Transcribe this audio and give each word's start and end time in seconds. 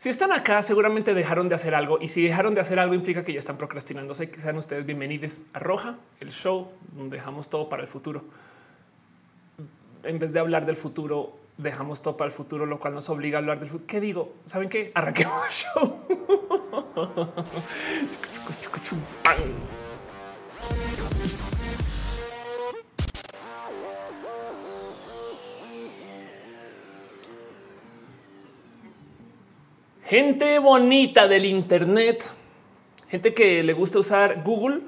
Si 0.00 0.08
están 0.08 0.32
acá, 0.32 0.62
seguramente 0.62 1.12
dejaron 1.12 1.50
de 1.50 1.54
hacer 1.54 1.74
algo 1.74 1.98
y 2.00 2.08
si 2.08 2.22
dejaron 2.22 2.54
de 2.54 2.62
hacer 2.62 2.78
algo 2.78 2.94
implica 2.94 3.22
que 3.22 3.34
ya 3.34 3.38
están 3.38 3.58
procrastinando. 3.58 4.14
Sé 4.14 4.30
que 4.30 4.40
sean 4.40 4.56
ustedes 4.56 4.86
bienvenidos 4.86 5.42
a 5.52 5.58
Roja, 5.58 5.98
el 6.20 6.30
show 6.30 6.70
donde 6.96 7.18
dejamos 7.18 7.50
todo 7.50 7.68
para 7.68 7.82
el 7.82 7.88
futuro. 7.88 8.24
En 10.02 10.18
vez 10.18 10.32
de 10.32 10.40
hablar 10.40 10.64
del 10.64 10.76
futuro, 10.76 11.36
dejamos 11.58 12.00
todo 12.00 12.16
para 12.16 12.30
el 12.30 12.34
futuro, 12.34 12.64
lo 12.64 12.80
cual 12.80 12.94
nos 12.94 13.10
obliga 13.10 13.36
a 13.36 13.40
hablar 13.40 13.60
del 13.60 13.68
futuro. 13.68 13.86
¿Qué 13.86 14.00
digo? 14.00 14.32
¿Saben 14.46 14.70
qué? 14.70 14.90
Arranquemos 14.94 15.44
el 15.44 15.50
show. 15.50 16.00
Gente 30.10 30.58
bonita 30.58 31.28
del 31.28 31.44
Internet, 31.44 32.24
gente 33.08 33.32
que 33.32 33.62
le 33.62 33.72
gusta 33.74 34.00
usar 34.00 34.42
Google 34.42 34.80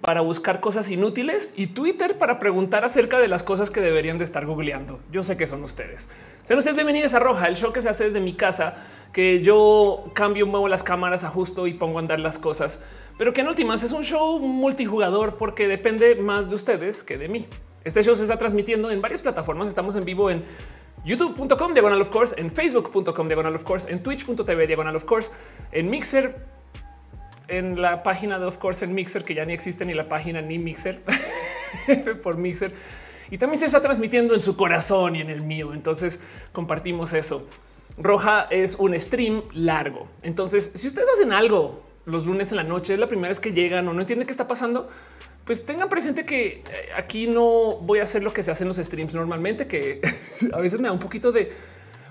para 0.00 0.22
buscar 0.22 0.60
cosas 0.60 0.90
inútiles 0.90 1.52
y 1.58 1.66
Twitter 1.66 2.16
para 2.16 2.38
preguntar 2.38 2.82
acerca 2.82 3.18
de 3.18 3.28
las 3.28 3.42
cosas 3.42 3.70
que 3.70 3.82
deberían 3.82 4.16
de 4.16 4.24
estar 4.24 4.46
googleando. 4.46 4.98
Yo 5.12 5.22
sé 5.22 5.36
que 5.36 5.46
son 5.46 5.62
ustedes. 5.62 6.08
Sean 6.42 6.56
ustedes 6.56 6.74
bienvenidos 6.74 7.12
a 7.12 7.18
Roja, 7.18 7.48
el 7.48 7.56
show 7.56 7.70
que 7.70 7.82
se 7.82 7.90
hace 7.90 8.04
desde 8.04 8.20
mi 8.20 8.32
casa, 8.32 8.76
que 9.12 9.42
yo 9.42 10.10
cambio, 10.14 10.46
muevo 10.46 10.68
las 10.68 10.82
cámaras, 10.82 11.22
ajusto 11.22 11.66
y 11.66 11.74
pongo 11.74 11.98
a 11.98 12.00
andar 12.00 12.20
las 12.20 12.38
cosas, 12.38 12.82
pero 13.18 13.34
que 13.34 13.42
en 13.42 13.48
últimas 13.48 13.82
es 13.82 13.92
un 13.92 14.04
show 14.04 14.38
multijugador 14.38 15.34
porque 15.36 15.68
depende 15.68 16.14
más 16.14 16.48
de 16.48 16.54
ustedes 16.54 17.04
que 17.04 17.18
de 17.18 17.28
mí. 17.28 17.46
Este 17.84 18.02
show 18.02 18.16
se 18.16 18.22
está 18.22 18.38
transmitiendo 18.38 18.90
en 18.90 19.02
varias 19.02 19.20
plataformas. 19.20 19.68
Estamos 19.68 19.94
en 19.96 20.04
vivo 20.04 20.30
en 20.30 20.42
youtube.com 21.06 21.72
diagonal 21.72 22.02
of 22.02 22.10
course, 22.10 22.34
en 22.38 22.50
facebook.com 22.50 23.28
diagonal 23.28 23.54
of 23.54 23.62
course, 23.62 23.90
en 23.90 24.02
twitch.tv 24.02 24.66
diagonal 24.66 24.96
of 24.96 25.04
course, 25.04 25.30
en 25.72 25.88
Mixer, 25.88 26.36
en 27.48 27.80
la 27.80 28.02
página 28.02 28.38
de 28.38 28.46
of 28.46 28.58
course 28.58 28.84
en 28.84 28.92
Mixer, 28.92 29.24
que 29.24 29.34
ya 29.34 29.44
ni 29.46 29.52
existe 29.52 29.86
ni 29.86 29.94
la 29.94 30.08
página 30.08 30.42
ni 30.42 30.58
Mixer 30.58 31.00
por 32.22 32.36
Mixer. 32.36 32.72
Y 33.30 33.38
también 33.38 33.58
se 33.58 33.66
está 33.66 33.80
transmitiendo 33.80 34.34
en 34.34 34.40
su 34.40 34.56
corazón 34.56 35.16
y 35.16 35.20
en 35.20 35.30
el 35.30 35.42
mío. 35.42 35.72
Entonces 35.74 36.20
compartimos 36.52 37.12
eso. 37.12 37.48
Roja 37.98 38.46
es 38.50 38.76
un 38.76 38.98
stream 38.98 39.42
largo. 39.52 40.08
Entonces, 40.22 40.72
si 40.74 40.86
ustedes 40.86 41.08
hacen 41.14 41.32
algo 41.32 41.82
los 42.04 42.26
lunes 42.26 42.50
en 42.50 42.56
la 42.56 42.64
noche, 42.64 42.94
es 42.94 43.00
la 43.00 43.08
primera 43.08 43.28
vez 43.28 43.40
que 43.40 43.52
llegan 43.52 43.88
o 43.88 43.92
no 43.92 44.00
entienden 44.00 44.26
qué 44.26 44.32
está 44.32 44.46
pasando, 44.46 44.88
pues 45.46 45.64
tengan 45.64 45.88
presente 45.88 46.24
que 46.24 46.46
eh, 46.46 46.62
aquí 46.96 47.28
no 47.28 47.76
voy 47.76 48.00
a 48.00 48.02
hacer 48.02 48.22
lo 48.22 48.32
que 48.32 48.42
se 48.42 48.50
hace 48.50 48.64
en 48.64 48.68
los 48.68 48.78
streams 48.78 49.14
normalmente, 49.14 49.68
que 49.68 50.00
a 50.52 50.60
veces 50.60 50.80
me 50.80 50.88
da 50.88 50.92
un 50.92 50.98
poquito 50.98 51.30
de, 51.30 51.52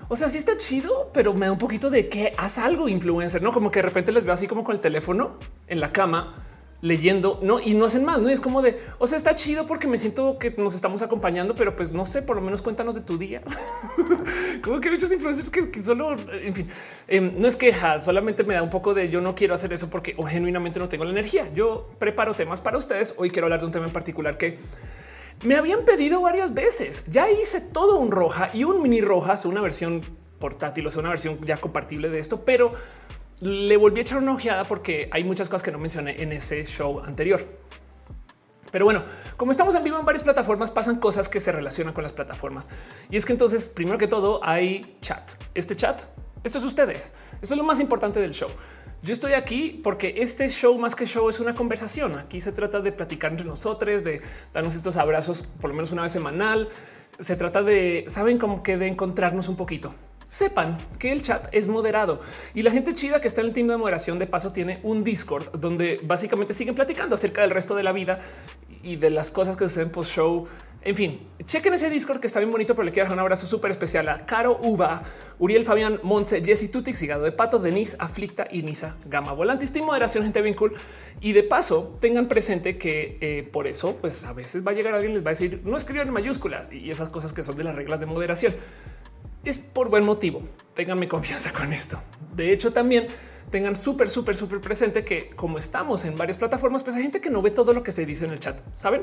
o 0.08 0.16
sea, 0.16 0.30
sí 0.30 0.38
está 0.38 0.56
chido, 0.56 1.10
pero 1.12 1.34
me 1.34 1.44
da 1.44 1.52
un 1.52 1.58
poquito 1.58 1.90
de 1.90 2.08
que 2.08 2.32
haz 2.38 2.56
algo 2.56 2.88
influencer, 2.88 3.42
no 3.42 3.52
como 3.52 3.70
que 3.70 3.80
de 3.80 3.82
repente 3.82 4.10
les 4.10 4.24
veo 4.24 4.32
así 4.32 4.46
como 4.46 4.64
con 4.64 4.74
el 4.74 4.80
teléfono 4.80 5.38
en 5.68 5.80
la 5.80 5.92
cama 5.92 6.45
leyendo, 6.82 7.38
no, 7.42 7.60
y 7.60 7.74
no 7.74 7.86
hacen 7.86 8.04
más, 8.04 8.20
no 8.20 8.28
es 8.28 8.40
como 8.40 8.62
de, 8.62 8.78
o 8.98 9.06
sea, 9.06 9.16
está 9.16 9.34
chido 9.34 9.66
porque 9.66 9.86
me 9.86 9.98
siento 9.98 10.38
que 10.38 10.50
nos 10.58 10.74
estamos 10.74 11.02
acompañando, 11.02 11.54
pero 11.56 11.74
pues 11.74 11.90
no 11.90 12.06
sé, 12.06 12.22
por 12.22 12.36
lo 12.36 12.42
menos 12.42 12.62
cuéntanos 12.62 12.94
de 12.94 13.00
tu 13.00 13.18
día. 13.18 13.42
como 14.62 14.80
que 14.80 14.90
muchos 14.90 15.10
influencers 15.10 15.50
que, 15.50 15.82
solo, 15.82 16.16
en 16.32 16.54
fin, 16.54 16.68
em, 17.08 17.32
no 17.36 17.48
es 17.48 17.56
queja, 17.56 17.98
solamente 18.00 18.44
me 18.44 18.54
da 18.54 18.62
un 18.62 18.70
poco 18.70 18.94
de 18.94 19.10
yo 19.10 19.20
no 19.20 19.34
quiero 19.34 19.54
hacer 19.54 19.72
eso 19.72 19.88
porque 19.90 20.14
o 20.16 20.24
genuinamente 20.24 20.78
no 20.78 20.88
tengo 20.88 21.04
la 21.04 21.10
energía. 21.10 21.48
Yo 21.54 21.90
preparo 21.98 22.34
temas 22.34 22.60
para 22.60 22.78
ustedes. 22.78 23.14
Hoy 23.16 23.30
quiero 23.30 23.46
hablar 23.46 23.60
de 23.60 23.66
un 23.66 23.72
tema 23.72 23.86
en 23.86 23.92
particular 23.92 24.36
que 24.36 24.58
me 25.44 25.56
habían 25.56 25.84
pedido 25.84 26.20
varias 26.20 26.54
veces. 26.54 27.04
Ya 27.08 27.30
hice 27.30 27.60
todo 27.60 27.98
un 27.98 28.10
roja 28.10 28.50
y 28.52 28.64
un 28.64 28.82
mini 28.82 29.00
rojas, 29.00 29.44
una 29.44 29.60
versión 29.60 30.02
portátil, 30.38 30.86
o 30.86 30.90
sea, 30.90 31.00
una 31.00 31.10
versión 31.10 31.38
ya 31.44 31.56
compartible 31.56 32.08
de 32.10 32.18
esto, 32.18 32.44
pero 32.44 32.72
le 33.40 33.76
volví 33.76 34.00
a 34.00 34.02
echar 34.02 34.18
una 34.18 34.32
ojeada 34.32 34.64
porque 34.64 35.08
hay 35.12 35.24
muchas 35.24 35.48
cosas 35.48 35.62
que 35.62 35.70
no 35.70 35.78
mencioné 35.78 36.22
en 36.22 36.32
ese 36.32 36.64
show 36.64 37.00
anterior. 37.00 37.44
Pero 38.70 38.84
bueno, 38.84 39.02
como 39.36 39.52
estamos 39.52 39.74
en 39.74 39.84
vivo 39.84 39.98
en 39.98 40.04
varias 40.04 40.22
plataformas, 40.22 40.70
pasan 40.70 40.96
cosas 40.96 41.28
que 41.28 41.40
se 41.40 41.52
relacionan 41.52 41.94
con 41.94 42.02
las 42.02 42.12
plataformas. 42.12 42.68
Y 43.10 43.16
es 43.16 43.24
que 43.24 43.32
entonces, 43.32 43.70
primero 43.70 43.98
que 43.98 44.08
todo, 44.08 44.40
hay 44.42 44.96
chat. 45.00 45.22
Este 45.54 45.76
chat, 45.76 46.00
esto 46.44 46.58
es 46.58 46.64
ustedes. 46.64 47.12
Esto 47.40 47.54
es 47.54 47.58
lo 47.58 47.64
más 47.64 47.80
importante 47.80 48.20
del 48.20 48.32
show. 48.32 48.50
Yo 49.02 49.12
estoy 49.12 49.34
aquí 49.34 49.80
porque 49.84 50.14
este 50.18 50.48
show 50.48 50.76
más 50.78 50.94
que 50.94 51.06
show 51.06 51.28
es 51.28 51.38
una 51.38 51.54
conversación. 51.54 52.18
Aquí 52.18 52.40
se 52.40 52.52
trata 52.52 52.80
de 52.80 52.92
platicar 52.92 53.30
entre 53.30 53.46
nosotros, 53.46 54.02
de 54.02 54.20
darnos 54.52 54.74
estos 54.74 54.96
abrazos 54.96 55.44
por 55.60 55.70
lo 55.70 55.76
menos 55.76 55.92
una 55.92 56.02
vez 56.02 56.12
semanal. 56.12 56.68
Se 57.18 57.36
trata 57.36 57.62
de, 57.62 58.04
saben, 58.08 58.38
como 58.38 58.62
que 58.62 58.76
de 58.76 58.88
encontrarnos 58.88 59.48
un 59.48 59.56
poquito 59.56 59.94
sepan 60.26 60.78
que 60.98 61.12
el 61.12 61.22
chat 61.22 61.48
es 61.52 61.68
moderado 61.68 62.20
y 62.54 62.62
la 62.62 62.70
gente 62.70 62.92
chida 62.92 63.20
que 63.20 63.28
está 63.28 63.40
en 63.40 63.48
el 63.48 63.52
team 63.52 63.68
de 63.68 63.76
moderación 63.76 64.18
de 64.18 64.26
paso 64.26 64.52
tiene 64.52 64.80
un 64.82 65.04
Discord 65.04 65.50
donde 65.58 66.00
básicamente 66.02 66.54
siguen 66.54 66.74
platicando 66.74 67.14
acerca 67.14 67.42
del 67.42 67.50
resto 67.50 67.74
de 67.74 67.82
la 67.82 67.92
vida 67.92 68.20
y 68.82 68.96
de 68.96 69.10
las 69.10 69.30
cosas 69.30 69.56
que 69.56 69.64
suceden 69.68 69.90
post 69.90 70.12
show. 70.12 70.46
En 70.82 70.94
fin, 70.94 71.20
chequen 71.44 71.74
ese 71.74 71.90
Discord 71.90 72.20
que 72.20 72.28
está 72.28 72.38
bien 72.38 72.52
bonito, 72.52 72.76
pero 72.76 72.84
le 72.84 72.92
quiero 72.92 73.08
dar 73.08 73.14
un 73.14 73.20
abrazo 73.20 73.44
súper 73.44 73.72
especial 73.72 74.08
a 74.08 74.24
Caro 74.24 74.56
Uva, 74.62 75.02
Uriel 75.40 75.64
Fabián, 75.64 75.98
Monse, 76.04 76.44
Jesse 76.44 76.70
Tutix, 76.70 77.02
Higado 77.02 77.24
de 77.24 77.32
Pato, 77.32 77.58
Denise, 77.58 77.96
Aflicta 77.98 78.46
y 78.48 78.62
Nisa 78.62 78.94
Gama. 79.06 79.32
Volantes, 79.32 79.72
team 79.72 79.84
moderación, 79.84 80.22
gente 80.22 80.40
bien 80.42 80.54
cool. 80.54 80.74
Y 81.20 81.32
de 81.32 81.42
paso, 81.42 81.98
tengan 82.00 82.28
presente 82.28 82.78
que 82.78 83.18
eh, 83.20 83.48
por 83.52 83.66
eso, 83.66 83.96
pues 83.96 84.22
a 84.22 84.32
veces 84.32 84.64
va 84.64 84.70
a 84.70 84.74
llegar 84.74 84.94
alguien 84.94 85.14
les 85.14 85.24
va 85.24 85.30
a 85.30 85.32
decir 85.32 85.60
no 85.64 85.76
escriban 85.76 86.06
en 86.06 86.14
mayúsculas 86.14 86.72
y 86.72 86.88
esas 86.88 87.08
cosas 87.08 87.32
que 87.32 87.42
son 87.42 87.56
de 87.56 87.64
las 87.64 87.74
reglas 87.74 87.98
de 87.98 88.06
moderación 88.06 88.54
es 89.48 89.58
por 89.58 89.88
buen 89.88 90.04
motivo. 90.04 90.42
Ténganme 90.74 91.08
confianza 91.08 91.52
con 91.52 91.72
esto. 91.72 91.98
De 92.34 92.52
hecho, 92.52 92.72
también 92.72 93.06
tengan 93.50 93.76
súper, 93.76 94.10
súper, 94.10 94.36
súper 94.36 94.60
presente 94.60 95.04
que 95.04 95.30
como 95.30 95.58
estamos 95.58 96.04
en 96.04 96.16
varias 96.16 96.36
plataformas, 96.36 96.82
pues 96.82 96.96
hay 96.96 97.02
gente 97.02 97.20
que 97.20 97.30
no 97.30 97.42
ve 97.42 97.50
todo 97.50 97.72
lo 97.72 97.82
que 97.82 97.92
se 97.92 98.04
dice 98.04 98.24
en 98.24 98.32
el 98.32 98.40
chat. 98.40 98.58
Saben 98.72 99.02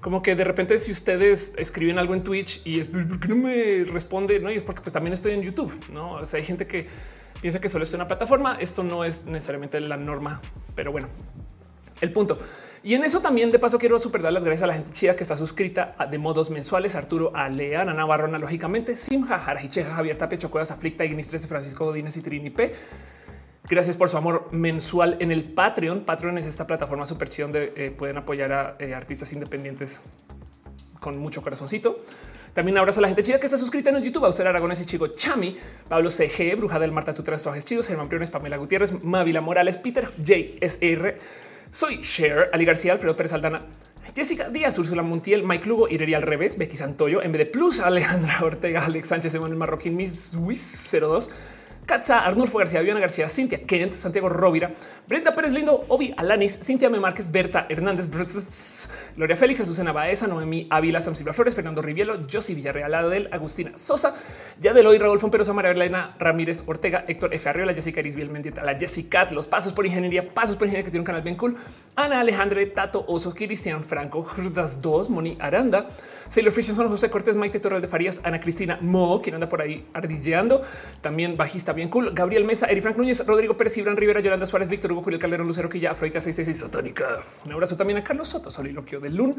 como 0.00 0.22
que 0.22 0.36
de 0.36 0.44
repente 0.44 0.78
si 0.78 0.92
ustedes 0.92 1.54
escriben 1.56 1.98
algo 1.98 2.14
en 2.14 2.22
Twitch 2.22 2.62
y 2.64 2.80
es 2.80 2.88
porque 2.88 3.28
no 3.28 3.36
me 3.36 3.84
responde, 3.84 4.38
no 4.38 4.50
y 4.50 4.54
es 4.54 4.62
porque 4.62 4.80
pues 4.80 4.92
también 4.92 5.12
estoy 5.12 5.32
en 5.32 5.42
YouTube. 5.42 5.72
No 5.92 6.12
o 6.12 6.26
sea, 6.26 6.38
hay 6.38 6.44
gente 6.44 6.66
que 6.66 6.86
piensa 7.40 7.60
que 7.60 7.68
solo 7.68 7.84
en 7.84 7.94
una 7.94 8.08
plataforma. 8.08 8.58
Esto 8.60 8.84
no 8.84 9.04
es 9.04 9.26
necesariamente 9.26 9.80
la 9.80 9.96
norma, 9.96 10.40
pero 10.74 10.92
bueno, 10.92 11.08
el 12.00 12.12
punto. 12.12 12.38
Y 12.82 12.94
en 12.94 13.04
eso 13.04 13.20
también 13.20 13.50
de 13.50 13.58
paso 13.58 13.78
quiero 13.78 13.98
super 13.98 14.22
dar 14.22 14.32
las 14.32 14.44
gracias 14.44 14.62
a 14.62 14.66
la 14.68 14.74
gente 14.74 14.92
chida 14.92 15.16
que 15.16 15.22
está 15.24 15.36
suscrita 15.36 15.94
de 16.10 16.18
modos 16.18 16.50
mensuales. 16.50 16.94
Arturo 16.94 17.32
Alea, 17.34 17.82
Ana 17.82 17.94
Navarrona, 17.94 18.38
lógicamente, 18.38 18.96
Simja, 18.96 19.38
Jarajicheja, 19.38 19.94
Javier 19.94 20.16
Tapia, 20.16 20.38
Chocuelas, 20.38 20.70
Aflicta, 20.70 21.04
Ignis 21.04 21.28
13, 21.28 21.48
Francisco 21.48 21.84
Godínez 21.86 22.16
y 22.16 22.22
Trini 22.22 22.50
P. 22.50 22.74
Gracias 23.68 23.96
por 23.96 24.08
su 24.08 24.16
amor 24.16 24.48
mensual 24.52 25.16
en 25.20 25.30
el 25.30 25.44
Patreon. 25.44 26.00
Patreon 26.00 26.38
es 26.38 26.46
esta 26.46 26.66
plataforma 26.66 27.04
súper 27.04 27.28
chida 27.28 27.46
donde 27.46 27.72
eh, 27.76 27.90
pueden 27.90 28.16
apoyar 28.16 28.52
a 28.52 28.76
eh, 28.78 28.94
artistas 28.94 29.32
independientes 29.32 30.00
con 31.00 31.18
mucho 31.18 31.42
corazoncito. 31.42 32.02
También 32.54 32.78
abrazo 32.78 33.00
a 33.00 33.02
la 33.02 33.08
gente 33.08 33.22
chida 33.22 33.38
que 33.38 33.46
está 33.46 33.58
suscrita 33.58 33.90
en 33.90 34.02
YouTube, 34.02 34.24
a 34.24 34.28
usted 34.28 34.46
Aragones 34.46 34.80
y 34.80 34.86
Chico 34.86 35.08
Chami, 35.08 35.56
Pablo 35.88 36.10
CG, 36.10 36.56
Bruja 36.56 36.78
del 36.78 36.92
Marta, 36.92 37.12
tu 37.12 37.22
trajes 37.22 37.64
chidos, 37.64 37.86
Germán 37.86 38.08
Priones, 38.08 38.30
Pamela 38.30 38.56
Gutiérrez, 38.56 39.04
Mávila 39.04 39.40
Morales, 39.40 39.76
Peter 39.76 40.10
JSR, 40.16 41.18
soy 41.70 42.02
Cher, 42.02 42.50
Ali 42.52 42.64
García, 42.64 42.92
Alfredo 42.92 43.16
Pérez 43.16 43.32
Aldana, 43.32 43.62
Jessica 44.14 44.48
Díaz, 44.48 44.78
Úrsula 44.78 45.02
Montiel, 45.02 45.44
Mike 45.44 45.68
Lugo, 45.68 45.88
Ireria 45.88 46.16
al 46.16 46.22
revés, 46.22 46.58
Becky 46.58 46.76
Santoyo, 46.76 47.22
en 47.22 47.32
vez 47.32 47.40
de 47.40 47.46
plus, 47.46 47.80
Alejandra 47.80 48.38
Ortega, 48.42 48.84
Alex 48.84 49.08
Sánchez, 49.08 49.34
Emanuel 49.34 49.58
Marroquín, 49.58 49.96
Miss 49.96 50.30
Swiss 50.30 50.88
02, 50.90 51.30
Katza, 51.88 52.18
Arnulfo 52.18 52.58
García, 52.58 52.82
Viana 52.82 53.00
García, 53.00 53.30
Cintia 53.30 53.62
Kent, 53.64 53.94
Santiago 53.94 54.28
Rovira, 54.28 54.72
Brenda 55.06 55.34
Pérez 55.34 55.54
Lindo, 55.54 55.86
Obi 55.88 56.12
Alanis, 56.18 56.60
Cintia 56.62 56.88
M. 56.88 57.00
Márquez, 57.00 57.32
Berta 57.32 57.64
Hernández, 57.66 58.10
Gloria 59.16 59.36
Félix, 59.36 59.62
Azucena 59.62 59.90
Baeza, 59.92 60.26
Noemí 60.26 60.66
Ávila, 60.68 61.00
Sam 61.00 61.14
Silva 61.14 61.32
Flores, 61.32 61.54
Fernando 61.54 61.80
Rivielo, 61.80 62.18
Josi 62.30 62.54
Villarreal, 62.54 62.94
Adel, 62.94 63.30
Agustina 63.32 63.74
Sosa, 63.74 64.14
Yadeloy, 64.60 64.98
Raúl 64.98 65.18
Fomperosa, 65.18 65.54
María 65.54 65.70
Elena 65.70 66.14
Ramírez 66.18 66.62
Ortega, 66.66 67.06
Héctor 67.08 67.32
F. 67.32 67.48
Arriola, 67.48 67.72
Jessica 67.72 68.02
Isbiel 68.02 68.28
Mendieta, 68.28 68.62
la 68.62 68.78
Jessica, 68.78 69.26
Los 69.30 69.46
Pasos 69.46 69.72
por 69.72 69.86
Ingeniería, 69.86 70.34
Pasos 70.34 70.56
por 70.56 70.66
Ingeniería, 70.66 70.84
que 70.84 70.90
tiene 70.90 71.00
un 71.00 71.06
canal 71.06 71.22
bien 71.22 71.36
cool, 71.36 71.56
Ana 71.96 72.20
Alejandre, 72.20 72.66
Tato 72.66 73.02
Oso, 73.08 73.32
Cristian 73.32 73.82
Franco, 73.82 74.22
Jurdas 74.22 74.82
2, 74.82 75.08
Moni 75.08 75.38
Aranda, 75.40 75.88
Sailor 76.28 76.52
son 76.62 76.88
José 76.88 77.08
Cortés, 77.10 77.36
Maite 77.36 77.58
Torres 77.58 77.80
de 77.80 77.88
Farías, 77.88 78.20
Ana 78.22 78.38
Cristina 78.38 78.78
Mo, 78.80 79.22
quien 79.22 79.34
anda 79.34 79.48
por 79.48 79.62
ahí 79.62 79.86
ardilleando. 79.94 80.62
También 81.00 81.36
bajista 81.36 81.72
bien 81.72 81.88
cool. 81.88 82.12
Gabriel 82.12 82.44
Mesa, 82.44 82.66
Eri 82.66 82.80
Frank 82.80 82.96
Núñez, 82.96 83.24
Rodrigo 83.26 83.56
Pérez, 83.56 83.76
Ibran 83.78 83.96
Rivera, 83.96 84.20
Yolanda 84.20 84.44
Suárez, 84.44 84.68
Víctor 84.68 84.92
Hugo, 84.92 85.02
Julio 85.02 85.18
Calderón, 85.18 85.46
Lucero 85.46 85.68
Quilla, 85.68 85.92
Afroita 85.92 86.20
666 86.20 86.58
Satónica. 86.58 87.22
Un 87.46 87.52
abrazo 87.52 87.76
también 87.76 87.98
a 87.98 88.04
Carlos 88.04 88.28
Soto, 88.28 88.50
soliloquio 88.50 89.00
de 89.00 89.10
Lun. 89.10 89.36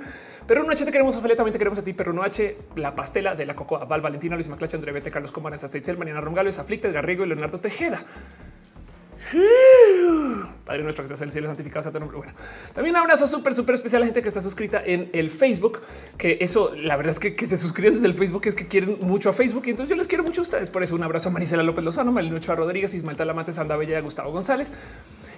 Pero 0.48 0.64
no 0.64 0.72
H 0.72 0.84
te 0.84 0.92
queremos 0.92 1.16
a 1.16 1.22
Fele, 1.22 1.36
también 1.36 1.54
te 1.54 1.60
queremos 1.60 1.80
a 1.80 1.84
ti, 1.84 1.94
pero 1.94 2.12
no 2.12 2.24
H, 2.24 2.58
la 2.76 2.96
pastela 2.96 3.36
de 3.36 3.46
la 3.46 3.56
Cocoa, 3.56 3.86
Val, 3.86 4.02
Valentina, 4.02 4.36
Luis 4.36 4.50
Maclache, 4.50 4.76
André 4.76 4.92
Bete, 4.92 5.12
Carlos 5.12 5.32
Comanes, 5.32 5.64
Aceitzel, 5.64 5.98
Mariana 5.98 6.22
Romgalo, 6.22 6.50
Aflicta, 6.50 6.90
Garrigo 6.90 7.24
y 7.24 7.28
Leonardo 7.28 7.60
Tejeda. 7.60 8.04
Padre 10.66 10.84
nuestro 10.84 11.04
que 11.04 11.06
estás 11.06 11.22
en 11.22 11.28
el 11.28 11.32
cielo, 11.32 11.48
santificado 11.48 11.84
sea 11.84 12.00
nombre. 12.00 12.18
Bueno, 12.18 12.34
también 12.74 12.96
un 12.96 13.02
abrazo 13.02 13.28
súper, 13.28 13.56
súper 13.56 13.76
especial 13.76 14.02
a 14.02 14.02
la 14.02 14.06
gente 14.08 14.22
que 14.22 14.28
está 14.28 14.42
suscrita 14.42 14.82
en 14.84 15.10
el 15.14 15.30
Facebook, 15.30 15.82
que 16.18 16.38
eso, 16.42 16.74
la 16.76 16.96
verdad 16.96 17.14
es 17.14 17.20
que, 17.20 17.36
que 17.36 17.48
se 17.48 17.58
suscriben 17.58 17.94
desde 17.94 18.08
el 18.08 18.14
Facebook 18.14 18.44
es 18.46 18.56
que 18.56 18.68
quieren 18.68 18.98
mucho 19.02 19.30
a 19.30 19.34
Facebook 19.34 19.64
y 19.68 19.72
entonces 19.72 19.90
yo 19.90 19.96
les 19.96 20.08
quiero 20.08 20.24
mucho 20.24 20.42
a 20.42 20.44
ustedes. 20.44 20.70
Por 20.70 20.84
eso 20.84 20.96
un 20.96 21.04
abrazo 21.04 21.30
a 21.30 21.32
Marisela 21.32 21.64
López 21.64 21.84
Lozano, 21.84 22.12
Malinocho 22.12 22.56
Rodríguez, 22.56 22.94
Ismael 22.94 23.18
Talamate, 23.18 23.52
Sanda 23.52 23.76
Bella, 23.76 24.00
Gustavo 24.02 24.32
González 24.32 24.74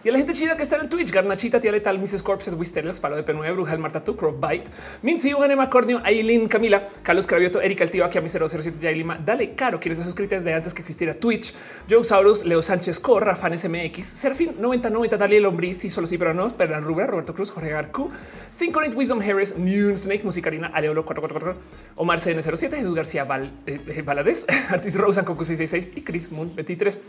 y 0.04 0.10
a 0.10 0.12
la 0.12 0.18
gente 0.18 0.34
chida 0.34 0.58
que 0.58 0.64
está 0.64 0.78
en 0.78 0.84
el 0.84 0.90
Twitch, 0.90 1.12
Garnachita, 1.12 1.60
Tía 1.60 1.72
Letal, 1.72 2.00
Mrs. 2.00 2.24
Corps, 2.24 2.48
Wistelas, 2.58 3.00
Palo 3.00 3.16
de 3.16 3.26
P9, 3.26 3.54
Bruja, 3.54 3.74
el 3.74 3.80
Marta 3.80 4.04
Tu, 4.04 4.14
Bite, 4.14 4.70
Mincy, 5.02 5.32
Anema 5.32 5.70
Cornio, 5.70 6.02
Aileen, 6.04 6.48
Camila, 6.48 6.84
Carlos 7.04 7.28
Cravioto, 7.28 7.62
Erika, 7.62 7.84
el 7.84 7.92
tío 7.92 8.04
aquí 8.04 8.18
a 8.18 8.22
mi 8.22 8.30
007, 8.30 8.80
Yailima, 8.82 9.18
Dale 9.18 9.54
Caro, 9.54 9.80
quieres 9.80 10.00
suscribir 10.00 10.30
desde 10.30 10.54
antes 10.54 10.74
que 10.74 10.82
existiera 10.82 11.14
Twitch, 11.14 11.54
Joe 11.90 12.04
Saurus, 12.04 12.44
Leo 12.46 12.62
Sánchez 12.62 13.00
Corra, 13.00 13.36
Fanes 13.36 13.68
MX, 13.68 14.06
Serfin 14.06 14.56
9090, 14.60 15.18
Daniel 15.18 15.44
Lombriz, 15.44 15.84
y 15.86 15.90
solo 15.90 16.08
sí, 16.08 16.18
pero 16.18 16.34
no, 16.34 16.50
Bernard 16.50 16.84
Rubén, 16.84 17.08
Roberto 17.08 17.34
Cruz, 17.34 17.52
Jorge 17.52 17.70
Garcu, 17.70 18.10
Synchronite 18.50 18.96
Wisdom 18.96 19.22
Harris, 19.22 19.58
New 19.58 19.96
Snake, 19.96 20.24
Musicarina, 20.24 20.68
Aleolo 20.68 21.06
444, 21.06 21.62
Omar 21.96 22.20
CN07, 22.20 22.72
Jesús 22.72 22.96
García 22.96 23.24
Val, 23.24 23.52
eh, 23.68 23.80
eh 23.88 24.02
Valadez, 24.02 24.48
Artis 24.70 24.98
Rosa, 24.98 25.24
Coco 25.24 25.44
666 25.44 25.98
y 25.98 26.02
Chris 26.04 26.32
Moon 26.32 26.52
23. 26.56 27.00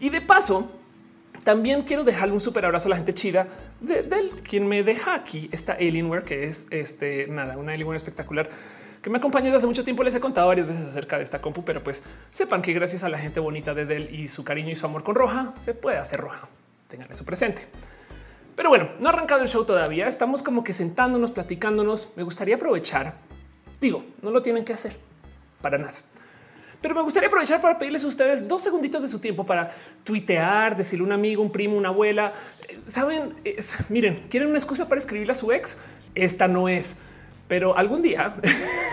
Y 0.00 0.10
de 0.10 0.20
paso, 0.20 0.70
también 1.44 1.82
quiero 1.82 2.04
dejarle 2.04 2.34
un 2.34 2.40
súper 2.40 2.64
abrazo 2.64 2.88
a 2.88 2.90
la 2.90 2.96
gente 2.96 3.14
chida 3.14 3.46
de, 3.80 4.02
del 4.02 4.30
quien 4.42 4.66
me 4.66 4.82
deja 4.82 5.14
aquí 5.14 5.48
esta 5.52 5.74
Alienware, 5.74 6.22
que 6.22 6.44
es 6.44 6.66
este 6.70 7.26
nada, 7.28 7.56
una 7.56 7.72
Alienware 7.72 7.96
espectacular 7.96 8.48
que 9.02 9.10
me 9.10 9.18
acompaña 9.18 9.44
desde 9.46 9.58
hace 9.58 9.66
mucho 9.66 9.84
tiempo. 9.84 10.02
Les 10.02 10.14
he 10.14 10.20
contado 10.20 10.48
varias 10.48 10.66
veces 10.66 10.86
acerca 10.86 11.18
de 11.18 11.24
esta 11.24 11.40
compu, 11.42 11.62
pero 11.62 11.84
pues 11.84 12.02
sepan 12.30 12.62
que 12.62 12.72
gracias 12.72 13.04
a 13.04 13.10
la 13.10 13.18
gente 13.18 13.38
bonita 13.38 13.74
de 13.74 13.84
Dell 13.84 14.14
y 14.14 14.28
su 14.28 14.44
cariño 14.44 14.70
y 14.70 14.74
su 14.74 14.86
amor 14.86 15.02
con 15.02 15.14
Roja 15.14 15.52
se 15.58 15.74
puede 15.74 15.98
hacer 15.98 16.20
Roja. 16.20 16.48
Tengan 16.88 17.12
eso 17.12 17.24
presente. 17.24 17.66
Pero 18.56 18.70
bueno, 18.70 18.88
no 19.00 19.08
ha 19.08 19.12
arrancado 19.12 19.42
el 19.42 19.48
show 19.48 19.64
todavía. 19.64 20.08
Estamos 20.08 20.42
como 20.42 20.64
que 20.64 20.72
sentándonos, 20.72 21.30
platicándonos. 21.32 22.12
Me 22.16 22.22
gustaría 22.22 22.56
aprovechar. 22.56 23.14
Digo, 23.78 24.04
no 24.22 24.30
lo 24.30 24.40
tienen 24.40 24.64
que 24.64 24.72
hacer 24.72 24.96
para 25.60 25.76
nada 25.76 25.94
pero 26.84 26.94
me 26.94 27.00
gustaría 27.00 27.28
aprovechar 27.28 27.62
para 27.62 27.78
pedirles 27.78 28.04
a 28.04 28.08
ustedes 28.08 28.46
dos 28.46 28.62
segunditos 28.62 29.00
de 29.00 29.08
su 29.08 29.18
tiempo 29.18 29.46
para 29.46 29.74
tuitear, 30.04 30.76
decirle 30.76 31.04
a 31.04 31.06
un 31.06 31.12
amigo, 31.12 31.40
un 31.40 31.50
primo, 31.50 31.78
una 31.78 31.88
abuela. 31.88 32.34
Saben, 32.84 33.32
miren, 33.88 34.26
quieren 34.28 34.50
una 34.50 34.58
excusa 34.58 34.86
para 34.86 34.98
escribirle 34.98 35.32
a 35.32 35.34
su 35.34 35.50
ex. 35.50 35.78
Esta 36.14 36.46
no 36.46 36.68
es, 36.68 36.98
pero 37.48 37.74
algún 37.74 38.02
día, 38.02 38.34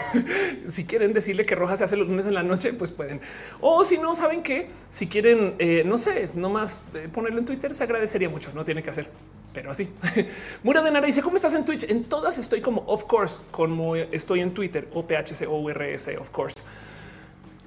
si 0.67 0.85
quieren 0.85 1.11
decirle 1.11 1.45
que 1.45 1.53
Roja 1.53 1.75
se 1.75 1.83
hace 1.83 1.97
los 1.97 2.07
lunes 2.07 2.25
en 2.27 2.33
la 2.33 2.43
noche, 2.43 2.71
pues 2.71 2.91
pueden. 2.91 3.19
O 3.59 3.83
si 3.83 3.97
no 3.97 4.15
saben 4.15 4.41
que 4.41 4.69
si 4.89 5.07
quieren, 5.07 5.55
eh, 5.59 5.83
no 5.85 5.97
sé, 5.97 6.29
nomás 6.35 6.83
eh, 6.93 7.09
ponerlo 7.11 7.39
en 7.39 7.45
Twitter, 7.45 7.73
se 7.73 7.83
agradecería 7.83 8.29
mucho. 8.29 8.51
No 8.55 8.63
tiene 8.63 8.81
que 8.81 8.89
hacer, 8.89 9.09
pero 9.53 9.69
así. 9.69 9.89
Mura 10.63 10.81
de 10.81 10.91
Nara 10.91 11.07
dice: 11.07 11.21
¿Cómo 11.21 11.35
estás 11.35 11.55
en 11.55 11.65
Twitch? 11.65 11.89
En 11.89 12.05
todas 12.05 12.38
estoy 12.38 12.61
como 12.61 12.85
of 12.88 13.03
course, 13.03 13.41
como 13.51 13.97
estoy 13.97 14.39
en 14.39 14.53
Twitter 14.53 14.88
o 14.93 15.05
PHC 15.05 15.45
o 15.45 15.59
URS, 15.59 16.07
of 16.17 16.29
course. 16.29 16.63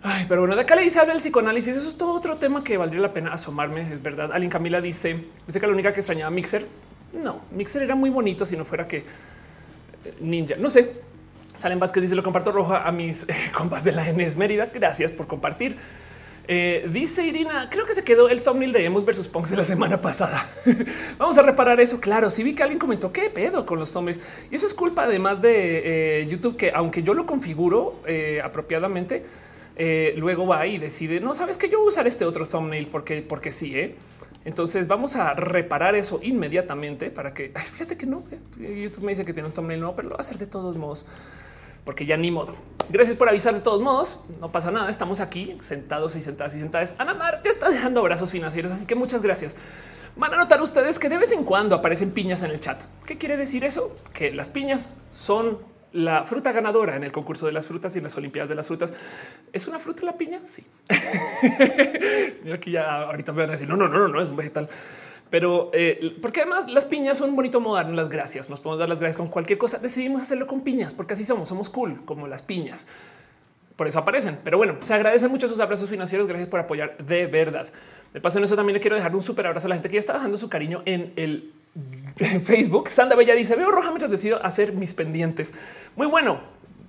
Ay, 0.07 0.27
pero 0.29 0.43
bueno, 0.43 0.55
de 0.55 0.61
acá 0.61 0.77
le 0.77 0.83
dice 0.83 1.01
habla 1.01 1.15
el 1.15 1.19
psicoanálisis. 1.19 1.75
Eso 1.77 1.89
es 1.89 1.97
todo 1.97 2.13
otro 2.13 2.37
tema 2.37 2.63
que 2.63 2.77
valdría 2.77 3.01
la 3.01 3.15
pena 3.15 3.33
asomarme. 3.33 3.91
Es 3.91 4.03
verdad. 4.03 4.31
Alguien 4.35 4.51
Camila 4.51 4.83
dice, 4.83 5.25
dice 5.47 5.59
que 5.59 5.67
la 5.67 5.73
única 5.73 5.95
que 5.95 6.01
extrañaba 6.01 6.31
Mixer. 6.31 6.67
No, 7.15 7.41
Mixer 7.53 7.83
era 7.83 7.95
muy 7.95 8.11
bonito 8.11 8.45
si 8.45 8.55
no 8.55 8.67
fuera 8.67 8.87
que 8.87 8.99
eh, 8.99 9.05
Ninja. 10.21 10.57
No 10.59 10.69
sé. 10.69 10.93
Salen 11.57 11.81
Vázquez 11.81 12.03
dice 12.03 12.15
lo 12.15 12.23
comparto 12.23 12.53
roja 12.53 12.87
a 12.87 12.93
mis 12.93 13.23
eh, 13.23 13.35
compas 13.57 13.83
de 13.83 13.93
la 13.93 14.05
NS 14.13 14.37
Mérida. 14.37 14.67
Gracias 14.67 15.11
por 15.11 15.27
compartir. 15.27 15.79
Eh, 16.47 16.87
dice 16.93 17.27
Irina, 17.27 17.71
creo 17.71 17.87
que 17.87 17.95
se 17.95 18.05
quedó 18.05 18.29
el 18.29 18.43
thumbnail 18.43 18.75
de 18.75 18.85
Emos 18.85 19.07
versus 19.07 19.27
Punks 19.27 19.49
de 19.49 19.57
la 19.57 19.65
semana 19.65 20.03
pasada. 20.03 20.47
Vamos 21.19 21.39
a 21.39 21.43
reparar 21.43 21.81
eso. 21.81 21.99
Claro, 21.99 22.29
sí 22.29 22.43
vi 22.43 22.55
que 22.55 22.63
alguien 22.63 22.79
comentó 22.79 23.11
qué 23.11 23.31
pedo 23.31 23.65
con 23.65 23.79
los 23.79 23.91
thumbnails 23.91 24.21
y 24.51 24.57
eso 24.57 24.67
es 24.67 24.75
culpa 24.75 25.05
además 25.05 25.41
de 25.41 26.27
YouTube, 26.29 26.59
que 26.59 26.73
aunque 26.73 27.03
yo 27.03 27.15
lo 27.15 27.25
configuro 27.25 28.03
apropiadamente, 28.43 29.25
eh, 29.77 30.15
luego 30.17 30.47
va 30.47 30.67
y 30.67 30.79
decide, 30.79 31.21
no 31.21 31.35
sabes 31.35 31.57
que 31.57 31.69
yo 31.69 31.79
voy 31.79 31.87
a 31.87 31.89
usar 31.89 32.07
este 32.07 32.25
otro 32.25 32.47
thumbnail 32.47 32.87
porque, 32.87 33.23
porque 33.23 33.53
sí. 33.53 33.79
¿eh? 33.79 33.97
Entonces 34.45 34.87
vamos 34.87 35.17
a 35.17 35.35
reparar 35.35 35.95
eso 35.95 36.21
inmediatamente 36.23 37.11
para 37.11 37.33
que 37.35 37.53
fíjate 37.73 37.97
que 37.97 38.07
no. 38.07 38.25
Eh, 38.61 38.83
YouTube 38.83 39.05
me 39.05 39.13
dice 39.13 39.25
que 39.25 39.33
tiene 39.33 39.49
un 39.49 39.55
thumbnail 39.55 39.81
no, 39.81 39.95
pero 39.95 40.09
lo 40.09 40.15
va 40.15 40.19
a 40.19 40.21
hacer 40.21 40.39
de 40.39 40.47
todos 40.47 40.77
modos 40.77 41.07
porque 41.85 42.07
ya 42.07 42.17
ni 42.17 42.31
modo. 42.31 42.55
Gracias 42.89 43.17
por 43.17 43.29
avisar 43.29 43.55
de 43.55 43.61
todos 43.61 43.81
modos. 43.81 44.21
No 44.41 44.51
pasa 44.51 44.71
nada. 44.71 44.91
Estamos 44.91 45.21
aquí 45.21 45.57
sentados 45.61 46.17
y 46.17 46.23
sentadas 46.23 46.55
y 46.55 46.59
sentadas. 46.59 46.95
Ana 46.99 47.15
Mar 47.15 47.43
ya 47.45 47.51
está 47.51 47.69
dejando 47.69 48.01
abrazos 48.01 48.31
financieros, 48.31 48.73
así 48.73 48.87
que 48.87 48.95
muchas 48.95 49.23
gracias. 49.23 49.57
Van 50.17 50.33
a 50.33 50.37
notar 50.37 50.63
ustedes 50.63 50.99
que 50.99 51.09
de 51.09 51.19
vez 51.19 51.33
en 51.33 51.45
cuando 51.45 51.75
aparecen 51.75 52.13
piñas 52.13 52.43
en 52.43 52.51
el 52.51 52.61
chat. 52.61 52.81
¿Qué 53.05 53.19
quiere 53.19 53.37
decir 53.37 53.65
eso? 53.65 53.95
Que 54.13 54.33
las 54.33 54.49
piñas 54.49 54.89
son 55.13 55.59
la 55.95 56.25
fruta 56.25 56.51
ganadora 56.51 56.97
en 56.97 57.05
el 57.05 57.13
concurso 57.13 57.47
de 57.47 57.53
las 57.53 57.67
frutas 57.67 57.95
y 57.95 57.99
en 57.99 58.05
las 58.05 58.17
Olimpiadas 58.17 58.49
de 58.49 58.57
las 58.57 58.67
frutas. 58.67 58.93
¿Es 59.53 59.69
una 59.69 59.79
fruta 59.79 60.05
la 60.05 60.19
piña? 60.19 60.41
Sí. 60.45 60.67
Mira 62.45 62.59
que 62.59 62.73
ya 62.73 63.03
ahorita 63.03 63.33
me 63.33 63.43
van 63.43 63.51
a 63.51 63.53
decir, 63.53 63.69
no, 63.69 63.77
no, 63.77 63.89
no, 63.89 64.09
no, 64.09 64.21
es 64.21 64.29
un 64.29 64.37
vegetal. 64.37 64.69
Pero 65.31 65.71
eh, 65.73 66.17
porque 66.21 66.41
además 66.41 66.69
las 66.69 66.85
piñas 66.85 67.19
son 67.19 67.37
bonito 67.37 67.61
modar 67.61 67.89
las 67.91 68.09
gracias. 68.09 68.51
Nos 68.51 68.61
podemos 68.61 68.81
dar 68.81 68.89
las 68.89 68.99
gracias 68.99 69.17
con 69.17 69.29
cualquier 69.29 69.59
cosa. 69.59 69.79
Decidimos 69.79 70.23
hacerlo 70.23 70.49
con 70.49 70.63
piñas 70.63 70.95
porque 70.95 71.15
así 71.15 71.25
somos, 71.25 71.49
somos 71.49 71.71
cool 71.71 72.05
como 72.05 72.27
las 72.27 72.43
piñas. 72.43 72.89
Por 73.77 73.87
eso 73.87 74.01
aparecen. 74.01 74.41
Pero 74.43 74.59
bueno, 74.59 74.77
se 74.83 74.95
agradecen 74.95 75.31
mucho 75.31 75.47
sus 75.47 75.61
abrazos 75.61 75.89
financieros. 75.89 76.27
Gracias 76.27 76.49
por 76.49 76.59
apoyar 76.59 76.97
de 76.99 77.27
verdad. 77.27 77.69
De 78.15 78.21
paso 78.21 78.39
en 78.39 78.45
eso 78.45 78.55
también 78.55 78.75
le 78.75 78.81
quiero 78.81 78.95
dejar 78.95 79.15
un 79.15 79.23
súper 79.23 79.47
abrazo 79.49 79.67
a 79.67 79.71
la 79.71 79.75
gente 79.75 79.89
que 79.89 79.95
ya 79.95 80.01
está 80.01 80.13
dejando 80.13 80.39
su 80.39 80.49
cariño 80.49 80.83
en 80.87 81.13
el 81.17 81.53
Facebook. 82.45 82.89
Sandra 82.89 83.17
Bella 83.17 83.35
dice: 83.35 83.57
Veo 83.57 83.73
roja 83.73 83.89
mientras 83.89 84.11
decido 84.11 84.43
hacer 84.45 84.73
mis 84.73 84.95
pendientes. 84.95 85.53
Muy 85.97 86.07
bueno. 86.07 86.41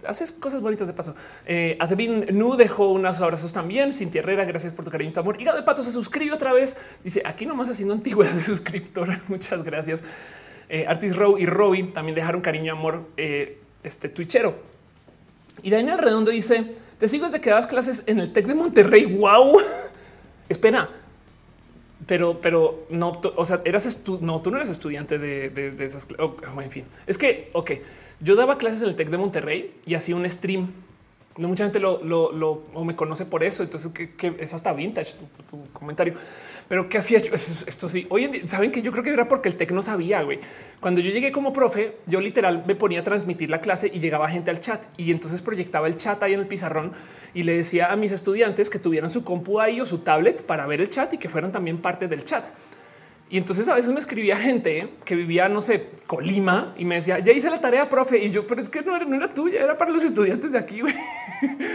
Haces 0.08 0.32
cosas 0.32 0.62
bonitas 0.62 0.86
de 0.86 0.94
paso. 0.94 1.16
Eh, 1.48 1.78
Advin 1.80 2.28
Nu 2.38 2.56
dejó 2.56 2.92
unos 2.92 3.20
abrazos 3.22 3.52
también. 3.54 3.92
Sin 3.92 4.16
Herrera, 4.16 4.46
gracias 4.46 4.72
por 4.72 4.86
tu 4.86 4.92
cariño 4.92 5.10
y 5.10 5.14
tu 5.14 5.20
amor. 5.20 5.42
Hígado 5.42 5.58
de 5.58 5.64
Pato 5.64 5.82
se 5.82 5.92
suscribe 5.92 6.32
otra 6.32 6.54
vez. 6.54 6.78
Dice 7.04 7.24
aquí 7.26 7.48
nomás 7.48 7.70
haciendo 7.70 7.96
antigüedad 7.96 8.32
de 8.32 8.42
suscriptor. 8.44 9.10
Muchas 9.28 9.64
gracias. 9.64 10.04
Eh, 10.70 10.86
Artis 10.88 11.16
Row 11.16 11.40
y 11.40 11.48
Robbie 11.48 11.86
también 11.86 12.14
dejaron 12.14 12.42
cariño 12.42 12.66
y 12.66 12.70
amor. 12.70 13.02
Eh, 13.18 13.58
este 13.82 14.10
twitchero. 14.10 14.54
Y 15.64 15.72
Daniel 15.72 15.98
Redondo 15.98 16.30
dice: 16.30 16.76
Te 17.00 17.08
sigo 17.08 17.26
desde 17.26 17.42
que 17.42 17.50
dabas 17.50 17.66
clases 17.66 18.04
en 18.06 18.20
el 18.20 18.32
Tec 18.32 18.46
de 18.46 18.54
Monterrey. 18.54 19.06
Wow. 19.06 19.58
Espera, 20.50 20.88
pero, 22.06 22.40
pero 22.42 22.86
no, 22.90 23.22
o 23.36 23.46
sea, 23.46 23.62
eras 23.66 24.04
no, 24.22 24.42
tú 24.42 24.52
no 24.52 24.58
eres 24.58 24.70
estudiante 24.70 25.18
de, 25.18 25.50
de, 25.50 25.86
esas. 25.86 26.08
Oh, 26.20 26.36
en 26.62 26.72
fin, 26.72 26.86
es 27.08 27.18
que, 27.18 27.50
ok, 27.54 27.72
yo 28.20 28.36
daba 28.36 28.58
clases 28.58 28.82
en 28.82 28.90
el 28.90 28.96
Tec 28.96 29.10
de 29.10 29.18
Monterrey 29.18 29.74
y 29.86 29.96
hacía 29.96 30.16
un 30.16 30.30
stream. 30.30 30.72
No 31.38 31.50
mucha 31.50 31.66
gente 31.66 31.80
lo, 31.82 32.02
lo, 32.02 32.64
o 32.74 32.86
me 32.86 32.96
conoce 32.96 33.26
por 33.26 33.44
eso. 33.44 33.64
Entonces, 33.64 33.92
que, 33.92 34.36
es 34.40 34.54
hasta 34.54 34.72
vintage 34.72 35.16
tu, 35.50 35.68
comentario. 35.74 36.14
Pero 36.68 36.88
qué 36.88 36.98
hacía 36.98 37.20
yo 37.20 37.34
esto 37.34 37.90
sí. 37.90 38.08
Hoy 38.10 38.24
en 38.24 38.32
día 38.32 38.48
saben 38.48 38.72
que 38.72 38.82
yo 38.82 38.92
creo 38.92 39.04
que 39.04 39.12
era 39.12 39.28
porque 39.28 39.50
el 39.50 39.56
Tec 39.56 39.72
no 39.72 39.82
sabía. 39.82 40.22
Güey, 40.24 40.40
cuando 40.80 41.02
yo 41.02 41.12
llegué 41.12 41.32
como 41.32 41.52
profe, 41.52 41.98
yo 42.08 42.22
literal 42.22 42.64
me 42.66 42.76
ponía 42.76 43.02
a 43.02 43.04
transmitir 43.04 43.50
la 43.50 43.60
clase 43.60 43.92
y 43.94 44.00
llegaba 44.00 44.30
gente 44.30 44.50
al 44.50 44.62
chat 44.62 44.84
y 44.98 45.12
entonces 45.12 45.42
proyectaba 45.42 45.88
el 45.88 45.98
chat 45.98 46.24
ahí 46.24 46.34
en 46.34 46.40
el 46.40 46.48
pizarrón 46.48 46.94
y 47.36 47.44
le 47.44 47.58
decía 47.58 47.92
a 47.92 47.98
mis 47.98 48.14
estudiantes 48.14 48.70
que 48.70 48.80
tuvieran 48.80 49.10
su 49.10 49.24
compu 49.24 49.60
ahí 49.60 49.82
o 49.82 49.86
su 49.86 50.00
tablet 50.00 50.42
para 50.42 50.66
ver 50.66 50.80
el 50.80 50.90
chat 50.90 51.14
y 51.14 51.18
que 51.18 51.30
fueran 51.30 51.52
también 51.52 51.78
parte 51.80 52.08
del 52.08 52.24
chat. 52.24 52.48
Y 53.30 53.38
entonces 53.38 53.68
a 53.68 53.76
veces 53.76 53.92
me 53.92 54.00
escribía 54.00 54.38
gente 54.38 54.94
que 55.04 55.16
vivía, 55.16 55.50
no 55.50 55.60
sé, 55.60 55.90
Colima 56.08 56.74
y 56.78 56.86
me 56.86 56.96
decía, 56.96 57.20
ya 57.20 57.34
hice 57.34 57.50
la 57.50 57.60
tarea, 57.60 57.90
profe. 57.90 58.24
Y 58.24 58.32
yo, 58.32 58.48
pero 58.48 58.62
es 58.62 58.70
que 58.70 58.82
no 58.82 58.96
era, 58.96 59.04
no 59.04 59.18
era 59.18 59.34
tuya, 59.34 59.62
era 59.62 59.76
para 59.76 59.92
los 59.92 60.04
estudiantes 60.04 60.54
de 60.54 60.58
aquí. 60.58 60.80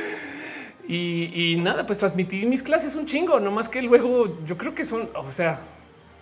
y, 0.88 1.52
y, 1.52 1.56
nada, 1.56 1.84
pues 1.84 1.98
transmití 1.98 2.46
mis 2.46 2.62
clases 2.62 2.96
un 2.96 3.04
chingo, 3.04 3.38
no 3.38 3.50
más 3.50 3.68
que 3.68 3.82
luego 3.82 4.38
yo 4.46 4.56
creo 4.56 4.74
que 4.74 4.86
son, 4.86 5.10
o 5.14 5.30
sea, 5.30 5.60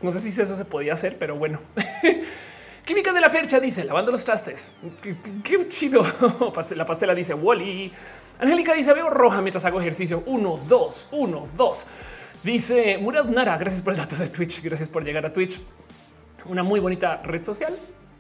no 0.03 0.11
sé 0.11 0.19
si 0.19 0.29
eso 0.29 0.57
se 0.57 0.65
podía 0.65 0.95
hacer, 0.95 1.17
pero 1.17 1.37
bueno. 1.37 1.61
Química 2.89 3.13
de 3.13 3.21
la 3.21 3.29
Fercha 3.29 3.61
dice 3.61 3.85
lavando 3.85 4.11
los 4.11 4.25
trastes. 4.25 4.77
Qué, 5.45 5.69
chido. 5.69 6.03
La 6.75 6.87
pastela 6.87 7.15
dice 7.15 7.35
Wally. 7.35 7.93
Angélica 8.39 8.73
dice 8.75 8.93
veo 8.93 9.11
roja 9.11 9.41
mientras 9.43 9.65
hago 9.65 9.81
ejercicio. 9.81 10.23
Uno, 10.27 10.59
dos, 10.69 11.09
uno, 11.11 11.49
dos. 11.57 11.87
Dice 12.43 12.99
Murad 12.99 13.25
Nara. 13.25 13.59
Gracias 13.59 13.83
por 13.83 13.93
el 13.93 13.99
dato 13.99 14.17
de 14.17 14.29
Twitch. 14.29 14.63
Gracias 14.63 14.89
por 14.89 15.05
llegar 15.05 15.27
a 15.27 15.33
Twitch. 15.33 15.61
Una 16.47 16.63
muy 16.63 16.81
bonita 16.81 17.21
red 17.23 17.45
social, 17.45 17.75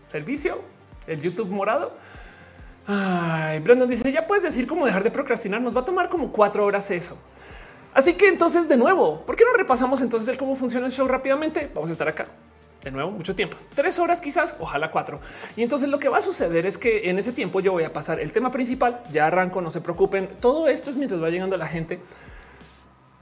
servicio, 0.08 0.60
el 1.06 1.22
YouTube 1.22 1.50
morado. 1.50 1.92
Ay, 2.86 3.60
Brandon 3.60 3.88
dice 3.88 4.10
ya 4.10 4.26
puedes 4.26 4.42
decir 4.42 4.66
cómo 4.66 4.86
dejar 4.86 5.04
de 5.04 5.10
procrastinar. 5.10 5.60
Nos 5.60 5.76
va 5.76 5.82
a 5.82 5.84
tomar 5.84 6.08
como 6.08 6.32
cuatro 6.32 6.64
horas 6.64 6.90
eso. 6.90 7.16
Así 7.94 8.14
que 8.14 8.28
entonces, 8.28 8.68
de 8.68 8.76
nuevo, 8.76 9.24
¿por 9.24 9.36
qué 9.36 9.44
no 9.44 9.56
repasamos 9.56 10.02
entonces 10.02 10.36
cómo 10.36 10.56
funciona 10.56 10.86
el 10.86 10.92
show 10.92 11.06
rápidamente? 11.06 11.70
Vamos 11.74 11.90
a 11.90 11.92
estar 11.92 12.08
acá 12.08 12.26
de 12.82 12.90
nuevo 12.90 13.10
mucho 13.10 13.34
tiempo, 13.34 13.56
tres 13.74 13.98
horas 13.98 14.20
quizás, 14.20 14.56
ojalá 14.60 14.90
cuatro. 14.90 15.20
Y 15.56 15.62
entonces 15.62 15.88
lo 15.88 15.98
que 15.98 16.08
va 16.08 16.18
a 16.18 16.22
suceder 16.22 16.64
es 16.66 16.78
que 16.78 17.10
en 17.10 17.18
ese 17.18 17.32
tiempo 17.32 17.60
yo 17.60 17.72
voy 17.72 17.84
a 17.84 17.92
pasar 17.92 18.20
el 18.20 18.32
tema 18.32 18.50
principal, 18.50 19.02
ya 19.12 19.26
arranco, 19.26 19.60
no 19.60 19.70
se 19.70 19.80
preocupen, 19.80 20.28
todo 20.40 20.68
esto 20.68 20.90
es 20.90 20.96
mientras 20.96 21.22
va 21.22 21.30
llegando 21.30 21.56
la 21.56 21.66
gente. 21.66 21.98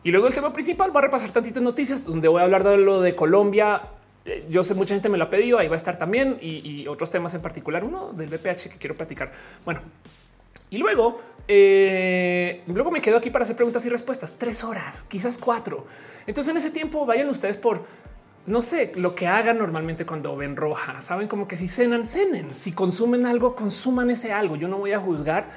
Y 0.02 0.12
luego 0.12 0.28
el 0.28 0.34
tema 0.34 0.52
principal 0.52 0.94
va 0.94 1.00
a 1.00 1.02
repasar 1.02 1.30
tantitas 1.30 1.62
noticias 1.62 2.04
donde 2.04 2.28
voy 2.28 2.40
a 2.40 2.44
hablar 2.44 2.62
de 2.62 2.76
lo 2.76 3.00
de 3.00 3.16
Colombia. 3.16 3.82
Eh, 4.24 4.46
yo 4.48 4.62
sé 4.62 4.74
mucha 4.74 4.94
gente 4.94 5.08
me 5.08 5.18
lo 5.18 5.24
ha 5.24 5.30
pedido, 5.30 5.58
ahí 5.58 5.68
va 5.68 5.74
a 5.74 5.76
estar 5.76 5.98
también 5.98 6.38
y, 6.40 6.86
otros 6.86 7.10
temas 7.10 7.34
en 7.34 7.42
particular, 7.42 7.82
uno 7.82 8.12
del 8.12 8.28
BPH 8.28 8.70
que 8.70 8.76
quiero 8.78 8.94
platicar. 8.94 9.32
Bueno, 9.64 9.80
y 10.70 10.78
luego, 10.78 11.20
eh, 11.48 12.62
luego 12.68 12.90
me 12.90 13.00
quedo 13.00 13.16
aquí 13.16 13.30
para 13.30 13.42
hacer 13.42 13.56
preguntas 13.56 13.84
y 13.86 13.88
respuestas. 13.88 14.34
Tres 14.38 14.62
horas, 14.62 15.04
quizás 15.08 15.38
cuatro. 15.38 15.86
Entonces 16.26 16.52
en 16.52 16.56
ese 16.58 16.70
tiempo 16.70 17.04
vayan 17.06 17.28
ustedes 17.28 17.56
por 17.56 17.84
no 18.46 18.62
sé 18.62 18.92
lo 18.96 19.14
que 19.14 19.26
hagan 19.26 19.58
normalmente 19.58 20.06
cuando 20.06 20.36
ven 20.36 20.56
roja. 20.56 21.00
Saben 21.00 21.28
como 21.28 21.48
que 21.48 21.56
si 21.56 21.68
cenan, 21.68 22.04
cenen. 22.04 22.50
Si 22.52 22.72
consumen 22.72 23.26
algo, 23.26 23.56
consuman 23.56 24.10
ese 24.10 24.32
algo. 24.32 24.56
Yo 24.56 24.68
no 24.68 24.78
voy 24.78 24.92
a 24.92 25.00
juzgar 25.00 25.48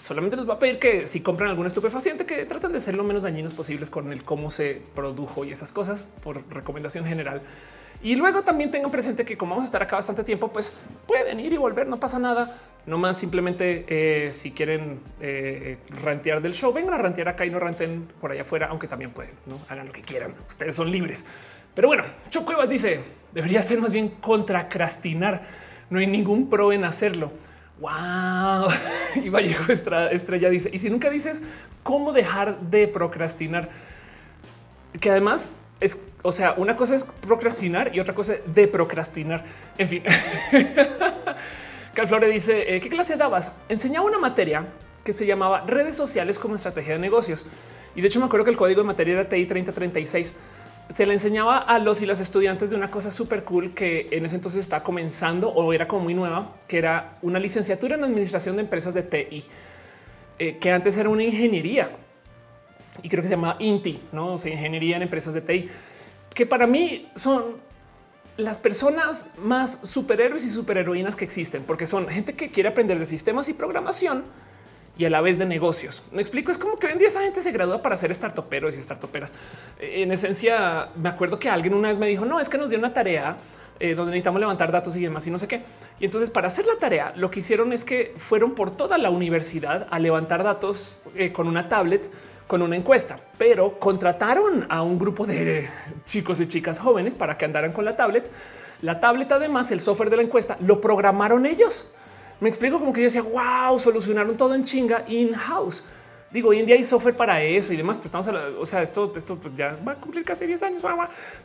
solamente 0.00 0.36
les 0.36 0.48
va 0.48 0.54
a 0.54 0.58
pedir 0.58 0.78
que 0.78 1.06
si 1.06 1.20
compran 1.20 1.50
algún 1.50 1.66
estupefaciente 1.66 2.26
que 2.26 2.44
traten 2.44 2.72
de 2.72 2.80
ser 2.80 2.96
lo 2.96 3.04
menos 3.04 3.22
dañinos 3.22 3.54
posibles 3.54 3.90
con 3.90 4.12
el 4.12 4.24
cómo 4.24 4.50
se 4.50 4.82
produjo 4.94 5.44
y 5.44 5.52
esas 5.52 5.72
cosas 5.72 6.08
por 6.22 6.42
recomendación 6.52 7.04
general. 7.04 7.40
Y 8.02 8.14
luego 8.14 8.42
también 8.42 8.70
tengan 8.70 8.90
presente 8.90 9.24
que 9.24 9.38
como 9.38 9.50
vamos 9.50 9.64
a 9.64 9.66
estar 9.66 9.82
acá 9.82 9.96
bastante 9.96 10.22
tiempo, 10.22 10.52
pues 10.52 10.72
pueden 11.06 11.40
ir 11.40 11.52
y 11.52 11.56
volver, 11.56 11.86
no 11.88 11.98
pasa 11.98 12.18
nada. 12.18 12.60
No 12.84 12.98
más 12.98 13.18
simplemente 13.18 13.84
eh, 13.88 14.32
si 14.32 14.52
quieren 14.52 15.00
eh, 15.20 15.78
rantear 16.04 16.40
del 16.40 16.54
show, 16.54 16.72
vengan 16.72 16.94
a 16.94 16.98
rantear 16.98 17.28
acá 17.28 17.44
y 17.44 17.50
no 17.50 17.58
ranten 17.58 18.06
por 18.20 18.30
allá 18.30 18.42
afuera, 18.42 18.68
aunque 18.70 18.86
también 18.86 19.10
pueden, 19.10 19.32
no 19.46 19.58
hagan 19.68 19.86
lo 19.86 19.92
que 19.92 20.02
quieran. 20.02 20.34
Ustedes 20.46 20.76
son 20.76 20.90
libres. 20.90 21.24
Pero 21.76 21.88
bueno, 21.88 22.04
Chocuevas 22.30 22.70
dice 22.70 23.00
debería 23.32 23.60
ser 23.60 23.80
más 23.80 23.92
bien 23.92 24.08
contracrastinar. 24.08 25.42
No 25.90 25.98
hay 25.98 26.06
ningún 26.06 26.48
pro 26.48 26.72
en 26.72 26.84
hacerlo. 26.84 27.30
Wow. 27.78 28.70
Y 29.22 29.30
Vallejo 29.30 29.72
Estrella 29.72 30.50
dice, 30.50 30.68
y 30.72 30.78
si 30.78 30.90
nunca 30.90 31.08
dices 31.08 31.40
cómo 31.82 32.12
dejar 32.12 32.60
de 32.60 32.86
procrastinar, 32.86 33.70
que 35.00 35.10
además 35.10 35.52
es, 35.80 36.02
o 36.22 36.32
sea, 36.32 36.54
una 36.58 36.76
cosa 36.76 36.96
es 36.96 37.04
procrastinar 37.04 37.94
y 37.94 38.00
otra 38.00 38.14
cosa 38.14 38.34
es 38.34 38.40
de 38.54 38.68
procrastinar. 38.68 39.44
En 39.78 39.88
fin. 39.88 40.02
Calflore 41.94 42.28
dice, 42.28 42.76
eh, 42.76 42.80
¿qué 42.80 42.90
clase 42.90 43.16
dabas? 43.16 43.54
Enseñaba 43.70 44.06
una 44.06 44.18
materia 44.18 44.66
que 45.02 45.14
se 45.14 45.24
llamaba 45.24 45.62
redes 45.66 45.96
sociales 45.96 46.38
como 46.38 46.56
estrategia 46.56 46.94
de 46.94 47.00
negocios. 47.00 47.46
Y 47.94 48.02
de 48.02 48.08
hecho 48.08 48.20
me 48.20 48.26
acuerdo 48.26 48.44
que 48.44 48.50
el 48.50 48.56
código 48.56 48.82
de 48.82 48.86
materia 48.86 49.14
era 49.14 49.28
TI 49.28 49.46
3036 49.46 50.34
se 50.88 51.04
le 51.04 51.14
enseñaba 51.14 51.58
a 51.58 51.78
los 51.78 52.00
y 52.00 52.06
las 52.06 52.20
estudiantes 52.20 52.70
de 52.70 52.76
una 52.76 52.90
cosa 52.90 53.10
súper 53.10 53.42
cool 53.44 53.74
que 53.74 54.08
en 54.12 54.24
ese 54.24 54.36
entonces 54.36 54.60
está 54.60 54.82
comenzando 54.82 55.48
o 55.48 55.72
era 55.72 55.88
como 55.88 56.04
muy 56.04 56.14
nueva, 56.14 56.52
que 56.68 56.78
era 56.78 57.16
una 57.22 57.38
licenciatura 57.38 57.96
en 57.96 58.04
administración 58.04 58.56
de 58.56 58.62
empresas 58.62 58.94
de 58.94 59.02
TI, 59.02 59.44
eh, 60.38 60.58
que 60.58 60.70
antes 60.70 60.96
era 60.96 61.08
una 61.08 61.24
ingeniería 61.24 61.90
y 63.02 63.08
creo 63.08 63.22
que 63.22 63.28
se 63.28 63.34
llama 63.34 63.56
INTI, 63.58 64.00
no 64.12 64.34
o 64.34 64.48
ingeniería 64.48 64.96
en 64.96 65.02
empresas 65.02 65.34
de 65.34 65.40
TI, 65.40 65.68
que 66.32 66.46
para 66.46 66.66
mí 66.66 67.08
son 67.14 67.56
las 68.36 68.58
personas 68.58 69.30
más 69.38 69.80
superhéroes 69.82 70.44
y 70.44 70.50
superheroínas 70.50 71.16
que 71.16 71.24
existen, 71.24 71.64
porque 71.64 71.86
son 71.86 72.08
gente 72.08 72.34
que 72.34 72.50
quiere 72.50 72.68
aprender 72.68 72.98
de 72.98 73.06
sistemas 73.06 73.48
y 73.48 73.54
programación 73.54 74.24
y 74.98 75.04
a 75.04 75.10
la 75.10 75.20
vez 75.20 75.38
de 75.38 75.44
negocios. 75.44 76.02
Me 76.10 76.22
explico, 76.22 76.50
es 76.50 76.58
como 76.58 76.78
que 76.78 76.86
hoy 76.86 76.98
día 76.98 77.08
esa 77.08 77.22
gente 77.22 77.40
se 77.40 77.52
gradúa 77.52 77.82
para 77.82 77.96
ser 77.96 78.14
startuperos 78.14 78.76
y 78.76 78.82
startuperas. 78.82 79.34
En 79.78 80.10
esencia, 80.12 80.88
me 80.96 81.08
acuerdo 81.08 81.38
que 81.38 81.50
alguien 81.50 81.74
una 81.74 81.88
vez 81.88 81.98
me 81.98 82.06
dijo, 82.06 82.24
no, 82.24 82.40
es 82.40 82.48
que 82.48 82.58
nos 82.58 82.70
dio 82.70 82.78
una 82.78 82.92
tarea 82.92 83.36
eh, 83.78 83.94
donde 83.94 84.12
necesitamos 84.12 84.40
levantar 84.40 84.72
datos 84.72 84.96
y 84.96 85.02
demás 85.02 85.26
y 85.26 85.30
no 85.30 85.38
sé 85.38 85.46
qué. 85.46 85.62
Y 86.00 86.06
entonces 86.06 86.30
para 86.30 86.46
hacer 86.46 86.64
la 86.66 86.76
tarea, 86.76 87.12
lo 87.14 87.30
que 87.30 87.40
hicieron 87.40 87.72
es 87.72 87.84
que 87.84 88.14
fueron 88.16 88.54
por 88.54 88.74
toda 88.74 88.96
la 88.96 89.10
universidad 89.10 89.86
a 89.90 89.98
levantar 89.98 90.42
datos 90.42 90.98
eh, 91.14 91.30
con 91.30 91.46
una 91.46 91.68
tablet, 91.68 92.10
con 92.46 92.62
una 92.62 92.76
encuesta, 92.76 93.16
pero 93.36 93.78
contrataron 93.78 94.66
a 94.70 94.82
un 94.82 94.98
grupo 94.98 95.26
de 95.26 95.68
chicos 96.06 96.40
y 96.40 96.48
chicas 96.48 96.78
jóvenes 96.78 97.14
para 97.14 97.36
que 97.36 97.44
andaran 97.44 97.72
con 97.72 97.84
la 97.84 97.96
tablet. 97.96 98.30
La 98.80 99.00
tablet, 99.00 99.30
además, 99.32 99.70
el 99.72 99.80
software 99.80 100.10
de 100.10 100.16
la 100.16 100.22
encuesta 100.22 100.56
lo 100.60 100.80
programaron 100.80 101.44
ellos. 101.44 101.90
Me 102.40 102.48
explico 102.48 102.78
como 102.78 102.92
que 102.92 103.00
yo 103.00 103.06
decía, 103.06 103.22
wow, 103.22 103.78
solucionaron 103.78 104.36
todo 104.36 104.54
en 104.54 104.64
chinga 104.64 105.04
in 105.08 105.32
house. 105.32 105.82
Digo, 106.30 106.50
hoy 106.50 106.58
en 106.58 106.66
día 106.66 106.74
hay 106.74 106.84
software 106.84 107.14
para 107.14 107.40
eso 107.40 107.72
y 107.72 107.76
demás. 107.76 107.98
Pues 107.98 108.06
estamos, 108.06 108.28
a 108.28 108.48
o 108.58 108.66
sea, 108.66 108.82
esto, 108.82 109.12
esto 109.16 109.36
pues 109.36 109.56
ya 109.56 109.76
va 109.86 109.92
a 109.92 109.94
cumplir 109.94 110.24
casi 110.24 110.46
10 110.46 110.62
años, 110.64 110.82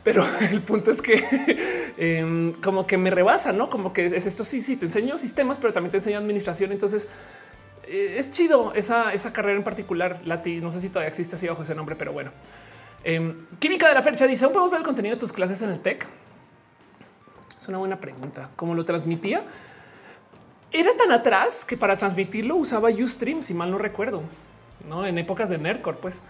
pero 0.02 0.26
el 0.50 0.60
punto 0.60 0.90
es 0.90 1.00
que 1.00 1.94
em, 1.96 2.52
como 2.54 2.86
que 2.86 2.98
me 2.98 3.10
rebasa, 3.10 3.52
no 3.52 3.70
como 3.70 3.92
que 3.92 4.06
es 4.06 4.26
esto. 4.26 4.44
Sí, 4.44 4.60
sí, 4.60 4.76
te 4.76 4.86
enseño 4.86 5.16
sistemas, 5.16 5.58
pero 5.58 5.72
también 5.72 5.92
te 5.92 5.98
enseño 5.98 6.18
administración. 6.18 6.72
Entonces 6.72 7.08
eh, 7.86 8.16
es 8.18 8.32
chido 8.32 8.74
esa, 8.74 9.12
esa 9.12 9.32
carrera 9.32 9.56
en 9.56 9.64
particular. 9.64 10.20
Lati, 10.24 10.60
no 10.60 10.70
sé 10.70 10.80
si 10.80 10.88
todavía 10.88 11.08
existe 11.08 11.36
así 11.36 11.48
bajo 11.48 11.62
ese 11.62 11.74
nombre, 11.74 11.96
pero 11.96 12.12
bueno. 12.12 12.32
Em, 13.04 13.46
Química 13.58 13.88
de 13.88 13.94
la 13.94 14.02
fecha 14.02 14.26
dice: 14.26 14.46
¿Podemos 14.48 14.70
ver 14.70 14.80
el 14.80 14.84
contenido 14.84 15.14
de 15.14 15.20
tus 15.20 15.32
clases 15.32 15.62
en 15.62 15.70
el 15.70 15.80
TEC? 15.80 16.06
Es 17.56 17.68
una 17.68 17.78
buena 17.78 18.00
pregunta. 18.00 18.50
¿Cómo 18.56 18.74
lo 18.74 18.84
transmitía? 18.84 19.44
Era 20.72 20.96
tan 20.96 21.12
atrás 21.12 21.64
que 21.64 21.76
para 21.76 21.96
transmitirlo 21.96 22.56
usaba 22.56 22.90
Ustream, 22.90 23.42
si 23.42 23.54
mal 23.54 23.70
no 23.70 23.78
recuerdo, 23.78 24.22
no 24.88 25.06
en 25.06 25.18
épocas 25.18 25.48
de 25.48 25.58
Nerdcore, 25.58 25.98
pues. 26.00 26.22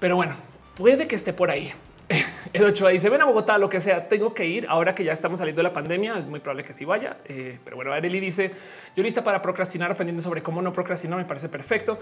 Pero 0.00 0.16
bueno, 0.16 0.36
puede 0.74 1.06
que 1.06 1.14
esté 1.14 1.32
por 1.32 1.50
ahí. 1.50 1.72
El 2.52 2.64
8 2.64 2.88
dice 2.88 3.08
ven 3.08 3.22
a 3.22 3.24
Bogotá, 3.24 3.58
lo 3.58 3.68
que 3.68 3.80
sea, 3.80 4.08
tengo 4.08 4.34
que 4.34 4.46
ir 4.46 4.66
ahora 4.68 4.94
que 4.94 5.04
ya 5.04 5.12
estamos 5.12 5.38
saliendo 5.38 5.60
de 5.60 5.64
la 5.64 5.72
pandemia. 5.72 6.18
Es 6.18 6.26
muy 6.26 6.40
probable 6.40 6.64
que 6.64 6.72
sí 6.72 6.84
vaya, 6.84 7.18
eh, 7.26 7.58
pero 7.64 7.76
bueno, 7.76 7.92
Areli 7.92 8.20
dice 8.20 8.52
yo 8.96 9.02
lista 9.02 9.22
para 9.24 9.40
procrastinar, 9.40 9.90
aprendiendo 9.90 10.22
sobre 10.22 10.42
cómo 10.42 10.60
no 10.60 10.72
procrastinar. 10.72 11.18
Me 11.18 11.24
parece 11.24 11.48
perfecto. 11.48 11.98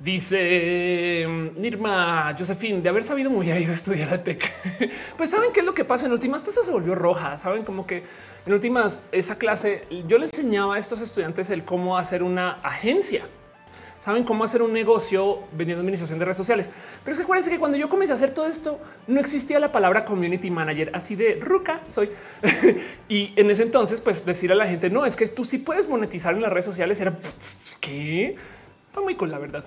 Dice 0.00 1.26
Nirma 1.56 2.32
Josephine 2.38 2.80
de 2.80 2.88
haber 2.88 3.02
sabido 3.02 3.30
muy 3.30 3.50
ido 3.50 3.72
a 3.72 3.74
estudiar 3.74 4.14
a 4.14 4.22
Tech. 4.22 4.48
pues 5.16 5.30
saben 5.30 5.50
qué 5.52 5.58
es 5.58 5.66
lo 5.66 5.74
que 5.74 5.84
pasa 5.84 6.06
en 6.06 6.12
últimas. 6.12 6.46
Esto 6.46 6.62
se 6.62 6.70
volvió 6.70 6.94
roja. 6.94 7.36
Saben 7.36 7.64
como 7.64 7.84
que 7.84 8.04
en 8.46 8.52
últimas 8.52 9.02
esa 9.10 9.38
clase 9.38 9.86
yo 10.06 10.18
le 10.18 10.26
enseñaba 10.26 10.76
a 10.76 10.78
estos 10.78 11.00
estudiantes 11.00 11.50
el 11.50 11.64
cómo 11.64 11.98
hacer 11.98 12.22
una 12.22 12.60
agencia. 12.62 13.26
Saben 13.98 14.22
cómo 14.22 14.44
hacer 14.44 14.62
un 14.62 14.72
negocio 14.72 15.40
vendiendo 15.50 15.80
administración 15.80 16.20
de 16.20 16.26
redes 16.26 16.36
sociales. 16.36 16.70
Pero 17.02 17.12
es 17.12 17.18
que 17.18 17.24
acuérdense 17.24 17.50
que 17.50 17.58
cuando 17.58 17.76
yo 17.76 17.88
comencé 17.88 18.12
a 18.12 18.14
hacer 18.14 18.30
todo 18.30 18.46
esto, 18.46 18.78
no 19.08 19.18
existía 19.18 19.58
la 19.58 19.72
palabra 19.72 20.04
community 20.04 20.48
manager 20.48 20.92
así 20.94 21.16
de 21.16 21.40
ruca 21.40 21.80
soy. 21.88 22.08
y 23.08 23.32
en 23.34 23.50
ese 23.50 23.64
entonces, 23.64 24.00
pues 24.00 24.24
decir 24.24 24.52
a 24.52 24.54
la 24.54 24.68
gente 24.68 24.90
no 24.90 25.04
es 25.04 25.16
que 25.16 25.26
tú 25.26 25.44
sí 25.44 25.58
puedes 25.58 25.88
monetizar 25.88 26.36
en 26.36 26.42
las 26.42 26.52
redes 26.52 26.66
sociales 26.66 27.00
era 27.00 27.18
que 27.80 28.36
fue 28.92 29.02
muy 29.02 29.16
cool, 29.16 29.32
la 29.32 29.38
verdad 29.38 29.64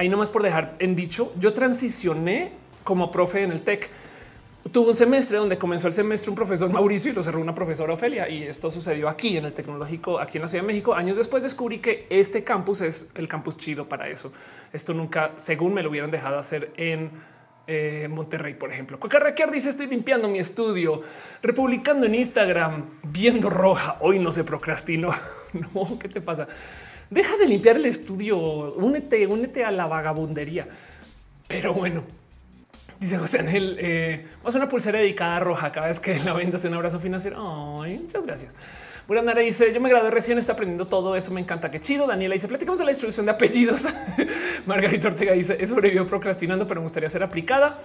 ahí 0.00 0.08
nomás 0.08 0.30
por 0.30 0.42
dejar 0.42 0.76
en 0.78 0.96
dicho, 0.96 1.30
yo 1.38 1.52
transicioné 1.52 2.52
como 2.84 3.10
profe 3.10 3.42
en 3.42 3.52
el 3.52 3.60
TEC. 3.60 3.90
Tuve 4.72 4.88
un 4.88 4.94
semestre 4.94 5.36
donde 5.36 5.58
comenzó 5.58 5.88
el 5.88 5.92
semestre 5.92 6.30
un 6.30 6.36
profesor 6.36 6.70
Mauricio 6.70 7.12
y 7.12 7.14
lo 7.14 7.22
cerró 7.22 7.38
una 7.38 7.54
profesora 7.54 7.92
Ofelia. 7.92 8.26
Y 8.26 8.44
esto 8.44 8.70
sucedió 8.70 9.10
aquí 9.10 9.36
en 9.36 9.44
el 9.44 9.52
tecnológico, 9.52 10.18
aquí 10.18 10.38
en 10.38 10.42
la 10.42 10.48
Ciudad 10.48 10.62
de 10.64 10.68
México. 10.68 10.94
Años 10.94 11.18
después 11.18 11.42
descubrí 11.42 11.80
que 11.80 12.06
este 12.08 12.42
campus 12.42 12.80
es 12.80 13.10
el 13.14 13.28
campus 13.28 13.58
chido 13.58 13.90
para 13.90 14.08
eso. 14.08 14.32
Esto 14.72 14.94
nunca, 14.94 15.32
según 15.36 15.74
me 15.74 15.82
lo 15.82 15.90
hubieran 15.90 16.10
dejado 16.10 16.38
hacer 16.38 16.72
en 16.78 17.10
eh, 17.66 18.08
Monterrey, 18.10 18.54
por 18.54 18.72
ejemplo. 18.72 18.98
Cocarraquear 18.98 19.50
dice 19.50 19.68
estoy 19.68 19.86
limpiando 19.86 20.28
mi 20.28 20.38
estudio, 20.38 21.02
republicando 21.42 22.06
en 22.06 22.14
Instagram, 22.14 22.86
viendo 23.02 23.50
roja. 23.50 23.98
Hoy 24.00 24.18
no 24.18 24.32
se 24.32 24.44
procrastino. 24.44 25.10
no, 25.52 25.98
¿qué 25.98 26.08
te 26.08 26.22
pasa? 26.22 26.48
Deja 27.10 27.36
de 27.36 27.46
limpiar 27.46 27.76
el 27.76 27.86
estudio, 27.86 28.38
únete, 28.38 29.26
únete 29.26 29.64
a 29.64 29.70
la 29.70 29.86
vagabundería. 29.86 30.66
Pero 31.48 31.74
bueno, 31.74 32.04
dice 33.00 33.18
José 33.18 33.40
Ángel, 33.40 33.76
eh, 33.80 34.26
a 34.42 34.48
una 34.48 34.68
pulsera 34.68 35.00
dedicada 35.00 35.36
a 35.36 35.40
roja 35.40 35.72
cada 35.72 35.88
vez 35.88 36.00
que 36.00 36.18
la 36.20 36.32
vendas 36.32 36.64
un 36.64 36.74
abrazo 36.74 37.00
financiero. 37.00 37.80
Ay, 37.82 37.98
muchas 37.98 38.22
gracias. 38.24 38.54
Buranara 39.08 39.40
dice: 39.40 39.72
Yo 39.74 39.80
me 39.80 39.88
gradué 39.88 40.10
recién, 40.12 40.38
está 40.38 40.52
aprendiendo 40.52 40.86
todo 40.86 41.16
eso. 41.16 41.32
Me 41.32 41.40
encanta. 41.40 41.68
Qué 41.68 41.80
chido. 41.80 42.06
Daniela 42.06 42.34
dice: 42.34 42.46
Platicamos 42.46 42.78
de 42.78 42.84
la 42.84 42.90
distribución 42.90 43.26
de 43.26 43.32
apellidos. 43.32 43.88
Margarita 44.66 45.08
Ortega 45.08 45.32
dice: 45.32 45.56
He 45.58 45.66
sobrevivido 45.66 46.06
procrastinando, 46.06 46.68
pero 46.68 46.80
me 46.80 46.84
gustaría 46.84 47.08
ser 47.08 47.24
aplicada. 47.24 47.76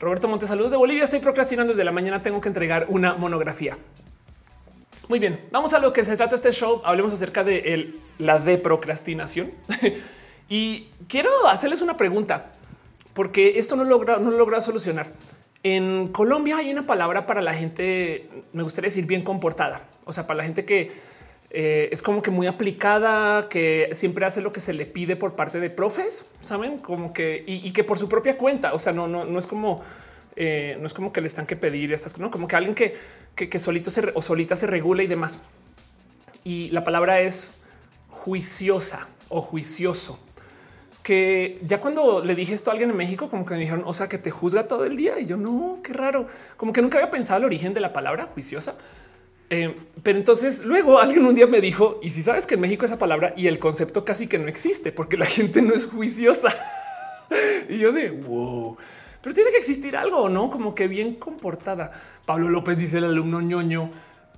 Roberto 0.00 0.28
Montes, 0.28 0.48
saludos 0.48 0.70
de 0.70 0.78
Bolivia. 0.78 1.04
Estoy 1.04 1.20
procrastinando 1.20 1.74
desde 1.74 1.84
la 1.84 1.92
mañana. 1.92 2.22
Tengo 2.22 2.40
que 2.40 2.48
entregar 2.48 2.86
una 2.88 3.12
monografía. 3.12 3.76
Muy 5.12 5.18
bien, 5.18 5.40
vamos 5.50 5.74
a 5.74 5.78
lo 5.78 5.92
que 5.92 6.06
se 6.06 6.16
trata 6.16 6.36
este 6.36 6.52
show. 6.52 6.80
Hablemos 6.86 7.12
acerca 7.12 7.44
de 7.44 7.92
la 8.16 8.38
de 8.38 8.56
procrastinación. 8.56 9.50
y 10.48 10.88
quiero 11.06 11.48
hacerles 11.48 11.82
una 11.82 11.98
pregunta, 11.98 12.52
porque 13.12 13.58
esto 13.58 13.76
no 13.76 13.84
logra, 13.84 14.16
no 14.16 14.30
logra 14.30 14.62
solucionar. 14.62 15.12
En 15.62 16.08
Colombia 16.08 16.56
hay 16.56 16.72
una 16.72 16.86
palabra 16.86 17.26
para 17.26 17.42
la 17.42 17.52
gente, 17.52 18.30
me 18.54 18.62
gustaría 18.62 18.88
decir 18.88 19.04
bien 19.04 19.20
comportada, 19.20 19.82
o 20.06 20.14
sea, 20.14 20.26
para 20.26 20.38
la 20.38 20.44
gente 20.44 20.64
que 20.64 20.92
eh, 21.50 21.90
es 21.92 22.00
como 22.00 22.22
que 22.22 22.30
muy 22.30 22.46
aplicada, 22.46 23.50
que 23.50 23.90
siempre 23.92 24.24
hace 24.24 24.40
lo 24.40 24.50
que 24.50 24.60
se 24.60 24.72
le 24.72 24.86
pide 24.86 25.16
por 25.16 25.36
parte 25.36 25.60
de 25.60 25.68
profes, 25.68 26.32
saben, 26.40 26.78
como 26.78 27.12
que 27.12 27.44
y, 27.46 27.68
y 27.68 27.72
que 27.74 27.84
por 27.84 27.98
su 27.98 28.08
propia 28.08 28.38
cuenta, 28.38 28.72
o 28.72 28.78
sea, 28.78 28.94
no, 28.94 29.06
no, 29.08 29.26
no 29.26 29.38
es 29.38 29.46
como 29.46 29.82
eh, 30.36 30.76
no 30.80 30.86
es 30.86 30.94
como 30.94 31.12
que 31.12 31.20
le 31.20 31.26
están 31.26 31.46
que 31.46 31.56
pedir 31.56 31.92
estas, 31.92 32.18
no 32.18 32.30
como 32.30 32.48
que 32.48 32.56
alguien 32.56 32.74
que, 32.74 32.96
que, 33.34 33.58
solito 33.58 33.90
se, 33.90 34.12
o 34.14 34.22
solita 34.22 34.56
se 34.56 34.66
regula 34.66 35.02
y 35.02 35.06
demás. 35.06 35.40
Y 36.44 36.70
la 36.70 36.84
palabra 36.84 37.20
es 37.20 37.58
juiciosa 38.08 39.08
o 39.28 39.40
juicioso. 39.40 40.18
que 41.02 41.58
ya 41.62 41.80
cuando 41.80 42.24
le 42.24 42.34
dije 42.36 42.54
esto 42.54 42.70
a 42.70 42.72
alguien 42.72 42.90
en 42.90 42.96
México, 42.96 43.28
como 43.28 43.44
que 43.44 43.54
me 43.54 43.60
dijeron, 43.60 43.82
o 43.86 43.92
sea, 43.92 44.08
que 44.08 44.18
te 44.18 44.30
juzga 44.30 44.68
todo 44.68 44.84
el 44.84 44.96
día. 44.96 45.18
Y 45.18 45.26
yo 45.26 45.36
no, 45.36 45.80
qué 45.82 45.92
raro. 45.92 46.28
Como 46.56 46.72
que 46.72 46.80
nunca 46.80 46.98
había 46.98 47.10
pensado 47.10 47.38
el 47.38 47.44
origen 47.44 47.74
de 47.74 47.80
la 47.80 47.92
palabra 47.92 48.26
juiciosa. 48.32 48.76
Eh, 49.54 49.76
pero 50.02 50.18
entonces 50.18 50.64
luego 50.64 50.98
alguien 50.98 51.26
un 51.26 51.34
día 51.34 51.46
me 51.46 51.60
dijo, 51.60 52.00
y 52.02 52.08
si 52.08 52.22
sabes 52.22 52.46
que 52.46 52.54
en 52.54 52.60
México 52.60 52.86
esa 52.86 52.98
palabra 52.98 53.34
y 53.36 53.48
el 53.48 53.58
concepto 53.58 54.02
casi 54.02 54.26
que 54.26 54.38
no 54.38 54.48
existe 54.48 54.92
porque 54.92 55.18
la 55.18 55.26
gente 55.36 55.60
no 55.60 55.74
es 55.74 55.84
juiciosa. 55.86 56.56
y 57.68 57.76
yo 57.76 57.92
de 57.92 58.10
wow, 58.10 58.78
pero 59.22 59.34
tiene 59.34 59.50
que 59.50 59.58
existir 59.58 59.96
algo, 59.96 60.28
no 60.28 60.50
como 60.50 60.74
que 60.74 60.88
bien 60.88 61.14
comportada. 61.14 61.92
Pablo 62.26 62.48
López 62.48 62.76
dice 62.76 62.98
el 62.98 63.04
alumno 63.04 63.40
ñoño. 63.40 63.90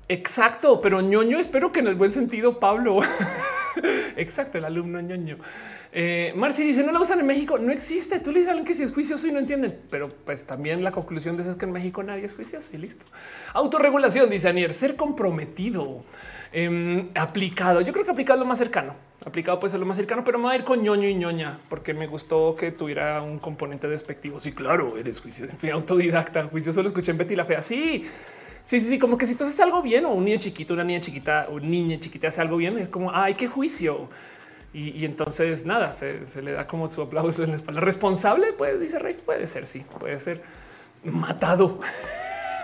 Exacto, 0.09 0.81
pero 0.81 1.01
ñoño 1.01 1.39
espero 1.39 1.73
que 1.73 1.81
en 1.81 1.89
el 1.89 1.95
buen 1.95 2.11
sentido, 2.11 2.61
Pablo. 2.61 3.01
Exacto, 4.17 4.59
el 4.59 4.65
alumno 4.67 5.01
ñoño. 5.01 5.39
Eh, 5.97 6.33
Marci 6.35 6.65
dice 6.65 6.83
no 6.83 6.91
la 6.91 6.99
usan 7.01 7.21
en 7.21 7.27
México. 7.27 7.57
No 7.57 7.73
existe. 7.73 8.19
Tú 8.19 8.33
le 8.33 8.41
dices 8.41 8.49
a 8.49 8.51
alguien 8.51 8.67
que 8.67 8.75
si 8.75 8.83
es 8.83 8.93
juicioso 8.93 9.29
y 9.29 9.33
no 9.33 9.39
entienden, 9.39 9.79
pero 9.91 10.09
pues 10.09 10.45
también 10.45 10.83
la 10.83 10.91
conclusión 10.91 11.37
de 11.37 11.43
eso 11.43 11.53
es 11.53 11.57
que 11.57 11.67
en 11.67 11.73
México 11.73 12.03
nadie 12.03 12.25
es 12.25 12.35
juicioso 12.35 12.71
y 12.75 12.79
listo. 12.79 13.07
Autorregulación 13.53 14.29
dice 14.29 14.49
Anier, 14.49 14.73
ser 14.73 14.97
comprometido, 14.97 16.05
em, 16.55 17.09
aplicado. 17.15 17.81
Yo 17.81 17.93
creo 17.93 18.05
que 18.05 18.11
aplicado 18.11 18.39
lo 18.39 18.47
más 18.47 18.59
cercano. 18.59 18.95
Aplicado 19.27 19.59
puede 19.61 19.73
ser 19.73 19.81
lo 19.81 19.87
más 19.87 19.97
cercano, 19.97 20.23
pero 20.25 20.39
me 20.39 20.45
voy 20.45 20.55
a 20.55 20.59
ir 20.59 20.65
con 20.65 20.83
ñoño 20.83 21.09
y 21.09 21.15
ñoña 21.15 21.59
porque 21.69 21.95
me 21.95 22.07
gustó 22.07 22.55
que 22.57 22.73
tuviera 22.73 23.21
un 23.23 23.39
componente 23.39 23.89
despectivo. 23.89 24.41
Sí, 24.41 24.53
claro, 24.53 24.97
eres 24.97 25.21
juicioso, 25.21 25.53
autodidacta. 25.73 26.45
Juicioso 26.45 26.83
lo 26.83 26.89
escuché 26.89 27.11
en 27.11 27.19
Betty 27.19 27.37
la 27.37 27.45
Fea. 27.45 27.63
Sí, 27.63 28.07
Sí, 28.65 28.81
sí, 28.81 28.89
sí, 28.89 28.99
como 28.99 29.19
que 29.19 29.27
si 29.27 29.35
tú 29.35 29.45
haces 29.45 29.61
algo 29.61 29.83
bien 29.83 30.07
o 30.07 30.13
un 30.15 30.25
niño 30.25 30.39
chiquito, 30.39 30.73
una 30.73 30.85
niña 30.85 30.99
chiquita 30.99 31.49
o 31.51 31.61
niña 31.61 32.01
chiquita 32.01 32.29
hace 32.29 32.41
algo 32.41 32.57
bien, 32.57 32.79
es 32.79 32.89
como 32.89 33.15
ay, 33.15 33.35
qué 33.35 33.47
juicio. 33.47 34.09
Y, 34.73 35.05
entonces 35.05 35.67
nada, 35.67 35.93
se, 35.93 36.25
le 36.43 36.51
da 36.51 36.67
como 36.67 36.89
su 36.89 37.01
aplauso 37.03 37.45
en 37.45 37.51
la 37.51 37.57
espalda. 37.57 37.81
Responsable, 37.81 38.55
pues 38.55 38.81
dice 38.81 38.99
Rey, 38.99 39.15
puede 39.15 39.47
ser, 39.47 39.67
sí, 39.67 39.85
puede 40.01 40.19
ser 40.19 40.43
matado. 41.05 41.79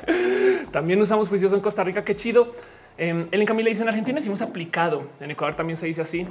también 0.73 1.01
usamos 1.01 1.29
juicioso 1.29 1.55
en 1.55 1.61
Costa 1.61 1.85
Rica, 1.85 2.03
qué 2.03 2.17
chido. 2.17 2.55
Eh, 2.99 3.29
en 3.31 3.47
Camila 3.47 3.69
dice 3.69 3.83
en 3.83 3.89
Argentina 3.89 4.19
hicimos 4.19 4.43
aplicado, 4.43 5.07
en 5.21 5.31
Ecuador 5.31 5.55
también 5.55 5.77
se 5.77 5.87
dice 5.87 6.03
así. 6.03 6.27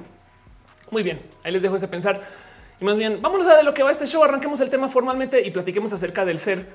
Muy 0.92 1.04
bien, 1.04 1.22
ahí 1.44 1.52
les 1.52 1.62
dejo 1.62 1.76
este 1.76 1.88
pensar. 1.88 2.22
Y 2.80 2.86
más 2.86 2.98
bien, 2.98 3.22
vámonos 3.22 3.48
a 3.48 3.58
de 3.58 3.64
lo 3.64 3.74
que 3.74 3.84
va 3.84 3.92
este 3.92 4.08
show, 4.08 4.24
arranquemos 4.24 4.62
el 4.62 4.70
tema 4.70 4.90
formalmente 4.90 5.46
y 5.46 5.52
platiquemos 5.52 5.92
acerca 5.94 6.26
del 6.26 6.40
ser 6.40 6.68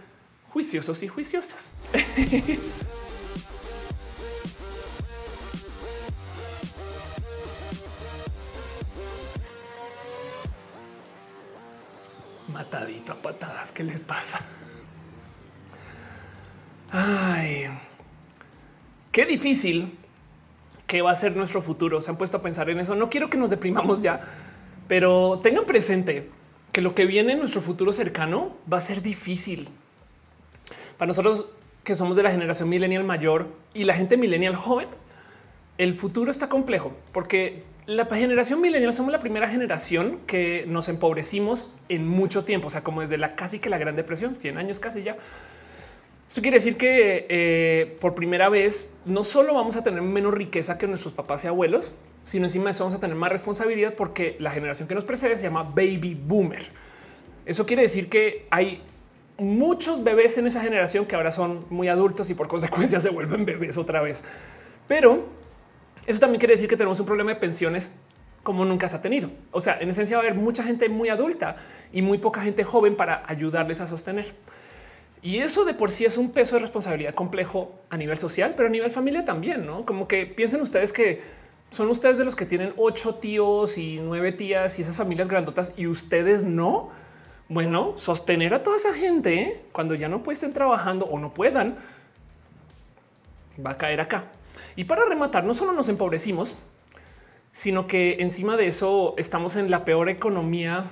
juiciosos 0.50 1.02
y 1.02 1.08
juiciosas. 1.08 1.72
matadito 12.54 13.12
a 13.12 13.16
patadas. 13.16 13.72
¿Qué 13.72 13.82
les 13.84 14.00
pasa? 14.00 14.40
Ay, 16.90 17.68
qué 19.14 19.26
difícil 19.26 19.92
que 20.88 21.00
va 21.00 21.12
a 21.12 21.14
ser 21.14 21.36
nuestro 21.36 21.62
futuro. 21.62 22.02
Se 22.02 22.10
han 22.10 22.18
puesto 22.18 22.38
a 22.38 22.42
pensar 22.42 22.68
en 22.68 22.80
eso. 22.80 22.96
No 22.96 23.08
quiero 23.08 23.30
que 23.30 23.38
nos 23.38 23.48
deprimamos 23.48 24.02
ya, 24.02 24.20
pero 24.88 25.38
tengan 25.40 25.64
presente 25.64 26.28
que 26.72 26.82
lo 26.82 26.96
que 26.96 27.06
viene 27.06 27.34
en 27.34 27.38
nuestro 27.38 27.60
futuro 27.60 27.92
cercano 27.92 28.56
va 28.70 28.78
a 28.78 28.80
ser 28.80 29.02
difícil. 29.02 29.68
Para 30.98 31.06
nosotros 31.06 31.46
que 31.84 31.94
somos 31.94 32.16
de 32.16 32.24
la 32.24 32.32
generación 32.32 32.68
millennial 32.68 33.04
mayor 33.04 33.46
y 33.72 33.84
la 33.84 33.94
gente 33.94 34.16
millennial 34.16 34.56
joven, 34.56 34.88
el 35.78 35.94
futuro 35.94 36.28
está 36.28 36.48
complejo 36.48 36.92
porque 37.12 37.62
la 37.86 38.06
generación 38.06 38.60
millennial 38.60 38.92
somos 38.94 39.12
la 39.12 39.20
primera 39.20 39.48
generación 39.48 40.18
que 40.26 40.64
nos 40.66 40.88
empobrecimos 40.88 41.72
en 41.88 42.04
mucho 42.08 42.44
tiempo, 42.44 42.66
o 42.66 42.70
sea, 42.70 42.82
como 42.82 43.02
desde 43.02 43.16
la 43.16 43.36
casi 43.36 43.60
que 43.60 43.70
la 43.70 43.78
Gran 43.78 43.94
Depresión, 43.94 44.34
100 44.34 44.58
años 44.58 44.80
casi 44.80 45.04
ya. 45.04 45.16
Eso 46.34 46.42
quiere 46.42 46.56
decir 46.56 46.76
que 46.76 47.26
eh, 47.28 47.96
por 48.00 48.16
primera 48.16 48.48
vez 48.48 48.96
no 49.04 49.22
solo 49.22 49.54
vamos 49.54 49.76
a 49.76 49.84
tener 49.84 50.02
menos 50.02 50.34
riqueza 50.34 50.76
que 50.78 50.88
nuestros 50.88 51.14
papás 51.14 51.44
y 51.44 51.46
abuelos, 51.46 51.92
sino 52.24 52.46
encima 52.46 52.64
de 52.64 52.70
eso 52.72 52.82
vamos 52.82 52.96
a 52.96 52.98
tener 52.98 53.14
más 53.14 53.30
responsabilidad 53.30 53.94
porque 53.94 54.34
la 54.40 54.50
generación 54.50 54.88
que 54.88 54.96
nos 54.96 55.04
precede 55.04 55.36
se 55.36 55.44
llama 55.44 55.62
baby 55.62 56.18
boomer. 56.20 56.66
Eso 57.46 57.64
quiere 57.66 57.82
decir 57.82 58.08
que 58.08 58.48
hay 58.50 58.82
muchos 59.38 60.02
bebés 60.02 60.36
en 60.36 60.48
esa 60.48 60.60
generación 60.60 61.06
que 61.06 61.14
ahora 61.14 61.30
son 61.30 61.66
muy 61.70 61.86
adultos 61.86 62.28
y 62.30 62.34
por 62.34 62.48
consecuencia 62.48 62.98
se 62.98 63.10
vuelven 63.10 63.44
bebés 63.44 63.76
otra 63.76 64.02
vez. 64.02 64.24
Pero 64.88 65.26
eso 66.04 66.18
también 66.18 66.40
quiere 66.40 66.54
decir 66.54 66.68
que 66.68 66.76
tenemos 66.76 66.98
un 66.98 67.06
problema 67.06 67.30
de 67.30 67.36
pensiones 67.36 67.92
como 68.42 68.64
nunca 68.64 68.88
se 68.88 68.96
ha 68.96 69.02
tenido. 69.02 69.30
O 69.52 69.60
sea, 69.60 69.78
en 69.78 69.88
esencia 69.88 70.16
va 70.16 70.24
a 70.24 70.26
haber 70.26 70.36
mucha 70.36 70.64
gente 70.64 70.88
muy 70.88 71.10
adulta 71.10 71.58
y 71.92 72.02
muy 72.02 72.18
poca 72.18 72.40
gente 72.40 72.64
joven 72.64 72.96
para 72.96 73.22
ayudarles 73.28 73.80
a 73.80 73.86
sostener. 73.86 74.34
Y 75.24 75.38
eso 75.38 75.64
de 75.64 75.72
por 75.72 75.90
sí 75.90 76.04
es 76.04 76.18
un 76.18 76.32
peso 76.32 76.56
de 76.56 76.60
responsabilidad 76.60 77.14
complejo 77.14 77.80
a 77.88 77.96
nivel 77.96 78.18
social, 78.18 78.52
pero 78.58 78.68
a 78.68 78.70
nivel 78.70 78.90
familia 78.90 79.24
también, 79.24 79.64
¿no? 79.64 79.86
Como 79.86 80.06
que 80.06 80.26
piensen 80.26 80.60
ustedes 80.60 80.92
que 80.92 81.22
son 81.70 81.88
ustedes 81.88 82.18
de 82.18 82.26
los 82.26 82.36
que 82.36 82.44
tienen 82.44 82.74
ocho 82.76 83.14
tíos 83.14 83.78
y 83.78 83.98
nueve 84.02 84.32
tías 84.32 84.78
y 84.78 84.82
esas 84.82 84.98
familias 84.98 85.26
grandotas 85.26 85.72
y 85.78 85.86
ustedes 85.86 86.44
no. 86.44 86.90
Bueno, 87.48 87.94
sostener 87.96 88.52
a 88.52 88.62
toda 88.62 88.76
esa 88.76 88.92
gente 88.92 89.62
cuando 89.72 89.94
ya 89.94 90.10
no 90.10 90.22
estén 90.30 90.52
trabajando 90.52 91.06
o 91.06 91.18
no 91.18 91.32
puedan, 91.32 91.78
va 93.64 93.70
a 93.70 93.78
caer 93.78 94.02
acá. 94.02 94.24
Y 94.76 94.84
para 94.84 95.06
rematar, 95.06 95.44
no 95.44 95.54
solo 95.54 95.72
nos 95.72 95.88
empobrecimos, 95.88 96.54
sino 97.50 97.86
que 97.86 98.18
encima 98.20 98.58
de 98.58 98.66
eso 98.66 99.14
estamos 99.16 99.56
en 99.56 99.70
la 99.70 99.86
peor 99.86 100.10
economía. 100.10 100.84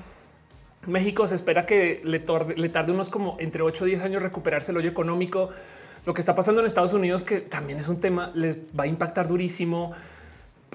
México 0.86 1.26
se 1.26 1.34
espera 1.34 1.66
que 1.66 2.00
le, 2.04 2.18
tarde, 2.20 2.92
unos 2.92 3.10
como 3.10 3.36
entre 3.38 3.62
8 3.62 3.84
o 3.84 3.86
10 3.86 4.02
años 4.02 4.22
recuperarse 4.22 4.72
el 4.72 4.78
hoyo 4.78 4.90
económico. 4.90 5.50
Lo 6.04 6.14
que 6.14 6.20
está 6.20 6.34
pasando 6.34 6.60
en 6.60 6.66
Estados 6.66 6.92
Unidos, 6.92 7.22
que 7.22 7.40
también 7.40 7.78
es 7.78 7.88
un 7.88 8.00
tema, 8.00 8.32
les 8.34 8.58
va 8.78 8.84
a 8.84 8.86
impactar 8.86 9.28
durísimo. 9.28 9.92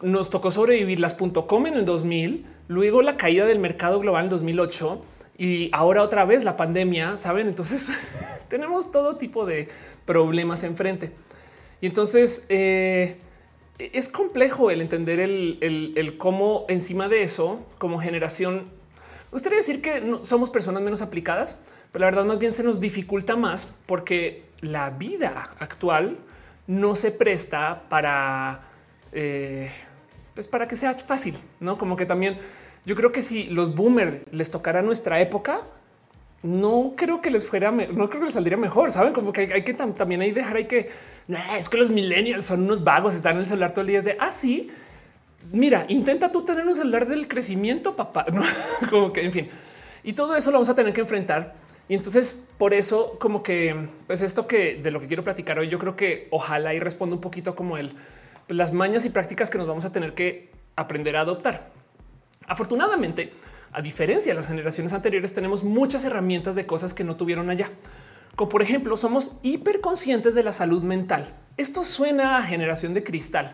Nos 0.02 0.30
tocó 0.30 0.52
sobrevivir 0.52 1.00
las 1.00 1.16
.com 1.16 1.68
en 1.68 1.74
el 1.74 1.86
2000, 1.86 2.46
luego 2.68 3.02
la 3.02 3.18
caída 3.18 3.46
del 3.46 3.60
mercado 3.60 4.00
global 4.00 4.26
en 4.26 4.30
2008 4.30 5.02
y 5.38 5.70
ahora 5.74 6.02
otra 6.02 6.26
vez 6.26 6.44
la 6.44 6.58
pandemia, 6.58 7.18
¿saben? 7.18 7.48
Entonces 7.48 7.90
tenemos 8.48 8.92
todo 8.92 9.18
tipo 9.18 9.46
de 9.46 9.68
problemas 10.06 10.64
enfrente. 10.64 11.12
Y 11.82 11.88
entonces 11.88 12.46
eh, 12.50 13.18
es 13.78 14.10
complejo 14.10 14.72
el 14.72 14.82
entender 14.82 15.20
el, 15.20 16.16
cómo 16.18 16.66
encima 16.70 17.08
de 17.08 17.22
eso, 17.22 17.60
como 17.78 18.00
generación, 18.00 18.70
gustaría 19.32 19.58
decir 19.58 19.82
que 19.82 20.02
no, 20.02 20.24
somos 20.24 20.50
personas 20.50 20.82
menos 20.82 21.02
aplicadas, 21.02 21.60
pero 21.92 22.06
la 22.06 22.12
verdad 22.12 22.26
más 22.26 22.40
bien 22.40 22.54
se 22.54 22.64
nos 22.64 22.80
dificulta 22.80 23.36
más 23.36 23.68
porque 23.86 24.46
la 24.62 24.90
vida 24.90 25.52
actual 25.60 26.18
no 26.68 26.96
se 26.96 27.12
presta 27.12 27.84
para, 27.90 28.62
eh, 29.12 29.70
pues 30.34 30.48
para 30.48 30.68
que 30.68 30.76
sea 30.76 30.94
fácil, 30.96 31.36
no 31.60 31.78
como 31.78 31.96
que 31.96 32.06
también 32.06 32.38
yo 32.86 32.96
creo 32.96 33.12
que 33.12 33.22
si 33.22 33.46
los 33.46 33.76
boomers 33.76 34.22
les 34.32 34.50
tocara 34.50 34.82
nuestra 34.82 35.20
época, 35.20 35.60
no 36.44 36.94
creo 36.96 37.20
que 37.20 37.30
les 37.30 37.46
fuera, 37.46 37.72
no 37.72 38.10
creo 38.10 38.22
que 38.22 38.26
les 38.26 38.34
saldría 38.34 38.56
mejor. 38.56 38.92
Saben 38.94 39.12
como 39.12 39.34
que 39.34 39.52
hay, 39.54 39.64
que 39.64 39.74
también 39.74 40.22
hay 40.22 40.32
dejar, 40.32 40.56
hay 40.56 40.66
que 40.66 40.90
es 41.58 41.68
que 41.68 41.78
los 41.78 41.90
millennials 41.90 42.46
son 42.46 42.64
unos 42.64 42.84
vagos, 42.84 43.14
están 43.14 43.34
en 43.34 43.40
el 43.40 43.46
celular 43.46 43.72
todo 43.72 43.82
el 43.82 43.88
día. 43.88 44.00
Es 44.00 44.06
de 44.06 44.16
así. 44.20 44.70
Ah, 44.72 44.87
mira, 45.52 45.86
intenta 45.90 46.32
tú 46.32 46.44
tener 46.44 46.68
un 46.68 46.76
celular 46.76 47.08
del 47.08 47.28
crecimiento, 47.28 47.96
papá. 47.96 48.26
¿no? 48.32 48.44
como 48.90 49.14
que 49.14 49.24
en 49.24 49.32
fin, 49.32 49.50
y 50.04 50.14
todo 50.14 50.36
eso 50.36 50.52
lo 50.52 50.56
vamos 50.56 50.70
a 50.70 50.76
tener 50.76 50.94
que 50.94 51.02
enfrentar. 51.02 51.56
Y 51.90 51.96
entonces 51.96 52.44
por 52.58 52.74
eso, 52.74 53.18
como 53.20 53.44
que 53.44 53.88
pues 54.08 54.22
esto 54.22 54.46
que 54.46 54.76
de 54.76 54.92
lo 54.92 55.00
que 55.00 55.08
quiero 55.08 55.24
platicar 55.24 55.58
hoy, 55.60 55.70
yo 55.70 55.80
creo 55.80 55.96
que 55.96 56.28
ojalá 56.32 56.74
y 56.74 56.80
responda 56.80 57.16
un 57.16 57.22
poquito 57.22 57.56
como 57.56 57.78
el 57.78 57.94
las 58.48 58.74
mañas 58.74 59.06
y 59.06 59.10
prácticas 59.10 59.50
que 59.50 59.58
nos 59.58 59.68
vamos 59.68 59.86
a 59.86 59.92
tener 59.92 60.14
que 60.14 60.50
aprender 60.76 61.16
a 61.18 61.22
adoptar. 61.22 61.70
Afortunadamente, 62.48 63.34
a 63.72 63.82
diferencia 63.82 64.32
de 64.32 64.36
las 64.36 64.48
generaciones 64.48 64.94
anteriores, 64.94 65.34
tenemos 65.34 65.64
muchas 65.64 66.06
herramientas 66.06 66.56
de 66.56 66.66
cosas 66.66 66.94
que 66.94 67.04
no 67.04 67.18
tuvieron 67.18 67.50
allá. 67.50 67.70
Como 68.36 68.50
por 68.50 68.62
ejemplo, 68.62 68.96
somos 68.96 69.38
hiperconscientes 69.44 70.34
de 70.34 70.44
la 70.44 70.54
salud 70.54 70.82
mental. 70.84 71.34
Esto 71.58 71.84
suena 71.84 72.38
a 72.38 72.44
generación 72.44 72.94
de 72.94 73.04
cristal, 73.04 73.54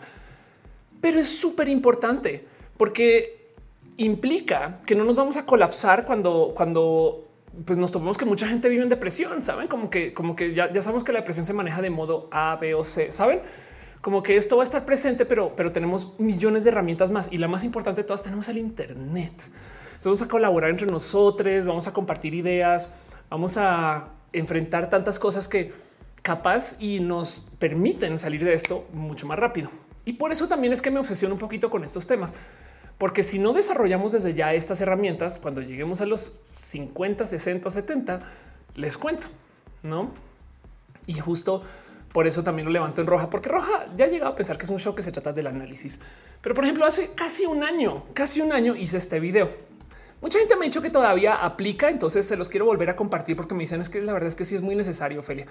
pero 1.03 1.19
es 1.19 1.27
súper 1.27 1.67
importante 1.67 2.45
porque 2.77 3.51
implica 3.97 4.79
que 4.85 4.95
no 4.95 5.03
nos 5.03 5.17
vamos 5.17 5.35
a 5.35 5.45
colapsar 5.45 6.05
cuando, 6.05 6.53
cuando 6.55 7.21
pues 7.65 7.77
nos 7.77 7.91
tomamos 7.91 8.17
que 8.17 8.23
mucha 8.23 8.47
gente 8.47 8.69
vive 8.69 8.83
en 8.83 8.89
depresión. 8.89 9.41
Saben 9.41 9.67
como 9.67 9.89
que, 9.89 10.13
como 10.13 10.33
que 10.37 10.53
ya, 10.53 10.71
ya 10.71 10.81
sabemos 10.81 11.03
que 11.03 11.11
la 11.11 11.19
depresión 11.19 11.45
se 11.45 11.51
maneja 11.51 11.81
de 11.81 11.89
modo 11.89 12.29
A, 12.31 12.55
B 12.55 12.73
o 12.73 12.85
C. 12.85 13.11
Saben 13.11 13.41
como 13.99 14.23
que 14.23 14.37
esto 14.37 14.55
va 14.55 14.63
a 14.63 14.65
estar 14.65 14.85
presente, 14.85 15.25
pero, 15.25 15.51
pero 15.55 15.73
tenemos 15.73 16.17
millones 16.21 16.63
de 16.63 16.69
herramientas 16.69 17.11
más 17.11 17.31
y 17.33 17.37
la 17.37 17.49
más 17.49 17.65
importante 17.65 18.01
de 18.01 18.07
todas 18.07 18.23
tenemos 18.23 18.47
el 18.47 18.57
Internet 18.57 19.33
vamos 20.05 20.21
a 20.21 20.27
colaborar 20.27 20.69
entre 20.69 20.87
nosotros, 20.87 21.65
vamos 21.65 21.87
a 21.87 21.93
compartir 21.93 22.33
ideas, 22.33 22.89
vamos 23.29 23.57
a 23.57 24.09
enfrentar 24.31 24.89
tantas 24.89 25.19
cosas 25.19 25.47
que 25.47 25.71
capaz 26.21 26.81
y 26.81 26.99
nos 26.99 27.45
permiten 27.59 28.17
salir 28.17 28.43
de 28.43 28.53
esto 28.53 28.85
mucho 28.93 29.27
más 29.27 29.39
rápido. 29.39 29.69
Y 30.05 30.13
por 30.13 30.31
eso 30.31 30.47
también 30.47 30.73
es 30.73 30.81
que 30.81 30.91
me 30.91 30.99
obsesiono 30.99 31.35
un 31.35 31.39
poquito 31.39 31.69
con 31.69 31.83
estos 31.83 32.07
temas, 32.07 32.33
Porque 32.97 33.23
si 33.23 33.39
no 33.39 33.53
desarrollamos 33.53 34.11
desde 34.11 34.33
ya 34.33 34.53
estas 34.53 34.79
herramientas, 34.79 35.37
cuando 35.37 35.61
lleguemos 35.61 35.99
a 35.99 36.05
los 36.05 36.39
50, 36.57 37.25
60, 37.25 37.71
70, 37.71 38.21
les 38.75 38.97
cuento, 38.97 39.27
¿no? 39.81 40.11
Y 41.07 41.15
justo 41.15 41.63
por 42.13 42.27
eso 42.27 42.43
también 42.43 42.67
lo 42.67 42.71
levanto 42.71 43.01
en 43.01 43.07
roja, 43.07 43.29
porque 43.29 43.49
roja 43.49 43.87
ya 43.97 44.05
ha 44.05 44.07
llegado 44.07 44.31
a 44.31 44.35
pensar 44.35 44.57
que 44.57 44.65
es 44.65 44.69
un 44.69 44.77
show 44.77 44.93
que 44.93 45.01
se 45.01 45.11
trata 45.11 45.33
del 45.33 45.47
análisis. 45.47 45.99
Pero 46.41 46.53
por 46.53 46.63
ejemplo, 46.63 46.85
hace 46.85 47.11
casi 47.15 47.45
un 47.45 47.63
año, 47.63 48.05
casi 48.13 48.39
un 48.39 48.53
año 48.53 48.75
hice 48.75 48.97
este 48.97 49.19
video. 49.19 49.49
Mucha 50.21 50.39
gente 50.39 50.55
me 50.55 50.65
ha 50.65 50.67
dicho 50.67 50.81
que 50.81 50.91
todavía 50.91 51.35
aplica, 51.35 51.89
entonces 51.89 52.25
se 52.25 52.37
los 52.37 52.49
quiero 52.49 52.65
volver 52.65 52.89
a 52.91 52.95
compartir 52.95 53.35
porque 53.35 53.55
me 53.55 53.61
dicen 53.61 53.81
es 53.81 53.89
que 53.89 53.99
la 53.99 54.13
verdad 54.13 54.29
es 54.29 54.35
que 54.35 54.45
sí 54.45 54.55
es 54.55 54.61
muy 54.61 54.75
necesario, 54.75 55.21
Ophelia. 55.21 55.47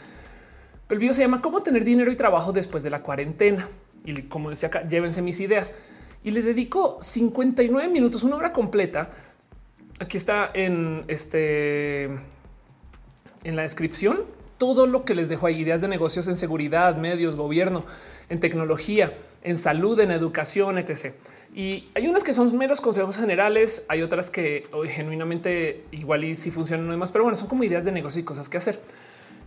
El 0.93 0.99
video 0.99 1.15
se 1.15 1.23
llama 1.23 1.41
Cómo 1.41 1.63
tener 1.63 1.85
dinero 1.85 2.13
y 2.13 2.17
trabajo 2.17 2.53
después 2.53 2.83
de 2.83 2.91
la 2.91 3.01
cuarentena. 3.01 3.67
Y 4.05 4.25
como 4.25 4.51
decía 4.51 4.69
acá, 4.69 4.87
llévense 4.87 5.23
mis 5.23 5.41
ideas. 5.41 5.75
Y 6.23 6.33
le 6.33 6.43
dedico 6.43 6.99
59 7.01 7.89
minutos, 7.89 8.23
una 8.25 8.37
hora 8.37 8.53
completa. 8.53 9.09
Aquí 10.01 10.19
está 10.19 10.51
en 10.53 11.05
este 11.09 12.11
en 13.43 13.57
la 13.57 13.63
descripción 13.63 14.25
todo 14.59 14.87
lo 14.87 15.07
que 15.07 15.15
les 15.15 15.31
dejo 15.31 15.47
ahí, 15.47 15.61
ideas 15.61 15.81
de 15.81 15.89
negocios 15.89 16.29
en 16.29 16.37
seguridad, 16.37 16.95
medios, 16.99 17.37
gobierno, 17.37 17.87
en 18.29 18.39
tecnología, 18.39 19.15
en 19.43 19.57
salud, 19.57 19.99
en 19.99 20.11
educación, 20.11 20.77
etc. 20.77 21.15
Y 21.55 21.89
hay 21.95 22.07
unas 22.07 22.23
que 22.23 22.35
son 22.35 22.55
meros 22.59 22.83
consejos 22.83 23.17
generales, 23.17 23.87
hay 23.89 24.03
otras 24.03 24.31
que 24.31 24.67
genuinamente 24.89 25.85
igual 25.91 26.23
y 26.25 26.37
si 26.37 26.51
funcionan 26.51 26.85
no 26.85 26.93
demás, 26.93 27.11
pero 27.11 27.25
bueno, 27.25 27.37
son 27.37 27.49
como 27.49 27.65
ideas 27.65 27.87
de 27.87 27.93
negocio 27.93 28.21
y 28.21 28.25
cosas 28.25 28.51
que 28.51 28.59
hacer. 28.59 28.79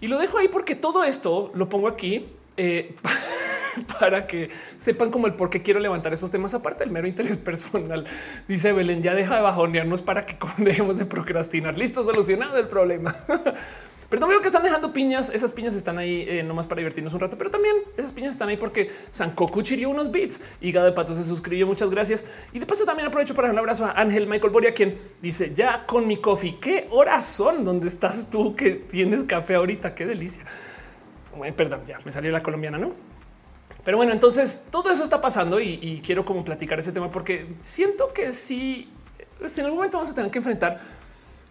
Y 0.01 0.08
lo 0.08 0.17
dejo 0.17 0.38
ahí 0.38 0.47
porque 0.47 0.75
todo 0.75 1.03
esto 1.03 1.51
lo 1.55 1.69
pongo 1.69 1.88
aquí 1.88 2.27
eh, 2.58 2.95
para 3.99 4.27
que 4.27 4.49
sepan 4.77 5.12
como 5.12 5.27
el 5.27 5.34
por 5.34 5.49
qué 5.49 5.62
quiero 5.62 5.79
levantar 5.79 6.13
esos 6.13 6.31
temas 6.31 6.53
aparte 6.53 6.84
del 6.84 6.91
mero 6.91 7.08
interés 7.08 7.38
personal. 7.38 8.05
Dice 8.47 8.73
Belén, 8.73 9.01
ya 9.01 9.13
deja 9.15 9.36
de 9.36 9.41
bajonearnos 9.41 10.01
para 10.01 10.25
que 10.25 10.38
dejemos 10.63 10.97
de 10.97 11.05
procrastinar. 11.05 11.77
Listo, 11.77 12.03
solucionado 12.03 12.58
el 12.58 12.67
problema. 12.67 13.15
Pero 14.15 14.28
no 14.28 14.30
veo 14.30 14.39
que 14.39 14.47
están 14.47 14.63
dejando 14.63 14.93
piñas. 14.93 15.30
Esas 15.30 15.51
piñas 15.51 15.73
están 15.73 15.97
ahí 15.97 16.25
eh, 16.25 16.41
nomás 16.41 16.65
para 16.67 16.80
divertirnos 16.80 17.13
un 17.13 17.19
rato, 17.19 17.36
pero 17.38 17.51
también 17.51 17.75
esas 17.97 18.13
piñas 18.13 18.32
están 18.32 18.47
ahí 18.47 18.56
porque 18.56 18.89
Sankoku 19.12 19.62
chirió 19.62 19.89
unos 19.89 20.10
beats. 20.10 20.39
Hígado 20.62 20.86
de 20.86 20.93
pato 20.93 21.13
se 21.13 21.25
suscribió. 21.25 21.67
Muchas 21.67 21.89
gracias. 21.89 22.25
Y 22.54 22.60
de 22.60 22.65
paso 22.65 22.86
también 22.86 23.10
aprovecho 23.10 23.36
para 23.36 23.49
dar 23.49 23.56
un 23.56 23.60
abrazo 23.60 23.84
a 23.84 23.91
Ángel 23.91 24.25
Michael 24.25 24.54
Boria, 24.54 24.73
quien 24.73 24.97
dice 25.21 25.54
ya 25.54 25.86
con 25.86 26.08
mi 26.08 26.15
coffee. 26.21 26.58
Qué 26.62 26.88
horas 26.91 27.25
son 27.25 27.65
donde 27.65 27.89
estás 27.89 28.30
tú 28.30 28.56
que 28.56 28.75
tienes 28.75 29.25
café 29.25 29.56
ahorita. 29.56 29.93
Qué 29.93 30.06
delicia. 30.06 30.45
perdón, 31.58 31.82
ya 31.86 31.97
me 32.06 32.12
salió 32.13 32.32
la 32.32 32.39
colombiana, 32.39 32.78
no? 32.78 32.93
Pero 33.84 33.97
bueno, 33.97 34.13
entonces 34.13 34.65
todo 34.71 34.91
eso 34.91 35.04
está 35.04 35.19
pasando 35.19 35.60
y, 35.60 36.01
quiero 36.06 36.23
como 36.23 36.45
platicar 36.45 36.80
ese 36.80 36.93
tema 36.93 37.12
porque 37.12 37.47
siento 37.60 38.13
que 38.13 38.32
sí, 38.32 38.89
en 39.41 39.65
algún 39.65 39.75
momento 39.75 39.97
vamos 39.97 40.10
a 40.10 40.15
tener 40.15 40.32
que 40.32 40.38
enfrentar 40.38 40.80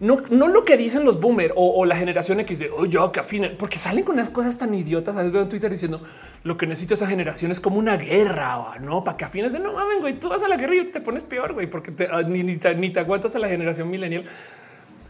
no, 0.01 0.21
no 0.29 0.49
lo 0.49 0.65
que 0.65 0.77
dicen 0.77 1.05
los 1.05 1.21
boomer 1.21 1.53
o, 1.55 1.85
la 1.87 1.97
generación 1.97 2.41
X 2.41 2.59
de 2.59 2.71
oh, 2.71 2.85
yo 2.85 3.13
que 3.13 3.21
afinen, 3.21 3.57
porque 3.57 3.79
salen 3.79 4.05
con 4.05 4.17
unas 4.17 4.29
cosas 4.29 4.59
tan 4.59 4.75
idiotas. 4.75 5.15
A 5.15 5.19
veces 5.19 5.33
veo 5.33 5.43
en 5.43 5.49
Twitter 5.49 5.71
diciendo 5.71 6.03
lo 6.43 6.57
que 6.57 6.67
necesita 6.67 6.95
esa 6.95 7.07
generación 7.07 7.53
es 7.53 7.61
como 7.61 7.79
una 7.79 7.97
guerra, 7.97 8.79
no 8.81 9.05
para 9.05 9.17
que 9.17 9.25
afines 9.25 9.53
de 9.53 9.61
no 9.61 9.73
mames, 9.73 10.01
güey. 10.01 10.19
Tú 10.19 10.29
vas 10.29 10.43
a 10.43 10.49
la 10.49 10.57
guerra 10.57 10.75
y 10.75 10.85
te 10.87 11.01
pones 11.01 11.23
peor, 11.23 11.53
güey, 11.53 11.69
porque 11.69 11.93
ah, 12.11 12.23
ni, 12.23 12.57
te, 12.57 13.01
aguantas 13.01 13.37
a 13.37 13.39
la 13.39 13.49
generación 13.49 13.89
millennial. 13.89 14.25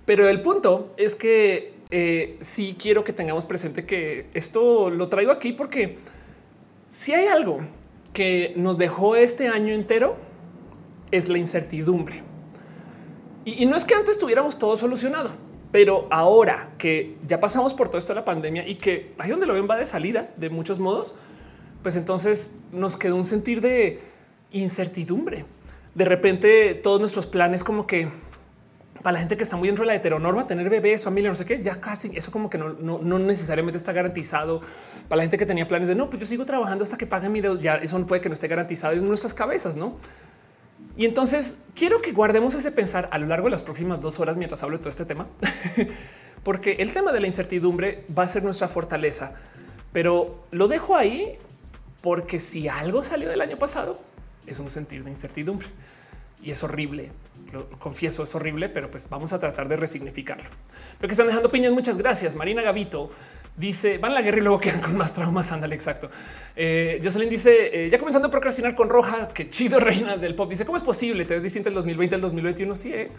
Pero 0.04 0.28
el 0.28 0.42
punto 0.42 0.92
es 0.98 1.16
que 1.16 1.74
eh, 1.90 2.36
sí 2.40 2.76
quiero 2.78 3.04
que 3.04 3.14
tengamos 3.14 3.46
presente 3.46 3.86
que 3.86 4.26
esto 4.34 4.90
lo 4.90 5.08
traigo 5.08 5.32
aquí 5.32 5.52
porque 5.52 5.96
si 6.90 7.14
hay 7.14 7.26
algo 7.26 7.60
que 8.12 8.52
nos 8.56 8.76
dejó 8.76 9.16
este 9.16 9.48
año 9.48 9.72
entero 9.72 10.16
es 11.10 11.30
la 11.30 11.38
incertidumbre. 11.38 12.33
Y, 13.44 13.66
no 13.66 13.76
es 13.76 13.84
que 13.84 13.94
antes 13.94 14.18
tuviéramos 14.18 14.58
todo 14.58 14.76
solucionado, 14.76 15.30
pero 15.70 16.06
ahora 16.10 16.70
que 16.78 17.16
ya 17.26 17.40
pasamos 17.40 17.74
por 17.74 17.88
todo 17.88 17.98
esto 17.98 18.14
de 18.14 18.20
la 18.20 18.24
pandemia 18.24 18.66
y 18.66 18.76
que 18.76 19.12
ahí 19.18 19.30
donde 19.30 19.46
lo 19.46 19.54
ven 19.54 19.68
va 19.68 19.76
de 19.76 19.86
salida 19.86 20.30
de 20.36 20.50
muchos 20.50 20.78
modos, 20.78 21.14
pues 21.82 21.96
entonces 21.96 22.56
nos 22.72 22.96
quedó 22.96 23.16
un 23.16 23.24
sentir 23.24 23.60
de 23.60 24.00
incertidumbre. 24.52 25.44
De 25.94 26.04
repente 26.04 26.74
todos 26.74 27.00
nuestros 27.00 27.26
planes 27.26 27.62
como 27.62 27.86
que 27.86 28.08
para 29.04 29.12
la 29.12 29.18
gente 29.18 29.36
que 29.36 29.42
está 29.42 29.56
muy 29.56 29.68
dentro 29.68 29.82
de 29.82 29.88
la 29.88 29.94
heteronorma, 29.96 30.46
tener 30.46 30.70
bebés, 30.70 31.04
familia, 31.04 31.28
no 31.28 31.36
sé 31.36 31.44
qué, 31.44 31.62
ya 31.62 31.78
casi 31.78 32.16
eso 32.16 32.32
como 32.32 32.48
que 32.48 32.56
no, 32.56 33.18
necesariamente 33.18 33.76
está 33.76 33.92
garantizado. 33.92 34.62
Para 35.08 35.18
la 35.18 35.22
gente 35.24 35.36
que 35.36 35.44
tenía 35.44 35.68
planes 35.68 35.90
de 35.90 35.94
no, 35.94 36.08
pues 36.08 36.20
yo 36.20 36.26
sigo 36.26 36.46
trabajando 36.46 36.84
hasta 36.84 36.96
que 36.96 37.06
paguen 37.06 37.30
mi 37.30 37.42
deuda, 37.42 37.60
ya 37.60 37.74
eso 37.76 37.98
no 37.98 38.06
puede 38.06 38.22
que 38.22 38.30
no 38.30 38.32
esté 38.32 38.48
garantizado 38.48 38.94
en 38.94 39.06
nuestras 39.06 39.34
cabezas, 39.34 39.76
¿no? 39.76 39.98
Y 40.96 41.04
entonces 41.06 41.58
quiero 41.74 42.00
que 42.00 42.12
guardemos 42.12 42.54
ese 42.54 42.70
pensar 42.70 43.08
a 43.10 43.18
lo 43.18 43.26
largo 43.26 43.46
de 43.46 43.50
las 43.52 43.62
próximas 43.62 44.00
dos 44.00 44.20
horas 44.20 44.36
mientras 44.36 44.62
hablo 44.62 44.76
de 44.76 44.82
todo 44.82 44.90
este 44.90 45.04
tema, 45.04 45.26
porque 46.44 46.76
el 46.78 46.92
tema 46.92 47.12
de 47.12 47.20
la 47.20 47.26
incertidumbre 47.26 48.04
va 48.16 48.22
a 48.22 48.28
ser 48.28 48.44
nuestra 48.44 48.68
fortaleza. 48.68 49.34
Pero 49.92 50.44
lo 50.50 50.68
dejo 50.68 50.96
ahí 50.96 51.38
porque 52.00 52.38
si 52.38 52.68
algo 52.68 53.02
salió 53.02 53.28
del 53.28 53.40
año 53.40 53.56
pasado 53.56 54.00
es 54.46 54.58
un 54.58 54.70
sentir 54.70 55.04
de 55.04 55.10
incertidumbre 55.10 55.68
y 56.42 56.50
es 56.50 56.62
horrible. 56.62 57.10
Lo 57.52 57.68
confieso, 57.78 58.22
es 58.22 58.34
horrible, 58.34 58.68
pero 58.68 58.90
pues 58.90 59.08
vamos 59.08 59.32
a 59.32 59.40
tratar 59.40 59.68
de 59.68 59.76
resignificarlo. 59.76 60.48
Lo 61.00 61.08
que 61.08 61.12
están 61.12 61.26
dejando 61.26 61.50
piñas, 61.50 61.72
muchas 61.72 61.96
gracias. 61.96 62.36
Marina 62.36 62.62
Gavito 62.62 63.10
Dice 63.56 63.98
van 63.98 64.10
a 64.10 64.14
la 64.14 64.22
guerra 64.22 64.38
y 64.38 64.40
luego 64.40 64.58
quedan 64.58 64.80
con 64.80 64.96
más 64.96 65.14
traumas. 65.14 65.52
Ándale, 65.52 65.76
exacto. 65.76 66.10
Eh, 66.56 67.00
Jocelyn 67.02 67.30
dice 67.30 67.86
eh, 67.86 67.90
ya 67.90 67.98
comenzando 67.98 68.26
a 68.26 68.30
procrastinar 68.30 68.74
con 68.74 68.88
roja. 68.88 69.28
Qué 69.28 69.48
chido, 69.48 69.78
reina 69.80 70.16
del 70.16 70.34
pop. 70.34 70.50
Dice 70.50 70.64
cómo 70.64 70.76
es 70.76 70.82
posible. 70.82 71.24
Te 71.24 71.34
ves 71.34 71.44
distinto 71.44 71.68
el 71.68 71.74
2020 71.76 72.16
al 72.16 72.20
2021. 72.20 72.74
Sí, 72.74 72.92
eh. 72.92 73.10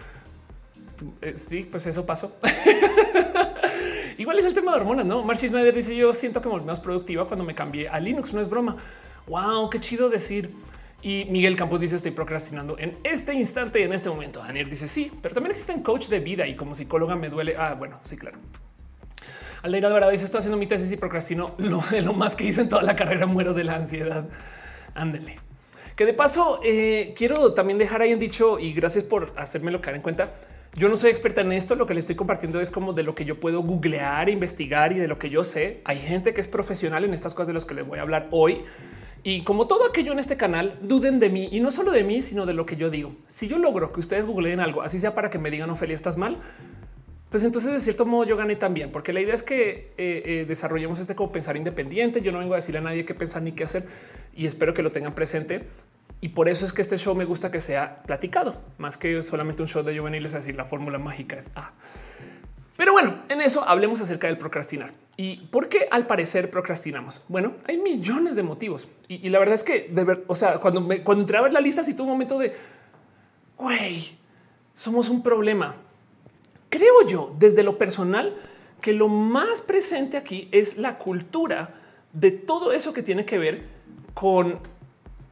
eh. 1.21 1.34
sí, 1.38 1.67
pues 1.69 1.86
eso 1.88 2.06
pasó. 2.06 2.34
Igual 4.17 4.39
es 4.39 4.45
el 4.45 4.54
tema 4.54 4.71
de 4.71 4.78
hormonas, 4.78 5.06
no? 5.06 5.24
Marcy 5.24 5.48
Snyder 5.48 5.74
dice 5.74 5.95
yo 5.95 6.13
siento 6.13 6.41
que 6.41 6.48
me 6.48 6.54
volví 6.54 6.65
más 6.65 6.80
productiva 6.80 7.26
cuando 7.28 7.45
me 7.45 7.56
cambié 7.56 7.88
a 7.88 8.00
Linux. 8.00 8.34
No 8.34 8.41
es 8.41 8.50
broma. 8.50 8.76
Wow, 9.28 9.69
qué 9.69 9.80
chido 9.80 10.10
decir. 10.10 10.52
Y 11.02 11.26
Miguel 11.30 11.56
Campos 11.56 11.80
dice 11.80 11.95
estoy 11.95 12.12
procrastinando 12.12 12.78
en 12.78 12.98
este 13.04 13.34
instante, 13.34 13.84
en 13.84 13.93
este 13.93 14.10
momento. 14.10 14.39
Daniel 14.39 14.69
dice 14.69 14.89
sí, 14.89 15.12
pero 15.21 15.34
también 15.34 15.52
existen 15.52 15.82
coach 15.82 16.08
de 16.08 16.19
vida 16.19 16.45
y 16.45 16.58
como 16.58 16.76
psicóloga 16.76 17.15
me 17.15 17.30
duele. 17.30 17.56
Ah, 17.58 17.76
bueno, 17.78 18.00
sí, 18.04 18.17
claro. 18.17 18.38
Aldeira 19.65 19.88
Alvarado 19.88 20.12
dice 20.12 20.25
estoy 20.25 20.38
haciendo 20.38 20.58
mi 20.58 20.67
tesis 20.67 20.91
y 20.91 20.95
procrastino 20.95 21.56
lo, 21.58 21.84
lo 22.01 22.13
más 22.13 22.36
que 22.36 22.43
hice 22.43 22.62
en 22.62 22.69
toda 22.69 22.84
la 22.84 22.95
carrera. 22.95 23.25
Muero 23.25 23.56
de 23.56 23.63
la 23.63 23.75
ansiedad. 23.75 24.25
Ándele. 24.93 25.38
Que 25.95 26.06
de 26.06 26.13
paso 26.13 26.60
eh, 26.63 27.15
quiero 27.17 27.54
también 27.54 27.80
dejar 27.80 28.04
ahí 28.04 28.12
en 28.12 28.19
dicho 28.19 28.60
y 28.60 28.73
gracias 28.73 29.06
por 29.06 29.34
hacérmelo 29.38 29.82
caer 29.82 29.95
en 29.95 30.04
cuenta. 30.04 30.34
Yo 30.75 30.88
no 30.88 30.95
soy 30.95 31.10
experta 31.10 31.41
en 31.41 31.51
esto. 31.51 31.73
Lo 31.73 31.88
que 31.88 31.95
le 31.95 31.99
estoy 31.99 32.15
compartiendo 32.15 32.62
es 32.62 32.69
como 32.69 32.93
de 32.93 33.01
lo 33.01 33.15
que 33.15 33.25
yo 33.25 33.39
puedo 33.39 33.63
googlear, 33.63 34.30
investigar 34.30 34.91
y 34.91 34.99
de 34.99 35.08
lo 35.08 35.17
que 35.17 35.32
yo 35.32 35.43
sé. 35.43 35.82
Hay 35.84 35.97
gente 35.97 36.36
que 36.36 36.41
es 36.41 36.47
profesional 36.47 37.04
en 37.04 37.15
estas 37.15 37.34
cosas 37.34 37.47
de 37.47 37.54
las 37.54 37.65
que 37.65 37.73
les 37.73 37.88
voy 37.88 37.97
a 37.97 38.04
hablar 38.04 38.28
hoy. 38.30 38.62
Y 39.23 39.43
como 39.43 39.65
todo 39.65 39.88
aquello 39.88 40.12
en 40.12 40.19
este 40.19 40.38
canal, 40.38 40.78
duden 40.84 41.19
de 41.19 41.30
mí 41.30 41.49
y 41.51 41.60
no 41.60 41.71
solo 41.71 41.91
de 41.91 42.04
mí, 42.04 42.21
sino 42.21 42.45
de 42.45 42.54
lo 42.54 42.67
que 42.67 42.75
yo 42.75 42.91
digo. 42.91 43.15
Si 43.25 43.47
yo 43.47 43.58
logro 43.58 43.91
que 43.91 43.99
ustedes 43.99 44.28
googleen 44.28 44.60
algo, 44.60 44.84
así 44.84 44.99
sea 44.99 45.15
para 45.15 45.32
que 45.32 45.39
me 45.39 45.49
digan, 45.49 45.71
Ophelia, 45.71 45.95
estás 45.95 46.15
mal, 46.15 46.38
pues 47.36 47.43
entonces 47.43 47.74
de 47.74 47.82
cierto 47.82 48.06
modo 48.06 48.24
yo 48.24 48.38
gané 48.38 48.56
también, 48.56 48.93
porque 48.93 49.12
la 49.12 49.19
idea 49.19 49.36
es 49.36 49.43
que 49.43 49.91
eh, 49.98 50.24
eh, 50.24 50.45
desarrollemos 50.48 51.00
este 51.00 51.15
como 51.15 51.34
pensar 51.34 51.58
independiente. 51.58 52.21
Yo 52.21 52.32
no 52.32 52.39
vengo 52.39 52.54
a 52.54 52.56
decirle 52.56 52.78
a 52.78 52.82
nadie 52.82 53.04
qué 53.04 53.13
pensar 53.13 53.41
ni 53.41 53.52
qué 53.52 53.65
hacer 53.65 53.86
y 54.34 54.48
espero 54.48 54.74
que 54.74 54.82
lo 54.82 54.93
tengan 54.93 55.13
presente. 55.13 55.63
Y 56.21 56.30
por 56.30 56.48
eso 56.48 56.65
es 56.65 56.71
que 56.71 56.82
este 56.82 56.98
show 56.98 57.13
me 57.13 57.26
gusta 57.26 57.52
que 57.52 57.60
sea 57.60 58.04
platicado, 58.04 58.62
más 58.78 58.98
que 58.98 59.21
solamente 59.21 59.62
un 59.62 59.67
show 59.67 59.84
de 59.84 59.93
yo 59.93 60.02
venirles 60.02 60.34
a 60.34 60.38
decir 60.38 60.56
la 60.56 60.63
fórmula 60.63 60.98
mágica 60.98 61.36
es 61.36 61.52
A. 61.56 61.74
Pero 62.78 62.93
bueno, 62.93 63.15
en 63.28 63.41
eso 63.41 63.67
hablemos 63.67 64.00
acerca 64.00 64.28
del 64.28 64.38
procrastinar 64.38 64.93
y 65.17 65.48
por 65.48 65.67
qué 65.67 65.89
al 65.91 66.08
parecer 66.08 66.50
procrastinamos. 66.50 67.21
Bueno, 67.28 67.56
hay 67.67 67.80
millones 67.80 68.38
de 68.38 68.43
motivos 68.43 68.88
y, 69.10 69.28
la 69.28 69.39
verdad 69.39 69.56
es 69.56 69.63
que 69.65 69.89
de 69.91 70.04
ver, 70.06 70.24
o 70.28 70.36
sea, 70.36 70.60
cuando 70.60 70.80
me, 70.80 71.04
cuando 71.04 71.24
entré 71.24 71.38
a 71.38 71.41
ver 71.41 71.52
la 71.52 71.60
lista, 71.60 71.84
sí 71.84 71.95
tuvo 71.95 72.06
un 72.06 72.13
momento 72.13 72.39
de 72.39 72.56
güey, 73.58 74.17
somos 74.74 75.10
un 75.10 75.21
problema 75.21 75.76
creo 76.75 77.07
yo 77.07 77.33
desde 77.39 77.63
lo 77.63 77.77
personal 77.77 78.35
que 78.81 78.91
lo 78.91 79.07
más 79.07 79.61
presente 79.61 80.17
aquí 80.17 80.49
es 80.51 80.77
la 80.77 80.97
cultura 80.97 81.73
de 82.11 82.31
todo 82.31 82.73
eso 82.73 82.93
que 82.93 83.01
tiene 83.01 83.25
que 83.25 83.38
ver 83.38 83.63
con 84.13 84.59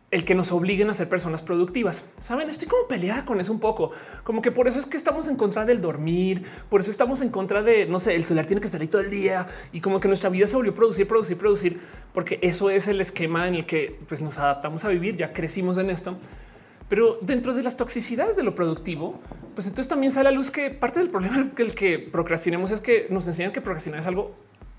el 0.10 0.24
que 0.24 0.36
nos 0.36 0.54
obliguen 0.54 0.90
a 0.90 0.94
ser 0.94 1.10
personas 1.10 1.42
productivas. 1.42 2.10
Saben, 2.18 2.50
estoy 2.50 2.70
como 2.70 2.88
peleada 2.88 3.26
con 3.26 3.42
eso 3.42 3.52
un 3.52 3.60
poco, 3.60 3.92
como 4.24 4.42
que 4.42 4.52
por 4.52 4.70
eso 4.70 4.80
es 4.80 4.86
que 4.86 4.96
estamos 4.96 5.28
en 5.28 5.36
contra 5.36 5.66
del 5.66 5.82
dormir, 5.82 6.44
por 6.70 6.80
eso 6.80 6.92
estamos 6.92 7.20
en 7.20 7.30
contra 7.30 7.62
de 7.62 7.88
no 7.88 8.00
sé, 8.00 8.16
el 8.16 8.24
celular 8.24 8.46
tiene 8.46 8.62
que 8.62 8.68
estar 8.68 8.80
ahí 8.80 8.88
todo 8.88 9.02
el 9.02 9.10
día 9.10 9.48
y 9.74 9.82
como 9.82 10.00
que 10.00 10.08
nuestra 10.08 10.30
vida 10.30 10.48
se 10.48 10.56
volvió 10.56 10.72
a 10.72 10.76
producir, 10.76 11.08
producir, 11.08 11.38
producir, 11.38 11.80
porque 12.14 12.40
eso 12.42 12.70
es 12.70 12.88
el 12.88 13.02
esquema 13.02 13.50
en 13.50 13.56
el 13.56 13.66
que 13.66 14.00
pues, 14.08 14.22
nos 14.22 14.40
adaptamos 14.40 14.86
a 14.86 14.90
vivir. 14.90 15.18
Ya 15.18 15.34
crecimos 15.34 15.78
en 15.78 15.90
esto. 15.90 16.16
Pero 16.94 17.18
dentro 17.22 17.56
de 17.56 17.64
las 17.64 17.76
toxicidades 17.76 18.36
de 18.36 18.44
lo 18.44 18.54
productivo, 18.54 19.20
pues 19.56 19.66
entonces 19.66 19.88
también 19.88 20.12
sale 20.12 20.30
a 20.30 20.32
luz 20.32 20.52
que 20.52 20.70
parte 20.70 21.00
del 21.00 21.10
problema 21.10 21.50
que 21.56 21.64
el 21.64 21.74
que 21.74 21.98
procrastinemos 21.98 22.70
es 22.70 22.82
que 22.82 23.08
nos 23.10 23.28
enseñan 23.28 23.52
que 23.52 23.62
procrastinar 23.62 24.00
es 24.00 24.06
algo 24.06 24.36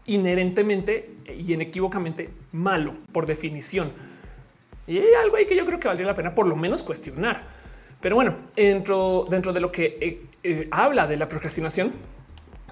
inherentemente 0.07 1.17
y 1.37 1.55
inequívocamente 1.55 2.31
malo 2.53 2.95
por 3.11 3.27
definición. 3.27 3.91
Y 4.87 5.01
algo 5.21 5.35
ahí 5.35 5.45
que 5.45 5.57
yo 5.57 5.67
creo 5.67 5.81
que 5.81 5.89
valdría 5.89 6.07
la 6.07 6.15
pena 6.15 6.37
por 6.37 6.47
lo 6.47 6.55
menos 6.55 6.85
cuestionar. 6.85 7.49
Pero 8.01 8.15
bueno, 8.15 8.37
dentro, 8.55 9.27
dentro 9.29 9.53
de 9.53 9.59
lo 9.59 9.73
que 9.73 9.99
eh, 10.01 10.23
eh, 10.45 10.69
habla 10.71 11.09
de 11.09 11.17
la 11.17 11.29
procrastinación, 11.29 11.91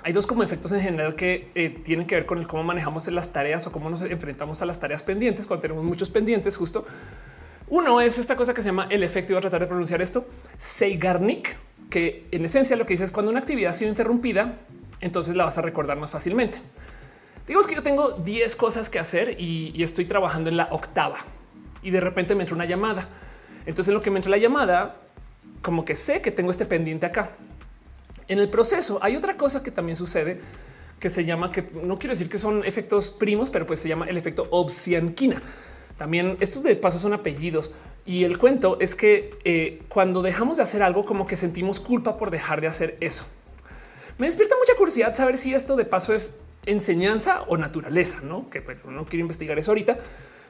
hay 0.05 0.13
dos 0.13 0.25
como 0.25 0.45
efectos 0.45 0.71
en 0.71 0.83
general 0.83 1.17
que 1.17 1.49
eh, 1.57 1.69
tienen 1.69 2.07
que 2.07 2.15
ver 2.15 2.27
con 2.27 2.39
el 2.39 2.47
cómo 2.47 2.63
manejamos 2.63 3.09
las 3.09 3.33
tareas 3.33 3.67
o 3.67 3.73
cómo 3.73 3.91
nos 3.91 4.03
enfrentamos 4.03 4.63
a 4.63 4.67
las 4.67 4.79
tareas 4.79 5.03
pendientes 5.03 5.49
cuando 5.49 5.63
tenemos 5.63 5.83
muchos 5.83 6.11
pendientes. 6.11 6.57
Justo 6.57 6.85
uno 7.73 8.03
es 8.03 8.19
esta 8.19 8.37
cosa 8.37 8.53
que 8.53 8.61
se 8.61 8.69
llama 8.69 8.87
el 8.91 9.03
efecto. 9.03 9.33
Iba 9.33 9.39
a 9.39 9.41
tratar 9.41 9.63
de 9.63 9.67
pronunciar 9.67 10.03
esto 10.03 10.27
Seigarnik, 10.59 11.57
que 11.89 12.23
en 12.31 12.45
esencia 12.45 12.77
lo 12.77 12.85
que 12.85 12.93
dice 12.93 13.05
es 13.05 13.11
cuando 13.11 13.31
una 13.31 13.41
actividad 13.41 13.71
ha 13.71 13.73
sido 13.73 13.89
interrumpida, 13.89 14.59
entonces 15.01 15.35
la 15.37 15.47
vas 15.47 15.57
a 15.57 15.63
recordar 15.63 15.97
más 15.97 16.11
fácilmente. 16.11 16.61
Digamos 17.47 17.67
que 17.67 17.75
yo 17.75 17.83
tengo 17.83 18.11
10 18.11 18.57
cosas 18.57 18.91
que 18.91 18.99
hacer 18.99 19.41
y, 19.41 19.83
estoy 19.83 20.05
trabajando 20.05 20.51
en 20.51 20.59
la 20.59 20.69
octava 20.71 21.17
y 21.83 21.91
de 21.91 22.01
repente 22.01 22.35
me 22.35 22.43
entra 22.43 22.55
una 22.55 22.67
llamada. 22.67 23.09
Entonces, 23.65 23.89
en 23.89 23.95
lo 23.95 24.03
que 24.03 24.11
me 24.11 24.19
entra 24.19 24.31
la 24.31 24.37
llamada, 24.37 24.93
como 25.63 25.87
que 25.87 25.97
sé 25.97 26.21
que 26.21 26.31
tengo 26.31 26.51
este 26.51 26.67
pendiente 26.67 27.07
acá. 27.07 27.31
En 28.29 28.39
el 28.39 28.51
proceso 28.51 28.99
hay 29.01 29.17
otra 29.17 29.39
cosa 29.39 29.63
que 29.63 29.71
también 29.71 29.97
sucede 29.97 30.43
que 31.01 31.09
se 31.09 31.25
llama 31.25 31.51
que 31.51 31.63
no 31.83 31.99
quiero 31.99 32.13
decir 32.13 32.29
que 32.29 32.37
son 32.37 32.67
efectos 32.67 33.11
primos, 33.11 33.49
pero 33.49 33.65
pues 33.65 33.81
se 33.81 33.89
llama 33.89 34.05
el 34.05 34.19
efecto 34.19 34.47
obsianquina. 34.51 35.41
También 35.97 36.37
estos 36.41 36.63
de 36.63 36.75
paso 36.77 36.99
son 36.99 37.13
apellidos 37.13 37.71
y 38.05 38.25
el 38.25 38.39
cuento 38.39 38.79
es 38.81 38.95
que 38.97 39.39
eh, 39.45 39.83
cuando 39.89 40.23
dejamos 40.23 40.57
de 40.57 40.65
hacer 40.65 40.83
algo, 40.83 41.05
como 41.05 41.27
que 41.27 41.37
sentimos 41.37 41.81
culpa 41.81 42.17
por 42.17 42.31
dejar 42.31 42.61
de 42.61 42.67
hacer 42.67 42.97
eso. 43.01 43.27
Me 44.19 44.27
despierta 44.27 44.57
mucha 44.59 44.75
curiosidad 44.77 45.15
saber 45.15 45.37
si 45.37 45.55
esto 45.55 45.77
de 45.77 45.85
paso 45.85 46.13
es 46.15 46.37
enseñanza 46.67 47.43
o 47.49 47.57
naturaleza, 47.57 48.21
no 48.23 48.47
que 48.47 48.63
pues, 48.63 48.85
no 48.87 49.05
quiero 49.05 49.23
investigar 49.23 49.59
eso 49.59 49.71
ahorita, 49.71 49.99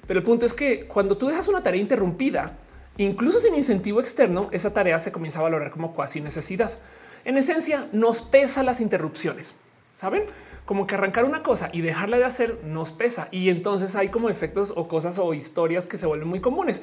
pero 0.07 0.19
el 0.21 0.25
punto 0.25 0.47
es 0.47 0.55
que 0.55 0.87
cuando 0.87 1.17
tú 1.17 1.29
dejas 1.29 1.49
una 1.49 1.63
tarea 1.63 1.81
interrumpida, 1.81 2.59
incluso 2.97 3.39
sin 3.39 3.55
incentivo 3.55 4.01
externo, 4.01 4.49
esa 4.53 4.73
tarea 4.73 4.99
se 4.99 5.13
comienza 5.13 5.39
a 5.39 5.43
valorar 5.43 5.71
como 5.71 5.93
cuasi 5.95 6.21
necesidad. 6.21 6.77
En 7.25 7.37
esencia, 7.37 7.87
nos 7.93 8.21
pesa 8.21 8.63
las 8.63 8.81
interrupciones. 8.81 9.55
Saben 9.91 10.25
como 10.65 10.87
que 10.87 10.95
arrancar 10.95 11.25
una 11.25 11.43
cosa 11.43 11.71
y 11.73 11.81
dejarla 11.81 12.19
de 12.19 12.25
hacer 12.25 12.61
nos 12.65 12.93
pesa. 12.93 13.29
Y 13.31 13.49
entonces 13.49 13.97
hay 13.97 14.09
como 14.09 14.29
efectos 14.29 14.73
o 14.77 14.89
cosas 14.89 15.19
o 15.19 15.35
historias 15.35 15.87
que 15.87 15.99
se 15.99 16.07
vuelven 16.07 16.29
muy 16.29 16.41
comunes. 16.41 16.83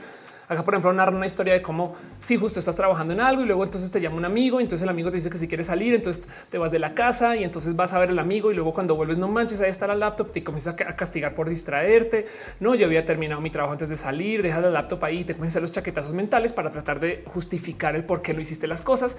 Acá, 0.50 0.64
por 0.64 0.74
ejemplo, 0.74 0.92
narra 0.92 1.16
una 1.16 1.28
historia 1.28 1.54
de 1.54 1.62
cómo 1.62 1.94
si 2.20 2.36
justo 2.36 2.58
estás 2.58 2.76
trabajando 2.76 3.14
en 3.14 3.20
algo 3.20 3.44
y 3.44 3.46
luego 3.46 3.64
entonces 3.64 3.92
te 3.92 4.02
llama 4.02 4.16
un 4.16 4.26
amigo. 4.26 4.60
Y 4.60 4.64
entonces 4.64 4.82
el 4.82 4.90
amigo 4.90 5.12
te 5.12 5.18
dice 5.18 5.30
que 5.30 5.38
si 5.38 5.48
quieres 5.48 5.68
salir, 5.68 5.94
entonces 5.94 6.28
te 6.50 6.58
vas 6.58 6.72
de 6.72 6.80
la 6.80 6.96
casa 6.96 7.36
y 7.36 7.44
entonces 7.44 7.76
vas 7.76 7.94
a 7.94 8.00
ver 8.00 8.10
al 8.10 8.18
amigo. 8.18 8.52
Y 8.52 8.56
luego 8.56 8.74
cuando 8.74 8.96
vuelves, 8.96 9.20
no 9.20 9.28
manches, 9.28 9.62
ahí 9.62 9.70
está 9.70 9.86
la 9.86 9.94
laptop, 9.94 10.32
te 10.32 10.44
comienzas 10.44 10.74
a 10.74 10.96
castigar 10.96 11.36
por 11.36 11.48
distraerte. 11.48 12.26
No, 12.60 12.74
yo 12.74 12.88
había 12.88 13.06
terminado 13.06 13.40
mi 13.42 13.52
trabajo 13.52 13.74
antes 13.74 13.90
de 13.90 13.96
salir, 13.96 14.42
deja 14.42 14.60
la 14.60 14.72
laptop 14.72 15.06
ahí 15.06 15.24
te 15.24 15.36
comienzas 15.36 15.58
a 15.58 15.62
los 15.62 15.72
chaquetazos 15.72 16.14
mentales 16.14 16.52
para 16.52 16.72
tratar 16.72 17.00
de 17.00 17.24
justificar 17.28 17.96
el 17.96 18.04
por 18.04 18.24
qué 18.24 18.34
no 18.34 18.42
hiciste 18.42 18.66
las 18.66 18.82
cosas 18.82 19.18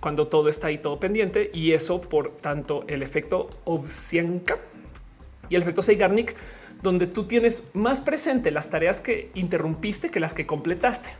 cuando 0.00 0.28
todo 0.28 0.48
está 0.48 0.68
ahí 0.68 0.78
todo 0.78 1.00
pendiente. 1.00 1.50
Y 1.52 1.72
eso 1.72 2.00
por 2.00 2.36
tanto 2.36 2.84
el 2.88 3.02
efecto 3.02 3.50
obsianca 3.64 4.58
y 5.48 5.56
el 5.56 5.62
efecto 5.62 5.82
Seigarnik 5.82 6.36
donde 6.82 7.06
tú 7.06 7.24
tienes 7.24 7.70
más 7.74 8.00
presente 8.00 8.50
las 8.50 8.70
tareas 8.70 9.00
que 9.00 9.30
interrumpiste 9.34 10.10
que 10.10 10.20
las 10.20 10.34
que 10.34 10.46
completaste, 10.46 11.10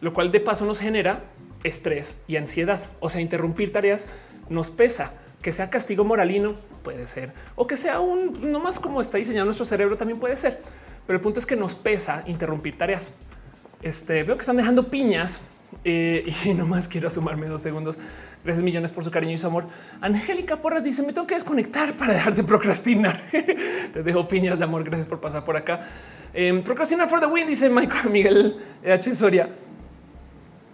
lo 0.00 0.12
cual 0.12 0.32
de 0.32 0.40
paso 0.40 0.64
nos 0.64 0.78
genera 0.78 1.24
estrés 1.62 2.20
y 2.26 2.36
ansiedad. 2.36 2.80
O 3.00 3.08
sea, 3.08 3.20
interrumpir 3.20 3.72
tareas 3.72 4.06
nos 4.48 4.70
pesa. 4.70 5.14
Que 5.42 5.52
sea 5.52 5.70
castigo 5.70 6.02
moralino 6.02 6.56
puede 6.82 7.06
ser, 7.06 7.32
o 7.54 7.68
que 7.68 7.76
sea 7.76 8.00
un 8.00 8.50
no 8.50 8.58
más 8.58 8.80
como 8.80 9.00
está 9.00 9.18
diseñado 9.18 9.44
nuestro 9.44 9.64
cerebro 9.64 9.96
también 9.96 10.18
puede 10.18 10.34
ser. 10.34 10.60
Pero 11.06 11.18
el 11.18 11.22
punto 11.22 11.38
es 11.38 11.46
que 11.46 11.54
nos 11.54 11.76
pesa 11.76 12.24
interrumpir 12.26 12.76
tareas. 12.76 13.12
Este 13.80 14.24
veo 14.24 14.36
que 14.36 14.40
están 14.40 14.56
dejando 14.56 14.88
piñas 14.90 15.40
eh, 15.88 16.34
y 16.44 16.52
nomás 16.52 16.88
quiero 16.88 17.08
sumarme 17.08 17.46
dos 17.46 17.62
segundos. 17.62 17.96
Gracias 18.42 18.64
millones 18.64 18.90
por 18.90 19.04
su 19.04 19.10
cariño 19.10 19.32
y 19.32 19.38
su 19.38 19.46
amor. 19.46 19.66
Angélica 20.00 20.56
Porras 20.56 20.82
dice: 20.82 21.02
Me 21.02 21.12
tengo 21.12 21.28
que 21.28 21.34
desconectar 21.34 21.96
para 21.96 22.12
dejar 22.12 22.34
de 22.34 22.42
procrastinar. 22.42 23.20
Te 23.92 24.02
dejo 24.02 24.26
piñas 24.26 24.58
de 24.58 24.64
amor. 24.64 24.82
Gracias 24.82 25.06
por 25.06 25.20
pasar 25.20 25.44
por 25.44 25.56
acá. 25.56 25.86
Eh, 26.34 26.60
procrastinar 26.64 27.08
for 27.08 27.20
the 27.20 27.26
win, 27.26 27.46
dice 27.46 27.70
Michael 27.70 28.10
Miguel 28.10 28.56
H. 28.84 29.14
Soria. 29.14 29.48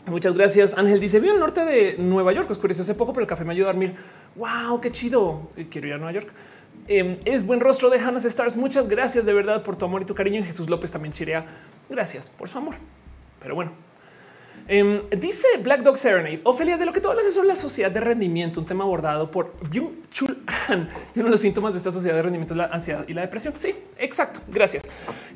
Muchas 0.06 0.34
gracias. 0.34 0.76
Ángel 0.78 0.98
dice: 0.98 1.20
Vivo 1.20 1.34
al 1.34 1.40
norte 1.40 1.62
de 1.66 1.96
Nueva 1.98 2.32
York. 2.32 2.50
Oscureció 2.50 2.82
hace 2.82 2.94
poco, 2.94 3.12
pero 3.12 3.22
el 3.24 3.28
café 3.28 3.44
me 3.44 3.52
ayudó 3.52 3.68
a 3.68 3.72
dormir. 3.72 3.94
Wow, 4.34 4.80
qué 4.80 4.90
chido. 4.92 5.50
Quiero 5.70 5.88
ir 5.88 5.92
a 5.92 5.98
Nueva 5.98 6.12
York. 6.12 6.32
Em, 6.88 7.18
es 7.26 7.44
buen 7.44 7.60
rostro 7.60 7.90
de 7.90 7.98
Hannah 7.98 8.18
Stars. 8.26 8.56
Muchas 8.56 8.88
gracias 8.88 9.26
de 9.26 9.34
verdad 9.34 9.62
por 9.62 9.76
tu 9.76 9.84
amor 9.84 10.00
y 10.00 10.04
tu 10.06 10.14
cariño. 10.14 10.40
Y 10.40 10.44
Jesús 10.44 10.70
López 10.70 10.90
también 10.90 11.12
chirea. 11.12 11.44
Gracias 11.90 12.30
por 12.30 12.48
su 12.48 12.56
amor. 12.56 12.76
Pero 13.40 13.54
bueno, 13.54 13.72
Em, 14.68 15.02
dice 15.10 15.46
Black 15.62 15.82
Dog 15.82 15.96
Serenade, 15.96 16.40
Ofelia, 16.44 16.76
de 16.76 16.86
lo 16.86 16.92
que 16.92 17.00
tú 17.00 17.08
hablas 17.08 17.26
es 17.26 17.34
sobre 17.34 17.48
la 17.48 17.56
sociedad 17.56 17.90
de 17.90 18.00
rendimiento, 18.00 18.60
un 18.60 18.66
tema 18.66 18.84
abordado 18.84 19.30
por 19.30 19.54
Byung 19.68 20.08
Chul 20.10 20.38
Han. 20.68 20.88
Uno 21.16 21.24
de 21.24 21.30
los 21.30 21.40
síntomas 21.40 21.72
de 21.74 21.78
esta 21.78 21.90
sociedad 21.90 22.16
de 22.16 22.22
rendimiento 22.22 22.54
es 22.54 22.58
la 22.58 22.66
ansiedad 22.66 23.04
y 23.08 23.14
la 23.14 23.22
depresión. 23.22 23.54
Sí, 23.56 23.74
exacto. 23.98 24.40
Gracias. 24.48 24.84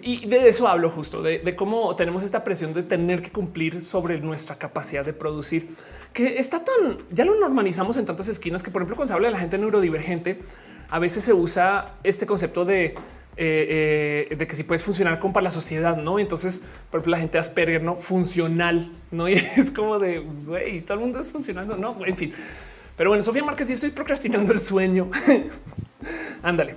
Y 0.00 0.26
de 0.26 0.48
eso 0.48 0.68
hablo 0.68 0.90
justo, 0.90 1.22
de, 1.22 1.56
cómo 1.56 1.96
tenemos 1.96 2.22
esta 2.22 2.44
presión 2.44 2.72
de 2.72 2.82
tener 2.82 3.22
que 3.22 3.30
cumplir 3.30 3.80
sobre 3.80 4.20
nuestra 4.20 4.56
capacidad 4.56 5.04
de 5.04 5.12
producir, 5.12 5.68
que 6.12 6.38
está 6.38 6.64
tan, 6.64 6.98
ya 7.10 7.24
lo 7.24 7.38
normalizamos 7.38 7.96
en 7.96 8.06
tantas 8.06 8.28
esquinas 8.28 8.62
que, 8.62 8.70
por 8.70 8.82
ejemplo, 8.82 8.96
cuando 8.96 9.08
se 9.08 9.14
habla 9.14 9.28
de 9.28 9.32
la 9.32 9.40
gente 9.40 9.58
neurodivergente, 9.58 10.40
a 10.88 10.98
veces 10.98 11.24
se 11.24 11.32
usa 11.32 11.96
este 12.04 12.26
concepto 12.26 12.64
de 12.64 12.94
eh, 13.38 14.26
eh, 14.30 14.36
de 14.36 14.46
que 14.46 14.56
si 14.56 14.62
puedes 14.62 14.82
funcionar 14.82 15.18
con 15.18 15.32
para 15.32 15.44
la 15.44 15.50
sociedad, 15.50 15.96
no? 15.96 16.18
Entonces, 16.18 16.62
por 16.90 16.98
ejemplo, 17.00 17.10
la 17.12 17.18
gente 17.18 17.38
Asperger, 17.38 17.82
no 17.82 17.94
funcional, 17.94 18.90
no? 19.10 19.28
Y 19.28 19.34
es 19.34 19.70
como 19.70 19.98
de 19.98 20.20
güey, 20.20 20.80
todo 20.80 20.94
el 20.94 21.00
mundo 21.00 21.20
es 21.20 21.30
funcionando, 21.30 21.76
no? 21.76 21.96
En 22.06 22.16
fin, 22.16 22.32
pero 22.96 23.10
bueno, 23.10 23.22
Sofía 23.22 23.44
Márquez, 23.44 23.68
y 23.70 23.74
estoy 23.74 23.90
procrastinando 23.90 24.52
el 24.52 24.60
sueño. 24.60 25.10
Ándale. 26.42 26.76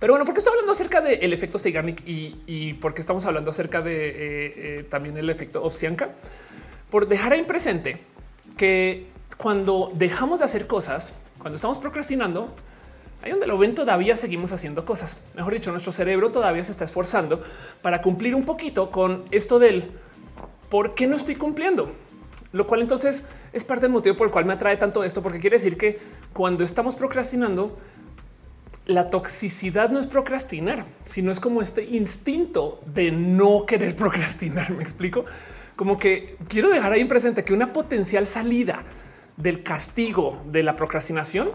Pero 0.00 0.12
bueno, 0.12 0.24
porque 0.24 0.38
estoy 0.38 0.52
hablando 0.52 0.72
acerca 0.72 1.00
del 1.00 1.32
efecto 1.32 1.58
Zeigarnik 1.58 2.06
y, 2.06 2.36
y 2.46 2.74
porque 2.74 3.00
estamos 3.00 3.24
hablando 3.26 3.50
acerca 3.50 3.82
de 3.82 4.78
eh, 4.78 4.82
también 4.84 5.16
el 5.16 5.28
efecto 5.28 5.62
Obsianka, 5.62 6.10
por 6.90 7.08
dejar 7.08 7.32
ahí 7.32 7.42
presente 7.42 7.98
que 8.56 9.06
cuando 9.36 9.90
dejamos 9.94 10.40
de 10.40 10.44
hacer 10.44 10.66
cosas, 10.66 11.14
cuando 11.38 11.56
estamos 11.56 11.78
procrastinando, 11.78 12.54
Ahí 13.22 13.32
donde 13.32 13.46
lo 13.46 13.58
ven 13.58 13.74
todavía 13.74 14.14
seguimos 14.14 14.52
haciendo 14.52 14.84
cosas. 14.84 15.16
Mejor 15.34 15.52
dicho, 15.52 15.70
nuestro 15.70 15.92
cerebro 15.92 16.30
todavía 16.30 16.62
se 16.64 16.72
está 16.72 16.84
esforzando 16.84 17.42
para 17.82 18.00
cumplir 18.00 18.34
un 18.34 18.44
poquito 18.44 18.90
con 18.90 19.24
esto 19.30 19.58
del 19.58 19.90
por 20.68 20.94
qué 20.94 21.06
no 21.06 21.16
estoy 21.16 21.34
cumpliendo. 21.34 21.92
Lo 22.52 22.66
cual 22.66 22.80
entonces 22.80 23.26
es 23.52 23.64
parte 23.64 23.82
del 23.82 23.92
motivo 23.92 24.16
por 24.16 24.28
el 24.28 24.32
cual 24.32 24.44
me 24.44 24.54
atrae 24.54 24.76
tanto 24.76 25.04
esto, 25.04 25.22
porque 25.22 25.40
quiere 25.40 25.56
decir 25.56 25.76
que 25.76 25.98
cuando 26.32 26.64
estamos 26.64 26.96
procrastinando, 26.96 27.76
la 28.86 29.10
toxicidad 29.10 29.90
no 29.90 30.00
es 30.00 30.06
procrastinar, 30.06 30.86
sino 31.04 31.30
es 31.30 31.40
como 31.40 31.60
este 31.60 31.84
instinto 31.84 32.80
de 32.86 33.10
no 33.10 33.66
querer 33.66 33.94
procrastinar. 33.94 34.70
Me 34.76 34.82
explico 34.82 35.24
como 35.76 35.98
que 35.98 36.36
quiero 36.48 36.70
dejar 36.70 36.92
ahí 36.92 37.04
presente 37.04 37.44
que 37.44 37.52
una 37.52 37.72
potencial 37.72 38.26
salida 38.26 38.82
del 39.36 39.62
castigo 39.62 40.42
de 40.46 40.62
la 40.62 40.74
procrastinación 40.74 41.50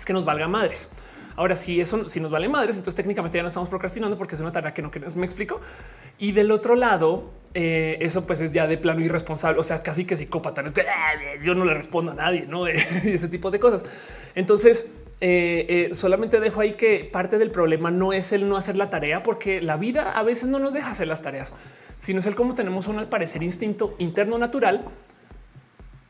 es 0.00 0.06
que 0.06 0.14
nos 0.14 0.24
valga 0.24 0.48
madres. 0.48 0.88
Ahora, 1.36 1.54
si 1.54 1.80
eso 1.80 2.08
si 2.08 2.20
nos 2.20 2.30
vale 2.30 2.48
madres, 2.48 2.76
entonces 2.76 2.96
técnicamente 2.96 3.38
ya 3.38 3.42
no 3.42 3.48
estamos 3.48 3.68
procrastinando 3.68 4.16
porque 4.18 4.34
es 4.34 4.40
una 4.40 4.50
tarea 4.50 4.74
que 4.74 4.82
no 4.82 4.90
queremos. 4.90 5.14
Me 5.14 5.26
explico. 5.26 5.60
Y 6.18 6.32
del 6.32 6.50
otro 6.50 6.74
lado, 6.74 7.30
eh, 7.54 7.98
eso 8.00 8.26
pues 8.26 8.40
es 8.40 8.52
ya 8.52 8.66
de 8.66 8.78
plano 8.78 9.00
irresponsable, 9.00 9.60
o 9.60 9.62
sea, 9.62 9.82
casi 9.82 10.04
que 10.06 10.16
psicópata. 10.16 10.62
Es 10.62 10.72
que 10.72 10.82
ah, 10.82 11.12
yo 11.42 11.54
no 11.54 11.64
le 11.64 11.74
respondo 11.74 12.12
a 12.12 12.14
nadie, 12.14 12.46
no 12.46 12.66
ese 12.66 13.28
tipo 13.28 13.50
de 13.50 13.60
cosas. 13.60 13.84
Entonces, 14.34 14.90
eh, 15.20 15.66
eh, 15.90 15.94
solamente 15.94 16.40
dejo 16.40 16.62
ahí 16.62 16.74
que 16.74 17.08
parte 17.10 17.36
del 17.36 17.50
problema 17.50 17.90
no 17.90 18.14
es 18.14 18.32
el 18.32 18.48
no 18.48 18.56
hacer 18.56 18.76
la 18.76 18.88
tarea, 18.88 19.22
porque 19.22 19.60
la 19.60 19.76
vida 19.76 20.12
a 20.12 20.22
veces 20.22 20.48
no 20.48 20.58
nos 20.58 20.72
deja 20.72 20.90
hacer 20.90 21.08
las 21.08 21.20
tareas, 21.20 21.52
sino 21.98 22.20
es 22.20 22.26
el 22.26 22.34
cómo 22.34 22.54
tenemos 22.54 22.86
un 22.86 22.98
al 22.98 23.08
parecer 23.08 23.42
instinto 23.42 23.94
interno 23.98 24.38
natural 24.38 24.82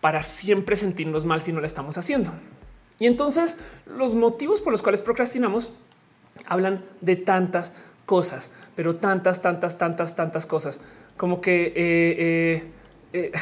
para 0.00 0.22
siempre 0.22 0.76
sentirnos 0.76 1.24
mal 1.24 1.40
si 1.40 1.52
no 1.52 1.60
la 1.60 1.66
estamos 1.66 1.98
haciendo. 1.98 2.32
Y 3.00 3.06
entonces 3.06 3.56
los 3.86 4.14
motivos 4.14 4.60
por 4.60 4.72
los 4.72 4.82
cuales 4.82 5.02
procrastinamos 5.02 5.70
hablan 6.46 6.84
de 7.00 7.16
tantas 7.16 7.72
cosas, 8.04 8.52
pero 8.76 8.94
tantas, 8.96 9.40
tantas, 9.40 9.78
tantas, 9.78 10.14
tantas 10.14 10.46
cosas, 10.46 10.80
como 11.16 11.40
que 11.40 11.66
eh, 11.66 11.72
eh, 11.76 12.64
eh, 13.12 13.32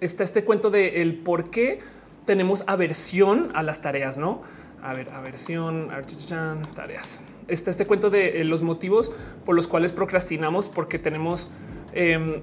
está 0.00 0.24
este 0.24 0.44
cuento 0.44 0.70
de 0.70 1.02
el 1.02 1.14
por 1.14 1.50
qué 1.50 1.80
tenemos 2.24 2.64
aversión 2.66 3.50
a 3.54 3.62
las 3.62 3.80
tareas, 3.80 4.18
¿no? 4.18 4.42
A 4.82 4.92
ver, 4.94 5.10
aversión, 5.10 5.90
tareas. 6.74 7.20
Está 7.46 7.70
este 7.70 7.86
cuento 7.86 8.10
de 8.10 8.42
los 8.44 8.62
motivos 8.62 9.12
por 9.44 9.54
los 9.54 9.66
cuales 9.66 9.92
procrastinamos, 9.92 10.68
porque 10.68 10.98
tenemos 10.98 11.48
em, 11.92 12.40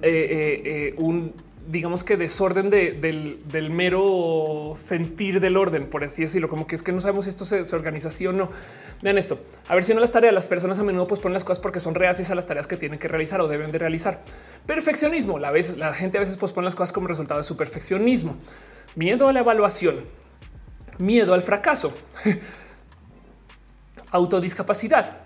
un 0.96 1.34
digamos 1.68 2.02
que 2.02 2.16
desorden 2.16 2.70
del, 2.70 3.70
mero 3.70 4.72
sentir 4.74 5.38
del 5.38 5.58
orden, 5.58 5.86
por 5.86 6.02
así 6.02 6.22
decirlo, 6.22 6.48
como 6.48 6.66
que 6.66 6.74
es 6.74 6.82
que 6.82 6.92
no 6.92 7.00
sabemos 7.02 7.26
si 7.26 7.28
esto 7.28 7.44
se, 7.44 7.62
organiza 7.76 8.08
así 8.08 8.26
o 8.26 8.32
no. 8.32 8.48
Vean 9.02 9.18
esto, 9.18 9.38
a 9.68 9.74
ver 9.74 9.84
si 9.84 9.92
no 9.92 10.00
las 10.00 10.10
tareas, 10.10 10.32
las 10.32 10.48
personas 10.48 10.78
a 10.78 10.82
menudo 10.82 11.06
pues 11.06 11.20
ponen 11.20 11.34
las 11.34 11.44
cosas 11.44 11.60
porque 11.60 11.78
son 11.78 11.94
reacias 11.94 12.30
a 12.30 12.34
las 12.34 12.46
tareas 12.46 12.66
que 12.66 12.78
tienen 12.78 12.98
que 12.98 13.06
realizar 13.06 13.42
o 13.42 13.48
deben 13.48 13.70
de 13.70 13.78
realizar. 13.78 14.22
Perfeccionismo, 14.66 15.38
la, 15.38 15.50
vez, 15.50 15.76
la 15.76 15.92
gente 15.92 16.16
a 16.16 16.20
veces 16.20 16.38
pospone 16.38 16.64
las 16.64 16.74
cosas 16.74 16.94
como 16.94 17.06
resultado 17.06 17.38
de 17.38 17.44
su 17.44 17.56
perfeccionismo. 17.56 18.36
Miedo 18.94 19.28
a 19.28 19.32
la 19.34 19.40
evaluación, 19.40 20.06
miedo 20.96 21.34
al 21.34 21.42
fracaso, 21.42 21.92
autodiscapacidad, 24.10 25.18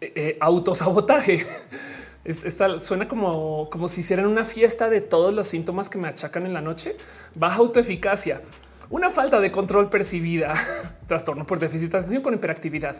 eh, 0.00 0.12
eh, 0.16 0.36
autosabotaje. 0.40 1.46
Esta 2.24 2.78
suena 2.78 3.06
como, 3.06 3.68
como 3.68 3.86
si 3.86 4.00
hicieran 4.00 4.26
una 4.26 4.44
fiesta 4.44 4.88
de 4.88 5.02
todos 5.02 5.34
los 5.34 5.46
síntomas 5.46 5.90
que 5.90 5.98
me 5.98 6.08
achacan 6.08 6.46
en 6.46 6.54
la 6.54 6.62
noche. 6.62 6.96
Baja 7.34 7.58
autoeficacia, 7.58 8.40
una 8.88 9.10
falta 9.10 9.40
de 9.40 9.50
control 9.50 9.90
percibida, 9.90 10.54
trastorno 11.06 11.46
por 11.46 11.58
déficit 11.58 11.90
de 11.90 11.98
atención 11.98 12.22
con 12.22 12.34
hiperactividad, 12.34 12.96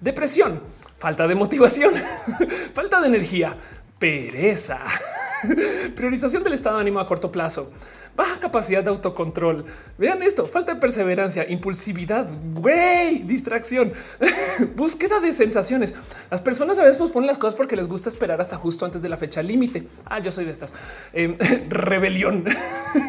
depresión, 0.00 0.62
falta 0.98 1.26
de 1.26 1.34
motivación, 1.34 1.92
falta 2.74 3.00
de 3.00 3.08
energía, 3.08 3.56
pereza, 3.98 4.78
priorización 5.96 6.44
del 6.44 6.52
estado 6.52 6.76
de 6.76 6.82
ánimo 6.82 7.00
a 7.00 7.06
corto 7.06 7.32
plazo, 7.32 7.72
baja 8.18 8.40
capacidad 8.40 8.82
de 8.82 8.90
autocontrol. 8.90 9.64
Vean 9.96 10.22
esto, 10.24 10.48
falta 10.48 10.74
de 10.74 10.80
perseverancia, 10.80 11.48
impulsividad, 11.48 12.28
güey, 12.52 13.20
distracción, 13.20 13.92
búsqueda 14.76 15.20
de 15.20 15.32
sensaciones. 15.32 15.94
Las 16.28 16.42
personas 16.42 16.80
a 16.80 16.84
veces 16.84 17.10
ponen 17.12 17.28
las 17.28 17.38
cosas 17.38 17.54
porque 17.54 17.76
les 17.76 17.86
gusta 17.86 18.08
esperar 18.08 18.40
hasta 18.40 18.56
justo 18.56 18.84
antes 18.84 19.02
de 19.02 19.08
la 19.08 19.16
fecha 19.16 19.40
límite. 19.40 19.84
Ah, 20.04 20.18
yo 20.18 20.32
soy 20.32 20.44
de 20.44 20.50
estas. 20.50 20.74
Em, 21.12 21.38
rebelión, 21.68 22.44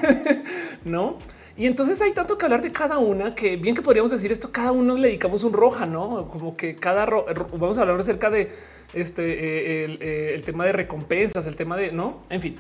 ¿no? 0.86 1.18
Y 1.58 1.66
entonces 1.66 2.00
hay 2.04 2.14
tanto 2.14 2.38
que 2.38 2.46
hablar 2.46 2.62
de 2.62 2.72
cada 2.72 3.00
una 3.00 3.34
que 3.34 3.58
bien 3.58 3.76
que 3.76 3.82
podríamos 3.82 4.12
decir 4.12 4.32
esto, 4.32 4.52
cada 4.52 4.72
uno 4.72 4.96
le 4.96 5.08
dedicamos 5.08 5.44
un 5.44 5.54
roja, 5.54 5.88
¿no? 5.88 6.28
Como 6.30 6.56
que 6.56 6.76
cada 6.76 7.06
vamos 7.06 7.78
a 7.80 7.82
hablar 7.82 8.00
acerca 8.00 8.30
de 8.30 8.50
este 8.94 9.24
eh, 9.24 9.98
eh, 10.00 10.32
el 10.36 10.44
tema 10.44 10.66
de 10.66 10.72
recompensas, 10.72 11.48
el 11.48 11.56
tema 11.56 11.76
de 11.76 11.92
no, 11.92 12.22
en 12.30 12.42
fin. 12.42 12.56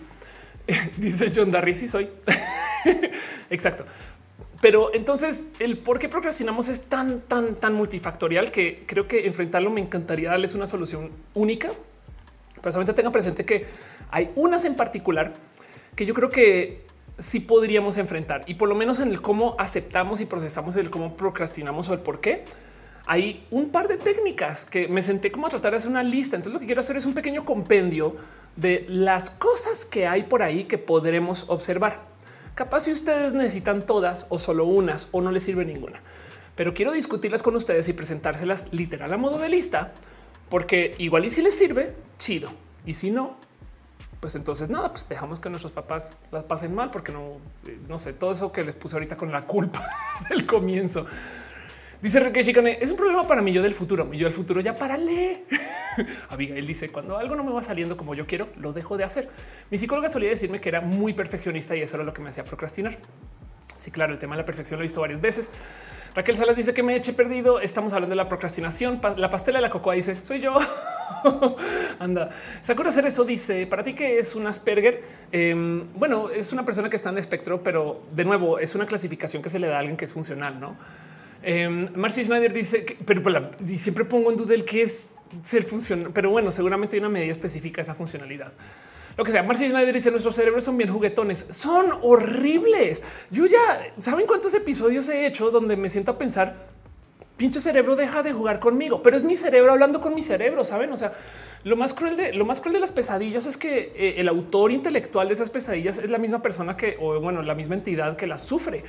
Dice 0.97 1.32
John 1.36 1.51
Darry, 1.51 1.75
sí 1.75 1.88
soy. 1.88 2.10
Exacto. 3.49 3.86
Pero 4.62 4.93
entonces 4.93 5.49
el 5.60 5.77
por 5.77 5.99
qué 5.99 6.10
procrastinamos 6.10 6.67
es 6.67 6.84
tan, 6.84 7.21
tan, 7.21 7.55
tan 7.55 7.73
multifactorial 7.73 8.51
que 8.51 8.84
creo 8.86 9.08
que 9.08 9.25
enfrentarlo 9.25 9.69
me 9.69 9.79
encantaría 9.79 10.29
darles 10.29 10.53
una 10.53 10.67
solución 10.67 11.12
única. 11.34 11.71
Pero 12.55 12.71
solamente 12.73 12.93
tengan 12.93 13.13
presente 13.13 13.45
que 13.45 13.65
hay 14.12 14.32
unas 14.36 14.65
en 14.65 14.75
particular 14.75 15.34
que 15.95 16.05
yo 16.05 16.13
creo 16.13 16.29
que 16.29 16.82
sí 17.17 17.39
podríamos 17.39 17.97
enfrentar 17.97 18.43
y 18.47 18.55
por 18.55 18.69
lo 18.69 18.75
menos 18.75 18.99
en 18.99 19.10
el 19.10 19.21
cómo 19.21 19.55
aceptamos 19.60 20.21
y 20.21 20.25
procesamos 20.25 20.75
el 20.75 20.89
cómo 20.89 21.15
procrastinamos 21.15 21.89
o 21.89 21.93
el 21.93 21.99
por 21.99 22.19
qué. 22.19 22.43
Hay 23.12 23.43
un 23.50 23.69
par 23.69 23.88
de 23.88 23.98
técnicas 23.98 24.65
que 24.65 24.88
me 24.88 25.02
senté 25.02 25.32
como 25.32 25.48
a 25.48 25.50
tratar 25.50 25.72
de 25.72 25.78
hacer 25.78 25.89
una 25.89 26.04
lista. 26.04 26.36
Entonces 26.36 26.54
lo 26.54 26.60
que 26.60 26.67
quiero 26.67 26.82
hacer 26.82 26.95
es 26.95 27.08
un 27.08 27.15
pequeño 27.15 27.43
compendio 27.43 28.15
de 28.56 28.86
las 28.88 29.32
cosas 29.32 29.84
que 29.84 30.06
hay 30.06 30.24
por 30.24 30.43
ahí 30.43 30.65
que 30.65 30.78
podremos 30.78 31.45
observar. 31.48 32.02
Capaz 32.54 32.82
si 32.82 32.91
ustedes 32.91 33.34
necesitan 33.34 33.82
todas 33.82 34.28
o 34.30 34.38
solo 34.38 34.65
unas 34.65 35.08
o 35.12 35.22
no 35.22 35.32
les 35.32 35.41
sirve 35.41 35.65
ninguna, 35.65 36.02
pero 36.56 36.76
quiero 36.76 36.91
discutirlas 36.91 37.41
con 37.41 37.56
ustedes 37.56 37.89
y 37.89 37.93
presentárselas 37.93 38.72
literal 38.74 39.12
a 39.12 39.17
modo 39.17 39.39
de 39.39 39.50
lista, 39.50 39.93
porque 40.48 40.93
igual 41.00 41.26
y 41.26 41.32
si 41.32 41.41
les 41.41 41.58
sirve, 41.58 41.95
chido. 42.19 42.52
Y 42.86 42.93
si 42.93 43.10
no, 43.10 43.38
pues 44.19 44.36
entonces 44.36 44.69
nada, 44.69 44.91
pues 44.91 45.10
dejamos 45.10 45.39
que 45.39 45.50
nuestros 45.50 45.72
papás 45.72 46.17
las 46.32 46.43
pasen 46.43 46.76
mal, 46.76 46.91
porque 46.91 47.12
no, 47.12 47.38
eh, 47.65 47.80
no 47.88 47.98
sé, 47.98 48.13
todo 48.13 48.34
eso 48.34 48.52
que 48.52 48.63
les 48.63 48.76
puse 48.76 48.98
ahorita 48.98 49.17
con 49.17 49.32
la 49.32 49.45
culpa 49.45 49.89
del 50.30 50.45
comienzo. 50.45 51.08
Dice 52.02 52.22
Reque 52.22 52.46
Chicane, 52.46 52.78
es 52.82 52.92
un 52.92 52.96
problema 52.96 53.28
para 53.28 53.42
mí 53.42 53.52
yo 53.52 53.62
del 53.62 53.74
futuro. 53.74 54.06
Mi 54.06 54.18
yo 54.18 54.26
del 54.26 54.34
futuro 54.34 54.62
ya 54.62 54.74
párale. 54.74 55.44
Abigail 56.30 56.66
dice 56.66 56.90
cuando 56.90 57.18
algo 57.18 57.36
no 57.36 57.44
me 57.44 57.52
va 57.52 57.62
saliendo 57.62 57.98
como 57.98 58.16
yo 58.16 58.26
quiero, 58.26 58.48
lo 58.58 58.72
dejo 58.72 58.96
de 58.96 59.04
hacer. 59.04 59.28
Mi 59.70 59.78
psicóloga 59.78 60.08
solía 60.08 60.30
decirme 60.30 60.62
que 60.62 60.70
era 60.70 60.80
muy 60.80 61.14
perfeccionista 61.14 61.76
y 61.76 61.82
eso 61.82 61.98
era 61.98 62.06
lo 62.06 62.14
que 62.14 62.22
me 62.22 62.30
hacía 62.30 62.46
procrastinar. 62.46 62.98
Sí, 63.76 63.92
claro, 63.92 64.14
el 64.14 64.20
tema 64.20 64.36
de 64.36 64.44
la 64.44 64.46
perfección 64.46 64.80
lo 64.80 64.84
he 64.84 64.88
visto 64.88 65.02
varias 65.02 65.20
veces. 65.20 65.52
Raquel 66.16 66.38
Salas 66.38 66.56
dice 66.56 66.74
que 66.74 66.84
me 66.84 66.96
eche 66.96 67.12
perdido. 67.12 67.60
Estamos 67.60 67.92
hablando 67.92 68.14
de 68.14 68.18
la 68.18 68.30
procrastinación. 68.30 69.02
La 69.18 69.30
pastela 69.30 69.60
de 69.60 69.64
la 69.64 69.70
cocoa 69.70 69.94
dice 69.94 70.24
soy 70.24 70.40
yo. 70.40 70.58
Anda. 72.00 72.30
Sakura 72.62 72.90
hacer 72.90 73.06
eso 73.08 73.26
dice 73.26 73.68
para 73.68 73.84
ti 73.84 73.94
que 73.94 74.20
es 74.20 74.36
un 74.36 74.48
Asperger. 74.48 75.04
Em, 75.34 75.86
bueno, 75.96 76.30
es 76.30 76.54
una 76.54 76.64
persona 76.64 76.90
que 76.90 76.96
está 76.96 77.10
en 77.10 77.18
espectro, 77.18 77.62
pero 77.62 78.04
de 78.14 78.24
nuevo 78.24 78.58
es 78.58 78.74
una 78.74 78.86
clasificación 78.86 79.44
que 79.44 79.50
se 79.50 79.60
le 79.60 79.68
da 79.68 79.76
a 79.76 79.80
alguien 79.80 79.98
que 79.98 80.06
es 80.06 80.14
funcional, 80.14 80.60
no? 80.62 80.78
Eh, 81.41 81.69
Marcy 81.69 82.25
Schneider 82.25 82.52
dice, 82.52 82.86
que, 82.86 82.97
pero, 83.06 83.21
siempre 83.65 84.06
pongo 84.06 84.32
en 84.32 84.38
duda 84.38 84.54
el 84.54 84.65
que 84.65 84.82
es 84.82 85.15
ser 85.43 85.63
funcional, 85.63 86.12
pero 86.13 86.30
bueno, 86.32 86.52
seguramente 86.52 86.95
hay 86.95 86.99
una 86.99 87.10
medida 87.10 87.32
específica 87.32 87.82
esa 87.82 87.95
funcionalidad. 87.95 88.52
Lo 89.15 89.23
que 89.23 89.32
sea, 89.32 89.43
Marcy 89.43 89.69
Schneider 89.69 89.93
dice 89.93 90.12
nuestros 90.12 90.36
cerebros 90.36 90.63
son 90.63 90.78
bien 90.78 90.91
juguetones, 90.91 91.45
son 91.49 91.88
horribles. 92.02 93.04
Yo 93.32 93.45
ya 93.45 93.93
saben 93.97 94.25
cuántos 94.25 94.54
episodios 94.54 95.10
he 95.10 95.25
hecho 95.25 95.52
donde 95.52 95.75
me 95.75 95.89
siento 95.89 96.12
a 96.12 96.17
pensar 96.17 96.56
pinche 97.39 97.62
cerebro 97.62 97.95
deja 97.95 98.21
de 98.21 98.34
jugar 98.34 98.60
conmigo, 98.60 99.02
pero 99.02 99.15
es 99.15 99.23
mi 99.23 99.34
cerebro 99.34 99.71
hablando 99.71 100.02
con 100.02 100.13
mi 100.13 100.21
cerebro, 100.21 100.65
saben? 100.65 100.91
O 100.91 100.97
sea, 100.97 101.13
lo 101.63 101.78
más 101.78 101.93
cruel 101.93 102.17
de 102.17 102.34
lo 102.34 102.45
más 102.45 102.60
cruel 102.60 102.73
de 102.73 102.82
las 102.82 102.91
pesadillas 102.91 103.45
es 103.45 103.56
que 103.56 103.93
eh, 103.95 104.15
el 104.17 104.28
autor 104.28 104.73
intelectual 104.73 105.30
de 105.30 105.36
esas 105.36 105.49
pesadillas 105.49 105.99
es 105.99 106.10
la 106.10 106.17
misma 106.17 106.41
persona 106.41 106.75
que, 106.75 106.97
o 106.99 107.19
bueno, 107.21 107.41
la 107.41 107.56
misma 107.56 107.75
entidad 107.75 108.17
que 108.17 108.28
las 108.28 108.41
sufre. 108.43 108.84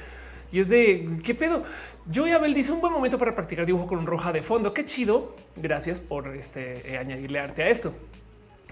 Y 0.52 0.60
es 0.60 0.68
de 0.68 1.08
qué 1.24 1.34
pedo. 1.34 1.62
Yo 2.06 2.26
y 2.26 2.32
Abel 2.32 2.54
dice 2.54 2.72
un 2.72 2.80
buen 2.80 2.92
momento 2.92 3.18
para 3.18 3.34
practicar 3.34 3.66
dibujo 3.66 3.86
con 3.86 3.98
un 3.98 4.06
roja 4.06 4.32
de 4.32 4.42
fondo. 4.42 4.74
Qué 4.74 4.84
chido. 4.84 5.34
Gracias 5.56 6.00
por 6.00 6.28
este, 6.28 6.92
eh, 6.92 6.98
añadirle 6.98 7.38
arte 7.38 7.62
a 7.62 7.68
esto. 7.68 7.94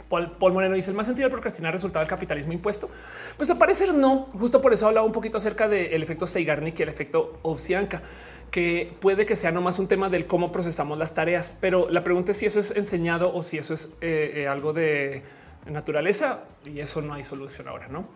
Paul, 0.08 0.52
Moreno 0.52 0.74
dice 0.74 0.90
el 0.90 0.96
más 0.96 1.06
sentido 1.06 1.28
de 1.28 1.32
procrastinar 1.32 1.72
resultado 1.72 2.02
del 2.02 2.08
capitalismo 2.08 2.52
impuesto. 2.52 2.88
Pues 3.36 3.50
al 3.50 3.58
parecer 3.58 3.92
no. 3.94 4.26
Justo 4.32 4.60
por 4.60 4.72
eso 4.72 4.88
hablaba 4.88 5.06
un 5.06 5.12
poquito 5.12 5.36
acerca 5.36 5.68
del 5.68 6.02
efecto 6.02 6.26
Seigarnik 6.26 6.78
y 6.80 6.82
el 6.82 6.88
efecto 6.88 7.38
Ovsianka, 7.42 8.02
que 8.50 8.92
puede 9.00 9.26
que 9.26 9.36
sea 9.36 9.52
nomás 9.52 9.78
un 9.78 9.86
tema 9.86 10.08
del 10.08 10.26
cómo 10.26 10.50
procesamos 10.50 10.96
las 10.98 11.14
tareas. 11.14 11.54
Pero 11.60 11.90
la 11.90 12.02
pregunta 12.02 12.32
es 12.32 12.38
si 12.38 12.46
eso 12.46 12.60
es 12.60 12.74
enseñado 12.76 13.34
o 13.34 13.42
si 13.42 13.58
eso 13.58 13.74
es 13.74 13.96
eh, 14.00 14.32
eh, 14.36 14.48
algo 14.48 14.72
de 14.72 15.22
naturaleza 15.66 16.44
y 16.64 16.80
eso 16.80 17.02
no 17.02 17.14
hay 17.14 17.22
solución 17.22 17.68
ahora, 17.68 17.88
no? 17.88 18.08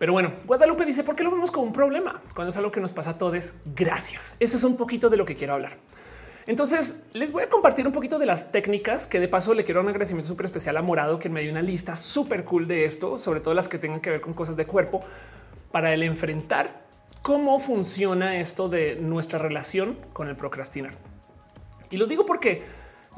Pero 0.00 0.14
bueno, 0.14 0.32
Guadalupe 0.46 0.86
dice, 0.86 1.04
¿por 1.04 1.14
qué 1.14 1.22
lo 1.22 1.30
vemos 1.30 1.50
como 1.50 1.66
un 1.66 1.74
problema? 1.74 2.22
Cuando 2.34 2.48
es 2.48 2.56
algo 2.56 2.70
que 2.72 2.80
nos 2.80 2.90
pasa 2.90 3.10
a 3.10 3.18
todos, 3.18 3.52
gracias. 3.66 4.34
Ese 4.40 4.56
es 4.56 4.64
un 4.64 4.78
poquito 4.78 5.10
de 5.10 5.18
lo 5.18 5.26
que 5.26 5.36
quiero 5.36 5.52
hablar. 5.52 5.76
Entonces 6.46 7.02
les 7.12 7.32
voy 7.32 7.42
a 7.42 7.50
compartir 7.50 7.86
un 7.86 7.92
poquito 7.92 8.18
de 8.18 8.24
las 8.24 8.50
técnicas 8.50 9.06
que 9.06 9.20
de 9.20 9.28
paso 9.28 9.52
le 9.52 9.62
quiero 9.62 9.82
un 9.82 9.88
agradecimiento 9.88 10.26
súper 10.26 10.46
especial 10.46 10.78
a 10.78 10.82
Morado, 10.82 11.18
que 11.18 11.28
me 11.28 11.42
dio 11.42 11.50
una 11.50 11.60
lista 11.60 11.96
súper 11.96 12.44
cool 12.44 12.66
de 12.66 12.86
esto, 12.86 13.18
sobre 13.18 13.40
todo 13.40 13.52
las 13.52 13.68
que 13.68 13.78
tengan 13.78 14.00
que 14.00 14.08
ver 14.08 14.22
con 14.22 14.32
cosas 14.32 14.56
de 14.56 14.64
cuerpo, 14.64 15.02
para 15.70 15.92
el 15.92 16.02
enfrentar 16.02 16.80
cómo 17.20 17.60
funciona 17.60 18.40
esto 18.40 18.70
de 18.70 18.96
nuestra 18.96 19.38
relación 19.38 19.98
con 20.14 20.28
el 20.28 20.34
procrastinar. 20.34 20.94
Y 21.90 21.98
lo 21.98 22.06
digo 22.06 22.24
porque 22.24 22.62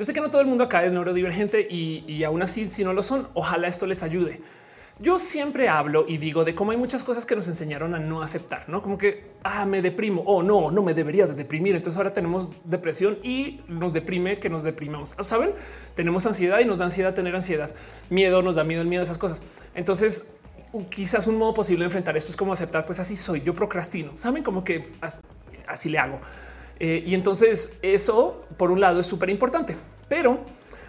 yo 0.01 0.05
sé 0.05 0.13
que 0.13 0.21
no 0.21 0.31
todo 0.31 0.41
el 0.41 0.49
mundo 0.49 0.65
acá 0.65 0.85
es 0.85 0.91
neurodivergente 0.91 1.65
y, 1.71 2.05
y 2.09 2.25
aún 2.25 2.43
así, 2.43 2.69
si 2.73 2.83
no 2.83 2.93
lo 2.93 3.05
son, 3.05 3.29
ojalá 3.35 3.69
esto 3.69 3.87
les 3.87 4.03
ayude. 4.03 4.41
Yo 5.03 5.19
siempre 5.19 5.69
hablo 5.69 6.05
y 6.07 6.17
digo 6.19 6.45
de 6.45 6.55
cómo 6.55 6.71
hay 6.71 6.77
muchas 6.77 7.03
cosas 7.03 7.27
que 7.27 7.35
nos 7.35 7.49
enseñaron 7.49 7.93
a 7.97 7.99
no 7.99 8.23
aceptar, 8.23 8.69
no 8.69 8.81
como 8.81 8.97
que 8.97 9.33
ah, 9.43 9.67
me 9.67 9.83
deprimo 9.83 10.23
o 10.23 10.37
oh, 10.37 10.43
no, 10.45 10.71
no 10.71 10.81
me 10.81 10.95
debería 10.95 11.27
de 11.27 11.35
deprimir. 11.35 11.75
Entonces 11.75 11.97
ahora 11.97 12.13
tenemos 12.13 12.51
depresión 12.63 13.19
y 13.25 13.63
nos 13.67 13.95
deprime 13.95 14.39
que 14.39 14.49
nos 14.49 14.63
deprimamos. 14.63 15.17
Saben, 15.23 15.55
tenemos 15.97 16.25
ansiedad 16.25 16.61
y 16.61 16.67
nos 16.67 16.79
da 16.79 16.85
ansiedad 16.85 17.15
tener 17.15 17.35
ansiedad, 17.35 17.73
miedo, 18.11 18.43
nos 18.43 18.55
da 18.55 18.63
miedo 18.63 18.81
el 18.81 18.87
miedo 18.87 19.03
esas 19.03 19.19
cosas. 19.19 19.43
Entonces, 19.75 20.35
quizás 20.89 21.27
un 21.27 21.37
modo 21.37 21.53
posible 21.53 21.81
de 21.81 21.87
enfrentar 21.87 22.17
esto 22.17 22.31
es 22.31 22.37
como 22.37 22.53
aceptar, 22.53 22.87
pues 22.87 23.01
así 23.01 23.17
soy, 23.17 23.43
yo 23.43 23.57
procrastino. 23.57 24.17
Saben 24.17 24.45
como 24.45 24.63
que 24.63 24.87
así 25.67 25.89
le 25.89 25.99
hago. 25.99 26.21
Eh, 26.79 27.03
y 27.05 27.17
entonces 27.17 27.77
eso, 27.83 28.45
por 28.57 28.71
un 28.71 28.81
lado, 28.81 29.01
es 29.01 29.07
súper 29.07 29.31
importante, 29.31 29.77
pero 30.09 30.45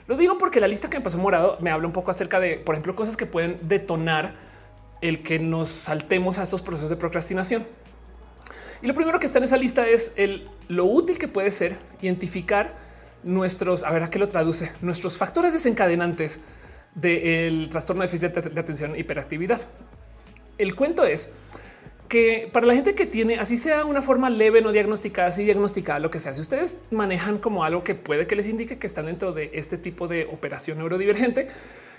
lo 0.08 0.18
digo 0.18 0.38
porque 0.38 0.60
la 0.60 0.68
lista 0.68 0.90
que 0.90 0.98
me 0.98 1.04
pasó 1.04 1.18
morado 1.18 1.58
me 1.62 1.72
habla 1.72 1.88
un 1.88 1.94
poco 1.94 2.12
acerca 2.12 2.40
de, 2.40 2.58
por 2.58 2.76
ejemplo, 2.76 2.96
cosas 2.96 3.16
que 3.16 3.26
pueden 3.26 3.60
detonar 3.64 4.36
el 5.02 5.24
que 5.24 5.40
nos 5.40 5.70
saltemos 5.70 6.40
a 6.40 6.44
estos 6.44 6.62
procesos 6.62 6.90
de 6.90 6.96
procrastinación. 6.96 7.66
Y 8.82 8.88
lo 8.88 8.94
primero 8.94 9.20
que 9.20 9.26
está 9.26 9.38
en 9.38 9.46
esa 9.46 9.58
lista 9.58 9.88
es 9.88 10.14
el, 10.18 10.50
lo 10.68 10.86
útil 10.86 11.18
que 11.18 11.28
puede 11.28 11.52
ser 11.52 11.78
identificar 12.02 12.74
nuestros, 13.24 13.84
a 13.84 13.92
ver 13.92 14.04
a 14.04 14.10
qué 14.10 14.20
lo 14.20 14.28
traduce, 14.28 14.74
nuestros 14.82 15.18
factores 15.18 15.54
desencadenantes 15.54 16.42
del 16.96 17.70
trastorno 17.70 18.02
de 18.02 18.08
déficit 18.08 18.34
de 18.34 18.60
atención 18.60 18.96
e 18.96 19.00
hiperactividad. 19.00 19.62
El 20.58 20.76
cuento 20.76 21.06
es 21.06 21.30
que 22.14 22.48
para 22.54 22.68
la 22.68 22.76
gente 22.76 22.94
que 22.94 23.08
tiene, 23.08 23.40
así 23.40 23.58
sea 23.58 23.86
una 23.86 24.04
forma 24.04 24.30
leve, 24.30 24.62
no 24.62 24.72
diagnosticada, 24.72 25.30
así 25.30 25.46
diagnosticada, 25.46 25.98
lo 25.98 26.12
que 26.12 26.20
sea, 26.20 26.32
si 26.36 26.42
ustedes 26.42 26.78
manejan 26.92 27.40
como 27.40 27.64
algo 27.64 27.84
que 27.84 27.96
puede 27.96 28.28
que 28.28 28.36
les 28.36 28.46
indique 28.46 28.78
que 28.78 28.86
están 28.86 29.08
dentro 29.08 29.34
de 29.34 29.50
este 29.56 29.80
tipo 29.80 30.08
de 30.08 30.26
operación 30.26 30.78
neurodivergente, 30.78 31.48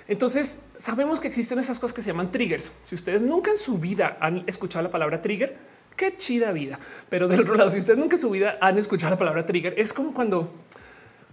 Entonces 0.06 0.62
sabemos 0.76 1.18
que 1.18 1.26
existen 1.26 1.58
esas 1.58 1.80
cosas 1.80 1.96
que 1.96 2.02
se 2.02 2.10
llaman 2.10 2.30
triggers. 2.30 2.70
Si 2.84 2.94
ustedes 2.94 3.22
nunca 3.22 3.50
en 3.50 3.56
su 3.56 3.78
vida 3.78 4.16
han 4.20 4.44
escuchado 4.46 4.84
la 4.84 4.90
palabra 4.92 5.20
trigger, 5.20 5.56
qué 5.96 6.16
chida 6.16 6.52
vida. 6.52 6.78
Pero 7.08 7.26
del 7.26 7.40
otro 7.40 7.56
lado, 7.56 7.70
si 7.70 7.78
ustedes 7.78 7.98
nunca 7.98 8.14
en 8.14 8.22
su 8.22 8.30
vida 8.30 8.56
han 8.60 8.78
escuchado 8.78 9.10
la 9.10 9.18
palabra 9.18 9.44
trigger, 9.44 9.74
es 9.76 9.92
como 9.92 10.14
cuando 10.14 10.52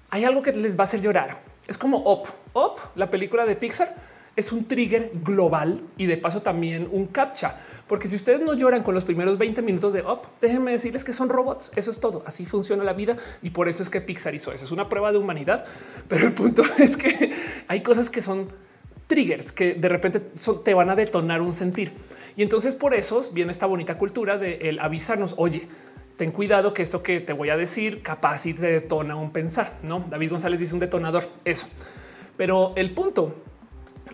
hay 0.10 0.24
algo 0.24 0.42
que 0.42 0.54
les 0.54 0.76
va 0.76 0.82
a 0.82 0.84
hacer 0.86 1.02
llorar. 1.02 1.40
Es 1.68 1.78
como 1.78 2.00
Up. 2.12 2.30
Up, 2.56 2.80
la 2.96 3.12
película 3.12 3.46
de 3.46 3.56
Pixar, 3.56 3.96
es 4.42 4.52
un 4.52 4.66
trigger 4.66 5.12
global 5.24 5.82
y 5.98 6.06
de 6.06 6.18
paso 6.18 6.42
también 6.42 6.88
un 6.92 7.06
captcha. 7.06 7.58
Porque 7.88 8.08
si 8.08 8.16
ustedes 8.16 8.42
no 8.42 8.54
lloran 8.54 8.84
con 8.84 8.94
los 8.94 9.06
primeros 9.06 9.38
20 9.38 9.62
minutos 9.62 9.94
de 9.94 10.02
Up, 10.02 10.22
déjenme 10.42 10.72
decirles 10.72 11.04
que 11.04 11.14
son 11.14 11.30
robots. 11.30 11.72
Eso 11.76 11.92
es 11.92 12.00
todo. 12.00 12.24
Así 12.26 12.46
funciona 12.46 12.84
la 12.84 12.94
vida 12.94 13.18
y 13.42 13.52
por 13.52 13.68
eso 13.68 13.84
es 13.84 13.90
que 13.90 14.02
Pixar 14.02 14.36
hizo 14.36 14.52
eso. 14.52 14.66
Es 14.66 14.72
una 14.72 14.90
prueba 14.90 15.12
de 15.12 15.18
humanidad. 15.18 15.66
Pero 16.08 16.28
el 16.28 16.34
punto 16.34 16.64
es 16.78 16.98
que 16.98 17.34
hay 17.68 17.82
cosas 17.82 18.10
que 18.10 18.22
son 18.22 18.50
triggers 19.08 19.52
que 19.52 19.74
de 19.74 19.90
repente 19.90 20.22
te 20.64 20.74
van 20.74 20.90
a 20.90 20.96
detonar 20.96 21.42
un 21.42 21.54
sentir. 21.54 21.94
Y 22.36 22.44
entonces 22.44 22.76
por 22.76 22.94
eso 22.94 23.22
viene 23.34 23.52
esta 23.52 23.66
bonita 23.66 23.98
cultura 23.98 24.38
de 24.38 24.70
el 24.70 24.80
avisarnos, 24.80 25.34
oye, 25.38 25.68
ten 26.16 26.32
cuidado 26.32 26.74
que 26.74 26.82
esto 26.82 27.04
que 27.04 27.20
te 27.20 27.34
voy 27.34 27.50
a 27.50 27.58
decir 27.58 28.02
capaz 28.02 28.46
y 28.46 28.54
te 28.54 28.68
detona 28.68 29.16
un 29.16 29.32
pensar. 29.32 29.78
No, 29.84 30.06
David 30.10 30.32
González 30.32 30.60
dice 30.60 30.74
un 30.74 30.80
detonador, 30.80 31.28
eso. 31.44 31.68
Pero 32.38 32.72
el 32.76 32.94
punto 32.94 33.36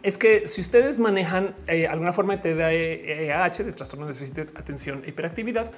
es 0.03 0.17
que 0.17 0.47
si 0.47 0.61
ustedes 0.61 0.99
manejan 0.99 1.55
eh, 1.67 1.87
alguna 1.87 2.13
forma 2.13 2.37
de 2.37 2.53
TDAH, 2.53 3.63
de 3.63 3.73
trastorno 3.73 4.05
de 4.05 4.13
déficit 4.13 4.35
de 4.35 4.41
atención 4.59 5.03
e 5.05 5.09
hiperactividad, 5.09 5.71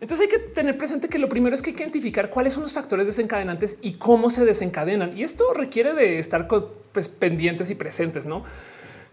entonces 0.00 0.28
hay 0.28 0.38
que 0.38 0.38
tener 0.50 0.76
presente 0.76 1.08
que 1.08 1.18
lo 1.18 1.28
primero 1.28 1.54
es 1.54 1.62
que 1.62 1.70
hay 1.70 1.76
que 1.76 1.82
identificar 1.82 2.28
cuáles 2.28 2.52
son 2.52 2.62
los 2.62 2.72
factores 2.72 3.06
desencadenantes 3.06 3.78
y 3.80 3.94
cómo 3.94 4.28
se 4.28 4.44
desencadenan. 4.44 5.16
Y 5.16 5.22
esto 5.22 5.54
requiere 5.54 5.94
de 5.94 6.18
estar 6.18 6.46
pues, 6.92 7.08
pendientes 7.08 7.70
y 7.70 7.74
presentes, 7.74 8.26
¿no? 8.26 8.44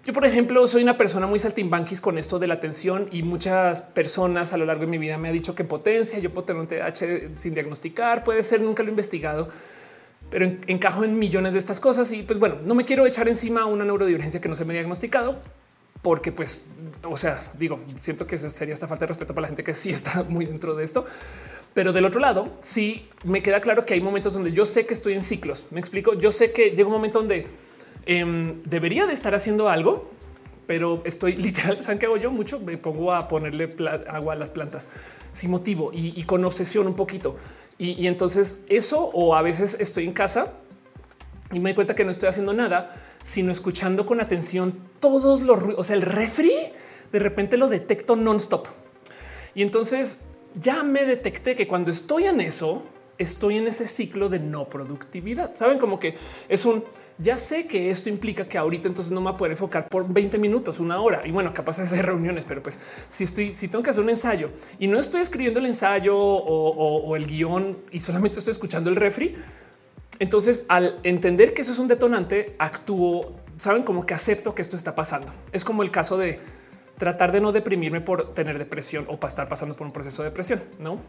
Yo, 0.03 0.13
por 0.13 0.25
ejemplo, 0.25 0.67
soy 0.67 0.81
una 0.81 0.97
persona 0.97 1.27
muy 1.27 1.37
saltimbanquis 1.37 2.01
con 2.01 2.17
esto 2.17 2.39
de 2.39 2.47
la 2.47 2.55
atención 2.55 3.07
y 3.11 3.21
muchas 3.21 3.83
personas 3.83 4.51
a 4.51 4.57
lo 4.57 4.65
largo 4.65 4.81
de 4.81 4.87
mi 4.87 4.97
vida 4.97 5.17
me 5.19 5.29
ha 5.29 5.31
dicho 5.31 5.53
que 5.53 5.63
potencia, 5.63 6.17
yo 6.17 6.31
puedo 6.31 6.45
tener 6.45 6.59
un 6.59 6.67
TDAH 6.67 7.35
sin 7.35 7.53
diagnosticar, 7.53 8.23
puede 8.23 8.41
ser, 8.41 8.61
nunca 8.61 8.81
lo 8.81 8.89
he 8.89 8.91
investigado 8.91 9.49
pero 10.31 10.45
encajo 10.65 11.03
en 11.03 11.19
millones 11.19 11.53
de 11.53 11.59
estas 11.59 11.79
cosas 11.79 12.11
y 12.11 12.23
pues 12.23 12.39
bueno, 12.39 12.55
no 12.65 12.73
me 12.73 12.85
quiero 12.85 13.05
echar 13.05 13.27
encima 13.27 13.65
una 13.65 13.85
neurodivergencia 13.85 14.41
que 14.41 14.49
no 14.49 14.55
se 14.55 14.65
me 14.65 14.73
ha 14.73 14.75
diagnosticado 14.75 15.37
porque 16.01 16.31
pues, 16.31 16.65
o 17.03 17.17
sea, 17.17 17.39
digo, 17.57 17.79
siento 17.95 18.25
que 18.25 18.37
sería 18.37 18.73
esta 18.73 18.87
falta 18.87 19.03
de 19.03 19.09
respeto 19.09 19.35
para 19.35 19.43
la 19.43 19.47
gente 19.47 19.63
que 19.63 19.73
sí 19.73 19.89
está 19.91 20.23
muy 20.23 20.45
dentro 20.45 20.73
de 20.73 20.83
esto. 20.83 21.05
Pero 21.73 21.93
del 21.93 22.03
otro 22.03 22.19
lado, 22.19 22.57
sí 22.61 23.07
me 23.23 23.41
queda 23.41 23.61
claro 23.61 23.85
que 23.85 23.93
hay 23.93 24.01
momentos 24.01 24.33
donde 24.33 24.51
yo 24.51 24.65
sé 24.65 24.85
que 24.85 24.93
estoy 24.93 25.13
en 25.13 25.23
ciclos. 25.23 25.65
Me 25.71 25.79
explico. 25.79 26.13
Yo 26.15 26.31
sé 26.31 26.51
que 26.51 26.71
llega 26.71 26.85
un 26.85 26.91
momento 26.91 27.19
donde 27.19 27.47
em, 28.05 28.61
debería 28.63 29.05
de 29.05 29.13
estar 29.13 29.33
haciendo 29.35 29.69
algo, 29.69 30.11
pero 30.65 31.01
estoy 31.05 31.35
literal. 31.37 31.81
¿Saben 31.81 31.97
qué 31.97 32.07
hago 32.07 32.17
yo? 32.17 32.29
Mucho 32.29 32.59
me 32.59 32.77
pongo 32.77 33.13
a 33.13 33.27
ponerle 33.27 33.69
agua 34.09 34.33
a 34.33 34.35
las 34.35 34.51
plantas 34.51 34.89
sin 35.31 35.49
motivo 35.49 35.93
y, 35.93 36.19
y 36.19 36.23
con 36.23 36.43
obsesión 36.43 36.87
un 36.87 36.93
poquito. 36.93 37.37
Y, 37.81 38.05
entonces 38.05 38.63
eso, 38.69 39.09
o 39.11 39.33
a 39.35 39.41
veces 39.41 39.75
estoy 39.79 40.03
en 40.03 40.11
casa 40.11 40.53
y 41.51 41.59
me 41.59 41.71
doy 41.71 41.75
cuenta 41.75 41.95
que 41.95 42.05
no 42.05 42.11
estoy 42.11 42.29
haciendo 42.29 42.53
nada, 42.53 42.95
sino 43.23 43.51
escuchando 43.51 44.05
con 44.05 44.21
atención 44.21 44.77
todos 44.99 45.41
los 45.41 45.59
ruidos. 45.59 45.79
O 45.79 45.83
sea, 45.83 45.95
el 45.95 46.03
refri 46.03 46.53
de 47.11 47.17
repente 47.17 47.57
lo 47.57 47.67
detecto 47.67 48.15
non-stop. 48.15 48.67
Y 49.55 49.63
entonces 49.63 50.19
ya 50.53 50.83
me 50.83 51.05
detecté 51.05 51.55
que 51.55 51.67
cuando 51.67 51.89
estoy 51.89 52.25
en 52.25 52.41
eso, 52.41 52.83
estoy 53.17 53.57
en 53.57 53.67
ese 53.67 53.87
ciclo 53.87 54.29
de 54.29 54.37
no 54.37 54.69
productividad. 54.69 55.55
Saben 55.55 55.79
como 55.79 55.99
que 55.99 56.13
es 56.49 56.65
un 56.65 56.83
ya 57.21 57.37
sé 57.37 57.67
que 57.67 57.89
esto 57.89 58.09
implica 58.09 58.47
que 58.47 58.57
ahorita 58.57 58.87
entonces 58.87 59.11
no 59.11 59.21
me 59.21 59.25
voy 59.25 59.33
a 59.33 59.37
poder 59.37 59.51
enfocar 59.53 59.87
por 59.87 60.11
20 60.11 60.37
minutos, 60.37 60.79
una 60.79 60.99
hora 60.99 61.21
y 61.25 61.31
bueno, 61.31 61.53
capaz 61.53 61.77
de 61.77 61.83
hacer 61.83 62.05
reuniones, 62.05 62.45
pero 62.45 62.61
pues 62.63 62.79
si 63.07 63.23
estoy, 63.23 63.53
si 63.53 63.67
tengo 63.67 63.83
que 63.83 63.89
hacer 63.89 64.03
un 64.03 64.09
ensayo 64.09 64.49
y 64.79 64.87
no 64.87 64.99
estoy 64.99 65.21
escribiendo 65.21 65.59
el 65.59 65.65
ensayo 65.67 66.17
o, 66.17 67.15
el 67.15 67.27
guion 67.27 67.77
y 67.91 67.99
solamente 67.99 68.39
estoy 68.39 68.51
escuchando 68.51 68.89
el 68.89 68.95
refri, 68.95 69.35
entonces 70.19 70.65
al 70.67 70.99
entender 71.03 71.53
que 71.53 71.61
eso 71.61 71.71
es 71.71 71.79
un 71.79 71.87
detonante, 71.87 72.55
actúo, 72.59 73.35
saben 73.57 73.83
como 73.83 74.05
que 74.05 74.13
acepto 74.13 74.55
que 74.55 74.61
esto 74.61 74.75
está 74.75 74.95
pasando. 74.95 75.31
Es 75.51 75.63
como 75.63 75.83
el 75.83 75.91
caso 75.91 76.17
de 76.17 76.39
tratar 76.97 77.31
de 77.31 77.41
no 77.41 77.51
deprimirme 77.51 78.01
por 78.01 78.33
tener 78.33 78.57
depresión 78.59 79.05
o 79.07 79.19
para 79.19 79.29
estar 79.29 79.49
pasando 79.49 79.75
por 79.75 79.87
un 79.87 79.93
proceso 79.93 80.21
de 80.21 80.29
depresión, 80.29 80.61
no? 80.79 80.99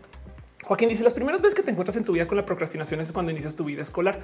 Joaquín 0.64 0.88
dice 0.88 1.02
las 1.02 1.12
primeras 1.12 1.42
veces 1.42 1.56
que 1.56 1.62
te 1.62 1.70
encuentras 1.70 1.96
en 1.96 2.04
tu 2.04 2.12
vida 2.12 2.26
con 2.26 2.36
la 2.36 2.46
procrastinación 2.46 3.00
es 3.00 3.12
cuando 3.12 3.32
inicias 3.32 3.56
tu 3.56 3.64
vida 3.64 3.82
escolar. 3.82 4.20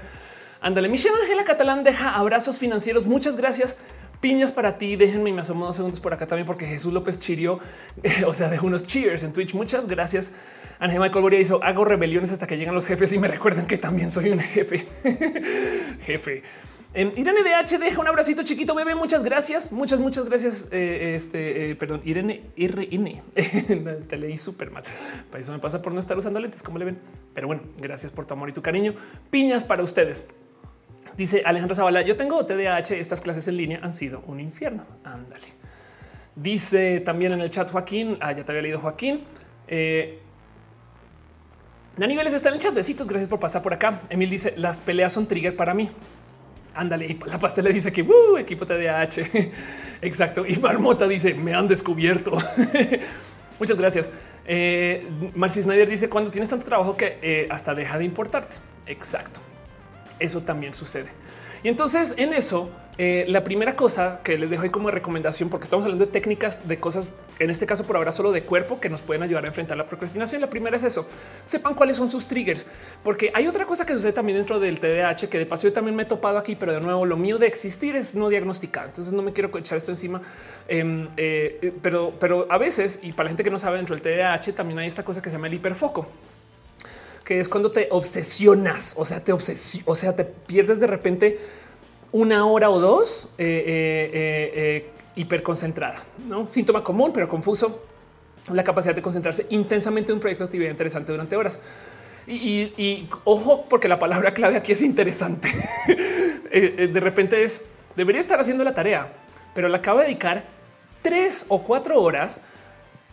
Ándale, 0.60 0.88
Michelle 0.88 1.14
Ángela 1.22 1.44
Catalán 1.44 1.84
deja 1.84 2.14
abrazos 2.14 2.58
financieros. 2.58 3.06
Muchas 3.06 3.36
gracias. 3.36 3.76
Piñas 4.20 4.50
para 4.50 4.78
ti. 4.78 4.96
Déjenme, 4.96 5.32
me 5.32 5.42
asomo 5.42 5.66
dos 5.66 5.76
segundos 5.76 6.00
por 6.00 6.12
acá 6.12 6.26
también 6.26 6.46
porque 6.46 6.66
Jesús 6.66 6.92
López 6.92 7.20
chirió, 7.20 7.60
o 8.26 8.34
sea, 8.34 8.48
de 8.48 8.58
unos 8.58 8.86
cheers 8.86 9.22
en 9.22 9.32
Twitch. 9.32 9.54
Muchas 9.54 9.86
gracias. 9.86 10.32
Ángel 10.80 11.00
Michael 11.00 11.22
Boria 11.22 11.40
hizo 11.40 11.62
hago 11.62 11.84
rebeliones 11.84 12.32
hasta 12.32 12.46
que 12.46 12.56
llegan 12.56 12.74
los 12.74 12.86
jefes 12.86 13.12
y 13.12 13.18
me 13.18 13.28
recuerdan 13.28 13.66
que 13.66 13.78
también 13.78 14.10
soy 14.10 14.30
un 14.30 14.40
jefe. 14.40 14.86
jefe. 16.02 16.42
En 16.94 17.12
Irene 17.16 17.42
DH 17.42 17.78
deja 17.78 18.00
un 18.00 18.08
abracito 18.08 18.42
chiquito, 18.42 18.74
bebé. 18.74 18.94
Muchas 18.94 19.22
gracias. 19.22 19.70
Muchas, 19.70 20.00
muchas 20.00 20.24
gracias. 20.24 20.68
Eh, 20.72 21.14
este, 21.14 21.70
eh, 21.70 21.74
perdón, 21.76 22.00
Irene 22.04 22.42
RN. 22.56 23.22
Te 24.08 24.16
leí 24.16 24.36
súper 24.36 24.70
mal. 24.70 24.82
Para 25.30 25.42
eso 25.42 25.52
me 25.52 25.58
pasa 25.58 25.82
por 25.82 25.92
no 25.92 26.00
estar 26.00 26.16
usando 26.16 26.40
lentes, 26.40 26.62
como 26.62 26.78
le 26.78 26.86
ven. 26.86 26.98
Pero 27.34 27.46
bueno, 27.46 27.62
gracias 27.80 28.10
por 28.10 28.26
tu 28.26 28.34
amor 28.34 28.48
y 28.48 28.52
tu 28.52 28.62
cariño. 28.62 28.94
Piñas 29.30 29.64
para 29.64 29.82
ustedes. 29.82 30.26
Dice 31.18 31.42
Alejandro 31.44 31.74
Zavala, 31.74 32.02
yo 32.02 32.16
tengo 32.16 32.46
TDAH, 32.46 32.92
estas 32.92 33.20
clases 33.20 33.48
en 33.48 33.56
línea 33.56 33.80
han 33.82 33.92
sido 33.92 34.22
un 34.28 34.38
infierno. 34.38 34.86
Ándale. 35.02 35.48
Dice 36.36 37.00
también 37.00 37.32
en 37.32 37.40
el 37.40 37.50
chat 37.50 37.72
Joaquín, 37.72 38.16
ah, 38.20 38.30
ya 38.30 38.44
te 38.44 38.52
había 38.52 38.62
leído 38.62 38.78
Joaquín. 38.78 39.24
Eh, 39.66 40.20
Dani 41.96 42.16
Vélez 42.16 42.34
está 42.34 42.50
en 42.50 42.54
el 42.54 42.60
chat, 42.60 42.72
besitos, 42.72 43.08
gracias 43.08 43.28
por 43.28 43.40
pasar 43.40 43.62
por 43.62 43.72
acá. 43.72 44.00
Emil 44.08 44.30
dice, 44.30 44.54
las 44.56 44.78
peleas 44.78 45.12
son 45.12 45.26
trigger 45.26 45.56
para 45.56 45.74
mí. 45.74 45.90
Ándale, 46.76 47.18
la 47.26 47.40
pastela 47.40 47.70
dice 47.70 47.90
que 47.90 48.02
uh, 48.02 48.36
equipo 48.36 48.64
TDAH. 48.64 49.50
Exacto. 50.02 50.46
Y 50.46 50.56
Marmota 50.58 51.08
dice, 51.08 51.34
me 51.34 51.52
han 51.52 51.66
descubierto. 51.66 52.38
Muchas 53.58 53.76
gracias. 53.76 54.12
Eh, 54.46 55.04
Marcy 55.34 55.62
Snyder 55.62 55.88
dice, 55.88 56.08
cuando 56.08 56.30
tienes 56.30 56.48
tanto 56.48 56.64
trabajo 56.64 56.96
que 56.96 57.18
eh, 57.20 57.48
hasta 57.50 57.74
deja 57.74 57.98
de 57.98 58.04
importarte. 58.04 58.54
Exacto 58.86 59.47
eso 60.18 60.42
también 60.42 60.74
sucede. 60.74 61.08
Y 61.62 61.68
entonces 61.68 62.14
en 62.16 62.32
eso, 62.32 62.70
eh, 62.98 63.24
la 63.28 63.42
primera 63.42 63.74
cosa 63.74 64.20
que 64.22 64.38
les 64.38 64.50
dejo 64.50 64.62
ahí 64.62 64.70
como 64.70 64.90
recomendación, 64.92 65.48
porque 65.48 65.64
estamos 65.64 65.84
hablando 65.84 66.06
de 66.06 66.12
técnicas 66.12 66.68
de 66.68 66.78
cosas, 66.78 67.14
en 67.40 67.50
este 67.50 67.66
caso 67.66 67.84
por 67.84 67.96
ahora 67.96 68.12
solo 68.12 68.30
de 68.30 68.42
cuerpo, 68.42 68.78
que 68.78 68.88
nos 68.88 69.00
pueden 69.00 69.24
ayudar 69.24 69.44
a 69.44 69.48
enfrentar 69.48 69.76
la 69.76 69.86
procrastinación. 69.86 70.40
La 70.40 70.50
primera 70.50 70.76
es 70.76 70.84
eso, 70.84 71.06
sepan 71.42 71.74
cuáles 71.74 71.96
son 71.96 72.08
sus 72.08 72.28
triggers, 72.28 72.64
porque 73.02 73.32
hay 73.34 73.48
otra 73.48 73.66
cosa 73.66 73.84
que 73.84 73.92
sucede 73.92 74.12
también 74.12 74.38
dentro 74.38 74.60
del 74.60 74.78
TDAH, 74.78 75.28
que 75.28 75.38
de 75.38 75.46
paso 75.46 75.66
yo 75.66 75.72
también 75.72 75.96
me 75.96 76.04
he 76.04 76.06
topado 76.06 76.38
aquí, 76.38 76.54
pero 76.54 76.72
de 76.72 76.80
nuevo 76.80 77.04
lo 77.04 77.16
mío 77.16 77.38
de 77.38 77.48
existir 77.48 77.96
es 77.96 78.14
no 78.14 78.28
diagnosticar. 78.28 78.86
Entonces 78.86 79.12
no 79.12 79.22
me 79.22 79.32
quiero 79.32 79.56
echar 79.58 79.78
esto 79.78 79.90
encima, 79.90 80.22
em, 80.68 81.08
eh, 81.16 81.74
pero, 81.82 82.14
pero 82.20 82.46
a 82.50 82.58
veces, 82.58 83.00
y 83.02 83.12
para 83.12 83.24
la 83.24 83.30
gente 83.30 83.42
que 83.42 83.50
no 83.50 83.58
sabe, 83.58 83.78
dentro 83.78 83.96
del 83.96 84.02
TDAH 84.02 84.54
también 84.54 84.78
hay 84.78 84.86
esta 84.86 85.04
cosa 85.04 85.20
que 85.20 85.28
se 85.30 85.36
llama 85.36 85.48
el 85.48 85.54
hiperfoco 85.54 86.06
que 87.28 87.40
es 87.40 87.50
cuando 87.50 87.70
te 87.70 87.88
obsesionas, 87.90 88.94
o 88.96 89.04
sea, 89.04 89.22
te 89.22 89.32
obsesio, 89.32 89.82
o 89.84 89.94
sea, 89.94 90.16
te 90.16 90.24
pierdes 90.24 90.80
de 90.80 90.86
repente 90.86 91.38
una 92.10 92.46
hora 92.46 92.70
o 92.70 92.80
dos 92.80 93.28
eh, 93.36 93.64
eh, 93.66 94.50
eh, 94.54 94.90
hiperconcentrada, 95.14 96.02
¿no? 96.26 96.46
Síntoma 96.46 96.82
común, 96.82 97.12
pero 97.12 97.28
confuso, 97.28 97.84
la 98.50 98.64
capacidad 98.64 98.94
de 98.94 99.02
concentrarse 99.02 99.44
intensamente 99.50 100.10
en 100.10 100.14
un 100.14 100.20
proyecto 100.20 100.44
de 100.44 100.46
actividad 100.46 100.70
interesante 100.70 101.12
durante 101.12 101.36
horas. 101.36 101.60
Y, 102.26 103.06
ojo, 103.24 103.66
porque 103.68 103.88
la 103.88 103.98
palabra 103.98 104.32
clave 104.32 104.56
aquí 104.56 104.72
es 104.72 104.80
interesante. 104.80 105.50
de 106.50 107.00
repente 107.00 107.44
es, 107.44 107.62
debería 107.94 108.22
estar 108.22 108.40
haciendo 108.40 108.64
la 108.64 108.72
tarea, 108.72 109.12
pero 109.54 109.68
la 109.68 109.76
acabo 109.76 109.98
de 109.98 110.06
dedicar 110.06 110.44
tres 111.02 111.44
o 111.48 111.62
cuatro 111.62 112.00
horas 112.00 112.40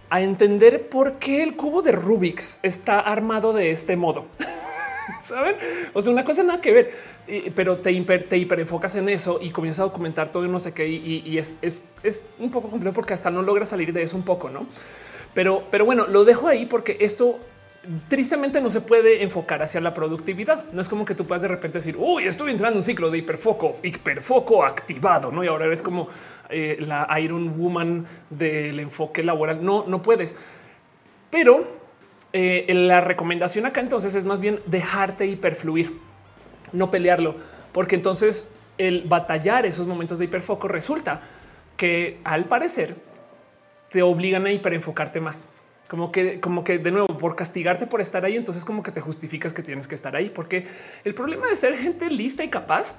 a 0.10 0.22
entender 0.22 0.89
por 0.89 1.14
qué 1.14 1.43
el 1.43 1.56
cubo 1.56 1.82
de 1.82 1.91
Rubik's 1.91 2.60
está 2.64 2.99
armado 2.99 3.53
de 3.53 3.72
este 3.72 3.95
modo. 3.95 4.26
Saben? 5.22 5.56
O 5.93 6.01
sea, 6.01 6.12
una 6.12 6.24
cosa 6.24 6.43
nada 6.43 6.62
que 6.62 6.72
ver, 6.72 6.91
pero 7.56 7.78
te, 7.78 7.91
hiper, 7.91 8.28
te 8.28 8.38
hiperenfocas 8.38 8.95
en 8.95 9.10
eso 9.10 9.39
y 9.41 9.49
comienzas 9.51 9.82
a 9.82 9.84
documentar 9.84 10.30
todo 10.30 10.45
y 10.45 10.49
no 10.49 10.60
sé 10.60 10.74
qué. 10.74 10.88
Y, 10.88 11.38
es, 11.38 11.60
es, 11.62 12.26
un 12.39 12.51
poco 12.51 12.70
complejo 12.70 12.93
porque 12.93 13.14
hasta 13.14 13.30
no 13.30 13.41
logras 13.41 13.70
salir 13.70 13.93
de 13.93 14.03
eso 14.03 14.16
un 14.18 14.24
poco, 14.24 14.49
no? 14.49 14.68
Pero, 15.34 15.64
pero 15.70 15.86
bueno, 15.86 16.08
lo 16.08 16.26
dejo 16.26 16.47
ahí 16.47 16.66
porque 16.66 16.97
esto 17.01 17.39
tristemente 18.07 18.61
no 18.61 18.69
se 18.69 18.81
puede 18.81 19.23
enfocar 19.23 19.61
hacia 19.61 19.81
la 19.81 19.93
productividad. 19.93 20.65
No 20.71 20.81
es 20.81 20.89
como 20.89 21.05
que 21.05 21.15
tú 21.15 21.25
puedas 21.25 21.41
de 21.41 21.47
repente 21.47 21.79
decir, 21.79 21.95
uy, 21.97 22.25
estoy 22.25 22.51
entrando 22.51 22.73
en 22.73 22.77
un 22.77 22.83
ciclo 22.83 23.09
de 23.09 23.19
hiperfoco, 23.19 23.77
hiperfoco 23.83 24.65
activado, 24.65 25.31
¿no? 25.31 25.43
Y 25.43 25.47
ahora 25.47 25.65
eres 25.65 25.81
como 25.81 26.07
eh, 26.49 26.77
la 26.79 27.07
Iron 27.19 27.57
Woman 27.57 28.05
del 28.29 28.79
enfoque 28.79 29.23
laboral. 29.23 29.63
No, 29.63 29.86
no 29.88 30.01
puedes. 30.01 30.36
Pero 31.29 31.65
eh, 32.33 32.65
la 32.73 33.01
recomendación 33.01 33.65
acá 33.65 33.81
entonces 33.81 34.15
es 34.15 34.25
más 34.25 34.39
bien 34.39 34.59
dejarte 34.65 35.25
hiperfluir, 35.25 35.93
no 36.73 36.91
pelearlo, 36.91 37.36
porque 37.71 37.95
entonces 37.95 38.53
el 38.77 39.03
batallar 39.07 39.65
esos 39.65 39.88
momentos 39.88 40.19
de 40.19 40.25
hiperfoco 40.25 40.67
resulta 40.67 41.21
que 41.77 42.19
al 42.23 42.45
parecer 42.45 42.95
te 43.89 44.01
obligan 44.01 44.45
a 44.45 44.51
hiperenfocarte 44.51 45.21
más. 45.21 45.55
Como 45.88 46.11
que, 46.11 46.39
como 46.39 46.63
que 46.63 46.79
de 46.79 46.91
nuevo, 46.91 47.07
por 47.17 47.36
castigarte 47.36 47.86
por 47.86 48.01
estar 48.01 48.25
ahí, 48.25 48.36
entonces 48.36 48.65
como 48.65 48.81
que 48.81 48.91
te 48.91 49.01
justificas 49.01 49.53
que 49.53 49.61
tienes 49.61 49.88
que 49.88 49.95
estar 49.95 50.15
ahí. 50.15 50.29
Porque 50.29 50.65
el 51.03 51.13
problema 51.13 51.47
de 51.47 51.55
ser 51.55 51.75
gente 51.77 52.09
lista 52.09 52.43
y 52.43 52.49
capaz 52.49 52.95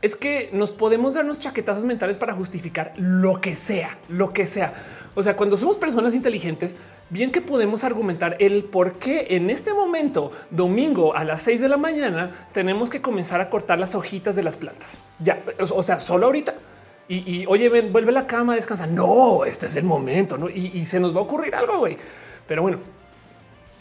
es 0.00 0.14
que 0.14 0.50
nos 0.52 0.70
podemos 0.70 1.14
darnos 1.14 1.40
chaquetazos 1.40 1.84
mentales 1.84 2.16
para 2.16 2.32
justificar 2.32 2.92
lo 2.96 3.40
que 3.40 3.54
sea, 3.54 3.98
lo 4.08 4.32
que 4.32 4.46
sea. 4.46 4.72
O 5.14 5.22
sea, 5.22 5.36
cuando 5.36 5.56
somos 5.56 5.76
personas 5.76 6.14
inteligentes, 6.14 6.76
bien 7.10 7.32
que 7.32 7.40
podemos 7.40 7.82
argumentar 7.82 8.36
el 8.38 8.64
por 8.64 8.94
qué 8.94 9.26
en 9.30 9.50
este 9.50 9.74
momento, 9.74 10.30
domingo 10.50 11.16
a 11.16 11.24
las 11.24 11.42
6 11.42 11.60
de 11.60 11.68
la 11.68 11.76
mañana, 11.76 12.48
tenemos 12.52 12.88
que 12.90 13.02
comenzar 13.02 13.40
a 13.40 13.50
cortar 13.50 13.78
las 13.78 13.94
hojitas 13.94 14.36
de 14.36 14.44
las 14.44 14.56
plantas. 14.56 15.00
Ya, 15.18 15.42
o 15.58 15.82
sea, 15.82 16.00
solo 16.00 16.26
ahorita. 16.26 16.54
Y, 17.10 17.46
oye, 17.46 17.70
ven, 17.70 17.90
vuelve 17.90 18.10
a 18.10 18.12
la 18.12 18.26
cama, 18.26 18.54
descansa. 18.54 18.86
No, 18.86 19.46
este 19.46 19.66
es 19.66 19.76
el 19.76 19.84
momento, 19.84 20.36
¿no? 20.36 20.50
Y, 20.50 20.72
y 20.74 20.84
se 20.84 21.00
nos 21.00 21.14
va 21.14 21.20
a 21.20 21.22
ocurrir 21.22 21.54
algo, 21.54 21.78
güey. 21.78 21.96
Pero 22.46 22.60
bueno, 22.60 22.80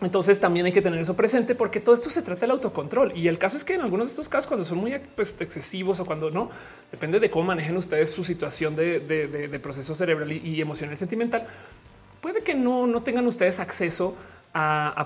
entonces 0.01 0.39
también 0.39 0.65
hay 0.67 0.71
que 0.71 0.81
tener 0.81 0.99
eso 0.99 1.15
presente 1.15 1.55
porque 1.55 1.79
todo 1.79 1.95
esto 1.95 2.09
se 2.09 2.21
trata 2.21 2.41
del 2.41 2.51
autocontrol. 2.51 3.17
Y 3.17 3.27
el 3.27 3.39
caso 3.39 3.57
es 3.57 3.63
que 3.63 3.73
en 3.73 3.81
algunos 3.81 4.07
de 4.07 4.11
estos 4.11 4.29
casos, 4.29 4.45
cuando 4.47 4.63
son 4.63 4.77
muy 4.77 4.93
pues, 5.15 5.39
excesivos 5.41 5.99
o 5.99 6.05
cuando 6.05 6.29
no, 6.29 6.49
depende 6.91 7.19
de 7.19 7.29
cómo 7.31 7.45
manejen 7.45 7.75
ustedes 7.77 8.11
su 8.11 8.23
situación 8.23 8.75
de, 8.75 9.59
proceso 9.61 9.95
cerebral 9.95 10.31
y, 10.31 10.61
emocional 10.61 10.95
sentimental, 10.97 11.47
puede 12.21 12.43
que 12.43 12.53
no, 12.53 12.85
no 12.85 13.01
tengan 13.01 13.25
ustedes 13.25 13.59
acceso 13.59 14.15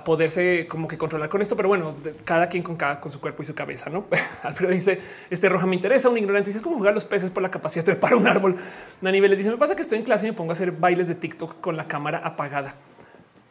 poderse 0.03 0.67
como 0.67 0.87
que 0.87 0.97
controlar 0.97 1.29
con 1.29 1.41
esto, 1.41 1.55
pero 1.55 1.69
bueno, 1.69 1.95
cada 2.23 2.49
quien 2.49 2.63
con 2.63 2.75
cada 2.75 2.99
con 2.99 3.11
su 3.11 3.19
cuerpo 3.19 3.43
y 3.43 3.45
su 3.45 3.55
cabeza. 3.55 3.89
No 3.89 4.05
Alfredo 4.43 4.71
dice: 4.71 4.99
Este 5.29 5.49
roja 5.49 5.65
me 5.65 5.75
interesa. 5.75 6.09
Un 6.09 6.17
ignorante 6.17 6.49
dice: 6.49 6.57
Es 6.57 6.63
como 6.63 6.77
jugar 6.77 6.93
los 6.93 7.05
peces 7.05 7.31
por 7.31 7.43
la 7.43 7.51
capacidad 7.51 7.83
de 7.85 7.93
trepar 7.93 8.15
un 8.15 8.27
árbol. 8.27 8.55
Dani 9.01 9.19
Vélez 9.19 9.37
dice: 9.37 9.51
Me 9.51 9.57
pasa 9.57 9.75
que 9.75 9.81
estoy 9.81 9.99
en 9.99 10.03
clase 10.03 10.27
y 10.27 10.31
me 10.31 10.37
pongo 10.37 10.51
a 10.51 10.53
hacer 10.53 10.71
bailes 10.71 11.07
de 11.07 11.15
TikTok 11.15 11.61
con 11.61 11.77
la 11.77 11.87
cámara 11.87 12.21
apagada. 12.23 12.75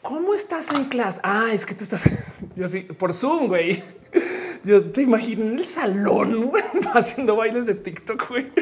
¿Cómo 0.03 0.34
estás 0.34 0.72
en 0.72 0.84
clase? 0.84 1.20
Ah, 1.22 1.48
es 1.53 1.66
que 1.66 1.74
tú 1.74 1.84
estás 1.84 2.09
yo 2.57 2.68
sí 2.68 2.80
por 2.80 3.12
Zoom, 3.12 3.48
güey. 3.48 3.82
Yo 4.62 4.84
te 4.84 5.01
imagino 5.01 5.46
en 5.46 5.59
el 5.59 5.64
salón 5.64 6.53
haciendo 6.92 7.34
bailes 7.34 7.64
de 7.64 7.74
TikTok, 7.74 8.28
güey. 8.28 8.53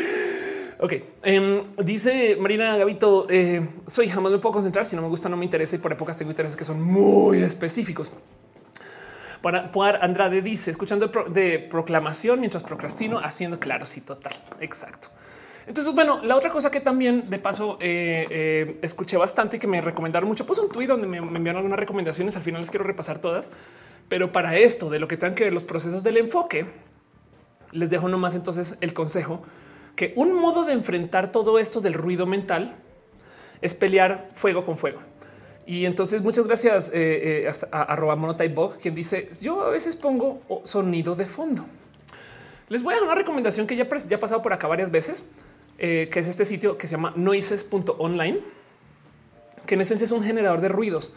Ok, 0.81 0.93
em, 1.23 1.67
dice 1.79 2.37
Marina 2.37 2.77
Gavito, 2.77 3.27
eh, 3.29 3.69
soy 3.89 4.09
jamás 4.09 4.31
me 4.31 4.39
puedo 4.39 4.53
concentrar, 4.53 4.85
si 4.85 4.95
no 4.95 5.03
me 5.03 5.09
gusta 5.09 5.29
no 5.29 5.37
me 5.37 5.45
interesa 5.45 5.75
y 5.75 5.81
por 5.81 5.93
épocas 5.93 6.17
tengo 6.17 6.31
intereses 6.31 6.57
que 6.57 6.65
son 6.65 6.81
muy 6.81 7.43
específicos. 7.43 8.13
Para 9.43 9.73
Puar 9.73 9.99
Andrade 10.03 10.41
dice, 10.41 10.71
escuchando 10.71 11.11
de 11.29 11.59
proclamación 11.59 12.39
mientras 12.41 12.63
procrastino, 12.63 13.19
haciendo 13.19 13.59
claro, 13.59 13.85
sí, 13.85 14.01
total, 14.01 14.35
exacto. 14.61 15.09
Entonces, 15.67 15.95
bueno, 15.95 16.21
la 16.25 16.35
otra 16.35 16.49
cosa 16.49 16.71
que 16.71 16.81
también 16.81 17.29
de 17.29 17.39
paso 17.39 17.77
eh, 17.81 18.27
eh, 18.31 18.79
escuché 18.81 19.19
bastante 19.19 19.59
y 19.59 19.61
que 19.61 19.67
me 19.67 19.83
recomendaron 19.83 20.27
mucho, 20.27 20.47
pues 20.47 20.59
un 20.59 20.71
tweet 20.71 20.87
donde 20.87 21.07
me, 21.07 21.19
enviaron 21.19 21.59
algunas 21.59 21.79
recomendaciones. 21.79 22.37
Al 22.37 22.43
final 22.43 22.63
les 22.63 22.71
quiero 22.71 22.87
repasar 22.87 23.19
todas, 23.19 23.51
pero 24.09 24.33
para 24.33 24.57
esto 24.57 24.89
de 24.89 24.99
lo 24.99 25.09
que 25.09 25.19
tengan 25.19 25.35
que 25.35 25.45
ver 25.45 25.53
los 25.53 25.65
procesos 25.65 26.03
del 26.03 26.17
enfoque, 26.17 26.65
les 27.73 27.91
dejo 27.91 28.09
nomás 28.09 28.35
entonces 28.35 28.79
el 28.81 28.95
consejo 28.95 29.43
que 29.99 30.13
un 30.15 30.33
modo 30.33 30.65
de 30.65 30.75
enfrentar 30.75 31.33
todo 31.33 31.59
esto 31.59 31.81
del 31.81 31.93
ruido 31.93 32.25
mental 32.25 32.77
es 33.61 33.75
pelear 33.75 34.31
fuego 34.33 34.65
con 34.65 34.79
fuego. 34.79 35.01
Y 35.67 35.87
entonces 35.87 36.23
muchas 36.23 36.47
gracias 36.47 36.93
eh, 36.95 37.51
a, 37.73 37.83
arroba 37.83 38.15
monotypebog, 38.15 38.79
quien 38.79 38.95
dice 38.95 39.29
yo 39.43 39.61
a 39.61 39.71
veces 39.71 39.97
pongo 39.97 40.41
sonido 40.63 41.17
de 41.17 41.27
fondo. 41.27 41.67
Les 42.69 42.85
voy 42.85 42.95
a 42.95 42.99
dar 42.99 43.07
una 43.07 43.17
recomendación 43.17 43.67
que 43.67 43.75
ya, 43.75 43.89
ya 44.09 44.17
ha 44.17 44.21
pasado 44.21 44.41
por 44.41 44.53
acá 44.53 44.69
varias 44.69 44.93
veces 44.93 45.25
eh, 45.79 46.09
que 46.13 46.21
es 46.21 46.29
este 46.29 46.45
sitio 46.45 46.79
que 46.79 46.87
se 46.87 46.93
llama 46.95 47.13
noises.online, 47.17 48.39
que 49.67 49.75
en 49.75 49.81
esencia 49.81 50.05
es 50.05 50.13
un 50.13 50.23
generador 50.23 50.61
de 50.61 50.69
ruidos. 50.69 51.11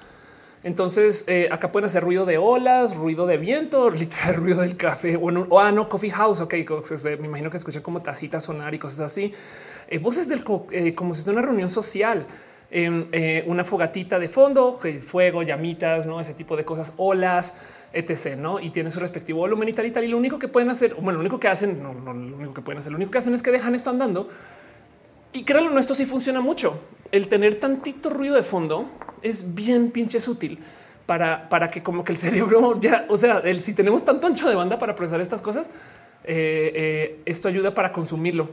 Entonces 0.63 1.25
eh, 1.27 1.49
acá 1.51 1.71
pueden 1.71 1.85
hacer 1.85 2.03
ruido 2.03 2.25
de 2.25 2.37
olas, 2.37 2.95
ruido 2.95 3.25
de 3.25 3.37
viento, 3.37 3.89
literal 3.91 4.35
ruido 4.35 4.61
del 4.61 4.77
café 4.77 5.17
o 5.17 5.59
ah, 5.59 5.71
no 5.71 5.89
coffee 5.89 6.11
house. 6.11 6.39
Ok, 6.39 6.55
me 7.19 7.27
imagino 7.27 7.49
que 7.49 7.57
escuchan 7.57 7.81
como 7.81 8.01
tacitas 8.01 8.43
sonar 8.43 8.73
y 8.73 8.79
cosas 8.79 8.99
así. 9.01 9.33
Eh, 9.87 9.99
voces 9.99 10.27
del 10.27 10.43
como 10.43 11.13
si 11.13 11.23
fuera 11.23 11.39
una 11.39 11.47
reunión 11.47 11.69
social, 11.69 12.25
em, 12.69 13.05
una 13.47 13.63
fogatita 13.63 14.19
de 14.19 14.29
fondo, 14.29 14.79
fuego, 15.05 15.43
llamitas, 15.43 16.05
no 16.05 16.19
ese 16.19 16.33
tipo 16.33 16.55
de 16.55 16.63
cosas, 16.63 16.93
olas 16.97 17.55
etc. 17.93 18.37
¿no? 18.37 18.59
Y 18.59 18.69
tiene 18.69 18.91
su 18.91 18.99
respectivo 18.99 19.39
volumen 19.39 19.69
y 19.69 19.73
tal 19.73 19.85
y 19.85 19.91
tal. 19.91 20.03
Y 20.03 20.07
lo 20.07 20.17
único 20.17 20.39
que 20.39 20.47
pueden 20.47 20.69
hacer, 20.69 20.93
bueno, 20.95 21.13
lo 21.13 21.19
único 21.19 21.39
que 21.39 21.47
hacen, 21.47 21.81
no, 21.81 21.93
no 21.93 22.13
lo 22.13 22.37
único 22.37 22.53
que 22.53 22.61
pueden 22.61 22.79
hacer, 22.79 22.91
lo 22.91 22.97
único 22.97 23.11
que 23.11 23.17
hacen 23.17 23.33
es 23.33 23.41
que 23.41 23.51
dejan 23.51 23.75
esto 23.75 23.89
andando. 23.89 24.29
Y 25.33 25.43
créanlo, 25.43 25.71
nuestro 25.71 25.95
sí 25.95 26.05
funciona 26.05 26.41
mucho. 26.41 26.81
El 27.11 27.27
tener 27.27 27.55
tantito 27.55 28.09
ruido 28.09 28.35
de 28.35 28.43
fondo 28.43 28.85
es 29.21 29.53
bien 29.53 29.91
pinches 29.91 30.27
útil 30.27 30.59
para, 31.05 31.49
para 31.49 31.69
que 31.69 31.83
como 31.83 32.03
que 32.03 32.13
el 32.13 32.17
cerebro 32.17 32.79
ya, 32.79 33.05
o 33.09 33.17
sea, 33.17 33.39
el, 33.39 33.61
si 33.61 33.73
tenemos 33.73 34.05
tanto 34.05 34.27
ancho 34.27 34.47
de 34.47 34.55
banda 34.55 34.79
para 34.79 34.95
procesar 34.95 35.21
estas 35.21 35.41
cosas, 35.41 35.67
eh, 36.23 36.71
eh, 36.75 37.21
esto 37.25 37.47
ayuda 37.47 37.73
para 37.73 37.91
consumirlo. 37.91 38.49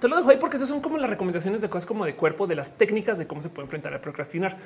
Te 0.00 0.06
lo 0.06 0.16
dejo 0.16 0.30
ahí 0.30 0.36
porque 0.38 0.56
esas 0.56 0.68
son 0.68 0.80
como 0.80 0.98
las 0.98 1.10
recomendaciones 1.10 1.60
de 1.60 1.68
cosas 1.68 1.86
como 1.86 2.04
de 2.04 2.14
cuerpo, 2.14 2.46
de 2.46 2.54
las 2.54 2.76
técnicas 2.76 3.18
de 3.18 3.26
cómo 3.26 3.42
se 3.42 3.48
puede 3.48 3.64
enfrentar 3.64 3.92
a 3.94 4.00
procrastinar. 4.00 4.56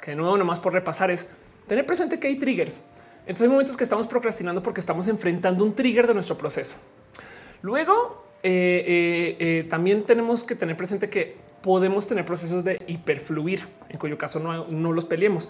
Que 0.00 0.12
de 0.12 0.16
nuevo, 0.16 0.36
nomás 0.36 0.58
por 0.58 0.72
repasar 0.72 1.10
es 1.10 1.28
tener 1.68 1.86
presente 1.86 2.18
que 2.18 2.26
hay 2.26 2.36
triggers. 2.36 2.80
Entonces 3.20 3.42
hay 3.42 3.48
momentos 3.48 3.76
que 3.76 3.84
estamos 3.84 4.06
procrastinando 4.06 4.62
porque 4.62 4.80
estamos 4.80 5.06
enfrentando 5.06 5.62
un 5.64 5.74
trigger 5.74 6.06
de 6.08 6.14
nuestro 6.14 6.36
proceso. 6.36 6.76
Luego 7.62 8.24
eh, 8.42 9.66
también 9.70 10.02
tenemos 10.02 10.42
que 10.42 10.56
tener 10.56 10.76
presente 10.76 11.08
que 11.08 11.36
podemos 11.62 12.06
tener 12.06 12.24
procesos 12.24 12.64
de 12.64 12.82
hiperfluir, 12.86 13.66
en 13.88 13.98
cuyo 13.98 14.16
caso 14.18 14.40
no, 14.40 14.92
los 14.92 15.04
peleemos. 15.04 15.48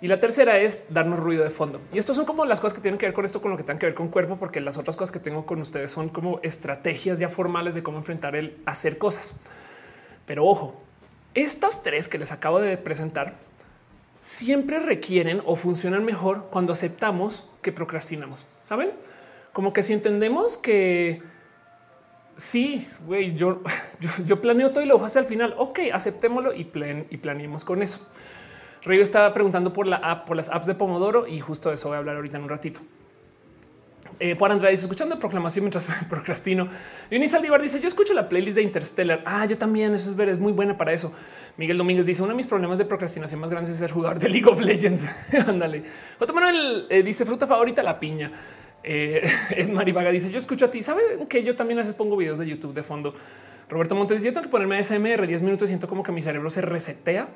Y 0.00 0.08
la 0.08 0.18
tercera 0.18 0.58
es 0.58 0.92
darnos 0.92 1.20
ruido 1.20 1.44
de 1.44 1.50
fondo. 1.50 1.80
Y 1.92 1.98
estos 1.98 2.16
son 2.16 2.26
como 2.26 2.44
las 2.44 2.58
cosas 2.58 2.74
que 2.74 2.82
tienen 2.82 2.98
que 2.98 3.06
ver 3.06 3.14
con 3.14 3.24
esto, 3.24 3.40
con 3.40 3.52
lo 3.52 3.56
que 3.56 3.62
tienen 3.62 3.78
que 3.78 3.86
ver 3.86 3.94
con 3.94 4.08
cuerpo, 4.08 4.36
porque 4.36 4.60
las 4.60 4.76
otras 4.76 4.96
cosas 4.96 5.12
que 5.12 5.20
tengo 5.20 5.46
con 5.46 5.60
ustedes 5.60 5.92
son 5.92 6.08
como 6.08 6.40
estrategias 6.42 7.20
ya 7.20 7.28
formales 7.28 7.74
de 7.74 7.84
cómo 7.84 7.98
enfrentar 7.98 8.34
el 8.34 8.56
hacer 8.66 8.98
cosas. 8.98 9.36
Pero 10.26 10.44
ojo, 10.44 10.80
estas 11.34 11.84
tres 11.84 12.08
que 12.08 12.18
les 12.18 12.32
acabo 12.32 12.60
de 12.60 12.76
presentar 12.76 13.36
siempre 14.18 14.80
requieren 14.80 15.40
o 15.46 15.56
funcionan 15.56 16.04
mejor 16.04 16.48
cuando 16.50 16.72
aceptamos 16.72 17.48
que 17.60 17.70
procrastinamos. 17.70 18.46
Saben 18.60 18.90
como 19.52 19.72
que 19.72 19.82
si 19.82 19.92
entendemos 19.92 20.58
que 20.58 21.22
sí, 22.36 22.86
güey, 23.06 23.34
yo, 23.36 23.60
yo, 24.26 24.40
planeo 24.40 24.70
todo 24.70 24.82
y 24.82 24.86
lo 24.86 24.94
hago 24.94 25.04
hacia 25.04 25.20
el 25.20 25.26
final. 25.26 25.54
Ok, 25.58 25.80
aceptémoslo 25.92 26.54
y, 26.54 26.64
plan, 26.64 27.06
y 27.10 27.16
planeemos 27.18 27.64
con 27.64 27.82
eso. 27.82 28.06
Río 28.84 29.02
estaba 29.02 29.32
preguntando 29.32 29.72
por 29.72 29.86
la 29.86 29.96
app, 29.96 30.26
por 30.26 30.36
las 30.36 30.50
apps 30.50 30.66
de 30.66 30.74
Pomodoro 30.74 31.26
y 31.26 31.40
justo 31.40 31.68
de 31.68 31.76
eso 31.76 31.88
voy 31.88 31.96
a 31.96 31.98
hablar 31.98 32.16
ahorita 32.16 32.36
en 32.36 32.42
un 32.42 32.48
ratito. 32.48 32.80
Eh, 34.18 34.36
por 34.36 34.50
Andrade 34.50 34.72
dice 34.72 34.84
escuchando 34.84 35.18
proclamación 35.18 35.64
mientras 35.64 35.88
procrastino. 36.08 36.68
Y 37.10 37.28
Saldívar 37.28 37.60
dice 37.60 37.80
yo 37.80 37.88
escucho 37.88 38.14
la 38.14 38.28
playlist 38.28 38.56
de 38.56 38.62
Interstellar. 38.62 39.22
Ah, 39.24 39.46
yo 39.46 39.56
también. 39.58 39.94
Eso 39.94 40.10
es 40.10 40.16
ver, 40.16 40.28
es 40.28 40.38
muy 40.38 40.52
buena 40.52 40.76
para 40.76 40.92
eso. 40.92 41.12
Miguel 41.56 41.78
Domínguez 41.78 42.06
dice: 42.06 42.22
Uno 42.22 42.30
de 42.30 42.36
mis 42.36 42.46
problemas 42.46 42.78
de 42.78 42.84
procrastinación 42.84 43.40
más 43.40 43.50
grandes 43.50 43.72
es 43.72 43.78
ser 43.78 43.90
jugador 43.90 44.18
de 44.18 44.28
League 44.28 44.48
of 44.48 44.60
Legends. 44.60 45.06
Ándale. 45.46 45.82
J. 46.18 46.32
Manuel 46.32 46.86
eh, 46.88 47.02
dice: 47.02 47.24
Fruta 47.24 47.46
favorita, 47.46 47.82
la 47.82 47.98
piña. 47.98 48.30
Eh, 48.84 49.68
Marivaga 49.72 50.10
dice: 50.10 50.30
Yo 50.30 50.38
escucho 50.38 50.66
a 50.66 50.70
ti. 50.70 50.82
Sabe 50.82 51.02
que 51.28 51.42
yo 51.42 51.56
también 51.56 51.78
a 51.78 51.82
veces 51.82 51.94
pongo 51.94 52.16
videos 52.16 52.38
de 52.38 52.46
YouTube 52.46 52.74
de 52.74 52.82
fondo. 52.82 53.14
Roberto 53.68 53.94
Montes 53.94 54.18
dice: 54.18 54.26
Yo 54.26 54.32
tengo 54.32 54.44
que 54.44 54.50
ponerme 54.50 54.82
SMR 54.82 55.26
10 55.26 55.42
minutos 55.42 55.68
y 55.68 55.70
siento 55.70 55.88
como 55.88 56.02
que 56.02 56.12
mi 56.12 56.22
cerebro 56.22 56.50
se 56.50 56.60
resetea. 56.60 57.28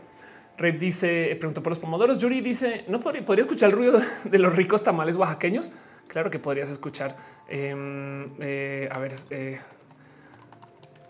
Rep 0.58 0.78
dice: 0.78 1.32
eh, 1.32 1.36
Pregunto 1.36 1.62
por 1.62 1.70
los 1.70 1.78
pomodoros. 1.78 2.18
Yuri 2.18 2.40
dice: 2.40 2.84
No 2.88 3.00
podría, 3.00 3.22
escuchar 3.42 3.70
el 3.70 3.76
ruido 3.76 4.00
de 4.24 4.38
los 4.38 4.54
ricos 4.54 4.82
tamales 4.84 5.16
oaxaqueños. 5.16 5.70
Claro 6.08 6.30
que 6.30 6.38
podrías 6.38 6.70
escuchar. 6.70 7.16
Em, 7.48 8.26
eh, 8.40 8.88
a 8.90 8.98
ver, 8.98 9.12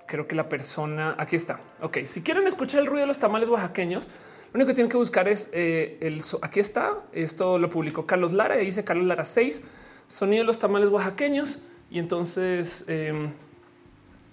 creo 0.07 0.27
que 0.27 0.35
la 0.35 0.49
persona 0.49 1.15
aquí 1.19 1.37
está. 1.37 1.61
Ok, 1.83 1.99
si 2.07 2.23
quieren 2.23 2.47
escuchar 2.47 2.81
el 2.81 2.87
ruido 2.87 3.03
de 3.03 3.07
los 3.09 3.19
tamales 3.19 3.49
oaxaqueños, 3.49 4.09
lo 4.53 4.59
único 4.59 4.69
que 4.69 4.75
tienen 4.75 4.91
que 4.91 4.97
buscar 4.97 5.29
es 5.29 5.51
eh, 5.53 5.99
el 6.01 6.23
aquí 6.41 6.61
está. 6.61 6.95
Esto 7.13 7.59
lo 7.59 7.69
publicó 7.69 8.07
Carlos 8.07 8.33
Lara. 8.33 8.57
Dice 8.57 8.85
Carlos 8.85 9.07
Lara 9.07 9.25
6 9.25 9.63
sonido 10.07 10.43
de 10.43 10.47
los 10.47 10.59
tamales 10.59 10.89
oaxaqueños. 10.89 11.61
Y 11.91 11.99
entonces, 11.99 12.85
em, 12.89 13.33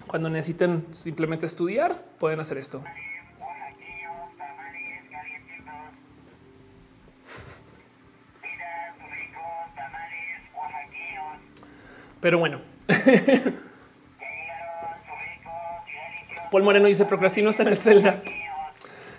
cuando 0.08 0.30
necesiten 0.30 0.86
simplemente 0.92 1.46
estudiar, 1.46 2.02
pueden 2.20 2.40
hacer 2.40 2.58
esto. 2.58 2.84
Pero 12.24 12.40
bueno. 12.40 12.62
Paul 16.52 16.64
Moreno 16.64 16.88
dice 16.88 17.06
procrastino 17.06 17.50
está 17.50 17.64
en 17.64 17.70
el 17.70 17.78
Zelda. 17.78 18.22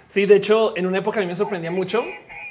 Sí, 0.06 0.24
de 0.24 0.36
hecho, 0.36 0.74
en 0.76 0.86
una 0.86 0.98
época 0.98 1.18
a 1.18 1.22
mí 1.22 1.26
me 1.26 1.36
sorprendía 1.36 1.70
mucho 1.70 2.04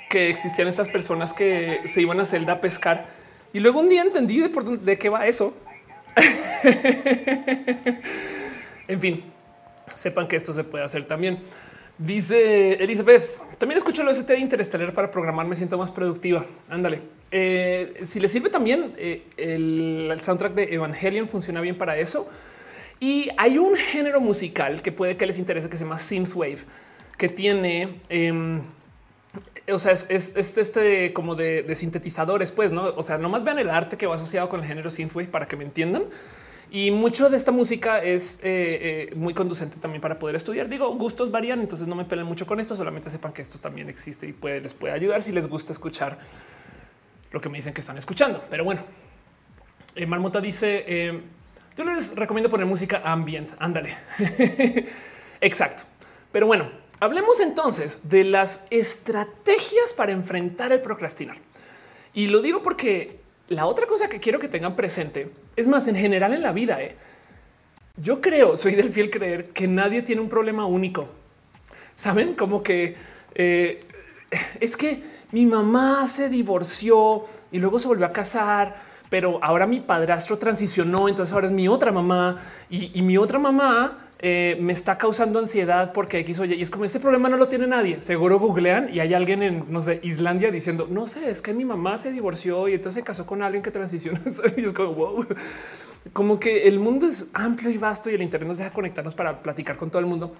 que 0.10 0.30
existían 0.30 0.68
estas 0.68 0.90
personas 0.90 1.34
que 1.34 1.82
se 1.86 2.02
iban 2.02 2.20
a 2.20 2.26
Zelda 2.26 2.54
a 2.54 2.62
pescar 2.62 3.23
y 3.54 3.60
luego 3.60 3.80
un 3.80 3.90
día 3.90 4.02
entendí 4.02 4.40
de, 4.40 4.50
por 4.50 4.80
de 4.80 4.98
qué 4.98 5.10
va 5.10 5.28
eso. 5.28 5.56
en 8.88 9.00
fin, 9.00 9.24
sepan 9.96 10.28
que 10.28 10.36
esto 10.36 10.54
se 10.54 10.64
puede 10.64 10.84
hacer 10.84 11.06
también. 11.06 11.40
Dice 11.98 12.74
Elizabeth, 12.84 13.24
también 13.60 13.78
escucho 13.78 14.02
el 14.02 14.08
OST 14.08 14.28
de 14.28 14.40
Interestelar 14.40 14.94
para 14.94 15.12
programar, 15.12 15.46
me 15.46 15.56
siento 15.56 15.78
más 15.78 15.92
productiva. 15.92 16.44
Ándale. 16.68 17.02
Eh, 17.32 18.02
si 18.04 18.20
le 18.20 18.28
sirve 18.28 18.50
también, 18.50 18.94
eh, 18.98 19.24
el, 19.38 20.20
soundtrack 20.20 20.54
de 20.54 20.74
Evangelion 20.74 21.30
funciona 21.30 21.62
bien 21.62 21.78
para 21.78 21.98
eso. 21.98 22.28
Y 23.00 23.30
hay 23.38 23.58
un 23.58 23.76
género 23.76 24.22
musical 24.22 24.82
que 24.82 24.92
puede 24.92 25.18
que 25.18 25.26
les 25.26 25.38
interese 25.38 25.70
que 25.70 25.78
se 25.78 25.84
llama 25.84 26.00
synthwave, 26.00 26.60
que 27.18 27.30
tiene, 27.30 28.00
em, 28.10 28.62
o 29.72 29.80
sea, 29.80 29.94
es, 29.94 30.36
este 30.36 31.14
como 31.14 31.36
de, 31.36 31.74
sintetizadores, 31.76 32.52
pues, 32.52 32.72
no? 32.72 32.84
O 32.96 33.04
sea, 33.04 33.18
nomás 33.18 33.44
vean 33.44 33.60
el 33.60 33.70
arte 33.70 33.98
que 33.98 34.06
va 34.06 34.16
asociado 34.16 34.50
con 34.50 34.60
el 34.60 34.66
género 34.66 34.92
synthwave 34.92 35.28
para 35.28 35.48
que 35.48 35.56
me 35.56 35.64
entiendan. 35.64 36.04
Y 36.70 36.90
mucho 36.92 37.30
de 37.30 37.38
esta 37.38 37.52
música 37.52 38.02
es 38.02 38.40
eh, 38.44 39.10
eh, 39.12 39.16
muy 39.16 39.34
conducente 39.34 39.78
también 39.80 40.02
para 40.02 40.18
poder 40.18 40.36
estudiar. 40.36 40.68
Digo, 40.68 40.94
gustos 40.96 41.30
varían, 41.30 41.62
entonces 41.62 41.88
no 41.88 41.96
me 41.96 42.04
peleen 42.04 42.28
mucho 42.28 42.48
con 42.48 42.60
esto, 42.60 42.76
solamente 42.76 43.12
sepan 43.12 43.32
que 43.32 43.44
esto 43.44 43.60
también 43.60 43.90
existe 43.90 44.26
y 44.26 44.34
puede, 44.34 44.60
les 44.60 44.74
puede 44.74 44.92
ayudar 44.94 45.22
si 45.22 45.32
les 45.32 45.48
gusta 45.48 45.72
escuchar 45.72 46.18
lo 47.32 47.40
que 47.40 47.48
me 47.48 47.60
dicen 47.60 47.74
que 47.74 47.82
están 47.82 47.98
escuchando. 47.98 48.44
Pero 48.50 48.64
bueno, 48.64 48.82
eh, 49.96 50.08
Marmota 50.08 50.42
dice, 50.42 51.22
yo 51.78 51.84
les 51.86 52.16
recomiendo 52.16 52.50
poner 52.50 52.66
música 52.66 53.02
ambient, 53.06 53.52
ándale. 53.60 53.96
Exacto. 55.42 55.84
Pero 56.32 56.48
bueno, 56.48 56.70
hablemos 57.04 57.40
entonces 57.42 58.00
de 58.10 58.24
las 58.24 58.66
estrategias 58.70 59.94
para 59.94 60.14
enfrentar 60.14 60.72
el 60.72 60.82
procrastinar. 60.82 61.38
Y 62.14 62.28
lo 62.28 62.42
digo 62.42 62.64
porque 62.64 63.20
la 63.50 63.66
otra 63.66 63.88
cosa 63.88 64.08
que 64.08 64.20
quiero 64.20 64.40
que 64.40 64.48
tengan 64.48 64.74
presente 64.74 65.30
es 65.56 65.68
más 65.68 65.88
en 65.88 65.96
general 65.96 66.34
en 66.34 66.42
la 66.42 66.54
vida. 66.54 66.82
¿eh? 66.82 66.96
Yo 67.98 68.22
creo, 68.22 68.56
soy 68.56 68.76
del 68.76 68.90
fiel 68.90 69.10
creer 69.10 69.50
que 69.50 69.68
nadie 69.68 70.02
tiene 70.02 70.22
un 70.22 70.30
problema 70.30 70.66
único. 70.66 71.08
Saben 71.96 72.36
como 72.36 72.64
que 72.64 72.96
eh, 73.36 73.84
es 74.62 74.78
que 74.78 75.04
mi 75.32 75.46
mamá 75.46 76.08
se 76.08 76.30
divorció 76.30 77.26
y 77.52 77.60
luego 77.60 77.80
se 77.80 77.88
volvió 77.88 78.06
a 78.06 78.14
casar, 78.14 78.76
pero 79.10 79.40
ahora 79.44 79.68
mi 79.68 79.82
padrastro 79.82 80.38
transicionó, 80.38 81.10
entonces 81.10 81.34
ahora 81.34 81.48
es 81.48 81.54
mi 81.54 81.68
otra 81.68 81.92
mamá 81.92 82.42
y 82.70 83.02
mi 83.02 83.18
otra 83.18 83.38
mamá 83.38 84.03
eh, 84.26 84.58
me 84.62 84.72
está 84.72 84.98
causando 84.98 85.38
ansiedad 85.38 85.92
porque 85.92 86.20
X 86.20 86.40
oye, 86.40 86.56
y 86.56 86.62
es 86.62 86.70
como 86.70 86.86
ese 86.86 87.02
problema 87.02 87.28
no 87.28 87.36
lo 87.36 87.50
tiene 87.50 87.68
nadie. 87.68 88.02
Seguro 88.02 88.40
googlean 88.40 88.88
y 88.90 89.02
hay 89.02 89.14
alguien 89.14 89.44
en 89.44 89.66
no 89.68 89.82
sé, 89.82 90.00
Islandia 90.02 90.50
diciendo 90.50 90.88
no 90.90 91.08
sé, 91.08 91.30
es 91.30 91.42
que 91.42 91.54
mi 91.54 91.66
mamá 91.66 91.98
se 91.98 92.10
divorció 92.14 92.70
y 92.70 92.76
entonces 92.76 93.02
se 93.02 93.04
casó 93.04 93.26
con 93.26 93.44
alguien 93.44 93.62
que 93.62 93.70
transiciona. 93.70 94.22
y 94.58 94.64
es 94.64 94.72
como 94.72 94.94
wow, 94.94 95.26
como 96.14 96.40
que 96.40 96.70
el 96.70 96.80
mundo 96.80 97.06
es 97.06 97.28
amplio 97.34 97.70
y 97.70 97.78
vasto 97.78 98.10
y 98.10 98.14
el 98.14 98.22
Internet 98.22 98.48
nos 98.48 98.60
deja 98.60 98.72
conectarnos 98.72 99.14
para 99.14 99.44
platicar 99.44 99.76
con 99.76 99.90
todo 99.90 100.00
el 100.00 100.06
mundo. 100.06 100.34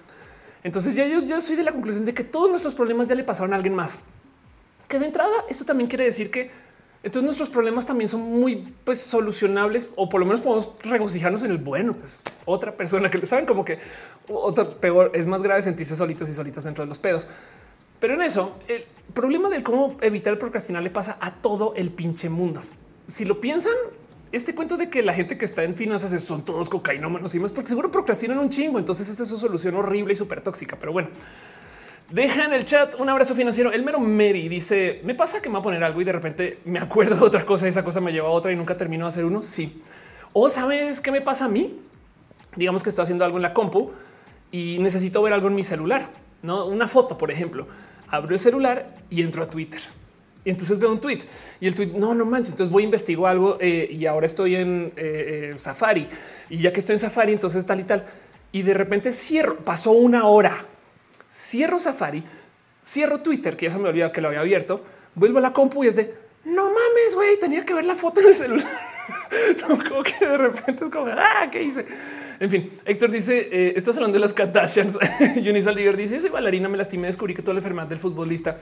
Entonces 0.62 0.94
ya 0.94 1.04
yo, 1.06 1.20
yo 1.20 1.38
soy 1.38 1.56
de 1.56 1.62
la 1.62 1.72
conclusión 1.72 2.06
de 2.06 2.14
que 2.14 2.24
todos 2.24 2.48
nuestros 2.48 2.74
problemas 2.74 3.06
ya 3.06 3.14
le 3.14 3.22
pasaron 3.22 3.52
a 3.52 3.56
alguien 3.56 3.74
más. 3.74 3.98
Que 4.88 4.98
de 4.98 5.04
entrada, 5.04 5.44
eso 5.46 5.66
también 5.66 5.90
quiere 5.90 6.04
decir 6.04 6.30
que 6.30 6.50
entonces 7.04 7.22
nuestros 7.22 7.50
problemas 7.50 7.86
también 7.86 8.08
son 8.08 8.22
muy 8.22 8.64
pues, 8.82 8.98
solucionables 9.00 9.90
o 9.94 10.08
por 10.08 10.20
lo 10.20 10.26
menos 10.26 10.40
podemos 10.40 10.70
regocijarnos 10.82 11.42
en 11.42 11.50
el 11.50 11.58
bueno. 11.58 11.92
Pues 11.92 12.22
otra 12.46 12.72
persona 12.72 13.10
que 13.10 13.18
lo 13.18 13.26
saben 13.26 13.44
como 13.44 13.62
que 13.62 13.78
otra 14.26 14.70
peor 14.70 15.12
es 15.14 15.26
más 15.26 15.42
grave 15.42 15.60
sentirse 15.60 15.96
solitos 15.96 16.30
y 16.30 16.32
solitas 16.32 16.64
dentro 16.64 16.82
de 16.82 16.88
los 16.88 16.98
pedos. 16.98 17.28
Pero 18.00 18.14
en 18.14 18.22
eso 18.22 18.56
el 18.68 18.86
problema 19.12 19.50
de 19.50 19.62
cómo 19.62 19.98
evitar 20.00 20.38
procrastinar 20.38 20.82
le 20.82 20.88
pasa 20.88 21.18
a 21.20 21.30
todo 21.34 21.74
el 21.76 21.90
pinche 21.90 22.30
mundo. 22.30 22.62
Si 23.06 23.26
lo 23.26 23.38
piensan, 23.38 23.74
este 24.32 24.54
cuento 24.54 24.78
de 24.78 24.88
que 24.88 25.02
la 25.02 25.12
gente 25.12 25.36
que 25.36 25.44
está 25.44 25.62
en 25.62 25.74
finanzas 25.74 26.18
son 26.22 26.42
todos 26.42 26.70
cocainómanos 26.70 27.34
y 27.34 27.38
más 27.38 27.52
porque 27.52 27.68
seguro 27.68 27.90
procrastinan 27.90 28.38
un 28.38 28.48
chingo. 28.48 28.78
Entonces 28.78 29.10
esta 29.10 29.24
es 29.24 29.28
su 29.28 29.36
solución 29.36 29.74
horrible 29.76 30.14
y 30.14 30.16
súper 30.16 30.40
tóxica. 30.40 30.76
Pero 30.80 30.92
bueno, 30.92 31.10
Deja 32.14 32.44
en 32.44 32.52
el 32.52 32.64
chat 32.64 32.94
un 33.00 33.08
abrazo 33.08 33.34
financiero. 33.34 33.72
El 33.72 33.82
mero 33.82 33.98
Mary 33.98 34.48
dice: 34.48 35.00
Me 35.02 35.16
pasa 35.16 35.42
que 35.42 35.48
me 35.48 35.54
va 35.54 35.58
a 35.58 35.62
poner 35.62 35.82
algo 35.82 36.00
y 36.00 36.04
de 36.04 36.12
repente 36.12 36.58
me 36.64 36.78
acuerdo 36.78 37.16
de 37.16 37.22
otra 37.22 37.44
cosa 37.44 37.66
esa 37.66 37.82
cosa 37.82 38.00
me 38.00 38.12
lleva 38.12 38.28
a 38.28 38.30
otra 38.30 38.52
y 38.52 38.56
nunca 38.56 38.76
termino 38.76 39.04
de 39.04 39.08
hacer 39.08 39.24
uno. 39.24 39.42
Sí. 39.42 39.82
O 40.32 40.48
sabes 40.48 41.00
qué 41.00 41.10
me 41.10 41.22
pasa 41.22 41.46
a 41.46 41.48
mí? 41.48 41.76
Digamos 42.54 42.84
que 42.84 42.90
estoy 42.90 43.02
haciendo 43.02 43.24
algo 43.24 43.38
en 43.38 43.42
la 43.42 43.52
compu 43.52 43.90
y 44.52 44.78
necesito 44.78 45.20
ver 45.22 45.32
algo 45.32 45.48
en 45.48 45.56
mi 45.56 45.64
celular, 45.64 46.08
no 46.42 46.66
una 46.66 46.86
foto, 46.86 47.18
por 47.18 47.32
ejemplo. 47.32 47.66
Abro 48.08 48.32
el 48.32 48.38
celular 48.38 48.94
y 49.10 49.20
entro 49.20 49.42
a 49.42 49.50
Twitter. 49.50 49.80
Y 50.44 50.50
entonces 50.50 50.78
veo 50.78 50.92
un 50.92 51.00
tweet 51.00 51.22
y 51.58 51.66
el 51.66 51.74
tweet 51.74 51.94
no, 51.96 52.14
no 52.14 52.24
manches. 52.24 52.52
Entonces 52.52 52.72
voy 52.72 52.84
a 52.84 52.84
investigar 52.84 53.32
algo 53.32 53.58
eh, 53.60 53.88
y 53.90 54.06
ahora 54.06 54.26
estoy 54.26 54.54
en 54.54 54.92
eh, 54.96 55.50
eh, 55.52 55.58
Safari 55.58 56.06
y 56.48 56.58
ya 56.58 56.72
que 56.72 56.78
estoy 56.78 56.92
en 56.92 57.00
Safari, 57.00 57.32
entonces 57.32 57.66
tal 57.66 57.80
y 57.80 57.82
tal. 57.82 58.04
Y 58.52 58.62
de 58.62 58.72
repente 58.72 59.10
cierro, 59.10 59.56
pasó 59.56 59.90
una 59.90 60.28
hora 60.28 60.64
cierro 61.34 61.80
Safari, 61.80 62.22
cierro 62.84 63.20
Twitter, 63.20 63.56
que 63.56 63.66
ya 63.66 63.72
se 63.72 63.78
me 63.78 63.88
olvidó 63.88 64.12
que 64.12 64.20
lo 64.20 64.28
había 64.28 64.40
abierto, 64.40 64.84
vuelvo 65.14 65.38
a 65.38 65.40
la 65.40 65.52
compu 65.52 65.84
y 65.84 65.88
es 65.88 65.96
de 65.96 66.14
no 66.44 66.64
mames, 66.64 67.14
güey, 67.14 67.38
tenía 67.40 67.64
que 67.64 67.74
ver 67.74 67.86
la 67.86 67.94
foto 67.94 68.20
en 68.20 68.28
el 68.28 68.34
celular. 68.34 68.66
como 69.88 70.02
que 70.02 70.26
de 70.26 70.36
repente 70.36 70.84
es 70.84 70.90
como, 70.90 71.06
ah, 71.06 71.48
¿qué 71.50 71.62
hice? 71.62 71.86
En 72.38 72.50
fin, 72.50 72.70
Héctor 72.84 73.10
dice, 73.10 73.48
eh, 73.50 73.72
estás 73.76 73.96
hablando 73.96 74.16
de 74.16 74.20
las 74.20 74.34
Kardashians. 74.34 74.98
Yunis 75.42 75.66
Aldiver 75.66 75.96
dice, 75.96 76.14
yo 76.14 76.20
soy 76.20 76.30
bailarina, 76.30 76.68
me 76.68 76.76
lastimé, 76.76 77.06
descubrí 77.06 77.34
que 77.34 77.42
toda 77.42 77.54
la 77.54 77.60
enfermedad 77.60 77.86
del 77.88 77.98
futbolista, 77.98 78.58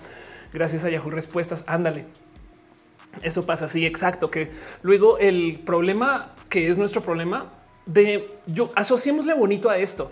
gracias 0.53 0.85
a 0.85 0.91
Yahoo 0.91 1.11
Respuestas, 1.11 1.65
ándale. 1.67 2.05
Eso 3.23 3.45
pasa 3.45 3.67
así, 3.67 3.85
exacto, 3.85 4.31
que 4.31 4.51
luego 4.83 5.19
el 5.19 5.61
problema 5.65 6.35
que 6.49 6.71
es 6.71 6.79
nuestro 6.79 7.03
problema 7.03 7.53
de, 7.85 8.31
yo 8.47 8.71
asociémosle 8.75 9.35
bonito 9.35 9.69
a 9.69 9.79
esto. 9.79 10.11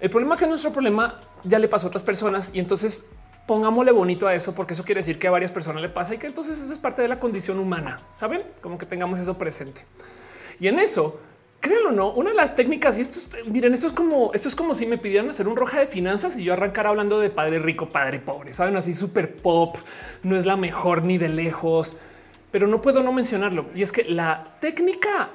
El 0.00 0.10
problema 0.10 0.36
que 0.36 0.44
es 0.44 0.48
nuestro 0.48 0.72
problema 0.72 1.20
ya 1.44 1.58
le 1.58 1.68
pasó 1.68 1.86
a 1.86 1.88
otras 1.88 2.02
personas 2.02 2.50
y 2.54 2.58
entonces 2.58 3.06
pongámosle 3.46 3.92
bonito 3.92 4.26
a 4.26 4.34
eso 4.34 4.54
porque 4.54 4.74
eso 4.74 4.84
quiere 4.84 5.00
decir 5.00 5.18
que 5.18 5.28
a 5.28 5.30
varias 5.30 5.52
personas 5.52 5.80
le 5.80 5.88
pasa 5.88 6.14
y 6.14 6.18
que 6.18 6.26
entonces 6.26 6.60
eso 6.60 6.72
es 6.72 6.78
parte 6.78 7.02
de 7.02 7.08
la 7.08 7.18
condición 7.18 7.58
humana. 7.58 8.00
Saben 8.10 8.42
como 8.60 8.76
que 8.76 8.86
tengamos 8.86 9.18
eso 9.18 9.38
presente. 9.38 9.82
Y 10.58 10.68
en 10.68 10.78
eso, 10.78 11.20
créanlo 11.60 11.90
o 11.90 11.92
no, 11.92 12.12
una 12.12 12.30
de 12.30 12.36
las 12.36 12.56
técnicas 12.56 12.98
y 12.98 13.02
esto 13.02 13.20
miren, 13.46 13.72
esto 13.72 13.86
es 13.86 13.92
como 13.92 14.32
esto 14.34 14.48
es 14.48 14.54
como 14.54 14.74
si 14.74 14.86
me 14.86 14.98
pidieran 14.98 15.30
hacer 15.30 15.48
un 15.48 15.56
roja 15.56 15.80
de 15.80 15.86
finanzas 15.86 16.36
y 16.36 16.44
yo 16.44 16.52
arrancar 16.52 16.86
hablando 16.86 17.20
de 17.20 17.30
padre 17.30 17.58
rico, 17.60 17.88
padre 17.88 18.18
pobre. 18.18 18.52
Saben 18.52 18.76
así 18.76 18.94
súper 18.94 19.36
pop, 19.36 19.76
no 20.22 20.36
es 20.36 20.44
la 20.44 20.56
mejor 20.56 21.02
ni 21.04 21.16
de 21.16 21.28
lejos, 21.28 21.96
pero 22.50 22.66
no 22.66 22.82
puedo 22.82 23.02
no 23.02 23.12
mencionarlo. 23.12 23.66
Y 23.74 23.82
es 23.82 23.92
que 23.92 24.04
la 24.04 24.56
técnica 24.60 25.28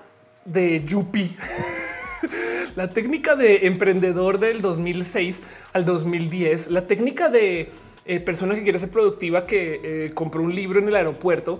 de 0.44 0.84
Yupi 0.84 1.38
la 2.76 2.90
técnica 2.90 3.36
de 3.36 3.68
emprendedor 3.68 4.40
del 4.40 4.62
2006 4.62 5.44
al 5.74 5.86
2010, 5.86 6.72
la 6.72 6.88
técnica 6.88 7.30
de 7.30 7.70
eh, 8.06 8.20
persona 8.20 8.56
que 8.56 8.64
quiere 8.64 8.80
ser 8.80 8.90
productiva 8.90 9.46
que 9.46 9.82
eh, 9.84 10.12
compró 10.14 10.42
un 10.42 10.54
libro 10.54 10.80
en 10.80 10.88
el 10.88 10.96
aeropuerto, 10.96 11.60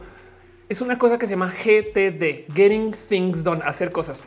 es 0.70 0.82
una 0.82 0.98
cosa 0.98 1.18
que 1.18 1.28
se 1.28 1.32
llama 1.32 1.52
GTD, 1.52 2.54
Getting 2.54 2.92
Things 2.92 3.44
Done, 3.44 3.62
hacer 3.66 3.92
cosas. 3.92 4.24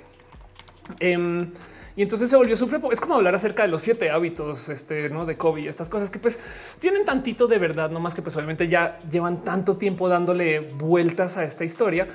Em, 1.01 1.51
y 1.97 2.03
entonces 2.03 2.29
se 2.29 2.37
volvió 2.37 2.57
súper. 2.57 2.81
Es 2.93 3.01
como 3.01 3.15
hablar 3.15 3.35
acerca 3.35 3.63
de 3.63 3.69
los 3.69 3.81
siete 3.81 4.11
hábitos 4.11 4.69
este, 4.69 5.09
¿no? 5.09 5.25
de 5.25 5.37
Kobe, 5.37 5.69
estas 5.69 5.89
cosas 5.89 6.11
que 6.11 6.19
pues 6.19 6.39
tienen 6.81 7.05
tantito 7.05 7.47
de 7.47 7.59
verdad, 7.59 7.91
no 7.91 8.01
más 8.01 8.15
que 8.15 8.23
pues 8.23 8.37
obviamente 8.37 8.69
ya 8.69 8.99
llevan 9.11 9.45
tanto 9.45 9.77
tiempo 9.77 10.09
dándole 10.09 10.61
vueltas 10.61 11.37
a 11.37 11.45
esta 11.45 11.65
historia 11.65 12.09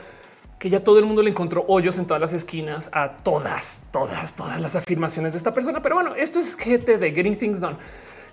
que 0.59 0.69
ya 0.69 0.83
todo 0.83 0.99
el 0.99 1.05
mundo 1.05 1.23
le 1.23 1.29
encontró 1.29 1.63
hoyos 1.67 1.97
en 1.97 2.05
todas 2.05 2.19
las 2.19 2.33
esquinas 2.33 2.89
a 2.91 3.15
todas, 3.17 3.83
todas, 3.91 4.35
todas 4.35 4.59
las 4.59 4.75
afirmaciones 4.75 5.31
de 5.31 5.37
esta 5.37 5.53
persona. 5.53 5.81
Pero 5.81 5.95
bueno, 5.95 6.15
esto 6.15 6.39
es 6.39 6.55
GTD, 6.57 7.15
Getting 7.15 7.37
Things 7.37 7.61
Done, 7.61 7.77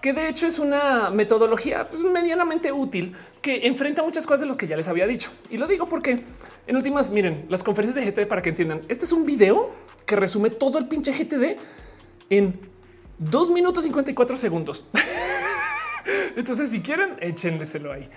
que 0.01 0.13
de 0.13 0.29
hecho 0.29 0.49
es 0.49 0.59
una 0.59 1.11
metodología 1.11 1.89
pues, 1.89 2.03
medianamente 2.03 2.73
útil 2.73 3.17
que 3.41 3.69
enfrenta 3.69 4.03
muchas 4.03 4.27
cosas 4.27 4.41
de 4.41 4.47
los 4.47 4.57
que 4.57 4.67
ya 4.67 4.77
les 4.77 4.89
había 4.89 5.07
dicho. 5.07 5.31
Y 5.51 5.57
lo 5.57 5.69
digo 5.69 5.89
porque 5.89 6.25
en 6.67 6.77
últimas, 6.77 7.11
miren, 7.11 7.47
las 7.49 7.63
conferencias 7.63 8.05
de 8.05 8.11
GTD 8.11 8.29
para 8.29 8.43
que 8.43 8.49
entiendan, 8.49 8.81
este 8.89 9.05
es 9.05 9.13
un 9.13 9.25
video 9.25 9.73
que 10.05 10.17
resume 10.17 10.51
todo 10.51 10.79
el 10.79 10.89
pinche 10.89 11.13
GTD 11.13 11.59
en 12.29 12.59
dos 13.19 13.53
minutos 13.53 13.85
54 13.85 14.37
segundos. 14.37 14.85
Entonces, 16.37 16.71
si 16.71 16.81
quieren, 16.81 17.17
échenleselo 17.21 17.93
ahí. 17.93 18.09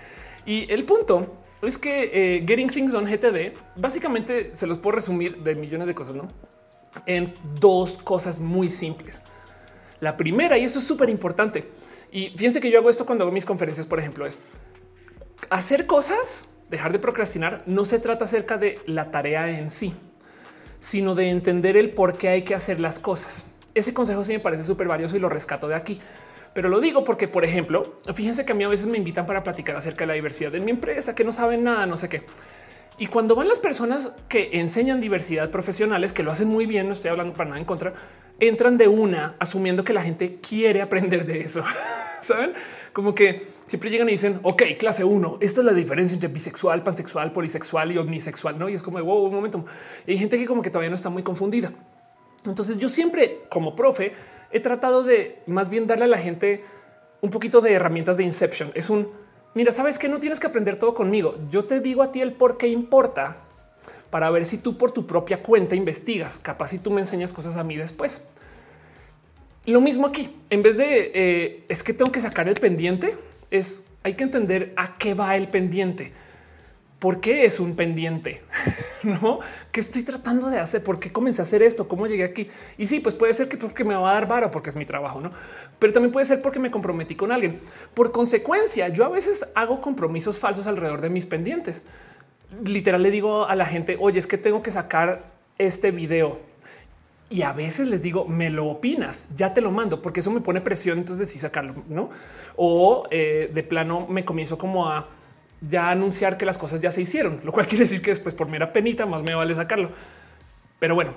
Y 0.46 0.70
el 0.72 0.84
punto 0.84 1.32
es 1.62 1.78
que 1.78 2.36
eh, 2.36 2.44
Getting 2.46 2.68
Things 2.68 2.94
on 2.94 3.04
GTD 3.04 3.52
básicamente 3.76 4.54
se 4.54 4.66
los 4.66 4.78
puedo 4.78 4.96
resumir 4.96 5.38
de 5.38 5.54
millones 5.54 5.86
de 5.86 5.94
cosas, 5.94 6.14
¿no? 6.14 6.28
En 7.06 7.34
dos 7.60 7.98
cosas 7.98 8.40
muy 8.40 8.70
simples. 8.70 9.20
La 10.00 10.16
primera, 10.16 10.56
y 10.56 10.64
eso 10.64 10.78
es 10.78 10.86
súper 10.86 11.10
importante, 11.10 11.68
y 12.10 12.30
fíjense 12.30 12.60
que 12.60 12.70
yo 12.70 12.78
hago 12.78 12.90
esto 12.90 13.06
cuando 13.06 13.24
hago 13.24 13.32
mis 13.32 13.44
conferencias, 13.44 13.86
por 13.86 13.98
ejemplo, 13.98 14.26
es 14.26 14.40
hacer 15.50 15.86
cosas, 15.86 16.54
dejar 16.70 16.92
de 16.92 16.98
procrastinar, 16.98 17.62
no 17.66 17.84
se 17.84 17.98
trata 17.98 18.24
acerca 18.24 18.58
de 18.58 18.78
la 18.86 19.10
tarea 19.10 19.58
en 19.58 19.70
sí, 19.70 19.94
sino 20.78 21.14
de 21.14 21.30
entender 21.30 21.76
el 21.76 21.90
por 21.90 22.16
qué 22.16 22.28
hay 22.28 22.42
que 22.42 22.54
hacer 22.54 22.80
las 22.80 22.98
cosas. 22.98 23.44
Ese 23.74 23.94
consejo 23.94 24.24
sí 24.24 24.32
me 24.32 24.40
parece 24.40 24.64
súper 24.64 24.88
valioso 24.88 25.16
y 25.16 25.20
lo 25.20 25.28
rescato 25.28 25.68
de 25.68 25.76
aquí. 25.76 26.00
Pero 26.52 26.68
lo 26.68 26.80
digo 26.80 27.04
porque, 27.04 27.28
por 27.28 27.44
ejemplo, 27.44 27.96
fíjense 28.14 28.44
que 28.44 28.52
a 28.52 28.54
mí 28.54 28.64
a 28.64 28.68
veces 28.68 28.86
me 28.86 28.98
invitan 28.98 29.26
para 29.26 29.44
platicar 29.44 29.76
acerca 29.76 30.02
de 30.04 30.08
la 30.08 30.14
diversidad 30.14 30.50
de 30.50 30.60
mi 30.60 30.70
empresa, 30.70 31.14
que 31.14 31.24
no 31.24 31.32
saben 31.32 31.62
nada, 31.62 31.86
no 31.86 31.96
sé 31.96 32.08
qué. 32.08 32.22
Y 32.98 33.06
cuando 33.06 33.34
van 33.34 33.48
las 33.48 33.58
personas 33.58 34.12
que 34.28 34.50
enseñan 34.60 35.00
diversidad 35.00 35.50
profesionales, 35.50 36.12
que 36.12 36.22
lo 36.22 36.32
hacen 36.32 36.48
muy 36.48 36.66
bien, 36.66 36.86
no 36.86 36.92
estoy 36.92 37.10
hablando 37.10 37.32
para 37.32 37.48
nada 37.48 37.60
en 37.60 37.64
contra, 37.64 37.94
entran 38.40 38.76
de 38.76 38.88
una 38.88 39.36
asumiendo 39.38 39.84
que 39.84 39.92
la 39.92 40.02
gente 40.02 40.38
quiere 40.46 40.82
aprender 40.82 41.24
de 41.24 41.40
eso. 41.40 41.62
Saben 42.20 42.52
como 42.92 43.14
que 43.14 43.46
siempre 43.66 43.88
llegan 43.88 44.08
y 44.08 44.12
dicen, 44.12 44.40
ok, 44.42 44.62
clase 44.78 45.04
uno, 45.04 45.38
esto 45.40 45.60
es 45.60 45.66
la 45.66 45.72
diferencia 45.72 46.14
entre 46.14 46.28
bisexual, 46.28 46.82
pansexual, 46.82 47.32
polisexual 47.32 47.92
y 47.92 47.98
omnisexual. 47.98 48.58
No, 48.58 48.68
y 48.68 48.74
es 48.74 48.82
como 48.82 49.02
wow, 49.02 49.24
un 49.24 49.34
momento. 49.34 49.64
Y 50.06 50.12
hay 50.12 50.18
gente 50.18 50.36
que 50.36 50.46
como 50.46 50.60
que 50.60 50.70
todavía 50.70 50.90
no 50.90 50.96
está 50.96 51.08
muy 51.08 51.22
confundida. 51.22 51.72
Entonces 52.44 52.78
yo 52.78 52.88
siempre 52.88 53.42
como 53.48 53.76
profe 53.76 54.12
he 54.52 54.60
tratado 54.60 55.02
de 55.02 55.42
más 55.46 55.68
bien 55.68 55.86
darle 55.86 56.04
a 56.04 56.08
la 56.08 56.18
gente 56.18 56.64
un 57.20 57.30
poquito 57.30 57.60
de 57.60 57.72
herramientas 57.72 58.16
de 58.16 58.24
inception. 58.24 58.72
Es 58.74 58.90
un 58.90 59.08
mira, 59.54 59.72
sabes 59.72 59.98
que 59.98 60.08
no 60.08 60.18
tienes 60.18 60.40
que 60.40 60.46
aprender 60.46 60.76
todo 60.76 60.94
conmigo. 60.94 61.36
Yo 61.50 61.64
te 61.64 61.80
digo 61.80 62.02
a 62.02 62.12
ti 62.12 62.20
el 62.20 62.32
por 62.32 62.56
qué 62.56 62.68
importa 62.68 63.38
para 64.10 64.30
ver 64.30 64.44
si 64.44 64.58
tú 64.58 64.76
por 64.76 64.92
tu 64.92 65.06
propia 65.06 65.42
cuenta 65.42 65.76
investigas. 65.76 66.38
Capaz 66.38 66.68
si 66.68 66.78
tú 66.78 66.90
me 66.90 67.00
enseñas 67.00 67.32
cosas 67.32 67.56
a 67.56 67.64
mí 67.64 67.76
después. 67.76 68.26
Lo 69.66 69.80
mismo 69.80 70.06
aquí, 70.06 70.34
en 70.48 70.62
vez 70.62 70.76
de 70.76 71.12
eh, 71.14 71.64
es 71.68 71.82
que 71.82 71.92
tengo 71.92 72.10
que 72.10 72.20
sacar 72.20 72.48
el 72.48 72.54
pendiente, 72.54 73.16
es 73.50 73.86
hay 74.02 74.14
que 74.14 74.24
entender 74.24 74.72
a 74.76 74.96
qué 74.96 75.14
va 75.14 75.36
el 75.36 75.48
pendiente. 75.48 76.12
¿Por 77.00 77.18
qué 77.20 77.46
es 77.46 77.58
un 77.60 77.76
pendiente? 77.76 78.42
¿No? 79.02 79.40
¿Qué 79.72 79.80
estoy 79.80 80.02
tratando 80.02 80.48
de 80.48 80.58
hacer? 80.58 80.84
¿Por 80.84 81.00
qué 81.00 81.10
comencé 81.10 81.40
a 81.40 81.44
hacer 81.44 81.62
esto? 81.62 81.88
¿Cómo 81.88 82.06
llegué 82.06 82.24
aquí? 82.24 82.48
Y 82.76 82.86
sí, 82.86 83.00
pues 83.00 83.14
puede 83.14 83.32
ser 83.32 83.48
que, 83.48 83.56
porque 83.56 83.84
me 83.84 83.94
va 83.94 84.10
a 84.10 84.14
dar 84.14 84.28
varo 84.28 84.50
porque 84.50 84.68
es 84.68 84.76
mi 84.76 84.84
trabajo, 84.84 85.18
¿no? 85.18 85.32
Pero 85.78 85.94
también 85.94 86.12
puede 86.12 86.26
ser 86.26 86.42
porque 86.42 86.58
me 86.58 86.70
comprometí 86.70 87.16
con 87.16 87.32
alguien. 87.32 87.58
Por 87.94 88.12
consecuencia, 88.12 88.88
yo 88.88 89.06
a 89.06 89.08
veces 89.08 89.46
hago 89.54 89.80
compromisos 89.80 90.38
falsos 90.38 90.66
alrededor 90.66 91.00
de 91.00 91.08
mis 91.08 91.24
pendientes. 91.24 91.82
Literal 92.66 93.02
le 93.02 93.10
digo 93.10 93.46
a 93.46 93.56
la 93.56 93.64
gente, 93.64 93.96
oye, 93.98 94.18
es 94.18 94.26
que 94.26 94.36
tengo 94.36 94.62
que 94.62 94.70
sacar 94.70 95.24
este 95.56 95.92
video. 95.92 96.38
Y 97.30 97.42
a 97.42 97.54
veces 97.54 97.88
les 97.88 98.02
digo, 98.02 98.26
me 98.26 98.50
lo 98.50 98.66
opinas, 98.66 99.26
ya 99.34 99.54
te 99.54 99.62
lo 99.62 99.70
mando, 99.70 100.02
porque 100.02 100.20
eso 100.20 100.30
me 100.30 100.40
pone 100.42 100.60
presión, 100.60 100.98
entonces 100.98 101.30
sí 101.30 101.38
sacarlo, 101.38 101.82
¿no? 101.88 102.10
O 102.56 103.06
eh, 103.10 103.50
de 103.54 103.62
plano 103.62 104.06
me 104.06 104.26
comienzo 104.26 104.58
como 104.58 104.86
a 104.90 105.08
ya 105.60 105.90
anunciar 105.90 106.36
que 106.36 106.46
las 106.46 106.58
cosas 106.58 106.80
ya 106.80 106.90
se 106.90 107.02
hicieron, 107.02 107.40
lo 107.44 107.52
cual 107.52 107.66
quiere 107.68 107.84
decir 107.84 108.02
que 108.02 108.10
después 108.10 108.34
por 108.34 108.48
mera 108.48 108.72
penita 108.72 109.06
más 109.06 109.22
me 109.22 109.34
vale 109.34 109.54
sacarlo. 109.54 109.90
Pero 110.78 110.94
bueno, 110.94 111.14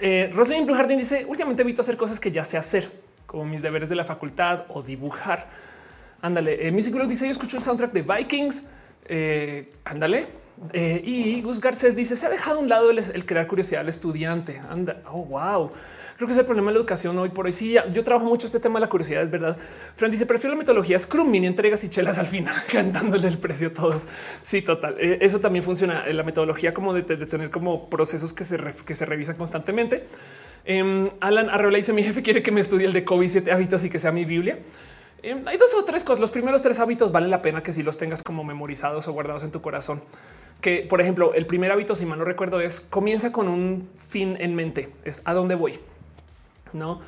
eh, 0.00 0.30
Rosalind 0.34 0.66
Blue 0.66 0.74
Jardín 0.74 0.98
dice 0.98 1.24
últimamente 1.26 1.62
evito 1.62 1.82
hacer 1.82 1.96
cosas 1.96 2.18
que 2.18 2.32
ya 2.32 2.44
sé 2.44 2.58
hacer, 2.58 2.90
como 3.26 3.44
mis 3.44 3.62
deberes 3.62 3.88
de 3.88 3.96
la 3.96 4.04
facultad 4.04 4.64
o 4.68 4.82
dibujar. 4.82 5.46
Ándale, 6.22 6.66
eh, 6.66 6.82
seguro 6.82 7.06
dice 7.06 7.26
yo 7.26 7.32
escucho 7.32 7.56
el 7.56 7.62
soundtrack 7.62 7.92
de 7.92 8.02
Vikings. 8.02 8.64
Eh, 9.08 9.72
ándale. 9.84 10.26
Eh, 10.72 11.02
y 11.04 11.42
Gus 11.42 11.60
Garcés 11.60 11.94
dice 11.94 12.16
se 12.16 12.26
ha 12.26 12.30
dejado 12.30 12.58
a 12.58 12.62
un 12.62 12.68
lado 12.68 12.90
el, 12.90 12.98
el 12.98 13.26
crear 13.26 13.46
curiosidad 13.46 13.82
al 13.82 13.88
estudiante. 13.88 14.60
Anda. 14.70 15.02
Oh, 15.06 15.24
wow. 15.24 15.70
Creo 16.16 16.26
que 16.26 16.32
es 16.32 16.38
el 16.38 16.46
problema 16.46 16.70
de 16.70 16.74
la 16.76 16.80
educación 16.80 17.18
hoy 17.18 17.28
por 17.28 17.44
hoy. 17.44 17.52
Sí, 17.52 17.76
yo 17.92 18.02
trabajo 18.02 18.26
mucho 18.26 18.46
este 18.46 18.58
tema 18.58 18.78
de 18.78 18.86
la 18.86 18.88
curiosidad, 18.88 19.22
es 19.22 19.30
verdad. 19.30 19.54
Fran 19.96 20.10
dice, 20.10 20.24
prefiero 20.24 20.54
la 20.54 20.58
metodología 20.58 20.98
Scrum, 20.98 21.30
mini 21.30 21.46
entregas 21.46 21.84
y 21.84 21.90
chelas 21.90 22.16
al 22.16 22.26
final, 22.26 22.54
cantándole 22.72 23.28
el 23.28 23.36
precio 23.36 23.68
a 23.68 23.72
todos. 23.72 24.06
Sí, 24.40 24.62
total. 24.62 24.96
Eh, 24.98 25.18
eso 25.20 25.40
también 25.40 25.62
funciona. 25.62 26.06
La 26.06 26.22
metodología 26.22 26.72
como 26.72 26.94
de, 26.94 27.02
tener 27.02 27.50
como 27.50 27.90
procesos 27.90 28.32
que 28.32 28.46
se, 28.46 28.58
que 28.86 28.94
se 28.94 29.04
revisan 29.04 29.36
constantemente. 29.36 30.06
Eh, 30.64 31.10
Alan 31.20 31.50
Arreola 31.50 31.76
dice, 31.76 31.92
mi 31.92 32.02
jefe 32.02 32.22
quiere 32.22 32.42
que 32.42 32.50
me 32.50 32.62
estudie 32.62 32.86
el 32.86 32.94
de 32.94 33.04
COVID 33.04 33.28
7 33.28 33.52
hábitos 33.52 33.84
y 33.84 33.90
que 33.90 33.98
sea 33.98 34.10
mi 34.10 34.24
Biblia. 34.24 34.58
Em, 35.22 35.46
hay 35.46 35.58
dos 35.58 35.74
o 35.74 35.84
tres 35.84 36.02
cosas. 36.02 36.20
Los 36.20 36.30
primeros 36.30 36.62
tres 36.62 36.80
hábitos 36.80 37.12
vale 37.12 37.28
la 37.28 37.42
pena 37.42 37.62
que 37.62 37.74
si 37.74 37.82
los 37.82 37.98
tengas 37.98 38.22
como 38.22 38.42
memorizados 38.42 39.06
o 39.06 39.12
guardados 39.12 39.42
en 39.42 39.50
tu 39.50 39.60
corazón. 39.60 40.00
Que, 40.62 40.78
por 40.88 41.02
ejemplo, 41.02 41.34
el 41.34 41.44
primer 41.44 41.72
hábito, 41.72 41.94
si 41.94 42.06
mal 42.06 42.18
no 42.18 42.24
recuerdo, 42.24 42.62
es 42.62 42.80
comienza 42.80 43.32
con 43.32 43.48
un 43.48 43.90
fin 44.08 44.38
en 44.40 44.54
mente. 44.54 44.88
Es 45.04 45.20
a 45.26 45.34
dónde 45.34 45.54
voy 45.54 45.78
no? 46.76 47.00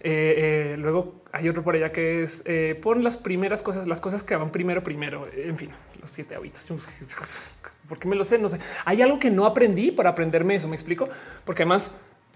Eh, 0.00 0.74
eh, 0.74 0.76
luego 0.78 1.22
hay 1.32 1.48
otro 1.48 1.64
por 1.64 1.74
allá 1.74 1.90
que 1.90 2.22
es 2.22 2.42
eh, 2.46 2.78
pon 2.80 3.02
las 3.02 3.16
primeras 3.16 3.62
cosas, 3.62 3.88
las 3.88 4.00
cosas 4.00 4.22
que 4.22 4.36
van 4.36 4.50
primero, 4.50 4.82
primero. 4.82 5.26
En 5.34 5.56
fin, 5.56 5.70
los 6.00 6.10
siete 6.10 6.34
hábitos. 6.34 6.66
Porque 7.88 8.06
me 8.06 8.16
lo 8.16 8.24
sé, 8.24 8.38
no 8.38 8.48
sé. 8.48 8.58
Hay 8.84 9.00
algo 9.00 9.18
que 9.18 9.30
no 9.30 9.46
aprendí 9.46 9.90
para 9.90 10.10
aprenderme 10.10 10.54
eso. 10.54 10.68
Me 10.68 10.76
explico, 10.76 11.08
porque 11.46 11.62
además 11.62 11.92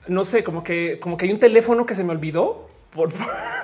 no 0.09 0.25
sé, 0.25 0.43
como 0.43 0.65
que, 0.65 0.99
como 0.99 1.19
que 1.19 1.27
hay 1.27 1.33
un 1.33 1.39
teléfono 1.39 1.85
que 1.85 1.95
se 1.95 2.05
me 2.05 2.13
olvidó 2.13 2.71
por, 2.91 3.13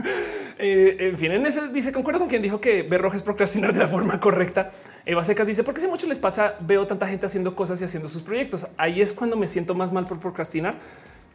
en 0.59 1.17
fin, 1.17 1.33
en 1.33 1.47
ese 1.47 1.69
dice 1.69 1.91
concuerdo 1.91 2.21
con 2.21 2.29
quien 2.29 2.43
dijo 2.43 2.61
que 2.61 2.83
ver 2.83 3.01
rojo 3.01 3.17
es 3.17 3.23
procrastinar 3.23 3.73
de 3.73 3.79
la 3.81 3.87
forma 3.87 4.21
correcta. 4.21 4.71
Eva 5.07 5.25
Secas 5.25 5.47
dice 5.47 5.65
porque 5.65 5.81
si 5.81 5.87
mucho 5.87 6.07
les 6.07 6.19
pasa, 6.19 6.57
veo 6.61 6.87
tanta 6.87 7.07
gente 7.07 7.25
haciendo 7.25 7.57
cosas 7.57 7.81
y 7.81 7.85
haciendo 7.85 8.07
sus 8.09 8.21
proyectos. 8.21 8.67
Ahí 8.77 9.01
es 9.01 9.15
cuando 9.15 9.37
me 9.37 9.47
siento 9.47 9.75
más 9.75 9.91
mal 9.91 10.07
por 10.07 10.21
procrastinar. 10.21 10.77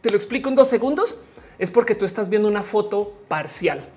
Te 0.04 0.10
lo 0.10 0.16
explico 0.16 0.50
en 0.50 0.54
dos 0.54 0.68
segundos 0.68 1.18
es 1.58 1.70
porque 1.70 1.94
tú 1.94 2.04
estás 2.04 2.28
viendo 2.28 2.46
una 2.46 2.62
foto 2.62 3.14
parcial. 3.26 3.88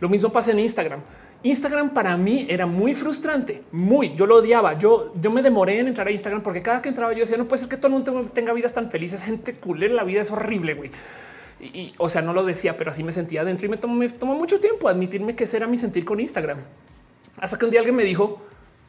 Lo 0.00 0.08
mismo 0.08 0.30
pasa 0.30 0.50
en 0.50 0.58
Instagram. 0.58 0.98
Instagram 1.44 1.90
para 1.90 2.16
mí 2.16 2.48
era 2.50 2.66
muy 2.66 2.92
frustrante, 2.92 3.62
muy, 3.70 4.16
yo 4.16 4.26
lo 4.26 4.38
odiaba. 4.38 4.76
Yo, 4.76 5.12
yo 5.14 5.30
me 5.30 5.40
demoré 5.40 5.78
en 5.78 5.86
entrar 5.86 6.08
a 6.08 6.10
Instagram 6.10 6.42
porque 6.42 6.60
cada 6.60 6.82
que 6.82 6.88
entraba 6.88 7.12
yo 7.12 7.20
decía, 7.20 7.36
no 7.36 7.46
puede 7.46 7.60
ser 7.60 7.68
que 7.68 7.76
todo 7.76 7.86
el 7.86 7.92
mundo 7.92 8.28
tenga 8.34 8.52
vidas 8.52 8.74
tan 8.74 8.90
felices, 8.90 9.22
gente 9.22 9.54
culera, 9.54 9.94
la 9.94 10.02
vida 10.02 10.22
es 10.22 10.30
horrible, 10.32 10.74
güey. 10.74 10.90
Y, 11.60 11.94
o 11.98 12.08
sea, 12.08 12.20
no 12.20 12.32
lo 12.32 12.44
decía, 12.44 12.76
pero 12.76 12.90
así 12.90 13.04
me 13.04 13.12
sentía 13.12 13.44
dentro 13.44 13.64
y 13.64 13.68
me 13.68 13.76
tomó, 13.76 13.94
me 13.94 14.08
tomó 14.08 14.34
mucho 14.34 14.58
tiempo 14.58 14.88
admitirme 14.88 15.36
que 15.36 15.44
ese 15.44 15.58
era 15.58 15.68
mi 15.68 15.78
sentir 15.78 16.04
con 16.04 16.18
Instagram. 16.18 16.58
Hasta 17.36 17.56
que 17.56 17.64
un 17.64 17.70
día 17.70 17.78
alguien 17.78 17.94
me 17.94 18.02
dijo, 18.02 18.42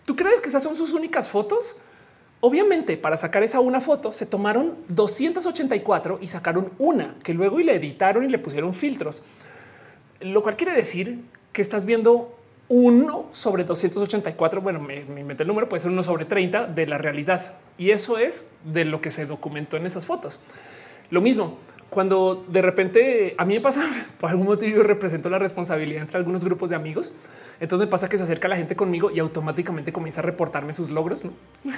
¿tú 0.04 0.16
crees 0.16 0.41
que 0.41 0.50
esas 0.50 0.64
son 0.64 0.76
sus 0.76 0.93
únicas 0.93 1.30
fotos? 1.30 1.76
Obviamente, 2.42 2.96
para 2.96 3.18
sacar 3.18 3.44
esa 3.44 3.60
una 3.60 3.82
foto 3.82 4.14
se 4.14 4.26
tomaron 4.26 4.76
284 4.88 6.20
y 6.22 6.28
sacaron 6.28 6.72
una 6.80 7.16
que 7.24 7.34
luego 7.34 7.60
y 7.60 7.64
le 7.66 7.76
editaron 7.76 8.24
y 8.24 8.30
le 8.30 8.40
pusieron 8.40 8.74
filtros, 8.74 9.22
lo 10.22 10.42
cual 10.42 10.56
quiere 10.56 10.74
decir 10.74 11.20
que 11.52 11.62
estás 11.62 11.86
viendo 11.86 12.36
uno 12.70 13.26
sobre 13.34 13.64
284. 13.64 14.62
Bueno, 14.62 14.80
me, 14.80 15.04
me 15.04 15.34
el 15.34 15.48
número, 15.48 15.68
puede 15.68 15.82
ser 15.82 15.92
uno 15.92 16.04
sobre 16.04 16.26
30 16.26 16.68
de 16.68 16.88
la 16.88 16.98
realidad. 16.98 17.54
Y 17.78 17.92
eso 17.92 18.18
es 18.18 18.48
de 18.64 18.86
lo 18.86 19.02
que 19.02 19.12
se 19.12 19.26
documentó 19.26 19.76
en 19.76 19.86
esas 19.86 20.06
fotos. 20.06 20.40
Lo 21.10 21.20
mismo, 21.22 21.58
cuando 21.90 22.46
de 22.48 22.62
repente 22.62 23.36
a 23.38 23.46
mí 23.46 23.56
me 23.56 23.62
pasa, 23.62 23.84
por 24.20 24.30
algún 24.30 24.48
motivo 24.48 24.78
yo 24.78 24.84
represento 24.84 25.30
la 25.30 25.40
responsabilidad 25.40 26.02
entre 26.02 26.18
algunos 26.18 26.44
grupos 26.44 26.70
de 26.70 26.76
amigos 26.76 27.16
entonces 27.60 27.88
me 27.88 27.92
pasa 27.92 28.08
que 28.08 28.18
se 28.18 28.24
acerca 28.24 28.48
la 28.48 28.56
gente 28.56 28.76
conmigo 28.76 29.12
y 29.12 29.20
automáticamente 29.20 29.92
comienza 29.92 30.22
a 30.22 30.24
reportarme 30.24 30.72
sus 30.72 30.90
logros. 30.90 31.24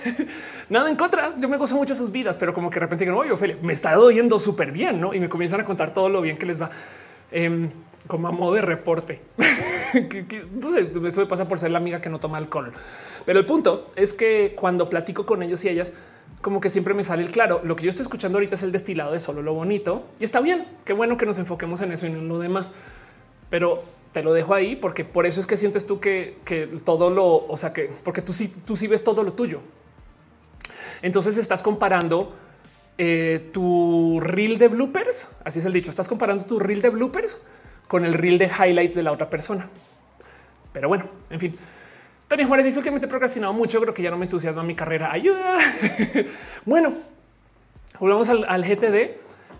Nada 0.69 0.89
en 0.89 0.95
contra. 0.95 1.35
Yo 1.37 1.49
me 1.49 1.57
gozo 1.57 1.75
mucho 1.75 1.95
sus 1.95 2.11
vidas, 2.11 2.37
pero 2.37 2.53
como 2.53 2.69
que 2.69 2.75
de 2.75 2.85
repente 2.85 3.09
Ophelia, 3.09 3.57
me 3.61 3.73
está 3.73 3.99
oyendo 3.99 4.37
súper 4.37 4.71
bien, 4.71 5.01
¿no? 5.01 5.13
Y 5.13 5.19
me 5.19 5.27
comienzan 5.27 5.61
a 5.61 5.65
contar 5.65 5.93
todo 5.93 6.07
lo 6.09 6.21
bien 6.21 6.37
que 6.37 6.45
les 6.45 6.61
va. 6.61 6.69
Em, 7.31 7.69
como 8.05 8.27
a 8.27 8.31
modo 8.31 8.53
de 8.53 8.61
reporte. 8.61 9.21
sé, 9.93 10.91
eso 11.07 11.21
me 11.21 11.25
pasa 11.25 11.47
por 11.47 11.57
ser 11.57 11.71
la 11.71 11.79
amiga 11.79 11.99
que 11.99 12.09
no 12.09 12.19
toma 12.19 12.37
alcohol. 12.37 12.71
Pero 13.25 13.39
el 13.39 13.45
punto 13.45 13.87
es 13.95 14.13
que 14.13 14.53
cuando 14.55 14.87
platico 14.87 15.25
con 15.25 15.41
ellos 15.41 15.63
y 15.65 15.69
ellas, 15.69 15.91
como 16.41 16.59
que 16.59 16.69
siempre 16.69 16.93
me 16.93 17.03
sale 17.03 17.23
el 17.23 17.31
claro. 17.31 17.61
Lo 17.63 17.75
que 17.75 17.83
yo 17.83 17.89
estoy 17.89 18.03
escuchando 18.03 18.37
ahorita 18.37 18.55
es 18.55 18.63
el 18.63 18.71
destilado 18.71 19.11
de 19.11 19.19
solo 19.19 19.41
lo 19.41 19.53
bonito 19.53 20.03
y 20.19 20.23
está 20.23 20.41
bien. 20.41 20.65
Qué 20.85 20.93
bueno 20.93 21.17
que 21.17 21.25
nos 21.25 21.37
enfoquemos 21.37 21.81
en 21.81 21.91
eso 21.91 22.07
y 22.07 22.09
no 22.09 22.19
en 22.19 22.27
lo 22.27 22.39
demás. 22.39 22.73
Pero 23.49 23.83
te 24.11 24.23
lo 24.23 24.33
dejo 24.33 24.53
ahí 24.53 24.75
porque 24.75 25.05
por 25.05 25.25
eso 25.25 25.39
es 25.39 25.47
que 25.47 25.57
sientes 25.57 25.85
tú 25.85 25.99
que, 25.99 26.37
todo 26.83 27.09
lo, 27.09 27.25
o 27.27 27.57
sea, 27.57 27.73
que 27.73 27.89
porque 28.03 28.21
tú 28.21 28.33
sí, 28.33 28.47
tú 28.65 28.75
sí 28.75 28.87
ves 28.87 29.03
todo 29.03 29.23
lo 29.23 29.33
tuyo. 29.33 29.59
Entonces 31.01 31.37
estás 31.37 31.63
comparando 31.63 32.33
eh, 32.97 33.49
tu 33.53 34.19
reel 34.21 34.57
de 34.57 34.67
bloopers. 34.67 35.29
Así 35.43 35.59
es 35.59 35.65
el 35.65 35.73
dicho. 35.73 35.89
Estás 35.89 36.07
comparando 36.07 36.45
tu 36.45 36.59
reel 36.59 36.81
de 36.81 36.89
bloopers 36.89 37.37
con 37.87 38.05
el 38.05 38.13
reel 38.13 38.37
de 38.37 38.45
highlights 38.47 38.95
de 38.95 39.03
la 39.03 39.11
otra 39.11 39.29
persona. 39.29 39.69
Pero 40.73 40.87
bueno, 40.87 41.05
en 41.29 41.39
fin. 41.39 41.55
Tony 42.31 42.45
Juárez 42.45 42.65
dice 42.65 42.81
que 42.81 42.91
me 42.91 42.97
he 42.97 43.07
procrastinado 43.07 43.51
mucho. 43.51 43.81
Creo 43.81 43.93
que 43.93 44.01
ya 44.01 44.09
no 44.09 44.17
me 44.17 44.23
entusiasma 44.23 44.63
mi 44.63 44.73
carrera. 44.73 45.11
Ayuda. 45.11 45.57
bueno, 46.65 46.93
volvamos 47.99 48.29
al, 48.29 48.63
GTD. 48.63 49.17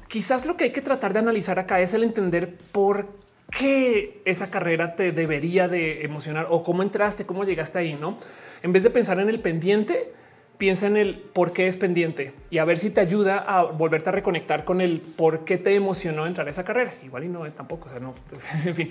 Quizás 0.07 0.45
lo 0.45 0.55
que 0.55 0.63
hay 0.63 0.71
que 0.71 0.79
tratar 0.79 1.11
de 1.11 1.19
analizar 1.19 1.59
acá 1.59 1.81
es 1.81 1.93
el 1.93 2.03
entender 2.03 2.55
por 2.71 3.07
qué 3.07 3.21
qué 3.51 4.21
esa 4.23 4.49
carrera 4.49 4.95
te 4.95 5.11
debería 5.11 5.67
de 5.67 6.05
emocionar 6.05 6.47
o 6.49 6.63
cómo 6.63 6.83
entraste, 6.83 7.25
cómo 7.25 7.43
llegaste 7.43 7.79
ahí, 7.79 7.97
¿no? 7.99 8.17
En 8.63 8.71
vez 8.71 8.83
de 8.83 8.89
pensar 8.89 9.19
en 9.19 9.27
el 9.27 9.41
pendiente, 9.41 10.13
piensa 10.57 10.87
en 10.87 10.95
el 10.95 11.17
por 11.17 11.51
qué 11.51 11.67
es 11.67 11.75
pendiente 11.75 12.31
y 12.49 12.59
a 12.59 12.63
ver 12.63 12.79
si 12.79 12.91
te 12.91 13.01
ayuda 13.01 13.39
a 13.39 13.63
volverte 13.63 14.07
a 14.07 14.13
reconectar 14.13 14.63
con 14.63 14.79
el 14.79 15.01
por 15.01 15.43
qué 15.43 15.57
te 15.57 15.75
emocionó 15.75 16.25
entrar 16.25 16.47
a 16.47 16.51
esa 16.51 16.63
carrera. 16.63 16.93
Igual 17.03 17.25
y 17.25 17.27
no 17.27 17.45
eh, 17.45 17.51
tampoco, 17.51 17.87
o 17.87 17.89
sea, 17.89 17.99
no, 17.99 18.15
en 18.65 18.75
fin. 18.75 18.89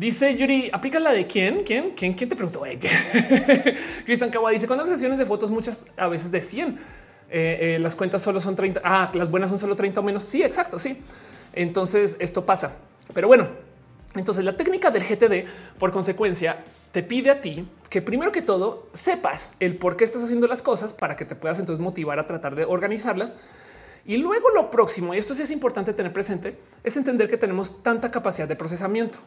Dice 0.00 0.34
Yuri, 0.34 0.70
aplica 0.72 0.98
la 0.98 1.12
de 1.12 1.26
quién, 1.26 1.62
quién, 1.62 1.90
quién, 1.90 2.14
quién 2.14 2.30
te 2.30 2.34
preguntó. 2.34 2.62
Cristian 4.06 4.30
Cagua 4.30 4.50
dice 4.50 4.66
cuando 4.66 4.86
sesiones 4.86 5.18
de 5.18 5.26
fotos, 5.26 5.50
muchas 5.50 5.84
a 5.94 6.08
veces 6.08 6.30
de 6.30 6.40
100. 6.40 6.68
Eh, 6.68 6.78
eh, 7.28 7.78
las 7.78 7.94
cuentas 7.94 8.22
solo 8.22 8.40
son 8.40 8.56
30. 8.56 8.80
Ah, 8.82 9.10
las 9.12 9.30
buenas 9.30 9.50
son 9.50 9.58
solo 9.58 9.76
30 9.76 10.00
o 10.00 10.02
menos. 10.02 10.24
Sí, 10.24 10.42
exacto. 10.42 10.78
Sí. 10.78 11.02
Entonces 11.52 12.16
esto 12.18 12.46
pasa. 12.46 12.76
Pero 13.12 13.28
bueno, 13.28 13.50
Entonces 14.14 14.42
la 14.42 14.56
técnica 14.56 14.90
del 14.90 15.02
GTD, 15.02 15.46
por 15.78 15.92
consecuencia, 15.92 16.64
te 16.92 17.02
pide 17.02 17.28
a 17.28 17.42
ti 17.42 17.68
que 17.90 18.00
primero 18.00 18.32
que 18.32 18.40
todo 18.40 18.88
sepas 18.94 19.52
el 19.60 19.76
por 19.76 19.98
qué 19.98 20.04
estás 20.04 20.22
haciendo 20.22 20.46
las 20.46 20.62
cosas 20.62 20.94
para 20.94 21.14
que 21.14 21.26
te 21.26 21.34
puedas 21.34 21.58
entonces 21.58 21.84
motivar 21.84 22.18
a 22.18 22.26
tratar 22.26 22.54
de 22.54 22.64
organizarlas. 22.64 23.34
Y 24.06 24.16
luego 24.16 24.48
lo 24.48 24.70
próximo, 24.70 25.12
y 25.12 25.18
esto 25.18 25.34
sí 25.34 25.42
es 25.42 25.50
importante 25.50 25.92
tener 25.92 26.10
presente, 26.10 26.56
es 26.84 26.96
entender 26.96 27.28
que 27.28 27.36
tenemos 27.36 27.82
tanta 27.82 28.10
capacidad 28.10 28.48
de 28.48 28.56
procesamiento. 28.56 29.18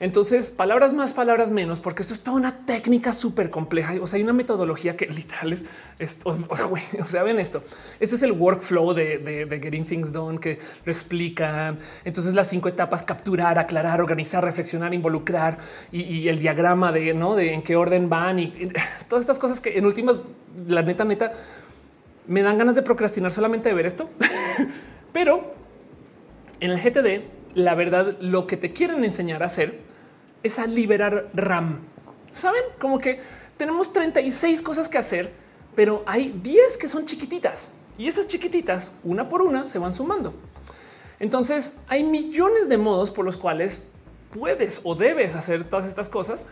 Entonces, 0.00 0.50
palabras 0.50 0.94
más, 0.94 1.12
palabras 1.12 1.50
menos, 1.50 1.78
porque 1.78 2.02
esto 2.02 2.14
es 2.14 2.22
toda 2.22 2.36
una 2.36 2.66
técnica 2.66 3.12
súper 3.12 3.50
compleja. 3.50 3.94
O 4.00 4.06
sea, 4.06 4.16
hay 4.16 4.22
una 4.22 4.32
metodología 4.32 4.96
que 4.96 5.06
literal 5.06 5.52
es, 5.52 5.64
o 6.24 7.06
sea, 7.06 7.22
ven 7.22 7.38
esto. 7.38 7.62
Ese 8.00 8.16
es 8.16 8.22
el 8.22 8.32
workflow 8.32 8.94
de, 8.94 9.46
Getting 9.62 9.84
Things 9.84 10.12
Done 10.12 10.40
que 10.40 10.58
lo 10.84 10.92
explican. 10.92 11.78
Entonces, 12.04 12.34
las 12.34 12.48
cinco 12.48 12.68
etapas: 12.68 13.02
capturar, 13.02 13.58
aclarar, 13.58 14.00
organizar, 14.00 14.42
reflexionar, 14.44 14.92
involucrar 14.92 15.58
y, 15.92 16.28
el 16.28 16.38
diagrama 16.38 16.92
de 16.92 17.14
no 17.14 17.36
de 17.36 17.52
en 17.52 17.62
qué 17.62 17.76
orden 17.76 18.08
van 18.08 18.38
y, 18.38 18.44
y 18.44 18.72
todas 19.08 19.22
estas 19.22 19.38
cosas 19.38 19.60
que 19.60 19.78
en 19.78 19.86
últimas, 19.86 20.22
la 20.66 20.82
neta, 20.82 21.04
neta, 21.04 21.32
me 22.26 22.42
dan 22.42 22.58
ganas 22.58 22.74
de 22.74 22.82
procrastinar 22.82 23.32
solamente 23.32 23.68
de 23.68 23.74
ver 23.74 23.86
esto. 23.86 24.10
Pero 25.12 25.52
en 26.60 26.70
el 26.70 26.80
GTD, 26.80 27.41
la 27.54 27.74
verdad, 27.74 28.16
lo 28.20 28.46
que 28.46 28.56
te 28.56 28.72
quieren 28.72 29.04
enseñar 29.04 29.42
a 29.42 29.46
hacer 29.46 29.80
es 30.42 30.58
a 30.58 30.66
liberar 30.66 31.28
RAM. 31.34 31.80
Saben 32.32 32.62
como 32.78 32.98
que 32.98 33.20
tenemos 33.56 33.92
36 33.92 34.62
cosas 34.62 34.88
que 34.88 34.98
hacer, 34.98 35.32
pero 35.74 36.02
hay 36.06 36.32
10 36.42 36.78
que 36.78 36.88
son 36.88 37.06
chiquititas 37.06 37.70
y 37.98 38.08
esas 38.08 38.26
chiquititas, 38.26 38.96
una 39.04 39.28
por 39.28 39.42
una, 39.42 39.66
se 39.66 39.78
van 39.78 39.92
sumando. 39.92 40.34
Entonces 41.20 41.76
hay 41.88 42.02
millones 42.02 42.68
de 42.68 42.78
modos 42.78 43.10
por 43.10 43.24
los 43.24 43.36
cuales 43.36 43.86
puedes 44.30 44.80
o 44.84 44.94
debes 44.94 45.36
hacer 45.36 45.64
todas 45.64 45.86
estas 45.86 46.08
cosas, 46.08 46.46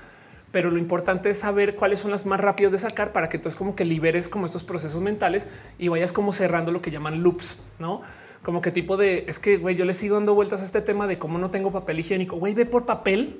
pero 0.52 0.70
lo 0.70 0.78
importante 0.78 1.30
es 1.30 1.38
saber 1.38 1.76
cuáles 1.76 2.00
son 2.00 2.10
las 2.10 2.26
más 2.26 2.40
rápidas 2.40 2.72
de 2.72 2.78
sacar 2.78 3.12
para 3.12 3.28
que 3.28 3.38
tú 3.38 3.48
es 3.48 3.56
como 3.56 3.74
que 3.74 3.84
liberes 3.84 4.28
como 4.28 4.46
estos 4.46 4.64
procesos 4.64 5.00
mentales 5.00 5.48
y 5.78 5.88
vayas 5.88 6.12
como 6.12 6.32
cerrando 6.32 6.72
lo 6.72 6.82
que 6.82 6.90
llaman 6.90 7.22
loops, 7.22 7.62
no? 7.78 8.02
Como 8.42 8.62
que 8.62 8.70
tipo 8.70 8.96
de 8.96 9.24
es 9.28 9.38
que 9.38 9.58
güey, 9.58 9.76
yo 9.76 9.84
le 9.84 9.92
sigo 9.92 10.14
dando 10.14 10.34
vueltas 10.34 10.62
a 10.62 10.64
este 10.64 10.80
tema 10.80 11.06
de 11.06 11.18
cómo 11.18 11.38
no 11.38 11.50
tengo 11.50 11.70
papel 11.72 12.00
higiénico. 12.00 12.36
Güey, 12.36 12.54
ve 12.54 12.66
por 12.66 12.86
papel 12.86 13.38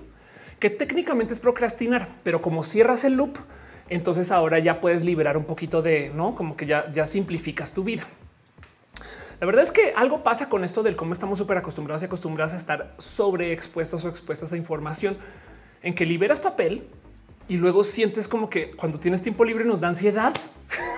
que 0.59 0.68
técnicamente 0.68 1.32
es 1.32 1.40
procrastinar, 1.40 2.09
pero 2.22 2.42
como 2.42 2.62
cierras 2.62 3.05
el 3.05 3.14
loop, 3.14 3.38
entonces 3.88 4.30
ahora 4.30 4.59
ya 4.59 4.80
puedes 4.80 5.03
liberar 5.03 5.36
un 5.36 5.44
poquito 5.44 5.80
de 5.80 6.12
no 6.14 6.34
como 6.34 6.57
que 6.57 6.66
ya, 6.66 6.90
ya 6.92 7.07
simplificas 7.07 7.72
tu 7.72 7.82
vida. 7.82 8.05
La 9.40 9.46
verdad 9.46 9.62
es 9.62 9.72
que 9.72 9.94
algo 9.96 10.22
pasa 10.22 10.51
con 10.51 10.64
esto 10.64 10.82
del 10.82 10.96
cómo 10.96 11.14
estamos 11.14 11.38
súper 11.38 11.57
acostumbrados 11.57 12.03
y 12.03 12.05
acostumbrados 12.05 12.53
a 12.53 12.59
estar 12.59 12.94
sobreexpuestos 12.98 14.05
o 14.05 14.09
expuestas 14.11 14.53
a 14.53 14.57
información 14.59 15.16
en 15.82 15.94
que 15.94 16.05
liberas 16.05 16.40
papel 16.40 16.86
y 17.48 17.57
luego 17.57 17.82
sientes 17.82 18.28
como 18.28 18.51
que 18.51 18.72
cuando 18.72 19.01
tienes 19.01 19.22
tiempo 19.22 19.46
libre 19.46 19.64
nos 19.64 19.80
da 19.80 19.88
ansiedad. 19.88 20.34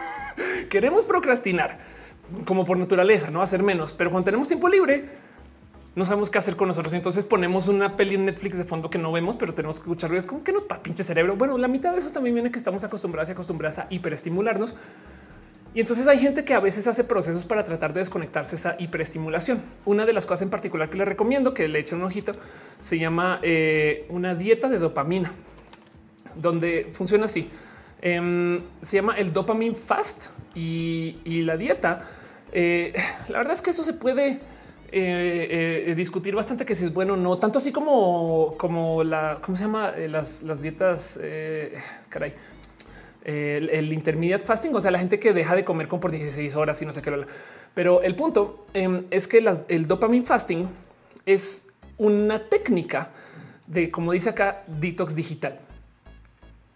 Queremos 0.68 1.04
procrastinar 1.04 1.78
como 2.44 2.64
por 2.64 2.76
naturaleza, 2.76 3.30
no 3.30 3.42
hacer 3.42 3.62
menos, 3.62 3.92
pero 3.92 4.10
cuando 4.10 4.26
tenemos 4.26 4.48
tiempo 4.48 4.68
libre, 4.68 5.04
no 5.94 6.04
sabemos 6.04 6.30
qué 6.30 6.38
hacer 6.38 6.56
con 6.56 6.68
nosotros. 6.68 6.92
Entonces 6.94 7.24
ponemos 7.24 7.68
una 7.68 7.96
peli 7.96 8.14
en 8.14 8.24
Netflix 8.24 8.56
de 8.56 8.64
fondo 8.64 8.88
que 8.88 8.98
no 8.98 9.12
vemos, 9.12 9.36
pero 9.36 9.52
tenemos 9.52 9.76
que 9.76 9.82
escuchar 9.82 10.14
Es 10.14 10.26
como 10.26 10.42
que 10.42 10.52
nos 10.52 10.64
pinche 10.64 11.04
cerebro. 11.04 11.36
Bueno, 11.36 11.58
la 11.58 11.68
mitad 11.68 11.92
de 11.92 11.98
eso 11.98 12.10
también 12.10 12.34
viene 12.34 12.50
que 12.50 12.58
estamos 12.58 12.82
acostumbrados 12.84 13.28
y 13.28 13.32
acostumbradas 13.32 13.78
a 13.80 13.86
hiperestimularnos. 13.90 14.74
Y 15.74 15.80
entonces 15.80 16.06
hay 16.06 16.18
gente 16.18 16.44
que 16.44 16.52
a 16.52 16.60
veces 16.60 16.86
hace 16.86 17.02
procesos 17.02 17.46
para 17.46 17.64
tratar 17.64 17.94
de 17.94 18.00
desconectarse 18.00 18.56
esa 18.56 18.76
hiperestimulación. 18.78 19.62
Una 19.86 20.04
de 20.04 20.12
las 20.12 20.26
cosas 20.26 20.42
en 20.42 20.50
particular 20.50 20.90
que 20.90 20.98
le 20.98 21.04
recomiendo 21.04 21.54
que 21.54 21.66
le 21.66 21.78
echen 21.78 21.98
un 21.98 22.04
ojito 22.04 22.34
se 22.78 22.98
llama 22.98 23.38
eh, 23.42 24.06
una 24.10 24.34
dieta 24.34 24.68
de 24.68 24.78
dopamina, 24.78 25.32
donde 26.36 26.90
funciona 26.92 27.24
así. 27.24 27.48
Em, 28.02 28.60
se 28.82 28.96
llama 28.96 29.14
el 29.16 29.32
dopamine 29.32 29.74
fast 29.74 30.26
y, 30.54 31.42
la 31.44 31.56
dieta. 31.56 32.06
Eh, 32.52 32.92
la 33.28 33.38
verdad 33.38 33.54
es 33.54 33.62
que 33.62 33.70
eso 33.70 33.82
se 33.82 33.94
puede 33.94 34.40
eh, 34.92 35.84
eh, 35.86 35.94
discutir 35.96 36.34
bastante 36.34 36.66
que 36.66 36.74
si 36.74 36.84
es 36.84 36.92
bueno 36.92 37.14
o 37.14 37.16
no, 37.16 37.38
tanto 37.38 37.58
así 37.58 37.72
como, 37.72 38.54
como 38.58 39.02
la, 39.02 39.38
¿cómo 39.40 39.56
se 39.56 39.64
llama? 39.64 39.92
Las, 39.92 40.44
dietas, 40.60 41.18
caray, 42.10 42.34
el, 43.24 43.92
intermediate 43.92 44.44
fasting, 44.44 44.74
o 44.74 44.80
sea, 44.80 44.90
la 44.90 44.98
gente 44.98 45.18
que 45.18 45.32
deja 45.32 45.56
de 45.56 45.64
comer 45.64 45.88
con 45.88 45.98
por 45.98 46.10
16 46.10 46.54
horas 46.56 46.80
y 46.82 46.86
no 46.86 46.92
sé 46.92 47.00
qué. 47.00 47.24
Pero 47.72 48.02
el 48.02 48.14
punto 48.14 48.66
em, 48.74 49.06
es 49.10 49.26
que 49.26 49.42
el 49.68 49.86
dopamine 49.86 50.26
fasting 50.26 50.68
es 51.24 51.68
una 51.96 52.48
técnica 52.48 53.10
de, 53.66 53.90
como 53.90 54.12
dice 54.12 54.28
acá, 54.28 54.62
detox 54.66 55.14
digital. 55.14 55.58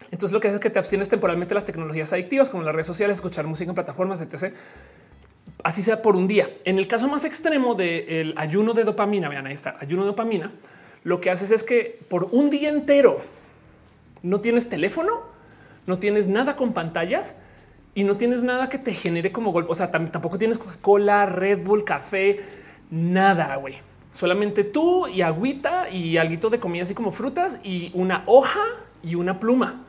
Entonces 0.09 0.31
lo 0.31 0.39
que 0.39 0.47
hace 0.47 0.55
es 0.55 0.61
que 0.61 0.69
te 0.69 0.79
abstienes 0.79 1.09
temporalmente 1.09 1.49
de 1.49 1.55
las 1.55 1.65
tecnologías 1.65 2.13
adictivas 2.13 2.49
como 2.49 2.63
las 2.63 2.73
redes 2.73 2.87
sociales, 2.87 3.17
escuchar 3.17 3.45
música 3.45 3.69
en 3.69 3.75
plataformas, 3.75 4.21
etc 4.21 4.55
así 5.63 5.83
sea 5.83 6.01
por 6.01 6.15
un 6.15 6.27
día. 6.27 6.49
En 6.65 6.77
el 6.77 6.87
caso 6.87 7.07
más 7.07 7.25
extremo 7.25 7.75
del 7.75 8.33
ayuno 8.37 8.73
de 8.73 8.83
dopamina, 8.83 9.29
vean 9.29 9.47
ahí 9.47 9.53
está, 9.53 9.75
ayuno 9.79 10.03
de 10.03 10.07
dopamina, 10.07 10.51
lo 11.03 11.21
que 11.21 11.29
haces 11.29 11.51
es 11.51 11.63
que 11.63 11.99
por 12.09 12.29
un 12.31 12.49
día 12.49 12.69
entero 12.69 13.21
no 14.23 14.41
tienes 14.41 14.69
teléfono, 14.69 15.21
no 15.85 15.99
tienes 15.99 16.27
nada 16.27 16.55
con 16.55 16.73
pantallas 16.73 17.35
y 17.95 18.03
no 18.03 18.17
tienes 18.17 18.43
nada 18.43 18.69
que 18.69 18.77
te 18.77 18.93
genere 18.93 19.31
como 19.31 19.51
golpe. 19.51 19.71
O 19.71 19.75
sea, 19.75 19.89
tampoco 19.89 20.37
tienes 20.37 20.57
Coca-Cola, 20.57 21.25
Red 21.25 21.63
Bull, 21.63 21.83
café, 21.83 22.41
nada, 22.91 23.55
güey. 23.55 23.75
Solamente 24.11 24.63
tú 24.63 25.07
y 25.07 25.21
agüita 25.21 25.89
y 25.89 26.17
algo 26.17 26.49
de 26.49 26.59
comida 26.59 26.83
así 26.83 26.93
como 26.93 27.11
frutas 27.11 27.59
y 27.63 27.91
una 27.93 28.23
hoja 28.25 28.63
y 29.03 29.15
una 29.15 29.39
pluma 29.39 29.85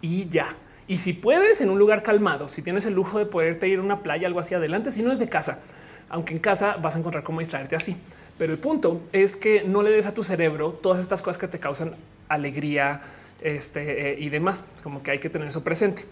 y 0.00 0.28
ya. 0.28 0.56
Y 0.88 0.98
si 0.98 1.12
puedes 1.12 1.60
en 1.60 1.70
un 1.70 1.78
lugar 1.78 2.02
calmado, 2.02 2.48
si 2.48 2.62
tienes 2.62 2.86
el 2.86 2.94
lujo 2.94 3.18
de 3.18 3.26
poderte 3.26 3.68
ir 3.68 3.80
a 3.80 3.82
una 3.82 4.02
playa, 4.02 4.28
algo 4.28 4.40
así 4.40 4.54
adelante, 4.54 4.92
si 4.92 5.02
no 5.02 5.12
es 5.12 5.18
de 5.18 5.28
casa, 5.28 5.60
aunque 6.08 6.32
en 6.32 6.38
casa 6.38 6.76
vas 6.76 6.94
a 6.94 6.98
encontrar 6.98 7.24
cómo 7.24 7.40
distraerte 7.40 7.74
así. 7.74 7.96
Pero 8.38 8.52
el 8.52 8.58
punto 8.58 9.00
es 9.12 9.36
que 9.36 9.64
no 9.64 9.82
le 9.82 9.90
des 9.90 10.06
a 10.06 10.14
tu 10.14 10.22
cerebro 10.22 10.70
todas 10.70 11.00
estas 11.00 11.22
cosas 11.22 11.38
que 11.38 11.48
te 11.48 11.58
causan 11.58 11.94
alegría 12.28 13.00
este, 13.40 14.12
eh, 14.12 14.16
y 14.18 14.28
demás, 14.28 14.64
como 14.82 15.02
que 15.02 15.10
hay 15.10 15.18
que 15.18 15.30
tener 15.30 15.48
eso 15.48 15.64
presente. 15.64 16.04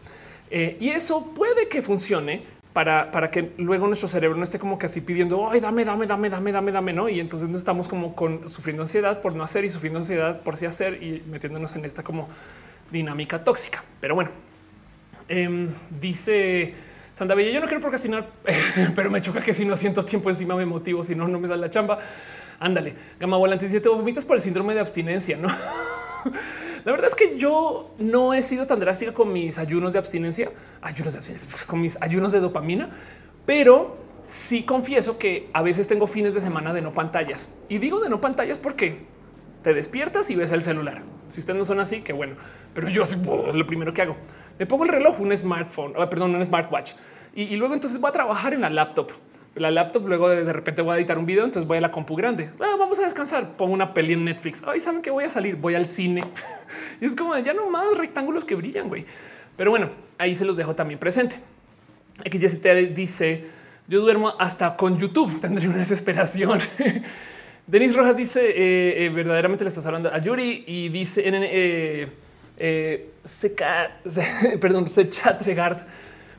Eh, 0.51 0.77
y 0.81 0.91
eso 0.91 1.33
puede 1.35 1.69
que 1.69 1.83
funcione 1.83 2.43
para, 2.73 3.11
para, 3.13 3.31
que 3.31 3.53
luego 3.59 3.87
nuestro 3.87 4.09
cerebro 4.09 4.37
no 4.37 4.45
esté 4.45 4.59
como 4.59 4.79
que 4.79 4.87
así 4.87 5.01
pidiendo, 5.01 5.49
ay, 5.49 5.61
dame, 5.61 5.85
dame, 5.85 6.07
dame, 6.07 6.29
dame, 6.29 6.53
dame, 6.53 6.73
dame, 6.73 6.93
no? 6.93 7.09
Y 7.09 7.21
entonces 7.21 7.49
no 7.49 7.57
estamos 7.57 7.87
como 7.87 8.17
con 8.17 8.49
sufriendo 8.49 8.83
ansiedad 8.83 9.23
por 9.23 9.35
no 9.35 9.45
hacer 9.45 9.65
y 9.65 9.71
sufriendo 9.71 10.01
ansiedad 10.01 10.41
por 10.41 10.57
sí 10.57 10.67
hacer 10.67 11.03
y 11.03 11.23
metiéndonos 11.31 11.77
en 11.77 11.85
esta 11.85 12.03
como 12.03 12.29
dinámica 12.91 13.45
tóxica. 13.45 13.85
Pero 14.01 14.17
bueno, 14.17 14.31
Em, 15.29 15.71
dice 16.01 16.75
Santa 17.15 17.35
Bella, 17.35 17.51
yo 17.51 17.61
no 17.61 17.67
quiero 17.67 17.81
procrastinar, 17.81 18.29
pero 18.95 19.11
me 19.11 19.23
choca 19.23 19.41
que 19.41 19.55
si 19.55 19.65
no 19.65 19.77
siento 19.77 20.05
tiempo 20.05 20.29
encima 20.31 20.57
me 20.57 20.67
motivo, 20.67 21.03
si 21.03 21.15
no, 21.15 21.29
no 21.29 21.39
me 21.39 21.49
sale 21.49 21.61
la 21.61 21.71
chamba. 21.71 21.99
Ándale, 22.59 22.95
Gama 23.19 23.37
Volante 23.37 23.67
dice, 23.67 23.81
te 23.81 23.89
vomitas 23.89 24.25
por 24.25 24.37
el 24.37 24.43
síndrome 24.43 24.75
de 24.75 24.81
abstinencia, 24.81 25.37
¿no? 25.37 25.49
la 26.85 26.93
verdad 26.93 27.07
es 27.07 27.15
que 27.15 27.39
yo 27.39 27.95
no 27.99 28.35
he 28.35 28.43
sido 28.43 28.67
tan 28.67 28.81
drástica 28.81 29.13
con 29.13 29.33
mis 29.33 29.59
ayunos 29.59 29.93
de 29.93 29.99
abstinencia, 29.99 30.51
ayunos 30.83 31.15
de 31.15 31.19
abstinencia, 31.21 31.51
con 31.67 31.81
mis 31.81 32.01
ayunos 32.03 32.33
de 32.33 32.41
dopamina, 32.41 32.91
pero 33.47 33.97
sí 34.27 34.65
confieso 34.65 35.17
que 35.19 35.49
a 35.53 35.63
veces 35.63 35.87
tengo 35.87 36.07
fines 36.07 36.35
de 36.35 36.41
semana 36.41 36.73
de 36.73 36.83
no 36.83 36.93
pantallas. 36.93 37.49
Y 37.69 37.79
digo 37.79 38.01
de 38.01 38.09
no 38.09 38.21
pantallas 38.21 38.59
porque 38.59 38.99
te 39.63 39.73
despiertas 39.73 40.31
y 40.31 40.35
ves 40.35 40.53
el 40.53 40.63
celular. 40.63 41.03
Si 41.29 41.41
ustedes 41.41 41.59
no 41.59 41.65
son 41.65 41.81
así, 41.81 42.03
qué 42.03 42.13
bueno. 42.13 42.35
Pero 42.75 42.89
yo 42.89 43.03
así, 43.03 43.17
lo 43.17 43.67
primero 43.67 43.95
que 43.95 44.03
hago 44.03 44.17
me 44.59 44.67
pongo 44.67 44.85
el 44.85 44.91
reloj, 44.91 45.21
un 45.21 45.37
smartphone, 45.37 45.95
ah, 45.99 46.09
perdón, 46.09 46.35
un 46.35 46.45
smartwatch 46.45 46.93
y, 47.35 47.57
luego 47.57 47.75
entonces 47.75 48.01
voy 48.01 48.09
a 48.09 48.13
trabajar 48.13 48.55
en 48.55 48.61
la 48.61 48.71
laptop. 48.71 49.11
La 49.57 49.71
laptop 49.71 50.07
luego 50.07 50.29
de, 50.29 50.53
repente 50.53 50.83
voy 50.83 50.95
a 50.95 50.99
editar 50.99 51.19
un 51.19 51.27
video, 51.27 51.45
entonces 51.45 51.67
voy 51.67 51.79
a 51.79 51.81
la 51.81 51.91
compu 51.91 52.17
grande. 52.17 52.51
Ah, 52.61 52.75
vamos 52.79 52.99
a 52.99 53.03
descansar. 53.03 53.57
Pongo 53.57 53.73
una 53.73 53.95
peli 53.95 54.13
en 54.13 54.25
Netflix. 54.25 54.63
Ay, 54.67 54.81
saben 54.81 55.01
que 55.01 55.11
voy 55.11 55.25
a 55.25 55.29
salir, 55.29 55.57
voy 55.57 55.75
al 55.75 55.87
cine. 55.87 56.25
y 57.01 57.05
es 57.05 57.15
como 57.15 57.37
ya 57.39 57.53
no 57.53 57.71
más 57.71 57.97
rectángulos 57.97 58.45
que 58.45 58.55
brillan, 58.55 58.89
güey. 58.89 59.05
Pero 59.57 59.71
bueno, 59.71 59.91
ahí 60.19 60.35
se 60.35 60.45
los 60.45 60.57
dejo 60.57 60.75
también 60.75 60.99
presente. 60.99 61.37
Te 62.63 62.87
dice 62.87 63.47
yo 63.87 64.01
duermo 64.01 64.35
hasta 64.39 64.77
con 64.77 64.99
YouTube. 64.99 65.41
Tendré 65.41 65.69
una 65.69 65.79
desesperación. 65.79 66.61
Denis 67.67 67.97
Rojas 67.97 68.17
dice 68.17 68.41
eh, 68.51 69.07
eh, 69.07 69.09
verdaderamente 69.09 69.65
le 69.65 69.69
estás 69.69 69.87
hablando 69.87 70.13
a 70.13 70.19
Yuri 70.19 70.65
y 70.67 70.91
dice 70.91 71.27
en 71.27 71.35
eh, 71.37 72.09
eh, 72.57 73.11
seca, 73.25 73.99
perdón, 74.61 74.89
se 74.89 75.09
chatregard. 75.09 75.79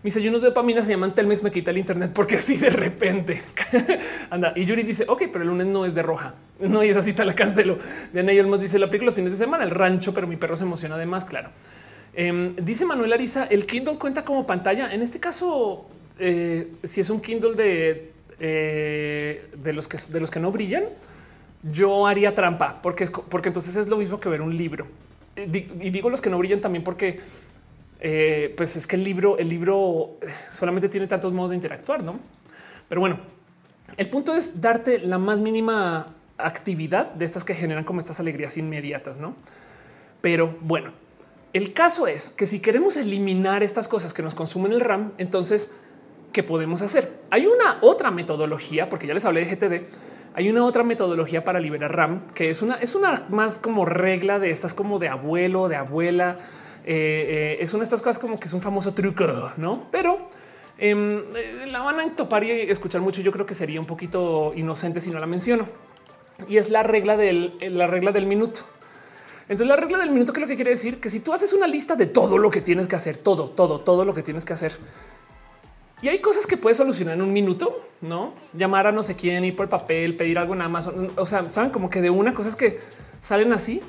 Mis 0.03 0.15
ayunos 0.17 0.43
de 0.43 0.49
dopamina 0.49 0.83
se 0.83 0.91
llaman 0.91 1.15
Telmex 1.15 1.41
me 1.41 1.49
quita 1.49 1.71
el 1.71 1.79
internet 1.79 2.11
porque 2.13 2.35
así 2.35 2.57
de 2.57 2.69
repente 2.69 3.41
anda. 4.29 4.53
Y 4.55 4.65
Yuri 4.65 4.83
dice, 4.83 5.05
ok, 5.07 5.23
pero 5.31 5.41
el 5.41 5.49
lunes 5.49 5.65
no 5.65 5.83
es 5.83 5.95
de 5.95 6.03
roja. 6.03 6.35
No, 6.59 6.83
y 6.83 6.89
esa 6.89 7.01
cita 7.01 7.25
la 7.25 7.33
cancelo. 7.33 7.79
Ellos 8.13 8.47
más 8.47 8.61
dice, 8.61 8.77
la 8.77 8.85
aplico 8.85 9.03
los 9.03 9.15
fines 9.15 9.31
de 9.31 9.37
semana, 9.37 9.63
el 9.63 9.71
rancho, 9.71 10.13
pero 10.13 10.27
mi 10.27 10.35
perro 10.35 10.57
se 10.57 10.63
emociona 10.63 10.93
además, 10.93 11.25
claro. 11.25 11.49
Em, 12.13 12.55
dice 12.55 12.85
Manuel 12.85 13.13
Ariza, 13.13 13.45
el 13.45 13.65
Kindle 13.65 13.97
cuenta 13.97 14.23
como 14.23 14.45
pantalla. 14.45 14.93
En 14.93 15.01
este 15.01 15.19
caso, 15.19 15.87
eh, 16.19 16.71
si 16.83 17.01
es 17.01 17.09
un 17.09 17.19
Kindle 17.19 17.55
de, 17.55 18.11
eh, 18.39 19.49
de, 19.57 19.73
los 19.73 19.87
que, 19.87 19.97
de 20.09 20.19
los 20.19 20.29
que 20.29 20.39
no 20.39 20.51
brillan, 20.51 20.83
yo 21.63 22.05
haría 22.05 22.35
trampa 22.35 22.79
porque 22.81 23.05
es 23.05 23.11
porque 23.11 23.49
entonces 23.49 23.75
es 23.75 23.87
lo 23.87 23.97
mismo 23.97 24.19
que 24.19 24.29
ver 24.29 24.41
un 24.41 24.55
libro. 24.55 24.85
Y 25.35 25.89
digo 25.89 26.09
los 26.09 26.21
que 26.21 26.29
no 26.29 26.37
brillan 26.37 26.61
también 26.61 26.83
porque 26.83 27.19
eh, 27.99 28.53
pues 28.55 28.75
es 28.75 28.87
que 28.87 28.95
el 28.95 29.03
libro, 29.03 29.37
el 29.37 29.49
libro 29.49 30.17
solamente 30.51 30.89
tiene 30.89 31.07
tantos 31.07 31.33
modos 31.33 31.51
de 31.51 31.55
interactuar, 31.55 32.03
no? 32.03 32.19
Pero 32.87 33.01
bueno, 33.01 33.19
el 33.97 34.09
punto 34.09 34.35
es 34.35 34.61
darte 34.61 34.99
la 34.99 35.17
más 35.17 35.39
mínima 35.39 36.13
actividad 36.37 37.13
de 37.13 37.25
estas 37.25 37.43
que 37.43 37.53
generan 37.53 37.83
como 37.83 37.99
estas 37.99 38.19
alegrías 38.19 38.57
inmediatas, 38.57 39.19
no? 39.19 39.35
Pero 40.21 40.57
bueno, 40.61 40.91
el 41.53 41.71
caso 41.73 42.07
es 42.07 42.29
que 42.29 42.45
si 42.47 42.59
queremos 42.59 42.97
eliminar 42.97 43.63
estas 43.63 43.87
cosas 43.87 44.13
que 44.13 44.21
nos 44.21 44.35
consumen 44.35 44.73
el 44.73 44.81
RAM, 44.81 45.13
entonces, 45.17 45.71
¿qué 46.33 46.43
podemos 46.43 46.81
hacer? 46.81 47.13
Hay 47.31 47.47
una 47.47 47.77
otra 47.81 48.11
metodología, 48.11 48.89
porque 48.89 49.07
ya 49.07 49.13
les 49.13 49.23
hablé 49.23 49.45
de 49.45 49.55
GTD. 49.55 49.85
Hay 50.35 50.49
una 50.49 50.65
otra 50.65 50.83
metodología 50.83 51.45
para 51.45 51.61
liberar 51.61 51.95
RAM 51.95 52.27
que 52.33 52.49
es 52.49 52.61
una, 52.61 52.75
es 52.75 52.93
una 52.93 53.25
más 53.29 53.57
como 53.57 53.85
regla 53.85 54.37
de 54.37 54.49
estas 54.49 54.73
como 54.73 54.99
de 54.99 55.07
abuelo, 55.07 55.69
de 55.69 55.77
abuela. 55.77 56.37
Eh, 56.83 57.55
eh, 57.55 57.57
es 57.61 57.73
una 57.73 57.79
de 57.79 57.85
estas 57.85 58.01
cosas 58.01 58.19
como 58.19 58.37
que 58.37 58.47
es 58.47 58.53
un 58.53 58.61
famoso 58.61 58.93
truco, 58.93 59.25
no? 59.55 59.87
Pero 59.91 60.19
em, 60.77 61.23
eh, 61.35 61.67
la 61.67 61.79
van 61.79 62.01
a 62.01 62.15
topar 62.17 62.43
y 62.43 62.51
escuchar 62.51 62.99
mucho. 62.99 63.21
Yo 63.21 63.31
creo 63.31 63.45
que 63.45 63.55
sería 63.55 63.79
un 63.79 63.85
poquito 63.85 64.51
inocente 64.57 64.99
si 64.99 65.09
no 65.09 65.19
la 65.19 65.25
menciono 65.25 65.69
y 66.49 66.57
es 66.57 66.69
la 66.69 66.83
regla 66.83 67.15
del 67.15 67.53
la 67.61 67.87
regla 67.87 68.11
del 68.11 68.25
minuto. 68.25 68.59
Entonces 69.47 69.67
la 69.67 69.77
regla 69.77 69.99
del 69.99 70.09
minuto 70.09 70.33
que 70.33 70.41
lo 70.41 70.47
que 70.47 70.55
quiere 70.55 70.71
decir 70.71 70.99
que 70.99 71.09
si 71.09 71.21
tú 71.21 71.31
haces 71.31 71.53
una 71.53 71.67
lista 71.67 71.95
de 71.95 72.07
todo 72.07 72.37
lo 72.37 72.51
que 72.51 72.59
tienes 72.59 72.89
que 72.89 72.97
hacer, 72.97 73.15
todo, 73.15 73.51
todo, 73.51 73.79
todo 73.79 74.03
lo 74.03 74.13
que 74.13 74.21
tienes 74.21 74.43
que 74.43 74.51
hacer 74.51 74.77
y 76.05 76.07
hay 76.07 76.19
cosas 76.19 76.45
que 76.45 76.55
puedes 76.55 76.77
solucionar 76.77 77.15
en 77.15 77.23
un 77.23 77.33
minuto, 77.33 77.83
no 78.01 78.35
llamar 78.53 78.85
a 78.85 78.91
no 78.91 79.01
sé 79.01 79.15
quién, 79.15 79.43
ir 79.43 79.55
por 79.55 79.63
el 79.63 79.69
papel, 79.71 80.15
pedir 80.15 80.37
algo 80.37 80.53
en 80.53 80.61
Amazon. 80.61 81.09
O 81.17 81.25
sea, 81.25 81.49
saben 81.49 81.71
como 81.71 81.89
que 81.89 81.99
de 81.99 82.11
una 82.11 82.35
cosas 82.35 82.55
que 82.55 82.77
salen 83.21 83.51
así. 83.53 83.81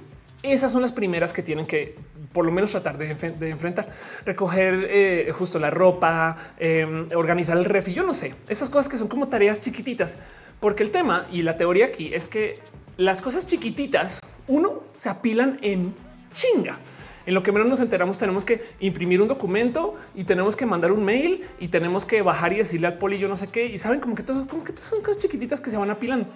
Esas 0.42 0.72
son 0.72 0.80
las 0.80 0.92
primeras 0.92 1.34
que 1.34 1.42
tienen 1.42 1.66
que 1.66 1.94
por 2.32 2.46
lo 2.46 2.52
menos 2.52 2.70
tratar 2.70 2.96
de, 2.96 3.10
enfrentar, 3.50 3.90
recoger 4.24 4.86
eh, 4.88 5.30
justo 5.36 5.58
la 5.58 5.70
ropa, 5.70 6.38
em, 6.58 7.06
organizar 7.14 7.58
el 7.58 7.66
refri. 7.66 7.92
Yo 7.92 8.02
no 8.02 8.14
sé 8.14 8.32
esas 8.48 8.70
cosas 8.70 8.88
que 8.90 8.96
son 8.96 9.08
como 9.08 9.28
tareas 9.28 9.60
chiquititas, 9.60 10.16
porque 10.58 10.84
el 10.84 10.92
tema 10.92 11.26
y 11.30 11.42
la 11.42 11.58
teoría 11.58 11.84
aquí 11.84 12.14
es 12.14 12.28
que 12.28 12.60
las 12.96 13.20
cosas 13.20 13.46
chiquititas, 13.46 14.20
uno 14.48 14.84
se 14.94 15.10
apilan 15.10 15.58
en 15.60 15.92
chinga 16.32 16.78
en 17.26 17.34
lo 17.34 17.42
que 17.42 17.52
menos 17.52 17.68
nos 17.68 17.80
enteramos 17.80 18.18
tenemos 18.18 18.44
que 18.44 18.64
imprimir 18.80 19.20
un 19.20 19.28
documento 19.28 19.96
y 20.14 20.24
tenemos 20.24 20.56
que 20.56 20.64
mandar 20.64 20.92
un 20.92 21.04
mail 21.04 21.44
y 21.58 21.68
tenemos 21.68 22.06
que 22.06 22.22
bajar 22.22 22.52
y 22.52 22.58
decirle 22.58 22.86
al 22.86 22.98
poli 22.98 23.18
yo 23.18 23.28
no 23.28 23.36
sé 23.36 23.48
qué 23.48 23.66
y 23.66 23.78
saben 23.78 24.00
como 24.00 24.14
que 24.14 24.22
todo 24.22 24.46
como 24.46 24.62
que 24.62 24.76
son 24.76 25.02
cosas 25.02 25.20
chiquititas 25.20 25.60
que 25.60 25.70
se 25.70 25.76
van 25.76 25.90
apilando. 25.90 26.26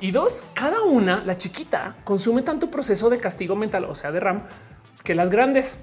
Y 0.00 0.10
dos, 0.12 0.44
cada 0.54 0.82
una, 0.82 1.24
la 1.24 1.36
chiquita, 1.36 1.96
consume 2.04 2.42
tanto 2.42 2.70
proceso 2.70 3.10
de 3.10 3.18
castigo 3.18 3.56
mental, 3.56 3.84
o 3.84 3.94
sea, 3.94 4.12
de 4.12 4.20
RAM, 4.20 4.42
que 5.02 5.14
las 5.14 5.30
grandes. 5.30 5.78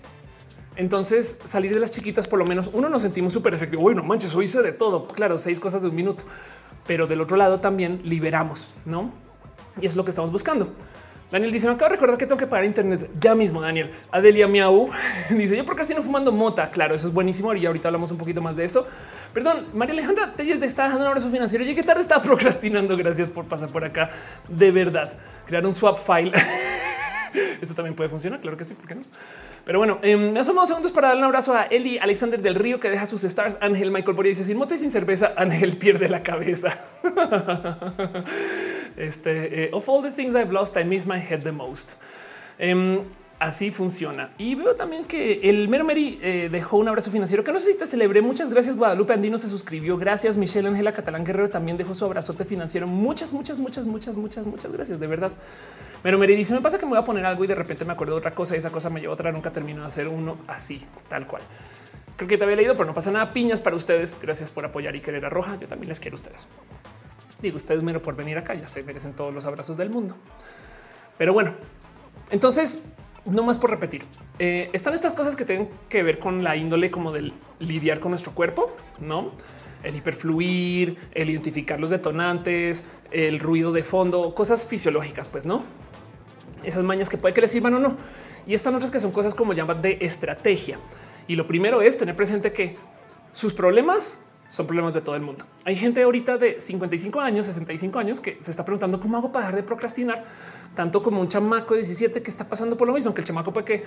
Entonces, 0.75 1.39
salir 1.43 1.73
de 1.73 1.79
las 1.79 1.91
chiquitas, 1.91 2.27
por 2.27 2.39
lo 2.39 2.45
menos 2.45 2.69
uno 2.73 2.89
nos 2.89 3.01
sentimos 3.01 3.33
súper 3.33 3.53
efectivo. 3.53 3.81
Bueno, 3.81 4.03
manches, 4.03 4.33
hoy 4.35 4.45
hice 4.45 4.61
de 4.61 4.71
todo. 4.71 5.07
Claro, 5.07 5.37
seis 5.37 5.59
cosas 5.59 5.81
de 5.81 5.89
un 5.89 5.95
minuto, 5.95 6.23
pero 6.87 7.07
del 7.07 7.21
otro 7.21 7.37
lado 7.37 7.59
también 7.59 8.01
liberamos, 8.03 8.69
no? 8.85 9.11
Y 9.81 9.87
es 9.87 9.95
lo 9.95 10.03
que 10.03 10.11
estamos 10.11 10.31
buscando. 10.31 10.71
Daniel 11.33 11.51
dice: 11.51 11.65
Me 11.65 11.73
acabo 11.73 11.89
de 11.89 11.95
recordar 11.95 12.15
que 12.19 12.27
tengo 12.27 12.37
que 12.37 12.45
pagar 12.45 12.63
internet 12.63 13.09
ya 13.19 13.33
mismo. 13.33 13.59
Daniel 13.59 13.89
Adelia 14.11 14.47
Miau 14.47 14.91
dice: 15.31 15.57
Yo 15.57 15.65
porque 15.65 15.91
no 15.95 16.03
fumando 16.03 16.31
mota. 16.31 16.69
Claro, 16.69 16.93
eso 16.93 17.07
es 17.07 17.13
buenísimo. 17.13 17.51
Y 17.55 17.65
ahorita 17.65 17.87
hablamos 17.87 18.11
un 18.11 18.19
poquito 18.19 18.39
más 18.39 18.55
de 18.55 18.65
eso. 18.65 18.87
Perdón, 19.33 19.65
María 19.73 19.93
Alejandra 19.93 20.35
Telles 20.35 20.59
de 20.59 20.67
está 20.67 20.83
dejando 20.83 21.05
un 21.05 21.07
abrazo 21.07 21.31
financiero. 21.31 21.65
Llegué 21.65 21.81
tarde, 21.81 22.01
estaba 22.01 22.21
procrastinando. 22.23 22.95
Gracias 22.95 23.29
por 23.29 23.45
pasar 23.45 23.69
por 23.69 23.83
acá. 23.83 24.11
De 24.47 24.69
verdad, 24.69 25.11
crear 25.47 25.65
un 25.65 25.73
swap 25.73 25.97
file. 25.97 26.31
eso 27.61 27.73
también 27.73 27.95
puede 27.95 28.11
funcionar. 28.11 28.39
Claro 28.39 28.55
que 28.55 28.63
sí. 28.63 28.75
¿Por 28.75 28.87
qué 28.87 28.93
no? 28.93 29.01
Pero 29.65 29.79
bueno, 29.79 29.97
eh, 30.03 30.15
me 30.15 30.39
asomado 30.39 30.67
segundos 30.67 30.91
para 30.91 31.07
darle 31.07 31.21
un 31.21 31.25
abrazo 31.25 31.55
a 31.55 31.63
Eli 31.63 31.97
Alexander 31.97 32.39
del 32.39 32.53
Río 32.53 32.79
que 32.79 32.91
deja 32.91 33.07
sus 33.07 33.23
stars. 33.23 33.57
Ángel 33.59 33.89
Michael 33.89 34.15
Boria 34.15 34.29
dice 34.29 34.43
sin 34.43 34.57
mote 34.57 34.75
y 34.75 34.77
sin 34.77 34.91
cerveza. 34.91 35.33
Ángel 35.35 35.77
pierde 35.77 36.09
la 36.09 36.21
cabeza. 36.21 36.77
Este 38.97 39.65
eh, 39.65 39.69
of 39.71 39.87
all 39.89 40.01
the 40.01 40.11
things 40.11 40.35
I've 40.35 40.51
lost, 40.51 40.77
I 40.77 40.83
miss 40.83 41.05
my 41.05 41.19
head 41.19 41.41
the 41.43 41.51
most. 41.51 41.91
Um, 42.59 42.99
así 43.43 43.71
funciona. 43.71 44.29
Y 44.37 44.55
veo 44.55 44.75
también 44.75 45.05
que 45.05 45.49
el 45.49 45.67
Mero 45.67 45.83
Meri 45.83 46.19
eh, 46.21 46.49
dejó 46.51 46.77
un 46.77 46.87
abrazo 46.87 47.11
financiero 47.11 47.43
que 47.43 47.51
no 47.51 47.59
sé 47.59 47.73
si 47.73 47.77
te 47.77 47.85
celebré. 47.85 48.21
Muchas 48.21 48.49
gracias. 48.49 48.75
Guadalupe 48.75 49.13
Andino 49.13 49.37
se 49.37 49.49
suscribió. 49.49 49.97
Gracias. 49.97 50.37
Michelle 50.37 50.67
Ángela 50.67 50.93
Catalán 50.93 51.25
Guerrero 51.25 51.49
también 51.49 51.77
dejó 51.77 51.93
su 51.93 52.05
abrazote 52.05 52.45
financiero. 52.45 52.87
Muchas, 52.87 53.31
muchas, 53.31 53.57
muchas, 53.57 53.85
muchas, 53.85 54.15
muchas, 54.15 54.45
muchas 54.45 54.71
gracias. 54.71 54.99
De 54.99 55.07
verdad. 55.07 55.31
Mero 56.03 56.17
Meri 56.17 56.35
dice: 56.35 56.53
Me 56.53 56.61
pasa 56.61 56.77
que 56.77 56.85
me 56.85 56.91
voy 56.91 56.99
a 56.99 57.03
poner 57.03 57.25
algo 57.25 57.43
y 57.43 57.47
de 57.47 57.55
repente 57.55 57.85
me 57.85 57.93
acuerdo 57.93 58.13
de 58.13 58.19
otra 58.19 58.31
cosa 58.31 58.55
y 58.55 58.59
esa 58.59 58.71
cosa 58.71 58.89
me 58.89 59.01
lleva 59.01 59.11
a 59.11 59.15
otra. 59.15 59.31
Nunca 59.31 59.51
termino 59.51 59.81
de 59.81 59.87
hacer 59.87 60.07
uno 60.07 60.37
así, 60.47 60.85
tal 61.09 61.27
cual. 61.27 61.41
Creo 62.15 62.29
que 62.29 62.37
te 62.37 62.43
había 62.43 62.55
leído, 62.55 62.73
pero 62.73 62.85
no 62.85 62.93
pasa 62.93 63.11
nada. 63.11 63.33
Piñas 63.33 63.59
para 63.59 63.75
ustedes. 63.75 64.17
Gracias 64.21 64.51
por 64.51 64.63
apoyar 64.63 64.95
y 64.95 65.01
querer 65.01 65.25
a 65.25 65.29
Roja. 65.29 65.57
Yo 65.59 65.67
también 65.67 65.89
les 65.89 65.99
quiero 65.99 66.15
a 66.15 66.19
ustedes. 66.19 66.47
Digo, 67.43 67.57
ustedes 67.57 67.83
mero 67.83 68.01
por 68.01 68.15
venir 68.15 68.37
acá, 68.37 68.53
ya 68.53 68.69
se 68.69 68.83
merecen 68.83 69.11
todos 69.11 69.33
los 69.33 69.45
abrazos 69.45 69.75
del 69.75 69.89
mundo. 69.89 70.15
Pero 71.17 71.33
bueno, 71.33 71.51
entonces, 72.31 72.81
no 73.25 73.43
más 73.43 73.57
por 73.57 73.69
repetir, 73.69 74.03
eh, 74.39 74.69
están 74.71 74.93
estas 74.93 75.13
cosas 75.13 75.35
que 75.35 75.43
tienen 75.43 75.67
que 75.89 76.03
ver 76.03 76.19
con 76.19 76.41
la 76.41 76.55
índole 76.55 76.89
como 76.89 77.11
del 77.11 77.33
lidiar 77.59 77.99
con 77.99 78.11
nuestro 78.11 78.31
cuerpo, 78.31 78.73
¿no? 79.01 79.31
El 79.83 79.97
hiperfluir, 79.97 80.97
el 81.13 81.31
identificar 81.31 81.81
los 81.81 81.89
detonantes, 81.89 82.85
el 83.11 83.41
ruido 83.41 83.73
de 83.73 83.83
fondo, 83.83 84.33
cosas 84.33 84.65
fisiológicas, 84.65 85.27
pues, 85.27 85.45
¿no? 85.45 85.63
Esas 86.63 86.85
mañas 86.85 87.09
que 87.09 87.17
puede 87.17 87.33
que 87.33 87.41
les 87.41 87.51
sirvan 87.51 87.73
o 87.73 87.79
no. 87.79 87.97
Y 88.47 88.53
están 88.53 88.73
otras 88.73 88.89
que 88.89 89.01
son 89.01 89.11
cosas 89.11 89.35
como 89.35 89.51
llaman 89.51 89.81
de 89.81 89.97
estrategia. 89.99 90.79
Y 91.27 91.35
lo 91.35 91.45
primero 91.45 91.81
es 91.81 91.97
tener 91.97 92.15
presente 92.15 92.53
que 92.53 92.77
sus 93.33 93.53
problemas 93.53 94.15
son 94.53 94.67
problemas 94.67 94.93
de 94.93 95.01
todo 95.01 95.15
el 95.15 95.23
mundo. 95.23 95.45
Hay 95.65 95.75
gente 95.75 96.03
ahorita 96.03 96.37
de 96.37 96.61
55 96.61 97.19
años, 97.19 97.47
65 97.47 97.97
años 97.97 98.21
que 98.21 98.37
se 98.39 98.51
está 98.51 98.63
preguntando 98.63 98.99
cómo 98.99 99.17
hago 99.17 99.31
para 99.31 99.47
dejar 99.47 99.55
de 99.55 99.63
procrastinar, 99.63 100.25
tanto 100.75 101.01
como 101.01 101.19
un 101.21 101.27
chamaco 101.27 101.73
de 101.73 101.79
17 101.79 102.21
que 102.21 102.29
está 102.29 102.47
pasando 102.47 102.77
por 102.77 102.87
lo 102.87 102.93
mismo, 102.93 103.15
que 103.15 103.21
el 103.21 103.25
chamaco 103.25 103.51
puede 103.51 103.65
que 103.65 103.83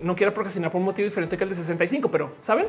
no 0.00 0.14
quiera 0.14 0.32
procrastinar 0.32 0.70
por 0.70 0.78
un 0.78 0.84
motivo 0.84 1.06
diferente 1.06 1.36
que 1.36 1.42
el 1.42 1.50
de 1.50 1.56
65, 1.56 2.08
pero 2.08 2.36
saben. 2.38 2.66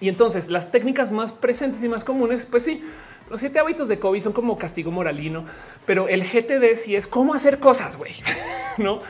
Y 0.00 0.08
entonces 0.08 0.48
las 0.48 0.72
técnicas 0.72 1.12
más 1.12 1.34
presentes 1.34 1.84
y 1.84 1.90
más 1.90 2.04
comunes, 2.04 2.46
pues 2.46 2.62
sí, 2.62 2.82
los 3.28 3.40
siete 3.40 3.58
hábitos 3.58 3.86
de 3.88 3.98
COVID 3.98 4.20
son 4.20 4.32
como 4.32 4.56
castigo 4.56 4.90
moralino, 4.90 5.44
pero 5.84 6.08
el 6.08 6.22
GTD 6.22 6.74
sí 6.74 6.96
es 6.96 7.06
cómo 7.06 7.34
hacer 7.34 7.58
cosas, 7.58 7.98
güey, 7.98 8.14
no? 8.78 9.00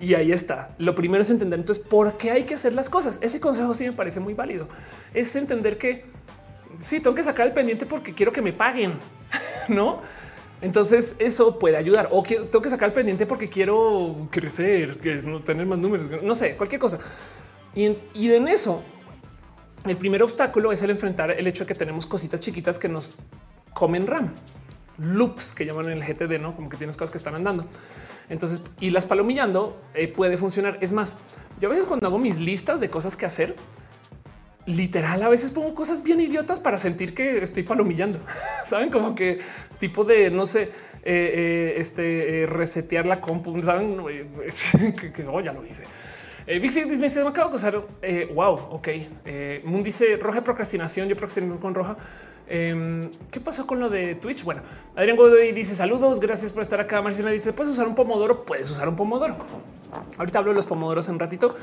Y 0.00 0.14
ahí 0.14 0.32
está. 0.32 0.70
Lo 0.78 0.94
primero 0.94 1.22
es 1.22 1.30
entender 1.30 1.58
entonces 1.58 1.84
por 1.84 2.16
qué 2.16 2.30
hay 2.30 2.44
que 2.44 2.54
hacer 2.54 2.72
las 2.72 2.88
cosas. 2.88 3.18
Ese 3.20 3.38
consejo 3.38 3.74
sí 3.74 3.84
me 3.84 3.92
parece 3.92 4.18
muy 4.18 4.32
válido. 4.32 4.66
Es 5.12 5.36
entender 5.36 5.76
que 5.76 6.06
sí, 6.80 7.00
tengo 7.00 7.14
que 7.14 7.22
sacar 7.22 7.46
el 7.46 7.52
pendiente 7.52 7.86
porque 7.86 8.12
quiero 8.12 8.32
que 8.32 8.42
me 8.42 8.52
paguen, 8.52 8.94
¿no? 9.68 10.00
Entonces 10.60 11.14
eso 11.18 11.58
puede 11.58 11.76
ayudar. 11.76 12.08
O 12.10 12.22
tengo 12.22 12.60
que 12.60 12.70
sacar 12.70 12.88
el 12.88 12.94
pendiente 12.94 13.26
porque 13.26 13.48
quiero 13.48 14.28
crecer, 14.30 14.98
que 14.98 15.16
no 15.16 15.40
tener 15.42 15.66
más 15.66 15.78
números, 15.78 16.22
no 16.22 16.34
sé, 16.34 16.56
cualquier 16.56 16.80
cosa. 16.80 16.98
Y, 17.74 17.96
y 18.14 18.32
en 18.32 18.48
eso, 18.48 18.82
el 19.86 19.96
primer 19.96 20.22
obstáculo 20.22 20.72
es 20.72 20.82
el 20.82 20.90
enfrentar 20.90 21.30
el 21.30 21.46
hecho 21.46 21.64
de 21.64 21.68
que 21.68 21.74
tenemos 21.74 22.06
cositas 22.06 22.40
chiquitas 22.40 22.78
que 22.78 22.88
nos 22.88 23.14
comen 23.72 24.06
RAM, 24.06 24.34
loops 24.98 25.54
que 25.54 25.64
llaman 25.64 25.88
en 25.90 26.02
el 26.02 26.04
GTD, 26.04 26.40
no 26.40 26.54
como 26.54 26.68
que 26.68 26.76
tienes 26.76 26.96
cosas 26.96 27.10
que 27.10 27.18
están 27.18 27.34
andando. 27.34 27.66
Entonces, 28.28 28.62
y 28.80 28.90
las 28.90 29.06
palomillando 29.06 29.80
eh, 29.94 30.08
puede 30.08 30.36
funcionar. 30.36 30.78
Es 30.80 30.92
más, 30.92 31.16
yo 31.60 31.68
a 31.68 31.70
veces 31.70 31.86
cuando 31.86 32.06
hago 32.06 32.18
mis 32.18 32.38
listas 32.38 32.80
de 32.80 32.90
cosas 32.90 33.16
que 33.16 33.26
hacer, 33.26 33.56
literal 34.66 35.22
a 35.22 35.28
veces 35.28 35.50
pongo 35.50 35.74
cosas 35.74 36.02
bien 36.02 36.20
idiotas 36.20 36.60
para 36.60 36.78
sentir 36.78 37.14
que 37.14 37.42
estoy 37.42 37.62
palomillando. 37.62 38.20
Saben 38.64 38.90
como 38.90 39.14
que 39.14 39.40
tipo 39.78 40.04
de 40.04 40.30
no 40.30 40.46
sé, 40.46 40.62
eh, 40.62 40.68
eh, 41.04 41.74
este 41.78 42.42
eh, 42.42 42.46
resetear 42.46 43.06
la 43.06 43.20
compu. 43.20 43.62
Saben 43.62 43.96
que, 45.14 45.26
oh, 45.26 45.40
ya 45.40 45.52
lo 45.52 45.64
hice. 45.64 45.84
Vixi 46.46 46.84
dice: 46.84 47.22
Me 47.22 47.28
acabo 47.28 47.50
de 47.50 47.56
acusar. 47.56 47.82
wow, 48.34 48.54
ok. 48.70 48.88
Moon 49.64 49.82
dice 49.82 50.16
roja 50.16 50.42
procrastinación. 50.42 51.08
Yo 51.08 51.16
procrastino 51.16 51.58
con 51.60 51.74
roja. 51.74 51.96
Em, 52.48 53.08
¿Qué 53.30 53.38
pasó 53.38 53.64
con 53.64 53.78
lo 53.78 53.88
de 53.88 54.16
Twitch? 54.16 54.42
Bueno, 54.42 54.62
Adrián 54.96 55.16
Godoy 55.16 55.52
dice 55.52 55.76
saludos, 55.76 56.18
gracias 56.18 56.50
por 56.50 56.62
estar 56.62 56.80
acá. 56.80 57.00
Marcela 57.00 57.30
dice: 57.30 57.52
Puedes 57.52 57.72
usar 57.72 57.86
un 57.86 57.94
pomodoro, 57.94 58.44
puedes 58.44 58.68
usar 58.70 58.88
un 58.88 58.96
pomodoro. 58.96 59.36
Ahorita 60.18 60.40
hablo 60.40 60.50
de 60.50 60.56
los 60.56 60.66
pomodoros 60.66 61.06
en 61.08 61.14
un 61.14 61.20
ratito. 61.20 61.54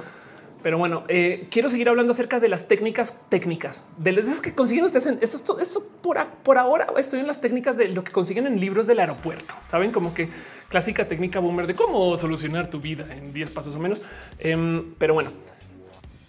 Pero 0.67 0.77
bueno, 0.77 1.05
eh, 1.07 1.47
quiero 1.49 1.69
seguir 1.69 1.87
hablando 1.87 2.11
acerca 2.11 2.41
de 2.41 2.49
las 2.49 2.67
técnicas 2.67 3.21
técnicas 3.29 3.83
de 3.95 4.11
las 4.11 4.41
que 4.41 4.53
consiguen 4.53 4.83
ustedes. 4.83 5.05
En 5.05 5.17
esto, 5.21 5.61
esto 5.61 5.87
por, 6.01 6.17
por 6.43 6.57
ahora 6.57 6.87
estoy 6.97 7.21
en 7.21 7.27
las 7.27 7.39
técnicas 7.39 7.77
de 7.77 7.87
lo 7.87 8.03
que 8.03 8.11
consiguen 8.11 8.47
en 8.47 8.59
libros 8.59 8.85
del 8.85 8.99
aeropuerto. 8.99 9.53
Saben 9.63 9.93
como 9.93 10.13
que 10.13 10.27
clásica 10.67 11.07
técnica 11.07 11.39
boomer 11.39 11.67
de 11.67 11.73
cómo 11.73 12.17
solucionar 12.17 12.69
tu 12.69 12.81
vida 12.81 13.05
en 13.15 13.31
10 13.31 13.49
pasos 13.51 13.77
o 13.77 13.79
menos. 13.79 14.01
Em, 14.39 14.93
pero 14.97 15.13
bueno, 15.13 15.31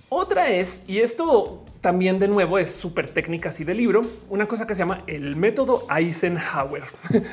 otra 0.09 0.51
es, 0.51 0.85
y 0.87 0.99
esto 0.99 1.65
también 1.81 2.21
de 2.21 2.29
nuevo 2.29 2.61
es 2.61 2.71
súper 2.71 3.09
técnica 3.09 3.49
así 3.49 3.65
de 3.65 3.75
libro, 3.75 4.07
una 4.29 4.47
cosa 4.47 4.69
que 4.69 4.77
se 4.77 4.79
llama 4.79 5.03
el 5.09 5.35
método 5.35 5.85
Eisenhower. 5.91 6.85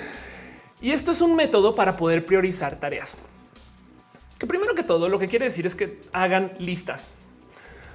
Y 0.82 0.92
esto 0.92 1.14
es 1.14 1.22
un 1.22 1.36
método 1.36 1.74
para 1.74 1.96
poder 1.98 2.26
priorizar 2.26 2.80
tareas. 2.80 3.16
Primero 4.48 4.76
que 4.76 4.84
todo 4.84 5.10
lo 5.10 5.20
que 5.20 5.28
quiere 5.28 5.46
decir 5.46 5.66
es 5.66 5.76
que 5.76 6.00
hagan 6.14 6.52
listas. 6.60 7.08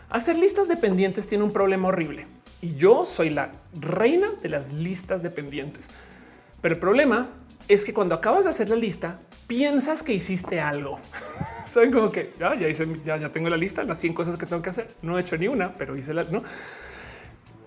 Hacer 0.09 0.36
listas 0.36 0.68
de 0.68 0.76
pendientes 0.76 1.28
tiene 1.28 1.44
un 1.44 1.53
problema 1.53 1.88
horrible 1.88 2.26
y 2.61 2.74
yo 2.74 3.05
soy 3.05 3.30
la 3.30 3.51
reina 3.78 4.28
de 4.42 4.48
las 4.48 4.72
listas 4.72 5.22
de 5.22 5.30
pendientes. 5.30 5.88
Pero 6.61 6.74
el 6.74 6.80
problema 6.80 7.28
es 7.68 7.84
que 7.84 7.94
cuando 7.94 8.14
acabas 8.14 8.44
de 8.44 8.51
hacer 8.51 8.68
la 8.68 8.76
lista, 8.76 9.18
piensas 9.46 10.03
que 10.03 10.12
hiciste 10.12 10.61
algo. 10.61 10.98
Saben 11.66 11.92
como 11.92 12.11
que 12.11 12.32
ya, 12.38 12.55
ya 12.57 12.68
hice, 12.68 12.86
ya, 13.05 13.16
ya 13.16 13.30
tengo 13.30 13.48
la 13.48 13.57
lista, 13.57 13.84
las 13.84 13.98
100 13.98 14.12
cosas 14.12 14.36
que 14.36 14.46
tengo 14.46 14.61
que 14.61 14.70
hacer. 14.70 14.88
No 15.03 15.16
he 15.16 15.20
hecho 15.20 15.36
ni 15.36 15.46
una, 15.46 15.72
pero 15.72 15.96
hice 15.96 16.12
la 16.12 16.24
no. 16.24 16.42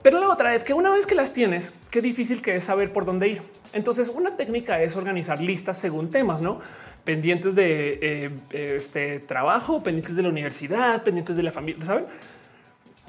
Pero 0.01 0.19
la 0.19 0.27
otra 0.27 0.53
es 0.53 0.65
que 0.65 0.73
una 0.73 0.91
vez 0.91 1.07
que 1.07 1.15
las 1.15 1.31
tienes, 1.31 1.73
qué 1.89 2.01
difícil 2.01 2.41
que 2.41 2.55
es 2.55 2.65
saber 2.65 2.91
por 2.91 3.05
dónde 3.05 3.29
ir. 3.29 3.41
Entonces, 3.71 4.09
una 4.09 4.35
técnica 4.35 4.81
es 4.81 4.97
organizar 4.97 5.39
listas 5.39 5.77
según 5.77 6.11
temas, 6.11 6.41
no 6.41 6.59
pendientes 7.03 7.55
de 7.55 7.99
eh, 8.01 8.29
este 8.75 9.19
trabajo, 9.19 9.83
pendientes 9.83 10.15
de 10.15 10.23
la 10.23 10.29
universidad, 10.29 11.03
pendientes 11.03 11.35
de 11.35 11.43
la 11.43 11.51
familia, 11.51 11.85
saben? 11.85 12.05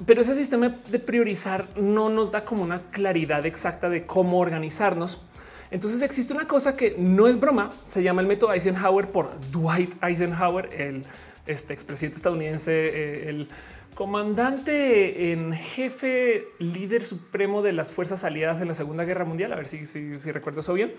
Pero 0.05 0.21
ese 0.21 0.35
sistema 0.35 0.75
de 0.89 0.99
priorizar 0.99 1.65
no 1.77 2.09
nos 2.09 2.31
da 2.31 2.43
como 2.43 2.63
una 2.63 2.81
claridad 2.91 3.45
exacta 3.45 3.89
de 3.89 4.05
cómo 4.05 4.39
organizarnos. 4.39 5.21
Entonces 5.71 6.01
existe 6.01 6.33
una 6.33 6.47
cosa 6.47 6.75
que 6.75 6.95
no 6.97 7.27
es 7.27 7.39
broma, 7.39 7.71
se 7.83 8.03
llama 8.03 8.21
el 8.21 8.27
método 8.27 8.53
Eisenhower 8.53 9.07
por 9.07 9.31
Dwight 9.51 10.03
Eisenhower, 10.03 10.69
el 10.73 11.03
este 11.47 11.73
expresidente 11.73 12.17
estadounidense, 12.17 12.71
eh, 12.71 13.29
el 13.29 13.47
comandante 13.93 15.31
en 15.31 15.53
jefe, 15.53 16.45
líder 16.59 17.05
supremo 17.05 17.61
de 17.61 17.71
las 17.71 17.91
fuerzas 17.91 18.23
aliadas 18.23 18.61
en 18.61 18.67
la 18.67 18.73
Segunda 18.73 19.05
Guerra 19.05 19.25
Mundial. 19.25 19.53
A 19.53 19.55
ver 19.55 19.67
si, 19.67 19.85
si, 19.85 20.31
recuerdo 20.31 20.59
eso 20.59 20.73
bien. 20.73 20.93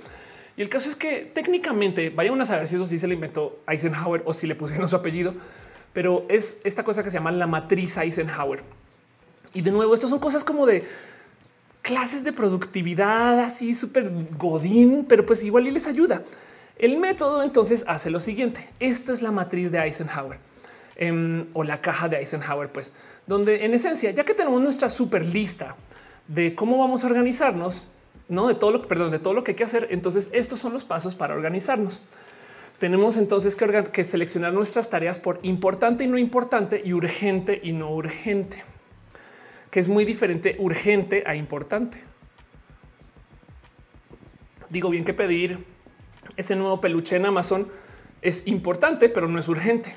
Y 0.56 0.62
el 0.62 0.68
caso 0.68 0.88
es 0.88 0.96
que 0.96 1.30
técnicamente 1.34 2.10
vayan 2.10 2.40
a 2.40 2.44
saber 2.44 2.66
si 2.66 2.76
eso 2.76 2.86
sí 2.86 2.98
se 2.98 3.06
le 3.06 3.14
inventó 3.14 3.60
Eisenhower 3.68 4.22
o 4.24 4.32
si 4.32 4.46
le 4.46 4.54
pusieron 4.54 4.88
su 4.88 4.96
apellido, 4.96 5.34
pero 5.92 6.24
es 6.28 6.60
esta 6.64 6.82
cosa 6.82 7.02
que 7.02 7.10
se 7.10 7.18
llama 7.18 7.30
la 7.32 7.46
matriz 7.46 7.96
Eisenhower. 7.96 8.62
Y 9.52 9.62
de 9.62 9.70
nuevo, 9.70 9.94
estas 9.94 10.10
son 10.10 10.18
cosas 10.18 10.44
como 10.44 10.66
de 10.66 10.84
clases 11.82 12.24
de 12.24 12.32
productividad 12.32 13.40
así 13.40 13.74
súper 13.74 14.10
godín, 14.36 15.06
pero 15.08 15.24
pues 15.24 15.44
igual 15.44 15.66
y 15.66 15.70
les 15.70 15.86
ayuda. 15.86 16.22
El 16.78 16.98
método 16.98 17.42
entonces 17.42 17.84
hace 17.86 18.10
lo 18.10 18.20
siguiente. 18.20 18.68
Esto 18.80 19.12
es 19.12 19.22
la 19.22 19.30
matriz 19.32 19.70
de 19.70 19.78
Eisenhower. 19.78 20.38
Em, 20.98 21.46
o 21.52 21.62
la 21.62 21.80
caja 21.82 22.08
de 22.08 22.16
Eisenhower, 22.16 22.70
pues, 22.70 22.92
donde 23.26 23.66
en 23.66 23.74
esencia, 23.74 24.12
ya 24.12 24.24
que 24.24 24.32
tenemos 24.32 24.62
nuestra 24.62 24.88
super 24.88 25.24
lista 25.24 25.76
de 26.26 26.54
cómo 26.54 26.78
vamos 26.78 27.04
a 27.04 27.08
organizarnos, 27.08 27.84
no 28.28 28.48
de 28.48 28.54
todo 28.54 28.72
lo 28.72 28.82
que, 28.82 28.88
perdón, 28.88 29.10
de 29.10 29.18
todo 29.18 29.34
lo 29.34 29.44
que 29.44 29.52
hay 29.52 29.56
que 29.56 29.64
hacer, 29.64 29.88
entonces 29.90 30.30
estos 30.32 30.60
son 30.60 30.72
los 30.72 30.84
pasos 30.84 31.14
para 31.14 31.34
organizarnos. 31.34 32.00
Tenemos 32.78 33.16
entonces 33.16 33.56
que, 33.56 34.04
seleccionar 34.04 34.52
nuestras 34.52 34.90
tareas 34.90 35.18
por 35.18 35.38
importante 35.42 36.04
y 36.04 36.08
no 36.08 36.18
importante 36.18 36.82
y 36.84 36.92
urgente 36.92 37.60
y 37.62 37.72
no 37.72 37.94
urgente, 37.94 38.64
que 39.70 39.80
es 39.80 39.88
muy 39.88 40.04
diferente 40.04 40.56
urgente 40.58 41.24
a 41.26 41.34
importante. 41.34 42.02
Digo 44.68 44.90
bien 44.90 45.04
que 45.04 45.14
pedir 45.14 45.64
ese 46.36 46.54
nuevo 46.56 46.80
peluche 46.80 47.16
en 47.16 47.24
Amazon 47.24 47.68
es 48.20 48.46
importante, 48.46 49.08
pero 49.08 49.28
no 49.28 49.38
es 49.38 49.48
urgente. 49.48 49.94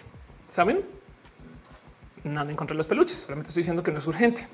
¿Saben? 0.47 0.82
Nada 2.23 2.49
en 2.49 2.55
contra 2.55 2.75
de 2.75 2.77
los 2.77 2.88
peluches, 2.88 3.17
solamente 3.17 3.49
estoy 3.49 3.61
diciendo 3.61 3.84
que 3.84 3.91
no 3.91 3.99
es 3.99 4.07
urgente. 4.07 4.47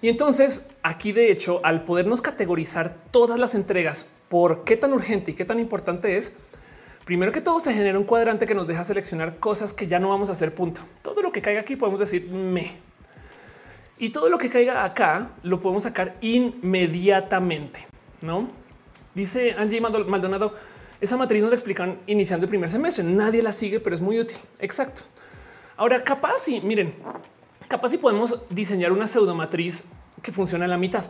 Y 0.00 0.08
entonces 0.08 0.70
aquí, 0.82 1.12
de 1.12 1.32
hecho, 1.32 1.60
al 1.64 1.84
podernos 1.84 2.22
categorizar 2.22 2.94
todas 3.10 3.38
las 3.38 3.54
entregas 3.54 4.06
por 4.28 4.64
qué 4.64 4.76
tan 4.76 4.92
urgente 4.92 5.32
y 5.32 5.34
qué 5.34 5.44
tan 5.44 5.58
importante 5.58 6.16
es, 6.16 6.36
primero 7.04 7.32
que 7.32 7.40
todo 7.40 7.58
se 7.58 7.72
genera 7.72 7.98
un 7.98 8.04
cuadrante 8.04 8.46
que 8.46 8.54
nos 8.54 8.68
deja 8.68 8.84
seleccionar 8.84 9.38
cosas 9.38 9.74
que 9.74 9.88
ya 9.88 9.98
no 9.98 10.10
vamos 10.10 10.28
a 10.28 10.32
hacer 10.32 10.54
punto. 10.54 10.82
Todo 11.02 11.22
lo 11.22 11.32
que 11.32 11.42
caiga 11.42 11.60
aquí 11.60 11.74
podemos 11.74 11.98
decir 11.98 12.28
me. 12.30 12.76
Y 13.98 14.10
todo 14.10 14.28
lo 14.28 14.38
que 14.38 14.48
caiga 14.48 14.84
acá 14.84 15.30
lo 15.42 15.60
podemos 15.60 15.82
sacar 15.82 16.16
inmediatamente, 16.20 17.86
¿no? 18.20 18.48
Dice 19.14 19.56
Angie 19.58 19.80
Maldonado, 19.80 20.54
esa 21.00 21.16
matriz 21.16 21.42
no 21.42 21.48
la 21.48 21.56
explican 21.56 21.98
iniciando 22.06 22.44
el 22.44 22.50
primer 22.50 22.70
semestre. 22.70 23.02
Nadie 23.02 23.42
la 23.42 23.50
sigue, 23.50 23.80
pero 23.80 23.96
es 23.96 24.00
muy 24.00 24.20
útil. 24.20 24.36
Exacto. 24.60 25.02
Ahora, 25.76 26.04
capaz 26.04 26.46
y 26.46 26.60
miren, 26.60 26.94
capaz 27.68 27.90
si 27.90 27.98
podemos 27.98 28.40
diseñar 28.50 28.92
una 28.92 29.06
pseudomatriz 29.06 29.84
que 30.22 30.32
funciona 30.32 30.64
a 30.64 30.68
la 30.68 30.78
mitad, 30.78 31.04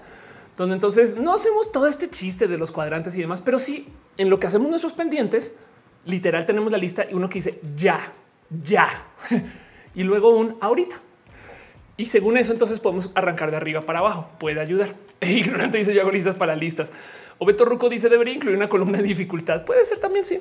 donde 0.56 0.74
entonces 0.74 1.16
no 1.16 1.32
hacemos 1.32 1.72
todo 1.72 1.86
este 1.86 2.10
chiste 2.10 2.48
de 2.48 2.58
los 2.58 2.72
cuadrantes 2.72 3.14
y 3.14 3.20
demás, 3.20 3.40
pero 3.40 3.58
sí 3.58 3.88
en 4.18 4.28
lo 4.28 4.38
que 4.38 4.48
hacemos 4.48 4.68
nuestros 4.68 4.92
pendientes, 4.92 5.56
literal 6.04 6.44
tenemos 6.46 6.72
la 6.72 6.78
lista 6.78 7.06
y 7.08 7.14
uno 7.14 7.28
que 7.28 7.34
dice 7.34 7.60
ya, 7.76 8.12
ya 8.64 9.04
y 9.94 10.02
luego 10.02 10.30
un 10.30 10.56
ahorita. 10.60 10.96
Y 11.96 12.04
según 12.04 12.38
eso, 12.38 12.52
entonces 12.52 12.78
podemos 12.78 13.10
arrancar 13.14 13.50
de 13.50 13.56
arriba 13.56 13.80
para 13.82 13.98
abajo. 13.98 14.28
Puede 14.38 14.60
ayudar. 14.60 14.94
E 15.20 15.32
ignorante 15.32 15.78
dice 15.78 15.92
yo 15.92 16.02
hago 16.02 16.12
listas 16.12 16.36
para 16.36 16.54
listas. 16.54 16.92
O 17.38 17.44
Beto 17.44 17.64
Ruco 17.64 17.88
dice 17.88 18.08
debería 18.08 18.32
incluir 18.32 18.56
una 18.56 18.68
columna 18.68 18.98
de 18.98 19.04
dificultad. 19.04 19.64
Puede 19.64 19.84
ser 19.84 19.98
también. 19.98 20.24
Sí. 20.24 20.40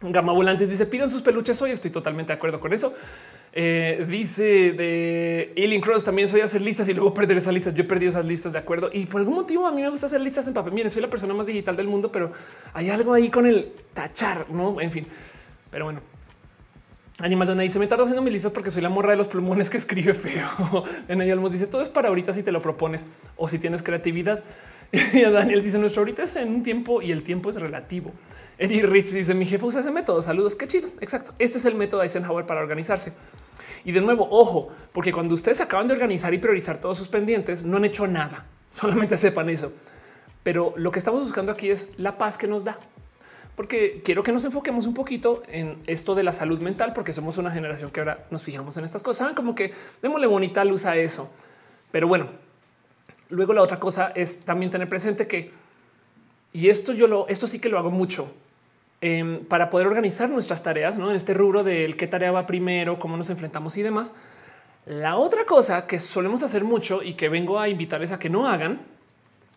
Gama 0.00 0.32
Volantes 0.32 0.68
dice 0.68 0.86
pidan 0.86 1.10
sus 1.10 1.20
peluches 1.22 1.60
hoy. 1.62 1.72
Estoy 1.72 1.90
totalmente 1.90 2.28
de 2.28 2.36
acuerdo 2.36 2.60
con 2.60 2.72
eso. 2.72 2.94
Eh, 3.58 4.04
dice 4.06 4.72
de 4.72 5.54
Alien 5.56 5.80
Cross 5.80 6.04
también 6.04 6.28
soy 6.28 6.42
hacer 6.42 6.60
listas 6.60 6.86
y 6.90 6.92
luego 6.92 7.14
perder 7.14 7.38
esas 7.38 7.54
listas. 7.54 7.74
Yo 7.74 7.84
he 7.84 7.86
perdido 7.86 8.10
esas 8.10 8.26
listas 8.26 8.52
de 8.52 8.58
acuerdo 8.58 8.90
y 8.92 9.06
por 9.06 9.22
algún 9.22 9.34
motivo 9.34 9.66
a 9.66 9.72
mí 9.72 9.80
me 9.80 9.88
gusta 9.88 10.08
hacer 10.08 10.20
listas 10.20 10.46
en 10.46 10.52
papel. 10.52 10.74
Miren, 10.74 10.90
soy 10.90 11.00
la 11.00 11.08
persona 11.08 11.32
más 11.32 11.46
digital 11.46 11.74
del 11.74 11.86
mundo, 11.86 12.12
pero 12.12 12.30
hay 12.74 12.90
algo 12.90 13.14
ahí 13.14 13.30
con 13.30 13.46
el 13.46 13.72
tachar, 13.94 14.50
no? 14.50 14.78
En 14.78 14.90
fin, 14.90 15.06
pero 15.70 15.86
bueno, 15.86 16.02
Animal 17.18 17.48
donde 17.48 17.64
dice 17.64 17.78
me 17.78 17.86
tardo 17.86 18.02
haciendo 18.02 18.20
mis 18.20 18.34
listas 18.34 18.52
porque 18.52 18.70
soy 18.70 18.82
la 18.82 18.90
morra 18.90 19.12
de 19.12 19.16
los 19.16 19.26
plumones 19.26 19.70
que 19.70 19.78
escribe 19.78 20.12
feo. 20.12 20.84
en 21.08 21.22
ella 21.22 21.34
dice 21.48 21.66
todo 21.66 21.80
es 21.80 21.88
para 21.88 22.08
ahorita 22.08 22.34
si 22.34 22.42
te 22.42 22.52
lo 22.52 22.60
propones 22.60 23.06
o 23.38 23.48
si 23.48 23.58
tienes 23.58 23.82
creatividad. 23.82 24.44
Y 25.14 25.24
a 25.24 25.30
Daniel 25.30 25.62
dice 25.62 25.78
nuestro 25.78 26.02
ahorita 26.02 26.24
es 26.24 26.36
en 26.36 26.48
un 26.48 26.62
tiempo 26.62 27.00
y 27.00 27.10
el 27.10 27.22
tiempo 27.22 27.48
es 27.48 27.58
relativo. 27.58 28.12
Eddie 28.58 28.82
Rich 28.82 29.12
dice 29.12 29.32
mi 29.32 29.46
jefe 29.46 29.64
usa 29.64 29.80
ese 29.80 29.90
método. 29.90 30.20
Saludos. 30.20 30.56
Qué 30.56 30.66
chido. 30.66 30.90
Exacto. 31.00 31.32
Este 31.38 31.56
es 31.56 31.64
el 31.64 31.74
método 31.74 32.00
de 32.00 32.06
Eisenhower 32.06 32.44
para 32.44 32.60
organizarse. 32.60 33.14
Y 33.86 33.92
de 33.92 34.02
nuevo, 34.02 34.28
ojo, 34.30 34.68
porque 34.92 35.12
cuando 35.12 35.34
ustedes 35.34 35.62
acaban 35.62 35.88
de 35.88 35.94
organizar 35.94 36.34
y 36.34 36.38
priorizar 36.38 36.78
todos 36.78 36.98
sus 36.98 37.08
pendientes, 37.08 37.62
no 37.62 37.78
han 37.78 37.86
hecho 37.86 38.06
nada. 38.06 38.44
Solamente 38.70 39.16
sepan 39.16 39.48
eso. 39.48 39.72
Pero 40.42 40.74
lo 40.76 40.90
que 40.90 40.98
estamos 40.98 41.22
buscando 41.22 41.52
aquí 41.52 41.70
es 41.70 41.90
la 41.96 42.18
paz 42.18 42.36
que 42.36 42.46
nos 42.46 42.64
da. 42.64 42.78
Porque 43.54 44.02
quiero 44.04 44.22
que 44.22 44.32
nos 44.32 44.44
enfoquemos 44.44 44.86
un 44.86 44.92
poquito 44.92 45.42
en 45.48 45.78
esto 45.86 46.14
de 46.14 46.22
la 46.22 46.32
salud 46.32 46.60
mental, 46.60 46.92
porque 46.92 47.14
somos 47.14 47.38
una 47.38 47.50
generación 47.50 47.90
que 47.90 48.00
ahora 48.00 48.26
nos 48.30 48.42
fijamos 48.42 48.76
en 48.76 48.84
estas 48.84 49.02
cosas. 49.02 49.20
Saben 49.20 49.34
como 49.34 49.54
que 49.54 49.72
démosle 50.02 50.26
bonita 50.26 50.62
luz 50.64 50.84
a 50.84 50.96
eso. 50.96 51.30
Pero 51.90 52.06
bueno, 52.06 52.28
Luego 53.28 53.52
la 53.52 53.62
otra 53.62 53.80
cosa 53.80 54.12
es 54.14 54.40
también 54.40 54.70
tener 54.70 54.88
presente 54.88 55.26
que, 55.26 55.50
y 56.52 56.68
esto 56.68 56.92
yo 56.92 57.06
lo, 57.08 57.26
esto 57.28 57.46
sí 57.46 57.58
que 57.58 57.68
lo 57.68 57.78
hago 57.78 57.90
mucho 57.90 58.32
em, 59.00 59.44
para 59.44 59.70
poder 59.70 59.86
organizar 59.86 60.28
nuestras 60.28 60.62
tareas, 60.62 60.96
¿no? 60.96 61.10
En 61.10 61.16
este 61.16 61.34
rubro 61.34 61.64
del 61.64 61.96
qué 61.96 62.06
tarea 62.06 62.32
va 62.32 62.46
primero, 62.46 62.98
cómo 62.98 63.16
nos 63.16 63.30
enfrentamos 63.30 63.76
y 63.76 63.82
demás. 63.82 64.14
La 64.86 65.16
otra 65.16 65.44
cosa 65.44 65.86
que 65.86 65.98
solemos 65.98 66.42
hacer 66.42 66.64
mucho 66.64 67.02
y 67.02 67.14
que 67.14 67.28
vengo 67.28 67.58
a 67.58 67.68
invitarles 67.68 68.12
a 68.12 68.18
que 68.18 68.30
no 68.30 68.48
hagan 68.48 68.80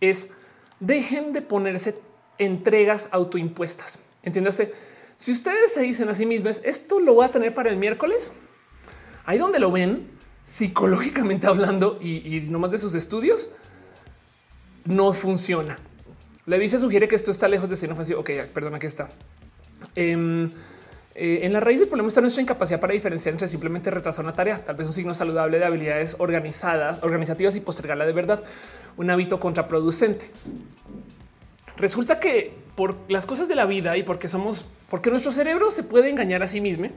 es 0.02 0.32
dejen 0.80 1.34
de 1.34 1.42
ponerse 1.42 2.00
entregas 2.38 3.10
autoimpuestas. 3.12 4.00
Entiéndase, 4.24 4.74
si 5.16 5.32
ustedes 5.32 5.74
se 5.74 5.82
dicen 5.82 6.10
a 6.10 6.14
sí 6.14 6.26
mismos, 6.26 6.62
esto 6.64 7.00
lo 7.00 7.14
voy 7.14 7.26
a 7.26 7.32
tener 7.32 7.54
para 7.54 7.70
el 7.70 7.78
miércoles, 7.78 8.32
ahí 9.26 9.38
donde 9.38 9.60
lo 9.60 9.72
ven, 9.72 10.10
psicológicamente 10.44 11.46
hablando 11.46 12.00
y, 12.02 12.48
no 12.50 12.58
más 12.58 12.72
de 12.72 12.78
sus 12.78 12.96
estudios, 12.96 13.52
no 14.86 15.14
funciona. 15.14 15.78
La 16.50 16.58
se 16.68 16.80
sugiere 16.80 17.08
que 17.08 17.14
esto 17.14 17.30
está 17.30 17.48
lejos 17.48 17.70
de 17.70 17.76
ser 17.76 17.92
ofensivo. 17.92 18.22
Ok, 18.22 18.32
perdona, 18.52 18.78
aquí 18.78 18.88
está. 18.88 19.08
Em, 19.96 20.50
eh, 21.14 21.42
en 21.44 21.54
la 21.54 21.60
raíz 21.60 21.78
del 21.78 21.88
problema 21.88 22.08
está 22.08 22.22
nuestra 22.22 22.42
incapacidad 22.42 22.80
para 22.80 22.92
diferenciar 22.92 23.34
entre 23.34 23.48
simplemente 23.48 23.92
retrasar 23.92 24.26
una 24.26 24.34
tarea, 24.34 24.66
tal 24.66 24.76
vez 24.76 24.88
un 24.88 24.94
signo 24.94 25.14
saludable 25.14 25.60
de 25.60 25.66
habilidades 25.66 26.16
organizadas, 26.18 27.04
organizativas 27.04 27.56
y 27.56 27.60
postergarla 27.60 28.08
de 28.08 28.14
verdad, 28.14 28.42
un 28.98 29.12
hábito 29.12 29.40
contraproducente. 29.40 30.26
Resulta 31.78 32.20
que 32.20 32.52
por 32.76 32.96
las 33.10 33.28
cosas 33.28 33.48
de 33.48 33.54
la 33.54 33.68
vida 33.68 33.96
y 33.96 34.02
porque 34.02 34.28
somos, 34.28 34.68
porque 34.90 35.12
nuestro 35.12 35.32
cerebro 35.32 35.70
se 35.70 35.84
puede 35.84 36.10
engañar 36.10 36.42
a 36.42 36.48
sí 36.48 36.62
mismo, 36.62 36.90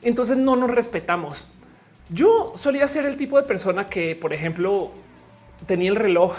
entonces 0.00 0.38
no 0.38 0.56
nos 0.56 0.70
respetamos. 0.70 1.44
Yo 2.08 2.54
solía 2.56 2.88
ser 2.88 3.04
el 3.04 3.18
tipo 3.18 3.36
de 3.38 3.46
persona 3.46 3.90
que, 3.90 4.16
por 4.16 4.32
ejemplo, 4.32 4.92
tenía 5.66 5.90
el 5.90 5.96
reloj 5.96 6.34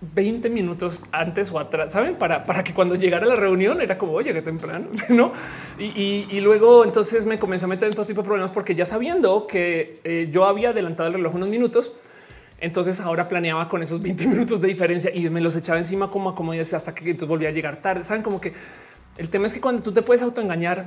20 0.00 0.48
minutos 0.50 1.04
antes 1.10 1.50
o 1.50 1.58
atrás, 1.58 1.92
saben, 1.92 2.14
para, 2.14 2.44
para 2.44 2.62
que 2.62 2.72
cuando 2.72 2.94
llegara 2.94 3.26
la 3.26 3.34
reunión 3.34 3.80
era 3.80 3.98
como 3.98 4.12
oye, 4.12 4.32
que 4.32 4.42
temprano, 4.42 4.88
no? 5.08 5.32
Y, 5.78 6.40
luego 6.40 6.84
entonces 6.84 7.26
me 7.26 7.38
comencé 7.38 7.64
a 7.64 7.68
meter 7.68 7.88
en 7.88 7.94
todo 7.94 8.06
tipo 8.06 8.22
de 8.22 8.26
problemas 8.26 8.52
porque 8.52 8.74
ya 8.74 8.84
sabiendo 8.84 9.46
que 9.46 10.00
eh, 10.04 10.28
yo 10.30 10.44
había 10.44 10.70
adelantado 10.70 11.08
el 11.08 11.14
reloj 11.14 11.34
unos 11.34 11.48
minutos, 11.48 11.92
Entonces 12.60 13.00
ahora 13.00 13.28
planeaba 13.28 13.68
con 13.68 13.82
esos 13.82 14.00
20 14.02 14.26
minutos 14.32 14.60
de 14.60 14.68
diferencia 14.68 15.14
y 15.14 15.28
me 15.30 15.40
los 15.40 15.56
echaba 15.56 15.78
encima 15.78 16.10
como 16.10 16.34
comodidades 16.34 16.74
hasta 16.74 16.94
que 16.94 17.04
entonces 17.04 17.28
volvía 17.28 17.48
a 17.48 17.52
llegar 17.52 17.76
tarde. 17.76 18.04
Saben 18.04 18.22
como 18.22 18.40
que 18.40 18.52
el 19.16 19.28
tema 19.30 19.46
es 19.46 19.54
que 19.54 19.60
cuando 19.60 19.82
tú 19.82 19.92
te 19.92 20.02
puedes 20.02 20.22
autoengañar, 20.22 20.86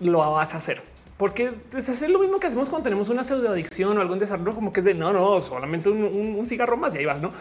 lo 0.00 0.18
vas 0.18 0.54
a 0.54 0.58
hacer. 0.58 0.82
Porque 1.16 1.50
es 1.74 2.08
lo 2.10 2.18
mismo 2.18 2.38
que 2.38 2.46
hacemos 2.46 2.68
cuando 2.68 2.84
tenemos 2.84 3.08
una 3.08 3.24
pseudoadicción 3.24 3.96
o 3.96 4.00
algún 4.00 4.18
desarrollo 4.18 4.54
como 4.54 4.72
que 4.72 4.80
es 4.80 4.84
de 4.84 4.92
no, 4.92 5.12
no, 5.12 5.40
solamente 5.40 5.88
un, 5.88 6.44
cigarro 6.44 6.76
más 6.76 6.94
y 6.94 6.98
ahí 6.98 7.06
vas, 7.06 7.22
¿no? 7.22 7.32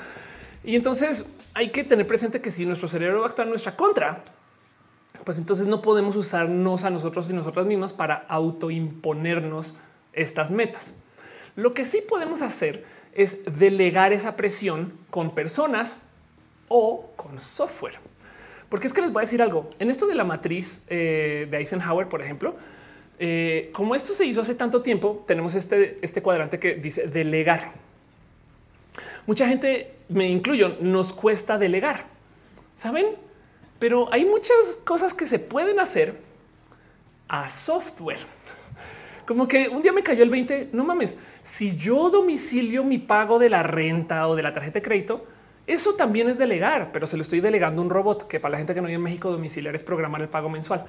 Y 0.65 0.75
entonces 0.75 1.27
hay 1.53 1.69
que 1.69 1.83
tener 1.83 2.07
presente 2.07 2.41
que 2.41 2.51
si 2.51 2.65
nuestro 2.65 2.87
cerebro 2.87 3.23
actúa 3.23 3.43
en 3.43 3.51
nuestra 3.51 3.75
contra, 3.75 4.23
pues 5.23 5.37
entonces 5.37 5.67
no 5.67 5.81
podemos 5.81 6.15
usarnos 6.15 6.83
a 6.83 6.89
nosotros 6.89 7.29
y 7.29 7.33
nosotras 7.33 7.65
mismas 7.65 7.93
para 7.93 8.25
autoimponernos 8.27 9.75
estas 10.13 10.51
metas. 10.51 10.93
Lo 11.55 11.73
que 11.73 11.85
sí 11.85 12.01
podemos 12.07 12.41
hacer 12.41 12.83
es 13.13 13.59
delegar 13.59 14.11
esa 14.11 14.35
presión 14.35 14.93
con 15.09 15.33
personas 15.35 15.97
o 16.67 17.11
con 17.15 17.39
software. 17.39 17.99
Porque 18.67 18.87
es 18.87 18.93
que 18.93 19.01
les 19.01 19.13
voy 19.13 19.21
a 19.21 19.25
decir 19.25 19.41
algo. 19.41 19.69
En 19.79 19.89
esto 19.89 20.07
de 20.07 20.15
la 20.15 20.23
matriz 20.23 20.83
eh, 20.89 21.47
de 21.49 21.57
Eisenhower, 21.57 22.09
por 22.09 22.21
ejemplo, 22.21 22.55
eh, 23.19 23.69
como 23.71 23.95
esto 23.95 24.13
se 24.13 24.25
hizo 24.25 24.41
hace 24.41 24.55
tanto 24.55 24.81
tiempo, 24.81 25.23
tenemos 25.27 25.55
este, 25.55 25.99
este 26.01 26.21
cuadrante 26.21 26.59
que 26.59 26.75
dice 26.75 27.07
delegar. 27.07 27.84
Mucha 29.27 29.47
gente, 29.47 29.95
me 30.09 30.29
incluyo, 30.29 30.77
nos 30.81 31.13
cuesta 31.13 31.57
delegar. 31.57 32.05
¿Saben? 32.73 33.07
Pero 33.79 34.11
hay 34.11 34.25
muchas 34.25 34.79
cosas 34.83 35.13
que 35.13 35.25
se 35.25 35.39
pueden 35.39 35.79
hacer 35.79 36.19
a 37.27 37.49
software. 37.49 38.19
Como 39.25 39.47
que 39.47 39.67
un 39.69 39.81
día 39.81 39.91
me 39.91 40.03
cayó 40.03 40.23
el 40.23 40.29
20, 40.29 40.69
no 40.73 40.83
mames, 40.83 41.17
si 41.41 41.75
yo 41.75 42.09
domicilio 42.09 42.83
mi 42.83 42.99
pago 42.99 43.39
de 43.39 43.49
la 43.49 43.63
renta 43.63 44.27
o 44.27 44.35
de 44.35 44.43
la 44.43 44.53
tarjeta 44.53 44.79
de 44.79 44.83
crédito, 44.83 45.25
eso 45.65 45.95
también 45.95 46.29
es 46.29 46.37
delegar, 46.37 46.91
pero 46.91 47.07
se 47.07 47.17
lo 47.17 47.23
estoy 47.23 47.39
delegando 47.39 47.81
a 47.81 47.85
un 47.85 47.89
robot 47.89 48.27
que 48.27 48.39
para 48.39 48.51
la 48.51 48.57
gente 48.59 48.75
que 48.75 48.81
no 48.81 48.87
vive 48.87 48.97
en 48.97 49.03
México 49.03 49.31
domiciliar 49.31 49.73
es 49.73 49.83
programar 49.83 50.21
el 50.21 50.29
pago 50.29 50.47
mensual. 50.47 50.85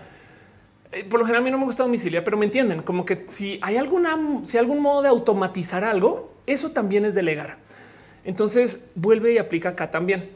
Eh, 0.93 1.05
por 1.05 1.19
lo 1.19 1.25
general 1.25 1.43
a 1.43 1.45
mí 1.45 1.51
no 1.51 1.59
me 1.59 1.65
gusta 1.65 1.83
domiciliar, 1.83 2.25
pero 2.25 2.37
me 2.37 2.45
entienden 2.45 2.83
como 2.83 3.07
que 3.07 3.25
si 3.27 3.59
hay 3.63 3.79
alguna, 3.79 4.19
si 4.45 4.59
hay 4.59 4.63
algún 4.63 4.83
modo 4.83 5.01
de 5.01 5.09
automatizar 5.09 5.83
algo, 5.83 6.35
eso 6.47 6.73
también 6.73 7.07
es 7.07 7.15
delegar. 7.15 7.57
Entonces 8.27 8.85
vuelve 8.97 9.33
y 9.33 9.39
aplica 9.39 9.71
acá 9.71 9.91
también 9.91 10.29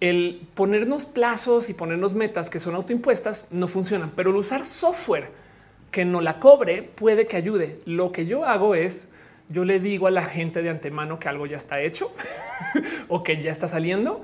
el 0.00 0.46
ponernos 0.54 1.06
plazos 1.06 1.70
y 1.70 1.74
ponernos 1.74 2.14
metas 2.14 2.50
que 2.50 2.60
son 2.60 2.74
autoimpuestas 2.74 3.48
no 3.50 3.66
funcionan, 3.66 4.12
pero 4.14 4.30
el 4.30 4.36
usar 4.36 4.64
software 4.64 5.30
que 5.90 6.04
no 6.04 6.20
la 6.20 6.38
cobre 6.38 6.82
puede 6.82 7.26
que 7.26 7.36
ayude. 7.36 7.78
Lo 7.86 8.12
que 8.12 8.26
yo 8.26 8.44
hago 8.44 8.74
es 8.74 9.08
yo 9.48 9.64
le 9.64 9.80
digo 9.80 10.06
a 10.06 10.10
la 10.10 10.22
gente 10.22 10.60
de 10.62 10.68
antemano 10.68 11.18
que 11.18 11.30
algo 11.30 11.46
ya 11.46 11.56
está 11.56 11.80
hecho 11.80 12.12
o 13.08 13.22
que 13.22 13.42
ya 13.42 13.50
está 13.50 13.66
saliendo 13.66 14.22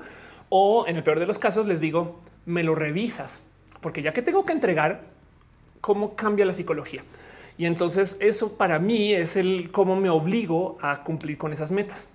o 0.49 0.85
en 0.87 0.95
el 0.95 1.03
peor 1.03 1.19
de 1.19 1.25
los 1.25 1.39
casos 1.39 1.65
les 1.65 1.81
digo 1.81 2.21
me 2.45 2.61
lo 2.61 2.75
revisas 2.75 3.43
porque 3.81 4.03
ya 4.03 4.13
que 4.13 4.21
tengo 4.21 4.45
que 4.45 4.53
entregar 4.53 5.01
cómo 5.81 6.15
cambia 6.15 6.45
la 6.45 6.53
psicología. 6.53 7.03
Y 7.57 7.65
entonces 7.65 8.17
eso 8.21 8.55
para 8.55 8.77
mí 8.77 9.13
es 9.13 9.35
el 9.35 9.71
cómo 9.71 9.95
me 9.95 10.11
obligo 10.11 10.77
a 10.79 11.03
cumplir 11.03 11.39
con 11.39 11.53
esas 11.53 11.71
metas. 11.71 12.07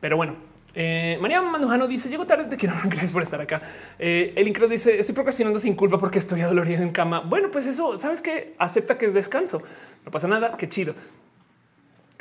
Pero 0.00 0.16
bueno, 0.16 0.36
eh, 0.78 1.16
María 1.22 1.40
Mandujano 1.40 1.88
dice: 1.88 2.10
Llego 2.10 2.26
tarde, 2.26 2.44
te 2.44 2.56
quiero 2.56 2.74
gracias 2.84 3.10
por 3.10 3.22
estar 3.22 3.40
acá. 3.40 3.62
Eh, 3.98 4.34
el 4.36 4.46
Incros 4.46 4.68
dice: 4.68 4.98
Estoy 4.98 5.14
procrastinando 5.14 5.58
sin 5.58 5.74
culpa 5.74 5.98
porque 5.98 6.18
estoy 6.18 6.42
adolorido 6.42 6.82
en 6.82 6.90
cama. 6.90 7.20
Bueno, 7.20 7.50
pues 7.50 7.66
eso 7.66 7.96
sabes 7.96 8.20
que 8.20 8.54
acepta 8.58 8.98
que 8.98 9.06
es 9.06 9.14
descanso. 9.14 9.62
No 10.04 10.10
pasa 10.10 10.28
nada. 10.28 10.54
Qué 10.58 10.68
chido. 10.68 10.94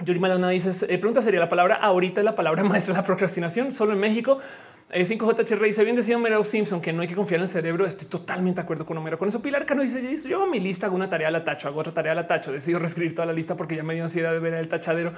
Yuri 0.03 0.19
Malona 0.19 0.49
dice: 0.49 0.72
eh, 0.93 0.97
Pregunta 0.97 1.22
sería 1.22 1.41
la 1.41 1.49
palabra 1.49 1.76
ahorita 1.76 2.22
es 2.22 2.26
la 2.26 2.34
palabra 2.34 2.64
maestra 2.65 2.93
de 2.93 3.02
la 3.02 3.06
procrastinación 3.06 3.73
solo 3.73 3.91
en 3.91 3.99
México. 3.99 4.39
5JHR 4.88 5.60
dice 5.64 5.84
bien 5.84 5.95
decía 5.95 6.15
Homero 6.15 6.43
Simpson 6.43 6.80
que 6.80 6.93
no 6.93 7.02
hay 7.02 7.07
que 7.07 7.15
confiar 7.15 7.39
en 7.39 7.43
el 7.43 7.49
cerebro. 7.49 7.85
Estoy 7.85 8.07
totalmente 8.07 8.61
de 8.61 8.64
acuerdo 8.64 8.85
con 8.85 8.97
Homero. 8.97 9.18
Con 9.18 9.27
eso 9.27 9.41
Pilar 9.41 9.65
Cano 9.65 9.81
dice 9.81 10.30
yo 10.30 10.38
hago 10.38 10.49
mi 10.49 10.60
lista, 10.61 10.85
hago 10.85 10.95
una 10.95 11.10
tarea 11.10 11.30
la 11.31 11.43
tacho, 11.43 11.68
hago 11.68 11.81
otra 11.81 11.93
tarea 11.93 12.15
la 12.15 12.27
tacho. 12.27 12.53
Decido 12.53 12.80
reescribir 12.80 13.15
toda 13.15 13.26
la 13.26 13.34
lista 13.34 13.57
porque 13.57 13.76
ya 13.76 13.84
me 13.84 13.95
dio 13.95 14.03
ansiedad 14.03 14.31
de 14.31 14.39
ver 14.39 14.53
el 14.53 14.69
tachadero. 14.69 15.11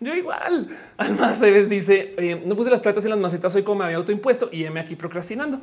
Yo 0.00 0.14
igual. 0.14 0.68
Además, 0.96 1.40
Eves 1.42 1.68
dice 1.68 2.40
no 2.44 2.54
puse 2.54 2.70
las 2.70 2.80
platas 2.80 3.04
en 3.04 3.10
las 3.10 3.18
macetas 3.18 3.54
hoy 3.54 3.62
como 3.62 3.80
me 3.80 3.84
había 3.86 3.96
autoimpuesto 3.96 4.48
y 4.52 4.68
me 4.70 4.80
aquí 4.80 4.96
procrastinando. 4.96 5.60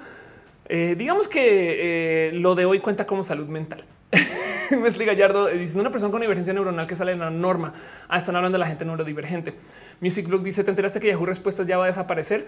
Eh, 0.66 0.96
digamos 0.98 1.28
que 1.28 2.30
eh, 2.30 2.32
lo 2.34 2.56
de 2.56 2.66
hoy 2.66 2.80
cuenta 2.80 3.06
como 3.06 3.24
salud 3.24 3.48
mental. 3.48 3.84
Me 4.72 5.06
Gallardo 5.06 5.50
eh, 5.50 5.58
dice 5.58 5.80
una 5.80 5.92
persona 5.92 6.12
con 6.12 6.22
divergencia 6.22 6.54
neuronal 6.54 6.88
que 6.88 6.96
sale 6.96 7.12
en 7.12 7.20
la 7.20 7.30
norma. 7.30 7.74
Ah, 8.08 8.18
están 8.18 8.36
hablando 8.36 8.56
de 8.56 8.60
la 8.60 8.68
gente 8.68 8.86
neurodivergente. 8.86 9.54
Music 10.00 10.28
Blog 10.28 10.42
dice: 10.42 10.64
¿Te 10.64 10.70
enteraste 10.70 11.00
que 11.00 11.10
Yahoo 11.10 11.26
Respuestas 11.26 11.68
ya 11.68 11.78
va 11.78 11.86
a 11.86 11.88
desaparecer? 11.88 12.48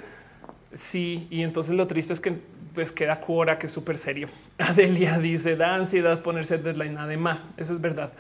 Sí, 0.74 1.28
y 1.30 1.42
entonces 1.42 1.76
lo 1.76 1.88
triste 1.88 2.14
es 2.14 2.22
que 2.22 2.36
pues 2.74 2.92
queda 2.92 3.20
Quora, 3.20 3.58
que 3.58 3.68
es 3.68 3.72
súper 3.72 3.98
serio. 3.98 4.28
Adelia 4.58 5.20
dice: 5.20 5.56
Da 5.56 5.76
ansiedad 5.76 6.22
ponerse 6.22 6.58
deadline, 6.58 6.98
además. 6.98 7.48
Eso 7.58 7.74
es 7.74 7.82
verdad. 7.82 8.14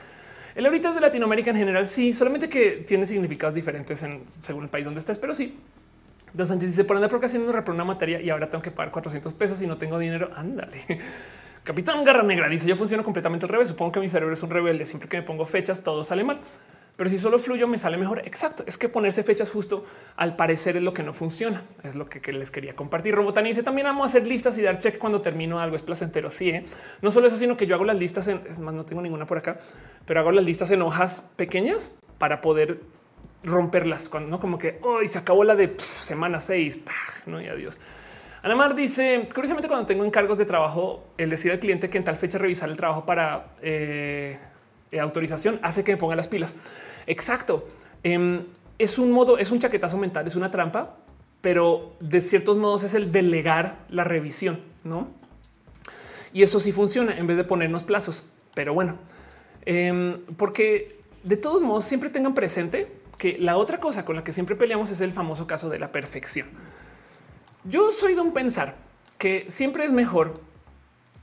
El 0.55 0.65
ahorita 0.65 0.89
es 0.89 0.95
de 0.95 1.01
Latinoamérica 1.01 1.51
en 1.51 1.57
general, 1.57 1.85
sí, 1.85 2.13
solamente 2.13 2.47
que 2.47 2.85
tiene 2.87 3.05
significados 3.05 3.55
diferentes 3.55 4.01
en, 4.03 4.23
según 4.41 4.63
el 4.63 4.69
país 4.69 4.85
donde 4.85 4.99
estés, 4.99 5.17
pero 5.17 5.33
sí. 5.33 5.59
Dos 6.33 6.47
Sánchez 6.47 6.69
dice 6.69 6.83
por 6.83 6.95
andar 6.95 7.09
procrastinando 7.09 7.51
repro 7.51 7.73
una 7.73 7.85
materia 7.85 8.21
y 8.21 8.29
ahora 8.29 8.49
tengo 8.49 8.61
que 8.61 8.71
pagar 8.71 8.91
400 8.91 9.33
pesos 9.33 9.61
y 9.61 9.67
no 9.67 9.77
tengo 9.77 9.99
dinero. 9.99 10.29
Ándale. 10.35 10.85
Capitán 11.63 12.03
Garra 12.03 12.23
Negra 12.23 12.49
dice 12.49 12.67
yo 12.67 12.75
funciono 12.75 13.03
completamente 13.03 13.45
al 13.45 13.49
revés. 13.49 13.69
Supongo 13.69 13.93
que 13.93 13.99
mi 14.01 14.09
cerebro 14.09 14.33
es 14.33 14.43
un 14.43 14.49
rebelde. 14.49 14.85
Siempre 14.85 15.07
que 15.07 15.17
me 15.17 15.23
pongo 15.23 15.45
fechas, 15.45 15.81
todo 15.81 16.03
sale 16.03 16.23
mal. 16.23 16.39
Pero 16.97 17.09
si 17.09 17.17
solo 17.17 17.39
fluyo, 17.39 17.67
me 17.67 17.77
sale 17.77 17.97
mejor. 17.97 18.19
Exacto. 18.19 18.63
Es 18.67 18.77
que 18.77 18.87
ponerse 18.87 19.23
fechas 19.23 19.51
justo 19.51 19.85
al 20.15 20.35
parecer 20.35 20.77
es 20.77 20.83
lo 20.83 20.93
que 20.93 21.03
no 21.03 21.13
funciona. 21.13 21.63
Es 21.83 21.95
lo 21.95 22.07
que, 22.07 22.31
les 22.31 22.51
quería 22.51 22.75
compartir. 22.75 23.15
Robotani 23.15 23.49
dice 23.49 23.63
también 23.63 23.87
amo 23.87 24.05
hacer 24.05 24.25
listas 24.25 24.57
y 24.57 24.61
dar 24.61 24.79
check 24.79 24.97
cuando 24.97 25.21
termino 25.21 25.59
algo. 25.59 25.75
Es 25.75 25.81
placentero. 25.81 26.29
Sí, 26.29 26.49
¿eh? 26.49 26.65
no 27.01 27.11
solo 27.11 27.27
eso, 27.27 27.35
sino 27.35 27.57
que 27.57 27.67
yo 27.67 27.75
hago 27.75 27.83
las 27.83 27.97
listas 27.97 28.27
en 28.27 28.41
es 28.47 28.59
más, 28.59 28.73
no 28.73 28.85
tengo 28.85 29.01
ninguna 29.01 29.25
por 29.25 29.37
acá, 29.37 29.57
pero 30.05 30.21
hago 30.21 30.31
las 30.31 30.45
listas 30.45 30.71
en 30.71 30.81
hojas 30.81 31.31
pequeñas 31.35 31.95
para 32.17 32.39
poder 32.39 32.79
romperlas 33.43 34.09
cuando 34.09 34.29
no 34.29 34.39
como 34.39 34.57
que 34.57 34.79
hoy 34.81 35.07
se 35.07 35.19
acabó 35.19 35.43
la 35.43 35.55
de 35.55 35.75
semana 35.79 36.39
6. 36.39 36.79
No 37.25 37.41
y 37.41 37.47
adiós. 37.47 37.77
Anamar 38.41 38.75
dice 38.75 39.27
curiosamente 39.33 39.67
cuando 39.67 39.87
tengo 39.87 40.05
encargos 40.05 40.37
de 40.37 40.45
trabajo, 40.45 41.03
el 41.17 41.29
decir 41.29 41.51
al 41.51 41.59
cliente 41.59 41.89
que 41.89 41.97
en 41.97 42.03
tal 42.03 42.15
fecha 42.15 42.37
revisar 42.37 42.69
el 42.69 42.77
trabajo 42.77 43.05
para 43.05 43.47
eh, 43.61 44.37
autorización 44.99 45.59
hace 45.61 45.83
que 45.83 45.91
me 45.93 45.97
ponga 45.97 46.15
las 46.15 46.27
pilas. 46.27 46.55
Exacto. 47.07 47.67
Em, 48.03 48.43
es 48.77 48.97
un 48.97 49.11
modo, 49.11 49.37
es 49.37 49.51
un 49.51 49.59
chaquetazo 49.59 49.97
mental, 49.97 50.27
es 50.27 50.35
una 50.35 50.51
trampa, 50.51 50.97
pero 51.41 51.93
de 51.99 52.21
ciertos 52.21 52.57
modos 52.57 52.83
es 52.83 52.93
el 52.93 53.11
delegar 53.11 53.77
la 53.89 54.03
revisión, 54.03 54.59
no? 54.83 55.09
Y 56.33 56.43
eso 56.43 56.59
sí 56.59 56.71
funciona 56.71 57.17
en 57.17 57.27
vez 57.27 57.37
de 57.37 57.43
ponernos 57.43 57.83
plazos. 57.83 58.29
Pero 58.53 58.73
bueno, 58.73 58.97
em, 59.65 60.19
porque 60.37 60.99
de 61.23 61.37
todos 61.37 61.61
modos 61.61 61.85
siempre 61.85 62.09
tengan 62.09 62.33
presente 62.33 62.91
que 63.17 63.37
la 63.39 63.57
otra 63.57 63.79
cosa 63.79 64.05
con 64.05 64.15
la 64.15 64.23
que 64.23 64.33
siempre 64.33 64.55
peleamos 64.55 64.89
es 64.89 65.01
el 65.01 65.13
famoso 65.13 65.47
caso 65.47 65.69
de 65.69 65.79
la 65.79 65.91
perfección. 65.91 66.47
Yo 67.63 67.89
soy 67.89 68.15
de 68.15 68.21
un 68.21 68.33
pensar 68.33 68.75
que 69.17 69.45
siempre 69.47 69.85
es 69.85 69.91
mejor 69.91 70.41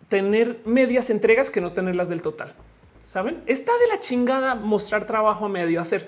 tener 0.09 0.61
medias 0.65 1.11
entregas 1.11 1.51
que 1.51 1.61
no 1.61 1.73
tenerlas 1.73 2.09
del 2.09 2.23
total. 2.23 2.55
Saben, 3.05 3.43
está 3.47 3.73
de 3.79 3.89
la 3.89 4.01
chingada 4.01 4.55
mostrar 4.55 5.07
trabajo 5.07 5.47
a 5.47 5.49
medio 5.49 5.81
hacer. 5.81 6.07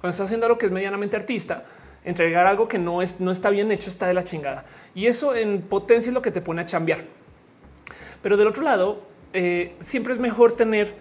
Cuando 0.00 0.10
estás 0.10 0.26
haciendo 0.26 0.46
algo 0.46 0.58
que 0.58 0.66
es 0.66 0.72
medianamente 0.72 1.16
artista, 1.16 1.64
entregar 2.04 2.46
algo 2.46 2.68
que 2.68 2.78
no 2.78 3.02
es, 3.02 3.20
no 3.20 3.30
está 3.30 3.50
bien 3.50 3.70
hecho, 3.72 3.90
está 3.90 4.06
de 4.06 4.14
la 4.14 4.24
chingada. 4.24 4.64
Y 4.94 5.06
eso 5.06 5.34
en 5.34 5.62
potencia 5.62 6.10
es 6.10 6.14
lo 6.14 6.22
que 6.22 6.30
te 6.30 6.40
pone 6.40 6.62
a 6.62 6.66
chambear. 6.66 7.00
Pero 8.22 8.36
del 8.36 8.46
otro 8.46 8.62
lado, 8.62 9.02
eh, 9.32 9.74
siempre 9.80 10.12
es 10.12 10.18
mejor 10.18 10.52
tener 10.52 10.94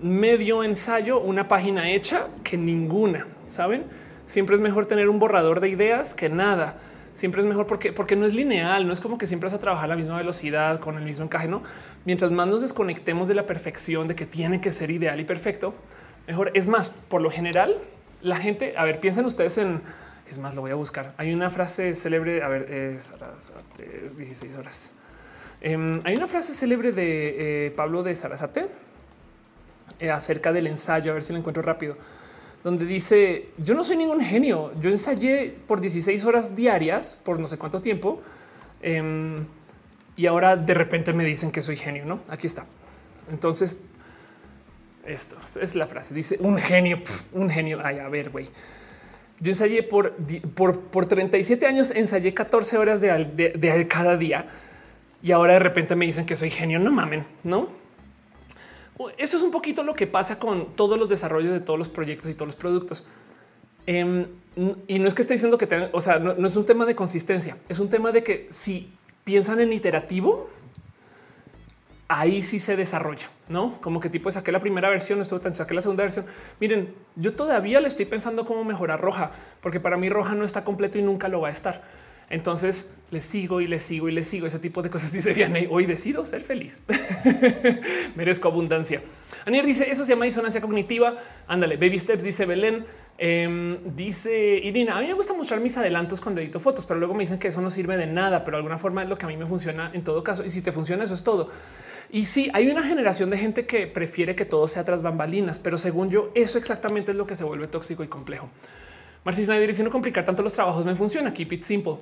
medio 0.00 0.64
ensayo, 0.64 1.20
una 1.20 1.48
página 1.48 1.90
hecha 1.90 2.28
que 2.42 2.56
ninguna. 2.56 3.26
Saben, 3.46 3.84
siempre 4.24 4.56
es 4.56 4.60
mejor 4.60 4.86
tener 4.86 5.08
un 5.08 5.18
borrador 5.18 5.60
de 5.60 5.68
ideas 5.68 6.14
que 6.14 6.28
nada 6.28 6.78
siempre 7.18 7.40
es 7.40 7.46
mejor 7.46 7.66
porque, 7.66 7.92
porque 7.92 8.14
no 8.14 8.26
es 8.26 8.32
lineal, 8.32 8.86
no 8.86 8.92
es 8.92 9.00
como 9.00 9.18
que 9.18 9.26
siempre 9.26 9.46
vas 9.46 9.54
a 9.54 9.58
trabajar 9.58 9.86
a 9.86 9.88
la 9.88 9.96
misma 9.96 10.16
velocidad 10.16 10.78
con 10.78 10.96
el 10.96 11.04
mismo 11.04 11.24
encaje. 11.24 11.48
No, 11.48 11.64
mientras 12.04 12.30
más 12.30 12.46
nos 12.46 12.62
desconectemos 12.62 13.26
de 13.26 13.34
la 13.34 13.44
perfección 13.44 14.06
de 14.06 14.14
que 14.14 14.24
tiene 14.24 14.60
que 14.60 14.70
ser 14.70 14.92
ideal 14.92 15.18
y 15.18 15.24
perfecto, 15.24 15.74
mejor. 16.28 16.52
Es 16.54 16.68
más, 16.68 16.90
por 16.90 17.20
lo 17.20 17.30
general, 17.30 17.76
la 18.22 18.36
gente, 18.36 18.74
a 18.76 18.84
ver, 18.84 19.00
piensen 19.00 19.24
ustedes 19.24 19.58
en 19.58 19.82
es 20.30 20.38
más, 20.38 20.54
lo 20.54 20.60
voy 20.60 20.70
a 20.70 20.74
buscar. 20.74 21.14
Hay 21.16 21.32
una 21.32 21.50
frase 21.50 21.94
célebre. 21.94 22.42
A 22.42 22.48
ver, 22.48 22.70
es 22.70 23.12
16 24.16 24.56
horas. 24.56 24.90
Em, 25.60 26.02
hay 26.04 26.14
una 26.14 26.26
frase 26.26 26.52
célebre 26.52 26.92
de 26.92 27.66
eh, 27.66 27.70
Pablo 27.70 28.02
de 28.02 28.14
Sarasate 28.14 28.66
eh, 29.98 30.10
acerca 30.10 30.52
del 30.52 30.66
ensayo. 30.66 31.10
A 31.10 31.14
ver 31.14 31.22
si 31.22 31.32
lo 31.32 31.38
encuentro 31.38 31.62
rápido 31.62 31.96
donde 32.64 32.86
dice 32.86 33.50
yo 33.58 33.74
no 33.74 33.82
soy 33.82 33.96
ningún 33.96 34.20
genio. 34.20 34.72
Yo 34.80 34.90
ensayé 34.90 35.54
por 35.66 35.80
16 35.80 36.24
horas 36.24 36.56
diarias 36.56 37.18
por 37.24 37.38
no 37.38 37.46
sé 37.46 37.58
cuánto 37.58 37.80
tiempo. 37.80 38.20
Em, 38.82 39.46
y 40.16 40.26
ahora 40.26 40.56
de 40.56 40.74
repente 40.74 41.12
me 41.12 41.24
dicen 41.24 41.50
que 41.50 41.62
soy 41.62 41.76
genio. 41.76 42.04
No, 42.04 42.20
aquí 42.28 42.46
está. 42.46 42.66
Entonces, 43.30 43.80
esto 45.06 45.36
es 45.60 45.74
la 45.74 45.86
frase. 45.86 46.14
Dice 46.14 46.36
un 46.40 46.58
genio, 46.58 47.00
un 47.32 47.48
genio. 47.48 47.80
Ay, 47.82 47.98
a 47.98 48.08
ver, 48.08 48.30
güey. 48.30 48.48
Yo 49.40 49.52
ensayé 49.52 49.84
por, 49.84 50.16
por, 50.54 50.80
por 50.80 51.06
37 51.06 51.64
años, 51.66 51.92
ensayé 51.92 52.34
14 52.34 52.76
horas 52.76 53.00
de, 53.00 53.24
de 53.56 53.88
cada 53.88 54.16
día 54.16 54.46
y 55.22 55.32
ahora 55.32 55.54
de 55.54 55.58
repente 55.60 55.94
me 55.94 56.06
dicen 56.06 56.26
que 56.26 56.34
soy 56.34 56.50
genio. 56.50 56.78
No 56.78 56.90
mamen, 56.90 57.24
no? 57.44 57.77
Eso 59.16 59.36
es 59.36 59.42
un 59.42 59.50
poquito 59.50 59.82
lo 59.82 59.94
que 59.94 60.06
pasa 60.06 60.38
con 60.38 60.74
todos 60.74 60.98
los 60.98 61.08
desarrollos 61.08 61.52
de 61.52 61.60
todos 61.60 61.78
los 61.78 61.88
proyectos 61.88 62.30
y 62.30 62.34
todos 62.34 62.48
los 62.48 62.56
productos. 62.56 63.04
Em, 63.86 64.26
y 64.86 64.98
no 64.98 65.08
es 65.08 65.14
que 65.14 65.22
esté 65.22 65.34
diciendo 65.34 65.56
que 65.56 65.66
tengan, 65.66 65.90
o 65.92 66.00
sea, 66.00 66.18
no, 66.18 66.46
es 66.46 66.56
un 66.56 66.66
tema 66.66 66.84
de 66.84 66.94
consistencia, 66.94 67.56
es 67.68 67.78
un 67.78 67.88
tema 67.88 68.12
de 68.12 68.22
que 68.22 68.46
si 68.50 68.92
piensan 69.24 69.60
en 69.60 69.72
iterativo, 69.72 70.50
ahí 72.08 72.42
sí 72.42 72.58
se 72.58 72.76
desarrolla, 72.76 73.30
no 73.48 73.80
como 73.80 74.00
que 74.00 74.10
tipo 74.10 74.30
saqué 74.30 74.50
la 74.50 74.60
primera 74.60 74.90
versión, 74.90 75.20
estuvo 75.20 75.40
tan 75.40 75.54
saqué 75.54 75.74
la 75.74 75.80
segunda 75.80 76.02
versión. 76.02 76.26
Miren, 76.60 76.92
yo 77.16 77.34
todavía 77.34 77.80
le 77.80 77.88
estoy 77.88 78.06
pensando 78.06 78.44
cómo 78.44 78.64
mejorar 78.64 79.00
roja, 79.00 79.30
porque 79.62 79.78
para 79.80 79.96
mí 79.96 80.10
roja 80.10 80.34
no 80.34 80.44
está 80.44 80.64
completo 80.64 80.98
y 80.98 81.02
nunca 81.02 81.28
lo 81.28 81.40
va 81.40 81.48
a 81.48 81.52
estar. 81.52 81.82
Entonces 82.30 82.86
le 83.10 83.22
sigo 83.22 83.62
y 83.62 83.66
le 83.66 83.78
sigo 83.78 84.08
y 84.08 84.12
le 84.12 84.22
sigo 84.22 84.46
ese 84.46 84.58
tipo 84.58 84.82
de 84.82 84.90
cosas. 84.90 85.12
Dice 85.12 85.32
Vianney, 85.32 85.66
hoy 85.70 85.86
decido 85.86 86.26
ser 86.26 86.42
feliz. 86.42 86.84
Merezco 88.16 88.48
abundancia. 88.48 89.02
Anier 89.46 89.64
dice 89.64 89.90
eso 89.90 90.04
se 90.04 90.12
llama 90.12 90.26
disonancia 90.26 90.60
cognitiva. 90.60 91.16
Ándale, 91.46 91.76
baby 91.76 91.98
steps, 91.98 92.22
dice 92.22 92.44
Belén. 92.44 92.84
Em, 93.16 93.78
dice 93.96 94.60
Irina, 94.62 94.96
a 94.96 95.00
mí 95.00 95.06
me 95.06 95.14
gusta 95.14 95.32
mostrar 95.32 95.60
mis 95.60 95.76
adelantos 95.76 96.20
cuando 96.20 96.40
edito 96.40 96.60
fotos, 96.60 96.86
pero 96.86 97.00
luego 97.00 97.14
me 97.14 97.24
dicen 97.24 97.38
que 97.38 97.48
eso 97.48 97.60
no 97.60 97.70
sirve 97.70 97.96
de 97.96 98.06
nada, 98.06 98.44
pero 98.44 98.56
de 98.56 98.58
alguna 98.58 98.78
forma 98.78 99.02
es 99.02 99.08
lo 99.08 99.18
que 99.18 99.24
a 99.24 99.28
mí 99.28 99.36
me 99.36 99.46
funciona 99.46 99.90
en 99.94 100.04
todo 100.04 100.22
caso. 100.22 100.44
Y 100.44 100.50
si 100.50 100.60
te 100.62 100.70
funciona, 100.70 101.04
eso 101.04 101.14
es 101.14 101.24
todo. 101.24 101.50
Y 102.10 102.24
sí, 102.26 102.50
hay 102.52 102.68
una 102.68 102.82
generación 102.82 103.30
de 103.30 103.38
gente 103.38 103.66
que 103.66 103.86
prefiere 103.86 104.34
que 104.34 104.44
todo 104.44 104.68
sea 104.68 104.84
tras 104.84 105.02
bambalinas, 105.02 105.58
pero 105.58 105.78
según 105.78 106.10
yo, 106.10 106.30
eso 106.34 106.58
exactamente 106.58 107.10
es 107.10 107.16
lo 107.16 107.26
que 107.26 107.34
se 107.34 107.44
vuelve 107.44 107.68
tóxico 107.68 108.04
y 108.04 108.08
complejo. 108.08 108.48
Marcy 109.24 109.44
Snyder 109.44 109.66
dice 109.66 109.82
no 109.82 109.90
complicar 109.90 110.24
tanto 110.24 110.42
los 110.42 110.54
trabajos 110.54 110.84
me 110.84 110.94
funciona. 110.94 111.34
Keep 111.34 111.52
it 111.52 111.62
simple. 111.64 111.96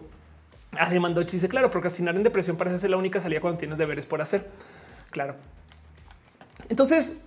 Además, 0.79 1.15
dice 1.27 1.49
claro, 1.49 1.71
procrastinar 1.71 2.17
en 2.17 2.23
depresión 2.23 2.57
parece 2.57 2.79
ser 2.79 2.91
la 2.91 2.97
única 2.97 3.21
salida 3.21 3.41
cuando 3.41 3.59
tienes 3.59 3.79
deberes 3.79 4.07
por 4.07 4.21
hacer. 4.21 4.47
Claro. 5.11 5.37
Entonces, 6.69 7.21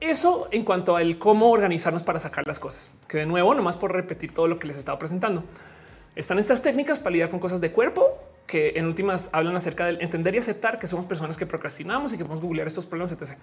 eso 0.00 0.48
en 0.50 0.64
cuanto 0.64 0.96
al 0.96 1.18
cómo 1.18 1.50
organizarnos 1.50 2.02
para 2.02 2.18
sacar 2.18 2.46
las 2.46 2.58
cosas, 2.58 2.90
que 3.06 3.18
de 3.18 3.26
nuevo, 3.26 3.54
nomás 3.54 3.76
por 3.76 3.92
repetir 3.92 4.32
todo 4.32 4.48
lo 4.48 4.58
que 4.58 4.66
les 4.66 4.76
estaba 4.76 4.98
presentando, 4.98 5.44
están 6.16 6.38
estas 6.38 6.62
técnicas 6.62 6.98
para 6.98 7.10
lidiar 7.10 7.28
con 7.28 7.38
cosas 7.38 7.60
de 7.60 7.70
cuerpo 7.70 8.18
que 8.46 8.72
en 8.76 8.86
últimas 8.86 9.30
hablan 9.32 9.54
acerca 9.54 9.86
del 9.86 10.00
entender 10.00 10.34
y 10.34 10.38
aceptar 10.38 10.78
que 10.78 10.88
somos 10.88 11.06
personas 11.06 11.36
que 11.36 11.46
procrastinamos 11.46 12.12
y 12.12 12.18
que 12.18 12.24
podemos 12.24 12.42
googlear 12.42 12.66
estos 12.66 12.84
problemas, 12.84 13.12
etc. 13.12 13.36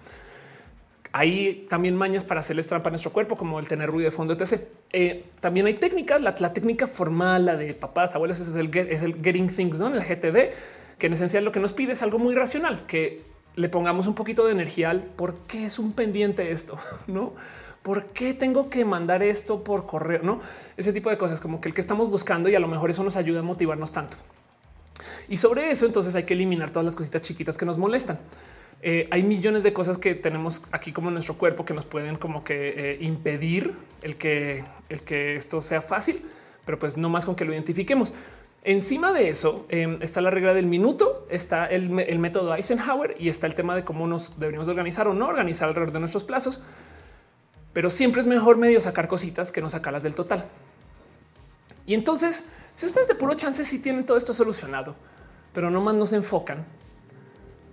Hay 1.12 1.66
también 1.68 1.96
mañas 1.96 2.24
para 2.24 2.40
hacerles 2.40 2.68
trampa 2.68 2.88
a 2.88 2.90
nuestro 2.90 3.12
cuerpo, 3.12 3.36
como 3.36 3.58
el 3.58 3.68
tener 3.68 3.88
ruido 3.90 4.10
de 4.10 4.16
fondo, 4.16 4.34
etc. 4.34 4.62
Eh, 4.92 5.24
también 5.40 5.66
hay 5.66 5.74
técnicas, 5.74 6.20
la, 6.20 6.34
técnica 6.52 6.86
formal, 6.86 7.46
la 7.46 7.56
de 7.56 7.74
papás, 7.74 8.14
abuelos, 8.14 8.40
es 8.40 8.54
el, 8.56 8.74
es 8.76 9.02
el 9.02 9.14
getting 9.22 9.48
things, 9.48 9.78
¿no? 9.80 9.88
el 9.88 10.02
GTD, 10.02 10.52
que 10.98 11.06
en 11.06 11.12
esencia 11.12 11.40
lo 11.40 11.52
que 11.52 11.60
nos 11.60 11.72
pide 11.72 11.92
es 11.92 12.02
algo 12.02 12.18
muy 12.18 12.34
racional, 12.34 12.84
que 12.86 13.22
le 13.56 13.68
pongamos 13.68 14.06
un 14.06 14.14
poquito 14.14 14.44
de 14.46 14.52
energía 14.52 14.90
al 14.90 15.02
por 15.02 15.34
qué 15.46 15.64
es 15.64 15.78
un 15.78 15.92
pendiente 15.92 16.50
esto, 16.52 16.78
no? 17.06 17.32
¿Por 17.82 18.06
qué 18.06 18.34
tengo 18.34 18.68
que 18.68 18.84
mandar 18.84 19.22
esto 19.22 19.64
por 19.64 19.86
correo? 19.86 20.22
No, 20.22 20.40
ese 20.76 20.92
tipo 20.92 21.10
de 21.10 21.16
cosas 21.16 21.40
como 21.40 21.60
que 21.60 21.68
el 21.68 21.74
que 21.74 21.80
estamos 21.80 22.10
buscando 22.10 22.48
y 22.48 22.54
a 22.54 22.60
lo 22.60 22.68
mejor 22.68 22.90
eso 22.90 23.02
nos 23.02 23.16
ayuda 23.16 23.40
a 23.40 23.42
motivarnos 23.42 23.92
tanto. 23.92 24.16
Y 25.28 25.36
sobre 25.36 25.70
eso, 25.70 25.86
entonces 25.86 26.14
hay 26.14 26.24
que 26.24 26.34
eliminar 26.34 26.70
todas 26.70 26.84
las 26.84 26.96
cositas 26.96 27.22
chiquitas 27.22 27.56
que 27.56 27.64
nos 27.64 27.78
molestan. 27.78 28.18
Eh, 28.80 29.08
hay 29.10 29.22
millones 29.22 29.62
de 29.64 29.72
cosas 29.72 29.98
que 29.98 30.14
tenemos 30.14 30.62
aquí 30.70 30.92
como 30.92 31.08
en 31.08 31.14
nuestro 31.14 31.36
cuerpo 31.36 31.64
que 31.64 31.74
nos 31.74 31.84
pueden 31.84 32.16
como 32.16 32.44
que 32.44 32.92
eh, 32.92 32.98
impedir 33.00 33.74
el 34.02 34.16
que, 34.16 34.64
el 34.88 35.00
que 35.02 35.34
esto 35.34 35.60
sea 35.60 35.82
fácil, 35.82 36.24
pero 36.64 36.78
pues 36.78 36.96
no 36.96 37.08
más 37.08 37.26
con 37.26 37.34
que 37.34 37.44
lo 37.44 37.52
identifiquemos. 37.52 38.12
Encima 38.62 39.12
de 39.12 39.28
eso 39.28 39.66
em, 39.68 39.98
está 40.02 40.20
la 40.20 40.30
regla 40.30 40.52
del 40.52 40.66
minuto, 40.66 41.26
está 41.30 41.66
el, 41.66 41.88
método 41.90 42.54
Eisenhower 42.54 43.16
y 43.18 43.28
está 43.28 43.46
el 43.46 43.54
tema 43.54 43.74
de 43.74 43.84
cómo 43.84 44.06
nos 44.06 44.38
deberíamos 44.38 44.68
organizar 44.68 45.08
o 45.08 45.14
no 45.14 45.26
organizar 45.26 45.68
alrededor 45.68 45.92
de 45.92 46.00
nuestros 46.00 46.24
plazos. 46.24 46.62
Pero 47.72 47.90
siempre 47.90 48.20
es 48.20 48.26
mejor 48.26 48.56
medio 48.56 48.80
sacar 48.80 49.08
cositas 49.08 49.52
que 49.52 49.60
no 49.60 49.68
sacarlas 49.68 50.02
del 50.02 50.14
total. 50.14 50.46
Y 51.86 51.94
entonces, 51.94 52.48
si 52.74 52.86
ustedes 52.86 53.08
de 53.08 53.14
puro 53.14 53.34
chance 53.34 53.64
si 53.64 53.78
tienen 53.78 54.04
todo 54.04 54.18
esto 54.18 54.34
solucionado, 54.34 54.94
pero 55.52 55.70
no 55.70 55.80
más 55.80 55.94
no 55.94 56.04
se 56.04 56.16
enfocan, 56.16 56.66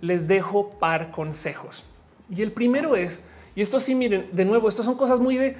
les 0.01 0.27
dejo 0.27 0.71
par 0.79 1.11
consejos. 1.11 1.83
Y 2.29 2.41
el 2.41 2.51
primero 2.51 2.95
es, 2.95 3.19
y 3.55 3.61
esto 3.61 3.79
sí, 3.79 3.95
miren, 3.95 4.29
de 4.31 4.45
nuevo, 4.45 4.69
estas 4.69 4.85
son 4.85 4.95
cosas 4.95 5.19
muy 5.19 5.37
de 5.37 5.55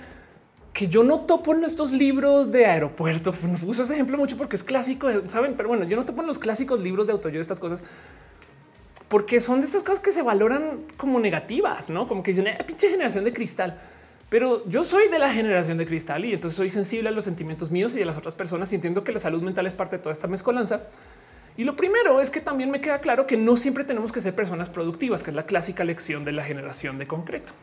que 0.74 0.88
yo 0.88 1.03
no 1.03 1.22
topo 1.22 1.53
en 1.53 1.64
estos 1.64 1.91
libros 1.91 2.52
de 2.52 2.66
aeropuerto. 2.66 3.32
Uso 3.66 3.84
ese 3.84 3.94
ejemplo 3.94 4.18
mucho 4.18 4.38
porque 4.38 4.56
es 4.56 4.64
clásico, 4.64 5.10
saben, 5.28 5.56
pero 5.56 5.70
bueno, 5.70 5.86
yo 5.86 5.95
no 5.95 6.06
topo 6.06 6.22
en 6.22 6.28
los 6.28 6.40
clásicos 6.40 6.80
libros 6.80 7.07
de 7.07 7.14
autoayuda 7.14 7.41
estas 7.41 7.60
cosas 7.60 7.84
porque 9.07 9.40
son 9.40 9.62
de 9.62 9.66
estas 9.68 9.84
cosas 9.84 9.99
que 9.99 10.12
se 10.12 10.22
valoran 10.22 10.80
como 10.98 11.20
negativas, 11.20 11.90
no 11.90 12.07
como 12.07 12.24
que 12.24 12.32
dicen 12.32 12.48
eh, 12.48 12.57
pinche 12.66 12.90
generación 12.90 13.24
de 13.24 13.34
cristal. 13.34 13.80
Pero 14.30 14.68
yo 14.68 14.84
soy 14.84 15.07
de 15.07 15.20
la 15.20 15.32
generación 15.32 15.78
de 15.78 15.86
cristal 15.86 16.26
y 16.26 16.34
entonces 16.34 16.57
soy 16.57 16.70
sensible 16.70 17.10
a 17.10 17.12
los 17.12 17.24
sentimientos 17.24 17.70
míos 17.70 17.94
y 17.94 17.99
de 17.99 18.06
las 18.06 18.18
otras 18.18 18.34
personas 18.34 18.72
y 18.72 18.76
entiendo 18.76 19.03
que 19.03 19.12
la 19.12 19.20
salud 19.20 19.41
mental 19.41 19.68
es 19.68 19.74
parte 19.74 19.98
de 19.98 20.03
toda 20.03 20.14
esta 20.14 20.28
mezcolanza. 20.28 20.88
Y 21.57 21.64
lo 21.64 21.76
primero 21.76 22.19
es 22.19 22.30
que 22.30 22.41
también 22.41 22.69
me 22.69 22.82
queda 22.82 22.99
claro 22.99 23.26
que 23.26 23.38
no 23.38 23.56
siempre 23.56 23.84
tenemos 23.84 24.11
que 24.11 24.22
ser 24.22 24.36
personas 24.36 24.69
productivas, 24.69 25.23
que 25.23 25.32
es 25.32 25.36
la 25.36 25.45
clásica 25.45 25.84
lección 25.84 26.26
de 26.26 26.34
la 26.34 26.44
generación 26.44 26.98
de 26.98 27.07
concreto. 27.07 27.53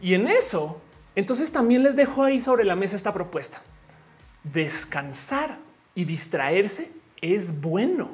Y 0.00 0.14
en 0.14 0.28
eso 0.28 0.80
entonces 1.14 1.50
también 1.52 1.82
les 1.82 1.96
dejo 1.96 2.22
ahí 2.22 2.40
sobre 2.40 2.64
la 2.64 2.76
mesa 2.76 2.96
esta 2.96 3.12
propuesta. 3.12 3.62
Descansar 4.44 5.58
y 5.94 6.04
distraerse 6.04 6.90
es 7.20 7.60
bueno. 7.60 8.10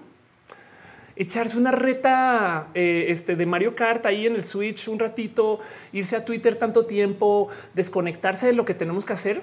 Echarse 1.15 1.57
una 1.57 1.71
reta 1.71 2.69
eh, 2.75 3.07
este, 3.09 3.37
de 3.37 3.47
Mario 3.47 3.75
Kart 3.75 4.05
ahí 4.07 4.27
en 4.27 4.35
el 4.35 4.43
Switch 4.43 4.89
un 4.89 4.99
ratito, 4.99 5.61
irse 5.93 6.17
a 6.17 6.25
Twitter 6.25 6.57
tanto 6.57 6.85
tiempo, 6.85 7.49
desconectarse 7.75 8.47
de 8.47 8.53
lo 8.53 8.65
que 8.65 8.75
tenemos 8.75 9.07
que 9.07 9.15
hacer, 9.15 9.43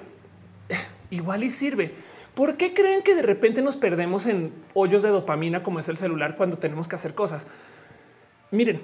igual 1.10 1.42
y 1.42 1.50
sirve. 1.50 1.92
¿Por 2.34 2.56
qué 2.56 2.74
creen 2.74 3.02
que 3.02 3.14
de 3.14 3.22
repente 3.22 3.62
nos 3.62 3.76
perdemos 3.76 4.26
en 4.26 4.52
hoyos 4.74 5.02
de 5.02 5.10
dopamina 5.10 5.62
como 5.62 5.78
es 5.78 5.88
el 5.88 5.96
celular 5.96 6.36
cuando 6.36 6.58
tenemos 6.58 6.88
que 6.88 6.96
hacer 6.96 7.14
cosas? 7.14 7.46
Miren, 8.50 8.82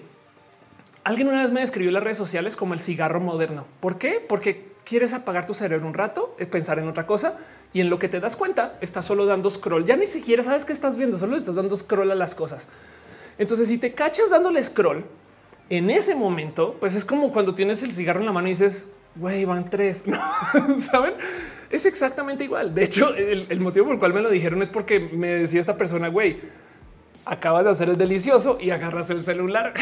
Alguien 1.02 1.28
una 1.28 1.40
vez 1.40 1.50
me 1.50 1.60
describió 1.60 1.90
las 1.90 2.02
redes 2.02 2.18
sociales 2.18 2.56
como 2.56 2.74
el 2.74 2.80
cigarro 2.80 3.20
moderno. 3.20 3.64
¿Por 3.80 3.96
qué? 3.96 4.24
Porque 4.26 4.72
quieres 4.84 5.14
apagar 5.14 5.46
tu 5.46 5.54
cerebro 5.54 5.86
un 5.86 5.94
rato, 5.94 6.36
eh, 6.38 6.44
pensar 6.44 6.78
en 6.78 6.88
otra 6.88 7.06
cosa 7.06 7.38
y 7.72 7.80
en 7.80 7.88
lo 7.88 7.98
que 7.98 8.08
te 8.08 8.20
das 8.20 8.36
cuenta 8.36 8.76
estás 8.82 9.06
solo 9.06 9.24
dando 9.24 9.48
scroll. 9.48 9.86
Ya 9.86 9.96
ni 9.96 10.06
siquiera 10.06 10.42
sabes 10.42 10.66
qué 10.66 10.74
estás 10.74 10.98
viendo, 10.98 11.16
solo 11.16 11.36
estás 11.36 11.54
dando 11.54 11.74
scroll 11.74 12.10
a 12.10 12.14
las 12.14 12.34
cosas. 12.34 12.68
Entonces, 13.38 13.68
si 13.68 13.78
te 13.78 13.94
cachas 13.94 14.28
dándole 14.30 14.62
scroll 14.62 15.06
en 15.70 15.88
ese 15.88 16.14
momento, 16.14 16.76
pues 16.78 16.94
es 16.94 17.06
como 17.06 17.32
cuando 17.32 17.54
tienes 17.54 17.82
el 17.82 17.92
cigarro 17.92 18.20
en 18.20 18.26
la 18.26 18.32
mano 18.32 18.48
y 18.48 18.50
dices, 18.50 18.84
güey, 19.16 19.46
van 19.46 19.70
tres, 19.70 20.04
saben? 20.76 21.14
Es 21.70 21.86
exactamente 21.86 22.42
igual. 22.42 22.74
De 22.74 22.82
hecho, 22.82 23.14
el, 23.14 23.60
motivo 23.60 23.86
por 23.86 23.94
el 23.94 24.00
cual 24.00 24.12
me 24.12 24.20
lo 24.20 24.28
dijeron 24.28 24.60
es 24.60 24.68
porque 24.68 24.98
me 24.98 25.28
decía 25.28 25.60
esta 25.60 25.76
persona, 25.76 26.08
güey, 26.08 26.40
acabas 27.24 27.64
de 27.64 27.70
hacer 27.70 27.88
el 27.90 27.96
delicioso 27.96 28.58
y 28.60 28.70
agarras 28.70 29.08
el 29.10 29.20
celular. 29.20 29.74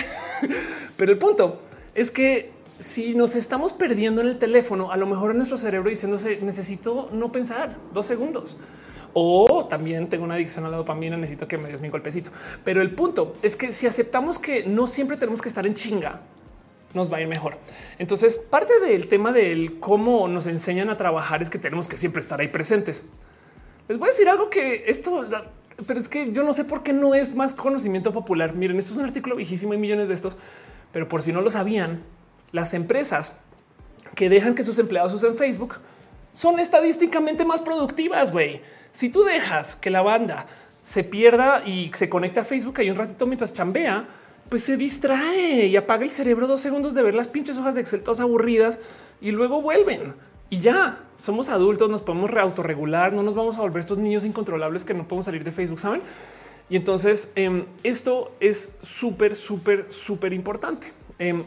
Pero 0.96 1.12
el 1.12 1.18
punto 1.18 1.62
es 1.94 2.10
que 2.10 2.52
si 2.78 3.14
nos 3.14 3.34
estamos 3.36 3.72
perdiendo 3.72 4.20
en 4.20 4.28
el 4.28 4.38
teléfono, 4.38 4.92
a 4.92 4.98
lo 4.98 5.06
mejor 5.06 5.30
en 5.30 5.38
nuestro 5.38 5.56
cerebro 5.56 5.88
diciéndose 5.88 6.40
necesito 6.42 7.08
no 7.10 7.32
pensar 7.32 7.78
dos 7.94 8.04
segundos. 8.04 8.58
O 9.14 9.66
también 9.68 10.06
tengo 10.06 10.24
una 10.24 10.34
adicción 10.34 10.66
a 10.66 10.68
la 10.68 10.76
dopamina, 10.76 11.16
necesito 11.16 11.48
que 11.48 11.56
me 11.56 11.70
des 11.70 11.80
mi 11.80 11.88
golpecito. 11.88 12.30
Pero 12.64 12.82
el 12.82 12.94
punto 12.94 13.34
es 13.42 13.56
que 13.56 13.72
si 13.72 13.86
aceptamos 13.86 14.38
que 14.38 14.64
no 14.64 14.86
siempre 14.86 15.16
tenemos 15.16 15.40
que 15.40 15.48
estar 15.48 15.66
en 15.66 15.72
chinga, 15.72 16.20
nos 16.94 17.12
va 17.12 17.18
a 17.18 17.20
ir 17.20 17.28
mejor. 17.28 17.58
Entonces, 17.98 18.38
parte 18.38 18.80
del 18.80 19.08
tema 19.08 19.32
del 19.32 19.78
cómo 19.78 20.28
nos 20.28 20.46
enseñan 20.46 20.90
a 20.90 20.96
trabajar 20.96 21.42
es 21.42 21.50
que 21.50 21.58
tenemos 21.58 21.88
que 21.88 21.96
siempre 21.96 22.20
estar 22.20 22.40
ahí 22.40 22.48
presentes. 22.48 23.04
Les 23.88 23.98
voy 23.98 24.08
a 24.08 24.10
decir 24.10 24.28
algo 24.28 24.50
que 24.50 24.84
esto 24.86 25.26
pero 25.86 26.00
es 26.00 26.08
que 26.08 26.32
yo 26.32 26.42
no 26.42 26.52
sé 26.52 26.64
por 26.64 26.82
qué 26.82 26.92
no 26.92 27.14
es 27.14 27.34
más 27.34 27.52
conocimiento 27.52 28.12
popular. 28.12 28.54
Miren, 28.54 28.78
esto 28.78 28.92
es 28.92 28.98
un 28.98 29.04
artículo 29.04 29.36
viejísimo 29.36 29.74
y 29.74 29.78
millones 29.78 30.08
de 30.08 30.14
estos, 30.14 30.36
pero 30.92 31.08
por 31.08 31.22
si 31.22 31.32
no 31.32 31.40
lo 31.40 31.50
sabían, 31.50 32.02
las 32.50 32.74
empresas 32.74 33.36
que 34.14 34.28
dejan 34.28 34.54
que 34.54 34.64
sus 34.64 34.78
empleados 34.78 35.14
usen 35.14 35.36
Facebook 35.36 35.76
son 36.32 36.58
estadísticamente 36.58 37.44
más 37.44 37.62
productivas. 37.62 38.32
Güey, 38.32 38.60
si 38.90 39.08
tú 39.08 39.22
dejas 39.22 39.76
que 39.76 39.90
la 39.90 40.02
banda 40.02 40.46
se 40.80 41.04
pierda 41.04 41.62
y 41.64 41.92
se 41.94 42.08
conecte 42.08 42.40
a 42.40 42.44
Facebook 42.44 42.80
ahí 42.80 42.90
un 42.90 42.96
ratito 42.96 43.26
mientras 43.26 43.54
chambea, 43.54 44.06
pues 44.48 44.64
se 44.64 44.76
distrae 44.76 45.66
y 45.66 45.76
apaga 45.76 46.04
el 46.04 46.10
cerebro 46.10 46.46
dos 46.46 46.60
segundos 46.60 46.94
de 46.94 47.02
ver 47.02 47.14
las 47.14 47.28
pinches 47.28 47.56
hojas 47.58 47.74
de 47.74 47.80
Excel 47.80 48.02
todas 48.02 48.20
aburridas 48.20 48.80
y 49.20 49.30
luego 49.30 49.60
vuelven 49.60 50.14
y 50.50 50.60
ya 50.60 51.00
somos 51.18 51.48
adultos, 51.48 51.90
nos 51.90 52.00
podemos 52.00 52.30
autorregular, 52.30 53.12
no 53.12 53.22
nos 53.22 53.34
vamos 53.34 53.56
a 53.58 53.60
volver 53.60 53.80
estos 53.80 53.98
niños 53.98 54.24
incontrolables 54.24 54.84
que 54.84 54.94
no 54.94 55.06
podemos 55.06 55.26
salir 55.26 55.44
de 55.44 55.52
Facebook, 55.52 55.78
saben? 55.78 56.00
Y 56.70 56.76
entonces 56.76 57.32
em, 57.34 57.64
esto 57.82 58.32
es 58.40 58.76
súper, 58.82 59.34
súper, 59.36 59.86
súper 59.90 60.32
importante. 60.32 60.92
Em, 61.18 61.42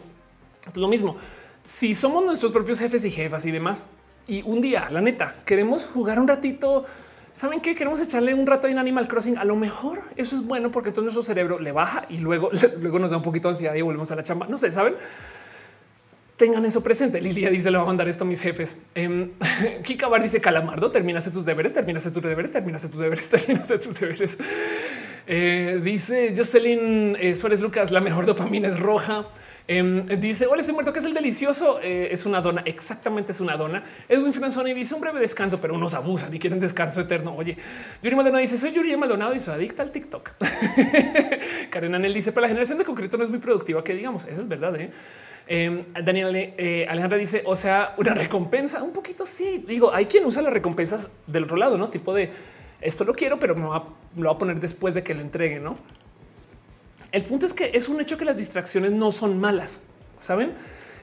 pues 0.63 0.77
lo 0.77 0.87
mismo, 0.87 1.15
si 1.63 1.95
somos 1.95 2.23
nuestros 2.23 2.51
propios 2.51 2.79
jefes 2.79 3.05
y 3.05 3.11
jefas 3.11 3.45
y 3.45 3.51
demás, 3.51 3.89
Y 4.27 4.43
un 4.43 4.61
día, 4.61 4.87
la 4.91 5.01
neta, 5.01 5.35
queremos 5.45 5.85
jugar 5.85 6.19
un 6.19 6.27
ratito. 6.27 6.85
¿Saben 7.33 7.61
qué? 7.61 7.75
Queremos 7.75 8.01
echarle 8.01 8.33
un 8.33 8.45
rato 8.45 8.67
en 8.67 8.77
Animal 8.77 9.07
Crossing. 9.07 9.37
A 9.37 9.45
lo 9.45 9.55
mejor 9.55 10.01
eso 10.17 10.35
es 10.35 10.45
bueno 10.45 10.71
porque 10.71 10.91
todo 10.91 11.03
nuestro 11.03 11.23
cerebro 11.23 11.59
le 11.59 11.71
baja 11.71 12.05
y 12.09 12.17
luego, 12.17 12.49
luego 12.79 12.99
nos 12.99 13.11
da 13.11 13.17
un 13.17 13.23
poquito 13.23 13.47
de 13.47 13.53
ansiedad 13.53 13.75
y 13.75 13.81
volvemos 13.81 14.11
a 14.11 14.15
la 14.15 14.23
chamba. 14.23 14.47
No 14.47 14.57
sé, 14.57 14.71
¿saben? 14.71 14.95
tengan 16.41 16.65
eso 16.65 16.81
presente. 16.81 17.21
Lilia 17.21 17.51
dice: 17.51 17.69
Le 17.69 17.77
va 17.77 17.83
a 17.83 17.85
mandar 17.85 18.07
esto 18.09 18.23
a 18.23 18.27
mis 18.27 18.41
jefes. 18.41 18.79
Eh, 18.95 19.29
Kika 19.83 20.07
Bar 20.07 20.23
dice: 20.23 20.41
Calamardo, 20.41 20.89
terminaste 20.89 21.29
tus 21.29 21.45
deberes, 21.45 21.71
terminaste 21.71 22.09
tus 22.09 22.23
deberes, 22.23 22.51
terminaste 22.51 22.89
tus 22.89 22.99
deberes, 22.99 23.29
terminaste 23.35 23.77
tus 23.77 23.99
deberes. 23.99 24.37
Eh, 25.27 25.79
dice 25.83 26.33
Jocelyn 26.35 27.15
eh, 27.19 27.35
Suárez 27.35 27.61
Lucas: 27.61 27.91
La 27.91 28.01
mejor 28.01 28.25
dopamina 28.25 28.67
es 28.67 28.79
roja. 28.79 29.27
Em, 29.67 30.05
dice: 30.19 30.47
Hola, 30.47 30.61
estoy 30.61 30.73
muerto, 30.73 30.91
que 30.91 30.99
es 30.99 31.05
el 31.05 31.13
delicioso. 31.13 31.79
Eh, 31.81 32.09
es 32.11 32.25
una 32.25 32.41
dona. 32.41 32.61
Exactamente, 32.65 33.31
es 33.31 33.39
una 33.39 33.57
dona. 33.57 33.83
Edwin 34.09 34.33
Franzoni 34.33 34.73
dice: 34.73 34.95
Un 34.95 35.01
breve 35.01 35.19
descanso, 35.19 35.59
pero 35.61 35.75
unos 35.75 35.93
abusan 35.93 36.33
y 36.33 36.39
quieren 36.39 36.59
descanso 36.59 37.01
eterno. 37.01 37.35
Oye, 37.35 37.57
Yuri 38.01 38.15
Maldonado 38.15 38.41
dice: 38.41 38.57
Soy 38.57 38.71
Yuri 38.71 38.95
Maldonado 38.97 39.35
y 39.35 39.39
soy 39.39 39.55
adicta 39.55 39.83
al 39.83 39.91
TikTok. 39.91 40.31
Karen 41.69 41.95
Anel 41.95 42.13
dice: 42.13 42.31
Pero 42.31 42.41
la 42.41 42.47
generación 42.47 42.77
de 42.77 42.85
concreto 42.85 43.17
no 43.17 43.23
es 43.23 43.29
muy 43.29 43.39
productiva, 43.39 43.83
que 43.83 43.93
digamos. 43.93 44.27
Eso 44.27 44.41
es 44.41 44.47
verdad. 44.47 44.79
¿eh? 44.79 44.89
Eh, 45.47 45.85
Daniel 46.03 46.33
eh, 46.35 46.85
Alejandra 46.89 47.17
dice, 47.17 47.43
o 47.45 47.55
sea, 47.55 47.93
una 47.97 48.13
recompensa, 48.13 48.83
un 48.83 48.91
poquito 48.91 49.25
sí. 49.25 49.63
Digo, 49.67 49.93
hay 49.93 50.05
quien 50.05 50.25
usa 50.25 50.41
las 50.41 50.53
recompensas 50.53 51.13
del 51.27 51.43
otro 51.43 51.57
lado, 51.57 51.77
¿no? 51.77 51.89
Tipo 51.89 52.13
de, 52.13 52.29
esto 52.79 53.03
lo 53.03 53.13
quiero, 53.13 53.38
pero 53.38 53.55
me 53.55 53.63
lo 53.63 53.69
va 53.69 54.31
a 54.31 54.38
poner 54.38 54.59
después 54.59 54.93
de 54.93 55.03
que 55.03 55.13
lo 55.13 55.21
entregue, 55.21 55.59
¿no? 55.59 55.77
El 57.11 57.23
punto 57.23 57.45
es 57.45 57.53
que 57.53 57.71
es 57.73 57.89
un 57.89 57.99
hecho 57.99 58.17
que 58.17 58.25
las 58.25 58.38
distracciones 58.38 58.91
no 58.91 59.11
son 59.11 59.39
malas, 59.39 59.81
¿saben? 60.17 60.53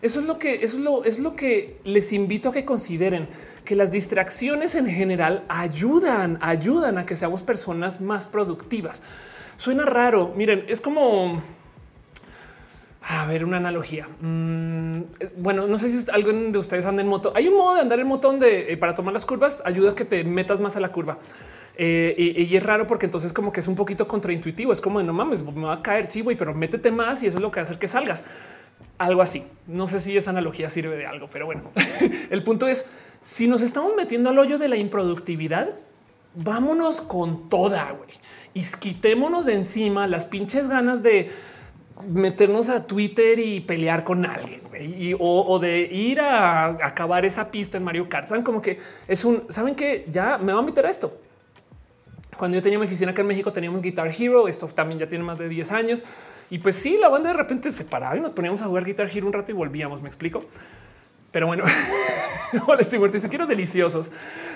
Eso 0.01 0.21
es 0.21 0.27
lo 0.27 0.39
que 0.39 0.65
es 0.65 0.75
lo, 0.77 1.05
es 1.05 1.19
lo 1.19 1.35
que 1.35 1.81
les 1.85 2.13
invito 2.13 2.51
a 2.51 2.53
que 2.53 2.65
consideren 2.65 3.29
que 3.65 3.75
las 3.75 3.91
distracciones 3.91 4.75
en 4.75 4.87
general 4.87 5.45
ayudan, 5.49 6.39
ayudan 6.41 6.99
a 6.99 7.05
que 7.05 7.17
seamos 7.17 7.43
personas 7.43 8.01
más 8.01 8.27
productivas. 8.27 9.03
Suena 9.57 9.85
raro. 9.85 10.33
Miren, 10.37 10.65
es 10.69 10.81
como 10.81 11.43
a 13.11 13.27
ver, 13.27 13.45
una 13.45 13.57
analogía. 13.57 14.07
Mm, 14.21 15.01
bueno, 15.39 15.67
no 15.67 15.79
sé 15.79 15.89
si 15.89 16.11
alguien 16.11 16.53
de 16.53 16.59
ustedes 16.59 16.85
anda 16.85 17.01
en 17.01 17.09
moto. 17.09 17.33
Hay 17.35 17.49
un 17.49 17.57
modo 17.57 17.75
de 17.75 17.81
andar 17.81 17.99
en 17.99 18.07
moto 18.07 18.29
donde 18.29 18.71
eh, 18.71 18.77
para 18.77 18.95
tomar 18.95 19.15
las 19.15 19.25
curvas 19.25 19.63
ayuda 19.65 19.93
a 19.93 19.95
que 19.95 20.05
te 20.05 20.23
metas 20.25 20.61
más 20.61 20.77
a 20.77 20.81
la 20.81 20.93
curva. 20.93 21.19
Eh, 21.81 22.47
y, 22.51 22.57
es 22.57 22.63
raro 22.63 22.89
porque 22.89 23.07
entonces 23.07 23.33
como 23.33 23.53
que 23.53 23.61
es 23.61 23.69
un 23.69 23.77
poquito 23.77 24.09
contraintuitivo. 24.09 24.73
Es 24.73 24.81
como 24.81 24.99
de 24.99 25.05
no 25.05 25.13
mames, 25.13 25.43
me 25.45 25.67
va 25.67 25.75
a 25.75 25.83
caer. 25.83 26.07
Sí, 26.07 26.21
güey, 26.21 26.37
pero 26.37 26.53
métete 26.55 26.91
más 26.91 27.23
y 27.23 27.29
eso 27.29 27.39
es 27.39 27.43
lo 27.43 27.51
que 27.51 27.61
hace 27.61 27.79
que 27.79 27.87
salgas. 27.87 28.25
Algo 28.99 29.23
así. 29.23 29.45
No 29.69 29.87
sé 29.87 30.01
si 30.01 30.17
esa 30.17 30.31
analogía 30.31 30.69
sirve 30.71 30.97
de 30.97 31.07
algo, 31.07 31.29
pero 31.33 31.47
bueno, 31.47 31.63
el 32.31 32.43
punto 32.43 32.67
es 32.67 32.85
si 33.21 33.47
nos 33.47 33.63
estamos 33.63 33.93
metiendo 33.97 34.31
al 34.31 34.39
hoyo 34.39 34.59
de 34.59 34.69
la 34.69 34.77
improductividad, 34.77 35.71
vámonos 36.35 37.01
con 37.01 37.49
toda 37.49 37.93
güey 37.93 38.11
y 38.55 38.63
quitémonos 38.79 39.47
de 39.47 39.55
encima 39.55 40.07
las 40.07 40.27
pinches 40.27 40.69
ganas 40.69 41.03
de 41.03 41.31
meternos 42.09 42.69
a 42.69 42.87
Twitter 42.87 43.39
y 43.39 43.61
pelear 43.61 44.05
con 44.05 44.25
alguien 44.25 44.61
o, 45.19 45.59
de 45.59 45.81
ir 45.81 46.21
a, 46.21 46.67
acabar 46.67 47.25
esa 47.25 47.51
pista 47.51 47.77
en 47.77 47.85
Mario 47.85 48.09
Kart. 48.09 48.29
Saben 48.29 48.45
como 48.45 48.63
que 48.63 48.79
es 49.09 49.25
un, 49.25 49.45
saben 49.49 49.75
que 49.75 50.07
ya 50.11 50.39
me 50.39 50.53
va 50.53 50.61
a 50.61 50.63
meter 50.63 50.87
a 50.87 50.91
esto. 50.91 51.19
Cuando 52.39 52.57
yo 52.57 52.63
tenía 52.63 52.79
mi 52.79 52.87
oficina 52.87 53.11
acá 53.11 53.23
en 53.23 53.27
México 53.27 53.53
teníamos 53.53 53.83
Guitar 53.83 54.09
Hero. 54.17 54.47
Esto 54.47 54.69
también 54.69 55.01
ya 55.01 55.09
tiene 55.09 55.25
más 55.25 55.39
de 55.39 55.49
10 55.49 55.73
años. 55.73 56.05
Y 56.51 56.61
pues 56.61 56.77
sí, 56.77 56.97
la 56.97 57.09
banda 57.09 57.31
de 57.31 57.37
repente 57.37 57.71
se 57.73 57.85
paraba 57.85 58.17
y 58.17 58.21
nos 58.21 58.31
poníamos 58.31 58.63
a 58.63 58.67
jugar 58.67 58.85
Guitar 58.85 59.11
Hero 59.13 59.27
un 59.27 59.33
rato 59.33 59.51
y 59.51 59.55
volvíamos. 59.55 60.01
Me 60.01 60.09
explico. 60.09 60.45
Pero 61.33 61.49
bueno, 61.49 61.65
hola, 62.67 62.83
muerto. 62.97 63.17
Dice 63.17 63.29
quiero 63.29 63.47
deliciosos. 63.47 64.13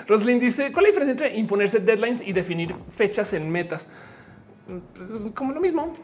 Roslyn 0.07 0.39
dice 0.39 0.73
cuál 0.73 0.87
es 0.87 0.95
la 0.95 1.01
diferencia 1.01 1.27
entre 1.27 1.39
imponerse 1.41 1.81
deadlines 1.81 2.27
y 2.27 2.33
definir 2.33 2.75
fechas 2.97 3.33
en 3.33 3.51
metas. 3.51 3.89
Pues 4.95 5.11
es 5.11 5.33
como 5.33 5.53
lo 5.53 5.61
mismo. 5.61 5.97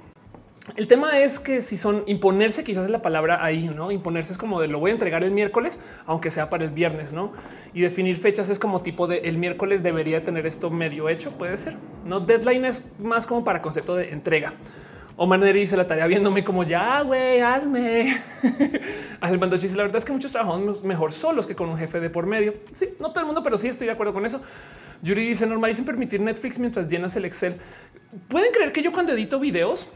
El 0.77 0.87
tema 0.87 1.19
es 1.19 1.41
que 1.41 1.63
si 1.63 1.77
son 1.77 2.05
imponerse, 2.07 2.65
quizás 2.65 2.85
es 2.85 2.91
la 2.91 3.03
palabra 3.03 3.45
ahí, 3.45 3.69
no 3.69 3.91
imponerse 3.91 4.33
es 4.33 4.39
como 4.39 4.61
de 4.61 4.69
lo 4.69 4.79
voy 4.79 4.91
a 4.91 4.95
entregar 4.95 5.25
el 5.25 5.31
miércoles, 5.31 5.81
aunque 6.07 6.31
sea 6.31 6.51
para 6.51 6.65
el 6.65 6.71
viernes, 6.71 7.13
no? 7.13 7.33
Y 7.75 7.81
definir 7.81 8.17
fechas 8.17 8.51
es 8.51 8.59
como 8.59 8.83
tipo 8.83 9.07
de 9.07 9.19
el 9.21 9.39
miércoles 9.39 9.83
debería 9.83 10.23
tener 10.25 10.47
esto 10.47 10.71
medio 10.71 11.09
hecho. 11.09 11.33
Puede 11.33 11.57
ser 11.57 11.77
no 12.05 12.21
deadline 12.21 12.65
es 12.65 12.91
más 12.99 13.27
como 13.27 13.45
para 13.45 13.63
concepto 13.63 13.95
de 13.95 14.11
entrega. 14.11 14.55
O 15.17 15.27
manera 15.27 15.53
dice 15.53 15.77
la 15.77 15.87
tarea 15.87 16.07
viéndome 16.07 16.45
como 16.45 16.63
ya, 16.63 17.03
güey, 17.03 17.41
hazme. 17.41 18.17
el 19.21 19.39
mando 19.39 19.59
chiste. 19.59 19.77
La 19.77 19.83
verdad 19.83 19.99
es 19.99 20.05
que 20.05 20.13
muchos 20.13 20.31
trabajamos 20.31 20.85
mejor 20.85 21.13
solos 21.13 21.45
que 21.47 21.57
con 21.57 21.69
un 21.69 21.77
jefe 21.77 21.99
de 21.99 22.09
por 22.09 22.25
medio. 22.25 22.55
Sí, 22.73 22.91
no 23.01 23.11
todo 23.11 23.21
el 23.21 23.27
mundo, 23.27 23.43
pero 23.43 23.59
sí 23.59 23.67
estoy 23.67 23.89
de 23.89 23.95
acuerdo 23.95 24.13
con 24.13 24.25
eso. 24.25 24.41
Yuri 25.03 25.27
dice 25.27 25.45
normalicen 25.47 25.85
permitir 25.85 26.21
Netflix 26.21 26.59
mientras 26.61 26.89
llenas 26.89 27.17
el 27.17 27.25
Excel. 27.25 27.57
Pueden 28.29 28.53
creer 28.53 28.73
que 28.73 28.81
yo 28.81 28.93
cuando 28.93 29.13
edito 29.13 29.41
videos 29.41 29.93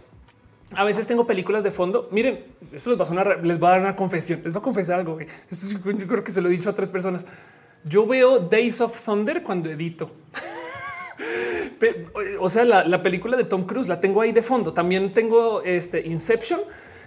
a 0.77 0.85
veces 0.85 1.07
tengo 1.07 1.27
películas 1.27 1.63
de 1.63 1.71
fondo. 1.71 2.09
Miren, 2.11 2.45
eso 2.73 2.91
les 2.91 2.99
va 2.99 3.05
a, 3.05 3.07
sonar, 3.07 3.45
les 3.45 3.63
va 3.63 3.69
a 3.69 3.71
dar 3.73 3.81
una 3.81 3.97
confesión. 3.97 4.41
Les 4.45 4.55
va 4.55 4.59
a 4.59 4.63
confesar 4.63 5.01
algo. 5.01 5.19
yo 5.21 6.07
creo 6.07 6.25
que 6.25 6.33
se 6.33 6.41
lo 6.41 6.49
he 6.49 6.53
dicho 6.53 6.71
a 6.71 6.75
tres 6.75 6.91
personas. 6.91 7.27
Yo 7.85 8.07
veo 8.07 8.39
Days 8.39 8.81
of 8.81 9.01
Thunder 9.03 9.43
cuando 9.43 9.71
edito. 9.71 10.11
o 12.41 12.49
sea, 12.49 12.65
la, 12.65 13.03
película 13.03 13.37
de 13.37 13.45
Tom 13.45 13.65
Cruise 13.65 13.89
la 13.89 14.01
tengo 14.01 14.21
ahí 14.21 14.33
de 14.33 14.43
fondo. 14.43 14.73
También 14.73 15.13
tengo 15.13 15.63
este 15.63 16.07
Inception 16.07 16.61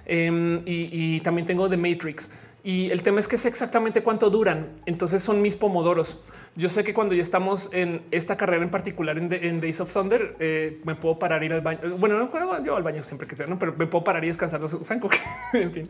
em, 0.06 0.62
y, 0.66 1.16
y 1.16 1.20
también 1.22 1.46
tengo 1.46 1.70
The 1.70 1.78
Matrix. 1.78 2.32
Y 2.64 2.90
el 2.92 3.04
tema 3.04 3.20
es 3.20 3.28
que 3.28 3.38
sé 3.38 3.48
exactamente 3.48 4.04
cuánto 4.04 4.30
duran. 4.30 4.72
Entonces 4.86 5.22
son 5.22 5.42
mis 5.42 5.56
pomodoros. 5.56 6.22
Yo 6.58 6.70
sé 6.70 6.86
que 6.86 6.94
cuando 6.94 7.14
ya 7.14 7.22
estamos 7.22 7.70
en 7.74 8.02
esta 8.12 8.38
carrera 8.38 8.64
en 8.64 8.70
particular 8.70 9.18
en, 9.18 9.60
Days 9.60 9.82
of 9.82 9.92
Thunder, 9.92 10.38
eh, 10.40 10.80
me 10.86 10.96
puedo 10.96 11.20
parar 11.20 11.44
ir 11.44 11.52
al 11.52 11.60
baño. 11.60 11.98
Bueno, 11.98 12.18
no 12.18 12.64
yo 12.64 12.78
al 12.78 12.84
baño 12.84 13.04
siempre 13.04 13.28
que 13.28 13.36
sea, 13.36 13.46
¿no? 13.46 13.60
pero 13.60 13.74
me 13.78 13.88
puedo 13.88 14.06
parar 14.06 14.24
y 14.24 14.28
descansar 14.28 14.62
los 14.62 14.74
en 15.54 15.74
fin. 15.74 15.90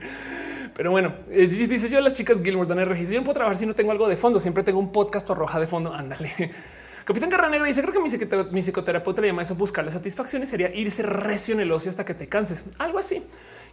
Pero 0.75 0.89
bueno, 0.89 1.13
eh, 1.29 1.45
dice 1.45 1.87
yo 1.87 1.99
a 1.99 2.01
las 2.01 2.15
chicas 2.15 2.41
Gilmore, 2.41 2.67
dan 2.67 2.83
registro. 2.89 3.13
Yo 3.13 3.19
no 3.19 3.25
puedo 3.25 3.35
trabajar 3.35 3.57
si 3.57 3.67
no 3.67 3.75
tengo 3.75 3.91
algo 3.91 4.09
de 4.09 4.17
fondo. 4.17 4.39
Siempre 4.39 4.63
tengo 4.63 4.79
un 4.79 4.91
podcast 4.91 5.29
o 5.29 5.35
roja 5.35 5.59
de 5.59 5.67
fondo. 5.67 5.93
Ándale. 5.93 6.31
Capitán 7.05 7.29
Negra 7.29 7.65
dice: 7.67 7.83
Creo 7.83 7.93
que 7.93 7.99
mi, 7.99 8.09
mi 8.51 8.61
psicoterapeuta 8.61 9.21
le 9.21 9.27
llama 9.27 9.43
eso 9.43 9.53
buscar 9.53 9.85
la 9.85 9.91
satisfacción 9.91 10.41
y 10.41 10.47
sería 10.47 10.73
irse 10.73 11.03
recio 11.03 11.53
en 11.53 11.61
el 11.61 11.71
ocio 11.71 11.91
hasta 11.91 12.03
que 12.03 12.15
te 12.15 12.27
canses. 12.27 12.65
Algo 12.79 12.97
así. 12.97 13.23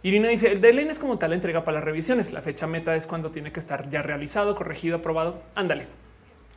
Irina 0.03 0.27
dice: 0.27 0.51
El 0.51 0.61
deadline 0.61 0.91
es 0.91 0.99
como 0.99 1.17
tal 1.17 1.31
la 1.31 1.37
entrega 1.37 1.65
para 1.65 1.75
las 1.75 1.83
revisiones. 1.83 2.31
La 2.31 2.43
fecha 2.43 2.67
meta 2.67 2.95
es 2.95 3.07
cuando 3.07 3.31
tiene 3.31 3.51
que 3.51 3.59
estar 3.59 3.89
ya 3.89 4.03
realizado, 4.03 4.53
corregido, 4.53 4.97
aprobado. 4.97 5.41
Ándale. 5.55 6.02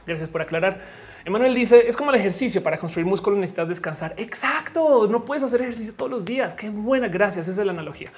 Gracias 0.07 0.29
por 0.29 0.41
aclarar. 0.43 0.81
Emanuel 1.25 1.55
dice 1.55 1.89
es 1.89 1.97
como 1.97 2.11
el 2.11 2.17
ejercicio 2.17 2.63
para 2.63 2.79
construir 2.79 3.07
músculo 3.07 3.37
necesitas 3.37 3.69
descansar. 3.69 4.15
Exacto. 4.17 5.09
No 5.09 5.25
puedes 5.25 5.43
hacer 5.43 5.61
ejercicio 5.63 5.95
todos 5.95 6.11
los 6.11 6.25
días. 6.25 6.55
Qué 6.55 6.69
buena. 6.71 7.09
Gracias. 7.09 7.49
Esa 7.49 7.61
es 7.61 7.67
la 7.67 7.73
analogía. 7.73 8.11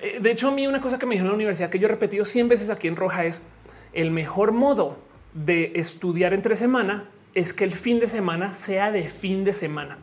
Eh, 0.00 0.18
de 0.20 0.30
hecho, 0.30 0.48
a 0.48 0.50
mí 0.52 0.66
una 0.66 0.80
cosa 0.80 0.98
que 0.98 1.06
me 1.06 1.14
dijeron 1.14 1.28
en 1.28 1.32
la 1.32 1.36
universidad 1.36 1.70
que 1.70 1.78
yo 1.78 1.86
he 1.86 1.90
repetido 1.90 2.24
100 2.24 2.48
veces 2.48 2.70
aquí 2.70 2.86
en 2.88 2.96
Roja 2.96 3.24
es 3.24 3.42
el 3.92 4.10
mejor 4.10 4.52
modo 4.52 4.98
de 5.32 5.72
estudiar 5.74 6.34
entre 6.34 6.56
semana 6.56 7.04
es 7.34 7.52
que 7.52 7.64
el 7.64 7.72
fin 7.72 8.00
de 8.00 8.06
semana 8.06 8.54
sea 8.54 8.90
de 8.90 9.08
fin 9.10 9.44
de 9.44 9.52
semana. 9.52 9.98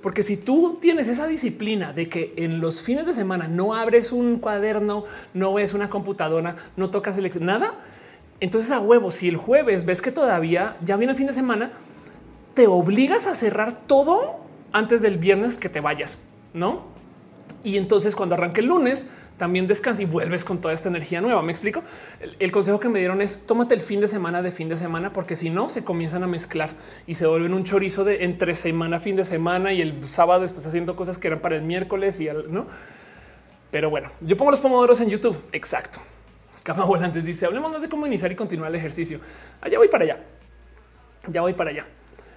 Porque 0.00 0.22
si 0.22 0.36
tú 0.36 0.78
tienes 0.80 1.08
esa 1.08 1.26
disciplina 1.26 1.92
de 1.92 2.08
que 2.08 2.32
en 2.36 2.60
los 2.60 2.82
fines 2.82 3.06
de 3.06 3.12
semana 3.12 3.48
no 3.48 3.74
abres 3.74 4.12
un 4.12 4.38
cuaderno, 4.38 5.04
no 5.34 5.54
ves 5.54 5.74
una 5.74 5.88
computadora, 5.88 6.54
no 6.76 6.90
tocas 6.90 7.18
el 7.18 7.44
nada, 7.44 7.74
entonces 8.40 8.70
a 8.70 8.80
huevo, 8.80 9.10
si 9.10 9.28
el 9.28 9.36
jueves 9.36 9.84
ves 9.84 10.02
que 10.02 10.12
todavía 10.12 10.76
ya 10.84 10.96
viene 10.96 11.12
el 11.12 11.16
fin 11.16 11.26
de 11.26 11.32
semana, 11.32 11.72
te 12.54 12.66
obligas 12.66 13.26
a 13.26 13.34
cerrar 13.34 13.78
todo 13.82 14.36
antes 14.72 15.02
del 15.02 15.18
viernes 15.18 15.58
que 15.58 15.68
te 15.68 15.80
vayas, 15.80 16.18
¿no? 16.52 16.86
Y 17.64 17.76
entonces 17.76 18.14
cuando 18.14 18.34
arranque 18.34 18.60
el 18.60 18.66
lunes, 18.66 19.08
también 19.38 19.66
descansa 19.66 20.02
y 20.02 20.04
vuelves 20.04 20.44
con 20.44 20.60
toda 20.60 20.74
esta 20.74 20.88
energía 20.88 21.20
nueva. 21.20 21.40
Me 21.42 21.52
explico. 21.52 21.82
El, 22.38 22.52
consejo 22.52 22.78
que 22.78 22.88
me 22.88 22.98
dieron 22.98 23.22
es 23.22 23.46
tómate 23.46 23.74
el 23.74 23.80
fin 23.80 24.00
de 24.00 24.08
semana 24.08 24.42
de 24.42 24.52
fin 24.52 24.68
de 24.68 24.76
semana, 24.76 25.12
porque 25.12 25.36
si 25.36 25.48
no 25.48 25.68
se 25.68 25.84
comienzan 25.84 26.22
a 26.24 26.26
mezclar 26.26 26.70
y 27.06 27.14
se 27.14 27.26
vuelven 27.26 27.54
un 27.54 27.64
chorizo 27.64 28.04
de 28.04 28.24
entre 28.24 28.54
semana, 28.54 29.00
fin 29.00 29.16
de 29.16 29.24
semana 29.24 29.72
y 29.72 29.80
el 29.80 30.08
sábado 30.08 30.44
estás 30.44 30.66
haciendo 30.66 30.96
cosas 30.96 31.18
que 31.18 31.28
eran 31.28 31.40
para 31.40 31.56
el 31.56 31.62
miércoles 31.62 32.20
y 32.20 32.28
el, 32.28 32.52
no. 32.52 32.66
Pero 33.70 33.90
bueno, 33.90 34.10
yo 34.20 34.36
pongo 34.36 34.50
los 34.50 34.60
pomodoros 34.60 35.00
en 35.00 35.08
YouTube. 35.08 35.36
Exacto. 35.52 36.00
Cama 36.68 36.84
Volantes 36.84 37.24
dice 37.24 37.46
hablemos 37.46 37.72
más 37.72 37.80
de 37.80 37.88
cómo 37.88 38.06
iniciar 38.06 38.30
y 38.30 38.34
continuar 38.34 38.68
el 38.68 38.74
ejercicio. 38.74 39.20
Allá 39.62 39.78
voy 39.78 39.88
para 39.88 40.04
allá. 40.04 40.18
Ya 41.26 41.40
voy 41.40 41.54
para 41.54 41.70
allá. 41.70 41.86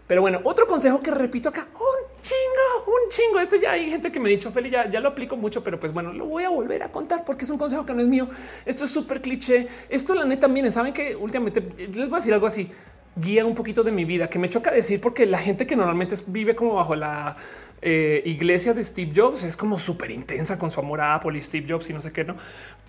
Pero 0.07 0.21
bueno, 0.21 0.39
otro 0.45 0.65
consejo 0.65 1.01
que 1.01 1.11
repito 1.11 1.49
acá, 1.49 1.67
un 1.73 2.21
chingo, 2.21 2.85
un 2.87 3.09
chingo. 3.09 3.41
Esto 3.41 3.57
ya 3.57 3.73
hay 3.73 3.89
gente 3.89 4.09
que 4.09 4.21
me 4.21 4.29
ha 4.29 4.31
dicho, 4.31 4.49
Feli, 4.53 4.69
ya, 4.69 4.89
ya 4.89 5.01
lo 5.01 5.09
aplico 5.09 5.35
mucho, 5.35 5.61
pero 5.61 5.77
pues 5.77 5.91
bueno, 5.91 6.13
lo 6.13 6.27
voy 6.27 6.45
a 6.45 6.49
volver 6.49 6.81
a 6.81 6.89
contar 6.93 7.25
porque 7.25 7.43
es 7.43 7.51
un 7.51 7.57
consejo 7.57 7.85
que 7.85 7.93
no 7.93 7.99
es 7.99 8.07
mío. 8.07 8.29
Esto 8.65 8.85
es 8.85 8.91
súper 8.91 9.21
cliché. 9.21 9.67
Esto 9.89 10.15
la 10.15 10.23
neta, 10.23 10.47
miren, 10.47 10.71
saben 10.71 10.93
que 10.93 11.13
últimamente 11.13 11.59
les 11.77 12.07
voy 12.07 12.15
a 12.15 12.19
decir 12.19 12.33
algo 12.33 12.47
así, 12.47 12.71
guía 13.17 13.45
un 13.45 13.53
poquito 13.53 13.83
de 13.83 13.91
mi 13.91 14.05
vida 14.05 14.29
que 14.29 14.39
me 14.39 14.47
choca 14.47 14.71
decir 14.71 15.01
porque 15.01 15.25
la 15.25 15.39
gente 15.39 15.67
que 15.67 15.75
normalmente 15.75 16.15
vive 16.27 16.55
como 16.55 16.75
bajo 16.75 16.95
la 16.95 17.35
eh, 17.81 18.21
iglesia 18.23 18.73
de 18.73 18.81
Steve 18.81 19.11
Jobs 19.13 19.43
es 19.43 19.57
como 19.57 19.77
súper 19.77 20.09
intensa 20.09 20.57
con 20.57 20.71
su 20.71 20.79
amor 20.79 21.01
a 21.01 21.15
Apple 21.15 21.37
y 21.37 21.41
Steve 21.41 21.65
Jobs 21.67 21.89
y 21.89 21.93
no 21.93 21.99
sé 21.99 22.13
qué, 22.13 22.23
no, 22.23 22.37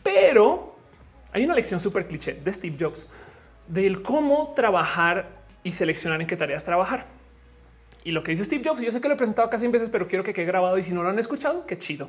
pero 0.05 0.82
hay 1.33 1.45
una 1.45 1.55
lección 1.55 1.81
súper 1.81 2.07
cliché 2.07 2.35
de 2.35 2.53
Steve 2.53 2.77
Jobs 2.79 3.07
del 3.67 4.03
cómo 4.03 4.53
trabajar 4.55 5.29
y 5.65 5.71
seleccionar 5.71 6.21
en 6.21 6.27
qué 6.27 6.37
tareas 6.37 6.65
trabajar. 6.65 7.07
Y 8.05 8.11
lo 8.11 8.23
que 8.23 8.33
dice 8.33 8.45
Steve 8.45 8.63
Jobs, 8.67 8.81
yo 8.81 8.91
sé 8.91 9.01
que 9.01 9.09
lo 9.09 9.15
he 9.15 9.17
presentado 9.17 9.49
casi 9.49 9.63
100 9.63 9.73
veces, 9.73 9.89
pero 9.91 10.09
quiero 10.09 10.25
que 10.25 10.33
quede 10.33 10.45
grabado 10.45 10.77
y 10.77 10.85
si 10.85 10.93
no 10.93 11.03
lo 11.03 11.09
han 11.09 11.19
escuchado, 11.19 11.67
qué 11.67 11.79
chido, 11.79 12.09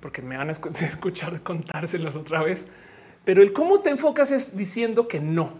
porque 0.00 0.22
me 0.22 0.36
van 0.36 0.48
a 0.48 0.52
escuchar 0.80 1.40
contárselos 1.42 2.16
otra 2.16 2.42
vez. 2.42 2.66
Pero 3.24 3.42
el 3.42 3.52
cómo 3.52 3.80
te 3.80 3.90
enfocas 3.90 4.32
es 4.32 4.56
diciendo 4.56 5.06
que 5.06 5.20
no. 5.20 5.52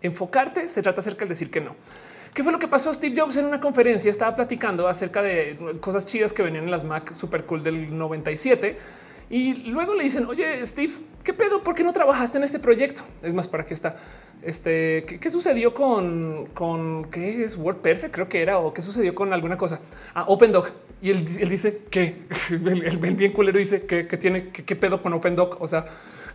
Enfocarte 0.00 0.68
se 0.68 0.82
trata 0.82 1.00
acerca 1.00 1.24
de 1.24 1.30
decir 1.30 1.50
que 1.50 1.60
no. 1.60 1.74
¿Qué 2.32 2.42
fue 2.44 2.52
lo 2.52 2.58
que 2.58 2.68
pasó? 2.68 2.92
Steve 2.92 3.18
Jobs 3.20 3.36
en 3.36 3.46
una 3.46 3.60
conferencia 3.60 4.10
estaba 4.10 4.36
platicando 4.36 4.86
acerca 4.86 5.22
de 5.22 5.78
cosas 5.80 6.06
chidas 6.06 6.32
que 6.32 6.42
venían 6.42 6.64
en 6.64 6.70
las 6.70 6.84
Mac 6.84 7.12
super 7.12 7.44
cool 7.44 7.62
del 7.62 7.96
97 7.96 8.78
y 9.28 9.54
luego 9.70 9.94
le 9.94 10.04
dicen, 10.04 10.26
oye, 10.26 10.64
Steve, 10.64 10.92
¿qué 11.24 11.34
pedo? 11.34 11.60
¿Por 11.62 11.74
qué 11.74 11.82
no 11.82 11.92
trabajaste 11.92 12.38
en 12.38 12.44
este 12.44 12.60
proyecto? 12.60 13.02
Es 13.22 13.34
más, 13.34 13.48
para 13.48 13.66
qué 13.66 13.74
está. 13.74 13.96
Este, 14.42 15.04
¿qué, 15.04 15.30
sucedió 15.30 15.74
con, 15.74 16.46
con 16.54 17.06
qué 17.10 17.42
es 17.42 17.56
Word 17.56 17.78
Perfect? 17.78 18.14
Creo 18.14 18.28
que 18.28 18.40
era, 18.40 18.58
o 18.58 18.72
qué 18.72 18.82
sucedió 18.82 19.14
con 19.16 19.32
alguna 19.32 19.56
cosa. 19.56 19.80
Ah, 20.14 20.26
OpenDoc. 20.28 20.70
Y 21.02 21.10
él, 21.10 21.24
dice 21.24 21.82
que 21.90 22.22
el, 22.50 22.98
bien 22.98 23.32
culero 23.32 23.58
dice 23.58 23.84
que, 23.84 24.04
tiene 24.04 24.50
qué 24.50 24.76
pedo 24.76 25.02
con 25.02 25.12
OpenDoc. 25.12 25.60
O 25.60 25.66
sea, 25.66 25.86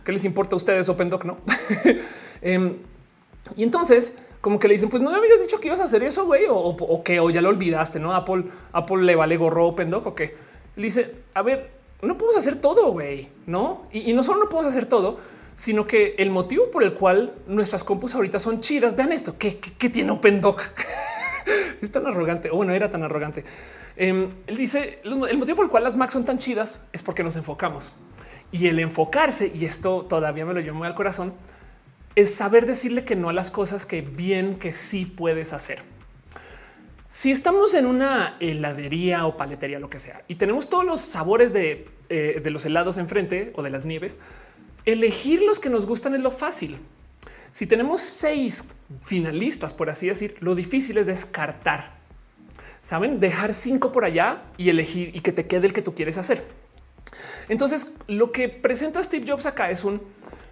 ¿qué 0.04 0.12
les 0.12 0.24
importa 0.26 0.54
a 0.54 0.58
ustedes 0.58 0.88
OpenDoc? 0.88 1.24
No. 1.24 1.38
Em, 2.44 2.74
y 3.54 3.62
entonces, 3.62 4.16
como 4.40 4.58
que 4.58 4.66
le 4.66 4.74
dicen, 4.74 4.88
pues 4.88 5.00
no 5.00 5.10
me 5.10 5.16
habías 5.16 5.40
dicho 5.40 5.60
que 5.60 5.68
ibas 5.68 5.80
a 5.80 5.84
hacer 5.84 6.02
eso, 6.02 6.26
güey, 6.26 6.46
o, 6.46 6.56
o, 6.56 7.04
que 7.04 7.20
o 7.20 7.30
ya 7.30 7.40
lo 7.40 7.50
olvidaste, 7.50 8.00
no? 8.00 8.12
Apple, 8.12 8.46
Apple 8.72 9.04
le 9.04 9.14
vale 9.14 9.36
gorro 9.36 9.68
OpenDoc 9.68 10.06
o 10.06 10.14
qué. 10.16 10.34
Él 10.76 10.82
dice, 10.82 11.14
a 11.34 11.42
ver, 11.42 11.81
no 12.02 12.18
podemos 12.18 12.36
hacer 12.36 12.56
todo, 12.56 12.92
güey, 12.92 13.28
no? 13.46 13.88
Y, 13.92 14.12
no 14.12 14.22
solo 14.22 14.40
no 14.40 14.48
podemos 14.48 14.70
hacer 14.72 14.86
todo, 14.86 15.18
sino 15.54 15.86
que 15.86 16.16
el 16.18 16.30
motivo 16.30 16.70
por 16.70 16.82
el 16.82 16.94
cual 16.94 17.32
nuestras 17.46 17.84
compus 17.84 18.14
ahorita 18.14 18.40
son 18.40 18.60
chidas. 18.60 18.96
Vean 18.96 19.12
esto 19.12 19.38
que, 19.38 19.52
tiene 19.52 20.10
OpenDoc. 20.10 20.62
es 21.80 21.92
tan 21.92 22.06
arrogante. 22.06 22.50
O 22.50 22.56
bueno, 22.56 22.72
era 22.72 22.90
tan 22.90 23.02
arrogante. 23.02 23.44
Em, 23.96 24.30
él 24.46 24.56
dice 24.56 25.00
el 25.04 25.38
motivo 25.38 25.56
por 25.56 25.64
el 25.66 25.70
cual 25.70 25.84
las 25.84 25.96
Macs 25.96 26.14
son 26.14 26.24
tan 26.24 26.38
chidas 26.38 26.80
es 26.92 27.02
porque 27.02 27.22
nos 27.22 27.36
enfocamos 27.36 27.92
y 28.50 28.66
el 28.66 28.78
enfocarse. 28.80 29.52
Y 29.54 29.64
esto 29.64 30.04
todavía 30.08 30.44
me 30.44 30.54
lo 30.54 30.60
llevo 30.60 30.78
muy 30.78 30.88
al 30.88 30.94
corazón 30.94 31.34
es 32.14 32.34
saber 32.34 32.66
decirle 32.66 33.04
que 33.04 33.16
no 33.16 33.28
a 33.28 33.32
las 33.32 33.50
cosas 33.50 33.86
que 33.86 34.02
bien 34.02 34.56
que 34.56 34.72
sí 34.72 35.06
puedes 35.06 35.52
hacer. 35.52 35.82
Si 37.12 37.30
estamos 37.30 37.74
en 37.74 37.84
una 37.84 38.36
heladería 38.40 39.26
o 39.26 39.36
paletería, 39.36 39.78
lo 39.78 39.90
que 39.90 39.98
sea, 39.98 40.24
y 40.28 40.36
tenemos 40.36 40.70
todos 40.70 40.82
los 40.82 41.02
sabores 41.02 41.52
de, 41.52 41.86
eh, 42.08 42.40
de 42.42 42.50
los 42.50 42.64
helados 42.64 42.96
enfrente 42.96 43.52
o 43.54 43.62
de 43.62 43.68
las 43.68 43.84
nieves, 43.84 44.16
elegir 44.86 45.42
los 45.42 45.60
que 45.60 45.68
nos 45.68 45.84
gustan 45.84 46.14
es 46.14 46.22
lo 46.22 46.30
fácil. 46.30 46.78
Si 47.52 47.66
tenemos 47.66 48.00
seis 48.00 48.64
finalistas, 49.04 49.74
por 49.74 49.90
así 49.90 50.06
decir, 50.08 50.36
lo 50.40 50.54
difícil 50.54 50.96
es 50.96 51.06
descartar. 51.06 51.98
Saben 52.80 53.20
dejar 53.20 53.52
cinco 53.52 53.92
por 53.92 54.06
allá 54.06 54.44
y 54.56 54.70
elegir 54.70 55.14
y 55.14 55.20
que 55.20 55.32
te 55.32 55.46
quede 55.46 55.66
el 55.66 55.74
que 55.74 55.82
tú 55.82 55.94
quieres 55.94 56.16
hacer. 56.16 56.42
Entonces, 57.50 57.92
lo 58.06 58.32
que 58.32 58.48
presenta 58.48 59.02
Steve 59.02 59.30
Jobs 59.30 59.44
acá 59.44 59.70
es 59.70 59.84
un 59.84 60.00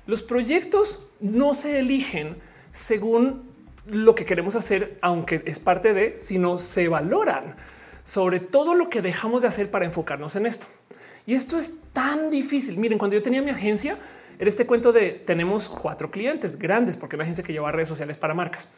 los 0.07 0.23
proyectos 0.23 1.01
no 1.21 1.55
se 1.55 1.79
eligen 1.79 2.37
según 2.71 3.50
lo 3.87 4.15
que 4.15 4.25
queremos 4.25 4.57
hacer, 4.57 4.99
aunque 5.01 5.43
es 5.47 5.61
parte 5.61 5.95
de, 5.95 6.19
sino 6.19 6.59
se 6.59 6.89
valoran 6.89 7.57
sobre 8.05 8.41
todo 8.41 8.75
lo 8.75 8.89
que 8.89 9.03
dejamos 9.03 9.43
de 9.43 9.49
hacer 9.49 9.71
para 9.71 9.85
enfocarnos 9.85 10.37
en 10.37 10.47
esto. 10.47 10.67
Y 11.27 11.35
esto 11.35 11.59
es 11.59 11.75
tan 11.93 12.31
difícil. 12.31 12.79
Miren, 12.79 12.99
cuando 12.99 13.15
yo 13.15 13.23
tenía 13.23 13.43
mi 13.43 13.51
agencia, 13.51 13.99
era 14.39 14.49
este 14.49 14.67
cuento 14.67 14.93
de 14.93 15.11
tenemos 15.11 15.69
cuatro 15.69 16.11
clientes 16.11 16.59
grandes, 16.59 16.97
porque 16.97 17.17
una 17.17 17.25
agencia 17.25 17.45
que 17.45 17.53
lleva 17.53 17.71
redes 17.71 17.89
sociales 17.89 18.17
para 18.17 18.35
marcas. 18.35 18.69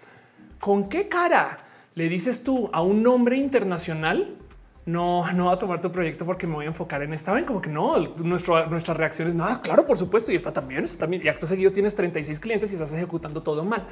¿Con 0.61 0.89
qué 0.89 1.09
cara 1.09 1.59
le 1.95 2.09
dices 2.09 2.43
tú 2.43 2.69
a 2.73 2.83
un 2.83 3.03
nombre 3.03 3.37
internacional 3.37 4.37
no, 4.85 5.33
no 5.33 5.47
va 5.47 5.53
a 5.55 5.59
tomar 5.59 5.81
tu 5.81 5.93
proyecto 5.93 6.27
porque 6.27 6.47
me 6.47 6.55
voy 6.55 6.65
a 6.65 6.69
enfocar 6.69 7.03
en 7.03 7.13
esta. 7.13 7.33
Ven 7.33 7.45
como 7.45 7.63
que 7.63 7.71
no, 7.71 7.99
nuestro, 7.99 8.67
nuestra 8.67 8.95
reacción 8.95 9.29
es 9.29 9.35
nada. 9.35 9.61
Claro, 9.61 9.87
por 9.87 9.97
supuesto. 9.97 10.33
Y 10.33 10.35
está 10.35 10.53
también, 10.53 10.85
está 10.85 10.99
también. 10.99 11.23
Y 11.25 11.29
acto 11.29 11.47
seguido 11.47 11.71
tienes 11.71 11.95
36 11.95 12.41
clientes 12.41 12.71
y 12.73 12.75
estás 12.75 12.93
ejecutando 12.93 13.43
todo 13.43 13.65
mal. 13.65 13.87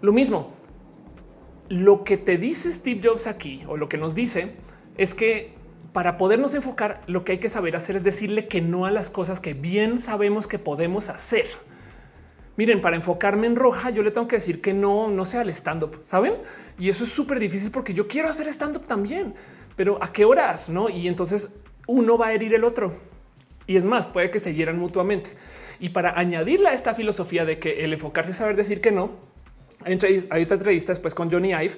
Lo 0.00 0.12
mismo. 0.12 0.52
Lo 1.68 2.04
que 2.04 2.16
te 2.16 2.38
dice 2.38 2.72
Steve 2.72 3.00
Jobs 3.02 3.26
aquí 3.26 3.62
o 3.68 3.76
lo 3.76 3.88
que 3.88 3.98
nos 3.98 4.14
dice 4.14 4.56
es 4.96 5.14
que 5.14 5.54
para 5.92 6.16
podernos 6.16 6.54
enfocar, 6.54 7.02
lo 7.06 7.24
que 7.24 7.32
hay 7.32 7.38
que 7.38 7.48
saber 7.48 7.76
hacer 7.76 7.96
es 7.96 8.04
decirle 8.04 8.46
que 8.46 8.60
no 8.60 8.84
a 8.84 8.90
las 8.90 9.10
cosas 9.10 9.40
que 9.40 9.54
bien 9.54 10.00
sabemos 10.00 10.46
que 10.46 10.58
podemos 10.58 11.08
hacer. 11.08 11.46
Miren, 12.56 12.80
para 12.80 12.96
enfocarme 12.96 13.46
en 13.46 13.56
roja, 13.56 13.90
yo 13.90 14.02
le 14.02 14.10
tengo 14.10 14.28
que 14.28 14.36
decir 14.36 14.60
que 14.60 14.74
no, 14.74 15.10
no 15.10 15.24
sea 15.24 15.42
el 15.42 15.50
stand 15.50 15.84
up, 15.84 15.98
saben? 16.00 16.34
Y 16.78 16.88
eso 16.88 17.04
es 17.04 17.10
súper 17.10 17.38
difícil 17.38 17.70
porque 17.70 17.94
yo 17.94 18.08
quiero 18.08 18.28
hacer 18.28 18.48
stand 18.48 18.76
up 18.76 18.86
también 18.86 19.34
pero 19.78 19.96
a 20.02 20.12
qué 20.12 20.24
horas? 20.24 20.68
No? 20.68 20.88
Y 20.88 21.06
entonces 21.06 21.54
uno 21.86 22.18
va 22.18 22.26
a 22.26 22.32
herir 22.32 22.52
el 22.52 22.64
otro. 22.64 22.96
Y 23.68 23.76
es 23.76 23.84
más, 23.84 24.06
puede 24.06 24.28
que 24.28 24.40
se 24.40 24.52
hieran 24.52 24.76
mutuamente. 24.76 25.30
Y 25.78 25.90
para 25.90 26.18
añadirle 26.18 26.70
a 26.70 26.72
esta 26.72 26.96
filosofía 26.96 27.44
de 27.44 27.60
que 27.60 27.84
el 27.84 27.92
enfocarse 27.92 28.32
es 28.32 28.38
saber 28.38 28.56
decir 28.56 28.80
que 28.80 28.90
no, 28.90 29.12
hay, 29.84 30.42
otra 30.42 30.56
entrevista 30.56 30.92
después 30.92 31.14
con 31.14 31.30
Johnny 31.30 31.50
Ive, 31.50 31.72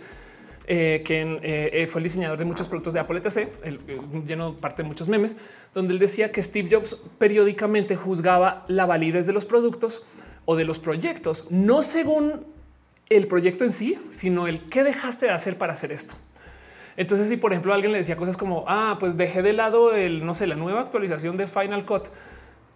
eh, 0.67 1.03
que 1.05 1.21
eh, 1.21 1.71
eh, 1.73 1.87
fue 1.87 2.01
el 2.01 2.05
diseñador 2.05 2.39
de 2.39 2.45
muchos 2.45 2.69
productos 2.69 2.95
de 2.95 3.01
Apple 3.01 3.19
ETC, 3.19 4.25
lleno 4.27 4.55
parte 4.55 4.83
de 4.83 4.89
muchos 4.89 5.09
memes, 5.09 5.37
donde 5.75 5.93
él 5.93 5.99
decía 5.99 6.31
que 6.31 6.43
Steve 6.43 6.69
Jobs 6.71 6.97
periódicamente 7.19 7.97
juzgaba 7.97 8.65
la 8.69 8.87
validez 8.87 9.27
de 9.27 9.33
los 9.33 9.45
productos 9.45 10.05
o 10.45 10.57
de 10.57 10.65
los 10.65 10.79
proyectos, 10.79 11.47
no 11.51 11.83
según 11.83 12.47
el 13.09 13.27
proyecto 13.27 13.65
en 13.65 13.73
sí, 13.73 13.99
sino 14.11 14.47
el 14.47 14.69
qué 14.69 14.85
dejaste 14.85 15.27
de 15.27 15.33
hacer 15.33 15.59
para 15.59 15.73
hacer 15.73 15.91
esto. 15.91 16.15
Entonces, 16.97 17.29
si 17.29 17.37
por 17.37 17.53
ejemplo 17.53 17.73
alguien 17.73 17.93
le 17.93 17.99
decía 17.99 18.17
cosas 18.17 18.37
como, 18.37 18.65
ah, 18.69 18.97
pues 19.01 19.17
dejé 19.17 19.43
de 19.43 19.53
lado 19.53 19.95
el, 19.95 20.25
no 20.25 20.35
sé, 20.35 20.47
la 20.47 20.57
nueva 20.57 20.81
actualización 20.81 21.37
de 21.37 21.47
Final 21.47 21.85
Cut. 21.85 22.05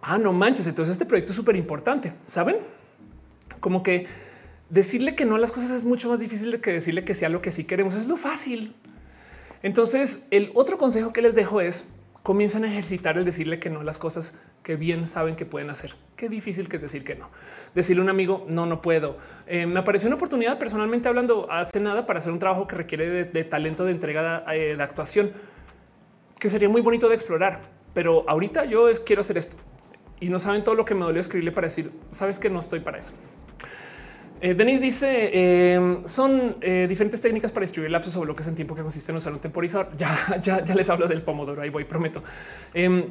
Ah, 0.01 0.17
no 0.17 0.33
manches. 0.33 0.67
Entonces 0.67 0.93
este 0.93 1.05
proyecto 1.05 1.31
es 1.31 1.35
súper 1.35 1.55
importante. 1.55 2.13
Saben 2.25 2.57
como 3.59 3.83
que 3.83 4.07
decirle 4.69 5.15
que 5.15 5.25
no 5.25 5.35
a 5.35 5.39
las 5.39 5.51
cosas 5.51 5.71
es 5.71 5.85
mucho 5.85 6.09
más 6.09 6.19
difícil 6.19 6.51
de 6.51 6.61
que 6.61 6.71
decirle 6.71 7.03
que 7.03 7.13
sea 7.13 7.29
lo 7.29 7.41
que 7.41 7.51
sí 7.51 7.63
queremos. 7.65 7.95
Es 7.95 8.07
lo 8.07 8.17
fácil. 8.17 8.75
Entonces, 9.63 10.27
el 10.31 10.51
otro 10.53 10.77
consejo 10.77 11.13
que 11.13 11.21
les 11.21 11.35
dejo 11.35 11.61
es 11.61 11.85
comienzan 12.23 12.63
a 12.63 12.67
ejercitar 12.67 13.19
el 13.19 13.25
decirle 13.25 13.59
que 13.59 13.69
no 13.69 13.81
a 13.81 13.83
las 13.83 13.99
cosas 13.99 14.33
que 14.63 14.75
bien 14.75 15.05
saben 15.05 15.35
que 15.35 15.45
pueden 15.45 15.69
hacer. 15.69 15.93
Qué 16.15 16.27
difícil 16.27 16.67
que 16.67 16.77
es 16.77 16.81
decir 16.81 17.03
que 17.03 17.13
no. 17.13 17.29
Decirle 17.75 18.01
a 18.01 18.03
un 18.03 18.09
amigo, 18.09 18.47
no, 18.49 18.65
no 18.65 18.81
puedo. 18.81 19.17
Eh, 19.45 19.67
me 19.67 19.79
apareció 19.79 20.07
una 20.07 20.15
oportunidad 20.15 20.57
personalmente 20.57 21.07
hablando 21.07 21.47
hace 21.51 21.79
nada 21.79 22.07
para 22.07 22.17
hacer 22.17 22.31
un 22.31 22.39
trabajo 22.39 22.65
que 22.65 22.75
requiere 22.75 23.25
de, 23.25 23.43
talento 23.43 23.85
de 23.85 23.91
entrega 23.91 24.43
de, 24.51 24.75
de, 24.75 24.83
actuación, 24.83 25.31
que 26.39 26.49
sería 26.49 26.67
muy 26.67 26.81
bonito 26.81 27.07
de 27.09 27.13
explorar. 27.13 27.61
Pero 27.93 28.27
ahorita 28.27 28.65
yo 28.65 28.87
quiero 29.05 29.21
hacer 29.21 29.37
esto 29.37 29.57
y 30.19 30.29
no 30.29 30.39
saben 30.39 30.63
todo 30.63 30.73
lo 30.73 30.83
que 30.83 30.95
me 30.95 31.01
dolió 31.01 31.21
escribirle 31.21 31.51
para 31.51 31.67
decir, 31.67 31.91
sabes 32.11 32.39
que 32.39 32.49
no 32.49 32.59
estoy 32.59 32.79
para 32.79 32.97
eso. 32.97 33.13
Eh, 34.41 34.53
Denis 34.53 34.81
dice 34.81 35.29
eh, 35.33 35.97
son 36.05 36.57
eh, 36.61 36.85
diferentes 36.89 37.21
técnicas 37.21 37.51
para 37.51 37.63
distribuir 37.63 37.89
lapsos 37.89 38.13
sobre 38.13 38.27
lo 38.27 38.35
que 38.35 38.41
es 38.41 38.47
en 38.47 38.55
tiempo 38.55 38.75
que 38.75 38.81
consiste 38.81 39.11
en 39.11 39.17
usar 39.17 39.33
un 39.33 39.39
temporizador. 39.39 39.89
Ya, 39.97 40.39
ya, 40.41 40.63
ya 40.63 40.75
les 40.75 40.89
hablo 40.89 41.07
del 41.07 41.21
pomodoro. 41.21 41.61
Ahí 41.61 41.69
voy, 41.69 41.85
prometo. 41.85 42.23
Em, 42.73 43.05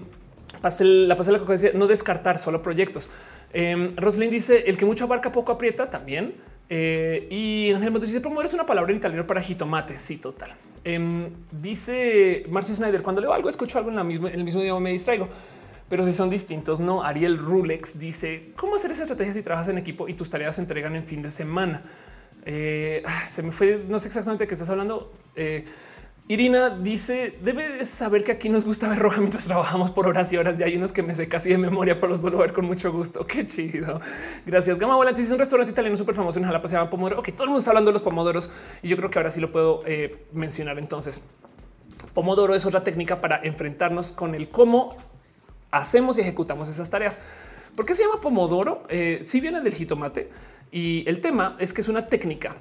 la 0.63 1.17
pasé 1.17 1.33
la 1.33 1.39
que 1.39 1.53
decía 1.53 1.71
no 1.75 1.87
descartar 1.87 2.39
solo 2.39 2.63
proyectos. 2.63 3.09
Em, 3.53 3.97
Roslyn 3.97 4.31
dice 4.31 4.65
el 4.67 4.77
que 4.77 4.85
mucho 4.85 5.05
abarca 5.05 5.33
poco 5.33 5.53
aprieta 5.53 5.89
también. 5.89 6.35
y 6.69 7.73
Ángel 7.75 8.01
dice 8.01 8.21
pomodoro 8.21 8.47
es 8.47 8.55
una 8.55 8.67
palabra 8.67 8.91
en 8.93 8.99
italiano 8.99 9.27
para 9.27 9.41
jitomate. 9.41 9.99
Sí, 10.01 10.19
total. 10.19 10.55
Em, 10.85 11.31
dice 11.51 12.45
Marcy 12.51 12.75
Snyder 12.75 13.03
cuando 13.03 13.21
leo 13.23 13.33
algo, 13.33 13.49
escucho 13.49 13.79
algo 13.79 13.91
en, 13.91 13.97
la 13.97 14.05
misma, 14.05 14.29
en 14.29 14.35
el 14.35 14.45
mismo 14.45 14.61
idioma, 14.61 14.81
me 14.81 14.93
distraigo 14.93 15.29
pero 15.95 16.07
si 16.07 16.13
son 16.13 16.29
distintos, 16.29 16.81
no. 16.81 17.05
Ariel 17.05 17.39
Rulex 17.39 18.01
dice 18.01 18.51
cómo 18.57 18.75
hacer 18.75 18.91
esa 18.91 19.05
estrategia 19.05 19.33
si 19.33 19.43
trabajas 19.43 19.69
en 19.69 19.79
equipo 19.79 20.09
y 20.09 20.15
tus 20.15 20.29
tareas 20.29 20.57
se 20.57 20.61
entregan 20.61 20.97
en 20.97 21.05
fin 21.05 21.23
de 21.23 21.31
semana. 21.31 21.83
Eh, 22.45 23.01
ah, 23.07 23.25
se 23.31 23.45
me 23.45 23.53
fue, 23.53 23.85
no 23.89 24.01
sé 24.01 24.09
exactamente 24.09 24.43
de 24.43 24.49
qué 24.49 24.55
estás 24.55 24.69
hablando. 24.71 25.13
Eh, 25.37 25.65
Irina 26.27 26.71
dice 26.71 27.39
debe 27.41 27.87
saber 27.87 28.25
que 28.25 28.33
aquí 28.33 28.49
nos 28.49 28.65
gusta 28.65 28.89
ver 28.89 28.99
roja 28.99 29.21
mientras 29.21 29.45
trabajamos 29.45 29.93
por 29.93 30.09
horas 30.09 30.33
y 30.33 30.37
horas. 30.37 30.59
Ya 30.59 30.67
hay 30.67 30.77
unos 30.77 30.93
que 30.93 31.05
me 31.05 31.15
sé 31.15 31.29
casi 31.29 31.51
de 31.51 31.59
memoria, 31.59 32.01
pero 32.01 32.09
los 32.09 32.21
vuelvo 32.21 32.39
a 32.39 32.41
ver 32.41 32.53
con 32.53 32.65
mucho 32.65 32.91
gusto. 32.91 33.25
Qué 33.25 33.47
chido. 33.47 34.01
Gracias. 34.45 34.81
Gama 34.81 34.97
Volante 34.97 35.21
dice 35.21 35.33
un 35.33 35.39
restaurante 35.39 35.71
italiano 35.71 35.97
súper 35.97 36.17
famoso 36.17 36.41
en 36.41 36.45
Jalapa 36.45 36.67
se 36.67 36.77
Pomodoro. 36.87 37.21
Ok, 37.21 37.29
todo 37.35 37.45
el 37.45 37.51
mundo 37.51 37.61
está 37.61 37.71
hablando 37.71 37.91
de 37.91 37.93
los 37.93 38.03
pomodoros 38.03 38.51
y 38.83 38.89
yo 38.89 38.97
creo 38.97 39.11
que 39.11 39.19
ahora 39.21 39.31
sí 39.31 39.41
lo 39.41 39.53
puedo 39.53 39.83
eh, 39.87 40.27
mencionar. 40.33 40.77
Entonces, 40.81 41.23
Pomodoro 42.15 42.57
es 42.57 42.67
otra 42.67 42.83
técnica 42.83 43.21
para 43.21 43.37
enfrentarnos 43.45 44.11
con 44.11 44.35
el 44.35 44.49
cómo 44.49 45.14
hacemos 45.71 46.19
y 46.19 46.23
ejecutamos 46.23 46.69
esas 46.69 46.89
tareas. 46.91 47.21
¿Por 47.75 47.85
qué 47.85 47.95
se 47.95 48.05
llama 48.05 48.21
Pomodoro? 48.21 48.85
Eh, 48.89 49.21
si 49.23 49.41
viene 49.41 49.61
del 49.61 49.75
jitomate 49.75 50.31
y 50.71 51.09
el 51.09 51.21
tema 51.21 51.57
es 51.59 51.73
que 51.73 51.81
es 51.81 51.89
una 51.89 52.07
técnica. 52.07 52.57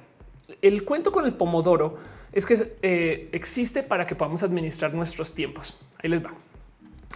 El 0.60 0.84
cuento 0.84 1.12
con 1.12 1.24
el 1.24 1.34
Pomodoro 1.34 1.96
es 2.32 2.46
que 2.46 2.76
eh, 2.82 3.28
existe 3.32 3.82
para 3.82 4.06
que 4.06 4.14
podamos 4.14 4.42
administrar 4.42 4.94
nuestros 4.94 5.34
tiempos. 5.34 5.78
Ahí 6.02 6.10
les 6.10 6.24
va. 6.24 6.34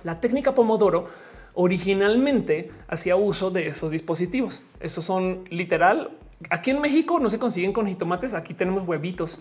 La 0.04 0.20
técnica 0.20 0.54
Pomodoro 0.54 1.06
originalmente 1.54 2.70
hacía 2.86 3.16
uso 3.16 3.50
de 3.50 3.66
esos 3.66 3.90
dispositivos. 3.90 4.62
Estos 4.80 5.04
son 5.04 5.44
literal 5.50 6.12
Aquí 6.50 6.70
en 6.70 6.80
México 6.80 7.18
no 7.18 7.28
se 7.30 7.38
consiguen 7.38 7.72
con 7.72 7.86
jitomates. 7.86 8.34
Aquí 8.34 8.54
tenemos 8.54 8.86
huevitos, 8.86 9.40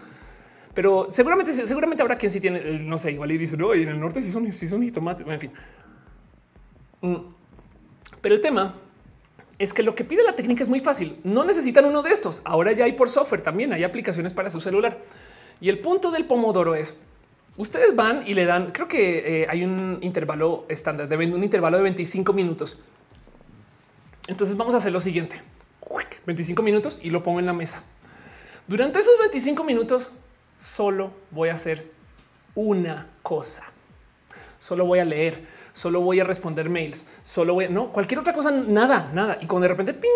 pero 0.73 1.07
seguramente, 1.09 1.53
seguramente 1.53 2.01
habrá 2.01 2.17
quien 2.17 2.31
sí 2.31 2.39
tiene, 2.39 2.59
eh, 2.59 2.79
no 2.81 2.97
sé, 2.97 3.11
igual 3.11 3.31
y 3.31 3.37
dice 3.37 3.55
no, 3.55 3.73
y 3.75 3.83
en 3.83 3.89
el 3.89 3.99
norte 3.99 4.21
sí 4.21 4.31
son, 4.31 4.51
sí 4.51 4.67
son 4.67 4.81
jitomates. 4.81 5.25
En 5.27 5.39
fin. 5.39 5.51
Pero 8.21 8.35
el 8.35 8.41
tema 8.41 8.75
es 9.59 9.73
que 9.73 9.83
lo 9.83 9.95
que 9.95 10.03
pide 10.03 10.23
la 10.23 10.35
técnica 10.35 10.63
es 10.63 10.69
muy 10.69 10.79
fácil. 10.79 11.19
No 11.23 11.45
necesitan 11.45 11.85
uno 11.85 12.01
de 12.01 12.11
estos. 12.11 12.41
Ahora 12.45 12.71
ya 12.71 12.85
hay 12.85 12.93
por 12.93 13.09
software 13.09 13.41
también. 13.41 13.73
Hay 13.73 13.83
aplicaciones 13.83 14.33
para 14.33 14.49
su 14.49 14.61
celular. 14.61 14.99
Y 15.59 15.69
el 15.69 15.79
punto 15.79 16.11
del 16.11 16.25
pomodoro 16.25 16.75
es 16.75 16.97
ustedes 17.57 17.95
van 17.95 18.27
y 18.27 18.35
le 18.35 18.45
dan, 18.45 18.71
creo 18.71 18.87
que 18.87 19.41
eh, 19.41 19.47
hay 19.49 19.63
un 19.63 19.97
intervalo 20.01 20.65
estándar 20.69 21.09
de 21.09 21.17
un 21.17 21.43
intervalo 21.43 21.77
de 21.77 21.83
25 21.83 22.33
minutos. 22.33 22.79
Entonces 24.27 24.55
vamos 24.57 24.75
a 24.75 24.77
hacer 24.77 24.91
lo 24.91 25.01
siguiente. 25.01 25.41
25 26.27 26.61
minutos 26.61 26.99
y 27.01 27.09
lo 27.09 27.23
pongo 27.23 27.39
en 27.39 27.45
la 27.45 27.53
mesa. 27.53 27.81
Durante 28.67 28.99
esos 28.99 29.17
25 29.17 29.63
minutos 29.63 30.11
solo 30.59 31.11
voy 31.31 31.49
a 31.49 31.53
hacer 31.53 31.89
una 32.53 33.07
cosa. 33.23 33.63
Solo 34.59 34.85
voy 34.85 34.99
a 34.99 35.05
leer, 35.05 35.47
solo 35.77 36.01
voy 36.01 36.19
a 36.19 36.23
responder 36.23 36.71
mails, 36.71 37.05
solo 37.23 37.53
voy 37.53 37.65
a 37.65 37.69
no 37.69 37.91
cualquier 37.91 38.19
otra 38.19 38.33
cosa, 38.33 38.49
nada, 38.49 39.11
nada. 39.13 39.37
Y 39.39 39.45
cuando 39.45 39.65
de 39.65 39.69
repente 39.69 39.93
ping, 39.93 40.09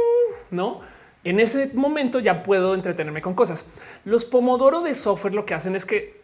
no, 0.50 0.82
en 1.24 1.40
ese 1.40 1.70
momento 1.76 2.20
ya 2.20 2.42
puedo 2.42 2.74
entretenerme 2.74 3.22
con 3.22 3.36
cosas. 3.36 3.68
Los 4.04 4.26
pomodoro 4.26 4.82
de 4.82 4.96
software 4.96 5.36
lo 5.36 5.46
que 5.46 5.54
hacen 5.54 5.76
es 5.76 5.86
que 5.86 6.20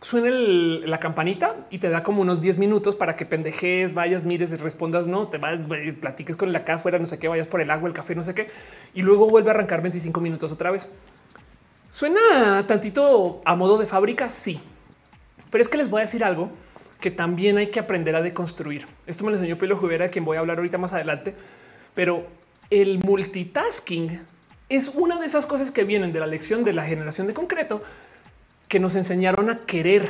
suene 0.00 0.30
la 0.30 0.98
campanita 1.00 1.56
y 1.68 1.78
te 1.78 1.90
da 1.90 2.02
como 2.02 2.22
unos 2.22 2.40
10 2.40 2.58
minutos 2.58 2.96
para 2.96 3.14
que 3.14 3.26
pendejes, 3.26 3.92
vayas, 3.92 4.24
mires 4.24 4.52
y 4.54 4.56
respondas, 4.56 5.06
no 5.06 5.28
te 5.28 5.36
vas, 5.36 5.58
platiques 6.00 6.36
con 6.36 6.48
el 6.48 6.56
acá 6.56 6.76
afuera, 6.76 6.98
no 6.98 7.06
sé 7.06 7.18
qué, 7.18 7.28
vayas 7.28 7.46
por 7.46 7.60
el 7.60 7.70
agua, 7.70 7.88
el 7.88 7.94
café, 7.94 8.14
no 8.14 8.22
sé 8.22 8.34
qué, 8.34 8.48
y 8.94 9.02
luego 9.02 9.28
vuelve 9.28 9.50
a 9.50 9.52
arrancar 9.52 9.82
25 9.82 10.18
minutos 10.22 10.50
otra 10.50 10.70
vez. 10.70 10.88
Suena 11.90 12.64
tantito 12.66 13.42
a 13.44 13.54
modo 13.54 13.76
de 13.76 13.84
fábrica, 13.84 14.30
sí, 14.30 14.58
pero 15.50 15.60
es 15.60 15.68
que 15.68 15.76
les 15.76 15.90
voy 15.90 15.98
a 15.98 16.04
decir 16.04 16.24
algo 16.24 16.50
que 17.00 17.10
también 17.10 17.58
hay 17.58 17.68
que 17.68 17.80
aprender 17.80 18.14
a 18.16 18.22
deconstruir. 18.22 18.86
Esto 19.06 19.24
me 19.24 19.30
lo 19.30 19.36
enseñó 19.36 19.56
Pelo 19.56 19.76
Juvera, 19.76 20.06
de 20.06 20.10
quien 20.10 20.24
voy 20.24 20.36
a 20.36 20.40
hablar 20.40 20.58
ahorita 20.58 20.78
más 20.78 20.92
adelante, 20.92 21.34
pero 21.94 22.26
el 22.70 22.98
multitasking 22.98 24.20
es 24.68 24.88
una 24.88 25.18
de 25.18 25.26
esas 25.26 25.46
cosas 25.46 25.70
que 25.70 25.84
vienen 25.84 26.12
de 26.12 26.20
la 26.20 26.26
lección 26.26 26.64
de 26.64 26.72
la 26.72 26.84
generación 26.84 27.26
de 27.26 27.34
concreto 27.34 27.82
que 28.68 28.78
nos 28.78 28.94
enseñaron 28.96 29.48
a 29.48 29.58
querer 29.58 30.08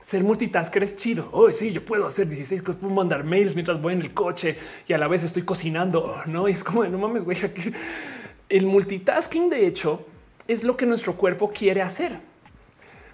ser 0.00 0.22
multitasker 0.22 0.82
es 0.82 0.96
chido. 0.96 1.28
Oh, 1.32 1.50
sí, 1.50 1.72
yo 1.72 1.84
puedo 1.84 2.06
hacer 2.06 2.28
16 2.28 2.62
cosas, 2.62 2.80
puedo 2.80 2.94
mandar 2.94 3.24
mails 3.24 3.54
mientras 3.54 3.80
voy 3.80 3.94
en 3.94 4.00
el 4.00 4.14
coche 4.14 4.56
y 4.86 4.92
a 4.92 4.98
la 4.98 5.08
vez 5.08 5.24
estoy 5.24 5.42
cocinando. 5.42 6.22
No 6.26 6.48
y 6.48 6.52
es 6.52 6.64
como 6.64 6.82
de 6.82 6.90
no 6.90 6.98
mames, 6.98 7.24
güey. 7.24 7.36
El 8.48 8.66
multitasking, 8.66 9.50
de 9.50 9.66
hecho, 9.66 10.06
es 10.46 10.64
lo 10.64 10.76
que 10.76 10.86
nuestro 10.86 11.14
cuerpo 11.16 11.50
quiere 11.52 11.82
hacer. 11.82 12.20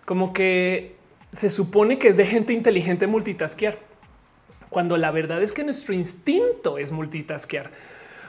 Como 0.04 0.32
que 0.32 0.94
se 1.36 1.50
supone 1.50 1.98
que 1.98 2.08
es 2.08 2.16
de 2.16 2.26
gente 2.26 2.52
inteligente 2.52 3.06
multitaskear, 3.06 3.78
cuando 4.70 4.96
la 4.96 5.10
verdad 5.10 5.42
es 5.42 5.52
que 5.52 5.64
nuestro 5.64 5.94
instinto 5.94 6.78
es 6.78 6.92
multitaskear. 6.92 7.70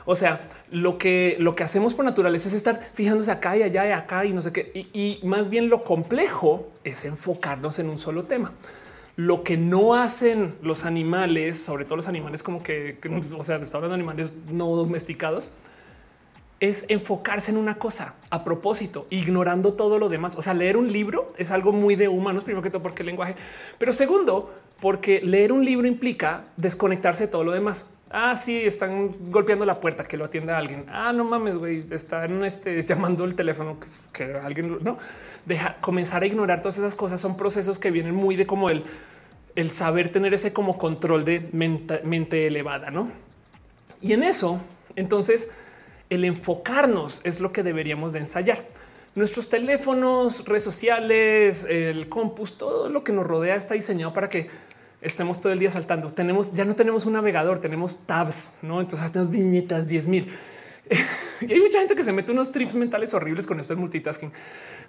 O 0.05 0.15
sea, 0.15 0.47
lo 0.71 0.99
que 0.99 1.35
lo 1.39 1.55
que 1.55 1.63
hacemos 1.63 1.95
por 1.95 2.05
naturaleza 2.05 2.47
es 2.47 2.53
estar 2.53 2.91
fijándose 2.93 3.31
acá 3.31 3.57
y 3.57 3.63
allá 3.63 3.87
y 3.87 3.91
acá 3.91 4.25
y 4.25 4.33
no 4.33 4.41
sé 4.41 4.53
qué. 4.53 4.87
Y, 4.93 5.19
más 5.23 5.49
bien 5.49 5.69
lo 5.69 5.83
complejo 5.83 6.69
es 6.83 7.05
enfocarnos 7.05 7.79
en 7.79 7.89
un 7.89 7.97
solo 7.97 8.23
tema. 8.23 8.51
Lo 9.15 9.43
que 9.43 9.57
no 9.57 9.95
hacen 9.95 10.53
los 10.61 10.85
animales, 10.85 11.57
sobre 11.57 11.85
todo 11.85 11.95
los 11.95 12.07
animales 12.07 12.43
como 12.43 12.61
que, 12.61 12.99
o 13.35 13.43
sea, 13.43 13.55
está 13.55 13.77
hablando 13.77 13.95
de 13.95 14.01
animales 14.03 14.31
no 14.51 14.67
domesticados, 14.75 15.49
es 16.69 16.85
enfocarse 16.89 17.51
en 17.51 17.57
una 17.57 17.75
cosa 17.75 18.15
a 18.29 18.43
propósito, 18.43 19.07
ignorando 19.09 19.73
todo 19.73 19.99
lo 19.99 20.09
demás. 20.09 20.35
O 20.35 20.41
sea, 20.41 20.53
leer 20.53 20.77
un 20.77 20.91
libro 20.91 21.33
es 21.37 21.51
algo 21.51 21.71
muy 21.71 21.95
de 21.95 22.07
humanos, 22.07 22.43
primero 22.43 22.61
que 22.61 22.69
todo 22.69 22.81
porque 22.81 23.03
el 23.03 23.07
lenguaje, 23.07 23.35
pero 23.77 23.93
segundo, 23.93 24.53
porque 24.79 25.21
leer 25.21 25.51
un 25.51 25.63
libro 25.63 25.87
implica 25.87 26.45
desconectarse 26.57 27.25
de 27.25 27.31
todo 27.31 27.43
lo 27.43 27.51
demás. 27.51 27.85
Ah, 28.11 28.35
sí, 28.35 28.57
están 28.61 29.11
golpeando 29.29 29.65
la 29.65 29.79
puerta, 29.79 30.03
que 30.05 30.15
lo 30.15 30.25
atienda 30.25 30.57
alguien. 30.57 30.85
Ah, 30.89 31.11
no 31.11 31.23
mames, 31.23 31.57
güey, 31.57 31.83
están 31.91 32.43
este, 32.45 32.81
llamando 32.83 33.23
el 33.25 33.35
teléfono, 33.35 33.77
que, 34.13 34.23
alguien 34.35 34.77
no 34.81 34.97
deja 35.45 35.77
comenzar 35.81 36.23
a 36.23 36.25
ignorar 36.25 36.61
todas 36.61 36.77
esas 36.77 36.95
cosas. 36.95 37.19
Son 37.19 37.35
procesos 37.35 37.79
que 37.79 37.91
vienen 37.91 38.15
muy 38.15 38.35
de 38.35 38.45
como 38.45 38.69
el, 38.69 38.83
el 39.55 39.71
saber 39.71 40.11
tener 40.11 40.33
ese 40.33 40.53
como 40.53 40.77
control 40.77 41.25
de 41.25 41.49
mente, 41.51 42.01
mente 42.03 42.47
elevada, 42.47 42.91
no? 42.91 43.09
Y 44.01 44.13
en 44.13 44.23
eso, 44.23 44.61
entonces, 44.95 45.49
el 46.09 46.25
enfocarnos 46.25 47.21
es 47.23 47.39
lo 47.39 47.51
que 47.51 47.63
deberíamos 47.63 48.13
de 48.13 48.19
ensayar. 48.19 48.63
Nuestros 49.15 49.49
teléfonos, 49.49 50.45
redes 50.45 50.63
sociales, 50.63 51.65
el 51.69 52.09
compus, 52.09 52.57
todo 52.57 52.89
lo 52.89 53.03
que 53.03 53.13
nos 53.13 53.25
rodea 53.25 53.55
está 53.55 53.73
diseñado 53.73 54.13
para 54.13 54.29
que 54.29 54.49
estemos 55.01 55.39
todo 55.39 55.53
el 55.53 55.59
día 55.59 55.71
saltando. 55.71 56.11
Tenemos, 56.11 56.53
ya 56.53 56.65
no 56.65 56.75
tenemos 56.75 57.05
un 57.05 57.13
navegador, 57.13 57.59
tenemos 57.59 57.97
tabs, 58.05 58.51
no? 58.61 58.81
Entonces 58.81 59.09
tenemos 59.11 59.31
viñetas 59.31 59.87
10 59.87 60.07
mil. 60.07 60.27
y 61.41 61.51
hay 61.51 61.59
mucha 61.59 61.79
gente 61.79 61.95
que 61.95 62.03
se 62.03 62.11
mete 62.11 62.31
unos 62.31 62.51
trips 62.51 62.75
mentales 62.75 63.13
horribles 63.13 63.47
con 63.47 63.59
esto 63.59 63.73
del 63.73 63.81
multitasking. 63.81 64.31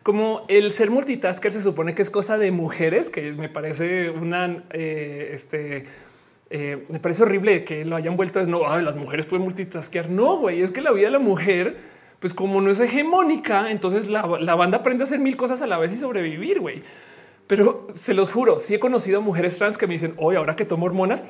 Como 0.02 0.44
el 0.48 0.72
ser 0.72 0.90
multitasker 0.90 1.52
se 1.52 1.60
supone 1.60 1.94
que 1.94 2.02
es 2.02 2.10
cosa 2.10 2.38
de 2.38 2.50
mujeres, 2.50 3.10
que 3.10 3.32
me 3.32 3.48
parece 3.48 4.10
una, 4.10 4.64
eh, 4.70 5.30
este, 5.32 5.86
eh, 6.50 6.86
me 6.88 7.00
parece 7.00 7.24
horrible 7.24 7.64
que 7.64 7.84
lo 7.84 7.96
hayan 7.96 8.16
vuelto. 8.16 8.44
No, 8.46 8.78
las 8.80 8.96
mujeres 8.96 9.26
pueden 9.26 9.44
multitaskear. 9.44 10.10
No, 10.10 10.38
güey, 10.38 10.62
es 10.62 10.70
que 10.70 10.80
la 10.80 10.92
vida 10.92 11.06
de 11.06 11.12
la 11.12 11.18
mujer, 11.18 11.76
pues 12.20 12.34
como 12.34 12.60
no 12.60 12.70
es 12.70 12.80
hegemónica, 12.80 13.70
entonces 13.70 14.08
la, 14.08 14.26
la 14.40 14.54
banda 14.54 14.78
aprende 14.78 15.02
a 15.02 15.06
hacer 15.06 15.18
mil 15.18 15.36
cosas 15.36 15.62
a 15.62 15.66
la 15.66 15.78
vez 15.78 15.92
y 15.92 15.96
sobrevivir, 15.96 16.60
güey. 16.60 16.82
Pero 17.46 17.86
se 17.94 18.14
los 18.14 18.32
juro, 18.32 18.58
sí 18.58 18.74
he 18.74 18.80
conocido 18.80 19.22
mujeres 19.22 19.56
trans 19.58 19.78
que 19.78 19.86
me 19.86 19.94
dicen, 19.94 20.14
hoy 20.16 20.34
ahora 20.34 20.56
que 20.56 20.64
tomo 20.64 20.86
hormonas, 20.86 21.26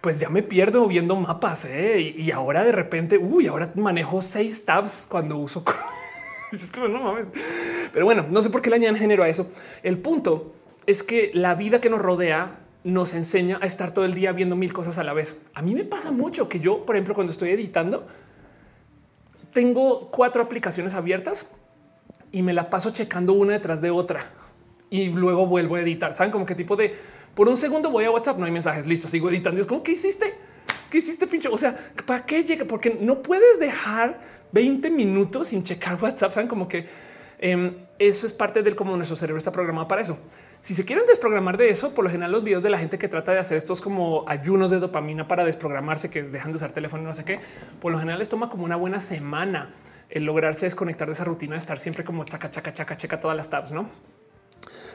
pues 0.00 0.18
ya 0.18 0.28
me 0.28 0.42
pierdo 0.42 0.86
viendo 0.86 1.16
mapas 1.16 1.64
¿eh? 1.64 2.14
y, 2.16 2.30
ahora 2.30 2.64
de 2.64 2.72
repente, 2.72 3.18
uy, 3.18 3.46
ahora 3.46 3.70
manejo 3.74 4.22
seis 4.22 4.64
tabs 4.64 5.06
cuando 5.08 5.36
uso. 5.36 5.64
es. 6.52 6.72
Pero 7.92 8.04
bueno, 8.04 8.26
no 8.28 8.42
sé 8.42 8.50
por 8.50 8.60
qué 8.60 8.70
le 8.70 8.76
añaden 8.76 8.96
género 8.96 9.22
a 9.22 9.28
eso. 9.28 9.50
El 9.82 9.98
punto 9.98 10.52
es 10.86 11.02
que 11.02 11.30
la 11.34 11.54
vida 11.54 11.80
que 11.80 11.90
nos 11.90 12.00
rodea 12.00 12.65
nos 12.86 13.14
enseña 13.14 13.58
a 13.60 13.66
estar 13.66 13.90
todo 13.90 14.04
el 14.04 14.14
día 14.14 14.30
viendo 14.30 14.54
mil 14.54 14.72
cosas 14.72 14.96
a 14.98 15.04
la 15.04 15.12
vez. 15.12 15.36
A 15.54 15.60
mí 15.60 15.74
me 15.74 15.84
pasa 15.84 16.12
mucho 16.12 16.48
que 16.48 16.60
yo, 16.60 16.86
por 16.86 16.94
ejemplo, 16.94 17.14
cuando 17.14 17.32
estoy 17.32 17.50
editando, 17.50 18.06
tengo 19.52 20.08
cuatro 20.12 20.40
aplicaciones 20.40 20.94
abiertas 20.94 21.48
y 22.30 22.42
me 22.42 22.52
la 22.52 22.70
paso 22.70 22.92
checando 22.92 23.32
una 23.32 23.54
detrás 23.54 23.80
de 23.80 23.90
otra 23.90 24.20
y 24.88 25.08
luego 25.08 25.46
vuelvo 25.46 25.74
a 25.74 25.80
editar. 25.80 26.14
Saben 26.14 26.30
como 26.30 26.46
qué 26.46 26.54
tipo 26.54 26.76
de 26.76 26.94
por 27.34 27.48
un 27.48 27.56
segundo 27.56 27.90
voy 27.90 28.04
a 28.04 28.10
WhatsApp, 28.10 28.38
no 28.38 28.46
hay 28.46 28.52
mensajes, 28.52 28.86
listo, 28.86 29.08
sigo 29.08 29.28
editando. 29.28 29.60
Es 29.60 29.66
como 29.66 29.82
que 29.82 29.92
hiciste, 29.92 30.34
qué 30.88 30.98
hiciste, 30.98 31.26
pincho. 31.26 31.52
O 31.52 31.58
sea, 31.58 31.76
para 32.06 32.24
qué 32.24 32.44
llega? 32.44 32.64
Porque 32.66 32.96
no 33.00 33.20
puedes 33.20 33.58
dejar 33.58 34.20
20 34.52 34.90
minutos 34.90 35.48
sin 35.48 35.64
checar 35.64 36.00
WhatsApp. 36.00 36.32
Saben 36.32 36.48
como 36.48 36.68
que 36.68 36.86
em, 37.38 37.74
eso 37.98 38.26
es 38.26 38.32
parte 38.32 38.62
del 38.62 38.76
cómo 38.76 38.96
nuestro 38.96 39.16
cerebro 39.16 39.38
está 39.38 39.50
programado 39.50 39.88
para 39.88 40.02
eso. 40.02 40.18
Si 40.66 40.74
se 40.74 40.84
quieren 40.84 41.06
desprogramar 41.06 41.58
de 41.58 41.68
eso, 41.68 41.94
por 41.94 42.02
lo 42.02 42.10
general 42.10 42.32
los 42.32 42.42
videos 42.42 42.60
de 42.60 42.70
la 42.70 42.78
gente 42.78 42.98
que 42.98 43.06
trata 43.06 43.30
de 43.30 43.38
hacer 43.38 43.56
estos 43.56 43.80
como 43.80 44.24
ayunos 44.26 44.72
de 44.72 44.80
dopamina 44.80 45.28
para 45.28 45.44
desprogramarse, 45.44 46.10
que 46.10 46.24
dejan 46.24 46.50
de 46.50 46.56
usar 46.56 46.72
teléfono, 46.72 47.04
no 47.04 47.14
sé 47.14 47.24
qué, 47.24 47.38
por 47.80 47.92
lo 47.92 48.00
general 48.00 48.18
les 48.18 48.28
toma 48.28 48.48
como 48.48 48.64
una 48.64 48.74
buena 48.74 48.98
semana 48.98 49.76
el 50.10 50.24
lograrse 50.24 50.66
desconectar 50.66 51.06
de 51.06 51.12
esa 51.12 51.22
rutina 51.22 51.52
de 51.52 51.58
estar 51.58 51.78
siempre 51.78 52.02
como 52.02 52.24
chaca, 52.24 52.50
chaca, 52.50 52.74
chaca, 52.74 52.96
checa 52.96 53.20
todas 53.20 53.36
las 53.36 53.48
tabs, 53.48 53.70
no? 53.70 53.88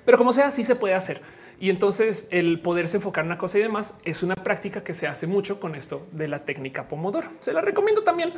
Pero 0.04 0.18
como 0.18 0.34
sea, 0.34 0.52
sí 0.52 0.66
se 0.66 0.76
puede 0.76 0.94
hacer. 0.94 1.22
Y 1.58 1.70
entonces 1.70 2.28
el 2.32 2.60
poderse 2.60 2.98
enfocar 2.98 3.24
en 3.24 3.28
una 3.28 3.38
cosa 3.38 3.58
y 3.58 3.62
demás 3.62 3.98
es 4.04 4.24
una 4.24 4.36
práctica 4.36 4.84
que 4.84 4.94
se 4.94 5.08
hace 5.08 5.26
mucho 5.26 5.62
con 5.62 5.76
esto 5.76 6.06
de 6.12 6.28
la 6.28 6.40
técnica 6.44 6.90
Pomodoro. 6.90 7.30
Se 7.40 7.54
la 7.54 7.62
recomiendo 7.62 8.04
también. 8.04 8.34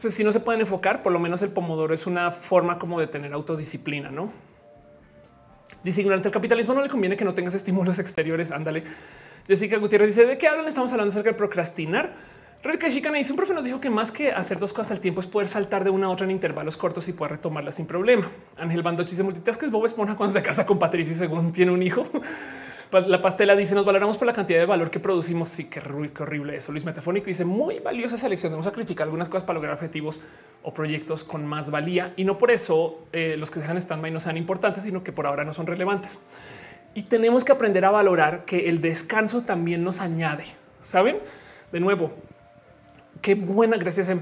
Pues 0.00 0.12
si 0.12 0.24
no 0.24 0.32
se 0.32 0.40
pueden 0.40 0.62
enfocar, 0.62 1.04
por 1.04 1.12
lo 1.12 1.20
menos 1.20 1.40
el 1.42 1.50
Pomodoro 1.50 1.94
es 1.94 2.08
una 2.08 2.32
forma 2.32 2.80
como 2.80 2.98
de 2.98 3.06
tener 3.06 3.32
autodisciplina, 3.32 4.10
¿no? 4.10 4.32
Dice, 5.84 6.02
durante 6.02 6.28
el 6.28 6.32
capitalismo 6.32 6.74
no 6.74 6.82
le 6.82 6.88
conviene 6.88 7.16
que 7.16 7.24
no 7.24 7.34
tengas 7.34 7.54
estímulos 7.54 7.98
exteriores. 7.98 8.52
Ándale. 8.52 8.84
Jessica 9.46 9.76
Gutiérrez 9.78 10.14
dice, 10.14 10.26
¿de 10.26 10.38
qué 10.38 10.48
hablan? 10.48 10.66
Estamos 10.66 10.92
hablando 10.92 11.10
acerca 11.10 11.30
de 11.30 11.36
procrastinar. 11.36 12.12
Rebeca 12.62 12.88
Chicana 12.88 13.18
dice 13.18 13.32
un 13.32 13.36
profe 13.36 13.54
nos 13.54 13.64
dijo 13.64 13.80
que 13.80 13.90
más 13.90 14.12
que 14.12 14.30
hacer 14.30 14.60
dos 14.60 14.72
cosas 14.72 14.92
al 14.92 15.00
tiempo 15.00 15.20
es 15.20 15.26
poder 15.26 15.48
saltar 15.48 15.82
de 15.82 15.90
una 15.90 16.06
a 16.06 16.10
otra 16.10 16.26
en 16.26 16.30
intervalos 16.30 16.76
cortos 16.76 17.08
y 17.08 17.12
poder 17.12 17.32
retomarla 17.32 17.72
sin 17.72 17.86
problema. 17.86 18.30
Ángel 18.56 18.82
Bandochi 18.82 19.10
dice 19.10 19.24
multitask 19.24 19.60
es 19.64 19.70
Bob 19.72 19.84
Esponja 19.84 20.14
cuando 20.14 20.32
se 20.32 20.42
casa 20.42 20.64
con 20.64 20.78
Patricio 20.78 21.12
y 21.12 21.16
según 21.16 21.52
tiene 21.52 21.72
un 21.72 21.82
hijo. 21.82 22.06
La 22.92 23.22
pastela 23.22 23.56
dice 23.56 23.74
nos 23.74 23.86
valoramos 23.86 24.18
por 24.18 24.26
la 24.26 24.34
cantidad 24.34 24.58
de 24.58 24.66
valor 24.66 24.90
que 24.90 25.00
producimos. 25.00 25.48
Sí, 25.48 25.64
qué, 25.70 25.80
horrible 25.80 26.56
eso. 26.56 26.72
Luis 26.72 26.84
Metafónico 26.84 27.26
dice 27.26 27.46
muy 27.46 27.78
valiosa 27.78 28.18
selección. 28.18 28.52
Debemos 28.52 28.66
sacrificar 28.66 29.06
algunas 29.06 29.30
cosas 29.30 29.44
para 29.44 29.54
lograr 29.54 29.74
objetivos 29.74 30.20
o 30.62 30.74
proyectos 30.74 31.24
con 31.24 31.46
más 31.46 31.70
valía 31.70 32.12
y 32.16 32.24
no 32.24 32.36
por 32.36 32.50
eso 32.50 33.06
eh, 33.12 33.36
los 33.38 33.50
que 33.50 33.54
se 33.54 33.60
dejan 33.62 33.78
stand-by 33.78 34.10
no 34.10 34.20
sean 34.20 34.36
importantes, 34.36 34.82
sino 34.82 35.02
que 35.02 35.10
por 35.10 35.26
ahora 35.26 35.42
no 35.42 35.54
son 35.54 35.66
relevantes. 35.66 36.18
Y 36.92 37.04
tenemos 37.04 37.44
que 37.44 37.52
aprender 37.52 37.82
a 37.86 37.90
valorar 37.90 38.44
que 38.44 38.68
el 38.68 38.82
descanso 38.82 39.40
también 39.40 39.82
nos 39.82 40.02
añade. 40.02 40.44
Saben? 40.82 41.16
De 41.72 41.80
nuevo, 41.80 42.12
qué 43.22 43.34
buena, 43.34 43.78
gracias. 43.78 44.14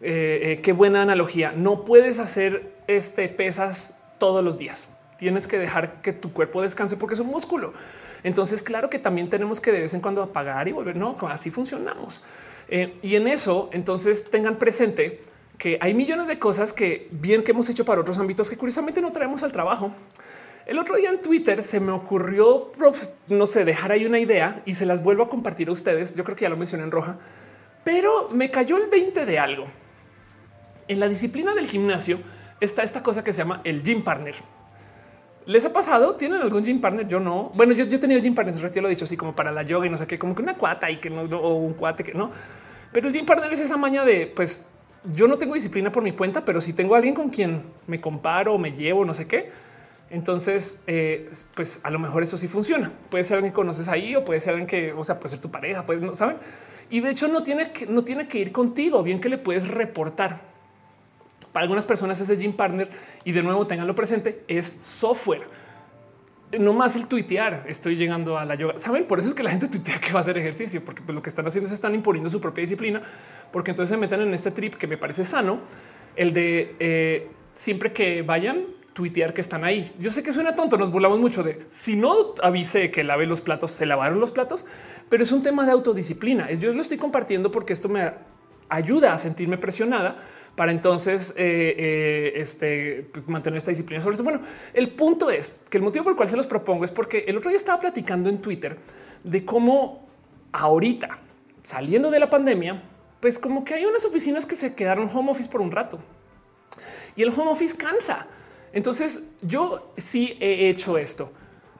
eh, 0.00 0.60
qué 0.62 0.72
buena 0.72 1.02
analogía. 1.02 1.52
No 1.54 1.84
puedes 1.84 2.18
hacer 2.18 2.72
este 2.86 3.28
pesas 3.28 3.98
todos 4.16 4.42
los 4.42 4.56
días. 4.56 4.88
Tienes 5.18 5.46
que 5.46 5.58
dejar 5.58 6.00
que 6.00 6.14
tu 6.14 6.32
cuerpo 6.32 6.62
descanse 6.62 6.96
porque 6.96 7.16
es 7.16 7.20
un 7.20 7.28
músculo. 7.28 7.74
Entonces, 8.24 8.62
claro 8.62 8.90
que 8.90 8.98
también 8.98 9.28
tenemos 9.28 9.60
que 9.60 9.70
de 9.70 9.82
vez 9.82 9.94
en 9.94 10.00
cuando 10.00 10.22
apagar 10.22 10.66
y 10.66 10.72
volver. 10.72 10.96
No, 10.96 11.16
así 11.28 11.50
funcionamos. 11.50 12.24
Eh, 12.68 12.98
y 13.02 13.14
en 13.14 13.28
eso, 13.28 13.68
entonces 13.72 14.30
tengan 14.30 14.56
presente 14.56 15.20
que 15.58 15.78
hay 15.80 15.94
millones 15.94 16.26
de 16.26 16.38
cosas 16.38 16.72
que 16.72 17.08
bien 17.12 17.44
que 17.44 17.52
hemos 17.52 17.68
hecho 17.68 17.84
para 17.84 18.00
otros 18.00 18.18
ámbitos 18.18 18.50
que 18.50 18.56
curiosamente 18.56 19.00
no 19.00 19.12
traemos 19.12 19.42
al 19.42 19.52
trabajo. 19.52 19.92
El 20.66 20.78
otro 20.78 20.96
día 20.96 21.10
en 21.10 21.20
Twitter 21.20 21.62
se 21.62 21.78
me 21.78 21.92
ocurrió, 21.92 22.72
no 23.28 23.46
sé, 23.46 23.66
dejar 23.66 23.92
ahí 23.92 24.06
una 24.06 24.18
idea 24.18 24.62
y 24.64 24.74
se 24.74 24.86
las 24.86 25.02
vuelvo 25.02 25.24
a 25.24 25.28
compartir 25.28 25.68
a 25.68 25.72
ustedes. 25.72 26.14
Yo 26.16 26.24
creo 26.24 26.36
que 26.36 26.42
ya 26.42 26.48
lo 26.48 26.56
mencioné 26.56 26.84
en 26.84 26.90
roja, 26.90 27.18
pero 27.84 28.30
me 28.30 28.50
cayó 28.50 28.78
el 28.78 28.88
20 28.88 29.26
de 29.26 29.38
algo. 29.38 29.66
En 30.88 31.00
la 31.00 31.08
disciplina 31.08 31.54
del 31.54 31.66
gimnasio 31.66 32.18
está 32.60 32.82
esta 32.82 33.02
cosa 33.02 33.22
que 33.22 33.34
se 33.34 33.38
llama 33.42 33.60
el 33.64 33.82
gym 33.82 34.02
partner. 34.02 34.34
¿Les 35.46 35.64
ha 35.66 35.72
pasado? 35.72 36.14
¿Tienen 36.14 36.40
algún 36.40 36.64
gym 36.64 36.80
partner? 36.80 37.06
Yo 37.06 37.20
no. 37.20 37.50
Bueno, 37.54 37.74
yo, 37.74 37.84
yo 37.84 37.96
he 37.96 38.00
tenido 38.00 38.20
gym 38.20 38.34
partners, 38.34 38.72
ya 38.72 38.80
lo 38.80 38.88
he 38.88 38.90
dicho 38.90 39.04
así 39.04 39.16
como 39.16 39.34
para 39.34 39.52
la 39.52 39.62
yoga 39.62 39.86
y 39.86 39.90
no 39.90 39.98
sé 39.98 40.06
qué, 40.06 40.18
como 40.18 40.34
que 40.34 40.42
una 40.42 40.54
cuata 40.54 40.90
y 40.90 40.96
que 40.96 41.10
no, 41.10 41.22
o 41.22 41.54
un 41.56 41.74
cuate 41.74 42.02
que 42.02 42.14
no. 42.14 42.30
Pero 42.92 43.08
el 43.08 43.14
gym 43.14 43.26
partner 43.26 43.52
es 43.52 43.60
esa 43.60 43.76
maña 43.76 44.04
de 44.04 44.26
pues 44.26 44.68
yo 45.12 45.28
no 45.28 45.36
tengo 45.36 45.52
disciplina 45.52 45.92
por 45.92 46.02
mi 46.02 46.12
cuenta, 46.12 46.44
pero 46.44 46.62
si 46.62 46.72
tengo 46.72 46.94
alguien 46.94 47.14
con 47.14 47.28
quien 47.28 47.62
me 47.86 48.00
comparo, 48.00 48.56
me 48.56 48.72
llevo, 48.72 49.04
no 49.04 49.12
sé 49.12 49.26
qué. 49.26 49.50
Entonces, 50.08 50.82
eh, 50.86 51.28
pues 51.54 51.80
a 51.82 51.90
lo 51.90 51.98
mejor 51.98 52.22
eso 52.22 52.38
sí 52.38 52.48
funciona. 52.48 52.90
Puede 53.10 53.24
ser 53.24 53.36
alguien 53.36 53.52
que 53.52 53.56
conoces 53.56 53.88
ahí 53.88 54.16
o 54.16 54.24
puede 54.24 54.40
ser 54.40 54.50
alguien 54.50 54.66
que, 54.66 54.92
o 54.92 55.04
sea, 55.04 55.18
puede 55.18 55.30
ser 55.30 55.40
tu 55.40 55.50
pareja, 55.50 55.84
pues 55.84 56.00
no 56.00 56.14
saben. 56.14 56.36
Y 56.88 57.00
de 57.00 57.10
hecho 57.10 57.28
no 57.28 57.42
tiene 57.42 57.72
que, 57.72 57.86
no 57.86 58.02
tiene 58.02 58.28
que 58.28 58.38
ir 58.38 58.52
contigo, 58.52 59.02
bien 59.02 59.20
que 59.20 59.28
le 59.28 59.36
puedes 59.36 59.68
reportar 59.68 60.53
para 61.54 61.62
algunas 61.62 61.86
personas 61.86 62.20
ese 62.20 62.36
gym 62.36 62.52
partner 62.52 62.90
y 63.22 63.30
de 63.30 63.40
nuevo 63.40 63.64
tenganlo 63.68 63.94
presente 63.94 64.42
es 64.48 64.80
software. 64.82 65.42
No 66.58 66.72
más 66.72 66.96
el 66.96 67.06
tuitear. 67.06 67.64
Estoy 67.68 67.94
llegando 67.94 68.36
a 68.36 68.44
la 68.44 68.56
yoga. 68.56 68.76
Saben, 68.76 69.06
por 69.06 69.20
eso 69.20 69.28
es 69.28 69.36
que 69.36 69.44
la 69.44 69.50
gente 69.50 69.68
tuitea 69.68 70.00
que 70.00 70.10
va 70.12 70.18
a 70.18 70.22
hacer 70.22 70.36
ejercicio, 70.36 70.84
porque 70.84 71.02
pues, 71.02 71.14
lo 71.14 71.22
que 71.22 71.28
están 71.28 71.46
haciendo 71.46 71.68
es 71.68 71.72
están 71.72 71.94
imponiendo 71.94 72.28
su 72.28 72.40
propia 72.40 72.62
disciplina, 72.62 73.00
porque 73.52 73.70
entonces 73.70 73.94
se 73.94 73.96
meten 73.96 74.20
en 74.20 74.34
este 74.34 74.50
trip 74.50 74.74
que 74.74 74.88
me 74.88 74.96
parece 74.96 75.24
sano, 75.24 75.60
el 76.16 76.32
de 76.32 76.74
eh, 76.80 77.28
siempre 77.54 77.92
que 77.92 78.22
vayan 78.22 78.64
tuitear 78.92 79.32
que 79.32 79.40
están 79.40 79.62
ahí. 79.62 79.94
Yo 80.00 80.10
sé 80.10 80.24
que 80.24 80.32
suena 80.32 80.56
tonto, 80.56 80.76
nos 80.76 80.90
burlamos 80.90 81.20
mucho 81.20 81.44
de 81.44 81.66
si 81.68 81.94
no 81.94 82.34
avisé 82.42 82.90
que 82.90 83.04
lavé 83.04 83.26
los 83.26 83.40
platos, 83.40 83.70
se 83.70 83.86
lavaron 83.86 84.18
los 84.18 84.32
platos, 84.32 84.66
pero 85.08 85.22
es 85.22 85.30
un 85.30 85.44
tema 85.44 85.64
de 85.66 85.70
autodisciplina. 85.70 86.50
Yo 86.50 86.72
lo 86.72 86.82
estoy 86.82 86.98
compartiendo 86.98 87.52
porque 87.52 87.72
esto 87.72 87.88
me 87.88 88.12
ayuda 88.68 89.12
a 89.12 89.18
sentirme 89.18 89.56
presionada 89.56 90.16
para 90.56 90.72
entonces 90.72 91.34
eh, 91.36 91.74
eh, 91.76 92.32
este, 92.36 93.08
pues 93.12 93.28
mantener 93.28 93.56
esta 93.56 93.70
disciplina 93.70 94.00
sobre 94.00 94.14
eso. 94.14 94.24
Bueno, 94.24 94.40
el 94.72 94.90
punto 94.90 95.30
es 95.30 95.56
que 95.68 95.78
el 95.78 95.84
motivo 95.84 96.04
por 96.04 96.12
el 96.12 96.16
cual 96.16 96.28
se 96.28 96.36
los 96.36 96.46
propongo 96.46 96.84
es 96.84 96.92
porque 96.92 97.24
el 97.26 97.36
otro 97.36 97.50
día 97.50 97.56
estaba 97.56 97.80
platicando 97.80 98.28
en 98.28 98.38
Twitter 98.38 98.76
de 99.22 99.44
cómo 99.44 100.08
ahorita, 100.52 101.18
saliendo 101.62 102.10
de 102.10 102.20
la 102.20 102.30
pandemia, 102.30 102.82
pues 103.20 103.38
como 103.38 103.64
que 103.64 103.74
hay 103.74 103.86
unas 103.86 104.04
oficinas 104.04 104.46
que 104.46 104.54
se 104.54 104.74
quedaron 104.74 105.08
home 105.12 105.32
office 105.32 105.48
por 105.48 105.60
un 105.60 105.70
rato 105.70 105.98
y 107.16 107.22
el 107.22 107.30
home 107.30 107.50
office 107.50 107.76
cansa. 107.76 108.26
Entonces 108.72 109.30
yo 109.42 109.92
sí 109.96 110.36
he 110.40 110.68
hecho 110.68 110.98
esto 110.98 111.32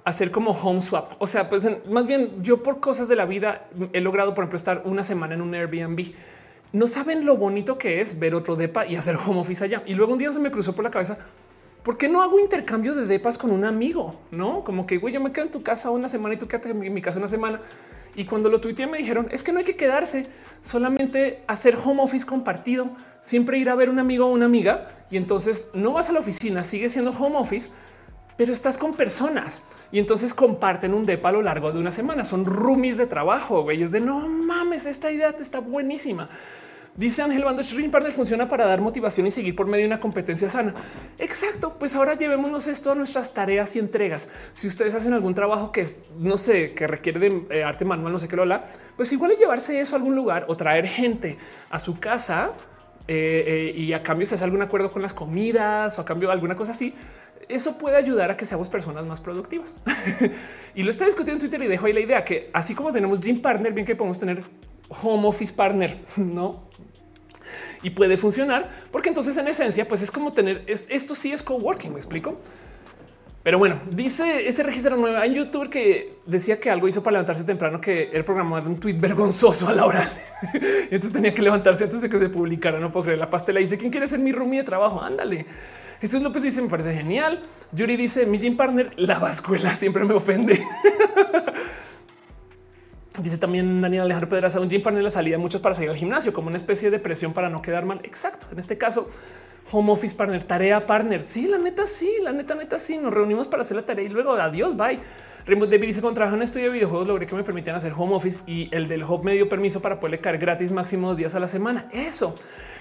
hacer 0.05 0.31
como 0.31 0.51
home 0.51 0.81
swap. 0.83 1.13
O 1.19 1.27
sea, 1.27 1.49
pues 1.49 1.67
más 1.89 2.07
bien 2.07 2.43
yo 2.43 2.63
por 2.63 2.81
cosas 2.81 3.09
de 3.09 3.17
la 3.17 3.25
vida 3.25 3.69
he 3.93 4.01
logrado, 4.01 4.35
por 4.35 4.45
ejemplo, 4.45 4.57
estar 4.57 4.83
una 4.85 5.03
semana 5.03 5.35
en 5.35 5.41
un 5.41 5.55
Airbnb 5.55 6.13
no 6.75 6.89
saben 6.89 7.25
lo 7.25 7.37
bonito 7.37 7.79
que 7.79 8.01
es 8.01 8.19
ver 8.19 8.35
otro 8.35 8.57
depa 8.57 8.85
y 8.85 8.97
hacer 8.97 9.15
home 9.15 9.39
office 9.39 9.65
allá. 9.65 9.85
Y 9.87 9.95
luego 9.95 10.13
un 10.13 10.19
día 10.19 10.33
se 10.33 10.41
me 10.41 10.51
cruzó 10.51 10.75
por 10.75 10.85
la 10.85 10.91
cabeza. 10.91 11.19
¿Por 11.85 11.97
qué 11.97 12.09
no 12.09 12.21
hago 12.21 12.41
intercambio 12.41 12.97
de 12.97 13.07
depas 13.07 13.39
con 13.39 13.53
un 13.53 13.65
amigo? 13.65 14.21
No 14.33 14.65
como 14.65 14.85
que 14.85 14.99
güey, 14.99 15.15
yo 15.15 15.21
me 15.21 15.31
quedo 15.31 15.45
en 15.45 15.53
tu 15.53 15.63
casa 15.63 15.91
una 15.91 16.09
semana 16.09 16.35
y 16.35 16.39
tú 16.39 16.49
quédate 16.49 16.71
en 16.71 16.93
mi 16.93 17.01
casa 17.01 17.21
una 17.21 17.29
semana. 17.29 17.61
Y 18.17 18.25
cuando 18.25 18.49
lo 18.49 18.61
tuiteé 18.61 18.89
me 18.89 18.99
dijeron 18.99 19.29
es 19.31 19.45
que 19.45 19.53
no 19.53 19.61
hay 19.61 19.65
que 19.65 19.77
quedarse, 19.77 20.27
solamente 20.63 21.45
hacer 21.47 21.77
home 21.77 22.03
office 22.03 22.27
compartido, 22.27 22.91
siempre 23.21 23.57
ir 23.59 23.71
a 23.71 23.77
ver 23.77 23.89
un 23.89 24.01
amigo 24.01 24.27
o 24.27 24.31
una 24.31 24.47
amiga 24.47 24.89
y 25.13 25.17
entonces 25.17 25.71
no 25.75 25.93
vas 25.93 26.11
a 26.11 26.13
la 26.13 26.19
oficina, 26.19 26.65
sigue 26.65 26.89
siendo 26.89 27.13
home 27.13 27.37
office, 27.37 27.71
pero 28.37 28.53
estás 28.53 28.79
con 28.79 28.95
personas 28.95 29.63
y 29.93 30.01
entonces 30.01 30.35
comparten 30.35 30.93
un 30.93 31.07
depa 31.07 31.29
a 31.29 31.33
lo 31.33 31.43
largo 31.43 31.71
de 31.71 31.79
una 31.79 31.93
semana. 31.93 32.25
Son 32.25 32.45
roomies 32.45 32.97
de 32.97 33.07
trabajo, 33.07 33.63
güey. 33.63 33.81
Es 33.81 33.93
de 33.93 34.01
no 34.01 34.27
mames, 34.27 34.87
esta 34.87 35.13
idea 35.13 35.33
está 35.39 35.61
buenísima. 35.61 36.29
Dice 36.97 37.23
Ángel 37.23 37.43
Bando, 37.43 37.61
Ring 37.75 37.91
Partner 37.91 38.13
funciona 38.13 38.47
para 38.47 38.67
dar 38.67 38.81
motivación 38.81 39.27
y 39.27 39.33
seguir 39.33 39.57
por 39.57 39.67
medio 39.67 39.83
de 39.83 39.89
una 39.89 39.99
competencia 39.99 40.49
sana. 40.49 40.75
Exacto, 41.19 41.77
pues 41.77 41.97
ahora 41.97 42.15
llevémonos 42.15 42.69
esto 42.69 42.93
a 42.93 42.95
nuestras 42.95 43.35
tareas 43.35 43.75
y 43.75 43.81
entregas. 43.81 44.29
Si 44.53 44.69
ustedes 44.69 44.95
hacen 44.95 45.13
algún 45.13 45.35
trabajo 45.35 45.73
que 45.73 45.85
no 46.21 46.37
sé, 46.37 46.73
que 46.73 46.87
requiere 46.87 47.19
de 47.19 47.47
eh, 47.51 47.65
arte 47.65 47.85
manual, 47.85 48.13
no 48.13 48.21
sé 48.21 48.29
qué 48.29 48.37
lo 48.37 48.43
habla, 48.43 48.67
pues 48.97 49.11
igual 49.13 49.33
llevarse 49.37 49.81
eso 49.81 49.97
a 49.97 49.99
algún 49.99 50.15
lugar 50.15 50.45
o 50.47 50.57
traer 50.57 50.87
gente 50.87 51.37
a 51.69 51.81
su 51.81 51.99
casa 51.99 52.53
eh, 53.09 53.73
eh, 53.75 53.79
y 53.79 53.93
a 53.93 54.05
cambio 54.05 54.25
se 54.25 54.37
hace 54.37 54.45
algún 54.45 54.63
acuerdo 54.63 54.93
con 54.93 55.03
las 55.03 55.13
comidas 55.13 55.99
o 55.99 56.03
a 56.03 56.05
cambio 56.05 56.31
alguna 56.31 56.55
cosa 56.55 56.71
así. 56.71 56.95
Eso 57.49 57.77
puede 57.77 57.97
ayudar 57.97 58.31
a 58.31 58.37
que 58.37 58.47
seamos 58.47 58.69
personas 58.69 59.05
más 59.05 59.21
productivas. 59.21 59.75
y 60.77 60.85
lo 60.85 60.91
está 60.91 61.07
discutiendo 61.07 61.45
en 61.45 61.51
Twitter 61.51 61.67
y 61.67 61.69
dejo 61.69 61.87
ahí 61.87 61.93
la 61.93 62.01
idea 62.01 62.25
que 62.25 62.51
así 62.53 62.73
como 62.73 62.93
tenemos 62.93 63.21
Dream 63.21 63.41
Partner, 63.41 63.73
bien 63.73 63.85
que 63.85 63.97
podemos 63.97 64.21
tener 64.21 64.45
home 65.03 65.27
office 65.27 65.53
partner, 65.53 65.99
no? 66.17 66.65
Y 67.83 67.91
puede 67.91 68.17
funcionar 68.17 68.85
porque 68.91 69.11
entonces 69.11 69.37
en 69.37 69.47
esencia, 69.49 69.87
pues 69.87 70.01
es 70.03 70.11
como 70.11 70.33
tener 70.33 70.65
esto 70.67 71.15
sí 71.15 71.33
es 71.33 71.43
coworking. 71.43 71.93
Me 71.93 71.99
explico. 71.99 72.41
Pero 73.45 73.59
bueno, 73.59 73.79
dice 73.91 74.49
ese 74.49 74.63
registro 74.63 74.97
nuevo 74.97 75.23
en 75.23 75.35
YouTube 75.35 75.69
que 75.69 76.17
decía 76.25 76.59
que 76.59 76.71
algo 76.71 76.89
hizo 76.89 77.03
para 77.03 77.13
levantarse 77.13 77.45
temprano, 77.45 77.79
que 77.79 78.09
el 78.11 78.25
programa 78.25 78.59
de 78.63 78.69
un 78.69 78.81
tweet 78.81 78.95
vergonzoso 78.95 79.69
a 79.69 79.75
la 79.75 79.85
hora. 79.85 80.11
entonces 80.91 81.13
tenía 81.13 81.35
que 81.35 81.43
levantarse 81.43 81.85
antes 81.85 82.01
de 82.01 82.09
que 82.09 82.19
se 82.19 82.31
publicara. 82.31 82.81
No 82.81 82.91
puedo 82.91 83.05
creer. 83.05 83.19
La 83.19 83.29
pastela 83.29 83.61
dice 83.61 83.77
quién 83.77 83.91
quiere 83.91 84.07
ser 84.07 84.19
mi 84.19 84.33
roomie 84.33 84.61
de 84.61 84.65
trabajo. 84.65 85.03
Ándale. 85.03 85.45
Jesús 86.01 86.23
López 86.23 86.43
dice 86.43 86.63
me 86.63 86.71
parece 86.71 86.95
genial. 86.95 87.43
Yuri 87.73 87.97
dice 87.97 88.25
mi 88.25 88.39
gym 88.39 88.57
partner, 88.57 88.93
la 88.97 89.19
vascuela 89.19 89.77
siempre 89.77 90.05
me 90.05 90.15
ofende. 90.15 90.59
Dice 93.19 93.39
también 93.39 93.81
Daniel 93.81 94.03
Alejandro 94.03 94.29
Pedraza, 94.29 94.59
un 94.59 94.69
gym 94.69 94.83
partner 94.83 95.05
la 95.05 95.11
salida 95.11 95.39
muchos 95.39 95.61
para 95.61 95.75
salir 95.75 95.91
al 95.91 95.97
gimnasio 95.97 96.33
como 96.33 96.49
una 96.49 96.57
especie 96.57 96.91
de 96.91 96.99
presión 96.99 97.33
para 97.33 97.49
no 97.49 97.63
quedar 97.63 97.85
mal. 97.85 98.01
Exacto. 98.03 98.47
En 98.51 98.59
este 98.59 98.77
caso, 98.77 99.09
home 99.71 99.93
office 99.93 100.17
partner, 100.17 100.43
tarea 100.43 100.85
partner. 100.85 101.23
Sí, 101.23 101.47
la 101.47 101.59
neta, 101.59 101.87
sí, 101.87 102.11
la 102.23 102.33
neta, 102.33 102.57
neta, 102.57 102.81
sí. 102.81 102.99
Nos 102.99 103.15
reunimos 103.15 103.47
para 103.47 103.63
hacer 103.63 103.77
la 103.77 103.87
tarea 103.87 104.05
y 104.05 104.09
luego 104.09 104.33
adiós, 104.33 104.77
bye. 104.77 104.99
Remote 105.47 105.71
David 105.71 105.89
dice 105.89 106.01
con 106.01 106.15
trabajo 106.15 106.37
en 106.37 106.43
estudio 106.43 106.67
de 106.67 106.73
videojuegos 106.73 107.07
logré 107.07 107.27
que 107.27 107.35
me 107.35 107.45
permitían 107.45 107.77
hacer 107.77 107.93
home 107.95 108.15
office 108.15 108.41
y 108.47 108.69
el 108.75 108.89
del 108.89 109.05
hub 109.05 109.25
me 109.25 109.35
dio 109.35 109.47
permiso 109.47 109.83
para 109.83 110.01
poderle 110.01 110.19
caer 110.19 110.39
gratis 110.39 110.73
máximo 110.73 111.09
dos 111.09 111.19
días 111.19 111.35
a 111.35 111.41
la 111.41 111.49
semana. 111.49 111.87
Eso. 111.93 112.35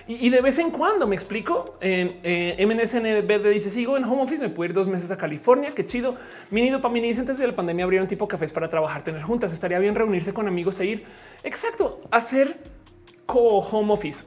Y, 0.07 0.29
de 0.29 0.41
vez 0.41 0.59
en 0.59 0.69
cuando 0.71 1.07
me 1.07 1.15
explico. 1.15 1.77
Eh, 1.79 2.57
MNSN 2.59 3.25
Verde 3.25 3.49
dice: 3.49 3.69
Sigo 3.69 3.95
en 3.95 4.03
home 4.03 4.23
office, 4.23 4.41
me 4.41 4.49
puedo 4.49 4.69
ir 4.69 4.73
dos 4.73 4.87
meses 4.87 5.09
a 5.11 5.17
California. 5.17 5.73
Qué 5.73 5.85
chido. 5.85 6.15
Mini 6.51 6.69
dopamina 6.69 7.07
dice: 7.07 7.21
Antes 7.21 7.37
de 7.37 7.47
la 7.47 7.55
pandemia 7.55 7.85
abrieron 7.85 8.07
tipo 8.07 8.27
cafés 8.27 8.51
para 8.51 8.69
trabajar, 8.69 9.03
tener 9.03 9.21
juntas. 9.21 9.53
Estaría 9.53 9.79
bien 9.79 9.95
reunirse 9.95 10.33
con 10.33 10.47
amigos 10.47 10.79
e 10.81 10.85
ir. 10.85 11.05
Exacto. 11.43 12.01
Hacer 12.11 12.57
co 13.25 13.59
home 13.59 13.93
office. 13.93 14.25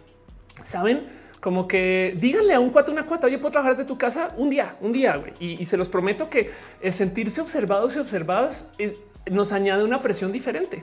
Saben? 0.65 1.27
Como 1.41 1.69
que 1.69 2.17
díganle 2.19 2.55
a 2.55 2.61
un 2.61 2.71
cuate, 2.71 2.91
una 2.91 3.07
cuata, 3.07 3.27
oye, 3.27 3.39
puedo 3.39 3.53
trabajar 3.53 3.77
desde 3.77 3.87
tu 3.87 3.99
casa 3.99 4.35
un 4.37 4.49
día, 4.49 4.77
un 4.81 4.93
día. 4.93 5.23
Y, 5.39 5.63
y, 5.63 5.67
se 5.67 5.77
los 5.77 5.89
prometo 5.89 6.29
que 6.31 6.51
el 6.81 6.93
sentirse 6.93 7.41
observados 7.41 7.95
y 7.95 7.99
observadas 7.99 8.71
eh, 8.79 8.97
nos 9.31 9.53
añade 9.53 9.85
una 9.85 10.01
presión 10.01 10.33
diferente. 10.33 10.83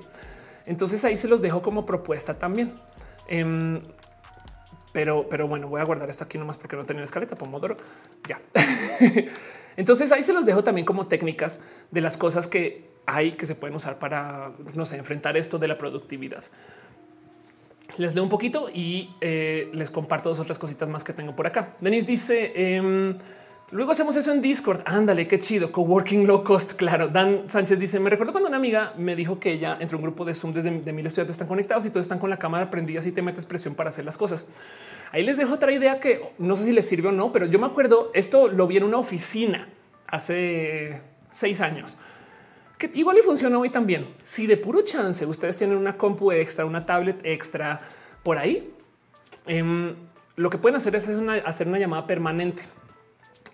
Entonces 0.66 1.04
ahí 1.04 1.18
se 1.18 1.28
los 1.28 1.42
dejo 1.42 1.62
como 1.62 1.86
propuesta 1.86 2.36
también. 2.36 2.74
Em, 3.28 3.82
pero, 4.94 5.28
pero 5.28 5.48
bueno, 5.48 5.68
voy 5.68 5.82
a 5.82 5.84
guardar 5.84 6.10
esto 6.10 6.24
aquí 6.24 6.38
nomás 6.38 6.58
porque 6.58 6.78
no 6.78 6.86
tenía 6.86 7.04
escaleta 7.04 7.36
Pomodoro. 7.36 7.76
Ya. 8.30 8.40
Entonces 9.76 10.12
ahí 10.12 10.24
se 10.24 10.34
los 10.34 10.46
dejo 10.46 10.64
también 10.64 10.86
como 10.86 11.08
técnicas 11.08 11.62
de 11.92 12.00
las 12.00 12.16
cosas 12.16 12.48
que 12.48 12.94
hay 13.06 13.34
que 13.34 13.46
se 13.46 13.56
pueden 13.56 13.76
usar 13.76 14.00
para 14.00 14.52
no 14.76 14.86
sé, 14.86 14.96
enfrentar 14.96 15.36
esto 15.36 15.58
de 15.58 15.68
la 15.68 15.78
productividad. 15.78 16.44
Les 17.98 18.16
leo 18.16 18.24
un 18.24 18.30
poquito 18.30 18.70
y 18.74 19.10
eh, 19.20 19.70
les 19.74 19.90
comparto 19.90 20.30
dos 20.30 20.40
otras 20.40 20.58
cositas 20.58 20.88
más 20.88 21.04
que 21.04 21.12
tengo 21.12 21.36
por 21.36 21.48
acá. 21.48 21.76
Denis 21.82 22.08
dice: 22.08 22.54
em, 22.56 23.18
Luego 23.74 23.92
hacemos 23.92 24.16
eso 24.16 24.32
en 24.32 24.40
Discord. 24.40 24.82
Ándale, 24.86 25.28
qué 25.28 25.40
chido. 25.40 25.72
Coworking 25.72 26.28
low 26.28 26.44
cost. 26.44 26.74
Claro. 26.74 27.08
Dan 27.08 27.50
Sánchez 27.50 27.80
dice: 27.80 28.00
Me 28.00 28.12
recuerdo 28.12 28.32
cuando 28.32 28.48
una 28.48 28.58
amiga 28.58 28.94
me 28.98 29.16
dijo 29.16 29.40
que 29.40 29.52
ella 29.52 29.78
entre 29.80 29.96
un 29.96 30.04
grupo 30.04 30.26
de 30.26 30.36
Zoom 30.36 30.54
desde 30.54 30.70
de 30.70 30.94
mil 30.94 31.06
estudiantes 31.06 31.34
están 31.34 31.48
conectados 31.48 31.84
y 31.86 31.90
todos 31.90 32.06
están 32.06 32.20
con 32.20 32.30
la 32.30 32.38
cámara 32.38 32.70
prendida 32.70 33.02
y 33.04 33.12
te 33.12 33.24
metes 33.24 33.48
presión 33.48 33.74
para 33.74 33.90
hacer 33.90 34.06
las 34.06 34.16
cosas. 34.16 34.46
Ahí 35.14 35.24
les 35.24 35.38
dejo 35.38 35.54
otra 35.54 35.72
idea 35.72 36.00
que 36.00 36.34
no 36.40 36.58
sé 36.58 36.66
si 36.66 36.72
les 36.74 36.86
sirve 36.86 37.08
o 37.08 37.12
no, 37.14 37.32
pero 37.32 37.46
yo 37.46 37.60
me 37.60 37.68
acuerdo 37.68 38.12
esto 38.14 38.50
lo 38.50 38.68
vi 38.68 38.78
en 38.78 38.84
una 38.84 38.98
oficina 38.98 39.70
hace 40.08 41.02
seis 41.30 41.62
años 41.62 41.98
que 42.78 42.92
igual 42.96 43.18
y 43.18 43.22
funciona 43.22 43.58
hoy 43.58 43.70
también. 43.70 44.14
Si 44.22 44.48
de 44.48 44.58
puro 44.58 44.82
chance 44.82 45.26
ustedes 45.26 45.58
tienen 45.58 45.78
una 45.78 45.98
compu 45.98 46.32
extra, 46.32 46.66
una 46.66 46.86
tablet 46.86 47.22
extra 47.24 47.80
por 48.24 48.38
ahí, 48.38 48.74
em, 49.46 49.96
lo 50.36 50.50
que 50.50 50.58
pueden 50.58 50.76
hacer 50.76 50.96
es 50.96 51.08
hacer 51.46 51.68
una 51.68 51.80
llamada 51.80 52.08
permanente. 52.08 52.64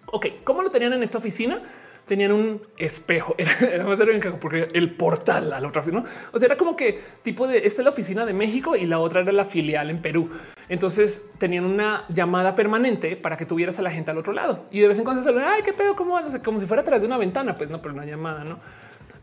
Ok, 0.07 0.27
¿cómo 0.43 0.61
lo 0.61 0.71
tenían 0.71 0.93
en 0.93 1.03
esta 1.03 1.17
oficina? 1.17 1.61
Tenían 2.09 2.31
un 2.31 2.61
espejo. 2.77 3.35
Era, 3.37 3.85
más 3.85 3.99
porque 4.41 4.67
el 4.73 4.95
portal 4.95 5.53
a 5.53 5.59
la 5.59 5.67
otra, 5.67 5.83
¿no? 5.91 6.03
O 6.33 6.39
sea, 6.39 6.47
era 6.47 6.57
como 6.57 6.75
que 6.75 6.99
tipo 7.21 7.47
de 7.47 7.59
esta 7.59 7.81
es 7.81 7.85
la 7.85 7.91
oficina 7.91 8.25
de 8.25 8.33
México 8.33 8.75
y 8.75 8.85
la 8.85 8.99
otra 8.99 9.21
era 9.21 9.31
la 9.31 9.45
filial 9.45 9.91
en 9.91 9.99
Perú. 9.99 10.29
Entonces 10.69 11.29
tenían 11.37 11.65
una 11.65 12.05
llamada 12.09 12.55
permanente 12.55 13.15
para 13.15 13.37
que 13.37 13.45
tuvieras 13.45 13.77
a 13.77 13.83
la 13.83 13.91
gente 13.91 14.09
al 14.09 14.17
otro 14.17 14.33
lado 14.33 14.65
y 14.71 14.79
de 14.79 14.87
vez 14.87 14.97
en 14.97 15.05
cuando 15.05 15.21
se 15.21 15.29
ay, 15.39 15.61
qué 15.63 15.71
pedo, 15.71 15.95
cómo 15.95 16.19
no 16.19 16.31
sé, 16.31 16.41
como 16.41 16.59
si 16.59 16.65
fuera 16.65 16.81
a 16.81 16.83
través 16.83 17.03
de 17.03 17.07
una 17.07 17.17
ventana. 17.17 17.55
Pues 17.55 17.69
no, 17.69 17.79
pero 17.81 17.93
una 17.93 18.05
llamada, 18.05 18.43
no? 18.43 18.57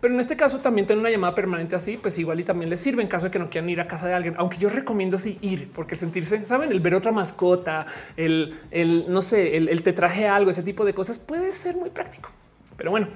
Pero 0.00 0.14
en 0.14 0.20
este 0.20 0.36
caso 0.36 0.60
también 0.60 0.86
tener 0.86 1.00
una 1.00 1.10
llamada 1.10 1.34
permanente 1.34 1.74
así, 1.74 1.96
pues 1.96 2.16
igual 2.18 2.38
y 2.38 2.44
también 2.44 2.70
les 2.70 2.78
sirve 2.78 3.02
en 3.02 3.08
caso 3.08 3.26
de 3.26 3.30
que 3.32 3.40
no 3.40 3.50
quieran 3.50 3.68
ir 3.68 3.80
a 3.80 3.88
casa 3.88 4.06
de 4.06 4.14
alguien. 4.14 4.34
Aunque 4.38 4.58
yo 4.58 4.68
recomiendo 4.68 5.18
sí 5.18 5.38
ir, 5.40 5.72
porque 5.72 5.96
sentirse, 5.96 6.44
saben, 6.44 6.70
el 6.70 6.80
ver 6.80 6.94
otra 6.94 7.10
mascota, 7.10 7.86
el, 8.16 8.54
el 8.70 9.06
no 9.08 9.22
sé, 9.22 9.56
el 9.56 9.82
te 9.82 9.92
traje 9.92 10.28
algo, 10.28 10.50
ese 10.50 10.62
tipo 10.62 10.84
de 10.84 10.94
cosas 10.94 11.18
puede 11.18 11.52
ser 11.52 11.76
muy 11.76 11.90
práctico. 11.90 12.30
Pero 12.76 12.90
bueno, 12.90 13.08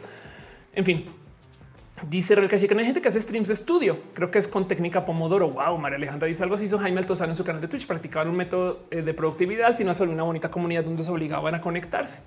en 0.75 0.85
fin, 0.85 1.07
Dice 2.09 2.35
Real 2.35 2.49
que 2.49 2.57
hay 2.57 2.85
gente 2.87 3.03
que 3.03 3.09
hace 3.09 3.21
streams 3.21 3.49
de 3.49 3.55
estudio. 3.55 3.99
Creo 4.15 4.31
que 4.31 4.39
es 4.39 4.49
con 4.49 4.67
técnica 4.67 5.05
Pomodoro. 5.05 5.51
Wow, 5.51 5.77
María 5.77 5.97
Alejandra 5.97 6.29
dice 6.29 6.43
algo 6.43 6.55
así. 6.55 6.65
Hizo 6.65 6.79
Jaime 6.79 6.99
Altozano 6.99 7.33
en 7.33 7.37
su 7.37 7.45
canal 7.45 7.61
de 7.61 7.69
Twitch. 7.69 7.87
Practicaban 7.87 8.29
un 8.29 8.37
método 8.37 8.85
eh, 8.91 9.03
de 9.03 9.13
productividad. 9.13 9.67
Al 9.67 9.75
final, 9.75 9.95
sobre 9.95 10.11
una 10.11 10.23
bonita 10.23 10.51
comunidad 10.51 10.85
donde 10.85 11.05
se 11.05 11.11
obligaban 11.11 11.55
a 11.55 11.61
conectarse. 11.61 12.21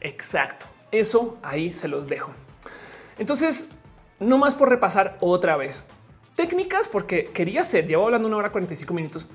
Exacto. 0.00 0.66
Eso 0.92 1.38
ahí 1.42 1.72
se 1.72 1.88
los 1.88 2.06
dejo. 2.06 2.30
Entonces, 3.18 3.70
no 4.20 4.38
más 4.38 4.54
por 4.54 4.68
repasar 4.68 5.16
otra 5.20 5.56
vez 5.56 5.86
técnicas, 6.36 6.88
porque 6.88 7.30
quería 7.34 7.64
ser. 7.64 7.88
Llevo 7.88 8.04
hablando 8.04 8.28
una 8.28 8.36
hora 8.36 8.52
45 8.52 8.94
minutos 8.94 9.28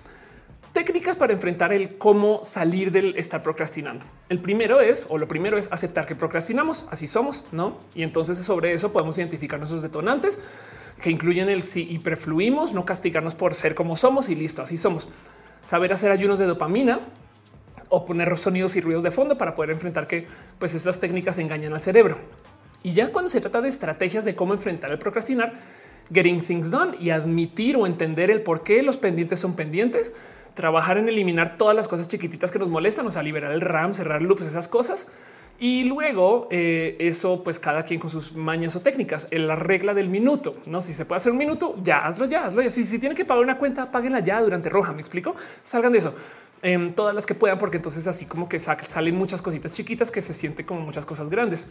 técnicas 0.76 1.16
para 1.16 1.32
enfrentar 1.32 1.72
el 1.72 1.98
cómo 1.98 2.44
salir 2.44 2.92
del 2.92 3.16
estar 3.16 3.42
procrastinando. 3.42 4.06
El 4.28 4.40
primero 4.40 4.82
es, 4.82 5.08
o 5.10 5.18
lo 5.18 5.26
primero 5.26 5.58
es 5.58 5.72
aceptar 5.72 6.06
que 6.06 6.16
procrastinamos, 6.16 6.86
así 6.92 7.08
somos, 7.08 7.46
¿no? 7.54 7.78
Y 7.96 8.04
entonces 8.04 8.38
sobre 8.40 8.74
eso 8.74 8.92
podemos 8.92 9.18
identificar 9.18 9.58
nuestros 9.58 9.82
detonantes 9.82 10.42
que 11.02 11.10
incluyen 11.10 11.48
el 11.48 11.64
si 11.64 11.90
hiperfluimos, 11.90 12.74
no 12.74 12.84
castigarnos 12.84 13.36
por 13.36 13.56
ser 13.56 13.74
como 13.74 13.96
somos 13.96 14.28
y 14.28 14.36
listo, 14.36 14.62
así 14.62 14.78
somos. 14.78 15.08
Saber 15.64 15.94
hacer 15.94 16.12
ayunos 16.12 16.40
de 16.40 16.46
dopamina 16.46 17.00
o 17.88 18.06
poner 18.06 18.38
sonidos 18.38 18.76
y 18.76 18.82
ruidos 18.82 19.04
de 19.04 19.12
fondo 19.12 19.38
para 19.38 19.56
poder 19.56 19.72
enfrentar 19.72 20.08
que 20.08 20.28
pues 20.60 20.76
estas 20.76 21.00
técnicas 21.00 21.38
engañan 21.38 21.72
al 21.74 21.82
cerebro. 21.82 22.18
Y 22.84 22.92
ya 22.92 23.14
cuando 23.14 23.30
se 23.30 23.40
trata 23.40 23.62
de 23.62 23.70
estrategias 23.70 24.26
de 24.26 24.36
cómo 24.36 24.54
enfrentar 24.54 24.92
el 24.92 25.00
procrastinar, 25.00 25.54
getting 26.14 26.42
things 26.42 26.70
done 26.70 26.98
y 27.00 27.12
admitir 27.12 27.78
o 27.78 27.88
entender 27.88 28.30
el 28.30 28.42
por 28.42 28.62
qué 28.62 28.84
los 28.84 28.98
pendientes 28.98 29.40
son 29.40 29.56
pendientes, 29.56 30.14
trabajar 30.56 30.98
en 30.98 31.08
eliminar 31.08 31.58
todas 31.58 31.76
las 31.76 31.88
cosas 31.88 32.08
chiquititas 32.08 32.52
que 32.52 32.58
nos 32.58 32.70
molestan, 32.70 33.06
o 33.06 33.12
sea, 33.12 33.22
liberar 33.22 33.52
el 33.52 33.62
RAM, 33.62 33.94
cerrar 33.94 34.22
loops, 34.22 34.46
esas 34.46 34.68
cosas. 34.68 35.08
Y 35.58 35.86
luego 35.86 36.50
eh, 36.52 36.98
eso, 37.00 37.42
pues 37.44 37.60
cada 37.62 37.84
quien 37.84 38.00
con 38.00 38.10
sus 38.10 38.36
mañas 38.36 38.76
o 38.76 38.82
técnicas. 38.82 39.28
En 39.32 39.48
la 39.48 39.56
regla 39.56 39.94
del 39.94 40.10
minuto, 40.10 40.58
no? 40.66 40.82
Si 40.82 40.94
se 40.94 41.06
puede 41.06 41.18
hacer 41.18 41.32
un 41.32 41.38
minuto, 41.38 41.76
ya 41.82 42.06
hazlo, 42.06 42.26
ya 42.26 42.46
hazlo. 42.46 42.68
Si, 42.70 42.84
si 42.84 43.00
tienen 43.00 43.16
que 43.16 43.24
pagar 43.24 43.44
una 43.44 43.58
cuenta, 43.58 43.90
páguenla 43.90 44.20
ya 44.20 44.42
durante 44.42 44.70
roja. 44.70 44.92
Me 44.92 45.00
explico. 45.00 45.36
Salgan 45.64 45.94
de 45.94 46.00
eso. 46.00 46.14
en 46.62 46.94
todas 46.94 47.14
las 47.14 47.26
que 47.26 47.36
puedan, 47.36 47.60
porque 47.60 47.78
entonces 47.78 48.08
así 48.08 48.26
como 48.26 48.50
que 48.50 48.60
salen 48.60 49.16
muchas 49.16 49.42
cositas 49.42 49.72
chiquitas 49.72 50.10
que 50.12 50.22
se 50.22 50.34
siente 50.34 50.66
como 50.66 50.82
muchas 50.82 51.06
cosas 51.06 51.30
grandes. 51.30 51.68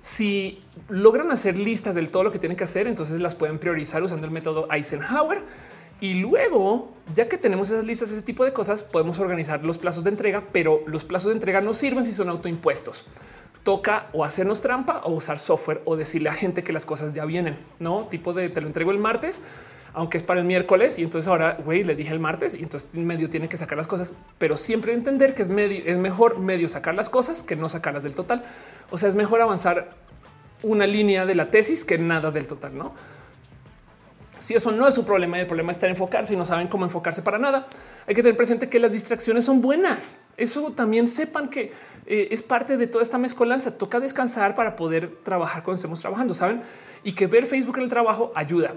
Si 0.00 0.60
logran 0.88 1.30
hacer 1.30 1.58
listas 1.58 1.94
del 1.94 2.10
todo 2.10 2.22
lo 2.22 2.30
que 2.30 2.38
tienen 2.38 2.56
que 2.56 2.64
hacer, 2.64 2.86
entonces 2.86 3.20
las 3.20 3.34
pueden 3.34 3.58
priorizar 3.58 4.02
usando 4.02 4.24
el 4.24 4.32
método 4.32 4.68
Eisenhower 4.70 5.42
y 6.00 6.14
luego, 6.14 6.92
ya 7.14 7.28
que 7.28 7.38
tenemos 7.38 7.70
esas 7.70 7.86
listas, 7.86 8.10
ese 8.10 8.22
tipo 8.22 8.44
de 8.44 8.52
cosas, 8.52 8.84
podemos 8.84 9.18
organizar 9.18 9.64
los 9.64 9.78
plazos 9.78 10.04
de 10.04 10.10
entrega, 10.10 10.44
pero 10.52 10.82
los 10.86 11.04
plazos 11.04 11.28
de 11.28 11.34
entrega 11.34 11.60
no 11.60 11.72
sirven 11.72 12.04
si 12.04 12.12
son 12.12 12.28
autoimpuestos. 12.28 13.06
Toca 13.62 14.06
o 14.12 14.24
hacernos 14.24 14.60
trampa 14.60 15.00
o 15.04 15.12
usar 15.12 15.38
software 15.38 15.80
o 15.86 15.96
decirle 15.96 16.28
a 16.28 16.34
gente 16.34 16.62
que 16.62 16.72
las 16.72 16.86
cosas 16.86 17.14
ya 17.14 17.24
vienen, 17.24 17.58
no 17.80 18.06
tipo 18.10 18.32
de 18.32 18.48
te 18.48 18.60
lo 18.60 18.66
entrego 18.66 18.90
el 18.92 18.98
martes, 18.98 19.40
aunque 19.94 20.18
es 20.18 20.22
para 20.22 20.40
el 20.40 20.46
miércoles. 20.46 20.98
Y 20.98 21.02
entonces 21.02 21.26
ahora 21.26 21.58
güey, 21.64 21.82
le 21.82 21.96
dije 21.96 22.12
el 22.12 22.20
martes 22.20 22.54
y 22.54 22.62
entonces 22.62 22.92
medio 22.92 23.30
tiene 23.30 23.48
que 23.48 23.56
sacar 23.56 23.78
las 23.78 23.86
cosas, 23.86 24.14
pero 24.38 24.56
siempre 24.56 24.92
entender 24.92 25.34
que 25.34 25.42
es 25.42 25.48
medio, 25.48 25.82
es 25.84 25.96
mejor 25.96 26.38
medio 26.38 26.68
sacar 26.68 26.94
las 26.94 27.08
cosas 27.08 27.42
que 27.42 27.56
no 27.56 27.68
sacarlas 27.68 28.04
del 28.04 28.14
total. 28.14 28.44
O 28.90 28.98
sea, 28.98 29.08
es 29.08 29.14
mejor 29.14 29.40
avanzar 29.40 29.94
una 30.62 30.86
línea 30.86 31.26
de 31.26 31.34
la 31.34 31.50
tesis 31.50 31.84
que 31.84 31.98
nada 31.98 32.30
del 32.30 32.46
total, 32.46 32.76
no? 32.76 32.92
Si 34.46 34.54
eso 34.54 34.70
no 34.70 34.86
es 34.86 34.94
su 34.94 35.04
problema, 35.04 35.40
el 35.40 35.46
problema 35.48 35.72
está 35.72 35.86
en 35.86 35.94
enfocarse 35.94 36.34
y 36.34 36.36
no 36.36 36.44
saben 36.44 36.68
cómo 36.68 36.84
enfocarse 36.84 37.20
para 37.20 37.36
nada. 37.36 37.66
Hay 38.06 38.14
que 38.14 38.22
tener 38.22 38.36
presente 38.36 38.68
que 38.68 38.78
las 38.78 38.92
distracciones 38.92 39.44
son 39.44 39.60
buenas. 39.60 40.20
Eso 40.36 40.70
también 40.70 41.08
sepan 41.08 41.48
que 41.48 41.72
eh, 42.06 42.28
es 42.30 42.44
parte 42.44 42.76
de 42.76 42.86
toda 42.86 43.02
esta 43.02 43.18
mezcolanza. 43.18 43.76
Toca 43.76 43.98
descansar 43.98 44.54
para 44.54 44.76
poder 44.76 45.16
trabajar 45.24 45.64
cuando 45.64 45.74
estemos 45.74 46.00
trabajando, 46.00 46.32
saben? 46.32 46.62
Y 47.02 47.14
que 47.14 47.26
ver 47.26 47.46
Facebook 47.46 47.78
en 47.78 47.82
el 47.82 47.88
trabajo 47.88 48.30
ayuda. 48.36 48.74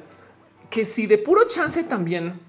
Que 0.71 0.85
si 0.85 1.05
de 1.05 1.19
puro 1.19 1.45
chance 1.45 1.83
también 1.83 2.39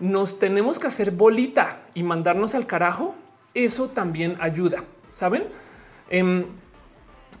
nos 0.00 0.40
tenemos 0.40 0.80
que 0.80 0.88
hacer 0.88 1.12
bolita 1.12 1.82
y 1.94 2.02
mandarnos 2.02 2.56
al 2.56 2.66
carajo, 2.66 3.14
eso 3.54 3.90
también 3.90 4.38
ayuda. 4.40 4.82
Saben? 5.08 5.44
Em, 6.10 6.46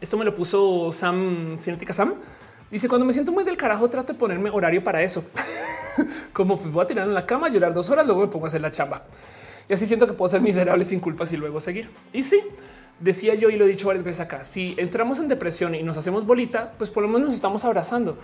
esto 0.00 0.16
me 0.18 0.24
lo 0.24 0.36
puso 0.36 0.92
Sam 0.92 1.58
Cinética 1.58 1.92
Sam 1.92 2.14
Dice 2.76 2.90
cuando 2.90 3.06
me 3.06 3.14
siento 3.14 3.32
muy 3.32 3.42
del 3.42 3.56
carajo, 3.56 3.88
trato 3.88 4.12
de 4.12 4.18
ponerme 4.18 4.50
horario 4.50 4.84
para 4.84 5.02
eso. 5.02 5.24
Como 6.34 6.58
pues 6.58 6.70
voy 6.70 6.84
a 6.84 6.86
tirar 6.86 7.08
en 7.08 7.14
la 7.14 7.24
cama, 7.24 7.48
llorar 7.48 7.72
dos 7.72 7.88
horas, 7.88 8.04
luego 8.04 8.20
me 8.20 8.26
pongo 8.26 8.44
a 8.44 8.48
hacer 8.48 8.60
la 8.60 8.70
chamba. 8.70 9.04
Y 9.66 9.72
así 9.72 9.86
siento 9.86 10.06
que 10.06 10.12
puedo 10.12 10.28
ser 10.28 10.42
miserable 10.42 10.84
sin 10.84 11.00
culpas 11.00 11.32
y 11.32 11.38
luego 11.38 11.58
seguir. 11.58 11.88
Y 12.12 12.22
sí, 12.22 12.38
decía 13.00 13.34
yo 13.34 13.48
y 13.48 13.56
lo 13.56 13.64
he 13.64 13.68
dicho 13.68 13.86
varias 13.86 14.04
veces 14.04 14.20
acá. 14.20 14.44
Si 14.44 14.74
entramos 14.76 15.18
en 15.20 15.28
depresión 15.28 15.74
y 15.74 15.82
nos 15.82 15.96
hacemos 15.96 16.26
bolita, 16.26 16.74
pues 16.76 16.90
por 16.90 17.02
lo 17.02 17.08
menos 17.08 17.28
nos 17.28 17.34
estamos 17.36 17.64
abrazando. 17.64 18.18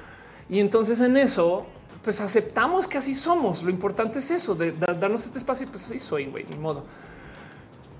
Y 0.50 0.60
entonces 0.60 1.00
en 1.00 1.16
eso, 1.16 1.64
pues 2.04 2.20
aceptamos 2.20 2.86
que 2.86 2.98
así 2.98 3.14
somos. 3.14 3.62
Lo 3.62 3.70
importante 3.70 4.18
es 4.18 4.30
eso, 4.30 4.54
de 4.54 4.72
darnos 4.72 5.24
este 5.24 5.38
espacio. 5.38 5.66
Pues 5.66 5.86
así 5.86 5.98
soy, 5.98 6.26
güey, 6.26 6.44
ni 6.50 6.58
modo. 6.58 6.84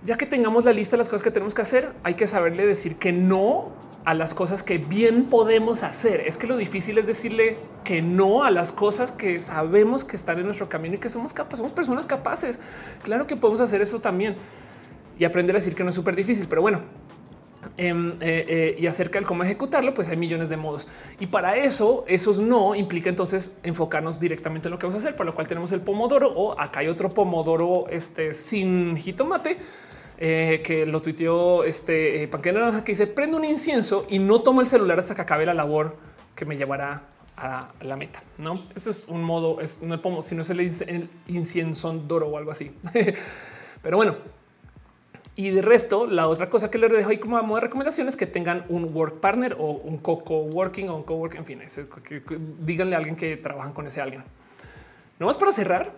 Ya 0.05 0.19
que 0.19 0.27
tengamos 0.27 0.67
la 0.67 0.75
lista 0.75 0.97
de 0.97 0.99
las 0.99 1.09
cosas 1.09 1.23
que 1.23 1.31
tenemos 1.31 1.55
que 1.55 1.63
hacer, 1.63 1.93
hay 2.03 2.13
que 2.13 2.27
saberle 2.27 2.67
decir 2.67 2.97
que 2.97 3.11
no 3.11 3.73
a 4.05 4.15
las 4.15 4.35
cosas 4.35 4.63
que 4.63 4.79
bien 4.79 5.25
podemos 5.25 5.83
hacer. 5.83 6.21
Es 6.27 6.37
que 6.37 6.47
lo 6.47 6.57
difícil 6.57 6.99
es 6.99 7.07
decirle 7.07 7.59
que 7.85 8.03
no 8.03 8.45
a 8.45 8.51
las 8.51 8.73
cosas 8.73 9.13
que 9.13 9.39
sabemos 9.41 10.05
que 10.05 10.17
están 10.17 10.39
en 10.39 10.47
nuestro 10.47 10.69
camino 10.69 10.97
y 10.97 10.99
que 10.99 11.09
somos 11.09 11.33
capaces, 11.33 11.59
somos 11.59 11.73
personas 11.73 12.07
capaces. 12.07 12.59
Claro 13.03 13.27
que 13.27 13.37
podemos 13.37 13.61
hacer 13.61 13.81
eso 13.81 14.01
también 14.01 14.37
y 15.19 15.25
aprender 15.25 15.55
a 15.55 15.59
decir 15.59 15.75
que 15.75 15.85
no 15.85 15.91
es 15.91 15.95
súper 15.95 16.17
difícil, 16.17 16.47
pero 16.49 16.63
bueno. 16.63 16.81
Em, 17.77 18.15
eh, 18.15 18.45
eh, 18.49 18.77
y 18.77 18.89
acerca 18.89 19.21
del 19.21 19.27
cómo 19.27 19.45
ejecutarlo, 19.45 19.95
pues 19.95 20.09
hay 20.09 20.17
millones 20.17 20.49
de 20.49 20.57
modos. 20.57 20.89
Y 21.21 21.27
para 21.27 21.57
eso, 21.57 22.05
esos 22.09 22.41
no 22.41 22.75
implica 22.75 23.09
entonces 23.09 23.57
enfocarnos 23.63 24.19
directamente 24.19 24.67
en 24.67 24.73
lo 24.73 24.81
que 24.81 24.87
vamos 24.87 24.97
a 24.97 25.07
hacer, 25.07 25.17
por 25.17 25.27
lo 25.27 25.35
cual 25.35 25.47
tenemos 25.47 25.71
el 25.71 25.81
pomodoro 25.81 26.33
o 26.35 26.61
acá 26.61 26.81
hay 26.81 26.89
otro 26.89 27.15
pomodoro 27.15 27.87
este, 27.89 28.35
sin 28.35 28.97
jitomate 28.97 29.59
eh, 30.19 30.61
que 30.65 30.87
lo 30.87 31.03
tuiteó 31.03 31.65
este 31.65 32.23
eh, 32.23 32.31
Naranja 32.53 32.85
que 32.85 32.93
dice 32.93 33.07
prende 33.07 33.37
un 33.37 33.45
incienso 33.45 34.07
y 34.09 34.19
no 34.19 34.43
tomo 34.43 34.61
el 34.61 34.67
celular 34.67 34.99
hasta 34.99 35.15
que 35.15 35.23
acabe 35.23 35.47
la 35.47 35.55
labor 35.55 35.97
que 36.35 36.45
me 36.45 36.57
llevará 36.57 37.03
a 37.37 37.71
la 37.81 37.97
meta. 37.97 38.23
No, 38.39 38.63
esto 38.75 38.91
es 38.91 39.07
un 39.09 39.23
modo, 39.23 39.61
es, 39.61 39.83
no 39.83 39.95
es 39.95 40.27
si 40.27 40.35
no 40.35 40.43
le 40.43 40.63
dice 40.63 40.85
el 40.89 41.09
incienso 41.29 41.93
doro 41.93 42.29
o 42.29 42.39
algo 42.39 42.51
así. 42.51 42.73
Pero 43.83 43.97
bueno, 43.97 44.17
y 45.35 45.51
de 45.51 45.63
resto, 45.63 46.07
la 46.07 46.29
otra 46.29 46.51
cosa 46.51 46.71
que 46.71 46.77
les 46.79 46.91
dejo 46.93 47.09
ahí 47.09 47.19
como 47.19 47.43
modo 47.43 47.57
de 47.57 47.63
recomendación 47.63 48.07
es 48.07 48.17
que 48.17 48.27
tengan 48.27 48.65
un 48.69 48.95
work 48.95 49.21
partner 49.21 49.57
o 49.59 49.71
un 49.71 49.97
co-working 49.97 50.91
o 50.91 50.97
un 50.97 51.03
co-work, 51.03 51.35
en 51.37 51.47
fin, 51.47 51.61
díganle 52.61 52.95
a 52.95 52.99
alguien 52.99 53.17
que 53.17 53.37
trabajan 53.39 53.73
con 53.73 53.87
ese 53.87 54.03
alguien. 54.03 54.23
No 55.19 55.27
más 55.27 55.37
para 55.37 55.53
cerrar, 55.53 55.93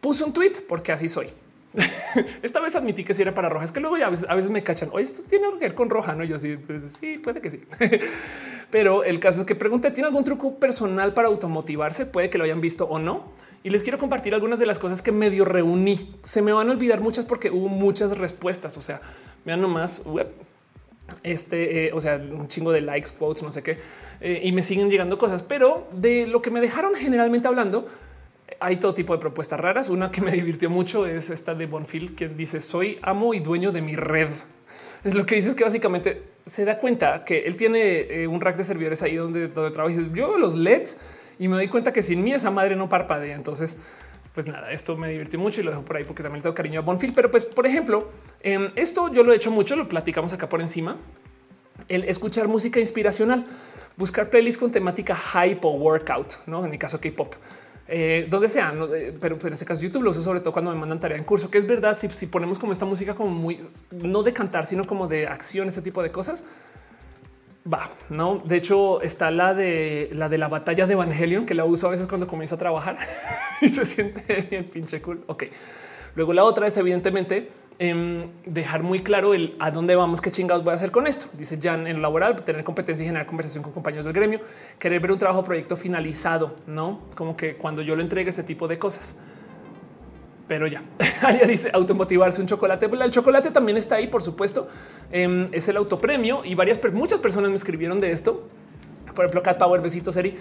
puse 0.00 0.24
un 0.24 0.32
tweet 0.32 0.64
porque 0.68 0.90
así 0.90 1.08
soy. 1.08 1.28
Esta 2.42 2.60
vez 2.60 2.74
admití 2.76 3.04
que 3.04 3.14
si 3.14 3.22
era 3.22 3.34
para 3.34 3.48
roja. 3.48 3.64
Es 3.64 3.72
que 3.72 3.80
luego 3.80 3.96
ya 3.96 4.06
a 4.06 4.34
veces, 4.34 4.50
me 4.50 4.62
cachan. 4.62 4.90
Oye, 4.92 5.04
esto 5.04 5.22
tiene 5.28 5.48
que 5.52 5.58
ver 5.58 5.74
con 5.74 5.90
roja. 5.90 6.14
No, 6.14 6.24
yo 6.24 6.38
sí, 6.38 6.56
pues, 6.56 6.84
sí, 6.92 7.18
puede 7.18 7.40
que 7.40 7.50
sí. 7.50 7.60
Pero 8.70 9.04
el 9.04 9.20
caso 9.20 9.40
es 9.40 9.46
que 9.46 9.54
pregunté: 9.54 9.90
¿tiene 9.90 10.08
algún 10.08 10.24
truco 10.24 10.58
personal 10.58 11.14
para 11.14 11.28
automotivarse? 11.28 12.06
Puede 12.06 12.30
que 12.30 12.38
lo 12.38 12.44
hayan 12.44 12.60
visto 12.60 12.84
o 12.86 12.98
no. 12.98 13.32
Y 13.64 13.70
les 13.70 13.82
quiero 13.82 13.98
compartir 13.98 14.34
algunas 14.34 14.58
de 14.58 14.66
las 14.66 14.78
cosas 14.78 15.02
que 15.02 15.12
medio 15.12 15.44
reuní. 15.44 16.16
Se 16.22 16.42
me 16.42 16.52
van 16.52 16.68
a 16.68 16.72
olvidar 16.72 17.00
muchas 17.00 17.24
porque 17.24 17.50
hubo 17.50 17.68
muchas 17.68 18.16
respuestas. 18.18 18.76
O 18.76 18.82
sea, 18.82 19.00
vean 19.44 19.60
nomás 19.60 20.02
web. 20.04 20.32
Este, 21.22 21.86
eh, 21.86 21.92
o 21.92 22.00
sea, 22.00 22.16
un 22.16 22.48
chingo 22.48 22.72
de 22.72 22.80
likes, 22.80 23.10
quotes, 23.18 23.42
no 23.42 23.50
sé 23.50 23.62
qué, 23.62 23.78
eh, 24.20 24.40
y 24.44 24.52
me 24.52 24.62
siguen 24.62 24.90
llegando 24.90 25.18
cosas, 25.18 25.42
pero 25.42 25.86
de 25.92 26.26
lo 26.26 26.42
que 26.42 26.50
me 26.50 26.60
dejaron 26.60 26.94
generalmente 26.94 27.48
hablando, 27.48 27.86
hay 28.60 28.76
todo 28.76 28.94
tipo 28.94 29.12
de 29.12 29.18
propuestas 29.20 29.60
raras. 29.60 29.88
Una 29.88 30.10
que 30.10 30.20
me 30.20 30.32
divirtió 30.32 30.70
mucho 30.70 31.06
es 31.06 31.30
esta 31.30 31.54
de 31.54 31.66
Bonfield, 31.66 32.16
quien 32.16 32.36
dice 32.36 32.60
soy 32.60 32.98
amo 33.02 33.34
y 33.34 33.40
dueño 33.40 33.72
de 33.72 33.82
mi 33.82 33.96
red. 33.96 34.28
Es 35.04 35.14
lo 35.14 35.26
que 35.26 35.34
dice 35.34 35.50
es 35.50 35.54
que 35.54 35.64
básicamente 35.64 36.22
se 36.46 36.64
da 36.64 36.78
cuenta 36.78 37.24
que 37.24 37.40
él 37.40 37.56
tiene 37.56 38.00
eh, 38.00 38.26
un 38.26 38.40
rack 38.40 38.56
de 38.56 38.64
servidores 38.64 39.02
ahí 39.02 39.16
donde, 39.16 39.48
donde 39.48 39.70
trabaja. 39.70 39.96
yo 40.14 40.38
los 40.38 40.54
LEDs 40.54 40.98
y 41.38 41.48
me 41.48 41.56
doy 41.56 41.68
cuenta 41.68 41.92
que 41.92 42.02
sin 42.02 42.22
mí 42.22 42.32
esa 42.32 42.50
madre 42.50 42.76
no 42.76 42.88
parpadea. 42.88 43.34
Entonces 43.34 43.78
pues 44.34 44.46
nada, 44.46 44.72
esto 44.72 44.96
me 44.96 45.08
divirtió 45.08 45.38
mucho 45.38 45.60
y 45.60 45.64
lo 45.64 45.70
dejo 45.70 45.84
por 45.84 45.96
ahí 45.96 46.04
porque 46.04 46.22
también 46.22 46.42
tengo 46.42 46.54
cariño 46.54 46.80
a 46.80 46.82
Bonfield. 46.82 47.14
Pero 47.14 47.30
pues, 47.30 47.44
por 47.44 47.66
ejemplo, 47.66 48.10
em, 48.40 48.70
esto 48.76 49.12
yo 49.12 49.22
lo 49.22 49.32
he 49.32 49.36
hecho 49.36 49.50
mucho, 49.50 49.76
lo 49.76 49.88
platicamos 49.88 50.32
acá 50.32 50.48
por 50.48 50.60
encima. 50.60 50.96
El 51.88 52.04
escuchar 52.04 52.48
música 52.48 52.80
inspiracional, 52.80 53.44
buscar 53.96 54.30
playlists 54.30 54.58
con 54.58 54.72
temática 54.72 55.14
hype 55.14 55.60
o 55.62 55.72
workout, 55.72 56.34
no 56.46 56.64
en 56.64 56.70
mi 56.70 56.78
caso 56.78 56.98
K-pop. 57.00 57.34
Eh, 57.88 58.26
donde 58.30 58.48
sea, 58.48 58.72
eh, 58.94 59.16
pero, 59.20 59.36
en 59.42 59.52
este 59.52 59.64
caso 59.64 59.82
YouTube 59.82 60.02
lo 60.02 60.10
uso 60.10 60.22
sobre 60.22 60.40
todo 60.40 60.52
cuando 60.52 60.70
me 60.70 60.78
mandan 60.78 61.00
tarea 61.00 61.18
en 61.18 61.24
curso, 61.24 61.50
que 61.50 61.58
es 61.58 61.66
verdad, 61.66 61.98
si, 61.98 62.08
si 62.08 62.26
ponemos 62.26 62.58
como 62.58 62.72
esta 62.72 62.84
música 62.84 63.14
como 63.14 63.30
muy, 63.30 63.60
no 63.90 64.22
de 64.22 64.32
cantar, 64.32 64.66
sino 64.66 64.86
como 64.86 65.08
de 65.08 65.26
acción, 65.26 65.68
ese 65.68 65.82
tipo 65.82 66.02
de 66.02 66.10
cosas, 66.10 66.44
va, 67.70 67.90
no. 68.08 68.42
De 68.44 68.56
hecho, 68.56 69.02
está 69.02 69.30
la 69.30 69.54
de 69.54 70.10
la 70.12 70.28
de 70.28 70.38
la 70.38 70.48
batalla 70.48 70.86
de 70.86 70.92
Evangelion, 70.94 71.44
que 71.46 71.54
la 71.54 71.64
uso 71.64 71.88
a 71.88 71.90
veces 71.90 72.06
cuando 72.06 72.26
comienzo 72.26 72.54
a 72.54 72.58
trabajar 72.58 72.96
y 73.60 73.68
se 73.68 73.84
siente 73.84 74.46
bien 74.50 74.64
pinche 74.64 75.00
cool. 75.02 75.22
Ok. 75.26 75.44
Luego 76.14 76.32
la 76.32 76.44
otra 76.44 76.66
es 76.66 76.76
evidentemente 76.76 77.50
em, 77.78 78.28
dejar 78.46 78.82
muy 78.82 79.00
claro 79.00 79.34
el 79.34 79.56
a 79.58 79.70
dónde 79.70 79.96
vamos, 79.96 80.20
qué 80.20 80.30
chingados 80.30 80.64
voy 80.64 80.72
a 80.72 80.76
hacer 80.76 80.90
con 80.90 81.06
esto. 81.06 81.26
Dice 81.36 81.58
Jan 81.60 81.86
en 81.86 82.02
laboral, 82.02 82.42
tener 82.44 82.64
competencia 82.64 83.04
y 83.04 83.06
generar 83.06 83.26
conversación 83.26 83.62
con 83.62 83.72
compañeros 83.72 84.06
del 84.06 84.14
gremio, 84.14 84.40
querer 84.78 85.00
ver 85.00 85.12
un 85.12 85.18
trabajo 85.18 85.44
proyecto 85.44 85.76
finalizado, 85.76 86.56
no 86.66 87.00
como 87.14 87.36
que 87.36 87.56
cuando 87.56 87.82
yo 87.82 87.96
lo 87.96 88.02
entregue 88.02 88.30
ese 88.30 88.42
tipo 88.42 88.68
de 88.68 88.78
cosas 88.78 89.16
pero 90.52 90.66
ya. 90.66 90.82
Alia 91.22 91.46
dice 91.46 91.70
automotivarse 91.72 92.38
un 92.42 92.46
chocolate. 92.46 92.84
El 92.84 93.10
chocolate 93.10 93.50
también 93.50 93.78
está 93.78 93.94
ahí, 93.94 94.08
por 94.08 94.22
supuesto. 94.22 94.68
Em, 95.10 95.48
es 95.50 95.66
el 95.68 95.78
autopremio 95.78 96.44
y 96.44 96.54
varias, 96.54 96.78
muchas 96.92 97.20
personas 97.20 97.48
me 97.48 97.56
escribieron 97.56 98.00
de 98.00 98.12
esto. 98.12 98.48
Por 99.14 99.24
ejemplo, 99.24 99.42
Cat 99.42 99.58
Power, 99.58 99.80
besito 99.80 100.12
Seri. 100.12 100.36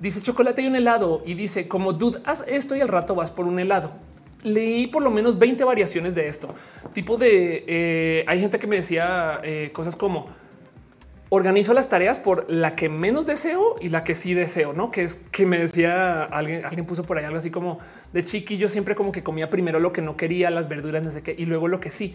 Dice 0.00 0.20
chocolate 0.22 0.62
y 0.62 0.66
un 0.66 0.74
helado 0.74 1.22
y 1.24 1.34
dice 1.34 1.68
como 1.68 1.92
dude, 1.92 2.20
haz 2.24 2.44
esto 2.48 2.74
y 2.74 2.80
al 2.80 2.88
rato 2.88 3.14
vas 3.14 3.30
por 3.30 3.46
un 3.46 3.60
helado. 3.60 3.92
Leí 4.44 4.86
por 4.86 5.02
lo 5.02 5.10
menos 5.10 5.38
20 5.38 5.64
variaciones 5.64 6.14
de 6.14 6.28
esto. 6.28 6.54
Tipo 6.92 7.16
de 7.16 7.64
eh, 7.66 8.24
hay 8.28 8.40
gente 8.40 8.58
que 8.58 8.66
me 8.66 8.76
decía 8.76 9.40
eh, 9.42 9.70
cosas 9.72 9.96
como 9.96 10.28
organizo 11.30 11.74
las 11.74 11.88
tareas 11.88 12.18
por 12.20 12.48
la 12.48 12.76
que 12.76 12.88
menos 12.88 13.26
deseo 13.26 13.76
y 13.80 13.88
la 13.88 14.04
que 14.04 14.14
sí 14.14 14.34
deseo, 14.34 14.72
no? 14.72 14.90
Que 14.90 15.02
es 15.02 15.16
que 15.32 15.46
me 15.46 15.58
decía 15.58 16.22
alguien, 16.24 16.64
alguien 16.64 16.84
puso 16.84 17.04
por 17.04 17.18
ahí 17.18 17.24
algo 17.24 17.38
así 17.38 17.50
como 17.50 17.78
de 18.12 18.24
chiqui. 18.24 18.56
Yo 18.56 18.68
siempre 18.68 18.94
como 18.94 19.10
que 19.10 19.22
comía 19.22 19.50
primero 19.50 19.80
lo 19.80 19.92
que 19.92 20.02
no 20.02 20.16
quería, 20.16 20.50
las 20.50 20.68
verduras, 20.68 21.02
no 21.02 21.10
sé 21.10 21.22
qué, 21.22 21.34
y 21.36 21.46
luego 21.46 21.66
lo 21.66 21.80
que 21.80 21.90
sí. 21.90 22.14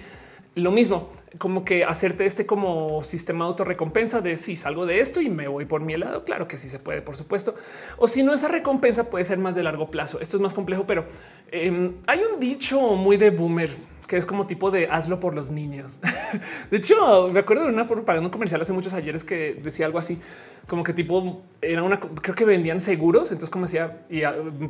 Lo 0.55 0.71
mismo, 0.71 1.09
como 1.37 1.63
que 1.63 1.83
hacerte 1.83 2.25
este 2.25 2.45
como 2.45 3.03
sistema 3.03 3.45
de 3.45 3.49
autorrecompensa 3.49 4.19
de 4.19 4.37
si 4.37 4.57
salgo 4.57 4.85
de 4.85 4.99
esto 4.99 5.21
y 5.21 5.29
me 5.29 5.47
voy 5.47 5.65
por 5.65 5.81
mi 5.81 5.93
helado. 5.93 6.25
Claro 6.25 6.47
que 6.47 6.57
sí 6.57 6.67
se 6.67 6.79
puede, 6.79 7.01
por 7.01 7.15
supuesto. 7.15 7.55
O 7.97 8.07
si 8.07 8.23
no, 8.23 8.33
esa 8.33 8.47
recompensa 8.47 9.09
puede 9.09 9.25
ser 9.25 9.37
más 9.37 9.55
de 9.55 9.63
largo 9.63 9.87
plazo. 9.87 10.19
Esto 10.19 10.37
es 10.37 10.41
más 10.41 10.53
complejo, 10.53 10.85
pero 10.87 11.05
em, 11.51 11.93
hay 12.07 12.21
un 12.21 12.39
dicho 12.39 12.79
muy 12.81 13.17
de 13.17 13.29
boomer 13.29 13.69
que 14.09 14.17
es 14.17 14.25
como 14.25 14.47
tipo 14.47 14.71
de 14.71 14.87
hazlo 14.87 15.19
por 15.19 15.35
los 15.35 15.51
niños. 15.51 15.99
de 16.71 16.77
hecho, 16.77 17.29
me 17.31 17.41
acuerdo 17.41 17.65
de 17.65 17.69
una 17.69 17.85
propaganda 17.85 18.31
comercial 18.31 18.59
hace 18.59 18.73
muchos 18.73 18.95
ayeres 18.95 19.23
que 19.23 19.59
decía 19.61 19.85
algo 19.85 19.99
así, 19.99 20.19
como 20.67 20.83
que 20.83 20.93
tipo 20.93 21.43
era 21.61 21.83
una, 21.83 21.99
creo 21.99 22.33
que 22.33 22.43
vendían 22.43 22.81
seguros. 22.81 23.31
Entonces, 23.31 23.51
como 23.51 23.65
decía, 23.65 24.01
y 24.09 24.21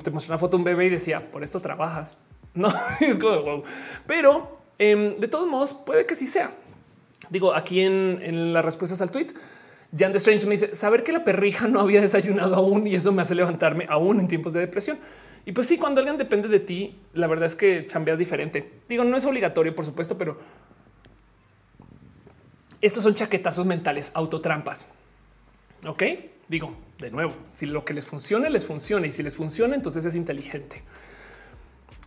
te 0.04 0.12
mostré 0.12 0.34
una 0.34 0.38
foto 0.38 0.58
de 0.58 0.62
un 0.62 0.64
bebé 0.66 0.88
y 0.88 0.90
decía 0.90 1.32
por 1.32 1.42
esto 1.42 1.62
trabajas. 1.62 2.20
No 2.54 2.68
es 3.00 3.18
como 3.18 3.42
wow, 3.42 3.64
pero 4.06 4.59
em, 4.80 5.18
de 5.20 5.28
todos 5.28 5.48
modos 5.48 5.74
puede 5.74 6.06
que 6.06 6.16
sí 6.16 6.26
sea. 6.26 6.52
Digo 7.30 7.54
aquí 7.54 7.82
en, 7.82 8.20
en 8.24 8.54
las 8.54 8.66
respuestas 8.66 9.02
al 9.02 9.12
tweet. 9.12 9.28
Jan 9.96 10.12
de 10.12 10.18
Strange 10.18 10.46
me 10.48 10.52
dice 10.52 10.74
saber 10.74 11.04
que 11.04 11.12
la 11.12 11.24
perrija 11.24 11.68
no 11.68 11.80
había 11.80 12.02
desayunado 12.02 12.56
aún 12.56 12.88
y 12.88 12.96
eso 12.96 13.12
me 13.12 13.22
hace 13.22 13.36
levantarme 13.36 13.86
aún 13.90 14.20
en 14.20 14.28
tiempos 14.28 14.54
de 14.54 14.62
depresión. 14.62 14.98
Y 15.46 15.52
pues 15.52 15.68
sí, 15.68 15.78
cuando 15.78 16.00
alguien 16.00 16.18
depende 16.18 16.48
de 16.48 16.60
ti, 16.60 17.00
la 17.14 17.28
verdad 17.28 17.46
es 17.46 17.56
que 17.56 17.86
chambeas 17.88 18.20
diferente. 18.20 18.82
Digo, 18.88 19.04
no 19.04 19.18
es 19.18 19.26
obligatorio, 19.26 19.74
por 19.74 19.86
supuesto, 19.86 20.18
pero 20.18 20.38
estos 22.82 23.04
son 23.04 23.16
chaquetazos 23.16 23.66
mentales, 23.66 24.12
autotrampas. 24.14 24.86
Ok, 25.86 26.04
digo 26.48 26.76
de 27.00 27.12
nuevo, 27.12 27.34
si 27.50 27.66
lo 27.66 27.86
que 27.86 27.94
les 27.94 28.06
funciona, 28.06 28.50
les 28.50 28.66
funciona 28.66 29.08
y 29.08 29.12
si 29.12 29.24
les 29.24 29.36
funciona, 29.36 29.76
entonces 29.76 30.06
es 30.06 30.16
inteligente. 30.16 30.84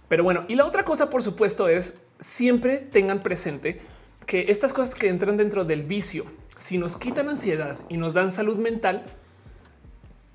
Pero 0.08 0.22
bueno, 0.22 0.44
y 0.48 0.54
la 0.54 0.66
otra 0.66 0.84
cosa, 0.84 1.08
por 1.08 1.22
supuesto, 1.22 1.68
es 1.68 1.98
siempre 2.22 2.78
tengan 2.78 3.22
presente 3.22 3.80
que 4.26 4.46
estas 4.48 4.72
cosas 4.72 4.94
que 4.94 5.08
entran 5.08 5.36
dentro 5.36 5.64
del 5.64 5.82
vicio, 5.82 6.24
si 6.56 6.78
nos 6.78 6.96
quitan 6.96 7.28
ansiedad 7.28 7.78
y 7.88 7.96
nos 7.96 8.14
dan 8.14 8.30
salud 8.30 8.56
mental, 8.56 9.04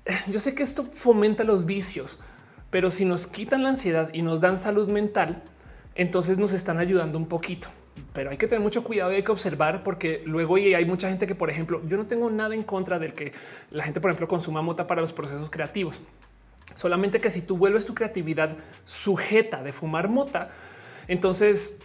yo 0.28 0.38
sé 0.38 0.54
que 0.54 0.62
esto 0.62 0.84
fomenta 0.84 1.44
los 1.44 1.64
vicios, 1.64 2.18
pero 2.70 2.90
si 2.90 3.04
nos 3.04 3.26
quitan 3.26 3.62
la 3.62 3.70
ansiedad 3.70 4.10
y 4.12 4.22
nos 4.22 4.40
dan 4.40 4.58
salud 4.58 4.88
mental, 4.88 5.42
entonces 5.94 6.38
nos 6.38 6.52
están 6.52 6.78
ayudando 6.78 7.18
un 7.18 7.26
poquito. 7.26 7.68
Pero 8.12 8.30
hay 8.30 8.36
que 8.36 8.46
tener 8.46 8.62
mucho 8.62 8.84
cuidado 8.84 9.10
y 9.10 9.16
hay 9.16 9.22
que 9.24 9.32
observar 9.32 9.82
porque 9.82 10.22
luego 10.24 10.56
hay 10.56 10.84
mucha 10.84 11.08
gente 11.08 11.26
que, 11.26 11.34
por 11.34 11.50
ejemplo, 11.50 11.82
yo 11.88 11.96
no 11.96 12.06
tengo 12.06 12.30
nada 12.30 12.54
en 12.54 12.62
contra 12.62 12.98
del 12.98 13.14
que 13.14 13.32
la 13.70 13.82
gente, 13.82 14.00
por 14.00 14.10
ejemplo, 14.10 14.28
consuma 14.28 14.62
mota 14.62 14.86
para 14.86 15.00
los 15.00 15.12
procesos 15.12 15.50
creativos. 15.50 16.00
Solamente 16.74 17.20
que 17.20 17.30
si 17.30 17.42
tú 17.42 17.56
vuelves 17.56 17.86
tu 17.86 17.94
creatividad 17.94 18.56
sujeta 18.84 19.64
de 19.64 19.72
fumar 19.72 20.08
mota, 20.08 20.50
entonces 21.08 21.80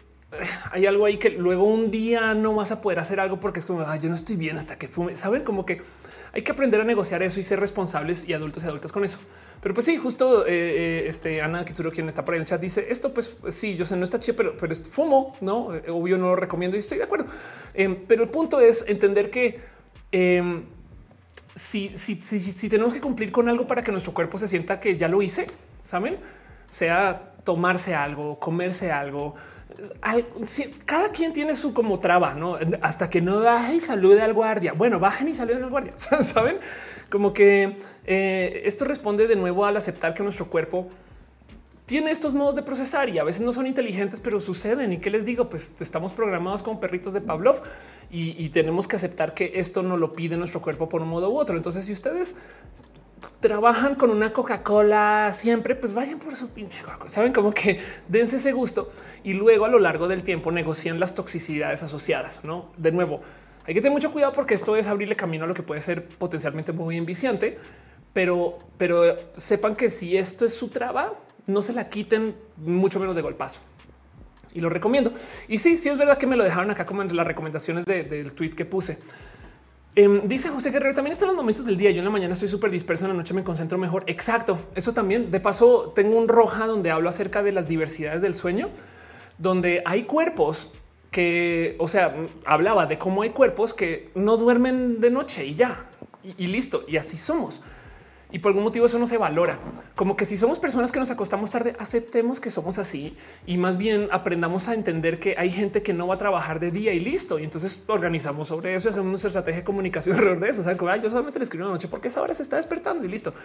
hay 0.72 0.86
algo 0.86 1.06
ahí 1.06 1.18
que 1.18 1.30
luego 1.30 1.64
un 1.64 1.92
día 1.92 2.34
no 2.34 2.54
vas 2.54 2.72
a 2.72 2.82
poder 2.82 3.00
hacer 3.00 3.20
algo 3.20 3.40
porque 3.40 3.60
es 3.60 3.66
como 3.66 3.84
yo 3.96 4.10
no 4.10 4.16
estoy 4.16 4.36
bien 4.36 4.58
hasta 4.58 4.78
que 4.78 4.88
fume. 4.88 5.16
Saben 5.16 5.44
como 5.44 5.66
que 5.66 5.82
hay 6.34 6.42
que 6.42 6.52
aprender 6.52 6.82
a 6.82 6.84
negociar 6.84 7.22
eso 7.24 7.40
y 7.40 7.44
ser 7.44 7.60
responsables 7.60 8.28
y 8.28 8.34
adultos 8.34 8.64
y 8.64 8.68
adultas 8.68 8.92
con 8.92 9.04
eso. 9.04 9.20
Pero 9.62 9.74
pues 9.74 9.86
sí, 9.86 9.98
justo 9.98 10.46
eh, 10.46 10.50
eh, 10.50 11.06
este 11.08 11.42
Ana 11.42 11.64
Kitsuro, 11.64 11.92
quien 11.92 12.10
está 12.10 12.26
por 12.26 12.34
ahí 12.34 12.38
en 12.38 12.42
el 12.42 12.48
chat, 12.48 12.60
dice 12.60 12.88
esto. 12.90 13.14
Pues 13.14 13.38
sí, 13.50 13.78
yo 13.78 13.86
sé, 13.86 13.96
no 13.96 14.04
está 14.04 14.20
chido, 14.20 14.36
pero, 14.36 14.58
pero 14.58 14.74
es 14.74 14.88
fumo, 14.90 15.38
no 15.40 15.74
eh, 15.74 15.84
obvio, 15.90 16.18
no 16.18 16.28
lo 16.28 16.36
recomiendo 16.36 16.76
y 16.76 16.80
estoy 16.80 16.98
de 16.98 17.06
acuerdo. 17.06 17.28
Em, 17.74 17.96
pero 18.08 18.24
el 18.24 18.30
punto 18.30 18.60
es 18.60 18.86
entender 18.88 19.30
que 19.30 19.62
em, 20.12 20.64
si, 21.56 21.92
si, 21.96 22.16
si, 22.16 22.40
si 22.40 22.70
tenemos 22.70 22.94
que 22.94 23.00
cumplir 23.00 23.32
con 23.32 23.48
algo 23.48 23.66
para 23.66 23.84
que 23.84 23.92
nuestro 23.92 24.14
cuerpo 24.14 24.38
se 24.38 24.48
sienta 24.48 24.80
que 24.80 24.98
ya 24.98 25.08
lo 25.08 25.22
hice, 25.22 25.48
saben, 25.84 26.18
sea 26.68 27.33
tomarse 27.44 27.96
algo, 27.96 28.40
comerse 28.40 28.92
algo, 28.92 29.36
cada 30.86 31.10
quien 31.10 31.34
tiene 31.34 31.56
su 31.56 31.74
como 31.74 32.00
traba, 32.00 32.36
no 32.36 32.58
hasta 32.82 33.10
que 33.10 33.22
no 33.22 33.42
baje 33.42 33.76
y 33.76 33.80
salude 33.80 34.22
al 34.22 34.34
guardia. 34.34 34.74
Bueno, 34.74 35.00
bajen 35.00 35.30
y 35.30 35.34
saluden 35.34 35.64
al 35.64 35.70
guardia, 35.70 35.94
saben? 35.98 36.58
Como 37.10 37.34
que 37.34 37.78
eh, 38.06 38.62
esto 38.66 38.86
responde 38.86 39.28
de 39.28 39.36
nuevo 39.36 39.66
al 39.66 39.78
aceptar 39.78 40.14
que 40.14 40.24
nuestro 40.24 40.48
cuerpo 40.48 40.90
tiene 41.86 42.12
estos 42.12 42.34
modos 42.34 42.56
de 42.56 42.64
procesar 42.64 43.10
y 43.10 43.20
a 43.20 43.24
veces 43.24 43.42
no 43.42 43.52
son 43.52 43.68
inteligentes, 43.68 44.20
pero 44.20 44.40
suceden. 44.40 44.94
Y 44.94 44.98
qué 45.00 45.10
les 45.10 45.26
digo, 45.26 45.50
pues 45.50 45.76
estamos 45.82 46.14
programados 46.14 46.64
como 46.64 46.80
perritos 46.80 47.14
de 47.14 47.22
Pavlov 47.22 47.62
y, 48.10 48.50
tenemos 48.50 48.88
que 48.88 48.96
aceptar 48.96 49.34
que 49.34 49.54
esto 49.56 49.82
no 49.82 49.98
lo 49.98 50.14
pide 50.14 50.38
nuestro 50.38 50.62
cuerpo 50.62 50.88
por 50.88 51.02
un 51.02 51.10
modo 51.10 51.32
u 51.32 51.38
otro. 51.38 51.58
Entonces, 51.58 51.86
si 51.86 51.94
ustedes 51.94 52.36
trabajan 53.44 53.96
con 53.96 54.10
una 54.10 54.32
Coca-Cola 54.32 55.32
siempre, 55.34 55.76
pues 55.76 55.94
vayan 55.94 56.18
por 56.18 56.34
su 56.38 56.48
pinche 56.48 56.82
Coca-Cola. 56.82 57.10
Saben 57.10 57.34
como 57.34 57.54
que 57.54 57.82
dense 58.08 58.38
ese 58.38 58.54
gusto 58.54 58.90
y 59.22 59.34
luego 59.34 59.66
a 59.66 59.68
lo 59.68 59.80
largo 59.80 60.08
del 60.08 60.24
tiempo 60.24 60.50
negocian 60.50 60.98
las 60.98 61.14
toxicidades 61.14 61.84
asociadas. 61.84 62.40
No 62.46 62.72
de 62.78 62.94
nuevo, 62.94 63.22
hay 63.66 63.74
que 63.74 63.82
tener 63.82 63.92
mucho 63.92 64.14
cuidado 64.14 64.32
porque 64.32 64.54
esto 64.54 64.78
es 64.78 64.88
abrirle 64.88 65.18
camino 65.18 65.44
a 65.44 65.48
lo 65.48 65.54
que 65.54 65.62
puede 65.62 65.82
ser 65.82 66.08
potencialmente 66.08 66.72
muy 66.72 66.96
enviciante, 66.96 67.60
pero, 68.14 68.60
pero 68.78 69.14
sepan 69.36 69.76
que 69.76 69.90
si 69.90 70.16
esto 70.16 70.46
es 70.46 70.54
su 70.54 70.70
traba, 70.70 71.14
no 71.46 71.62
se 71.62 71.74
la 71.74 71.90
quiten 71.90 72.36
mucho 72.56 72.98
menos 73.02 73.14
de 73.14 73.24
golpazo. 73.24 73.60
Y 74.54 74.62
lo 74.62 74.70
recomiendo. 74.70 75.12
Y 75.50 75.58
sí, 75.58 75.76
sí 75.76 75.90
es 75.90 75.98
verdad 75.98 76.18
que 76.18 76.28
me 76.28 76.38
lo 76.38 76.46
dejaron 76.46 76.72
acá 76.72 76.86
como 76.86 77.02
en 77.02 77.14
las 77.14 77.28
recomendaciones 77.28 77.84
del 77.84 78.32
tweet 78.32 78.52
que 78.52 78.64
puse. 78.64 79.00
Em, 79.96 80.28
dice 80.28 80.50
José 80.50 80.72
Guerrero, 80.72 80.96
también 80.96 81.12
están 81.12 81.28
los 81.28 81.38
momentos 81.38 81.66
del 81.66 81.78
día. 81.78 81.92
Yo 81.92 82.00
en 82.00 82.06
la 82.06 82.12
mañana 82.12 82.34
estoy 82.34 82.50
súper 82.50 82.72
disperso, 82.72 83.06
en 83.06 83.12
la 83.12 83.18
noche 83.18 83.34
me 83.34 83.44
concentro 83.44 83.78
mejor. 83.78 84.04
Exacto. 84.08 84.60
Eso 84.76 84.92
también. 84.94 85.30
De 85.30 85.40
paso, 85.40 85.94
tengo 85.96 86.18
un 86.18 86.28
roja 86.28 86.66
donde 86.66 86.90
hablo 86.90 87.10
acerca 87.10 87.44
de 87.44 87.52
las 87.52 87.68
diversidades 87.68 88.22
del 88.22 88.34
sueño, 88.34 88.70
donde 89.38 89.84
hay 89.86 90.04
cuerpos 90.04 90.72
que, 91.12 91.76
o 91.78 91.88
sea, 91.88 92.16
hablaba 92.44 92.88
de 92.88 92.98
cómo 92.98 93.22
hay 93.22 93.30
cuerpos 93.30 93.74
que 93.74 94.10
no 94.16 94.36
duermen 94.36 95.00
de 95.00 95.12
noche 95.12 95.46
y 95.46 95.56
ya, 95.56 95.86
y, 96.38 96.48
listo, 96.48 96.84
y 96.88 96.98
así 96.98 97.18
somos. 97.18 97.62
Y 98.34 98.40
por 98.40 98.50
algún 98.50 98.64
motivo 98.64 98.88
eso 98.88 98.98
no 98.98 99.06
se 99.06 99.20
valora. 99.20 99.60
Como 99.94 100.16
que 100.16 100.26
si 100.26 100.38
somos 100.38 100.58
personas 100.58 100.92
que 100.92 101.00
nos 101.00 101.12
acostamos 101.12 101.52
tarde, 101.52 101.76
aceptemos 101.78 102.40
que 102.40 102.50
somos 102.50 102.80
así 102.80 103.16
y 103.46 103.58
más 103.58 103.78
bien 103.78 104.08
aprendamos 104.12 104.68
a 104.68 104.74
entender 104.74 105.20
que 105.20 105.36
hay 105.38 105.52
gente 105.52 105.84
que 105.84 105.94
no 105.94 106.08
va 106.08 106.16
a 106.16 106.18
trabajar 106.18 106.60
de 106.60 106.72
día 106.72 106.94
y 106.94 107.00
listo. 107.00 107.38
Y 107.38 107.44
entonces 107.44 107.84
organizamos 107.86 108.48
sobre 108.48 108.74
eso 108.74 108.88
y 108.88 108.90
hacemos 108.90 109.08
nuestra 109.08 109.28
estrategia 109.28 109.60
de 109.60 109.64
comunicación 109.64 110.16
alrededor 110.18 110.40
de 110.40 110.50
eso. 110.50 110.62
O 110.62 110.64
sea, 110.64 110.76
como, 110.76 110.96
yo 110.96 111.12
solamente 111.12 111.38
le 111.38 111.44
escribo 111.44 111.66
una 111.66 111.76
noche 111.76 111.88
porque 111.88 112.08
esa 112.08 112.24
hora 112.24 112.34
se 112.34 112.42
está 112.42 112.56
despertando 112.56 113.06
y 113.06 113.08
listo. 113.08 113.36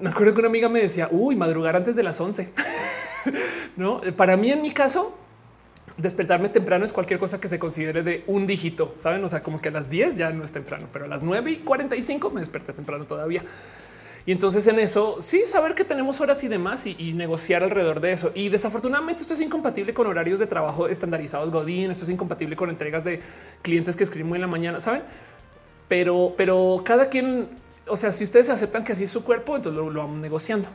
Me 0.00 0.08
acuerdo 0.08 0.34
que 0.34 0.40
una 0.40 0.48
amiga 0.48 0.68
me 0.68 0.80
decía, 0.80 1.08
uy, 1.12 1.36
madrugar 1.36 1.76
antes 1.76 1.94
de 1.94 2.02
las 2.02 2.20
11. 2.20 2.52
no, 3.76 4.00
para 4.16 4.36
mí 4.36 4.50
en 4.50 4.62
mi 4.62 4.72
caso, 4.72 5.16
despertarme 5.96 6.48
temprano 6.48 6.84
es 6.84 6.92
cualquier 6.92 7.20
cosa 7.20 7.40
que 7.40 7.46
se 7.46 7.60
considere 7.60 8.02
de 8.02 8.24
un 8.26 8.48
dígito, 8.48 8.94
saben? 8.96 9.22
O 9.22 9.28
sea, 9.28 9.44
como 9.44 9.60
que 9.60 9.68
a 9.68 9.72
las 9.72 9.88
10 9.88 10.16
ya 10.16 10.30
no 10.30 10.42
es 10.42 10.50
temprano, 10.50 10.88
pero 10.92 11.04
a 11.04 11.08
las 11.08 11.22
9 11.22 11.52
y 11.52 11.56
45 11.58 12.30
me 12.30 12.40
desperté 12.40 12.72
temprano 12.72 13.04
todavía. 13.04 13.44
Y 14.28 14.32
entonces 14.32 14.66
en 14.66 14.78
eso 14.78 15.16
sí 15.20 15.44
saber 15.46 15.74
que 15.74 15.84
tenemos 15.84 16.20
horas 16.20 16.44
y 16.44 16.48
demás 16.48 16.84
y, 16.84 17.14
negociar 17.14 17.62
alrededor 17.62 17.98
de 17.98 18.12
eso. 18.12 18.30
Y 18.34 18.50
desafortunadamente 18.50 19.22
esto 19.22 19.32
es 19.32 19.40
incompatible 19.40 19.94
con 19.94 20.06
horarios 20.06 20.38
de 20.38 20.46
trabajo 20.46 20.86
estandarizados 20.86 21.50
Godín. 21.50 21.90
Esto 21.90 22.04
es 22.04 22.10
incompatible 22.10 22.54
con 22.54 22.68
entregas 22.68 23.04
de 23.04 23.22
clientes 23.62 23.96
que 23.96 24.04
escribimos 24.04 24.34
en 24.34 24.42
la 24.42 24.46
mañana, 24.46 24.80
saben? 24.80 25.00
Pero, 25.88 26.34
pero 26.36 26.82
cada 26.84 27.08
quien, 27.08 27.48
o 27.86 27.96
sea, 27.96 28.12
si 28.12 28.22
ustedes 28.22 28.50
aceptan 28.50 28.84
que 28.84 28.92
así 28.92 29.04
es 29.04 29.10
su 29.10 29.24
cuerpo, 29.24 29.56
entonces 29.56 29.82
lo, 29.82 29.90
vamos 29.98 30.18
negociando. 30.18 30.68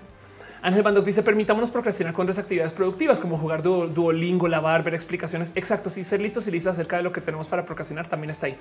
Ángel 0.64 0.82
Bandoc 0.82 1.06
dice 1.06 1.22
permitámonos 1.22 1.70
procrastinar 1.70 2.12
con 2.12 2.24
otras 2.24 2.40
actividades 2.40 2.74
productivas 2.74 3.20
como 3.20 3.38
jugar 3.38 3.62
Duolingo, 3.62 4.48
lavar, 4.48 4.84
ver 4.84 4.96
explicaciones. 4.96 5.52
Exacto. 5.54 5.92
Si 5.92 6.04
ser 6.04 6.22
listos 6.22 6.48
y 6.48 6.52
listas 6.52 6.74
acerca 6.74 6.98
de 6.98 7.04
lo 7.04 7.12
que 7.12 7.22
tenemos 7.22 7.48
para 7.48 7.64
procrastinar 7.66 8.08
también 8.08 8.32
está 8.32 8.48
ahí. 8.48 8.58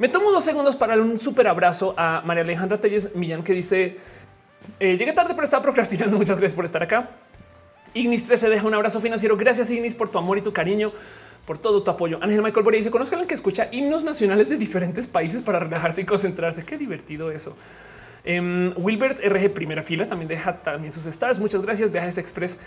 Me 0.00 0.08
tomo 0.08 0.32
dos 0.32 0.42
segundos 0.42 0.74
para 0.74 0.96
un 0.96 1.16
súper 1.16 1.46
abrazo 1.46 1.94
a 1.96 2.22
María 2.24 2.42
Alejandra 2.42 2.80
Telles 2.80 3.14
Millán 3.14 3.44
que 3.44 3.52
dice 3.52 3.98
eh, 4.80 4.96
llegué 4.96 5.12
tarde, 5.12 5.34
pero 5.34 5.44
estaba 5.44 5.62
procrastinando. 5.62 6.16
Muchas 6.18 6.38
gracias 6.38 6.54
por 6.54 6.64
estar 6.64 6.82
acá. 6.82 7.10
Ignis 7.94 8.24
13 8.24 8.48
deja 8.48 8.66
un 8.66 8.74
abrazo 8.74 9.00
financiero. 9.00 9.36
Gracias, 9.36 9.70
Ignis, 9.70 9.94
por 9.94 10.08
tu 10.08 10.18
amor 10.18 10.38
y 10.38 10.42
tu 10.42 10.52
cariño, 10.52 10.92
por 11.46 11.58
todo 11.58 11.82
tu 11.82 11.90
apoyo. 11.90 12.18
Ángel 12.22 12.42
Michael 12.42 12.64
Boria 12.64 12.78
dice: 12.78 12.90
Conozcan 12.90 13.20
al 13.20 13.26
que 13.26 13.34
escucha 13.34 13.68
himnos 13.70 14.04
nacionales 14.04 14.48
de 14.48 14.56
diferentes 14.56 15.06
países 15.06 15.42
para 15.42 15.58
relajarse 15.60 16.02
y 16.02 16.04
concentrarse. 16.04 16.64
Qué 16.64 16.78
divertido 16.78 17.30
eso. 17.30 17.56
Em, 18.24 18.72
Wilbert 18.76 19.18
RG, 19.18 19.52
primera 19.52 19.82
fila, 19.82 20.06
también 20.06 20.28
deja 20.28 20.56
también 20.58 20.92
sus 20.92 21.06
stars. 21.06 21.38
Muchas 21.38 21.60
gracias. 21.60 21.92
Viajes 21.92 22.18
Express 22.18 22.58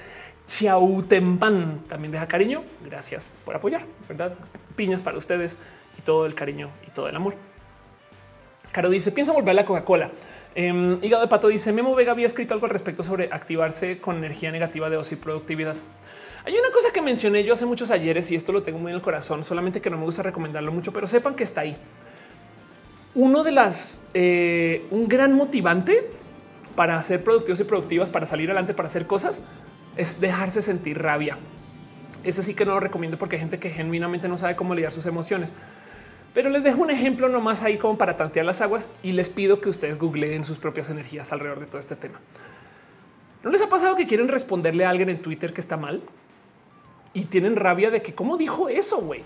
Chiautempan 0.47 1.79
también 1.87 2.11
deja 2.11 2.27
cariño. 2.27 2.63
Gracias 2.83 3.31
por 3.45 3.55
apoyar, 3.55 3.83
verdad? 4.07 4.33
Piñas 4.75 5.01
para 5.01 5.17
ustedes 5.17 5.57
y 5.97 6.01
todo 6.01 6.25
el 6.25 6.35
cariño 6.35 6.69
y 6.87 6.91
todo 6.91 7.07
el 7.07 7.15
amor. 7.15 7.35
Caro 8.71 8.89
dice: 8.89 9.11
Piensa 9.11 9.31
volver 9.31 9.51
a 9.51 9.53
la 9.53 9.65
Coca-Cola. 9.65 10.11
Eh, 10.55 10.97
Hígado 11.01 11.21
de 11.21 11.27
Pato 11.27 11.49
dice 11.49 11.73
Memo 11.73 11.93
Vega 11.95 12.13
había 12.13 12.25
escrito 12.25 12.53
algo 12.53 12.65
al 12.65 12.71
respecto 12.71 13.03
sobre 13.03 13.25
activarse 13.31 13.99
con 13.99 14.15
energía 14.15 14.51
negativa 14.51 14.89
de 14.89 14.95
ocio 14.95 15.17
y 15.17 15.19
productividad. 15.19 15.75
Hay 16.45 16.53
una 16.53 16.71
cosa 16.71 16.91
que 16.93 17.01
mencioné 17.01 17.43
yo 17.43 17.53
hace 17.53 17.65
muchos 17.65 17.91
ayeres 17.91 18.31
y 18.31 18.35
esto 18.35 18.53
lo 18.53 18.63
tengo 18.63 18.79
muy 18.79 18.91
en 18.91 18.95
el 18.95 19.01
corazón, 19.01 19.43
solamente 19.43 19.81
que 19.81 19.89
no 19.89 19.97
me 19.97 20.05
gusta 20.05 20.23
recomendarlo 20.23 20.71
mucho, 20.71 20.93
pero 20.93 21.07
sepan 21.07 21.35
que 21.35 21.43
está 21.43 21.61
ahí. 21.61 21.75
Uno 23.15 23.43
de 23.43 23.51
las, 23.51 24.03
eh, 24.13 24.85
un 24.91 25.07
gran 25.07 25.33
motivante 25.33 26.09
para 26.75 27.01
ser 27.03 27.23
productivos 27.23 27.59
y 27.59 27.63
productivas, 27.63 28.09
para 28.09 28.25
salir 28.25 28.49
adelante, 28.49 28.73
para 28.73 28.87
hacer 28.87 29.07
cosas, 29.07 29.41
es 29.97 30.21
dejarse 30.21 30.61
sentir 30.61 31.01
rabia. 31.01 31.37
Ese 32.23 32.43
sí 32.43 32.53
que 32.53 32.65
no 32.65 32.73
lo 32.73 32.79
recomiendo 32.79 33.17
porque 33.17 33.35
hay 33.35 33.41
gente 33.41 33.59
que 33.59 33.69
genuinamente 33.69 34.27
no 34.27 34.37
sabe 34.37 34.55
cómo 34.55 34.73
lidiar 34.73 34.91
sus 34.91 35.05
emociones. 35.05 35.53
Pero 36.35 36.49
les 36.49 36.63
dejo 36.63 36.81
un 36.81 36.91
ejemplo 36.91 37.29
nomás 37.29 37.63
ahí 37.63 37.77
como 37.77 37.97
para 37.97 38.17
tantear 38.17 38.45
las 38.45 38.59
aguas 38.59 38.89
y 39.01 39.13
les 39.13 39.29
pido 39.29 39.61
que 39.61 39.69
ustedes 39.69 39.97
googleen 39.97 40.43
sus 40.43 40.57
propias 40.57 40.89
energías 40.89 41.31
alrededor 41.31 41.61
de 41.61 41.65
todo 41.65 41.79
este 41.79 41.95
tema. 41.95 42.19
¿No 43.41 43.49
les 43.49 43.61
ha 43.61 43.69
pasado 43.69 43.95
que 43.95 44.05
quieren 44.05 44.27
responderle 44.27 44.83
a 44.83 44.89
alguien 44.89 45.07
en 45.07 45.21
Twitter 45.21 45.53
que 45.53 45.61
está 45.61 45.77
mal? 45.77 46.01
Y 47.13 47.23
tienen 47.23 47.55
rabia 47.55 47.89
de 47.89 48.01
que 48.01 48.13
cómo 48.13 48.35
dijo 48.35 48.67
eso, 48.67 48.97
güey. 48.97 49.23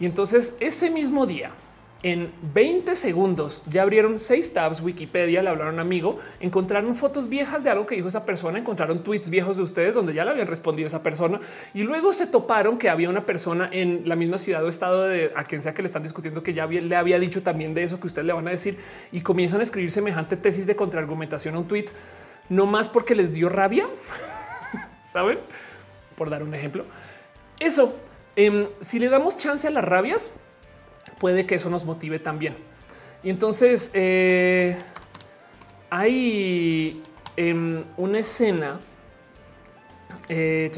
Y 0.00 0.06
entonces 0.06 0.56
ese 0.58 0.88
mismo 0.88 1.26
día 1.26 1.50
en 2.02 2.32
20 2.54 2.96
segundos 2.96 3.62
ya 3.66 3.82
abrieron 3.82 4.18
seis 4.18 4.52
tabs 4.52 4.80
Wikipedia, 4.80 5.42
le 5.42 5.50
hablaron 5.50 5.78
amigo, 5.78 6.18
encontraron 6.40 6.96
fotos 6.96 7.28
viejas 7.28 7.62
de 7.62 7.70
algo 7.70 7.86
que 7.86 7.94
dijo 7.94 8.08
esa 8.08 8.26
persona, 8.26 8.58
encontraron 8.58 9.04
tweets 9.04 9.30
viejos 9.30 9.56
de 9.56 9.62
ustedes 9.62 9.94
donde 9.94 10.12
ya 10.12 10.24
le 10.24 10.32
habían 10.32 10.48
respondido 10.48 10.88
esa 10.88 11.02
persona 11.02 11.40
y 11.74 11.84
luego 11.84 12.12
se 12.12 12.26
toparon 12.26 12.76
que 12.76 12.88
había 12.88 13.08
una 13.08 13.24
persona 13.24 13.68
en 13.70 14.08
la 14.08 14.16
misma 14.16 14.38
ciudad 14.38 14.64
o 14.64 14.68
estado 14.68 15.04
de 15.04 15.32
a 15.36 15.44
quien 15.44 15.62
sea 15.62 15.74
que 15.74 15.82
le 15.82 15.86
están 15.86 16.02
discutiendo 16.02 16.42
que 16.42 16.54
ya 16.54 16.66
le 16.66 16.96
había 16.96 17.20
dicho 17.20 17.42
también 17.42 17.72
de 17.72 17.84
eso 17.84 18.00
que 18.00 18.08
ustedes 18.08 18.26
le 18.26 18.32
van 18.32 18.48
a 18.48 18.50
decir 18.50 18.78
y 19.12 19.20
comienzan 19.20 19.60
a 19.60 19.62
escribir 19.62 19.92
semejante 19.92 20.36
tesis 20.36 20.66
de 20.66 20.74
contraargumentación 20.74 21.54
a 21.54 21.58
un 21.60 21.68
tweet, 21.68 21.86
no 22.48 22.66
más 22.66 22.88
porque 22.88 23.14
les 23.14 23.32
dio 23.32 23.48
rabia, 23.48 23.86
saben, 25.04 25.38
por 26.16 26.30
dar 26.30 26.42
un 26.42 26.54
ejemplo. 26.54 26.84
Eso, 27.60 27.96
em, 28.34 28.66
si 28.80 28.98
le 28.98 29.08
damos 29.08 29.38
chance 29.38 29.68
a 29.68 29.70
las 29.70 29.84
rabias, 29.84 30.32
puede 31.22 31.46
que 31.46 31.54
eso 31.54 31.70
nos 31.70 31.84
motive 31.84 32.18
también. 32.18 32.56
Y 33.22 33.30
entonces 33.30 33.92
eh, 33.94 34.76
hay 35.88 37.00
em, 37.36 37.84
una 37.96 38.18
escena. 38.18 38.80
Eh, 40.28 40.70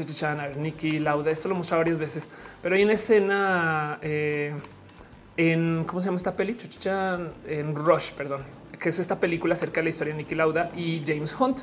Nicky 0.57 0.99
Lauda, 0.99 1.31
esto 1.31 1.49
lo 1.49 1.55
he 1.55 1.57
mostrado 1.57 1.81
varias 1.81 1.97
veces, 1.97 2.29
pero 2.61 2.75
hay 2.75 2.83
una 2.83 2.93
escena 2.93 3.97
eh, 4.03 4.53
en 5.35 5.83
cómo 5.85 5.99
se 5.99 6.05
llama 6.05 6.17
esta 6.17 6.35
peli? 6.35 6.55
en 7.47 7.75
Rush, 7.75 8.11
perdón, 8.11 8.43
que 8.79 8.89
es 8.89 8.99
esta 8.99 9.19
película 9.19 9.55
acerca 9.55 9.81
de 9.81 9.85
la 9.85 9.89
historia 9.89 10.13
de 10.13 10.19
Nicky 10.21 10.35
Lauda 10.35 10.71
y 10.75 11.01
James 11.07 11.35
Hunt. 11.39 11.61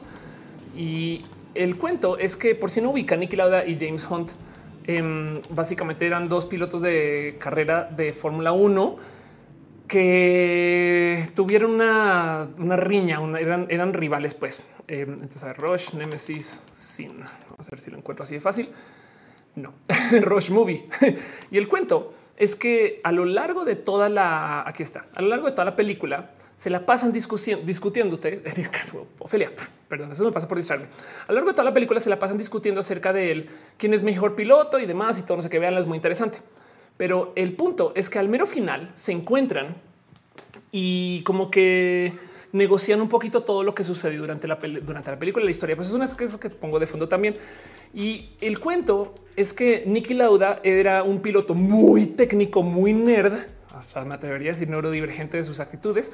Y 0.76 1.22
el 1.54 1.78
cuento 1.78 2.18
es 2.18 2.36
que 2.36 2.56
por 2.56 2.68
si 2.68 2.80
no 2.80 2.90
ubica 2.90 3.16
Nicky 3.16 3.36
Lauda 3.36 3.64
y 3.64 3.78
James 3.78 4.04
Hunt, 4.10 4.32
Em, 4.86 5.40
básicamente 5.50 6.06
eran 6.06 6.28
dos 6.28 6.46
pilotos 6.46 6.82
de 6.82 7.36
carrera 7.38 7.84
de 7.84 8.12
Fórmula 8.12 8.52
1 8.52 8.96
que 9.86 11.28
tuvieron 11.34 11.72
una, 11.72 12.48
riña, 12.76 13.20
eran, 13.38 13.66
eran, 13.68 13.92
rivales, 13.92 14.34
pues. 14.34 14.62
Em, 14.88 15.22
entonces, 15.22 15.56
Rush, 15.56 15.92
Nemesis, 15.92 16.62
Sin. 16.70 17.18
Vamos 17.50 17.68
a 17.68 17.70
ver 17.70 17.80
si 17.80 17.90
lo 17.90 17.98
encuentro 17.98 18.22
así 18.22 18.34
de 18.34 18.40
fácil. 18.40 18.70
No, 19.54 19.74
Rush 20.22 20.50
Movie. 20.50 20.88
y 21.50 21.58
el 21.58 21.68
cuento 21.68 22.14
es 22.36 22.56
que 22.56 23.00
a 23.04 23.12
lo 23.12 23.24
largo 23.24 23.64
de 23.64 23.76
toda 23.76 24.08
la, 24.08 24.66
aquí 24.66 24.82
está, 24.82 25.06
a 25.14 25.22
lo 25.22 25.28
largo 25.28 25.46
de 25.46 25.52
toda 25.52 25.66
la 25.66 25.76
película, 25.76 26.30
se 26.56 26.70
la 26.70 26.84
pasan 26.86 27.12
discutiendo, 27.12 27.64
discutiendo 27.64 28.14
ustedes. 28.14 28.40
Ophelia, 29.18 29.50
perdón, 29.88 30.12
eso 30.12 30.24
me 30.24 30.32
pasa 30.32 30.48
por 30.48 30.58
distraerme. 30.58 30.88
A 31.26 31.32
lo 31.32 31.36
largo 31.36 31.50
de 31.50 31.54
toda 31.54 31.64
la 31.64 31.74
película 31.74 32.00
se 32.00 32.10
la 32.10 32.18
pasan 32.18 32.38
discutiendo 32.38 32.80
acerca 32.80 33.12
de 33.12 33.32
él, 33.32 33.50
quién 33.76 33.94
es 33.94 34.02
mejor 34.02 34.34
piloto 34.34 34.78
y 34.78 34.86
demás 34.86 35.18
y 35.18 35.22
todo 35.22 35.36
no 35.36 35.42
sé 35.42 35.50
qué 35.50 35.58
vean, 35.58 35.76
es 35.76 35.86
muy 35.86 35.96
interesante. 35.96 36.38
Pero 36.96 37.32
el 37.36 37.54
punto 37.54 37.92
es 37.94 38.10
que 38.10 38.18
al 38.18 38.28
mero 38.28 38.46
final 38.46 38.90
se 38.94 39.12
encuentran 39.12 39.76
y 40.70 41.22
como 41.24 41.50
que 41.50 42.14
negocian 42.52 43.00
un 43.00 43.08
poquito 43.08 43.42
todo 43.42 43.62
lo 43.62 43.74
que 43.74 43.82
sucedió 43.82 44.20
durante 44.20 44.46
la, 44.46 44.56
durante 44.56 45.10
la 45.10 45.18
película, 45.18 45.44
la 45.44 45.50
historia. 45.50 45.74
Pues 45.74 45.88
es 45.88 45.94
una 45.94 46.06
cosa 46.06 46.38
que 46.38 46.50
pongo 46.50 46.78
de 46.78 46.86
fondo 46.86 47.08
también. 47.08 47.34
Y 47.94 48.30
el 48.40 48.58
cuento 48.58 49.14
es 49.36 49.52
que 49.52 49.84
Nicky 49.86 50.14
Lauda 50.14 50.60
era 50.62 51.02
un 51.02 51.20
piloto 51.20 51.54
muy 51.54 52.06
técnico, 52.06 52.62
muy 52.62 52.92
nerd. 52.92 53.46
O 53.74 53.82
sea, 53.82 54.04
me 54.04 54.14
atrevería 54.14 54.50
a 54.50 54.52
decir 54.54 54.68
neurodivergente 54.68 55.36
de 55.36 55.44
sus 55.44 55.60
actitudes, 55.60 56.12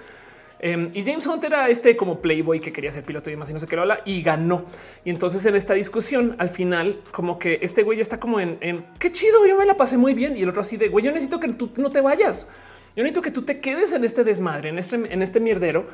Em, 0.60 0.90
y 0.92 1.04
James 1.04 1.24
Hunt 1.26 1.44
era 1.44 1.68
este 1.68 1.96
como 1.96 2.20
playboy 2.20 2.60
que 2.60 2.72
quería 2.72 2.90
ser 2.90 3.04
piloto 3.04 3.30
y 3.30 3.34
demás 3.34 3.48
y 3.48 3.52
no 3.52 3.60
sé 3.60 3.68
qué 3.68 3.76
lo 3.76 3.82
habla 3.82 4.00
y 4.04 4.22
ganó. 4.22 4.64
Y 5.04 5.10
entonces 5.10 5.44
en 5.46 5.54
esta 5.54 5.74
discusión 5.74 6.34
al 6.38 6.50
final 6.50 7.00
como 7.12 7.38
que 7.38 7.60
este 7.62 7.82
güey 7.82 8.00
está 8.00 8.18
como 8.18 8.40
en, 8.40 8.58
qué 8.98 9.12
chido, 9.12 9.46
yo 9.46 9.56
me 9.56 9.66
la 9.66 9.76
pasé 9.76 9.96
muy 9.96 10.14
bien 10.14 10.36
y 10.36 10.42
el 10.42 10.48
otro 10.48 10.62
así 10.62 10.76
de 10.76 10.88
güey, 10.88 11.04
yo 11.04 11.12
necesito 11.12 11.38
que 11.38 11.48
tú 11.52 11.70
no 11.76 11.90
te 11.90 12.00
vayas. 12.00 12.48
Yo 12.96 13.04
necesito 13.04 13.22
que 13.22 13.30
tú 13.30 13.42
te 13.42 13.60
quedes 13.60 13.92
en 13.92 14.02
este 14.02 14.24
desmadre, 14.24 14.70
en 14.70 14.78
este, 14.78 14.96
en 14.96 15.22
este 15.22 15.38
mierdero, 15.38 15.86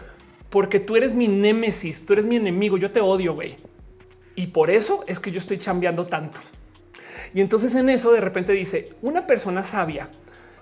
porque 0.48 0.80
tú 0.80 0.96
eres 0.96 1.14
mi 1.14 1.28
némesis, 1.28 2.06
tú 2.06 2.14
eres 2.14 2.24
mi 2.24 2.36
enemigo, 2.36 2.78
yo 2.78 2.90
te 2.90 3.00
odio, 3.00 3.34
güey. 3.34 3.56
Y 4.36 4.46
por 4.46 4.70
eso 4.70 5.04
es 5.06 5.20
que 5.20 5.30
yo 5.30 5.38
estoy 5.38 5.58
chambeando 5.58 6.06
tanto. 6.06 6.40
Y 7.34 7.42
entonces 7.42 7.74
en 7.74 7.90
eso 7.90 8.10
de 8.12 8.22
repente 8.22 8.52
dice, 8.52 8.92
una 9.02 9.26
persona 9.26 9.62
sabia 9.62 10.08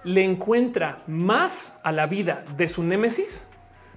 le 0.04 0.24
encuentra 0.24 1.02
más 1.06 1.74
a 1.82 1.92
la 1.92 2.06
vida 2.06 2.44
de 2.56 2.68
su 2.68 2.82
némesis 2.82 3.48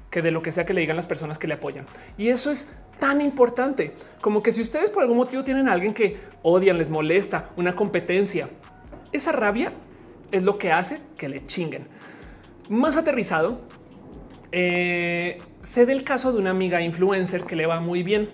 que 0.10 0.22
de 0.22 0.32
lo 0.32 0.42
que 0.42 0.52
sea 0.52 0.66
que 0.66 0.74
le 0.74 0.82
digan 0.82 0.96
las 0.96 1.08
personas 1.08 1.38
que 1.38 1.48
le 1.48 1.56
apoyan. 1.56 1.86
Y 2.18 2.30
eso 2.30 2.52
es 2.52 2.72
tan 3.00 3.22
importante 3.22 3.94
como 4.22 4.42
que 4.42 4.52
si 4.52 4.62
ustedes 4.62 4.90
por 4.90 5.04
algún 5.04 5.18
motivo 5.18 5.44
tienen 5.44 5.68
a 5.68 5.74
alguien 5.74 5.94
que 5.94 6.18
odian, 6.42 6.78
les 6.78 6.90
molesta, 6.90 7.50
una 7.58 7.76
competencia, 7.76 8.50
esa 9.12 9.32
rabia 9.32 9.72
es 10.32 10.44
lo 10.44 10.58
que 10.58 10.72
hace 10.72 11.02
que 11.18 11.28
le 11.28 11.46
chinguen. 11.46 11.88
Más 12.70 12.98
aterrizado, 12.98 13.62
eh, 14.52 15.42
sé 15.62 15.86
del 15.86 16.04
caso 16.04 16.32
de 16.32 16.40
una 16.40 16.52
amiga 16.52 16.82
influencer 16.82 17.44
que 17.44 17.56
le 17.56 17.66
va 17.66 17.80
muy 17.80 18.04
bien 18.04 18.30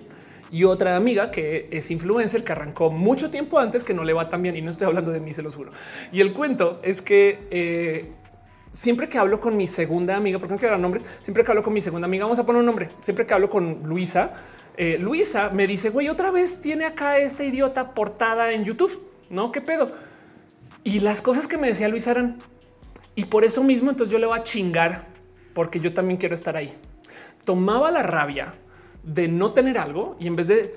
y 0.51 0.65
otra 0.65 0.97
amiga 0.97 1.31
que 1.31 1.69
es 1.71 1.89
influencer 1.91 2.43
que 2.43 2.51
arrancó 2.51 2.91
mucho 2.91 3.31
tiempo 3.31 3.57
antes 3.57 3.83
que 3.85 3.93
no 3.93 4.03
le 4.03 4.11
va 4.11 4.29
tan 4.29 4.41
bien 4.41 4.57
y 4.57 4.61
no 4.61 4.69
estoy 4.69 4.87
hablando 4.87 5.09
de 5.11 5.21
mí, 5.21 5.31
se 5.31 5.41
los 5.41 5.55
juro. 5.55 5.71
Y 6.11 6.19
el 6.19 6.33
cuento 6.33 6.79
es 6.83 7.01
que 7.01 7.47
eh, 7.51 8.11
siempre 8.73 9.07
que 9.07 9.17
hablo 9.17 9.39
con 9.39 9.55
mi 9.55 9.65
segunda 9.65 10.15
amiga, 10.15 10.39
porque 10.39 10.53
no 10.53 10.59
quiero 10.59 10.73
dar 10.73 10.81
nombres, 10.81 11.05
siempre 11.21 11.43
que 11.43 11.51
hablo 11.51 11.63
con 11.63 11.73
mi 11.73 11.79
segunda 11.79 12.05
amiga, 12.05 12.25
vamos 12.25 12.39
a 12.39 12.45
poner 12.45 12.59
un 12.59 12.65
nombre. 12.65 12.89
Siempre 13.01 13.25
que 13.25 13.33
hablo 13.33 13.49
con 13.49 13.83
Luisa, 13.83 14.33
eh, 14.75 14.97
Luisa 14.99 15.49
me 15.51 15.67
dice, 15.67 15.89
güey, 15.89 16.09
otra 16.09 16.31
vez 16.31 16.61
tiene 16.61 16.85
acá 16.85 17.17
este 17.17 17.45
idiota 17.45 17.93
portada 17.93 18.51
en 18.51 18.65
YouTube. 18.65 19.07
No, 19.29 19.53
qué 19.53 19.61
pedo. 19.61 19.93
Y 20.83 20.99
las 20.99 21.21
cosas 21.21 21.47
que 21.47 21.57
me 21.57 21.67
decía 21.67 21.87
Luisa 21.87 22.11
eran, 22.11 22.39
y 23.15 23.25
por 23.25 23.45
eso 23.45 23.63
mismo, 23.63 23.89
entonces 23.89 24.11
yo 24.11 24.19
le 24.19 24.25
voy 24.25 24.37
a 24.37 24.43
chingar 24.43 25.05
porque 25.53 25.79
yo 25.79 25.93
también 25.93 26.17
quiero 26.17 26.35
estar 26.35 26.57
ahí. 26.57 26.73
Tomaba 27.45 27.89
la 27.89 28.03
rabia 28.03 28.53
de 29.03 29.27
no 29.27 29.51
tener 29.51 29.77
algo 29.77 30.15
y 30.19 30.27
en 30.27 30.35
vez 30.35 30.47
de 30.47 30.75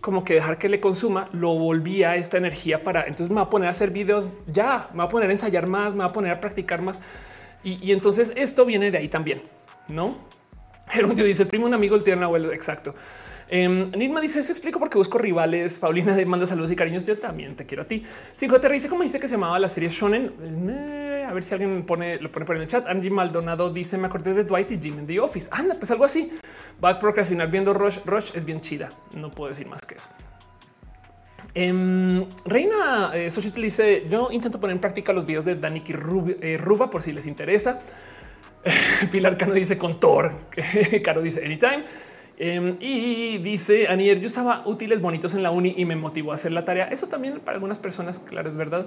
como 0.00 0.24
que 0.24 0.34
dejar 0.34 0.58
que 0.58 0.68
le 0.68 0.80
consuma, 0.80 1.28
lo 1.32 1.54
volvía 1.54 2.16
esta 2.16 2.38
energía 2.38 2.82
para 2.82 3.02
entonces 3.02 3.28
me 3.28 3.36
va 3.36 3.42
a 3.42 3.50
poner 3.50 3.68
a 3.68 3.70
hacer 3.70 3.90
videos 3.90 4.28
ya, 4.46 4.88
me 4.92 4.98
va 4.98 5.04
a 5.04 5.08
poner 5.08 5.28
a 5.28 5.32
ensayar 5.32 5.66
más, 5.66 5.92
me 5.92 6.00
va 6.00 6.06
a 6.06 6.12
poner 6.12 6.32
a 6.32 6.40
practicar 6.40 6.80
más. 6.82 6.98
Y, 7.62 7.92
entonces 7.92 8.32
esto 8.36 8.64
viene 8.64 8.90
de 8.90 8.96
ahí 8.96 9.08
también, 9.08 9.42
¿no? 9.88 10.16
Gerundio 10.88 11.26
dice 11.26 11.42
el 11.42 11.48
primo, 11.48 11.66
un 11.66 11.74
amigo, 11.74 11.94
el 11.94 12.02
tío, 12.02 12.16
un 12.16 12.22
abuelo. 12.22 12.52
Exacto. 12.52 12.94
Eh, 13.52 13.68
Nilma 13.68 14.20
dice: 14.20 14.38
Eso 14.38 14.52
explico 14.52 14.78
porque 14.78 14.96
busco 14.96 15.18
rivales. 15.18 15.78
Paulina 15.80 16.16
manda 16.24 16.46
saludos 16.46 16.70
y 16.70 16.76
cariños. 16.76 17.04
Yo 17.04 17.18
también 17.18 17.56
te 17.56 17.66
quiero 17.66 17.82
a 17.82 17.86
ti. 17.86 18.04
Cinco 18.36 18.60
te 18.60 18.68
dice 18.68 18.88
cómo 18.88 19.02
dice 19.02 19.18
que 19.18 19.26
se 19.26 19.34
llamaba 19.34 19.58
la 19.58 19.68
serie 19.68 19.88
Shonen. 19.88 20.32
Eh, 20.70 21.26
a 21.28 21.32
ver 21.32 21.42
si 21.42 21.52
alguien 21.54 21.82
pone, 21.82 22.20
lo 22.20 22.30
pone 22.30 22.46
por 22.46 22.54
en 22.54 22.62
el 22.62 22.68
chat. 22.68 22.86
Angie 22.86 23.10
Maldonado 23.10 23.72
dice: 23.72 23.98
Me 23.98 24.06
acordé 24.06 24.34
de 24.34 24.44
Dwight 24.44 24.70
y 24.70 24.78
Jim 24.78 25.00
en 25.00 25.06
The 25.06 25.18
Office. 25.18 25.48
Anda, 25.50 25.74
pues 25.74 25.90
algo 25.90 26.04
así. 26.04 26.30
Va 26.82 26.90
a 26.90 27.00
procrastinar 27.00 27.50
viendo 27.50 27.74
Rush. 27.74 27.98
Rush 28.04 28.30
es 28.34 28.44
bien 28.44 28.60
chida. 28.60 28.90
No 29.12 29.32
puedo 29.32 29.48
decir 29.48 29.66
más 29.66 29.82
que 29.82 29.96
eso. 29.96 30.08
Eh, 31.52 32.24
Reina 32.44 33.10
eh, 33.14 33.30
dice: 33.56 34.06
Yo 34.08 34.28
intento 34.30 34.60
poner 34.60 34.76
en 34.76 34.80
práctica 34.80 35.12
los 35.12 35.26
videos 35.26 35.44
de 35.44 35.56
Daniki 35.56 35.92
eh, 36.40 36.56
Ruba 36.56 36.88
por 36.88 37.02
si 37.02 37.12
les 37.12 37.26
interesa. 37.26 37.80
Pilar 39.10 39.36
Cano 39.36 39.54
dice 39.54 39.76
con 39.76 39.98
Thor. 39.98 40.34
Caro 41.02 41.20
dice 41.20 41.44
anytime. 41.44 42.09
Em, 42.42 42.76
y 42.80 43.36
dice 43.36 43.86
Anier, 43.88 44.18
yo 44.18 44.28
usaba 44.28 44.62
útiles 44.64 45.02
bonitos 45.02 45.34
en 45.34 45.42
la 45.42 45.50
uni 45.50 45.74
y 45.76 45.84
me 45.84 45.94
motivó 45.94 46.32
a 46.32 46.36
hacer 46.36 46.52
la 46.52 46.64
tarea. 46.64 46.88
Eso 46.88 47.06
también 47.06 47.38
para 47.40 47.56
algunas 47.56 47.78
personas, 47.78 48.18
claro, 48.18 48.48
es 48.48 48.56
verdad. 48.56 48.86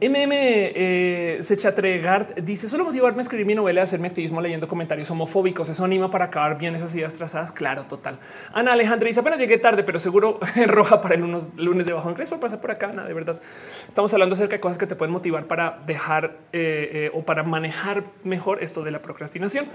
MM 0.00 1.42
Sechatregard 1.42 2.42
dice 2.42 2.68
solo 2.68 2.84
motivarme 2.84 3.20
a 3.20 3.22
escribir 3.22 3.46
mi 3.46 3.54
novela, 3.54 3.82
hacer 3.82 3.98
mi 4.00 4.06
activismo 4.06 4.42
leyendo 4.42 4.68
comentarios 4.68 5.10
homofóbicos. 5.10 5.70
Eso 5.70 5.82
anima 5.82 6.10
para 6.10 6.26
acabar 6.26 6.58
bien 6.58 6.74
esas 6.74 6.94
ideas 6.94 7.14
trazadas. 7.14 7.52
Claro, 7.52 7.84
total. 7.84 8.18
Ana 8.52 8.74
Alejandra 8.74 9.08
dice 9.08 9.20
apenas 9.20 9.40
llegué 9.40 9.56
tarde, 9.56 9.82
pero 9.82 9.98
seguro 9.98 10.40
roja 10.66 11.00
para 11.00 11.14
el 11.14 11.22
lunes, 11.22 11.48
lunes 11.56 11.86
de 11.86 11.94
bajo. 11.94 12.12
¿Crees 12.12 12.28
por 12.28 12.38
pasar 12.38 12.60
por 12.60 12.70
acá? 12.70 12.88
Nada, 12.88 13.08
de 13.08 13.14
verdad. 13.14 13.40
Estamos 13.88 14.12
hablando 14.12 14.34
acerca 14.34 14.56
de 14.56 14.60
cosas 14.60 14.76
que 14.76 14.86
te 14.86 14.94
pueden 14.94 15.12
motivar 15.12 15.46
para 15.46 15.78
dejar 15.86 16.36
eh, 16.52 16.90
eh, 16.92 17.10
o 17.14 17.22
para 17.22 17.44
manejar 17.44 18.04
mejor 18.24 18.62
esto 18.62 18.84
de 18.84 18.90
la 18.90 19.00
procrastinación. 19.00 19.66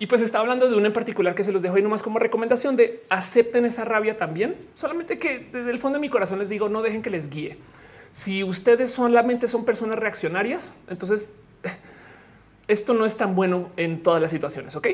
Y 0.00 0.06
pues 0.06 0.22
está 0.22 0.38
hablando 0.38 0.70
de 0.70 0.76
una 0.76 0.86
en 0.86 0.94
particular 0.94 1.34
que 1.34 1.44
se 1.44 1.52
los 1.52 1.60
dejo 1.60 1.76
ahí 1.76 1.82
nomás 1.82 2.02
como 2.02 2.18
recomendación 2.18 2.74
de 2.74 3.04
acepten 3.10 3.66
esa 3.66 3.84
rabia 3.84 4.16
también. 4.16 4.56
Solamente 4.72 5.18
que 5.18 5.50
desde 5.52 5.70
el 5.70 5.78
fondo 5.78 5.98
de 5.98 6.00
mi 6.00 6.08
corazón 6.08 6.38
les 6.38 6.48
digo, 6.48 6.70
no 6.70 6.80
dejen 6.80 7.02
que 7.02 7.10
les 7.10 7.28
guíe. 7.28 7.58
Si 8.10 8.42
ustedes 8.42 8.90
solamente 8.90 9.46
son 9.46 9.66
personas 9.66 9.98
reaccionarias, 9.98 10.74
entonces 10.88 11.34
esto 12.66 12.94
no 12.94 13.04
es 13.04 13.18
tan 13.18 13.34
bueno 13.34 13.68
en 13.76 14.02
todas 14.02 14.22
las 14.22 14.30
situaciones, 14.30 14.74
¿ok? 14.74 14.88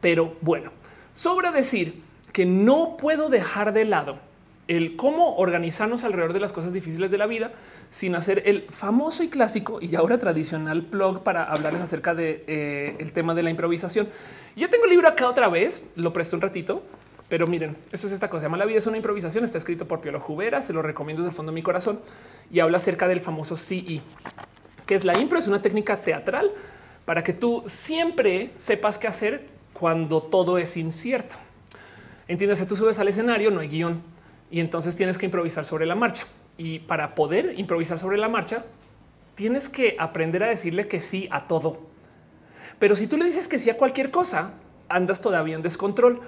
Pero 0.00 0.36
bueno, 0.42 0.70
sobra 1.12 1.50
decir 1.50 2.00
que 2.32 2.46
no 2.46 2.96
puedo 2.96 3.28
dejar 3.28 3.72
de 3.72 3.84
lado 3.84 4.20
el 4.68 4.96
cómo 4.96 5.36
organizarnos 5.36 6.04
alrededor 6.04 6.32
de 6.32 6.40
las 6.40 6.52
cosas 6.52 6.72
difíciles 6.72 7.10
de 7.10 7.18
la 7.18 7.26
vida 7.26 7.52
sin 7.90 8.14
hacer 8.14 8.42
el 8.46 8.62
famoso 8.70 9.22
y 9.22 9.28
clásico 9.28 9.78
y 9.80 9.94
ahora 9.94 10.18
tradicional 10.18 10.82
blog 10.82 11.22
para 11.22 11.44
hablarles 11.44 11.82
acerca 11.82 12.14
de 12.14 12.44
eh, 12.46 12.96
el 12.98 13.12
tema 13.12 13.34
de 13.34 13.42
la 13.42 13.50
improvisación. 13.50 14.08
Ya 14.56 14.68
tengo 14.68 14.84
el 14.84 14.90
libro 14.90 15.08
acá 15.08 15.28
otra 15.28 15.48
vez, 15.48 15.88
lo 15.96 16.12
presto 16.12 16.36
un 16.36 16.42
ratito, 16.42 16.82
pero 17.28 17.46
miren, 17.46 17.76
eso 17.92 18.06
es 18.06 18.12
esta 18.12 18.28
cosa. 18.28 18.40
Se 18.40 18.46
llama 18.46 18.58
La 18.58 18.64
vida 18.64 18.78
es 18.78 18.86
una 18.86 18.96
improvisación. 18.96 19.44
Está 19.44 19.58
escrito 19.58 19.88
por 19.88 20.00
Piolo 20.00 20.20
Jubera. 20.20 20.60
Se 20.62 20.72
lo 20.72 20.82
recomiendo 20.82 21.22
desde 21.22 21.30
el 21.30 21.36
fondo 21.36 21.52
de 21.52 21.54
mi 21.54 21.62
corazón 21.62 22.00
y 22.50 22.60
habla 22.60 22.76
acerca 22.76 23.08
del 23.08 23.20
famoso 23.20 23.56
CE, 23.56 24.02
que 24.86 24.94
es 24.94 25.04
la 25.04 25.18
impro. 25.18 25.38
Es 25.38 25.48
una 25.48 25.62
técnica 25.62 26.00
teatral 26.00 26.52
para 27.04 27.24
que 27.24 27.32
tú 27.32 27.62
siempre 27.66 28.50
sepas 28.54 28.98
qué 28.98 29.08
hacer 29.08 29.46
cuando 29.72 30.22
todo 30.22 30.58
es 30.58 30.76
incierto. 30.76 31.36
Entiéndase, 32.28 32.66
tú 32.66 32.76
subes 32.76 32.98
al 32.98 33.08
escenario, 33.08 33.50
no 33.50 33.60
hay 33.60 33.68
guion 33.68 34.14
y 34.54 34.60
entonces 34.60 34.94
tienes 34.94 35.18
que 35.18 35.26
improvisar 35.26 35.64
sobre 35.64 35.84
la 35.84 35.96
marcha. 35.96 36.26
Y 36.56 36.78
para 36.78 37.16
poder 37.16 37.54
improvisar 37.58 37.98
sobre 37.98 38.18
la 38.18 38.28
marcha, 38.28 38.64
tienes 39.34 39.68
que 39.68 39.96
aprender 39.98 40.44
a 40.44 40.46
decirle 40.46 40.86
que 40.86 41.00
sí 41.00 41.26
a 41.32 41.48
todo. 41.48 41.80
Pero 42.78 42.94
si 42.94 43.08
tú 43.08 43.16
le 43.16 43.24
dices 43.24 43.48
que 43.48 43.58
sí 43.58 43.68
a 43.68 43.76
cualquier 43.76 44.12
cosa, 44.12 44.52
andas 44.88 45.20
todavía 45.20 45.56
en 45.56 45.62
descontrol. 45.62 46.20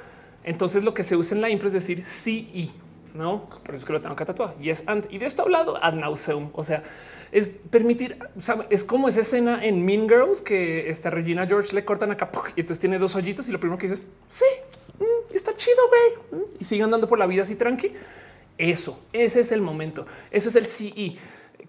Entonces 0.42 0.82
lo 0.82 0.92
que 0.92 1.04
se 1.04 1.14
usa 1.14 1.36
en 1.36 1.40
la 1.40 1.50
impro 1.50 1.68
es 1.68 1.74
decir 1.74 2.04
sí 2.04 2.50
y 2.52 2.72
no. 3.16 3.44
Por 3.44 3.76
eso 3.76 3.82
es 3.82 3.84
que 3.84 3.92
lo 3.92 4.00
tengo 4.00 4.16
que 4.16 4.24
tatuar. 4.24 4.56
Y 4.60 4.70
es 4.70 4.88
and. 4.88 5.06
Y 5.08 5.18
de 5.18 5.26
esto 5.26 5.42
hablado 5.42 5.76
ad 5.80 5.92
nauseum. 5.92 6.50
O 6.54 6.64
sea, 6.64 6.82
es 7.30 7.50
permitir, 7.70 8.18
es 8.70 8.82
como 8.82 9.06
esa 9.06 9.20
escena 9.20 9.64
en 9.64 9.84
Mean 9.84 10.08
Girls 10.08 10.42
que 10.42 10.90
esta 10.90 11.10
Regina 11.10 11.46
George 11.46 11.72
le 11.72 11.84
cortan 11.84 12.10
acá 12.10 12.28
y 12.56 12.60
entonces 12.62 12.80
tiene 12.80 12.98
dos 12.98 13.14
hoyitos 13.14 13.48
y 13.48 13.52
lo 13.52 13.60
primero 13.60 13.78
que 13.78 13.86
dices, 13.86 14.08
sí, 14.28 14.44
mm, 14.98 15.34
está 15.34 15.54
chido, 15.54 15.76
güey. 15.88 16.42
Mm, 16.42 16.44
y 16.60 16.64
sigue 16.64 16.82
andando 16.82 17.08
por 17.08 17.18
la 17.18 17.26
vida 17.26 17.42
así 17.42 17.56
tranqui. 17.56 17.92
Eso, 18.58 18.98
ese 19.12 19.40
es 19.40 19.52
el 19.52 19.60
momento. 19.60 20.06
Eso 20.30 20.48
es 20.48 20.56
el 20.56 20.66
CE 20.66 21.16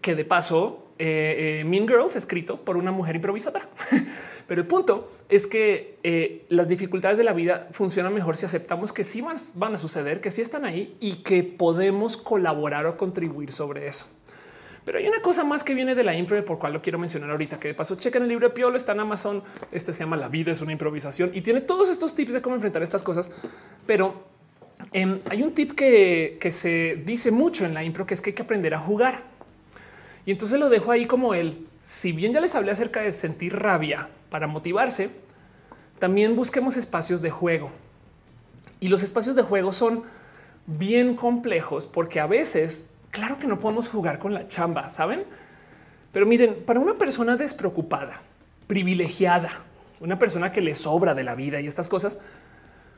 que 0.02 0.16
de 0.16 0.26
paso 0.26 0.88
eh, 1.00 1.60
eh, 1.60 1.64
Mean 1.64 1.88
Girls 1.88 2.16
escrito 2.16 2.58
por 2.58 2.78
una 2.78 2.92
mujer 2.92 3.16
improvisadora. 3.16 3.68
Pero 4.48 4.62
el 4.62 4.68
punto 4.68 5.12
es 5.30 5.46
que 5.46 5.98
eh, 6.04 6.46
las 6.50 6.70
dificultades 6.70 7.18
de 7.18 7.24
la 7.24 7.34
vida 7.34 7.68
funcionan 7.72 8.14
mejor 8.14 8.38
si 8.38 8.46
aceptamos 8.46 8.94
que 8.94 9.04
sí 9.04 9.22
van, 9.22 9.74
a 9.74 9.78
suceder, 9.78 10.22
que 10.22 10.32
sí 10.32 10.42
están 10.42 10.66
ahí 10.66 10.96
y 11.00 11.24
que 11.24 11.44
podemos 11.44 12.16
colaborar 12.16 12.86
o 12.86 12.98
contribuir 12.98 13.52
sobre 13.52 13.88
eso. 13.88 14.08
Pero 14.88 15.00
hay 15.00 15.08
una 15.10 15.22
cosa 15.22 15.44
más 15.44 15.66
que 15.66 15.74
viene 15.74 15.96
de 15.96 16.04
la 16.06 16.16
impro 16.16 16.46
por 16.46 16.60
cual 16.60 16.72
lo 16.72 16.82
quiero 16.82 16.98
mencionar 16.98 17.30
ahorita, 17.32 17.60
que 17.60 17.68
de 17.68 17.74
paso 17.74 17.98
chequen 17.98 18.24
el 18.24 18.30
libro 18.30 18.48
de 18.48 18.54
Piolo, 18.54 18.78
está 18.78 18.94
en 18.94 19.02
Amazon. 19.02 19.44
Este 19.70 19.92
se 19.92 20.06
llama 20.06 20.16
La 20.16 20.30
vida 20.30 20.54
es 20.54 20.62
una 20.62 20.72
improvisación 20.72 21.32
y 21.34 21.42
tiene 21.42 21.60
todos 21.60 21.90
estos 21.90 22.16
tips 22.16 22.32
de 22.32 22.42
cómo 22.42 22.56
enfrentar 22.56 22.82
estas 22.82 23.04
cosas. 23.04 23.30
Pero 23.86 24.24
em, 24.94 25.20
hay 25.30 25.44
un 25.44 25.54
tip 25.54 25.74
que, 25.74 26.38
que 26.40 26.54
se 26.54 27.04
dice 27.06 27.32
mucho 27.32 27.66
en 27.66 27.74
la 27.74 27.84
impro, 27.84 28.06
que 28.06 28.14
es 28.14 28.22
que 28.22 28.30
hay 28.30 28.34
que 28.34 28.44
aprender 28.44 28.74
a 28.76 28.80
jugar. 28.80 29.24
Y 30.26 30.32
entonces 30.32 30.58
lo 30.58 30.70
dejo 30.70 30.90
ahí 30.90 31.06
como 31.06 31.34
él. 31.34 31.68
Si 31.82 32.14
bien 32.14 32.32
ya 32.32 32.40
les 32.40 32.56
hablé 32.56 32.72
acerca 32.72 33.02
de 33.02 33.12
sentir 33.12 33.58
rabia 33.58 34.08
para 34.30 34.48
motivarse, 34.48 35.10
también 36.00 36.34
busquemos 36.34 36.78
espacios 36.78 37.22
de 37.22 37.30
juego. 37.30 37.72
Y 38.80 38.88
los 38.88 39.04
espacios 39.04 39.36
de 39.36 39.42
juego 39.42 39.74
son 39.74 40.04
bien 40.66 41.14
complejos 41.14 41.88
porque 41.88 42.22
a 42.22 42.26
veces, 42.26 42.88
claro 43.18 43.40
que 43.40 43.48
no 43.48 43.60
podemos 43.60 43.90
jugar 43.90 44.20
con 44.20 44.34
la 44.34 44.48
chamba, 44.48 44.90
¿saben? 44.90 45.24
Pero 46.12 46.26
miren, 46.26 46.64
para 46.66 46.80
una 46.80 46.96
persona 46.96 47.36
despreocupada, 47.36 48.22
privilegiada, 48.68 49.50
una 50.00 50.20
persona 50.20 50.52
que 50.52 50.62
le 50.62 50.76
sobra 50.76 51.14
de 51.14 51.24
la 51.24 51.36
vida 51.36 51.60
y 51.60 51.68
estas 51.68 51.88
cosas, 51.88 52.20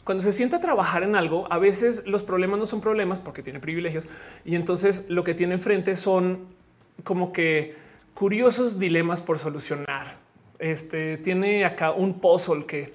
cuando 0.03 0.23
se 0.23 0.31
sienta 0.31 0.57
a 0.57 0.59
trabajar 0.59 1.03
en 1.03 1.15
algo, 1.15 1.47
a 1.51 1.57
veces 1.57 2.05
los 2.07 2.23
problemas 2.23 2.59
no 2.59 2.65
son 2.65 2.81
problemas 2.81 3.19
porque 3.19 3.43
tiene 3.43 3.59
privilegios 3.59 4.05
y 4.43 4.55
entonces 4.55 5.05
lo 5.09 5.23
que 5.23 5.33
tiene 5.33 5.55
enfrente 5.55 5.95
son 5.95 6.47
como 7.03 7.31
que 7.31 7.75
curiosos 8.13 8.79
dilemas 8.79 9.21
por 9.21 9.39
solucionar 9.39 10.17
este 10.59 11.17
tiene 11.17 11.63
acá 11.63 11.91
un 11.91 12.19
puzzle 12.19 12.65
que 12.65 12.91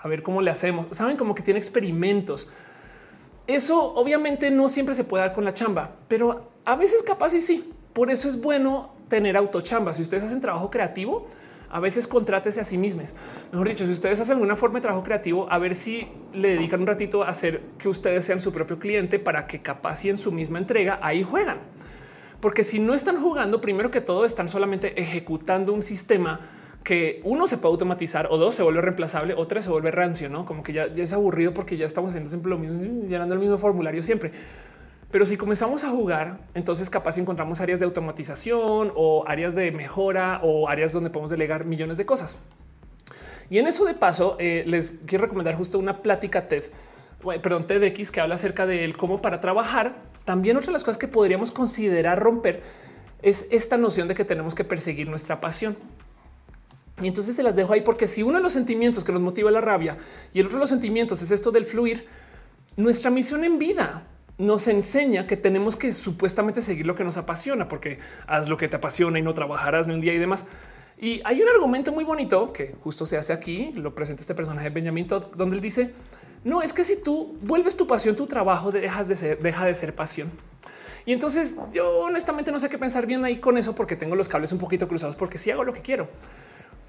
a 0.00 0.06
ver 0.06 0.22
cómo 0.22 0.40
le 0.40 0.50
hacemos. 0.50 0.86
Saben 0.92 1.16
como 1.16 1.34
que 1.34 1.42
tiene 1.42 1.58
experimentos. 1.58 2.48
Eso 3.48 3.94
obviamente 3.94 4.50
no 4.50 4.68
siempre 4.68 4.94
se 4.94 5.04
puede 5.04 5.24
dar 5.24 5.34
con 5.34 5.44
la 5.44 5.52
chamba, 5.52 5.96
pero 6.06 6.47
a 6.68 6.76
veces 6.76 7.02
capaz 7.02 7.32
y 7.32 7.40
sí. 7.40 7.72
Por 7.94 8.10
eso 8.10 8.28
es 8.28 8.38
bueno 8.42 8.92
tener 9.08 9.38
autochamba. 9.38 9.94
Si 9.94 10.02
ustedes 10.02 10.24
hacen 10.24 10.42
trabajo 10.42 10.70
creativo, 10.70 11.26
a 11.70 11.80
veces 11.80 12.06
contrátese 12.06 12.60
a 12.60 12.64
sí 12.64 12.76
mismos. 12.76 13.14
Mejor 13.52 13.68
dicho, 13.68 13.86
si 13.86 13.92
ustedes 13.92 14.20
hacen 14.20 14.34
alguna 14.34 14.54
forma 14.54 14.78
de 14.78 14.82
trabajo 14.82 15.02
creativo, 15.02 15.50
a 15.50 15.56
ver 15.56 15.74
si 15.74 16.08
le 16.34 16.50
dedican 16.50 16.82
un 16.82 16.86
ratito 16.86 17.22
a 17.22 17.28
hacer 17.28 17.62
que 17.78 17.88
ustedes 17.88 18.26
sean 18.26 18.38
su 18.38 18.52
propio 18.52 18.78
cliente 18.78 19.18
para 19.18 19.46
que 19.46 19.62
capaz 19.62 20.04
y 20.04 20.10
en 20.10 20.18
su 20.18 20.30
misma 20.30 20.58
entrega 20.58 20.98
ahí 21.00 21.22
juegan. 21.22 21.56
Porque 22.38 22.62
si 22.64 22.78
no 22.78 22.92
están 22.92 23.16
jugando, 23.16 23.62
primero 23.62 23.90
que 23.90 24.02
todo 24.02 24.26
están 24.26 24.50
solamente 24.50 25.00
ejecutando 25.00 25.72
un 25.72 25.82
sistema 25.82 26.40
que 26.84 27.22
uno 27.24 27.46
se 27.46 27.56
puede 27.56 27.72
automatizar 27.72 28.28
o 28.30 28.36
dos 28.36 28.54
se 28.54 28.62
vuelve 28.62 28.82
reemplazable 28.82 29.32
o 29.34 29.46
tres 29.46 29.64
se 29.64 29.70
vuelve 29.70 29.90
rancio, 29.90 30.28
no 30.28 30.44
como 30.44 30.62
que 30.62 30.74
ya, 30.74 30.84
es 30.84 31.14
aburrido 31.14 31.54
porque 31.54 31.78
ya 31.78 31.86
estamos 31.86 32.10
haciendo 32.10 32.28
siempre 32.28 32.50
lo 32.50 32.58
mismo, 32.58 33.06
llenando 33.08 33.34
el 33.34 33.40
mismo 33.40 33.56
formulario 33.56 34.02
siempre. 34.02 34.32
Pero 35.10 35.24
si 35.24 35.38
comenzamos 35.38 35.84
a 35.84 35.90
jugar, 35.90 36.40
entonces 36.54 36.90
capaz 36.90 37.16
encontramos 37.16 37.60
áreas 37.60 37.80
de 37.80 37.86
automatización 37.86 38.92
o 38.94 39.24
áreas 39.26 39.54
de 39.54 39.72
mejora 39.72 40.40
o 40.42 40.68
áreas 40.68 40.92
donde 40.92 41.08
podemos 41.08 41.30
delegar 41.30 41.64
millones 41.64 41.96
de 41.96 42.04
cosas. 42.04 42.38
Y 43.48 43.58
en 43.58 43.66
eso 43.66 43.86
de 43.86 43.94
paso, 43.94 44.36
eh, 44.38 44.64
les 44.66 44.98
quiero 45.06 45.24
recomendar 45.24 45.54
justo 45.54 45.78
una 45.78 45.98
plática 45.98 46.46
TED, 46.46 46.64
perdón, 47.42 47.66
TEDx 47.66 48.10
que 48.10 48.20
habla 48.20 48.34
acerca 48.34 48.66
de 48.66 48.92
cómo 48.98 49.22
para 49.22 49.40
trabajar. 49.40 49.96
También 50.26 50.58
otra 50.58 50.66
de 50.66 50.72
las 50.72 50.84
cosas 50.84 50.98
que 50.98 51.08
podríamos 51.08 51.52
considerar 51.52 52.20
romper 52.20 52.62
es 53.22 53.46
esta 53.50 53.78
noción 53.78 54.08
de 54.08 54.14
que 54.14 54.26
tenemos 54.26 54.54
que 54.54 54.64
perseguir 54.64 55.08
nuestra 55.08 55.40
pasión. 55.40 55.74
Y 57.00 57.08
entonces 57.08 57.34
se 57.34 57.42
las 57.42 57.56
dejo 57.56 57.72
ahí 57.72 57.80
porque 57.80 58.06
si 58.06 58.22
uno 58.22 58.36
de 58.36 58.42
los 58.42 58.52
sentimientos 58.52 59.04
que 59.04 59.12
nos 59.12 59.22
motiva 59.22 59.50
la 59.50 59.62
rabia 59.62 59.96
y 60.34 60.40
el 60.40 60.46
otro 60.46 60.58
de 60.58 60.62
los 60.62 60.70
sentimientos 60.70 61.22
es 61.22 61.30
esto 61.30 61.50
del 61.50 61.64
fluir, 61.64 62.06
nuestra 62.76 63.10
misión 63.10 63.44
en 63.44 63.58
vida 63.58 64.02
nos 64.38 64.68
enseña 64.68 65.26
que 65.26 65.36
tenemos 65.36 65.76
que 65.76 65.92
supuestamente 65.92 66.60
seguir 66.60 66.86
lo 66.86 66.94
que 66.94 67.04
nos 67.04 67.16
apasiona, 67.16 67.68
porque 67.68 67.98
haz 68.26 68.48
lo 68.48 68.56
que 68.56 68.68
te 68.68 68.76
apasiona 68.76 69.18
y 69.18 69.22
no 69.22 69.34
trabajarás 69.34 69.86
ni 69.88 69.94
un 69.94 70.00
día 70.00 70.14
y 70.14 70.18
demás. 70.18 70.46
Y 71.00 71.20
hay 71.24 71.42
un 71.42 71.48
argumento 71.48 71.92
muy 71.92 72.04
bonito 72.04 72.52
que 72.52 72.74
justo 72.80 73.04
se 73.04 73.16
hace 73.16 73.32
aquí, 73.32 73.72
lo 73.74 73.94
presenta 73.94 74.22
este 74.22 74.34
personaje 74.34 74.70
Benjamin 74.70 75.06
Todd, 75.06 75.24
donde 75.36 75.56
él 75.56 75.62
dice, 75.62 75.92
no, 76.44 76.62
es 76.62 76.72
que 76.72 76.84
si 76.84 77.02
tú 77.02 77.36
vuelves 77.42 77.76
tu 77.76 77.86
pasión, 77.86 78.16
tu 78.16 78.26
trabajo, 78.26 78.70
dejas 78.70 79.08
de 79.08 79.16
ser, 79.16 79.38
deja 79.40 79.64
de 79.64 79.74
ser 79.74 79.94
pasión. 79.94 80.30
Y 81.04 81.12
entonces 81.12 81.56
yo 81.72 82.00
honestamente 82.00 82.52
no 82.52 82.58
sé 82.58 82.68
qué 82.68 82.78
pensar 82.78 83.06
bien 83.06 83.24
ahí 83.24 83.38
con 83.38 83.56
eso 83.58 83.74
porque 83.74 83.96
tengo 83.96 84.14
los 84.14 84.28
cables 84.28 84.52
un 84.52 84.58
poquito 84.58 84.86
cruzados 84.86 85.16
porque 85.16 85.38
si 85.38 85.44
sí 85.44 85.50
hago 85.50 85.64
lo 85.64 85.72
que 85.72 85.80
quiero. 85.80 86.08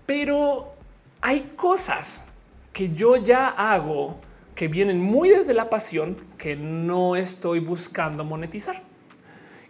Pero 0.05 0.73
hay 1.21 1.51
cosas 1.55 2.25
que 2.73 2.89
yo 2.89 3.15
ya 3.15 3.47
hago 3.47 4.19
que 4.59 4.67
vienen 4.67 4.99
muy 4.99 5.29
desde 5.29 5.53
la 5.53 5.69
pasión 5.69 6.17
que 6.37 6.57
no 6.57 7.15
estoy 7.15 7.61
buscando 7.61 8.25
monetizar. 8.25 8.81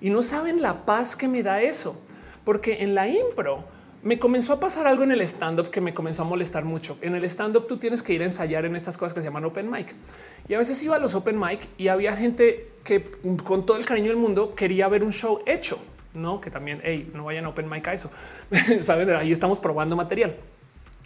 Y 0.02 0.10
no 0.10 0.24
saben 0.24 0.64
la 0.64 0.84
paz 0.84 1.16
que 1.16 1.28
me 1.28 1.44
da 1.44 1.61
eso, 1.61 2.02
porque 2.44 2.82
en 2.82 2.95
la 2.95 3.07
impro 3.07 3.66
me 4.02 4.18
comenzó 4.18 4.53
a 4.53 4.60
pasar 4.60 4.88
algo 4.88 5.03
en 5.03 5.11
el 5.11 5.22
stand 5.22 5.60
up 5.60 5.70
que 5.70 5.80
me 5.80 5.94
comenzó 5.94 6.24
a 6.24 6.26
molestar 6.26 6.66
mucho. 6.66 6.98
En 7.02 7.14
el 7.14 7.24
stand 7.26 7.56
up 7.56 7.68
tú 7.68 7.78
tienes 7.78 8.02
que 8.02 8.14
ir 8.14 8.24
a 8.24 8.26
ensayar 8.26 8.66
en 8.66 8.76
estas 8.76 8.98
cosas 8.98 9.14
que 9.14 9.20
se 9.20 9.28
llaman 9.28 9.45
open 9.45 9.70
mic. 9.70 9.94
Y 10.48 10.56
a 10.56 10.57
veces 10.57 10.82
iba 10.82 10.95
a 10.95 10.99
los 10.99 11.14
open 11.14 11.40
mic 11.40 11.68
y 11.78 11.90
había 11.90 12.16
gente 12.16 12.72
que 12.84 13.11
con 13.44 13.68
todo 13.68 13.78
el 13.78 13.86
cariño 13.86 14.07
del 14.07 14.18
mundo 14.18 14.56
quería 14.56 14.88
ver 14.88 15.03
un 15.03 15.14
show 15.14 15.44
hecho, 15.45 15.78
no 16.16 16.41
que 16.41 16.49
también 16.49 16.82
hey, 16.84 17.11
no 17.14 17.26
vayan 17.26 17.45
a 17.45 17.49
open 17.49 17.70
mic 17.70 17.88
a 17.88 17.94
eso. 17.94 18.10
Saben, 18.80 19.11
ahí 19.11 19.32
estamos 19.32 19.60
probando 19.60 19.95
material. 19.95 20.36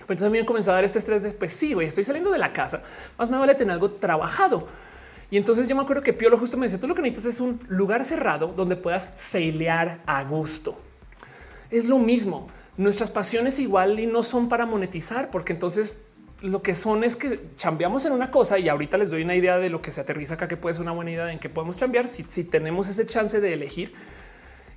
Entonces 0.04 0.28
a 0.28 0.30
mí 0.30 0.38
me 0.38 0.46
comenzó 0.46 0.72
a 0.72 0.76
dar 0.76 0.84
este 0.84 1.00
estrés 1.00 1.24
de 1.24 1.32
pues 1.32 1.52
sí, 1.52 1.74
estoy 1.82 2.04
saliendo 2.04 2.32
de 2.32 2.38
la 2.38 2.54
casa, 2.54 2.84
más 3.18 3.30
me 3.30 3.38
vale 3.38 3.56
tener 3.56 3.74
algo 3.74 3.92
trabajado. 3.92 4.68
Y 5.32 5.38
entonces 5.38 5.68
yo 5.68 5.76
me 5.76 5.82
acuerdo 5.82 6.04
que 6.04 6.14
Piolo 6.14 6.38
justo 6.38 6.58
me 6.58 6.68
decía, 6.68 6.80
tú 6.80 6.88
lo 6.88 6.94
que 6.94 7.02
necesitas 7.02 7.34
es 7.34 7.40
un 7.40 7.60
lugar 7.68 8.06
cerrado 8.06 8.48
donde 8.48 8.76
puedas 8.76 9.10
failear 9.18 10.02
a 10.06 10.24
gusto. 10.24 10.78
Es 11.72 11.88
lo 11.88 11.98
mismo 11.98 12.50
nuestras 12.78 13.10
pasiones 13.10 13.58
igual 13.60 14.00
y 14.00 14.06
no 14.06 14.24
son 14.24 14.50
para 14.50 14.66
monetizar, 14.66 15.32
porque 15.32 15.54
entonces 15.54 16.06
lo 16.42 16.62
que 16.62 16.76
son 16.76 17.04
es 17.04 17.16
que 17.16 17.40
chambeamos 17.56 18.06
en 18.06 18.12
una 18.12 18.30
cosa 18.30 18.60
y 18.60 18.68
ahorita 18.68 18.98
les 18.98 19.10
doy 19.10 19.24
una 19.24 19.36
idea 19.36 19.58
de 19.60 19.70
lo 19.70 19.82
que 19.82 19.92
se 19.92 20.02
aterriza 20.02 20.34
acá, 20.36 20.48
que 20.48 20.58
puede 20.58 20.76
ser 20.76 20.82
una 20.82 20.92
buena 20.92 21.12
idea 21.12 21.32
en 21.32 21.40
que 21.40 21.50
podemos 21.50 21.78
chambear 21.78 22.08
si, 22.08 22.26
si 22.28 22.44
tenemos 22.44 22.90
ese 22.90 23.06
chance 23.06 23.40
de 23.40 23.54
elegir 23.54 23.94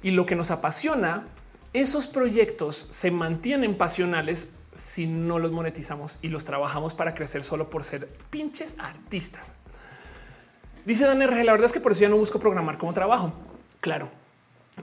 y 0.03 0.13
lo 0.13 0.25
que 0.27 0.37
nos 0.37 0.51
apasiona, 0.51 1.25
esos 1.73 2.07
proyectos 2.07 2.87
se 2.89 3.11
mantienen 3.11 3.75
pasionales 3.75 4.53
si 4.77 5.07
no 5.07 5.39
los 5.39 5.53
monetizamos 5.53 6.19
y 6.23 6.29
los 6.29 6.45
trabajamos 6.45 6.95
para 6.95 7.15
crecer 7.15 7.43
solo 7.43 7.71
por 7.71 7.85
ser 7.85 8.09
pinches 8.31 8.79
artistas. 8.79 9.53
Dice 10.85 11.05
Dan 11.05 11.21
R. 11.21 11.45
La 11.45 11.53
verdad 11.53 11.67
es 11.67 11.73
que 11.73 11.81
por 11.81 11.93
eso 11.93 12.03
ya 12.03 12.09
no 12.09 12.17
busco 12.17 12.39
programar 12.39 12.79
como 12.79 12.93
trabajo. 12.93 13.33
Claro, 13.81 14.09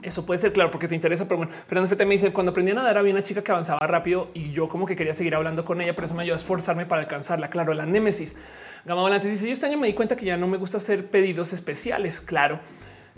eso 0.02 0.26
puede 0.26 0.38
ser 0.38 0.52
claro 0.52 0.70
porque 0.70 0.88
te 0.88 0.94
interesa, 0.94 1.26
pero 1.28 1.38
bueno, 1.38 1.52
Fernando 1.66 1.88
Fete 1.88 2.04
me 2.04 2.14
dice 2.14 2.32
cuando 2.32 2.50
aprendí 2.50 2.72
a 2.72 2.74
nadar 2.74 2.98
había 2.98 3.12
una 3.12 3.22
chica 3.22 3.42
que 3.42 3.52
avanzaba 3.52 3.86
rápido 3.86 4.28
y 4.34 4.50
yo 4.50 4.68
como 4.68 4.86
que 4.86 4.96
quería 4.96 5.14
seguir 5.14 5.34
hablando 5.34 5.64
con 5.64 5.80
ella, 5.80 5.94
pero 5.94 6.06
eso 6.06 6.14
me 6.14 6.22
ayudó 6.22 6.34
a 6.34 6.38
esforzarme 6.38 6.84
para 6.84 7.02
alcanzarla. 7.02 7.48
Claro, 7.48 7.72
la 7.74 7.86
némesis. 7.86 8.36
Gama 8.84 9.02
Volante 9.02 9.28
dice 9.28 9.46
yo 9.46 9.52
este 9.52 9.66
año 9.66 9.78
me 9.78 9.86
di 9.86 9.94
cuenta 9.94 10.16
que 10.16 10.26
ya 10.26 10.36
no 10.36 10.46
me 10.46 10.56
gusta 10.56 10.78
hacer 10.78 11.06
pedidos 11.06 11.52
especiales. 11.52 12.20
Claro. 12.20 12.58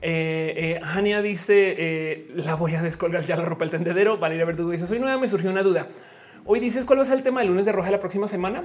Eh, 0.03 0.79
eh 0.83 1.23
dice 1.23 1.75
eh, 1.79 2.31
la 2.35 2.55
voy 2.55 2.75
a 2.75 2.83
descolgar 2.83 3.25
ya 3.25 3.37
la 3.37 3.45
ropa 3.47 3.65
el 3.65 3.71
tendedero. 3.71 4.19
Valeria 4.19 4.45
Verdugo 4.45 4.71
dice 4.71 4.87
soy 4.87 4.99
nueva, 4.99 5.19
me 5.19 5.29
surgió 5.29 5.51
una 5.51 5.63
duda. 5.63 5.89
Hoy 6.49 6.61
dices 6.61 6.85
cuál 6.85 7.01
va 7.01 7.03
a 7.03 7.07
ser 7.07 7.17
el 7.17 7.25
tema 7.25 7.41
del 7.41 7.49
lunes 7.49 7.67
de 7.67 7.73
roja 7.73 7.91
la 7.91 7.99
próxima 7.99 8.29
semana. 8.29 8.63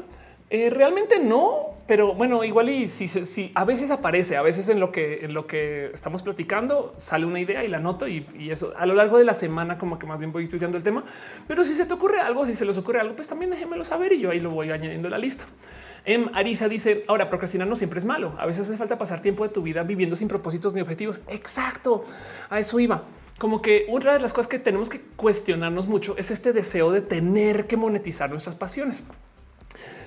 Eh, 0.51 0.69
realmente 0.69 1.17
no, 1.17 1.77
pero 1.87 2.13
bueno, 2.13 2.43
igual 2.43 2.69
y 2.69 2.87
si, 2.87 3.51
a 3.55 3.65
veces 3.65 3.89
aparece, 3.89 4.37
a 4.37 4.43
veces 4.43 4.69
en 4.69 4.79
lo 4.79 4.91
que 4.91 5.89
estamos 5.91 6.21
platicando 6.21 6.93
sale 6.97 7.25
una 7.25 7.39
idea 7.39 7.63
y 7.63 7.69
la 7.69 7.79
noto 7.79 8.07
y, 8.07 8.27
eso 8.51 8.73
a 8.77 8.85
lo 8.85 8.93
largo 8.93 9.17
de 9.17 9.23
la 9.23 9.33
semana 9.33 9.79
como 9.79 9.97
que 9.97 10.05
más 10.05 10.19
bien 10.19 10.31
voy 10.31 10.47
tuiteando 10.47 10.77
el 10.77 10.83
tema. 10.83 11.03
Pero 11.47 11.63
si 11.63 11.73
se 11.73 11.85
te 11.85 11.93
ocurre 11.93 12.19
algo, 12.19 12.45
si 12.45 12.55
se 12.55 12.65
les 12.65 12.77
ocurre 12.77 12.99
algo, 12.99 13.15
pues 13.15 13.27
también 13.27 13.49
déjenmelo 13.49 13.83
saber 13.83 14.13
y 14.13 14.19
yo 14.19 14.29
ahí 14.29 14.39
lo 14.39 14.51
voy 14.51 14.69
añadiendo 14.69 15.07
a 15.07 15.11
la 15.11 15.17
lista. 15.17 15.45
Em, 16.05 16.29
Arisa 16.33 16.67
dice 16.67 17.03
ahora 17.07 17.29
procrastinar 17.29 17.67
no 17.67 17.75
siempre 17.75 17.97
es 17.97 18.05
malo. 18.05 18.35
A 18.37 18.45
veces 18.45 18.67
hace 18.67 18.77
falta 18.77 18.99
pasar 18.99 19.21
tiempo 19.21 19.43
de 19.43 19.49
tu 19.49 19.63
vida 19.63 19.81
viviendo 19.81 20.15
sin 20.15 20.27
propósitos 20.27 20.75
ni 20.75 20.81
objetivos. 20.81 21.23
Exacto. 21.29 22.03
A 22.49 22.59
eso 22.59 22.79
iba. 22.79 23.01
Como 23.41 23.59
que 23.59 23.87
una 23.89 24.13
de 24.13 24.19
las 24.19 24.33
cosas 24.33 24.47
que 24.47 24.59
tenemos 24.59 24.87
que 24.87 25.01
cuestionarnos 25.15 25.87
mucho 25.87 26.15
es 26.15 26.29
este 26.29 26.53
deseo 26.53 26.91
de 26.91 27.01
tener 27.01 27.65
que 27.65 27.75
monetizar 27.75 28.29
nuestras 28.29 28.53
pasiones 28.53 29.03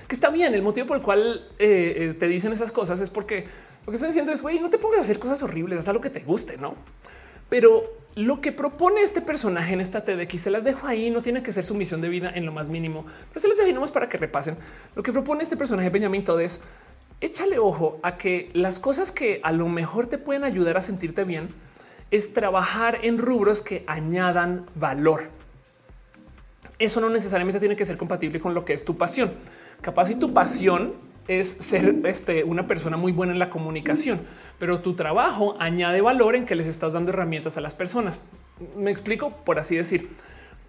que 0.07 0.15
está 0.15 0.29
bien. 0.29 0.53
El 0.53 0.61
motivo 0.61 0.87
por 0.87 0.95
el 0.95 1.03
cual 1.03 1.45
eh, 1.59 1.95
eh, 1.97 2.15
te 2.17 2.29
dicen 2.29 2.53
esas 2.53 2.71
cosas 2.71 3.01
es 3.01 3.09
porque 3.09 3.45
lo 3.85 3.91
que 3.91 3.97
están 3.97 4.09
diciendo 4.09 4.31
es 4.31 4.41
güey, 4.41 4.61
no 4.61 4.69
te 4.69 4.77
pongas 4.77 4.99
a 4.99 5.01
hacer 5.01 5.19
cosas 5.19 5.43
horribles, 5.43 5.79
hasta 5.79 5.91
lo 5.91 5.99
que 5.99 6.09
te 6.09 6.21
guste, 6.21 6.55
no? 6.55 6.75
Pero 7.49 7.83
lo 8.15 8.39
que 8.39 8.53
propone 8.53 9.01
este 9.01 9.19
personaje 9.19 9.73
en 9.73 9.81
esta 9.81 10.05
TDX 10.05 10.39
se 10.39 10.49
las 10.49 10.63
dejo 10.63 10.87
ahí. 10.87 11.09
No 11.09 11.21
tiene 11.21 11.43
que 11.43 11.51
ser 11.51 11.65
su 11.65 11.75
misión 11.75 11.99
de 11.99 12.07
vida 12.07 12.31
en 12.33 12.45
lo 12.45 12.53
más 12.53 12.69
mínimo, 12.69 13.05
pero 13.27 13.41
se 13.41 13.49
los 13.49 13.57
dejamos 13.57 13.91
para 13.91 14.07
que 14.07 14.17
repasen 14.17 14.55
lo 14.95 15.03
que 15.03 15.11
propone 15.11 15.43
este 15.43 15.57
personaje 15.57 15.89
Benjamin 15.89 16.23
Todes. 16.23 16.61
Échale 17.19 17.59
ojo 17.59 17.97
a 18.01 18.15
que 18.15 18.49
las 18.53 18.79
cosas 18.79 19.11
que 19.11 19.41
a 19.43 19.51
lo 19.51 19.67
mejor 19.67 20.07
te 20.07 20.17
pueden 20.17 20.45
ayudar 20.45 20.77
a 20.77 20.81
sentirte 20.81 21.25
bien 21.25 21.49
es 22.15 22.33
trabajar 22.33 22.99
en 23.03 23.17
rubros 23.17 23.61
que 23.61 23.83
añadan 23.87 24.65
valor. 24.75 25.29
Eso 26.79 27.01
no 27.01 27.09
necesariamente 27.09 27.59
tiene 27.59 27.75
que 27.75 27.85
ser 27.85 27.97
compatible 27.97 28.39
con 28.39 28.53
lo 28.53 28.63
que 28.63 28.73
es 28.73 28.85
tu 28.85 28.97
pasión. 28.97 29.31
Capaz 29.81 30.09
y 30.11 30.15
tu 30.15 30.33
pasión 30.33 30.93
es 31.27 31.49
ser 31.49 31.95
este, 32.05 32.43
una 32.43 32.67
persona 32.67 32.95
muy 32.95 33.11
buena 33.11 33.33
en 33.33 33.39
la 33.39 33.49
comunicación, 33.49 34.21
pero 34.59 34.79
tu 34.79 34.93
trabajo 34.93 35.55
añade 35.59 36.01
valor 36.01 36.35
en 36.35 36.45
que 36.45 36.55
les 36.55 36.67
estás 36.67 36.93
dando 36.93 37.11
herramientas 37.11 37.57
a 37.57 37.61
las 37.61 37.73
personas. 37.73 38.19
Me 38.77 38.91
explico 38.91 39.31
por 39.43 39.59
así 39.59 39.75
decir, 39.75 40.09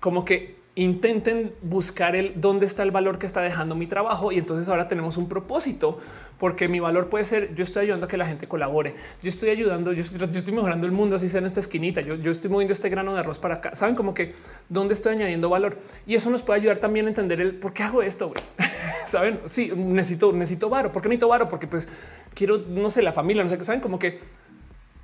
como 0.00 0.24
que 0.24 0.56
intenten 0.76 1.52
buscar 1.62 2.14
el 2.14 2.38
dónde 2.38 2.66
está 2.66 2.82
el 2.82 2.90
valor 2.90 3.18
que 3.18 3.24
está 3.24 3.40
dejando 3.40 3.74
mi 3.74 3.86
trabajo 3.86 4.30
y 4.30 4.36
entonces 4.36 4.68
ahora 4.68 4.88
tenemos 4.88 5.16
un 5.16 5.26
propósito 5.26 5.98
porque 6.38 6.68
mi 6.68 6.80
valor 6.80 7.08
puede 7.08 7.24
ser 7.24 7.54
yo 7.54 7.64
estoy 7.64 7.84
ayudando 7.84 8.04
a 8.04 8.08
que 8.10 8.18
la 8.18 8.26
gente 8.26 8.46
colabore, 8.46 8.94
yo 9.22 9.30
estoy 9.30 9.48
ayudando, 9.48 9.94
yo 9.94 10.02
estoy, 10.02 10.52
mejorando 10.52 10.84
el 10.84 10.92
mundo 10.92 11.16
así 11.16 11.30
sea 11.30 11.40
en 11.40 11.46
esta 11.46 11.60
esquinita, 11.60 12.02
yo, 12.02 12.16
yo, 12.16 12.30
estoy 12.30 12.50
moviendo 12.50 12.74
este 12.74 12.90
grano 12.90 13.14
de 13.14 13.20
arroz 13.20 13.38
para 13.38 13.54
acá, 13.54 13.74
saben 13.74 13.94
como 13.94 14.12
que 14.12 14.34
dónde 14.68 14.92
estoy 14.92 15.14
añadiendo 15.14 15.48
valor 15.48 15.78
y 16.06 16.14
eso 16.14 16.28
nos 16.28 16.42
puede 16.42 16.60
ayudar 16.60 16.76
también 16.76 17.06
a 17.06 17.08
entender 17.08 17.40
el 17.40 17.54
por 17.54 17.72
qué 17.72 17.82
hago 17.82 18.02
esto. 18.02 18.34
saben, 19.06 19.40
sí, 19.46 19.72
necesito, 19.74 20.30
necesito 20.32 20.68
varo, 20.68 20.92
¿por 20.92 21.00
qué 21.00 21.08
necesito 21.08 21.28
varo? 21.28 21.48
Porque 21.48 21.66
pues 21.66 21.88
quiero, 22.34 22.58
no 22.68 22.90
sé, 22.90 23.00
la 23.00 23.14
familia, 23.14 23.42
no 23.42 23.48
sé 23.48 23.56
qué 23.56 23.64
saben 23.64 23.80
como 23.80 23.98
que 23.98 24.20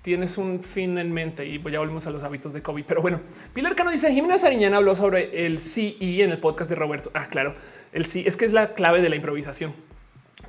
tienes 0.02 0.36
un 0.36 0.62
fin 0.62 0.98
en 0.98 1.12
mente 1.12 1.46
y 1.46 1.62
ya 1.70 1.78
volvemos 1.78 2.06
a 2.06 2.10
los 2.10 2.22
hábitos 2.22 2.52
de 2.52 2.62
COVID. 2.62 2.84
Pero 2.86 3.02
bueno, 3.02 3.20
Pilar 3.54 3.74
Cano 3.74 3.90
dice 3.90 4.12
Jimena 4.12 4.36
Sariñana 4.36 4.76
habló 4.76 4.94
sobre 4.94 5.46
el 5.46 5.60
sí 5.60 5.96
y 6.00 6.22
en 6.22 6.30
el 6.30 6.38
podcast 6.38 6.68
de 6.70 6.76
Roberto. 6.76 7.10
Ah, 7.14 7.26
claro, 7.26 7.54
el 7.92 8.04
sí 8.04 8.24
es 8.26 8.36
que 8.36 8.44
es 8.44 8.52
la 8.52 8.74
clave 8.74 9.00
de 9.00 9.08
la 9.08 9.16
improvisación. 9.16 9.72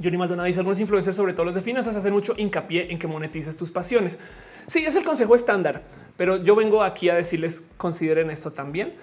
Johnny 0.01 0.17
Maldonado 0.17 0.47
dice 0.47 0.59
algunos 0.59 0.80
influencers, 0.80 1.15
sobre 1.15 1.34
todo 1.34 1.45
los 1.45 1.55
de 1.55 1.61
finanzas, 1.61 1.95
hacen 1.95 2.13
mucho 2.13 2.34
hincapié 2.35 2.91
en 2.91 2.97
que 2.97 3.07
monetices 3.07 3.55
tus 3.57 3.69
pasiones. 3.69 4.17
Sí, 4.65 4.84
es 4.85 4.95
el 4.95 5.03
consejo 5.03 5.35
estándar, 5.35 5.84
pero 6.17 6.43
yo 6.43 6.55
vengo 6.55 6.84
aquí 6.84 7.09
a 7.09 7.15
decirles 7.15 7.67
consideren 7.77 8.31
esto 8.31 8.51
también. 8.51 8.93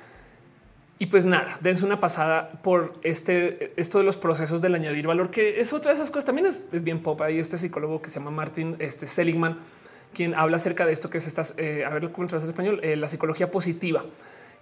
Y 0.98 1.06
pues 1.06 1.24
nada, 1.24 1.56
dense 1.62 1.84
una 1.84 1.98
pasada 1.98 2.50
por 2.62 2.92
este, 3.02 3.72
esto 3.76 3.98
de 3.98 4.04
los 4.04 4.18
procesos 4.18 4.60
del 4.60 4.74
añadir 4.74 5.06
valor, 5.06 5.30
que 5.30 5.58
es 5.58 5.72
otra 5.72 5.92
de 5.92 5.94
esas 5.94 6.10
cosas. 6.10 6.26
También 6.26 6.46
es, 6.46 6.84
bien 6.84 7.02
pop. 7.02 7.18
Hay 7.22 7.38
este 7.38 7.56
psicólogo 7.56 8.02
que 8.02 8.10
se 8.10 8.18
llama 8.18 8.30
Martin 8.30 8.76
este 8.80 9.06
Seligman, 9.06 9.58
quien 10.14 10.34
habla 10.34 10.56
acerca 10.56 10.86
de 10.86 10.92
esto 10.92 11.10
que 11.10 11.18
es 11.18 11.26
estas, 11.26 11.54
eh, 11.56 11.84
a 11.84 11.90
ver 11.90 12.10
cómo 12.10 12.28
en 12.28 12.36
español, 12.36 12.80
eh, 12.82 12.96
la 12.96 13.08
psicología 13.08 13.50
positiva. 13.50 14.04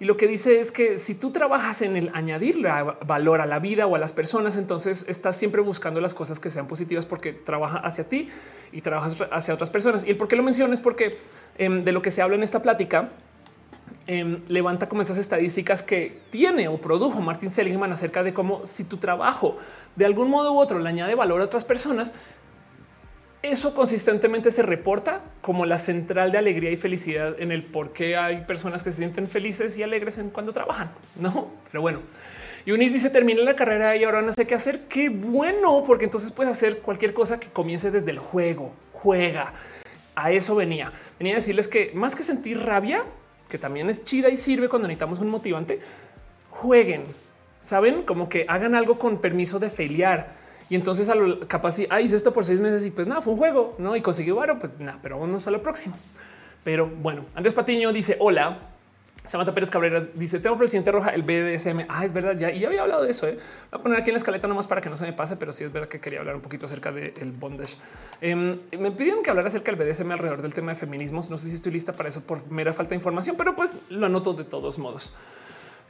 Y 0.01 0.05
lo 0.05 0.17
que 0.17 0.29
dice 0.29 0.61
es 0.61 0.71
que 0.71 0.97
si 0.97 1.17
tú 1.17 1.33
trabajas 1.33 1.83
en 1.83 1.97
el 1.97 2.11
añadir 2.15 2.65
valor 3.05 3.41
a 3.41 3.47
la 3.47 3.59
vida 3.59 3.89
o 3.89 3.97
a 3.97 3.99
las 3.99 4.13
personas, 4.13 4.57
entonces 4.57 5.05
estás 5.09 5.35
siempre 5.35 5.61
buscando 5.61 6.01
las 6.01 6.15
cosas 6.15 6.39
que 6.39 6.51
sean 6.51 6.69
positivas 6.69 7.05
porque 7.05 7.33
trabaja 7.33 7.79
hacia 7.79 8.09
ti 8.09 8.29
y 8.71 8.81
trabajas 8.81 9.17
hacia 9.33 9.55
otras 9.55 9.71
personas. 9.71 10.07
Y 10.07 10.11
el 10.11 10.17
por 10.17 10.29
qué 10.29 10.37
lo 10.37 10.45
menciono 10.45 10.73
es 10.73 10.79
porque 10.79 11.17
em, 11.57 11.83
de 11.83 11.91
lo 11.91 12.01
que 12.01 12.13
se 12.13 12.23
habla 12.23 12.37
en 12.37 12.45
esta 12.45 12.63
plática 12.63 13.09
em, 14.07 14.41
levanta 14.47 14.89
como 14.89 15.03
esas 15.03 15.19
estadísticas 15.19 15.83
que 15.83 16.21
tiene 16.31 16.69
o 16.69 16.81
produjo 16.81 17.21
Martin 17.21 17.51
Seligman 17.51 17.93
acerca 17.93 18.23
de 18.23 18.33
cómo 18.33 18.65
si 18.67 18.85
tu 18.85 18.99
trabajo 18.99 19.59
de 19.97 20.05
algún 20.05 20.31
modo 20.31 20.53
u 20.53 20.59
otro 20.59 20.79
le 20.79 20.89
añade 20.89 21.17
valor 21.17 21.41
a 21.41 21.45
otras 21.45 21.65
personas, 21.65 22.15
eso 23.43 23.75
consistentemente 23.75 24.51
se 24.51 24.63
reporta 24.63 25.21
como 25.41 25.65
la 25.65 25.79
central 25.79 26.33
de 26.33 26.39
alegría 26.39 26.71
y 26.71 26.77
felicidad 26.77 27.41
en 27.41 27.53
el 27.53 27.63
por 27.63 27.93
qué 27.93 28.17
hay 28.17 28.43
personas 28.43 28.83
que 28.83 28.91
se 28.91 28.99
sienten 28.99 29.29
felices 29.29 29.79
y 29.79 29.83
alegres 29.83 30.19
en 30.19 30.31
cuando 30.31 30.53
trabajan. 30.53 30.91
No, 31.17 31.49
pero 31.71 31.81
bueno. 31.83 32.01
Y 32.67 32.73
Unis 32.73 32.93
dice 32.93 33.11
termina 33.11 33.43
la 33.43 33.55
carrera 33.55 33.97
y 33.97 34.05
ahora 34.05 34.23
no 34.23 34.33
sé 34.33 34.47
qué 34.47 34.55
hacer. 34.55 34.81
Qué 34.89 35.09
bueno, 35.09 35.85
porque 35.87 36.05
entonces 36.05 36.33
puedes 36.33 36.51
hacer 36.51 36.81
cualquier 36.81 37.15
cosa 37.15 37.39
que 37.39 37.47
comience 37.47 37.91
desde 37.91 38.11
el 38.11 38.19
juego. 38.19 38.73
Juega. 38.93 39.53
A 40.17 40.33
eso 40.33 40.57
venía. 40.57 40.93
Venía 41.19 41.35
a 41.35 41.37
decirles 41.37 41.69
que 41.69 41.93
más 41.95 42.17
que 42.17 42.25
sentir 42.25 42.59
rabia, 42.59 43.05
que 43.49 43.57
también 43.57 43.89
es 43.89 44.05
chida 44.05 44.29
y 44.31 44.37
sirve 44.37 44.69
cuando 44.69 44.89
necesitamos 44.89 45.21
un 45.21 45.29
motivante, 45.29 45.81
jueguen. 46.51 47.05
Saben 47.61 48.03
como 48.03 48.29
que 48.29 48.45
hagan 48.49 48.75
algo 48.75 48.99
con 48.99 49.21
permiso 49.21 49.61
de 49.61 49.71
feliar 49.71 50.38
y 50.71 50.75
entonces 50.75 51.09
a 51.09 51.15
lo 51.15 51.47
capaz 51.49 51.77
ah, 51.91 52.01
hice 52.01 52.17
esto 52.17 52.33
por 52.33 52.45
seis 52.45 52.61
meses 52.61 52.85
y 52.85 52.91
pues 52.91 53.07
nada, 53.07 53.23
fue 53.23 53.33
un 53.33 53.39
juego, 53.39 53.75
no? 53.79 53.97
Y 53.97 54.03
conseguí 54.03 54.31
bueno, 54.31 54.59
pues 54.59 54.79
nada, 54.79 54.99
pero 55.03 55.19
vamos 55.19 55.47
a 55.47 55.51
lo 55.51 55.63
próximo. 55.63 55.97
Pero 56.65 56.87
bueno, 56.87 57.25
Andrés 57.35 57.55
Patiño 57.55 57.93
dice 57.93 58.17
hola. 58.21 58.59
Samantha 59.27 59.53
Pérez 59.53 59.69
Cabrera 59.71 60.03
dice: 60.15 60.41
Tengo 60.41 60.57
presidente 60.57 60.91
roja 60.91 61.11
el 61.11 61.23
BDSM. 61.23 61.85
Ah, 61.89 62.05
es 62.05 62.13
verdad. 62.15 62.39
Ya 62.39 62.51
y 62.51 62.65
había 62.65 62.81
hablado 62.81 63.03
de 63.03 63.11
eso. 63.11 63.27
¿eh? 63.29 63.39
Voy 63.71 63.81
a 63.81 63.83
poner 63.83 63.99
aquí 63.99 64.09
en 64.09 64.15
la 64.15 64.19
escaleta 64.19 64.49
nomás 64.49 64.67
para 64.67 64.81
que 64.81 64.89
no 64.89 64.97
se 64.97 65.05
me 65.05 65.13
pase, 65.13 65.37
pero 65.37 65.53
sí 65.53 65.65
es 65.65 65.73
verdad 65.73 65.89
que 65.89 66.01
quería 66.01 66.21
hablar 66.21 66.35
un 66.35 66.41
poquito 66.41 66.65
acerca 66.65 66.93
del 66.93 67.33
bondage. 67.33 67.77
Em, 68.23 68.59
me 68.79 68.91
pidieron 68.91 69.23
que 69.23 69.29
hablara 69.29 69.49
acerca 69.49 69.71
del 69.71 69.85
BDSM 69.85 70.11
alrededor 70.13 70.41
del 70.41 70.55
tema 70.55 70.73
de 70.73 70.77
feminismos. 70.77 71.29
No 71.29 71.37
sé 71.37 71.49
si 71.49 71.57
estoy 71.57 71.73
lista 71.73 71.93
para 71.93 72.09
eso 72.09 72.23
por 72.23 72.51
mera 72.51 72.73
falta 72.73 72.91
de 72.91 72.97
información, 72.97 73.37
pero 73.37 73.55
pues 73.55 73.75
lo 73.91 74.07
anoto 74.07 74.33
de 74.33 74.45
todos 74.45 74.79
modos. 74.79 75.13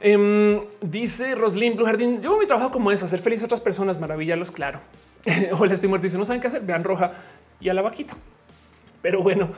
Em, 0.01 0.61
dice 0.81 1.35
Roslyn 1.35 1.75
Blue 1.75 1.85
Jardín, 1.85 2.21
yo 2.21 2.37
mi 2.37 2.47
trabajo 2.47 2.71
como 2.71 2.91
eso, 2.91 3.05
hacer 3.05 3.19
feliz 3.19 3.41
a 3.41 3.45
otras 3.45 3.59
personas, 3.59 3.99
maravillarlos, 3.99 4.51
claro. 4.51 4.79
Hola, 5.59 5.73
estoy 5.73 5.89
muerto. 5.89 6.03
Dice, 6.03 6.17
no 6.17 6.25
saben 6.25 6.41
qué 6.41 6.47
hacer, 6.47 6.61
vean 6.61 6.83
roja 6.83 7.13
y 7.59 7.69
a 7.69 7.73
la 7.73 7.81
vaquita. 7.81 8.15
Pero 9.01 9.21
bueno, 9.21 9.49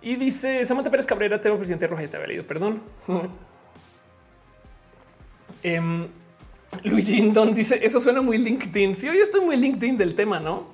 y 0.00 0.16
dice 0.16 0.64
Samantha 0.64 0.90
Pérez 0.90 1.06
Cabrera, 1.06 1.40
tengo 1.40 1.56
presidente 1.56 1.86
roja 1.86 2.04
y 2.04 2.08
te 2.08 2.16
había 2.16 2.28
leído, 2.28 2.46
perdón. 2.46 2.82
um, 5.64 6.06
Luigi 6.84 7.30
Don 7.30 7.54
dice, 7.54 7.78
eso 7.82 8.00
suena 8.00 8.22
muy 8.22 8.38
LinkedIn. 8.38 8.94
Sí, 8.94 9.08
hoy 9.08 9.18
estoy 9.18 9.42
muy 9.42 9.56
LinkedIn 9.56 9.98
del 9.98 10.14
tema, 10.14 10.40
¿no? 10.40 10.68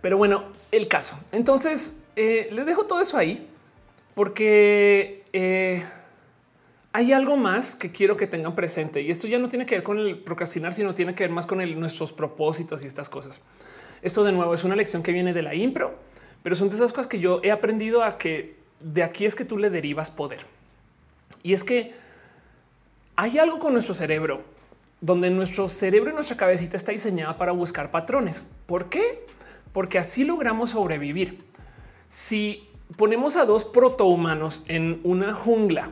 Pero 0.00 0.16
bueno, 0.16 0.44
el 0.70 0.86
caso. 0.86 1.18
Entonces, 1.32 2.00
eh, 2.14 2.48
les 2.52 2.64
dejo 2.64 2.86
todo 2.86 3.00
eso 3.00 3.16
ahí 3.16 3.48
porque... 4.14 5.24
Eh, 5.32 5.84
hay 6.92 7.12
algo 7.12 7.36
más 7.36 7.74
que 7.74 7.90
quiero 7.90 8.16
que 8.16 8.26
tengan 8.26 8.54
presente 8.54 9.00
y 9.00 9.10
esto 9.10 9.26
ya 9.26 9.38
no 9.38 9.48
tiene 9.48 9.64
que 9.64 9.76
ver 9.76 9.82
con 9.82 9.98
el 9.98 10.18
procrastinar, 10.18 10.72
sino 10.72 10.94
tiene 10.94 11.14
que 11.14 11.24
ver 11.24 11.30
más 11.30 11.46
con 11.46 11.58
nuestros 11.80 12.12
propósitos 12.12 12.84
y 12.84 12.86
estas 12.86 13.08
cosas. 13.08 13.40
Esto 14.02 14.24
de 14.24 14.32
nuevo 14.32 14.52
es 14.52 14.64
una 14.64 14.76
lección 14.76 15.02
que 15.02 15.12
viene 15.12 15.32
de 15.32 15.42
la 15.42 15.54
impro, 15.54 15.94
pero 16.42 16.54
son 16.54 16.68
de 16.68 16.76
esas 16.76 16.92
cosas 16.92 17.06
que 17.06 17.18
yo 17.18 17.40
he 17.42 17.50
aprendido 17.50 18.02
a 18.02 18.18
que 18.18 18.56
de 18.80 19.02
aquí 19.02 19.24
es 19.24 19.34
que 19.34 19.44
tú 19.44 19.56
le 19.56 19.70
derivas 19.70 20.10
poder. 20.10 20.40
Y 21.42 21.54
es 21.54 21.64
que 21.64 21.94
hay 23.16 23.38
algo 23.38 23.58
con 23.58 23.72
nuestro 23.72 23.94
cerebro 23.94 24.42
donde 25.00 25.30
nuestro 25.30 25.68
cerebro 25.68 26.10
y 26.10 26.14
nuestra 26.14 26.36
cabecita 26.36 26.76
está 26.76 26.92
diseñada 26.92 27.36
para 27.36 27.52
buscar 27.52 27.90
patrones. 27.90 28.44
¿Por 28.66 28.88
qué? 28.88 29.24
Porque 29.72 29.98
así 29.98 30.24
logramos 30.24 30.70
sobrevivir. 30.70 31.42
Si 32.08 32.68
ponemos 32.96 33.36
a 33.36 33.44
dos 33.44 33.64
protohumanos 33.64 34.64
en 34.68 35.00
una 35.02 35.34
jungla 35.34 35.90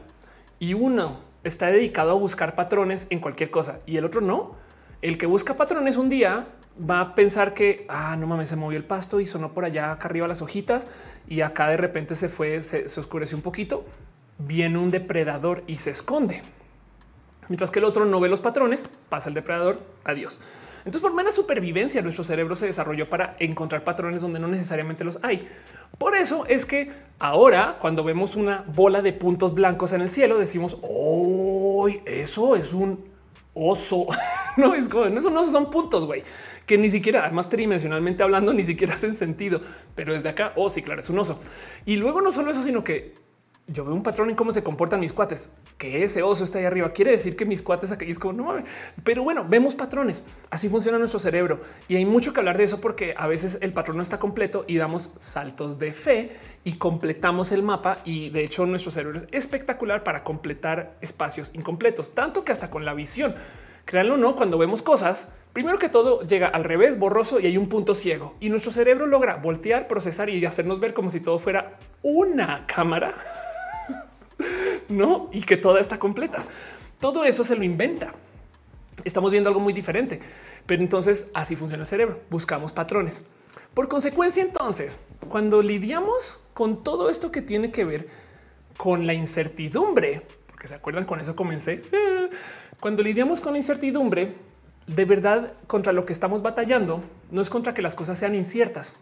y 0.61 0.75
uno 0.75 1.19
está 1.43 1.67
dedicado 1.67 2.13
a 2.13 2.15
buscar 2.15 2.55
patrones 2.55 3.09
en 3.11 3.19
cualquier 3.19 3.51
cosa 3.51 3.81
y 3.87 3.97
el 3.97 4.05
otro 4.05 4.21
no. 4.21 4.55
El 5.03 5.19
que 5.19 5.27
busca 5.27 5.57
patrones 5.57 5.97
un 5.97 6.11
día 6.11 6.47
va 6.79 7.01
a 7.01 7.15
pensar 7.15 7.55
que 7.55 7.87
ah, 7.89 8.15
no 8.17 8.27
mames, 8.27 8.51
se 8.51 8.57
movió 8.57 8.79
el 8.79 8.85
pasto 8.85 9.19
y 9.21 9.27
sonó 9.27 9.53
por 9.53 9.65
allá 9.65 9.91
acá 9.91 10.09
arriba 10.09 10.29
las 10.29 10.43
hojitas 10.43 10.87
y 11.27 11.41
acá 11.41 11.69
de 11.69 11.79
repente 11.79 12.15
se 12.15 12.29
fue, 12.29 12.63
se, 12.63 12.85
oscureció 13.01 13.37
un 13.37 13.43
poquito. 13.43 13.85
Viene 14.39 14.79
un 14.79 14.91
depredador 14.91 15.65
y 15.67 15.77
se 15.77 15.91
esconde. 15.91 16.43
Mientras 17.49 17.71
que 17.71 17.79
el 17.79 17.85
otro 17.87 18.05
no 18.05 18.21
ve 18.21 18.29
los 18.29 18.41
patrones, 18.41 18.89
pasa 19.09 19.29
el 19.29 19.35
depredador. 19.35 19.81
Adiós. 20.05 20.41
Entonces, 20.81 21.03
por 21.03 21.13
mera 21.15 21.33
supervivencia, 21.33 22.01
nuestro 22.01 22.25
cerebro 22.25 22.55
se 22.55 22.67
desarrolló 22.67 23.11
para 23.11 23.37
encontrar 23.39 23.85
patrones 23.85 24.23
donde 24.23 24.39
no 24.39 24.49
necesariamente 24.49 25.05
los 25.05 25.19
hay. 25.23 25.47
Por 25.99 26.17
eso 26.17 26.45
es 26.47 26.67
que 26.67 26.91
ahora 27.19 27.77
cuando 27.81 28.03
vemos 28.05 28.37
una 28.37 28.65
bola 28.67 29.03
de 29.03 29.13
puntos 29.13 29.55
blancos 29.55 29.93
en 29.93 30.01
el 30.01 30.09
cielo, 30.09 30.39
decimos, 30.39 30.79
hoy 30.83 32.01
eso 32.07 32.57
es 32.57 32.73
un 32.73 33.05
oso. 33.55 34.07
no 34.57 34.75
es 34.75 34.89
como, 34.89 35.05
eso 35.07 35.31
no 35.31 35.43
son 35.45 35.71
puntos, 35.71 36.07
güey, 36.07 36.23
que 36.67 36.79
ni 36.79 36.91
siquiera, 36.91 37.25
además 37.25 37.49
tridimensionalmente 37.49 38.23
hablando, 38.23 38.53
ni 38.53 38.65
siquiera 38.65 38.95
hacen 38.95 39.15
sentido. 39.15 39.61
Pero 39.95 40.15
desde 40.15 40.29
acá, 40.29 40.53
oh, 40.57 40.71
sí, 40.71 40.83
claro, 40.83 41.01
es 41.01 41.11
un 41.11 41.19
oso. 41.19 41.41
Y 41.87 41.97
luego 41.97 42.21
no 42.21 42.33
solo 42.33 42.51
eso, 42.51 42.63
sino 42.63 42.83
que 42.85 43.15
yo 43.67 43.85
veo 43.85 43.95
un 43.95 44.03
patrón 44.03 44.31
en 44.31 44.37
cómo 44.37 44.51
se 44.51 44.65
comportan 44.65 44.99
mis 44.99 45.13
cuates, 45.13 45.55
que 45.79 46.03
ese 46.03 46.23
oso 46.23 46.43
está 46.43 46.59
ahí 46.59 46.65
arriba. 46.65 46.91
Quiere 46.91 47.13
decir 47.13 47.37
que 47.37 47.45
mis 47.45 47.63
cuates 47.63 47.93
aquí 47.93 48.11
es 48.11 48.19
como 48.19 48.33
no 48.33 48.45
mames. 48.45 48.65
Pero 49.05 49.23
bueno, 49.23 49.47
vemos 49.49 49.75
patrones. 49.75 50.25
Así 50.51 50.69
funciona 50.69 50.99
nuestro 50.99 51.21
cerebro 51.21 51.61
y 51.87 51.97
hay 51.97 52.05
mucho 52.05 52.33
que 52.33 52.41
hablar 52.41 52.59
de 52.59 52.65
eso 52.65 52.81
porque 52.81 53.15
a 53.17 53.29
veces 53.29 53.59
el 53.61 53.73
patrón 53.73 53.97
no 53.97 54.03
está 54.03 54.19
completo 54.19 54.65
y 54.67 54.77
damos 54.77 55.13
saltos 55.19 55.79
de 55.79 55.93
fe 55.93 56.33
y 56.65 56.75
completamos 56.75 57.53
el 57.53 57.63
mapa. 57.63 57.99
Y 58.05 58.31
de 58.31 58.43
hecho, 58.43 58.67
nuestro 58.67 58.91
cerebro 58.91 59.19
es 59.19 59.27
espectacular 59.31 60.03
para 60.03 60.25
completar 60.25 60.97
espacios 61.01 61.55
incompletos, 61.55 62.15
tanto 62.15 62.45
que 62.45 62.53
hasta 62.53 62.71
con 62.71 62.85
la 62.85 62.95
visión. 62.95 63.35
Créanlo 63.85 64.15
o 64.15 64.19
no, 64.19 64.37
cuando 64.37 64.59
vemos 64.59 64.83
cosas, 64.83 65.33
primero 65.53 65.79
que 65.79 65.89
todo 65.89 66.23
llega 66.23 66.49
al 66.49 66.65
revés, 66.65 66.99
borroso 66.99 67.41
y 67.41 67.47
hay 67.47 67.57
un 67.57 67.69
punto 67.69 67.95
ciego 67.95 68.35
y 68.41 68.49
nuestro 68.49 68.71
cerebro 68.71 69.07
logra 69.07 69.37
voltear, 69.37 69.89
procesar 69.89 70.29
y 70.29 70.45
hacernos 70.45 70.81
ver 70.81 70.93
como 70.93 71.11
si 71.11 71.21
todo 71.21 71.39
fuera 71.39 71.79
una 72.03 72.67
cámara 72.67 73.15
no 74.89 75.29
y 75.33 75.43
que 75.43 75.57
toda 75.57 75.81
está 75.81 75.99
completa. 75.99 76.45
Todo 76.99 77.25
eso 77.25 77.45
se 77.45 77.57
lo 77.57 77.65
inventa. 77.65 78.15
Estamos 79.05 79.31
viendo 79.31 79.49
algo 79.49 79.61
muy 79.61 79.73
diferente, 79.73 80.21
pero 80.67 80.83
entonces 80.83 81.29
así 81.33 81.57
funciona 81.57 81.83
el 81.83 81.87
cerebro. 81.87 82.21
Buscamos 82.31 82.73
patrones. 82.73 83.23
Por 83.75 83.89
consecuencia, 83.89 84.43
entonces, 84.43 84.99
cuando 85.29 85.63
lidiamos 85.63 86.39
con 86.55 86.83
todo 86.83 87.09
esto 87.09 87.33
que 87.33 87.43
tiene 87.43 87.71
que 87.71 87.85
ver 87.85 88.09
con 88.77 89.07
la 89.07 89.15
incertidumbre, 89.15 90.23
porque 90.47 90.69
se 90.69 90.75
acuerdan 90.75 91.05
con 91.05 91.21
eso 91.21 91.35
comencé, 91.35 91.83
cuando 92.81 93.03
lidiamos 93.03 93.41
con 93.41 93.53
la 93.53 93.59
incertidumbre, 93.59 94.35
de 94.87 95.05
verdad 95.05 95.53
contra 95.67 95.93
lo 95.93 96.05
que 96.05 96.13
estamos 96.13 96.43
batallando 96.43 97.03
no 97.31 97.41
es 97.41 97.51
contra 97.51 97.75
que 97.75 97.83
las 97.83 97.95
cosas 97.95 98.19
sean 98.19 98.35
inciertas, 98.35 98.95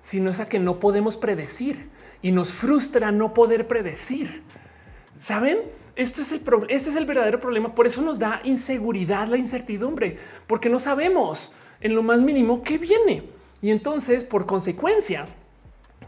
sino 0.00 0.30
es 0.30 0.40
a 0.40 0.48
que 0.48 0.60
no 0.60 0.78
podemos 0.78 1.16
predecir 1.16 1.90
y 2.22 2.30
nos 2.30 2.52
frustra 2.52 3.10
no 3.12 3.34
poder 3.34 3.66
predecir. 3.66 4.42
Saben? 5.18 5.58
Esto 5.96 6.20
es 6.20 6.30
el 6.32 6.42
este 6.68 6.90
es 6.90 6.96
el 6.96 7.06
verdadero 7.06 7.40
problema. 7.40 7.74
Por 7.74 7.86
eso 7.86 8.02
nos 8.02 8.18
da 8.18 8.40
inseguridad 8.44 9.28
la 9.28 9.38
incertidumbre, 9.38 10.18
porque 10.46 10.68
no 10.68 10.78
sabemos 10.78 11.54
en 11.80 11.94
lo 11.94 12.02
más 12.02 12.20
mínimo 12.20 12.62
qué 12.62 12.76
viene. 12.78 13.24
Y 13.62 13.70
entonces, 13.70 14.22
por 14.22 14.44
consecuencia, 14.44 15.26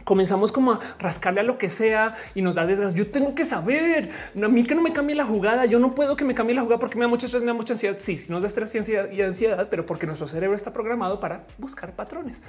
comenzamos 0.05 0.53
como 0.53 0.73
a 0.73 0.81
rascarle 0.99 1.41
a 1.41 1.43
lo 1.43 1.59
que 1.59 1.69
sea 1.69 2.15
y 2.35 2.43
nos 2.43 2.55
da 2.55 2.67
desgaste. 2.67 2.99
Yo 2.99 3.11
tengo 3.11 3.35
que 3.35 3.45
saber 3.45 4.11
a 4.35 4.49
mí 4.49 4.63
que 4.63 4.75
no 4.75 4.83
me 4.83 4.93
cambie 4.93 5.15
la 5.15 5.25
jugada. 5.25 5.67
Yo 5.67 5.79
no 5.79 5.95
puedo 5.95 6.17
que 6.17 6.25
me 6.25 6.35
cambie 6.35 6.55
la 6.55 6.63
jugada 6.63 6.79
porque 6.79 6.97
me 6.97 7.05
da 7.05 7.09
mucho 7.09 7.27
estrés, 7.27 7.43
me 7.43 7.49
da 7.49 7.55
mucha 7.55 7.75
ansiedad. 7.75 7.97
Sí, 7.99 8.17
sí 8.17 8.33
nos 8.33 8.43
da 8.43 8.47
estrés 8.49 8.75
y 8.75 8.79
ansiedad, 8.79 9.11
y 9.11 9.23
ansiedad, 9.23 9.69
pero 9.71 9.85
porque 9.85 10.07
nuestro 10.07 10.27
cerebro 10.27 10.55
está 10.55 10.73
programado 10.73 11.21
para 11.21 11.47
buscar 11.59 11.93
patrones 11.93 12.43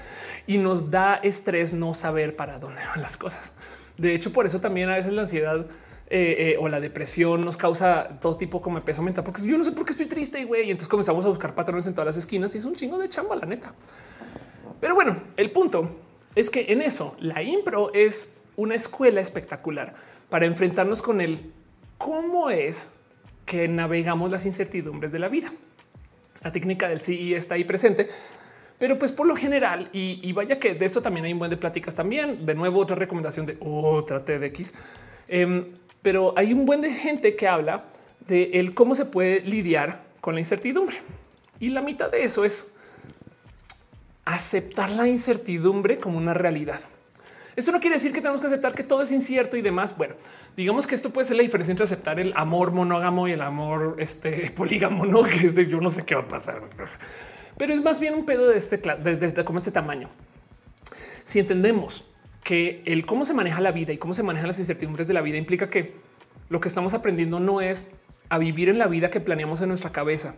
y 0.48 0.58
nos 0.58 0.92
da 0.92 1.16
estrés 1.16 1.74
no 1.74 1.94
saber 1.94 2.36
para 2.36 2.60
dónde 2.60 2.82
van 2.86 3.02
las 3.02 3.18
cosas. 3.18 3.52
De 3.98 4.14
hecho, 4.14 4.32
por 4.32 4.46
eso 4.46 4.62
también 4.62 4.90
a 4.90 4.96
veces 4.96 5.12
la 5.12 5.24
ansiedad 5.24 5.66
eh, 6.12 6.54
eh, 6.54 6.58
o 6.60 6.68
la 6.68 6.80
depresión 6.80 7.42
nos 7.42 7.56
causa 7.56 8.20
todo 8.20 8.36
tipo 8.36 8.64
como 8.64 8.82
peso 8.82 9.04
mental, 9.04 9.24
porque 9.24 9.44
yo 9.44 9.56
no 9.60 9.64
sé 9.64 9.74
por 9.74 9.86
qué 9.86 9.92
estoy 9.92 10.08
triste, 10.08 10.44
güey. 10.44 10.68
Y 10.68 10.72
entonces 10.72 10.88
comenzamos 10.88 11.24
a 11.24 11.30
buscar 11.30 11.54
patrones 11.54 11.86
en 11.86 11.94
todas 11.94 12.08
las 12.08 12.18
esquinas 12.18 12.56
y 12.56 12.58
es 12.58 12.66
un 12.66 12.74
chingo 12.74 12.98
de 12.98 13.08
chamba, 13.10 13.36
la 13.36 13.46
neta. 13.46 13.76
Pero 14.80 14.96
bueno, 14.96 15.22
el 15.38 15.52
punto 15.52 15.98
es 16.34 16.50
que 16.50 16.66
en 16.70 16.82
eso 16.82 17.16
la 17.20 17.44
impro 17.44 17.94
es 17.94 18.34
una 18.56 18.74
escuela 18.74 19.22
espectacular 19.22 19.94
para 20.30 20.48
enfrentarnos 20.48 21.04
con 21.04 21.22
el 21.22 21.54
cómo 22.00 22.50
es 22.50 22.90
que 23.46 23.68
navegamos 23.68 24.32
las 24.32 24.48
incertidumbres 24.48 25.12
de 25.12 25.20
la 25.20 25.28
vida. 25.28 25.54
La 26.44 26.52
técnica 26.52 26.90
del 26.90 27.02
sí 27.02 27.36
está 27.36 27.54
ahí 27.54 27.66
presente, 27.66 28.10
pero 28.80 28.98
pues 28.98 29.12
por 29.12 29.28
lo 29.28 29.36
general, 29.36 29.90
y, 29.94 30.32
vaya 30.34 30.58
que 30.58 30.74
de 30.74 30.86
eso 30.86 31.04
también 31.04 31.28
hay 31.28 31.34
un 31.34 31.40
buen 31.40 31.52
de 31.52 31.58
pláticas 31.58 31.94
también. 31.94 32.48
De 32.48 32.56
nuevo, 32.56 32.80
otra 32.80 32.96
recomendación 32.96 33.46
de 33.46 33.58
otra 33.60 34.26
TDX. 34.26 34.74
Eh, 35.28 35.68
pero 36.02 36.34
hay 36.38 36.54
un 36.54 36.66
buen 36.66 36.82
de 36.82 36.92
gente 36.94 37.36
que 37.36 37.48
habla 37.48 37.86
de 38.28 38.52
el 38.54 38.74
cómo 38.74 38.96
se 38.96 39.06
puede 39.06 39.42
lidiar 39.42 40.02
con 40.22 40.36
la 40.36 40.42
incertidumbre. 40.42 40.98
Y 41.60 41.70
la 41.70 41.82
mitad 41.82 42.12
de 42.12 42.24
eso 42.24 42.46
es 42.46 42.72
aceptar 44.26 44.90
la 44.92 45.08
incertidumbre 45.08 45.98
como 45.98 46.18
una 46.18 46.34
realidad. 46.34 46.80
Eso 47.56 47.72
no 47.72 47.80
quiere 47.82 47.98
decir 47.98 48.14
que 48.14 48.22
tenemos 48.22 48.40
que 48.40 48.48
aceptar 48.48 48.74
que 48.74 48.84
todo 48.84 49.02
es 49.02 49.12
incierto 49.12 49.58
y 49.58 49.62
demás. 49.62 49.98
Bueno, 49.98 50.16
digamos 50.56 50.88
que 50.88 50.96
esto 50.96 51.10
puede 51.10 51.28
ser 51.28 51.38
la 51.38 51.44
diferencia 51.44 51.72
entre 51.72 51.84
aceptar 51.84 52.20
el 52.20 52.32
amor 52.36 52.72
monógamo 52.72 53.28
y 53.28 53.34
el 53.34 53.42
amor 53.42 53.96
este, 54.00 54.52
polígamo, 54.56 55.06
no 55.06 55.24
que 55.24 55.48
es 55.48 55.56
de 55.56 55.68
yo 55.68 55.82
no 55.82 55.90
sé 55.90 56.06
qué 56.06 56.16
va 56.16 56.22
a 56.22 56.28
pasar, 56.28 56.62
pero 57.58 57.74
es 57.74 57.82
más 57.82 58.00
bien 58.00 58.14
un 58.14 58.26
pedo 58.26 58.48
de 58.48 58.58
este, 58.58 58.78
de, 58.78 59.44
como 59.44 59.58
este 59.58 59.72
tamaño. 59.72 60.10
Si 61.26 61.40
entendemos 61.40 62.09
que 62.50 62.82
el 62.86 63.06
cómo 63.06 63.26
se 63.26 63.36
maneja 63.36 63.62
la 63.62 63.72
vida 63.72 63.94
y 63.94 64.00
cómo 64.00 64.16
se 64.16 64.24
manejan 64.24 64.48
las 64.48 64.58
incertidumbres 64.58 65.08
de 65.08 65.14
la 65.14 65.22
vida 65.22 65.38
implica 65.38 65.70
que 65.70 65.94
lo 66.50 66.60
que 66.60 66.68
estamos 66.68 66.96
aprendiendo 66.96 67.40
no 67.40 67.62
es 67.62 67.92
a 68.28 68.40
vivir 68.40 68.70
en 68.70 68.80
la 68.80 68.88
vida 68.88 69.12
que 69.12 69.20
planeamos 69.20 69.62
en 69.62 69.70
nuestra 69.70 69.92
cabeza, 69.92 70.34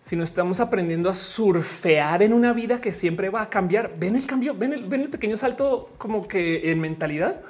sino 0.00 0.24
estamos 0.24 0.58
aprendiendo 0.58 1.08
a 1.08 1.14
surfear 1.14 2.20
en 2.24 2.32
una 2.32 2.52
vida 2.52 2.80
que 2.80 2.90
siempre 2.90 3.30
va 3.30 3.42
a 3.42 3.48
cambiar. 3.48 3.92
Ven 3.96 4.16
el 4.16 4.26
cambio, 4.26 4.56
ven 4.56 4.72
el, 4.72 4.86
ven 4.86 5.02
el 5.02 5.08
pequeño 5.08 5.36
salto 5.36 5.92
como 5.98 6.26
que 6.26 6.72
en 6.72 6.80
mentalidad 6.80 7.42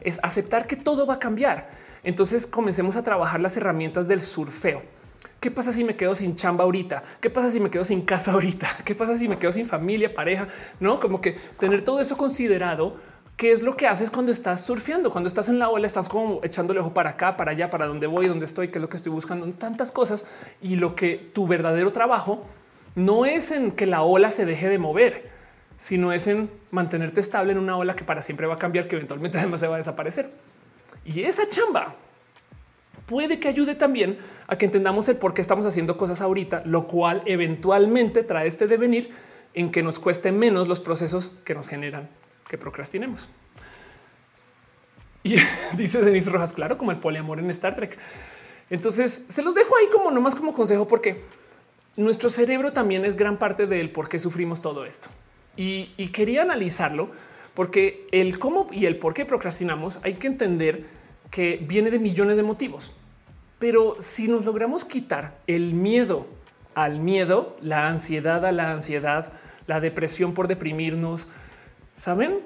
es 0.00 0.20
aceptar 0.22 0.68
que 0.68 0.76
todo 0.76 1.04
va 1.04 1.14
a 1.14 1.18
cambiar. 1.18 1.70
Entonces 2.04 2.46
comencemos 2.46 2.94
a 2.94 3.02
trabajar 3.02 3.40
las 3.40 3.56
herramientas 3.56 4.06
del 4.06 4.20
surfeo. 4.20 4.80
¿Qué 5.40 5.52
pasa 5.52 5.70
si 5.70 5.84
me 5.84 5.94
quedo 5.94 6.16
sin 6.16 6.34
chamba 6.34 6.64
ahorita? 6.64 7.04
¿Qué 7.20 7.30
pasa 7.30 7.48
si 7.50 7.60
me 7.60 7.70
quedo 7.70 7.84
sin 7.84 8.02
casa 8.02 8.32
ahorita? 8.32 8.68
¿Qué 8.84 8.96
pasa 8.96 9.16
si 9.16 9.28
me 9.28 9.38
quedo 9.38 9.52
sin 9.52 9.68
familia, 9.68 10.12
pareja? 10.12 10.48
No, 10.80 10.98
como 10.98 11.20
que 11.20 11.36
tener 11.58 11.82
todo 11.82 12.00
eso 12.00 12.16
considerado. 12.16 12.96
¿Qué 13.36 13.52
es 13.52 13.62
lo 13.62 13.76
que 13.76 13.86
haces 13.86 14.10
cuando 14.10 14.32
estás 14.32 14.62
surfeando? 14.62 15.12
Cuando 15.12 15.28
estás 15.28 15.48
en 15.48 15.60
la 15.60 15.68
ola, 15.68 15.86
estás 15.86 16.08
como 16.08 16.40
echándole 16.42 16.80
ojo 16.80 16.92
para 16.92 17.10
acá, 17.10 17.36
para 17.36 17.52
allá, 17.52 17.70
para 17.70 17.86
dónde 17.86 18.08
voy, 18.08 18.26
dónde 18.26 18.46
estoy, 18.46 18.66
qué 18.66 18.78
es 18.78 18.82
lo 18.82 18.88
que 18.88 18.96
estoy 18.96 19.12
buscando 19.12 19.46
tantas 19.52 19.92
cosas. 19.92 20.26
Y 20.60 20.74
lo 20.74 20.96
que 20.96 21.30
tu 21.32 21.46
verdadero 21.46 21.92
trabajo 21.92 22.44
no 22.96 23.24
es 23.24 23.52
en 23.52 23.70
que 23.70 23.86
la 23.86 24.02
ola 24.02 24.32
se 24.32 24.44
deje 24.44 24.68
de 24.68 24.80
mover, 24.80 25.30
sino 25.76 26.12
es 26.12 26.26
en 26.26 26.50
mantenerte 26.72 27.20
estable 27.20 27.52
en 27.52 27.58
una 27.58 27.76
ola 27.76 27.94
que 27.94 28.02
para 28.02 28.22
siempre 28.22 28.48
va 28.48 28.54
a 28.54 28.58
cambiar, 28.58 28.88
que 28.88 28.96
eventualmente 28.96 29.38
además 29.38 29.60
se 29.60 29.68
va 29.68 29.74
a 29.76 29.78
desaparecer. 29.78 30.32
Y 31.04 31.22
esa 31.22 31.48
chamba 31.48 31.94
puede 33.08 33.40
que 33.40 33.48
ayude 33.48 33.74
también 33.74 34.18
a 34.46 34.56
que 34.56 34.66
entendamos 34.66 35.08
el 35.08 35.16
por 35.16 35.34
qué 35.34 35.40
estamos 35.40 35.64
haciendo 35.66 35.96
cosas 35.96 36.20
ahorita, 36.20 36.62
lo 36.66 36.86
cual 36.86 37.22
eventualmente 37.24 38.22
trae 38.22 38.46
este 38.46 38.68
devenir 38.68 39.10
en 39.54 39.72
que 39.72 39.82
nos 39.82 39.98
cueste 39.98 40.30
menos 40.30 40.68
los 40.68 40.78
procesos 40.78 41.32
que 41.44 41.54
nos 41.54 41.66
generan 41.66 42.08
que 42.48 42.58
procrastinemos. 42.58 43.26
Y 45.24 45.36
dice 45.76 46.02
Denis 46.02 46.30
Rojas, 46.30 46.52
claro, 46.52 46.76
como 46.76 46.92
el 46.92 46.98
poliamor 46.98 47.40
en 47.40 47.50
Star 47.50 47.74
Trek. 47.74 47.98
Entonces 48.70 49.22
se 49.26 49.42
los 49.42 49.54
dejo 49.54 49.74
ahí 49.76 49.86
como 49.90 50.10
nomás 50.10 50.34
como 50.34 50.52
consejo, 50.52 50.86
porque 50.86 51.22
nuestro 51.96 52.28
cerebro 52.28 52.72
también 52.72 53.06
es 53.06 53.16
gran 53.16 53.38
parte 53.38 53.66
del 53.66 53.90
por 53.90 54.10
qué 54.10 54.18
sufrimos 54.18 54.60
todo 54.60 54.84
esto. 54.84 55.08
Y, 55.56 55.92
y 55.96 56.08
quería 56.08 56.42
analizarlo 56.42 57.10
porque 57.54 58.06
el 58.12 58.38
cómo 58.38 58.68
y 58.70 58.84
el 58.84 58.98
por 58.98 59.14
qué 59.14 59.24
procrastinamos 59.24 59.98
hay 60.02 60.14
que 60.14 60.26
entender 60.28 60.97
que 61.30 61.64
viene 61.66 61.90
de 61.90 61.98
millones 61.98 62.36
de 62.36 62.42
motivos. 62.42 62.94
Pero 63.58 63.96
si 63.98 64.28
nos 64.28 64.44
logramos 64.44 64.84
quitar 64.84 65.38
el 65.46 65.74
miedo 65.74 66.26
al 66.78 67.00
miedo, 67.00 67.56
la 67.60 67.88
ansiedad 67.88 68.44
a 68.46 68.52
la 68.52 68.70
ansiedad, 68.70 69.32
la 69.66 69.80
depresión 69.80 70.32
por 70.32 70.46
deprimirnos, 70.46 71.26
saben, 71.92 72.38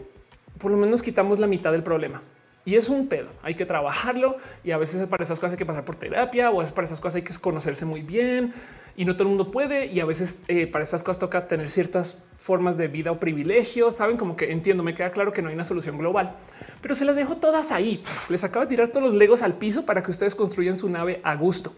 por 0.58 0.70
lo 0.70 0.78
menos 0.78 1.02
quitamos 1.02 1.38
la 1.38 1.46
mitad 1.46 1.70
del 1.72 1.82
problema. 1.82 2.22
Y 2.64 2.76
es 2.76 2.88
un 2.88 3.08
pedo, 3.08 3.28
hay 3.42 3.54
que 3.56 3.66
trabajarlo 3.66 4.38
y 4.64 4.70
a 4.70 4.78
veces 4.78 5.06
para 5.06 5.22
esas 5.22 5.38
cosas 5.38 5.52
hay 5.52 5.58
que 5.58 5.66
pasar 5.66 5.84
por 5.84 5.96
terapia 5.96 6.50
o 6.50 6.58
veces 6.58 6.72
para 6.72 6.86
esas 6.86 7.00
cosas 7.00 7.16
hay 7.16 7.22
que 7.22 7.34
conocerse 7.34 7.84
muy 7.84 8.00
bien 8.00 8.54
y 8.96 9.04
no 9.04 9.14
todo 9.14 9.24
el 9.24 9.28
mundo 9.30 9.50
puede 9.50 9.86
y 9.86 10.00
a 10.00 10.04
veces 10.04 10.40
eh, 10.48 10.66
para 10.66 10.84
esas 10.84 11.02
cosas 11.02 11.18
toca 11.18 11.46
tener 11.48 11.70
ciertas 11.70 12.18
formas 12.38 12.76
de 12.76 12.88
vida 12.88 13.12
o 13.12 13.20
privilegios, 13.20 13.96
saben 13.96 14.16
como 14.16 14.36
que 14.36 14.52
entiendo, 14.52 14.82
me 14.82 14.94
queda 14.94 15.10
claro 15.10 15.32
que 15.32 15.42
no 15.42 15.48
hay 15.48 15.54
una 15.54 15.64
solución 15.64 15.98
global, 15.98 16.36
pero 16.80 16.94
se 16.94 17.04
las 17.04 17.16
dejo 17.16 17.36
todas 17.36 17.72
ahí, 17.72 18.02
les 18.28 18.44
acabo 18.44 18.64
de 18.64 18.68
tirar 18.68 18.88
todos 18.88 19.06
los 19.06 19.14
legos 19.14 19.42
al 19.42 19.54
piso 19.54 19.86
para 19.86 20.02
que 20.02 20.10
ustedes 20.10 20.34
construyan 20.34 20.76
su 20.76 20.88
nave 20.88 21.20
a 21.22 21.34
gusto 21.36 21.72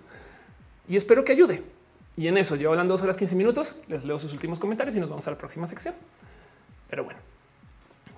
y 0.89 0.97
espero 0.97 1.25
que 1.25 1.33
ayude. 1.33 1.63
Y 2.17 2.29
en 2.29 2.39
eso, 2.39 2.55
llevo 2.57 2.73
hablando 2.73 2.95
dos 2.95 3.03
horas 3.03 3.17
15 3.17 3.35
minutos, 3.35 3.77
les 3.89 4.05
leo 4.05 4.19
sus 4.19 4.33
últimos 4.33 4.61
comentarios 4.61 4.95
y 4.95 5.01
nos 5.01 5.09
vamos 5.09 5.27
a 5.27 5.33
la 5.33 5.39
próxima 5.39 5.67
sección. 5.67 5.95
Pero 6.89 7.05
bueno, 7.05 7.19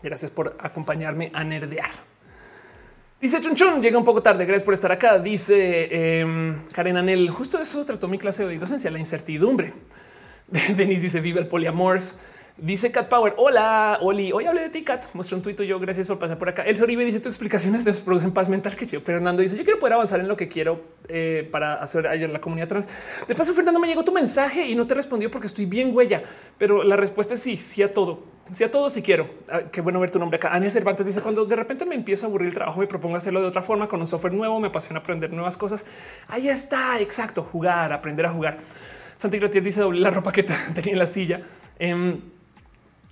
gracias 0.02 0.30
por 0.30 0.54
acompañarme 0.58 1.30
a 1.32 1.44
nerdear. 1.44 1.90
Dice 3.20 3.40
Chun 3.40 3.82
llega 3.82 3.96
un 3.98 4.04
poco 4.04 4.22
tarde. 4.22 4.44
Gracias 4.44 4.62
por 4.62 4.74
estar 4.74 4.92
acá. 4.92 5.18
Dice 5.18 5.88
eh, 5.90 6.56
Karen 6.72 6.98
Anel. 6.98 7.30
Justo 7.30 7.58
eso 7.58 7.84
trató 7.84 8.08
mi 8.08 8.18
clase 8.18 8.46
de 8.46 8.58
docencia, 8.58 8.90
la 8.90 8.98
incertidumbre. 8.98 9.72
Denis 10.76 11.02
dice 11.02 11.20
vive 11.20 11.40
el 11.40 11.48
poliamors. 11.48 12.18
Dice 12.58 12.90
Cat 12.90 13.08
Power. 13.08 13.34
Hola, 13.36 13.98
Oli. 14.00 14.32
Hoy 14.32 14.46
hablé 14.46 14.62
de 14.62 14.70
ti, 14.70 14.82
Cat. 14.82 15.04
Mostré 15.12 15.36
un 15.36 15.42
tuit 15.42 15.60
yo. 15.60 15.78
Gracias 15.78 16.06
por 16.06 16.18
pasar 16.18 16.38
por 16.38 16.48
acá. 16.48 16.62
El 16.62 16.74
Soribe 16.76 17.04
dice 17.04 17.20
tu 17.20 17.28
explicaciones 17.28 17.84
nos 17.84 18.00
producen 18.00 18.32
paz 18.32 18.48
mental. 18.48 18.74
Que 18.74 18.86
chido. 18.86 19.02
Fernando 19.02 19.42
dice 19.42 19.56
yo 19.56 19.64
quiero 19.64 19.78
poder 19.78 19.92
avanzar 19.92 20.20
en 20.20 20.28
lo 20.28 20.36
que 20.36 20.48
quiero 20.48 20.80
eh, 21.08 21.46
para 21.52 21.74
hacer 21.74 22.06
ayer 22.06 22.30
la 22.30 22.40
comunidad 22.40 22.68
trans. 22.68 22.88
De 23.28 23.34
paso, 23.34 23.52
Fernando 23.52 23.78
me 23.78 23.86
llegó 23.86 24.04
tu 24.04 24.12
mensaje 24.12 24.66
y 24.66 24.74
no 24.74 24.86
te 24.86 24.94
respondió 24.94 25.30
porque 25.30 25.48
estoy 25.48 25.66
bien 25.66 25.94
huella, 25.94 26.22
pero 26.56 26.82
la 26.82 26.96
respuesta 26.96 27.34
es 27.34 27.42
sí, 27.42 27.56
sí 27.56 27.82
a 27.82 27.92
todo 27.92 28.36
si 28.50 28.64
a 28.64 28.70
todos 28.70 28.92
si 28.92 29.02
quiero. 29.02 29.28
Ah, 29.48 29.62
qué 29.70 29.80
bueno 29.80 29.98
ver 30.00 30.10
tu 30.10 30.18
nombre 30.18 30.36
acá. 30.36 30.54
Ania 30.54 30.70
Cervantes 30.70 31.04
dice 31.04 31.20
cuando 31.20 31.44
de 31.44 31.56
repente 31.56 31.84
me 31.84 31.94
empiezo 31.94 32.26
a 32.26 32.28
aburrir 32.28 32.48
el 32.48 32.54
trabajo, 32.54 32.80
me 32.80 32.86
propongo 32.86 33.16
hacerlo 33.16 33.40
de 33.40 33.48
otra 33.48 33.62
forma 33.62 33.88
con 33.88 34.00
un 34.00 34.06
software 34.06 34.32
nuevo. 34.32 34.58
Me 34.60 34.68
apasiona 34.68 35.00
aprender 35.00 35.32
nuevas 35.32 35.56
cosas. 35.56 35.86
Ahí 36.28 36.48
está. 36.48 37.00
Exacto. 37.00 37.42
Jugar, 37.42 37.92
aprender 37.92 38.26
a 38.26 38.30
jugar. 38.30 38.58
Santi 39.16 39.38
Grotier 39.38 39.64
dice 39.64 39.80
doble 39.80 40.00
la 40.00 40.10
ropa 40.10 40.32
que 40.32 40.42
tenía 40.74 40.92
en 40.92 40.98
la 40.98 41.06
silla. 41.06 41.40
Em, 41.78 42.20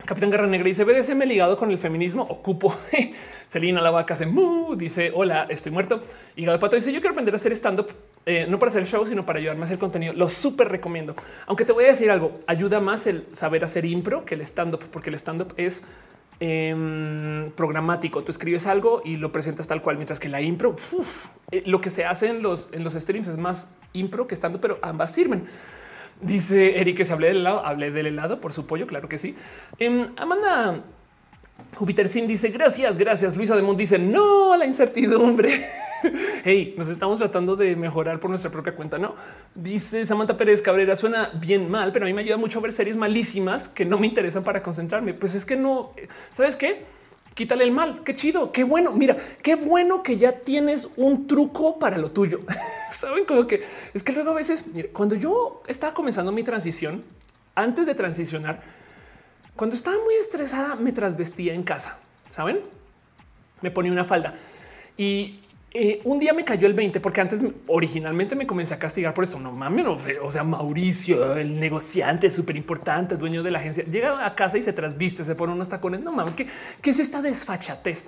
Capitán 0.04 0.28
Garra 0.28 0.46
Negra 0.46 0.66
dice 0.66 0.84
BDSM 0.84 1.22
ligado 1.22 1.56
con 1.56 1.70
el 1.70 1.78
feminismo. 1.78 2.24
Ocupo. 2.24 2.76
Selina 3.46 3.80
la 3.80 3.90
vaca 3.90 4.14
se 4.14 4.28
dice 4.76 5.10
hola, 5.14 5.46
estoy 5.48 5.72
muerto. 5.72 6.00
Y 6.36 6.44
Gado 6.44 6.60
Pato 6.60 6.76
dice 6.76 6.92
yo 6.92 7.00
quiero 7.00 7.12
aprender 7.12 7.32
a 7.34 7.36
hacer 7.36 7.52
stand 7.52 7.80
up, 7.80 7.86
eh, 8.26 8.46
no 8.48 8.58
para 8.58 8.68
hacer 8.68 8.86
show, 8.86 9.06
sino 9.06 9.24
para 9.24 9.38
ayudarme 9.38 9.62
a 9.62 9.64
hacer 9.64 9.78
contenido. 9.78 10.12
Lo 10.12 10.28
súper 10.28 10.68
recomiendo. 10.68 11.14
Aunque 11.46 11.64
te 11.64 11.72
voy 11.72 11.84
a 11.84 11.88
decir 11.88 12.10
algo, 12.10 12.34
ayuda 12.46 12.80
más 12.80 13.06
el 13.06 13.26
saber 13.28 13.64
hacer 13.64 13.86
impro 13.86 14.26
que 14.26 14.34
el 14.34 14.42
stand 14.42 14.74
up, 14.74 14.84
porque 14.90 15.08
el 15.08 15.16
stand 15.16 15.40
up 15.40 15.54
es 15.56 15.84
em, 16.38 17.50
programático. 17.52 18.22
Tú 18.22 18.30
escribes 18.30 18.66
algo 18.66 19.00
y 19.06 19.16
lo 19.16 19.32
presentas 19.32 19.66
tal 19.68 19.80
cual, 19.80 19.96
mientras 19.96 20.20
que 20.20 20.28
la 20.28 20.42
impro, 20.42 20.76
eh, 21.50 21.62
lo 21.64 21.80
que 21.80 21.88
se 21.88 22.04
hace 22.04 22.28
en 22.28 22.42
los, 22.42 22.68
en 22.72 22.84
los 22.84 22.92
streams 22.92 23.28
es 23.28 23.38
más 23.38 23.70
impro 23.94 24.26
que 24.26 24.34
stand 24.34 24.56
up, 24.56 24.60
pero 24.60 24.78
ambas 24.82 25.12
sirven. 25.12 25.46
Dice 26.20 26.80
Eric 26.80 26.96
que 26.96 27.04
se 27.04 27.12
hablé 27.12 27.28
del 27.28 27.38
helado, 27.38 27.64
hablé 27.64 27.90
del 27.90 28.06
helado 28.06 28.40
por 28.40 28.52
su 28.52 28.66
pollo. 28.66 28.86
Claro 28.86 29.08
que 29.08 29.18
sí. 29.18 29.34
Em, 29.78 30.08
Amanda 30.16 30.82
Júpiter 31.76 32.08
Sin 32.08 32.26
dice 32.26 32.48
gracias, 32.48 32.96
gracias. 32.96 33.36
Luisa 33.36 33.56
de 33.56 33.62
Mont 33.62 33.78
dice 33.78 33.98
no 33.98 34.52
a 34.52 34.56
la 34.56 34.66
incertidumbre. 34.66 35.64
hey, 36.44 36.74
nos 36.76 36.88
estamos 36.88 37.18
tratando 37.18 37.56
de 37.56 37.76
mejorar 37.76 38.20
por 38.20 38.30
nuestra 38.30 38.50
propia 38.50 38.74
cuenta. 38.74 38.98
No 38.98 39.14
dice 39.54 40.06
Samantha 40.06 40.36
Pérez 40.36 40.62
Cabrera. 40.62 40.96
Suena 40.96 41.30
bien 41.34 41.70
mal, 41.70 41.92
pero 41.92 42.04
a 42.04 42.08
mí 42.08 42.14
me 42.14 42.22
ayuda 42.22 42.36
mucho 42.36 42.60
ver 42.60 42.72
series 42.72 42.96
malísimas 42.96 43.68
que 43.68 43.84
no 43.84 43.98
me 43.98 44.06
interesan 44.06 44.44
para 44.44 44.62
concentrarme. 44.62 45.14
Pues 45.14 45.34
es 45.34 45.44
que 45.44 45.56
no 45.56 45.92
sabes 46.32 46.56
qué? 46.56 46.93
Quítale 47.34 47.64
el 47.64 47.72
mal. 47.72 48.02
Qué 48.04 48.14
chido, 48.14 48.52
qué 48.52 48.64
bueno. 48.64 48.92
Mira, 48.92 49.16
qué 49.42 49.56
bueno 49.56 50.02
que 50.02 50.16
ya 50.16 50.32
tienes 50.40 50.88
un 50.96 51.26
truco 51.26 51.78
para 51.78 51.98
lo 51.98 52.10
tuyo. 52.10 52.40
Saben 52.92 53.24
como 53.24 53.46
que 53.46 53.62
es 53.92 54.02
que 54.04 54.12
luego 54.12 54.30
a 54.30 54.34
veces 54.34 54.64
cuando 54.92 55.16
yo 55.16 55.62
estaba 55.66 55.92
comenzando 55.92 56.30
mi 56.30 56.44
transición, 56.44 57.04
antes 57.54 57.86
de 57.86 57.94
transicionar, 57.94 58.62
cuando 59.56 59.74
estaba 59.76 59.96
muy 60.02 60.14
estresada, 60.14 60.76
me 60.76 60.92
trasvestía 60.92 61.54
en 61.54 61.64
casa. 61.64 61.98
Saben? 62.28 62.60
Me 63.60 63.70
ponía 63.70 63.92
una 63.92 64.04
falda 64.04 64.34
y 64.96 65.40
eh, 65.76 66.00
un 66.04 66.20
día 66.20 66.32
me 66.32 66.44
cayó 66.44 66.68
el 66.68 66.74
20 66.74 67.00
porque 67.00 67.20
antes 67.20 67.40
originalmente 67.66 68.36
me 68.36 68.46
comencé 68.46 68.74
a 68.74 68.78
castigar 68.78 69.12
por 69.12 69.24
eso. 69.24 69.40
No 69.40 69.50
mames, 69.50 69.84
no, 69.84 69.98
o 70.22 70.30
sea, 70.30 70.44
Mauricio, 70.44 71.34
el 71.34 71.58
negociante 71.58 72.30
súper 72.30 72.56
importante, 72.56 73.16
dueño 73.16 73.42
de 73.42 73.50
la 73.50 73.58
agencia, 73.58 73.84
llega 73.84 74.24
a 74.24 74.34
casa 74.36 74.56
y 74.56 74.62
se 74.62 74.72
trasviste, 74.72 75.24
se 75.24 75.34
pone 75.34 75.52
unos 75.52 75.68
tacones. 75.68 76.00
No 76.00 76.12
mames, 76.12 76.34
¿qué, 76.36 76.46
¿qué 76.80 76.90
es 76.90 77.00
esta 77.00 77.20
desfachatez? 77.20 78.06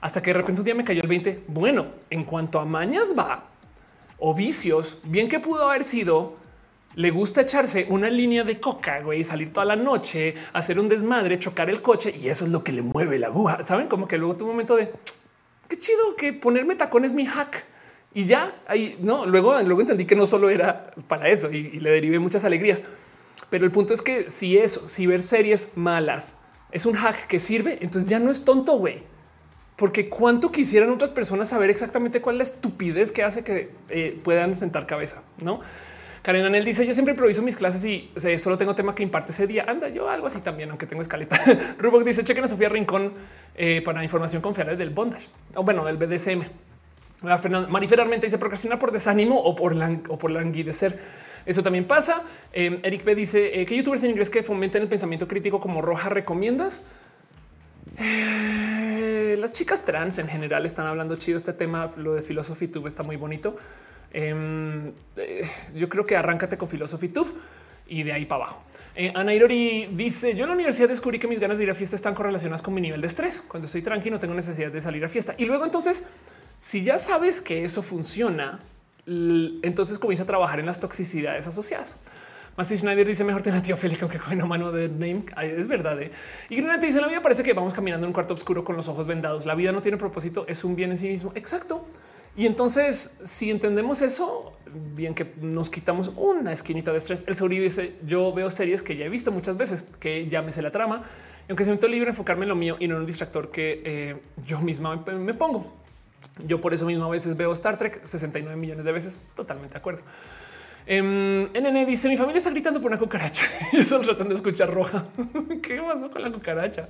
Hasta 0.00 0.22
que 0.22 0.30
de 0.30 0.38
repente 0.38 0.62
un 0.62 0.64
día 0.64 0.74
me 0.74 0.84
cayó 0.84 1.02
el 1.02 1.08
20. 1.08 1.44
Bueno, 1.48 1.86
en 2.08 2.24
cuanto 2.24 2.58
a 2.58 2.64
mañas 2.64 3.14
va 3.16 3.44
o 4.18 4.34
vicios, 4.34 5.02
bien 5.04 5.28
que 5.28 5.38
pudo 5.38 5.68
haber 5.68 5.84
sido 5.84 6.34
le 6.94 7.10
gusta 7.10 7.42
echarse 7.42 7.86
una 7.90 8.08
línea 8.08 8.42
de 8.42 8.58
coca, 8.58 9.02
güey, 9.02 9.22
salir 9.22 9.52
toda 9.52 9.66
la 9.66 9.76
noche, 9.76 10.34
hacer 10.54 10.80
un 10.80 10.88
desmadre, 10.88 11.38
chocar 11.38 11.68
el 11.68 11.82
coche 11.82 12.14
y 12.18 12.28
eso 12.30 12.46
es 12.46 12.50
lo 12.50 12.64
que 12.64 12.72
le 12.72 12.80
mueve 12.80 13.18
la 13.18 13.26
aguja. 13.26 13.62
Saben 13.64 13.86
como 13.86 14.08
que 14.08 14.16
luego 14.16 14.36
tu 14.36 14.46
momento 14.46 14.76
de 14.76 14.90
qué 15.68 15.78
chido 15.78 16.16
que 16.16 16.32
ponerme 16.32 16.74
tacón 16.76 17.04
es 17.04 17.14
mi 17.14 17.26
hack 17.26 17.64
y 18.14 18.24
ya 18.24 18.56
ahí 18.66 18.96
no. 19.00 19.26
Luego, 19.26 19.60
luego 19.60 19.80
entendí 19.82 20.06
que 20.06 20.16
no 20.16 20.26
solo 20.26 20.48
era 20.48 20.90
para 21.06 21.28
eso 21.28 21.50
y, 21.50 21.80
le 21.80 21.90
derivé 21.90 22.18
muchas 22.18 22.44
alegrías. 22.44 22.82
Pero 23.50 23.64
el 23.64 23.70
punto 23.70 23.92
es 23.92 24.00
que 24.00 24.30
si 24.30 24.56
eso, 24.56 24.88
si 24.88 25.06
ver 25.06 25.20
series 25.20 25.72
malas 25.74 26.34
es 26.72 26.86
un 26.86 26.94
hack 26.94 27.26
que 27.26 27.38
sirve, 27.38 27.78
entonces 27.82 28.08
ya 28.08 28.18
no 28.18 28.30
es 28.30 28.44
tonto, 28.44 28.78
güey. 28.78 29.02
Porque 29.76 30.08
cuánto 30.08 30.50
quisieran 30.50 30.90
otras 30.90 31.10
personas 31.10 31.50
saber 31.50 31.68
exactamente 31.68 32.22
cuál 32.22 32.36
es 32.36 32.48
la 32.48 32.54
estupidez 32.54 33.12
que 33.12 33.22
hace 33.22 33.44
que 33.44 33.70
eh, 33.90 34.18
puedan 34.24 34.56
sentar 34.56 34.86
cabeza, 34.86 35.22
no? 35.42 35.60
Karen 36.26 36.44
Anel 36.44 36.64
dice: 36.64 36.84
Yo 36.84 36.92
siempre 36.92 37.12
improviso 37.12 37.40
mis 37.40 37.56
clases 37.56 37.84
y 37.84 38.10
solo 38.40 38.58
tengo 38.58 38.74
tema 38.74 38.96
que 38.96 39.04
imparte 39.04 39.30
ese 39.30 39.46
día. 39.46 39.64
Anda, 39.68 39.88
yo 39.90 40.08
algo 40.10 40.26
así 40.26 40.40
también, 40.40 40.68
aunque 40.70 40.84
tengo 40.84 41.00
escaleta. 41.00 41.40
Rubok 41.78 42.02
dice: 42.02 42.24
Chequen 42.24 42.42
a 42.42 42.48
Sofía 42.48 42.68
Rincón 42.68 43.12
eh, 43.54 43.80
para 43.84 44.02
información 44.02 44.42
confiable 44.42 44.74
del 44.74 44.90
bondage 44.90 45.28
o 45.54 45.62
bueno, 45.62 45.84
del 45.84 45.96
BDSM. 45.98 46.42
Marifer 47.68 48.00
Armenta 48.00 48.26
dice: 48.26 48.38
Procrastinar 48.38 48.80
por 48.80 48.90
desánimo 48.90 49.40
o 49.40 49.54
por, 49.54 49.76
o 50.08 50.18
por 50.18 50.32
languidecer. 50.32 50.98
Eso 51.46 51.62
también 51.62 51.84
pasa. 51.84 52.24
Eh, 52.52 52.80
Eric 52.82 53.04
B 53.04 53.14
dice: 53.14 53.60
eh, 53.60 53.64
¿Qué 53.64 53.76
youtubers 53.76 54.02
en 54.02 54.10
inglés 54.10 54.28
que 54.28 54.42
fomenten 54.42 54.82
el 54.82 54.88
pensamiento 54.88 55.28
crítico 55.28 55.60
como 55.60 55.80
Roja 55.80 56.08
recomiendas? 56.08 56.82
Las 57.98 59.52
chicas 59.52 59.84
trans 59.84 60.18
en 60.18 60.28
general 60.28 60.66
están 60.66 60.86
hablando 60.86 61.16
chido 61.16 61.36
este 61.36 61.52
tema. 61.52 61.90
Lo 61.96 62.14
de 62.14 62.22
Philosophy 62.22 62.68
Tube 62.68 62.88
está 62.88 63.02
muy 63.02 63.16
bonito. 63.16 63.56
Em, 64.12 64.92
eh, 65.16 65.48
yo 65.74 65.88
creo 65.88 66.06
que 66.06 66.16
arráncate 66.16 66.56
con 66.56 66.68
Philosophy 66.68 67.08
Tube 67.08 67.32
y 67.86 68.02
de 68.02 68.12
ahí 68.12 68.24
para 68.24 68.44
abajo. 68.44 68.62
Eh, 68.94 69.12
Ana 69.14 69.34
Irori 69.34 69.88
dice: 69.92 70.34
Yo 70.34 70.44
en 70.44 70.48
la 70.48 70.54
universidad 70.54 70.88
descubrí 70.88 71.18
que 71.18 71.28
mis 71.28 71.38
ganas 71.38 71.58
de 71.58 71.64
ir 71.64 71.70
a 71.70 71.74
fiesta 71.74 71.96
están 71.96 72.14
correlacionadas 72.14 72.62
con 72.62 72.72
mi 72.74 72.80
nivel 72.80 73.00
de 73.00 73.06
estrés. 73.06 73.44
Cuando 73.46 73.66
estoy 73.66 73.82
tranquilo, 73.82 74.16
no 74.16 74.20
tengo 74.20 74.34
necesidad 74.34 74.72
de 74.72 74.80
salir 74.80 75.04
a 75.04 75.08
fiesta. 75.08 75.34
Y 75.36 75.44
luego, 75.44 75.64
entonces, 75.64 76.08
si 76.58 76.82
ya 76.82 76.98
sabes 76.98 77.40
que 77.40 77.64
eso 77.64 77.82
funciona, 77.82 78.60
entonces 79.06 79.98
comienza 79.98 80.24
a 80.24 80.26
trabajar 80.26 80.60
en 80.60 80.66
las 80.66 80.80
toxicidades 80.80 81.46
asociadas. 81.46 81.98
Más 82.56 82.68
Schneider 82.68 83.06
dice 83.06 83.22
mejor 83.22 83.42
tener 83.42 83.58
a 83.60 83.62
tío 83.62 83.76
Félix 83.76 84.00
aunque 84.02 84.18
coge 84.18 84.34
una 84.34 84.46
mano 84.46 84.72
de 84.72 84.88
name. 84.88 85.24
es 85.42 85.66
verdad. 85.68 86.00
¿eh? 86.00 86.10
Y 86.48 86.56
Granate 86.56 86.86
dice 86.86 87.00
la 87.00 87.08
vida 87.08 87.20
parece 87.20 87.42
que 87.42 87.52
vamos 87.52 87.74
caminando 87.74 88.06
en 88.06 88.08
un 88.08 88.14
cuarto 88.14 88.32
oscuro 88.32 88.64
con 88.64 88.76
los 88.76 88.88
ojos 88.88 89.06
vendados. 89.06 89.44
La 89.44 89.54
vida 89.54 89.72
no 89.72 89.82
tiene 89.82 89.98
propósito, 89.98 90.46
es 90.48 90.64
un 90.64 90.74
bien 90.74 90.90
en 90.90 90.96
sí 90.96 91.08
mismo. 91.08 91.32
Exacto. 91.34 91.84
Y 92.34 92.46
entonces, 92.46 93.18
si 93.22 93.50
entendemos 93.50 94.02
eso, 94.02 94.52
bien 94.94 95.14
que 95.14 95.32
nos 95.40 95.70
quitamos 95.70 96.12
una 96.16 96.52
esquinita 96.52 96.92
de 96.92 96.98
estrés. 96.98 97.24
El 97.26 97.34
Sauri 97.34 97.58
dice: 97.58 97.94
Yo 98.06 98.32
veo 98.32 98.50
series 98.50 98.82
que 98.82 98.96
ya 98.96 99.06
he 99.06 99.08
visto 99.08 99.32
muchas 99.32 99.56
veces, 99.56 99.84
que 100.00 100.28
ya 100.28 100.42
la 100.42 100.70
trama, 100.70 101.04
y 101.48 101.52
aunque 101.52 101.64
siento 101.64 101.88
libre 101.88 102.10
enfocarme 102.10 102.44
en 102.44 102.50
lo 102.50 102.56
mío 102.56 102.76
y 102.78 102.88
no 102.88 102.96
en 102.96 103.00
un 103.02 103.06
distractor 103.06 103.50
que 103.50 103.82
eh, 103.84 104.16
yo 104.46 104.60
misma 104.60 104.96
me 104.96 105.34
pongo. 105.34 105.72
Yo 106.46 106.60
por 106.60 106.74
eso 106.74 106.84
mismo 106.84 107.04
a 107.04 107.08
veces 107.08 107.36
veo 107.36 107.52
Star 107.52 107.78
Trek 107.78 108.04
69 108.04 108.56
millones 108.56 108.84
de 108.84 108.92
veces. 108.92 109.22
Totalmente 109.34 109.74
de 109.74 109.78
acuerdo. 109.78 110.02
Eh, 110.86 111.02
NN 111.02 111.86
dice 111.86 112.08
mi 112.08 112.16
familia 112.16 112.38
está 112.38 112.50
gritando 112.50 112.80
por 112.80 112.90
una 112.90 112.98
cucaracha. 112.98 113.44
Yo 113.72 113.82
solo 113.82 114.04
tratando 114.04 114.30
de 114.30 114.36
escuchar 114.36 114.72
roja. 114.72 115.04
¿Qué 115.62 115.80
pasó 115.80 116.10
con 116.10 116.22
la 116.22 116.30
cucaracha? 116.30 116.86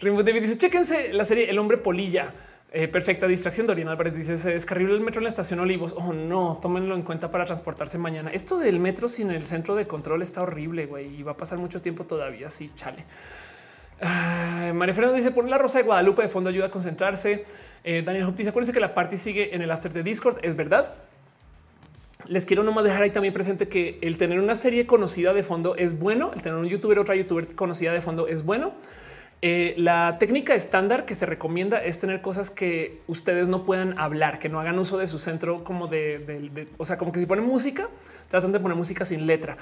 Rainbow 0.00 0.22
David 0.22 0.42
dice 0.42 0.58
chéquense 0.58 1.12
la 1.12 1.24
serie 1.24 1.50
El 1.50 1.58
hombre 1.58 1.76
polilla. 1.76 2.32
Eh, 2.74 2.88
perfecta 2.88 3.26
distracción. 3.26 3.66
Dorian 3.66 3.88
Álvarez 3.88 4.16
dice 4.16 4.38
se 4.38 4.52
descarriló 4.52 4.94
el 4.94 5.00
metro 5.00 5.20
en 5.20 5.24
la 5.24 5.28
estación 5.28 5.60
Olivos. 5.60 5.94
Oh 5.96 6.12
no, 6.14 6.58
tómenlo 6.62 6.94
en 6.94 7.02
cuenta 7.02 7.30
para 7.30 7.44
transportarse 7.44 7.98
mañana. 7.98 8.30
Esto 8.32 8.58
del 8.58 8.80
metro 8.80 9.08
sin 9.08 9.30
el 9.30 9.44
centro 9.44 9.74
de 9.74 9.86
control 9.86 10.22
está 10.22 10.42
horrible, 10.42 10.86
güey, 10.86 11.14
y 11.14 11.22
va 11.22 11.32
a 11.32 11.36
pasar 11.36 11.58
mucho 11.58 11.82
tiempo 11.82 12.04
todavía. 12.04 12.48
Sí, 12.48 12.70
chale. 12.74 13.04
María 14.72 14.94
Fernanda 14.94 15.16
dice 15.16 15.30
poner 15.30 15.50
la 15.50 15.58
rosa 15.58 15.78
de 15.78 15.84
Guadalupe 15.84 16.22
de 16.22 16.28
fondo 16.28 16.50
ayuda 16.50 16.66
a 16.66 16.70
concentrarse. 16.70 17.44
Eh, 17.84 18.02
Daniel 18.04 18.24
Hop 18.24 18.36
dice 18.36 18.50
acuérdense 18.50 18.72
que 18.72 18.80
la 18.80 18.94
party 18.94 19.16
sigue 19.16 19.54
en 19.54 19.62
el 19.62 19.70
after 19.70 19.92
de 19.92 20.02
Discord. 20.02 20.38
Es 20.42 20.56
verdad. 20.56 20.94
Les 22.28 22.46
quiero 22.46 22.62
nomás 22.62 22.84
dejar 22.84 23.02
ahí 23.02 23.10
también 23.10 23.34
presente 23.34 23.68
que 23.68 23.98
el 24.02 24.16
tener 24.16 24.38
una 24.38 24.54
serie 24.54 24.86
conocida 24.86 25.32
de 25.32 25.42
fondo 25.42 25.76
es 25.76 25.98
bueno. 25.98 26.30
El 26.34 26.42
tener 26.42 26.58
un 26.58 26.66
youtuber, 26.66 26.98
otra 26.98 27.14
youtuber 27.16 27.54
conocida 27.54 27.92
de 27.92 28.00
fondo 28.00 28.28
es 28.28 28.44
bueno 28.44 28.72
eh, 29.44 29.74
la 29.76 30.18
técnica 30.20 30.54
estándar 30.54 31.04
que 31.04 31.16
se 31.16 31.26
recomienda 31.26 31.82
es 31.82 31.98
tener 31.98 32.22
cosas 32.22 32.48
que 32.48 33.00
ustedes 33.08 33.48
no 33.48 33.64
puedan 33.64 33.98
hablar, 33.98 34.38
que 34.38 34.48
no 34.48 34.60
hagan 34.60 34.78
uso 34.78 34.98
de 34.98 35.08
su 35.08 35.18
centro 35.18 35.64
como 35.64 35.88
de, 35.88 36.68
o 36.78 36.84
sea, 36.84 36.96
como 36.96 37.10
que 37.10 37.18
si 37.18 37.26
ponen 37.26 37.44
música, 37.44 37.88
tratan 38.28 38.52
de 38.52 38.60
poner 38.60 38.76
música 38.76 39.04
sin 39.04 39.26
letra. 39.26 39.56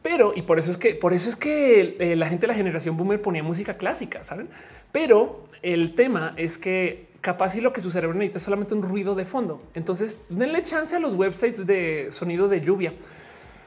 Pero, 0.00 0.32
y 0.36 0.42
por 0.42 0.60
eso 0.60 0.70
es 0.70 0.76
que, 0.76 0.94
por 0.94 1.12
eso 1.12 1.28
es 1.28 1.34
que 1.34 1.96
eh, 1.98 2.14
la 2.14 2.28
gente 2.28 2.42
de 2.42 2.46
la 2.46 2.54
generación 2.54 2.96
boomer 2.96 3.20
ponía 3.20 3.42
música 3.42 3.76
clásica, 3.76 4.22
¿saben? 4.22 4.48
Pero 4.92 5.48
el 5.60 5.96
tema 5.96 6.32
es 6.36 6.56
que 6.56 7.08
capaz 7.26 7.56
y 7.56 7.60
lo 7.60 7.72
que 7.72 7.80
su 7.80 7.90
cerebro 7.90 8.16
necesita 8.16 8.38
es 8.38 8.44
solamente 8.44 8.74
un 8.74 8.82
ruido 8.82 9.14
de 9.14 9.24
fondo. 9.24 9.60
Entonces, 9.74 10.24
denle 10.28 10.62
chance 10.62 10.94
a 10.94 11.00
los 11.00 11.14
websites 11.14 11.66
de 11.66 12.08
sonido 12.10 12.48
de 12.48 12.60
lluvia. 12.60 12.94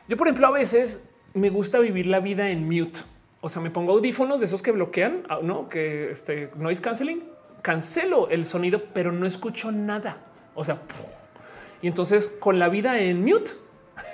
Yo, 0.07 0.17
por 0.17 0.27
ejemplo, 0.27 0.47
a 0.47 0.51
veces 0.51 1.09
me 1.33 1.49
gusta 1.49 1.79
vivir 1.79 2.07
la 2.07 2.19
vida 2.19 2.49
en 2.49 2.65
mute 2.65 3.01
o 3.41 3.49
sea, 3.49 3.61
me 3.61 3.69
pongo 3.69 3.93
audífonos 3.93 4.39
de 4.39 4.45
esos 4.45 4.61
que 4.61 4.71
bloquean, 4.71 5.23
ah, 5.29 5.39
no 5.41 5.69
que 5.69 6.11
este 6.11 6.51
noise 6.57 6.81
canceling, 6.81 7.23
cancelo 7.61 8.29
el 8.29 8.45
sonido, 8.45 8.83
pero 8.93 9.11
no 9.11 9.25
escucho 9.25 9.71
nada. 9.71 10.17
O 10.55 10.63
sea, 10.65 10.81
y 11.81 11.87
entonces 11.87 12.35
con 12.39 12.59
la 12.59 12.67
vida 12.67 12.99
en 12.99 13.23
mute, 13.23 13.51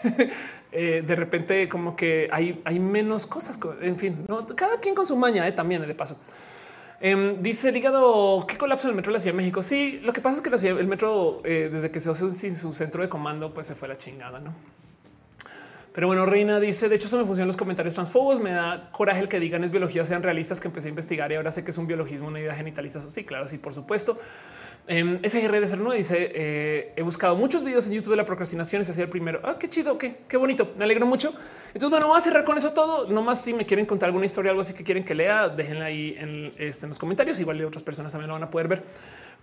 eh, 0.71 1.03
de 1.05 1.15
repente 1.15 1.67
como 1.67 1.95
que 1.95 2.29
hay, 2.31 2.61
hay 2.65 2.79
menos 2.79 3.25
cosas. 3.25 3.59
En 3.81 3.95
fin, 3.95 4.25
¿no? 4.27 4.45
cada 4.45 4.79
quien 4.79 4.93
con 4.93 5.07
su 5.07 5.15
maña 5.15 5.47
eh, 5.47 5.51
también 5.51 5.85
de 5.85 5.95
paso. 5.95 6.17
Em, 7.01 7.41
dice 7.41 7.69
el 7.69 7.77
hígado, 7.77 8.45
¿qué 8.47 8.57
colapso 8.57 8.87
en 8.87 8.91
el 8.91 8.95
metro 8.95 9.11
de 9.11 9.17
la 9.17 9.19
Ciudad 9.19 9.33
de 9.33 9.37
México? 9.37 9.61
Sí, 9.61 9.99
lo 10.03 10.13
que 10.13 10.21
pasa 10.21 10.37
es 10.37 10.41
que 10.41 10.67
el 10.67 10.87
metro, 10.87 11.41
eh, 11.43 11.69
desde 11.71 11.91
que 11.91 11.99
se 11.99 12.09
hace 12.09 12.31
sin 12.31 12.55
su 12.55 12.73
centro 12.73 13.01
de 13.01 13.09
comando, 13.09 13.53
pues 13.53 13.67
se 13.67 13.75
fue 13.75 13.87
la 13.87 13.97
chingada, 13.97 14.39
¿no? 14.39 14.53
Pero 15.95 16.07
bueno, 16.07 16.25
Reina 16.25 16.59
dice, 16.59 16.89
de 16.89 16.95
hecho, 16.95 17.07
eso 17.07 17.17
me 17.17 17.23
funcionan 17.23 17.47
los 17.47 17.55
comentarios 17.55 17.93
transfobos. 17.93 18.41
Me 18.41 18.51
da 18.51 18.89
coraje 18.91 19.21
el 19.21 19.29
que 19.29 19.39
digan 19.39 19.63
es 19.63 19.71
biología 19.71 20.03
sean 20.05 20.23
realistas 20.23 20.59
que 20.59 20.67
empecé 20.67 20.87
a 20.87 20.89
investigar 20.89 21.31
y 21.31 21.35
ahora 21.35 21.51
sé 21.51 21.63
que 21.63 21.71
es 21.71 21.77
un 21.77 21.87
biologismo, 21.87 22.27
una 22.27 22.41
idea 22.41 22.53
genitalista. 22.53 22.99
Sí, 22.99 23.23
claro, 23.23 23.47
sí, 23.47 23.57
por 23.57 23.73
supuesto. 23.73 24.19
Eh, 24.87 25.19
SGR 25.23 25.59
de 25.59 25.67
ser 25.67 25.79
no 25.79 25.91
dice 25.93 26.31
eh, 26.35 26.93
he 26.95 27.01
buscado 27.01 27.35
muchos 27.35 27.63
videos 27.63 27.87
en 27.87 27.93
YouTube 27.93 28.11
de 28.11 28.17
la 28.17 28.25
procrastinación. 28.25 28.81
Ese 28.81 28.91
hacía 28.91 29.05
el 29.05 29.09
primero. 29.09 29.39
Ah, 29.43 29.57
qué 29.59 29.69
chido, 29.69 29.97
qué, 29.97 30.17
qué 30.27 30.37
bonito. 30.37 30.73
Me 30.77 30.83
alegro 30.83 31.05
mucho. 31.05 31.33
Entonces, 31.67 31.89
bueno, 31.89 32.07
voy 32.07 32.17
a 32.17 32.21
cerrar 32.21 32.43
con 32.43 32.57
eso 32.57 32.71
todo. 32.71 33.07
No 33.09 33.23
más 33.23 33.41
si 33.41 33.53
me 33.53 33.65
quieren 33.65 33.85
contar 33.85 34.07
alguna 34.07 34.25
historia, 34.25 34.51
algo 34.51 34.61
así 34.61 34.73
que 34.73 34.83
quieren 34.83 35.03
que 35.03 35.15
lea, 35.15 35.49
déjenla 35.49 35.85
ahí 35.85 36.15
en, 36.19 36.51
este, 36.57 36.85
en 36.85 36.89
los 36.89 36.99
comentarios. 36.99 37.39
Igual 37.39 37.63
otras 37.65 37.83
personas 37.83 38.11
también 38.11 38.27
lo 38.27 38.33
van 38.33 38.43
a 38.43 38.49
poder 38.49 38.67
ver. 38.67 38.83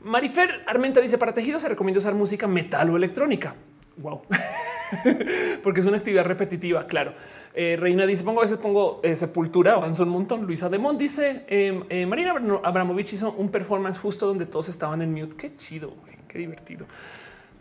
Marifer 0.01 0.63
Armenta 0.67 1.01
dice 1.01 1.19
para 1.19 1.33
tejidos 1.33 1.63
se 1.63 1.69
recomienda 1.69 1.99
usar 1.99 2.15
música 2.15 2.47
metal 2.47 2.91
o 2.91 2.97
electrónica. 2.97 3.55
Wow. 3.97 4.23
porque 5.63 5.81
es 5.81 5.87
una 5.87 5.97
actividad 5.97 6.25
repetitiva. 6.25 6.87
Claro. 6.87 7.15
Eh, 7.55 7.77
Reina 7.79 8.07
dice: 8.07 8.25
Pongo 8.25 8.41
a 8.41 8.43
veces 8.43 8.59
pongo 8.59 9.01
eh, 9.03 9.15
sepultura, 9.17 9.75
avanzo 9.75 10.05
un 10.05 10.09
montón. 10.09 10.47
Luisa 10.47 10.69
Demont 10.69 10.99
dice: 10.99 11.45
eh, 11.49 12.07
Marina 12.07 12.35
Abramovich 12.63 13.13
hizo 13.13 13.33
un 13.33 13.51
performance 13.51 13.99
justo 13.99 14.27
donde 14.27 14.47
todos 14.47 14.69
estaban 14.69 15.03
en 15.03 15.13
mute. 15.13 15.37
Qué 15.37 15.57
chido, 15.57 15.95
qué 16.29 16.39
divertido. 16.39 16.87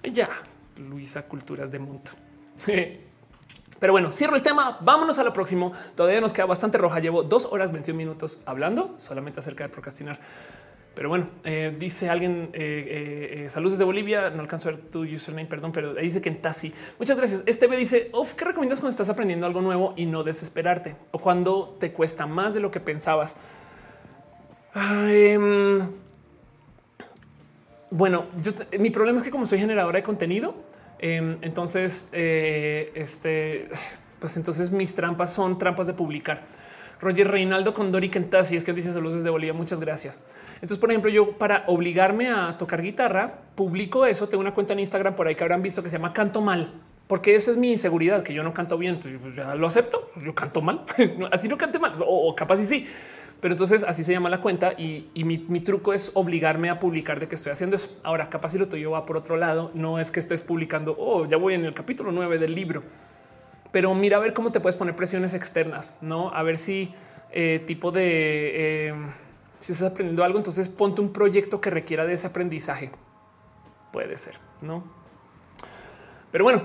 Ya, 0.04 0.30
Luisa 0.78 1.24
Culturas 1.24 1.72
de 1.72 1.80
Mont. 1.80 2.10
Pero 3.80 3.94
bueno, 3.94 4.12
cierro 4.12 4.36
el 4.36 4.44
tema. 4.44 4.78
Vámonos 4.82 5.18
a 5.18 5.24
lo 5.24 5.34
próximo. 5.34 5.74
Todavía 5.96 6.22
nos 6.22 6.34
queda 6.34 6.46
bastante 6.46 6.78
roja. 6.78 7.00
Llevo 7.00 7.24
dos 7.24 7.48
horas 7.52 7.72
21 7.72 7.98
minutos 7.98 8.42
hablando 8.46 8.94
solamente 8.98 9.40
acerca 9.40 9.64
de 9.64 9.70
procrastinar. 9.70 10.20
Pero 10.94 11.08
bueno, 11.08 11.30
eh, 11.46 11.74
dice 11.80 12.10
alguien, 12.10 12.50
eh, 12.54 13.46
eh, 13.46 13.50
saludos 13.50 13.74
desde 13.74 13.86
Bolivia, 13.86 14.30
no 14.30 14.42
alcanzo 14.42 14.68
a 14.68 14.74
ver 14.74 14.82
tu 14.82 15.04
username, 15.04 15.48
perdón, 15.48 15.72
pero 15.72 15.94
dice 15.94 16.22
que 16.22 16.28
en 16.28 16.42
Tasi. 16.42 16.74
Muchas 17.00 17.18
gracias. 17.18 17.44
Este 17.46 17.70
me 17.70 17.78
dice, 17.78 18.12
¿qué 18.36 18.46
recomiendas 18.46 18.80
cuando 18.80 18.90
estás 18.90 19.08
aprendiendo 19.08 19.48
algo 19.48 19.62
nuevo 19.62 19.94
y 19.96 20.06
no 20.06 20.24
desesperarte? 20.24 20.98
O 21.12 21.20
cuando 21.20 21.78
te 21.80 21.94
cuesta 21.94 22.26
más 22.28 22.54
de 22.54 22.60
lo 22.60 22.72
que 22.72 22.82
pensabas. 22.82 23.38
Em, 24.76 25.90
bueno, 27.90 28.26
mi 28.78 28.90
problema 28.90 29.20
es 29.20 29.24
que 29.24 29.32
como 29.32 29.46
soy 29.46 29.60
generadora 29.60 29.98
de 29.98 30.04
contenido, 30.04 30.56
em, 31.00 31.38
entonces, 31.42 32.10
este, 32.12 33.70
pues 34.20 34.36
entonces 34.36 34.72
mis 34.72 34.94
trampas 34.94 35.34
son 35.34 35.58
trampas 35.58 35.88
de 35.88 35.94
publicar. 35.94 36.44
Roger 37.00 37.32
Reinaldo 37.32 37.74
con 37.74 37.92
Dori 37.92 38.10
Kentasi 38.10 38.56
es 38.56 38.64
que 38.64 38.74
dice 38.74 38.94
saludos 38.94 39.16
desde 39.16 39.30
Bolivia. 39.30 39.54
Muchas 39.54 39.80
gracias. 39.80 40.20
Entonces, 40.62 40.78
por 40.78 40.92
ejemplo, 40.92 41.10
yo 41.10 41.32
para 41.34 41.64
obligarme 41.68 42.30
a 42.30 42.56
tocar 42.58 42.82
guitarra, 42.82 43.40
publico 43.56 44.06
eso. 44.06 44.30
Tengo 44.30 44.42
una 44.42 44.54
cuenta 44.54 44.74
en 44.74 44.80
Instagram 44.80 45.16
por 45.16 45.28
ahí 45.28 45.36
que 45.36 45.44
habrán 45.44 45.62
visto 45.62 45.82
que 45.82 45.90
se 45.90 45.98
llama 45.98 46.14
Canto 46.14 46.40
Mal, 46.40 46.72
porque 47.08 47.36
esa 47.36 47.52
es 47.52 47.58
mi 47.58 47.72
inseguridad, 47.72 48.24
que 48.24 48.34
yo 48.34 48.44
no 48.44 48.54
canto 48.54 48.78
bien. 48.78 49.00
Pues 49.00 49.36
ya 49.36 49.56
lo 49.56 49.68
acepto. 49.68 50.12
Yo 50.24 50.36
canto 50.36 50.62
mal. 50.62 50.86
así 51.32 51.48
no 51.48 51.58
cante 51.58 51.80
mal 51.80 51.96
o, 52.06 52.34
capaz 52.36 52.60
y 52.62 52.66
sí. 52.66 52.88
Pero 53.40 53.56
entonces 53.56 53.84
así 53.84 54.04
se 54.04 54.12
llama 54.12 54.30
la 54.30 54.40
cuenta 54.40 54.74
y, 54.78 55.10
mi, 55.16 55.60
truco 55.62 55.94
es 55.94 56.12
obligarme 56.14 56.70
a 56.70 56.80
publicar 56.80 57.20
de 57.20 57.28
que 57.28 57.34
estoy 57.34 57.52
haciendo 57.52 57.76
eso. 57.76 57.90
Ahora, 58.04 58.30
capaz 58.30 58.50
si 58.50 58.60
lo 58.60 58.68
tuyo 58.68 58.92
va 58.92 59.08
por 59.08 59.18
otro 59.18 59.36
lado, 59.36 59.72
no 59.74 59.98
es 59.98 60.12
que 60.12 60.20
estés 60.20 60.44
publicando, 60.44 60.96
oh, 61.00 61.26
ya 61.26 61.38
voy 61.38 61.56
en 61.56 61.66
el 61.66 61.74
capítulo 61.74 62.12
9 62.12 62.38
del 62.38 62.54
libro 62.54 62.84
pero 63.72 63.94
mira 63.96 64.18
a 64.18 64.20
ver 64.20 64.34
cómo 64.34 64.52
te 64.52 64.60
puedes 64.60 64.76
poner 64.76 64.96
presiones 64.96 65.34
externas, 65.34 65.96
no 66.02 66.30
a 66.34 66.44
ver 66.44 66.58
si 66.58 66.94
eh, 67.32 67.64
tipo 67.66 67.92
de 67.92 68.90
eh, 68.90 68.94
si 69.62 69.72
estás 69.72 69.92
aprendiendo 69.92 70.24
algo, 70.24 70.40
entonces 70.40 70.68
ponte 70.70 71.02
un 71.02 71.14
proyecto 71.14 71.62
que 71.62 71.70
requiera 71.70 72.06
de 72.06 72.14
ese 72.14 72.28
aprendizaje. 72.28 72.92
Puede 73.94 74.18
ser, 74.18 74.38
no? 74.62 74.84
Pero 76.32 76.44
bueno, 76.44 76.64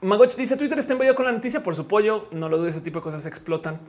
Magoch 0.00 0.36
dice 0.36 0.56
Twitter 0.56 0.78
está 0.78 0.92
enviado 0.92 1.16
con 1.16 1.26
la 1.26 1.32
noticia 1.32 1.62
por 1.62 1.74
su 1.74 1.88
pollo. 1.88 2.28
No 2.30 2.48
lo 2.48 2.58
dudo, 2.58 2.68
ese 2.68 2.80
tipo 2.80 3.00
de 3.00 3.02
cosas 3.02 3.26
explotan. 3.26 3.80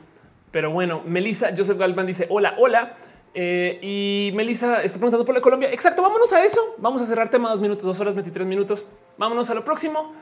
Pero 0.50 0.72
bueno, 0.72 1.02
Melissa 1.06 1.50
Joseph 1.56 1.78
Galván 1.78 2.06
dice 2.06 2.26
hola, 2.28 2.56
hola. 2.58 2.96
Eh, 3.32 3.78
y 3.82 4.34
Melissa 4.34 4.82
está 4.82 4.98
preguntando 4.98 5.24
por 5.24 5.34
la 5.34 5.40
Colombia. 5.40 5.70
Exacto, 5.70 6.02
vámonos 6.02 6.32
a 6.32 6.42
eso. 6.42 6.74
Vamos 6.78 7.00
a 7.02 7.06
cerrar 7.06 7.28
tema 7.28 7.50
dos 7.50 7.60
minutos, 7.60 7.84
dos 7.84 8.00
horas, 8.00 8.14
23 8.16 8.48
minutos. 8.48 8.90
Vámonos 9.16 9.48
a 9.50 9.54
lo 9.54 9.62
próximo 9.62 10.12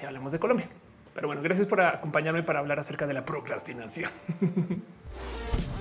y 0.00 0.06
hablamos 0.06 0.30
de 0.30 0.38
Colombia. 0.38 0.68
Pero 1.14 1.26
bueno, 1.26 1.42
gracias 1.42 1.66
por 1.66 1.80
acompañarme 1.80 2.44
para 2.44 2.60
hablar 2.60 2.78
acerca 2.78 3.06
de 3.06 3.14
la 3.14 3.24
procrastinación. 3.24 4.10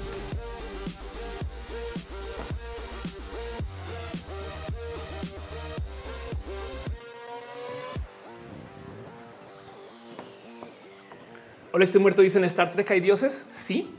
Hola, 11.78 11.86
estoy 11.86 12.02
muerto. 12.02 12.24
Dicen 12.24 12.44
Star 12.46 12.72
Trek. 12.72 12.90
Hay 12.90 13.02
dioses. 13.02 13.46
Sí, 13.50 13.94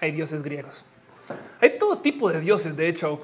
hay 0.00 0.10
dioses 0.10 0.42
griegos. 0.42 0.84
Hay 1.60 1.78
todo 1.78 1.98
tipo 1.98 2.28
de 2.32 2.40
dioses. 2.40 2.76
De 2.76 2.88
hecho, 2.88 3.22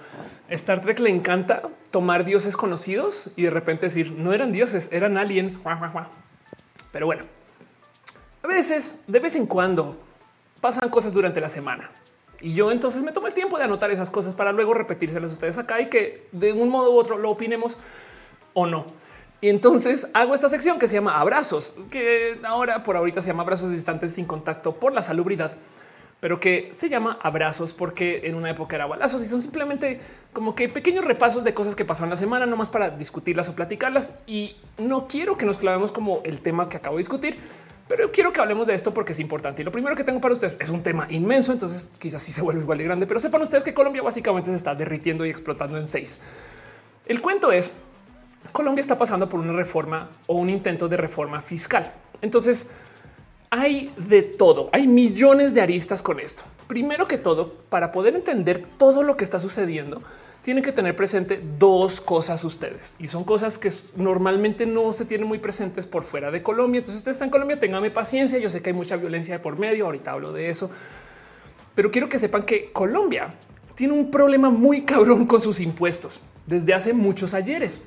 Star 0.50 0.80
Trek 0.80 1.00
le 1.00 1.10
encanta 1.10 1.62
tomar 1.90 2.24
dioses 2.24 2.56
conocidos 2.56 3.30
y 3.34 3.42
de 3.42 3.50
repente 3.50 3.86
decir 3.86 4.12
no 4.12 4.32
eran 4.32 4.52
dioses, 4.52 4.88
eran 4.92 5.16
aliens. 5.16 5.58
Pero 6.92 7.06
bueno, 7.06 7.24
a 8.44 8.46
veces, 8.46 9.00
de 9.08 9.18
vez 9.18 9.34
en 9.34 9.46
cuando, 9.46 9.96
pasan 10.60 10.88
cosas 10.88 11.12
durante 11.12 11.40
la 11.40 11.48
semana. 11.48 11.90
Y 12.40 12.54
yo 12.54 12.70
entonces 12.70 13.02
me 13.02 13.10
tomo 13.10 13.26
el 13.26 13.34
tiempo 13.34 13.58
de 13.58 13.64
anotar 13.64 13.90
esas 13.90 14.12
cosas 14.12 14.32
para 14.32 14.52
luego 14.52 14.74
repetírselas 14.74 15.32
a 15.32 15.34
ustedes 15.34 15.58
acá 15.58 15.80
y 15.80 15.88
que 15.88 16.28
de 16.30 16.52
un 16.52 16.68
modo 16.68 16.92
u 16.92 16.98
otro 16.98 17.18
lo 17.18 17.30
opinemos 17.30 17.76
o 18.54 18.64
no. 18.64 18.86
Y 19.42 19.50
entonces 19.50 20.06
hago 20.14 20.34
esta 20.34 20.48
sección 20.48 20.78
que 20.78 20.88
se 20.88 20.94
llama 20.94 21.20
abrazos, 21.20 21.76
que 21.90 22.38
ahora 22.44 22.82
por 22.82 22.96
ahorita 22.96 23.20
se 23.20 23.28
llama 23.28 23.42
abrazos 23.42 23.70
distantes 23.70 24.14
sin 24.14 24.24
contacto 24.24 24.76
por 24.76 24.94
la 24.94 25.02
salubridad 25.02 25.52
pero 26.22 26.38
que 26.38 26.68
se 26.70 26.88
llama 26.88 27.18
abrazos 27.20 27.72
porque 27.72 28.20
en 28.28 28.36
una 28.36 28.48
época 28.48 28.76
era 28.76 28.86
balazos 28.86 29.20
y 29.22 29.26
son 29.26 29.42
simplemente 29.42 29.98
como 30.32 30.54
que 30.54 30.68
pequeños 30.68 31.04
repasos 31.04 31.42
de 31.42 31.52
cosas 31.52 31.74
que 31.74 31.84
pasaron 31.84 32.10
la 32.10 32.16
semana, 32.16 32.46
nomás 32.46 32.70
para 32.70 32.90
discutirlas 32.90 33.48
o 33.48 33.56
platicarlas. 33.56 34.14
Y 34.24 34.54
no 34.78 35.08
quiero 35.08 35.36
que 35.36 35.46
nos 35.46 35.56
clavemos 35.56 35.90
como 35.90 36.20
el 36.22 36.40
tema 36.40 36.68
que 36.68 36.76
acabo 36.76 36.94
de 36.94 37.00
discutir, 37.00 37.38
pero 37.88 38.12
quiero 38.12 38.32
que 38.32 38.40
hablemos 38.40 38.68
de 38.68 38.74
esto 38.74 38.94
porque 38.94 39.10
es 39.10 39.18
importante. 39.18 39.62
Y 39.62 39.64
lo 39.64 39.72
primero 39.72 39.96
que 39.96 40.04
tengo 40.04 40.20
para 40.20 40.34
ustedes 40.34 40.56
es 40.60 40.70
un 40.70 40.84
tema 40.84 41.08
inmenso, 41.10 41.50
entonces 41.50 41.90
quizás 41.98 42.22
sí 42.22 42.30
se 42.30 42.40
vuelve 42.40 42.60
igual 42.60 42.78
de 42.78 42.84
grande, 42.84 43.06
pero 43.08 43.18
sepan 43.18 43.42
ustedes 43.42 43.64
que 43.64 43.74
Colombia 43.74 44.02
básicamente 44.02 44.48
se 44.50 44.54
está 44.54 44.76
derritiendo 44.76 45.26
y 45.26 45.30
explotando 45.30 45.76
en 45.76 45.88
seis. 45.88 46.20
El 47.04 47.20
cuento 47.20 47.50
es, 47.50 47.72
Colombia 48.50 48.80
está 48.80 48.98
pasando 48.98 49.28
por 49.28 49.40
una 49.40 49.52
reforma 49.52 50.10
o 50.26 50.34
un 50.34 50.50
intento 50.50 50.88
de 50.88 50.96
reforma 50.96 51.40
fiscal. 51.40 51.92
Entonces, 52.20 52.68
hay 53.50 53.92
de 53.96 54.22
todo, 54.22 54.70
hay 54.72 54.86
millones 54.86 55.54
de 55.54 55.60
aristas 55.60 56.02
con 56.02 56.18
esto. 56.18 56.44
Primero 56.66 57.06
que 57.06 57.18
todo, 57.18 57.52
para 57.68 57.92
poder 57.92 58.14
entender 58.16 58.64
todo 58.78 59.02
lo 59.02 59.16
que 59.16 59.24
está 59.24 59.38
sucediendo, 59.38 60.02
tienen 60.42 60.64
que 60.64 60.72
tener 60.72 60.96
presente 60.96 61.40
dos 61.58 62.00
cosas 62.00 62.42
ustedes 62.44 62.96
y 62.98 63.08
son 63.08 63.22
cosas 63.24 63.58
que 63.58 63.70
normalmente 63.94 64.66
no 64.66 64.92
se 64.92 65.04
tienen 65.04 65.28
muy 65.28 65.38
presentes 65.38 65.86
por 65.86 66.02
fuera 66.02 66.30
de 66.30 66.42
Colombia. 66.42 66.78
Entonces, 66.78 67.00
usted 67.00 67.12
está 67.12 67.24
en 67.24 67.30
Colombia, 67.30 67.60
téngame 67.60 67.90
paciencia. 67.90 68.38
Yo 68.38 68.50
sé 68.50 68.60
que 68.60 68.70
hay 68.70 68.74
mucha 68.74 68.96
violencia 68.96 69.34
de 69.34 69.40
por 69.40 69.58
medio. 69.58 69.84
Ahorita 69.84 70.12
hablo 70.12 70.32
de 70.32 70.48
eso, 70.50 70.70
pero 71.74 71.90
quiero 71.90 72.08
que 72.08 72.18
sepan 72.18 72.42
que 72.42 72.72
Colombia 72.72 73.34
tiene 73.74 73.94
un 73.94 74.10
problema 74.10 74.50
muy 74.50 74.82
cabrón 74.82 75.26
con 75.26 75.40
sus 75.40 75.60
impuestos 75.60 76.20
desde 76.46 76.74
hace 76.74 76.92
muchos 76.92 77.34
ayeres. 77.34 77.82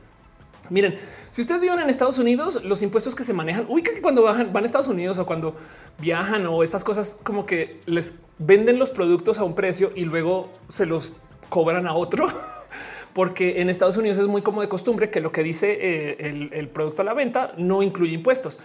Miren, 0.70 0.98
si 1.32 1.42
ustedes 1.42 1.62
viven 1.62 1.80
en 1.80 1.90
Estados 1.90 2.18
Unidos, 2.18 2.64
los 2.64 2.82
impuestos 2.82 3.16
que 3.16 3.24
se 3.24 3.34
manejan, 3.34 3.66
ubica 3.70 3.94
que 3.94 4.02
cuando 4.02 4.24
van 4.24 4.56
a 4.56 4.60
Estados 4.62 4.88
Unidos 4.88 5.18
o 5.20 5.26
cuando 5.26 5.56
viajan 6.00 6.46
o 6.48 6.64
estas 6.64 6.84
cosas 6.84 7.20
como 7.24 7.46
que 7.46 7.82
les 7.86 8.20
venden 8.38 8.80
los 8.80 8.90
productos 8.90 9.40
a 9.40 9.44
un 9.44 9.56
precio 9.56 9.92
y 9.96 10.06
luego 10.06 10.52
se 10.70 10.86
los 10.86 11.14
cobran 11.50 11.88
a 11.88 11.94
otro. 11.94 12.28
Porque 13.14 13.62
en 13.62 13.70
Estados 13.70 13.96
Unidos 13.96 14.18
es 14.18 14.28
muy 14.28 14.42
como 14.42 14.60
de 14.60 14.68
costumbre 14.68 15.10
que 15.10 15.22
lo 15.22 15.32
que 15.32 15.42
dice 15.42 15.78
eh, 15.80 16.18
el, 16.20 16.50
el, 16.52 16.68
producto 16.68 17.02
a 17.02 17.06
la 17.06 17.14
venta 17.14 17.54
no 17.58 17.82
incluye 17.82 18.14
impuestos 18.14 18.60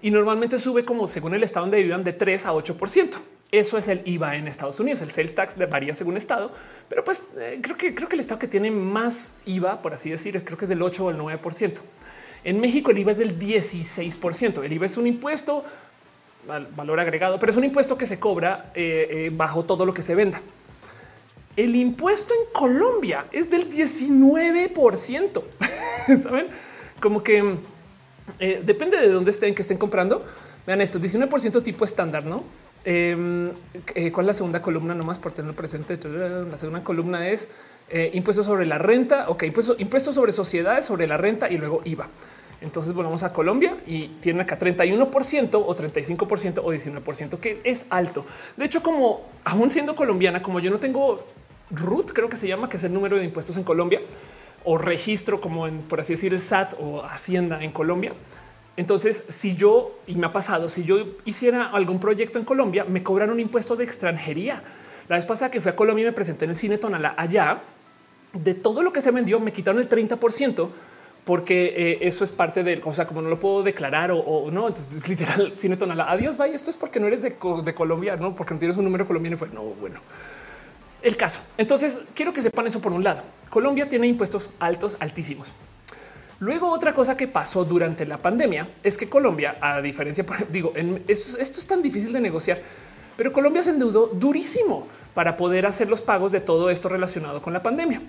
y 0.00 0.12
normalmente 0.12 0.60
sube 0.60 0.84
como 0.84 1.08
según 1.08 1.34
el 1.34 1.42
estado 1.42 1.66
donde 1.66 1.82
vivan 1.82 2.04
de 2.04 2.12
3 2.12 2.46
a 2.46 2.54
8 2.54 2.76
eso 3.52 3.78
es 3.78 3.88
el 3.88 4.02
IVA 4.04 4.36
en 4.36 4.46
Estados 4.46 4.78
Unidos. 4.78 5.02
El 5.02 5.10
sales 5.10 5.34
tax 5.34 5.58
varía 5.68 5.92
según 5.92 6.16
estado, 6.16 6.52
pero 6.88 7.02
pues 7.02 7.26
eh, 7.36 7.58
creo 7.60 7.76
que 7.76 7.94
creo 7.94 8.08
que 8.08 8.14
el 8.14 8.20
estado 8.20 8.38
que 8.38 8.46
tiene 8.46 8.70
más 8.70 9.38
IVA, 9.44 9.82
por 9.82 9.92
así 9.92 10.10
decir, 10.10 10.42
creo 10.44 10.56
que 10.56 10.66
es 10.66 10.68
del 10.68 10.82
8 10.82 11.04
o 11.04 11.10
el 11.10 11.18
9%. 11.18 11.72
En 12.44 12.60
México 12.60 12.90
el 12.92 12.98
IVA 12.98 13.12
es 13.12 13.18
del 13.18 13.38
16%. 13.38 14.62
El 14.62 14.72
IVA 14.72 14.86
es 14.86 14.96
un 14.96 15.06
impuesto 15.06 15.64
al 16.48 16.66
valor 16.68 17.00
agregado, 17.00 17.38
pero 17.40 17.50
es 17.50 17.58
un 17.58 17.64
impuesto 17.64 17.98
que 17.98 18.06
se 18.06 18.20
cobra 18.20 18.70
eh, 18.74 19.08
eh, 19.10 19.30
bajo 19.32 19.64
todo 19.64 19.84
lo 19.84 19.92
que 19.92 20.02
se 20.02 20.14
venda. 20.14 20.40
El 21.56 21.74
impuesto 21.74 22.32
en 22.32 22.52
Colombia 22.52 23.26
es 23.32 23.50
del 23.50 23.68
19%. 23.68 25.42
Saben 26.18 26.46
como 27.00 27.22
que 27.22 27.56
depende 28.38 28.96
de 28.96 29.08
dónde 29.08 29.32
estén 29.32 29.54
que 29.56 29.62
estén 29.62 29.76
comprando. 29.76 30.24
Vean 30.64 30.80
esto: 30.80 31.00
19% 31.00 31.62
tipo 31.64 31.84
estándar, 31.84 32.24
no? 32.24 32.44
Em, 32.84 33.50
eh, 33.94 34.10
¿Cuál 34.10 34.24
es 34.24 34.28
la 34.28 34.34
segunda 34.34 34.62
columna? 34.62 34.94
Nomás 34.94 35.18
por 35.18 35.32
tenerlo 35.32 35.54
presente. 35.54 35.98
La 36.08 36.56
segunda 36.56 36.82
columna 36.82 37.28
es 37.28 37.48
eh, 37.90 38.10
impuestos 38.14 38.46
sobre 38.46 38.66
la 38.66 38.78
renta. 38.78 39.28
Ok, 39.28 39.44
impuestos, 39.44 39.78
impuestos 39.80 40.14
sobre 40.14 40.32
sociedades, 40.32 40.86
sobre 40.86 41.06
la 41.06 41.16
renta 41.16 41.50
y 41.50 41.58
luego 41.58 41.82
IVA. 41.84 42.08
Entonces 42.60 42.92
volvamos 42.92 43.22
a 43.22 43.32
Colombia 43.32 43.76
y 43.86 44.08
tiene 44.20 44.42
acá 44.42 44.58
31% 44.58 45.54
o 45.54 45.74
35% 45.76 46.60
o 46.62 46.72
19%, 46.72 47.38
que 47.38 47.60
es 47.64 47.86
alto. 47.88 48.26
De 48.56 48.66
hecho, 48.66 48.82
como 48.82 49.22
aún 49.44 49.70
siendo 49.70 49.94
colombiana, 49.94 50.42
como 50.42 50.60
yo 50.60 50.70
no 50.70 50.78
tengo 50.78 51.24
RUT, 51.70 52.12
creo 52.12 52.28
que 52.28 52.36
se 52.36 52.48
llama, 52.48 52.68
que 52.68 52.76
es 52.76 52.84
el 52.84 52.92
número 52.92 53.16
de 53.16 53.24
impuestos 53.24 53.56
en 53.56 53.64
Colombia, 53.64 54.00
o 54.64 54.76
registro 54.76 55.40
como 55.40 55.66
en, 55.66 55.78
por 55.78 56.00
así 56.00 56.12
decir, 56.14 56.34
el 56.34 56.40
SAT 56.40 56.74
o 56.78 57.02
Hacienda 57.02 57.62
en 57.64 57.72
Colombia, 57.72 58.12
entonces, 58.76 59.24
si 59.28 59.56
yo, 59.56 59.98
y 60.06 60.14
me 60.14 60.26
ha 60.26 60.32
pasado, 60.32 60.68
si 60.68 60.84
yo 60.84 61.04
hiciera 61.24 61.70
algún 61.70 62.00
proyecto 62.00 62.38
en 62.38 62.44
Colombia, 62.44 62.84
me 62.84 63.02
cobran 63.02 63.30
un 63.30 63.40
impuesto 63.40 63.76
de 63.76 63.84
extranjería. 63.84 64.62
La 65.08 65.16
vez 65.16 65.26
pasada 65.26 65.50
que 65.50 65.60
fui 65.60 65.70
a 65.70 65.76
Colombia 65.76 66.02
y 66.02 66.06
me 66.06 66.12
presenté 66.12 66.44
en 66.44 66.50
el 66.50 66.56
cine 66.56 66.78
Tonala 66.78 67.14
allá, 67.16 67.58
de 68.32 68.54
todo 68.54 68.82
lo 68.82 68.92
que 68.92 69.00
se 69.00 69.10
vendió, 69.10 69.40
me 69.40 69.52
quitaron 69.52 69.80
el 69.80 69.88
30% 69.88 70.68
porque 71.24 71.74
eh, 71.76 71.98
eso 72.02 72.24
es 72.24 72.32
parte 72.32 72.64
de, 72.64 72.80
o 72.82 72.94
sea, 72.94 73.06
como 73.06 73.20
no 73.20 73.28
lo 73.28 73.38
puedo 73.38 73.62
declarar 73.62 74.10
o, 74.12 74.50
no, 74.50 74.68
entonces 74.68 75.08
literal, 75.08 75.52
cine 75.56 75.76
Tonala, 75.76 76.10
adiós, 76.10 76.36
vaya, 76.36 76.54
esto 76.54 76.70
es 76.70 76.76
porque 76.76 77.00
no 77.00 77.06
eres 77.06 77.22
de, 77.22 77.36
de 77.64 77.74
Colombia, 77.74 78.16
no, 78.16 78.34
porque 78.34 78.54
no 78.54 78.60
tienes 78.60 78.76
un 78.76 78.84
número 78.84 79.06
colombiano. 79.06 79.36
Fue 79.36 79.48
no, 79.48 79.62
bueno, 79.62 80.00
el 81.02 81.16
caso. 81.16 81.40
Entonces, 81.58 82.00
quiero 82.14 82.32
que 82.32 82.42
sepan 82.42 82.66
eso 82.66 82.80
por 82.80 82.92
un 82.92 83.04
lado. 83.04 83.22
Colombia 83.50 83.88
tiene 83.88 84.06
impuestos 84.06 84.50
altos, 84.58 84.96
altísimos. 85.00 85.52
Luego, 86.40 86.70
otra 86.72 86.94
cosa 86.94 87.16
que 87.16 87.28
pasó 87.28 87.64
durante 87.66 88.06
la 88.06 88.16
pandemia 88.16 88.66
es 88.82 88.96
que 88.96 89.08
Colombia, 89.08 89.58
a 89.60 89.80
diferencia, 89.82 90.24
digo, 90.50 90.72
esto, 91.06 91.38
es 91.40 91.66
tan 91.66 91.82
difícil 91.82 92.12
de 92.12 92.20
negociar, 92.20 92.58
pero 93.16 93.32
Colombia 93.32 93.62
se 93.62 93.70
endeudó 93.70 94.06
durísimo 94.06 94.86
para 95.12 95.36
poder 95.36 95.66
hacer 95.66 95.90
los 95.90 96.00
pagos 96.00 96.32
de 96.32 96.40
todo 96.40 96.70
esto 96.70 96.88
relacionado 96.88 97.42
con 97.42 97.52
la 97.52 97.62
pandemia. 97.62 98.02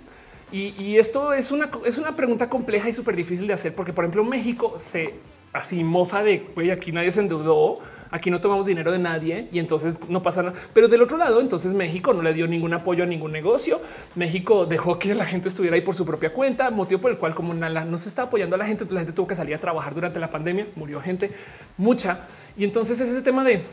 Y, 0.53 0.97
esto 0.97 1.31
es 1.31 1.49
una, 1.51 1.69
es 1.85 1.97
una 1.97 2.13
pregunta 2.13 2.49
compleja 2.49 2.89
y 2.89 2.93
súper 2.93 3.15
difícil 3.15 3.47
de 3.47 3.53
hacer, 3.53 3.73
porque, 3.73 3.93
por 3.93 4.03
ejemplo, 4.03 4.25
México 4.25 4.73
se 4.77 5.13
así 5.53 5.83
mofa 5.83 6.23
de 6.23 6.45
güey, 6.53 6.71
aquí 6.71 6.91
nadie 6.91 7.11
se 7.11 7.21
endeudó 7.21 7.79
aquí 8.11 8.29
no 8.29 8.41
tomamos 8.41 8.67
dinero 8.67 8.91
de 8.91 8.99
nadie 8.99 9.47
y 9.51 9.59
entonces 9.59 9.99
no 10.09 10.21
pasa 10.21 10.43
nada. 10.43 10.55
Pero 10.73 10.87
del 10.87 11.01
otro 11.01 11.17
lado, 11.17 11.39
entonces 11.39 11.73
México 11.73 12.13
no 12.13 12.21
le 12.21 12.33
dio 12.33 12.45
ningún 12.47 12.73
apoyo 12.73 13.03
a 13.03 13.07
ningún 13.07 13.31
negocio. 13.31 13.81
México 14.15 14.65
dejó 14.65 14.99
que 14.99 15.15
la 15.15 15.25
gente 15.25 15.47
estuviera 15.47 15.75
ahí 15.75 15.81
por 15.81 15.95
su 15.95 16.05
propia 16.05 16.33
cuenta, 16.33 16.69
motivo 16.69 17.01
por 17.01 17.11
el 17.11 17.17
cual 17.17 17.33
como 17.33 17.53
no 17.53 17.97
se 17.97 18.09
está 18.09 18.23
apoyando 18.23 18.55
a 18.55 18.59
la 18.59 18.65
gente, 18.65 18.85
la 18.89 18.99
gente 18.99 19.13
tuvo 19.13 19.27
que 19.27 19.35
salir 19.35 19.55
a 19.55 19.57
trabajar 19.57 19.95
durante 19.95 20.19
la 20.19 20.29
pandemia, 20.29 20.67
murió 20.75 20.99
gente, 20.99 21.31
mucha. 21.77 22.19
Y 22.57 22.65
entonces 22.65 22.99
es 22.99 23.09
ese 23.09 23.21
tema 23.21 23.43
de 23.43 23.63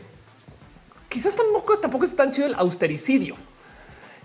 quizás 1.09 1.35
tampoco, 1.35 1.77
tampoco 1.77 2.05
es 2.05 2.15
tan 2.15 2.31
chido 2.31 2.47
el 2.47 2.55
austericidio. 2.55 3.35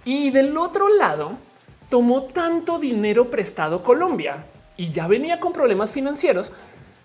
Y 0.05 0.31
del 0.31 0.57
otro 0.57 0.89
lado, 0.89 1.39
tomó 1.91 2.25
tanto 2.25 2.79
dinero 2.79 3.31
prestado 3.31 3.83
Colombia 3.83 4.45
y 4.77 4.91
ya 4.91 5.07
venía 5.07 5.41
con 5.41 5.53
problemas 5.53 5.93
financieros 5.93 6.53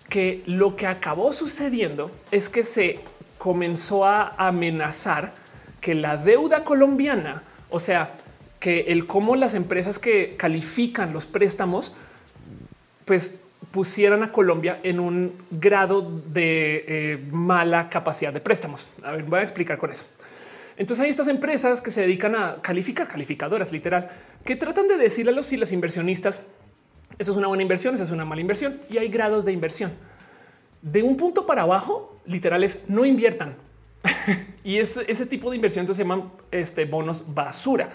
que 0.10 0.42
lo 0.46 0.76
que 0.76 0.88
acabó 0.88 1.32
sucediendo 1.34 2.12
es 2.32 2.50
que 2.50 2.64
se 2.64 3.00
comenzó 3.38 4.06
a 4.06 4.36
amenazar 4.38 5.34
que 5.80 5.96
la 5.96 6.18
deuda 6.18 6.64
colombiana, 6.64 7.44
o 7.70 7.80
sea, 7.80 8.12
que 8.60 8.82
el 8.88 9.08
cómo 9.08 9.36
las 9.36 9.54
empresas 9.54 10.00
que 10.00 10.36
califican 10.36 11.14
los 11.14 11.26
préstamos, 11.26 11.94
pues 13.06 13.38
pusieran 13.72 14.24
a 14.24 14.32
Colombia 14.32 14.80
en 14.84 15.00
un 15.00 15.34
grado 15.52 16.02
de 16.02 16.86
eh, 16.88 17.20
mala 17.32 17.90
capacidad 17.90 18.34
de 18.34 18.42
préstamos. 18.42 18.88
A 19.04 19.12
ver, 19.12 19.24
voy 19.24 19.40
a 19.40 19.44
explicar 19.44 19.78
con 19.78 19.92
eso. 19.92 20.06
Entonces 20.76 21.04
hay 21.04 21.10
estas 21.10 21.28
empresas 21.28 21.82
que 21.82 21.92
se 21.92 22.02
dedican 22.02 22.36
a 22.36 22.58
calificar, 22.62 23.08
calificadoras 23.08 23.72
literal, 23.72 24.10
que 24.46 24.56
tratan 24.56 24.88
de 24.88 24.98
decirle 24.98 25.32
a 25.32 25.36
los 25.36 25.52
y 25.52 25.58
las 25.58 25.72
inversionistas 25.72 26.44
eso 27.20 27.32
es 27.32 27.38
una 27.38 27.48
buena 27.48 27.62
inversión, 27.62 27.94
esa 27.94 28.04
es 28.04 28.12
una 28.12 28.26
mala 28.26 28.42
inversión 28.42 28.80
y 28.90 28.98
hay 28.98 29.10
grados 29.10 29.46
de 29.46 29.52
inversión. 29.52 29.92
De 30.82 31.04
un 31.04 31.18
punto 31.18 31.46
para 31.46 31.64
abajo, 31.64 32.18
literal 32.26 32.64
es 32.64 32.84
no 32.88 33.06
inviertan. 33.06 33.56
y 34.64 34.78
es, 34.78 34.98
ese 35.08 35.26
tipo 35.26 35.50
de 35.50 35.58
inversión 35.58 35.84
entonces 35.84 35.98
se 35.98 36.10
llaman 36.10 36.32
este, 36.50 36.86
bonos 36.86 37.24
basura. 37.34 37.90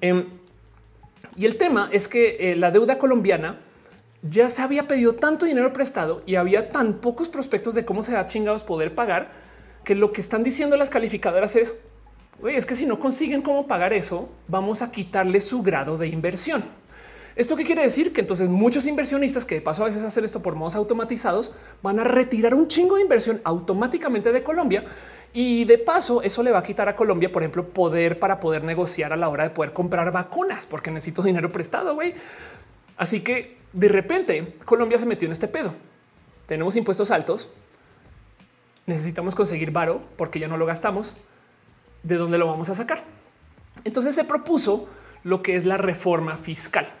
Em, 0.00 0.26
y 1.36 1.46
el 1.46 1.56
tema 1.56 1.88
es 1.92 2.08
que 2.08 2.36
eh, 2.52 2.56
la 2.56 2.72
deuda 2.72 2.98
colombiana 2.98 3.60
ya 4.22 4.48
se 4.48 4.60
había 4.62 4.88
pedido 4.88 5.14
tanto 5.14 5.46
dinero 5.46 5.72
prestado 5.72 6.22
y 6.26 6.34
había 6.34 6.68
tan 6.70 6.94
pocos 6.94 7.28
prospectos 7.28 7.74
de 7.74 7.84
cómo 7.84 8.02
se 8.02 8.12
da 8.12 8.26
chingados 8.26 8.64
poder 8.64 8.94
pagar 8.94 9.30
que 9.84 9.94
lo 9.94 10.12
que 10.12 10.20
están 10.20 10.42
diciendo 10.42 10.76
las 10.76 10.90
calificadoras 10.90 11.56
es 11.56 11.76
es 12.48 12.64
que 12.64 12.74
si 12.74 12.86
no 12.86 12.98
consiguen 12.98 13.42
cómo 13.42 13.66
pagar 13.66 13.92
eso, 13.92 14.30
vamos 14.48 14.80
a 14.80 14.90
quitarle 14.90 15.40
su 15.40 15.62
grado 15.62 15.98
de 15.98 16.08
inversión. 16.08 16.64
¿Esto 17.36 17.56
qué 17.56 17.64
quiere 17.64 17.82
decir? 17.82 18.12
Que 18.12 18.20
entonces 18.20 18.48
muchos 18.48 18.86
inversionistas 18.86 19.44
que 19.44 19.56
de 19.56 19.60
paso 19.60 19.82
a 19.82 19.86
veces 19.86 20.02
hacen 20.02 20.24
esto 20.24 20.42
por 20.42 20.56
modos 20.56 20.74
automatizados 20.74 21.52
van 21.82 22.00
a 22.00 22.04
retirar 22.04 22.54
un 22.54 22.68
chingo 22.68 22.96
de 22.96 23.02
inversión 23.02 23.40
automáticamente 23.44 24.32
de 24.32 24.42
Colombia 24.42 24.84
y 25.32 25.64
de 25.64 25.78
paso 25.78 26.22
eso 26.22 26.42
le 26.42 26.50
va 26.50 26.58
a 26.58 26.62
quitar 26.62 26.88
a 26.88 26.96
Colombia, 26.96 27.30
por 27.30 27.42
ejemplo, 27.42 27.68
poder 27.68 28.18
para 28.18 28.40
poder 28.40 28.64
negociar 28.64 29.12
a 29.12 29.16
la 29.16 29.28
hora 29.28 29.44
de 29.44 29.50
poder 29.50 29.72
comprar 29.72 30.10
vacunas 30.10 30.66
porque 30.66 30.90
necesito 30.90 31.22
dinero 31.22 31.52
prestado. 31.52 31.94
güey. 31.94 32.14
Así 32.96 33.20
que 33.20 33.58
de 33.72 33.88
repente 33.88 34.56
Colombia 34.64 34.98
se 34.98 35.06
metió 35.06 35.26
en 35.26 35.32
este 35.32 35.48
pedo. 35.48 35.72
Tenemos 36.46 36.74
impuestos 36.74 37.12
altos. 37.12 37.48
Necesitamos 38.86 39.36
conseguir 39.36 39.70
varo 39.70 40.02
porque 40.16 40.40
ya 40.40 40.48
no 40.48 40.56
lo 40.56 40.66
gastamos. 40.66 41.14
¿De 42.02 42.16
dónde 42.16 42.38
lo 42.38 42.46
vamos 42.46 42.68
a 42.70 42.74
sacar? 42.74 43.04
Entonces 43.84 44.16
se 44.16 44.24
propuso 44.24 44.88
lo 45.22 45.42
que 45.42 45.54
es 45.54 45.64
la 45.64 45.76
reforma 45.76 46.36
fiscal. 46.36 46.92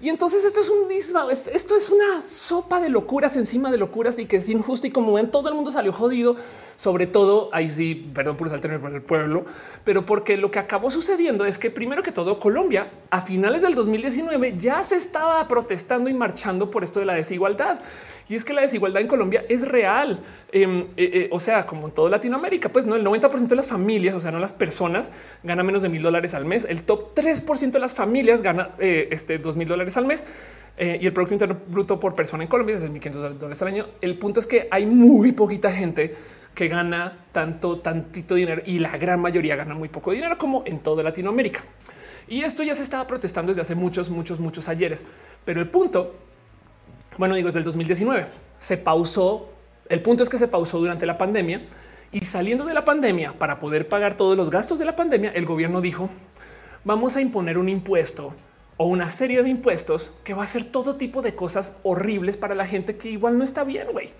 Y 0.00 0.08
entonces 0.10 0.44
esto 0.44 0.60
es 0.60 0.68
un 0.68 0.88
esto 0.90 1.76
es 1.76 1.90
una 1.90 2.20
sopa 2.20 2.80
de 2.80 2.88
locuras 2.88 3.36
encima 3.36 3.70
de 3.70 3.78
locuras 3.78 4.18
y 4.18 4.26
que 4.26 4.36
es 4.36 4.48
injusto. 4.48 4.86
Y 4.86 4.90
como 4.90 5.12
ven, 5.12 5.30
todo 5.30 5.48
el 5.48 5.54
mundo 5.56 5.72
salió 5.72 5.92
jodido, 5.92 6.36
sobre 6.76 7.08
todo 7.08 7.50
ahí 7.52 7.68
sí, 7.68 8.10
perdón 8.14 8.36
por 8.36 8.46
usar 8.46 8.64
el 8.64 8.94
el 8.94 9.02
pueblo, 9.02 9.44
pero 9.82 10.06
porque 10.06 10.36
lo 10.36 10.50
que 10.50 10.60
acabó 10.60 10.90
sucediendo 10.90 11.44
es 11.44 11.58
que 11.58 11.70
primero 11.70 12.02
que 12.02 12.12
todo, 12.12 12.38
Colombia 12.38 12.90
a 13.10 13.22
finales 13.22 13.62
del 13.62 13.74
2019 13.74 14.56
ya 14.56 14.84
se 14.84 14.94
estaba 14.94 15.46
protestando 15.48 16.08
y 16.08 16.14
marchando 16.14 16.70
por 16.70 16.84
esto 16.84 17.00
de 17.00 17.06
la 17.06 17.14
desigualdad. 17.14 17.80
Y 18.28 18.34
es 18.34 18.44
que 18.44 18.52
la 18.52 18.60
desigualdad 18.60 19.00
en 19.00 19.08
Colombia 19.08 19.44
es 19.48 19.66
real. 19.66 20.20
Em, 20.52 20.80
eh, 20.80 20.86
eh, 20.96 21.28
o 21.30 21.40
sea, 21.40 21.64
como 21.64 21.88
en 21.88 21.94
toda 21.94 22.10
Latinoamérica, 22.10 22.68
pues 22.68 22.86
no 22.86 22.94
el 22.94 23.02
90% 23.02 23.48
de 23.48 23.56
las 23.56 23.68
familias, 23.68 24.14
o 24.14 24.20
sea, 24.20 24.30
no 24.30 24.38
las 24.38 24.52
personas 24.52 25.10
ganan 25.42 25.64
menos 25.64 25.82
de 25.82 25.88
mil 25.88 26.02
dólares 26.02 26.34
al 26.34 26.44
mes. 26.44 26.66
El 26.68 26.82
top 26.82 27.14
3% 27.14 27.72
de 27.72 27.78
las 27.78 27.94
familias 27.94 28.42
gana 28.42 28.70
eh, 28.78 29.08
este 29.10 29.38
dos 29.38 29.56
mil 29.56 29.66
dólares 29.66 29.96
al 29.96 30.06
mes. 30.06 30.24
y 30.78 31.04
el 31.04 31.12
Producto 31.12 31.34
Interno 31.34 31.56
Bruto 31.66 31.98
por 31.98 32.14
persona 32.14 32.44
en 32.44 32.48
Colombia 32.48 32.76
es 32.76 32.82
de 32.82 32.88
1.500 32.88 33.12
dólares 33.34 33.62
al 33.62 33.68
año. 33.68 33.86
El 34.00 34.16
punto 34.16 34.38
es 34.38 34.46
que 34.46 34.68
hay 34.70 34.86
muy 34.86 35.32
poquita 35.32 35.72
gente 35.72 36.14
que 36.54 36.68
gana 36.68 37.18
tanto, 37.32 37.80
tantito 37.80 38.36
dinero 38.36 38.62
y 38.64 38.78
la 38.78 38.96
gran 38.96 39.20
mayoría 39.20 39.56
gana 39.56 39.74
muy 39.74 39.88
poco 39.88 40.12
dinero 40.12 40.38
como 40.38 40.62
en 40.66 40.78
toda 40.78 41.02
Latinoamérica. 41.02 41.64
Y 42.28 42.42
esto 42.42 42.62
ya 42.62 42.74
se 42.74 42.82
estaba 42.82 43.06
protestando 43.06 43.50
desde 43.50 43.62
hace 43.62 43.74
muchos, 43.74 44.10
muchos, 44.10 44.38
muchos 44.38 44.68
ayeres. 44.68 45.04
Pero 45.44 45.60
el 45.60 45.68
punto, 45.68 46.14
bueno, 47.18 47.34
digo, 47.34 47.46
desde 47.46 47.58
el 47.58 47.64
2019 47.64 48.26
se 48.58 48.78
pausó. 48.78 49.50
El 49.88 50.00
punto 50.02 50.22
es 50.22 50.28
que 50.28 50.38
se 50.38 50.48
pausó 50.48 50.78
durante 50.78 51.06
la 51.06 51.18
pandemia 51.18 51.62
y 52.12 52.24
saliendo 52.24 52.64
de 52.64 52.74
la 52.74 52.84
pandemia 52.84 53.34
para 53.34 53.58
poder 53.58 53.88
pagar 53.88 54.16
todos 54.16 54.36
los 54.36 54.50
gastos 54.50 54.78
de 54.78 54.84
la 54.84 54.96
pandemia, 54.96 55.32
el 55.32 55.44
gobierno 55.44 55.80
dijo 55.80 56.08
vamos 56.84 57.16
a 57.16 57.20
imponer 57.20 57.58
un 57.58 57.68
impuesto 57.68 58.32
o 58.76 58.86
una 58.86 59.10
serie 59.10 59.42
de 59.42 59.50
impuestos 59.50 60.12
que 60.24 60.34
va 60.34 60.42
a 60.42 60.44
hacer 60.44 60.64
todo 60.64 60.96
tipo 60.96 61.20
de 61.20 61.34
cosas 61.34 61.76
horribles 61.82 62.36
para 62.36 62.54
la 62.54 62.66
gente 62.66 62.96
que 62.96 63.10
igual 63.10 63.36
no 63.36 63.44
está 63.44 63.64
bien, 63.64 63.88
güey. 63.92 64.10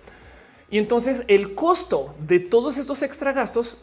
Y 0.70 0.78
entonces 0.78 1.24
el 1.28 1.54
costo 1.54 2.14
de 2.18 2.40
todos 2.40 2.76
estos 2.76 3.02
extra 3.02 3.32
gastos 3.32 3.78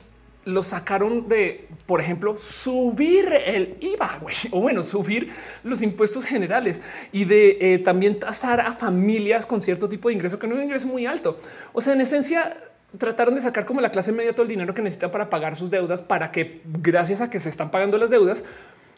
lo 0.45 0.61
sacaron 0.61 1.27
de, 1.27 1.67
por 1.88 1.99
ejemplo, 1.99 2.38
subir 2.38 3.27
el 3.45 3.77
IVA 3.82 4.22
o 4.51 4.61
bueno, 4.61 4.83
subir 4.83 5.32
los 5.64 5.82
impuestos 5.82 6.24
generales 6.24 6.82
y 7.11 7.25
de 7.25 7.57
eh, 7.59 7.80
también 7.80 8.19
tasar 8.19 8.61
a 8.61 8.74
familias 8.74 9.48
con 9.48 9.59
cierto 9.59 9.90
tipo 9.90 10.07
de 10.07 10.14
ingreso 10.14 10.38
que 10.38 10.48
no 10.48 10.53
es 10.53 10.59
un 10.59 10.65
ingreso 10.65 10.88
muy 10.88 11.07
alto. 11.07 11.40
O 11.74 11.82
sea, 11.82 11.93
en 11.93 12.01
esencia, 12.01 12.56
trataron 12.98 13.33
de 13.33 13.41
sacar 13.41 13.65
como 13.65 13.82
la 13.82 13.91
clase 13.91 14.11
media 14.11 14.33
todo 14.33 14.43
el 14.43 14.48
dinero 14.48 14.74
que 14.74 14.83
necesita 14.83 15.09
para 15.09 15.30
pagar 15.32 15.56
sus 15.56 15.72
deudas, 15.72 16.03
para 16.03 16.32
que 16.32 16.61
gracias 16.65 17.22
a 17.22 17.30
que 17.30 17.40
se 17.40 17.49
están 17.49 17.72
pagando 17.72 17.98
las 17.98 18.11
deudas, 18.11 18.43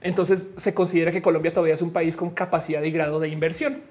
entonces 0.02 0.52
se 0.58 0.74
considera 0.74 1.14
que 1.14 1.22
Colombia 1.22 1.54
todavía 1.54 1.74
es 1.74 1.82
un 1.82 1.94
país 1.94 2.18
con 2.18 2.30
capacidad 2.30 2.84
y 2.84 2.92
grado 2.92 3.22
de 3.22 3.30
inversión. 3.30 3.82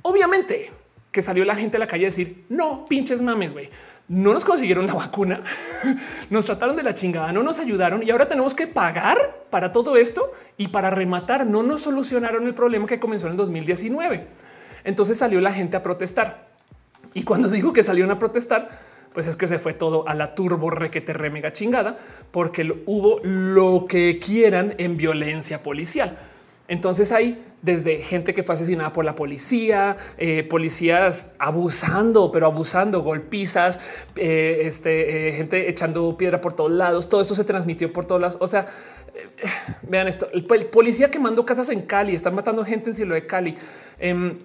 Obviamente 0.00 0.72
que 1.12 1.22
salió 1.22 1.44
la 1.44 1.56
gente 1.56 1.78
a 1.78 1.80
la 1.80 1.86
calle 1.86 2.04
a 2.04 2.08
decir 2.08 2.44
no 2.48 2.84
pinches 2.86 3.22
mames, 3.22 3.52
güey 3.52 3.70
no 4.08 4.32
nos 4.32 4.44
consiguieron 4.44 4.86
la 4.86 4.94
vacuna, 4.94 5.42
nos 6.30 6.44
trataron 6.44 6.76
de 6.76 6.82
la 6.82 6.94
chingada, 6.94 7.32
no 7.32 7.42
nos 7.42 7.58
ayudaron 7.58 8.02
y 8.02 8.10
ahora 8.10 8.28
tenemos 8.28 8.54
que 8.54 8.66
pagar 8.66 9.44
para 9.50 9.72
todo 9.72 9.96
esto 9.96 10.32
y 10.56 10.68
para 10.68 10.90
rematar 10.90 11.46
no 11.46 11.62
nos 11.62 11.82
solucionaron 11.82 12.46
el 12.46 12.54
problema 12.54 12.86
que 12.86 13.00
comenzó 13.00 13.26
en 13.26 13.32
el 13.32 13.36
2019. 13.38 14.26
Entonces 14.84 15.18
salió 15.18 15.40
la 15.40 15.52
gente 15.52 15.76
a 15.76 15.82
protestar. 15.82 16.46
Y 17.14 17.24
cuando 17.24 17.48
digo 17.48 17.72
que 17.72 17.82
salieron 17.82 18.10
a 18.10 18.18
protestar, 18.18 18.68
pues 19.12 19.26
es 19.26 19.36
que 19.36 19.46
se 19.46 19.58
fue 19.58 19.72
todo 19.72 20.06
a 20.06 20.14
la 20.14 20.34
turbo 20.34 20.70
requete 20.70 21.14
re 21.14 21.30
mega 21.30 21.52
chingada 21.52 21.96
porque 22.30 22.82
hubo 22.84 23.18
lo 23.22 23.86
que 23.88 24.18
quieran 24.18 24.74
en 24.78 24.96
violencia 24.96 25.62
policial. 25.62 26.18
Entonces 26.68 27.12
hay 27.12 27.42
desde 27.62 27.98
gente 27.98 28.34
que 28.34 28.42
fue 28.42 28.54
asesinada 28.54 28.92
por 28.92 29.04
la 29.04 29.14
policía, 29.14 29.96
eh, 30.18 30.42
policías 30.44 31.34
abusando, 31.38 32.30
pero 32.32 32.46
abusando, 32.46 33.02
golpizas, 33.02 33.80
eh, 34.16 34.62
este, 34.62 35.28
eh, 35.28 35.32
gente 35.32 35.68
echando 35.68 36.16
piedra 36.16 36.40
por 36.40 36.54
todos 36.54 36.72
lados. 36.72 37.08
Todo 37.08 37.20
esto 37.20 37.34
se 37.34 37.44
transmitió 37.44 37.92
por 37.92 38.04
todas 38.04 38.22
las. 38.22 38.36
O 38.40 38.46
sea, 38.46 38.66
vean 39.82 40.08
esto: 40.08 40.28
el, 40.32 40.44
policía 40.44 41.10
quemando 41.10 41.44
casas 41.44 41.68
en 41.68 41.82
Cali, 41.82 42.14
están 42.14 42.34
matando 42.34 42.64
gente 42.64 42.90
en 42.90 42.96
cielo 42.96 43.14
de 43.14 43.26
Cali. 43.26 43.56
Em, 43.98 44.38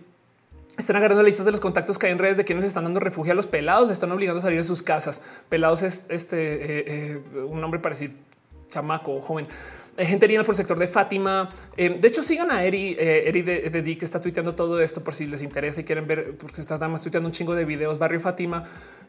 están 0.77 0.95
agarrando 0.95 1.21
listas 1.21 1.45
de 1.45 1.51
los 1.51 1.59
contactos 1.59 1.99
que 1.99 2.07
hay 2.07 2.13
en 2.13 2.19
redes 2.19 2.37
de 2.37 2.45
quienes 2.45 2.65
están 2.65 2.85
dando 2.85 2.99
refugio 2.99 3.33
a 3.33 3.35
los 3.35 3.45
pelados, 3.45 3.87
les 3.87 3.93
están 3.93 4.11
obligando 4.11 4.39
a 4.39 4.41
salir 4.41 4.57
de 4.57 4.63
sus 4.63 4.81
casas. 4.81 5.21
Pelados 5.49 5.81
es 5.81 6.07
este 6.09 7.21
un 7.49 7.59
nombre 7.59 7.79
parecido, 7.79 8.13
chamaco 8.69 9.21
joven 9.21 9.47
gente 9.97 10.27
por 10.39 10.49
el 10.49 10.55
sector 10.55 10.79
de 10.79 10.87
Fátima. 10.87 11.49
Eh, 11.77 11.97
de 11.99 12.07
hecho, 12.07 12.21
sigan 12.21 12.51
a 12.51 12.63
Eri, 12.63 12.95
eh, 12.97 13.27
Eri 13.27 13.41
de, 13.41 13.69
de 13.69 13.97
que 13.97 14.05
está 14.05 14.21
tuiteando 14.21 14.55
todo 14.55 14.81
esto 14.81 15.03
por 15.03 15.13
si 15.13 15.27
les 15.27 15.41
interesa 15.41 15.81
y 15.81 15.83
quieren 15.83 16.07
ver, 16.07 16.35
porque 16.37 16.61
está 16.61 16.77
más 16.87 17.01
tuiteando 17.01 17.27
un 17.27 17.33
chingo 17.33 17.55
de 17.55 17.65
videos. 17.65 17.99
Barrio 17.99 18.19
Fátima. 18.19 18.63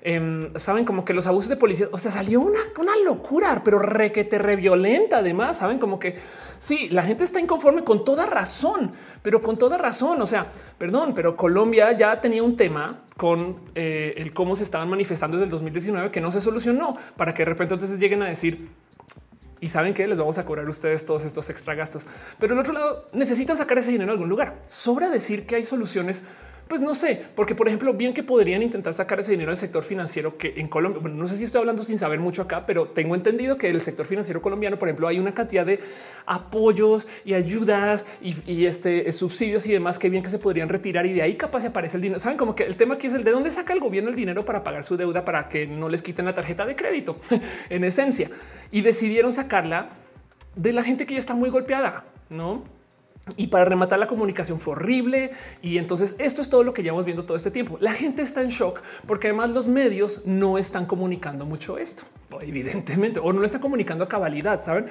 Em, 0.04 0.52
saben 0.54 0.84
como 0.84 1.04
que 1.04 1.14
los 1.14 1.28
abusos 1.28 1.48
de 1.48 1.56
policía, 1.56 1.86
o 1.92 1.98
sea, 1.98 2.10
salió 2.10 2.40
una, 2.40 2.58
una 2.78 2.96
locura, 3.04 3.62
pero 3.64 3.78
re 3.78 4.10
que 4.10 4.24
te 4.24 4.38
re 4.38 4.56
violenta. 4.56 5.18
Además, 5.18 5.58
saben 5.58 5.78
como 5.78 5.98
que 5.98 6.16
sí, 6.58 6.88
la 6.88 7.02
gente 7.02 7.22
está 7.22 7.38
inconforme 7.38 7.84
con 7.84 8.04
toda 8.04 8.26
razón, 8.26 8.90
pero 9.22 9.40
con 9.40 9.56
toda 9.56 9.78
razón. 9.78 10.20
O 10.20 10.26
sea, 10.26 10.48
perdón, 10.78 11.14
pero 11.14 11.36
Colombia 11.36 11.96
ya 11.96 12.20
tenía 12.20 12.42
un 12.42 12.56
tema 12.56 13.02
con 13.16 13.56
eh, 13.74 14.14
el 14.16 14.32
cómo 14.32 14.56
se 14.56 14.64
estaban 14.64 14.88
manifestando 14.88 15.36
desde 15.36 15.44
el 15.44 15.50
2019 15.50 16.10
que 16.10 16.20
no 16.20 16.32
se 16.32 16.40
solucionó 16.40 16.96
para 17.16 17.34
que 17.34 17.42
de 17.42 17.50
repente 17.50 17.74
entonces 17.74 17.98
lleguen 17.98 18.22
a 18.22 18.26
decir 18.26 18.68
y 19.62 19.68
saben 19.68 19.94
que 19.94 20.06
les 20.08 20.18
vamos 20.18 20.38
a 20.38 20.44
cobrar 20.44 20.66
a 20.66 20.70
ustedes 20.70 21.06
todos 21.06 21.24
estos 21.24 21.48
extra 21.48 21.76
gastos. 21.76 22.08
Pero 22.40 22.54
el 22.54 22.58
otro 22.58 22.72
lado 22.72 23.08
necesitan 23.12 23.56
sacar 23.56 23.78
ese 23.78 23.92
dinero 23.92 24.10
en 24.10 24.14
algún 24.14 24.28
lugar. 24.28 24.60
Sobra 24.66 25.08
decir 25.08 25.46
que 25.46 25.54
hay 25.54 25.64
soluciones 25.64 26.24
pues 26.68 26.80
no 26.80 26.94
sé, 26.94 27.22
porque 27.34 27.54
por 27.54 27.68
ejemplo, 27.68 27.92
bien 27.92 28.14
que 28.14 28.22
podrían 28.22 28.62
intentar 28.62 28.94
sacar 28.94 29.20
ese 29.20 29.32
dinero 29.32 29.50
del 29.50 29.56
sector 29.56 29.82
financiero 29.82 30.36
que 30.38 30.54
en 30.56 30.68
Colombia, 30.68 31.00
bueno, 31.00 31.16
no 31.16 31.28
sé 31.28 31.36
si 31.36 31.44
estoy 31.44 31.60
hablando 31.60 31.82
sin 31.82 31.98
saber 31.98 32.20
mucho 32.20 32.42
acá, 32.42 32.64
pero 32.66 32.86
tengo 32.86 33.14
entendido 33.14 33.58
que 33.58 33.68
el 33.68 33.80
sector 33.80 34.06
financiero 34.06 34.40
colombiano, 34.40 34.78
por 34.78 34.88
ejemplo, 34.88 35.08
hay 35.08 35.18
una 35.18 35.34
cantidad 35.34 35.66
de 35.66 35.80
apoyos 36.26 37.06
y 37.24 37.34
ayudas 37.34 38.06
y, 38.20 38.64
este 38.64 39.10
subsidios 39.12 39.66
y 39.66 39.72
demás 39.72 39.98
que 39.98 40.08
bien 40.08 40.22
que 40.22 40.30
se 40.30 40.38
podrían 40.38 40.68
retirar 40.68 41.04
y 41.06 41.12
de 41.12 41.22
ahí 41.22 41.36
capaz 41.36 41.62
se 41.62 41.66
aparece 41.68 41.96
el 41.96 42.02
dinero. 42.02 42.20
Saben 42.20 42.38
como 42.38 42.54
que 42.54 42.64
el 42.64 42.76
tema 42.76 42.94
aquí 42.94 43.06
es 43.06 43.14
el 43.14 43.24
de 43.24 43.32
dónde 43.32 43.50
saca 43.50 43.72
el 43.72 43.80
gobierno 43.80 44.10
el 44.10 44.16
dinero 44.16 44.44
para 44.44 44.62
pagar 44.62 44.84
su 44.84 44.96
deuda 44.96 45.24
para 45.24 45.48
que 45.48 45.66
no 45.66 45.88
les 45.88 46.02
quiten 46.02 46.24
la 46.24 46.34
tarjeta 46.34 46.64
de 46.64 46.76
crédito 46.76 47.18
en 47.70 47.84
esencia 47.84 48.30
y 48.70 48.80
decidieron 48.82 49.32
sacarla 49.32 49.90
de 50.54 50.72
la 50.72 50.82
gente 50.82 51.06
que 51.06 51.14
ya 51.14 51.20
está 51.20 51.34
muy 51.34 51.50
golpeada, 51.50 52.04
no? 52.30 52.62
Y 53.36 53.46
para 53.46 53.64
rematar 53.64 53.98
la 53.98 54.06
comunicación 54.06 54.58
fue 54.58 54.72
horrible. 54.72 55.30
Y 55.62 55.78
entonces 55.78 56.16
esto 56.18 56.42
es 56.42 56.50
todo 56.50 56.64
lo 56.64 56.74
que 56.74 56.82
llevamos 56.82 57.04
viendo 57.04 57.24
todo 57.24 57.36
este 57.36 57.50
tiempo. 57.50 57.78
La 57.80 57.92
gente 57.92 58.22
está 58.22 58.42
en 58.42 58.48
shock 58.48 58.82
porque 59.06 59.28
además 59.28 59.50
los 59.50 59.68
medios 59.68 60.22
no 60.24 60.58
están 60.58 60.86
comunicando 60.86 61.46
mucho 61.46 61.78
esto, 61.78 62.02
evidentemente, 62.40 63.20
o 63.20 63.32
no 63.32 63.40
lo 63.40 63.46
están 63.46 63.60
comunicando 63.60 64.04
a 64.04 64.08
cabalidad, 64.08 64.62
saben? 64.62 64.86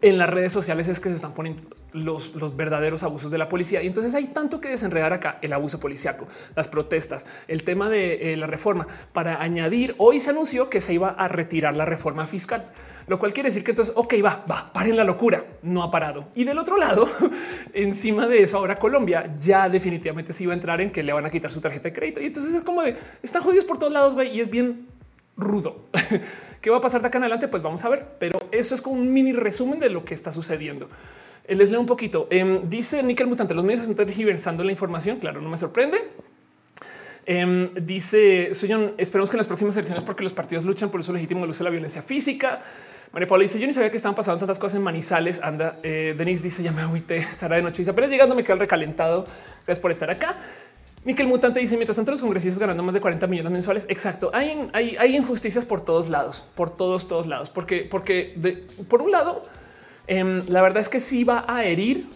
En 0.00 0.18
las 0.18 0.30
redes 0.30 0.52
sociales 0.52 0.86
es 0.86 1.00
que 1.00 1.08
se 1.08 1.16
están 1.16 1.34
poniendo 1.34 1.62
los, 1.92 2.34
verdaderos 2.56 3.02
abusos 3.02 3.30
de 3.30 3.38
la 3.38 3.48
policía. 3.48 3.82
Y 3.82 3.86
entonces 3.86 4.14
hay 4.14 4.26
tanto 4.28 4.60
que 4.60 4.68
desenredar 4.68 5.12
acá 5.12 5.38
el 5.42 5.52
abuso 5.52 5.80
policíaco, 5.80 6.26
las 6.54 6.68
protestas, 6.68 7.26
el 7.46 7.62
tema 7.64 7.88
de 7.88 8.32
eh, 8.32 8.36
la 8.36 8.46
reforma. 8.46 8.86
Para 9.12 9.42
añadir, 9.42 9.94
hoy 9.98 10.20
se 10.20 10.30
anunció 10.30 10.68
que 10.68 10.80
se 10.80 10.94
iba 10.94 11.10
a 11.10 11.28
retirar 11.28 11.76
la 11.76 11.84
reforma 11.84 12.26
fiscal 12.26 12.70
lo 13.08 13.18
cual 13.18 13.32
quiere 13.32 13.48
decir 13.48 13.64
que 13.64 13.72
entonces, 13.72 13.94
ok, 13.96 14.14
va, 14.22 14.44
va, 14.48 14.70
paren 14.70 14.94
la 14.94 15.02
locura, 15.02 15.42
no 15.62 15.82
ha 15.82 15.90
parado. 15.90 16.26
Y 16.34 16.44
del 16.44 16.58
otro 16.58 16.76
lado, 16.76 17.08
encima 17.72 18.26
de 18.28 18.42
eso, 18.42 18.58
ahora 18.58 18.78
Colombia 18.78 19.34
ya 19.40 19.68
definitivamente 19.68 20.32
se 20.32 20.44
iba 20.44 20.52
a 20.52 20.56
entrar 20.56 20.80
en 20.82 20.90
que 20.90 21.02
le 21.02 21.12
van 21.12 21.24
a 21.24 21.30
quitar 21.30 21.50
su 21.50 21.60
tarjeta 21.60 21.84
de 21.84 21.94
crédito. 21.94 22.20
Y 22.20 22.26
entonces 22.26 22.54
es 22.54 22.62
como 22.62 22.82
de, 22.82 22.96
están 23.22 23.42
jodidos 23.42 23.64
por 23.64 23.78
todos 23.78 23.92
lados, 23.92 24.14
y 24.30 24.40
es 24.40 24.50
bien 24.50 24.86
rudo. 25.36 25.86
¿Qué 26.60 26.70
va 26.70 26.76
a 26.76 26.80
pasar 26.80 27.00
de 27.00 27.08
acá 27.08 27.16
en 27.16 27.24
adelante? 27.24 27.48
Pues 27.48 27.62
vamos 27.62 27.82
a 27.84 27.88
ver, 27.88 28.04
pero 28.18 28.38
eso 28.52 28.74
es 28.74 28.82
como 28.82 28.96
un 28.96 29.10
mini 29.10 29.32
resumen 29.32 29.80
de 29.80 29.88
lo 29.88 30.04
que 30.04 30.12
está 30.12 30.30
sucediendo. 30.30 30.88
Eh, 31.48 31.54
les 31.54 31.70
leo 31.70 31.80
un 31.80 31.86
poquito. 31.86 32.28
Em, 32.30 32.68
dice 32.68 33.02
Nickel 33.02 33.26
Mutante, 33.26 33.54
los 33.54 33.64
medios 33.64 33.80
están 33.80 33.96
tergiversando 33.96 34.62
la 34.62 34.70
información. 34.70 35.18
Claro, 35.18 35.40
no 35.40 35.48
me 35.48 35.56
sorprende. 35.56 35.98
Em, 37.24 37.70
dice 37.74 38.54
Suyon, 38.54 38.92
esperemos 38.98 39.30
que 39.30 39.36
en 39.36 39.38
las 39.38 39.46
próximas 39.46 39.74
elecciones, 39.76 40.04
porque 40.04 40.22
los 40.22 40.32
partidos 40.32 40.64
luchan 40.64 40.90
por 40.90 40.98
el 40.98 41.02
uso 41.02 41.12
legítimo 41.12 41.40
del 41.40 41.50
uso 41.50 41.58
de 41.58 41.64
la 41.64 41.70
violencia 41.70 42.02
física. 42.02 42.60
María 43.12 43.26
Paula 43.26 43.42
dice: 43.42 43.58
Yo 43.58 43.66
ni 43.66 43.72
sabía 43.72 43.90
que 43.90 43.96
estaban 43.96 44.14
pasando 44.14 44.38
tantas 44.38 44.58
cosas 44.58 44.76
en 44.76 44.82
Manizales. 44.82 45.40
Anda, 45.42 45.76
eh, 45.82 46.14
Denise 46.16 46.42
dice: 46.42 46.62
Ya 46.62 46.72
me 46.72 46.82
agüité. 46.82 47.22
Sara 47.22 47.56
de 47.56 47.62
noche 47.62 47.78
dice: 47.78 47.94
Pero 47.94 48.06
llegando 48.06 48.34
me 48.34 48.44
quedo 48.44 48.56
recalentado. 48.56 49.26
Gracias 49.64 49.80
por 49.80 49.90
estar 49.90 50.10
acá. 50.10 50.36
Miquel 51.04 51.26
Mutante 51.26 51.60
dice: 51.60 51.76
Mientras 51.76 51.96
tanto, 51.96 52.10
los 52.10 52.20
congresistas 52.20 52.58
ganando 52.58 52.82
más 52.82 52.92
de 52.92 53.00
40 53.00 53.26
millones 53.26 53.52
mensuales. 53.52 53.86
Exacto. 53.88 54.30
Hay, 54.34 54.70
hay, 54.74 55.16
injusticias 55.16 55.64
por 55.64 55.82
todos 55.82 56.10
lados, 56.10 56.44
por 56.54 56.74
todos, 56.74 57.08
todos 57.08 57.26
lados, 57.26 57.48
porque, 57.48 57.86
porque 57.90 58.34
por 58.88 59.00
un 59.00 59.10
lado, 59.10 59.42
em, 60.08 60.42
la 60.48 60.62
verdad 60.62 60.80
es 60.80 60.88
que 60.88 61.00
sí 61.00 61.24
va 61.24 61.44
a 61.46 61.64
herir 61.64 62.06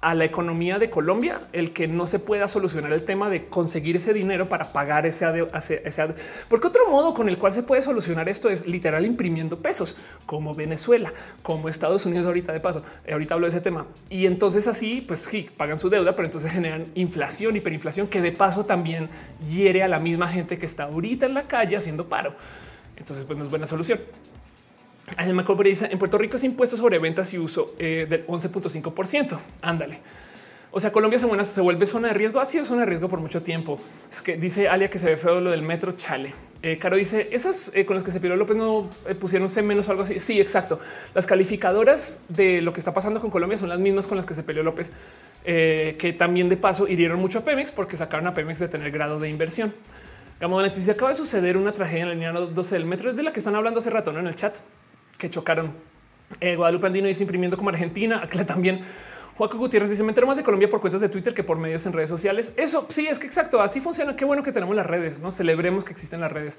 a 0.00 0.14
la 0.14 0.24
economía 0.24 0.78
de 0.78 0.90
Colombia 0.90 1.40
el 1.52 1.72
que 1.72 1.88
no 1.88 2.06
se 2.06 2.18
pueda 2.18 2.48
solucionar 2.48 2.92
el 2.92 3.04
tema 3.04 3.30
de 3.30 3.46
conseguir 3.46 3.96
ese 3.96 4.12
dinero 4.12 4.48
para 4.48 4.72
pagar 4.72 5.06
ese, 5.06 5.48
ese, 5.84 6.08
porque 6.48 6.66
otro 6.68 6.88
modo 6.90 7.14
con 7.14 7.28
el 7.28 7.38
cual 7.38 7.52
se 7.52 7.62
puede 7.62 7.80
solucionar 7.82 8.28
esto 8.28 8.50
es 8.50 8.66
literal 8.66 9.06
imprimiendo 9.06 9.58
pesos 9.58 9.96
como 10.26 10.54
Venezuela, 10.54 11.12
como 11.42 11.68
Estados 11.68 12.04
Unidos 12.04 12.26
ahorita 12.26 12.52
de 12.52 12.60
paso. 12.60 12.84
Eh, 13.04 13.14
ahorita 13.14 13.34
hablo 13.34 13.46
de 13.46 13.50
ese 13.50 13.60
tema 13.60 13.86
y 14.10 14.26
entonces 14.26 14.68
así 14.68 15.00
pues 15.00 15.28
pagan 15.56 15.78
su 15.78 15.88
deuda, 15.88 16.14
pero 16.14 16.26
entonces 16.26 16.52
generan 16.52 16.86
inflación, 16.94 17.56
hiperinflación 17.56 18.06
que 18.06 18.20
de 18.20 18.32
paso 18.32 18.64
también 18.64 19.08
hiere 19.50 19.82
a 19.82 19.88
la 19.88 19.98
misma 19.98 20.28
gente 20.28 20.58
que 20.58 20.66
está 20.66 20.84
ahorita 20.84 21.26
en 21.26 21.34
la 21.34 21.48
calle 21.48 21.76
haciendo 21.76 22.06
paro. 22.06 22.34
Entonces 22.96 23.24
pues 23.24 23.38
no 23.38 23.44
es 23.44 23.50
buena 23.50 23.66
solución. 23.66 23.98
Además, 25.16 25.46
dice 25.62 25.88
en 25.90 25.98
Puerto 25.98 26.18
Rico 26.18 26.36
es 26.36 26.44
impuesto 26.44 26.76
sobre 26.76 26.98
ventas 26.98 27.32
y 27.32 27.38
uso 27.38 27.74
eh, 27.78 28.06
del 28.08 28.26
11.5 28.26 29.38
Ándale. 29.62 30.00
O 30.72 30.80
sea, 30.80 30.92
Colombia 30.92 31.18
se, 31.18 31.44
se 31.44 31.60
vuelve 31.60 31.86
zona 31.86 32.08
de 32.08 32.14
riesgo. 32.14 32.40
Ha 32.40 32.44
sido 32.44 32.64
zona 32.64 32.80
de 32.80 32.86
riesgo 32.86 33.08
por 33.08 33.20
mucho 33.20 33.42
tiempo. 33.42 33.78
Es 34.10 34.20
que 34.20 34.36
dice 34.36 34.68
Alia 34.68 34.90
que 34.90 34.98
se 34.98 35.06
ve 35.06 35.16
feo 35.16 35.40
lo 35.40 35.50
del 35.50 35.62
metro. 35.62 35.92
Chale. 35.92 36.34
Eh, 36.62 36.78
Caro 36.78 36.96
dice 36.96 37.28
esas 37.30 37.70
eh, 37.74 37.86
con 37.86 37.94
las 37.94 38.02
que 38.02 38.10
se 38.10 38.18
pidió 38.18 38.34
López 38.34 38.56
no 38.56 38.90
eh, 39.08 39.14
pusieron 39.14 39.48
menos 39.64 39.88
o 39.88 39.90
algo 39.92 40.02
así. 40.02 40.18
Sí, 40.18 40.40
exacto. 40.40 40.80
Las 41.14 41.24
calificadoras 41.24 42.24
de 42.28 42.60
lo 42.60 42.72
que 42.72 42.80
está 42.80 42.92
pasando 42.92 43.20
con 43.20 43.30
Colombia 43.30 43.56
son 43.56 43.68
las 43.68 43.78
mismas 43.78 44.06
con 44.06 44.16
las 44.16 44.26
que 44.26 44.34
se 44.34 44.42
peleó 44.42 44.62
López, 44.62 44.90
que 45.44 46.16
también 46.18 46.48
de 46.48 46.56
paso 46.56 46.88
hirieron 46.88 47.20
mucho 47.20 47.38
a 47.38 47.42
Pemex 47.42 47.70
porque 47.70 47.96
sacaron 47.96 48.26
a 48.26 48.34
Pemex 48.34 48.58
de 48.58 48.68
tener 48.68 48.90
grado 48.90 49.20
de 49.20 49.28
inversión. 49.28 49.72
Gamo 50.40 50.60
se 50.74 50.90
acaba 50.90 51.10
de 51.10 51.14
suceder 51.14 51.56
una 51.56 51.72
tragedia 51.72 52.02
en 52.02 52.08
la 52.08 52.14
línea 52.14 52.32
12 52.32 52.74
del 52.74 52.84
metro, 52.84 53.10
es 53.10 53.16
de 53.16 53.22
la 53.22 53.32
que 53.32 53.38
están 53.38 53.54
hablando 53.54 53.80
hace 53.80 53.88
rato 53.88 54.12
¿no? 54.12 54.18
en 54.18 54.26
el 54.26 54.34
chat, 54.34 54.54
que 55.18 55.30
chocaron. 55.30 55.72
Guadalupe 56.40 56.86
Andino 56.86 57.06
dice 57.06 57.22
imprimiendo 57.22 57.56
como 57.56 57.70
Argentina, 57.70 58.20
acá 58.22 58.44
también. 58.44 58.82
Juaco 59.36 59.58
Gutiérrez 59.58 59.90
dice: 59.90 60.02
Me 60.02 60.10
entero 60.10 60.26
más 60.26 60.36
de 60.36 60.42
Colombia 60.42 60.68
por 60.70 60.80
cuentas 60.80 61.00
de 61.00 61.08
Twitter 61.08 61.34
que 61.34 61.44
por 61.44 61.58
medios 61.58 61.84
en 61.86 61.92
redes 61.92 62.08
sociales. 62.08 62.52
Eso 62.56 62.86
sí 62.88 63.06
es 63.06 63.18
que 63.18 63.26
exacto. 63.26 63.60
Así 63.60 63.80
funciona. 63.80 64.16
Qué 64.16 64.24
bueno 64.24 64.42
que 64.42 64.52
tenemos 64.52 64.74
las 64.74 64.86
redes. 64.86 65.18
No 65.18 65.30
celebremos 65.30 65.84
que 65.84 65.92
existen 65.92 66.20
las 66.20 66.32
redes. 66.32 66.58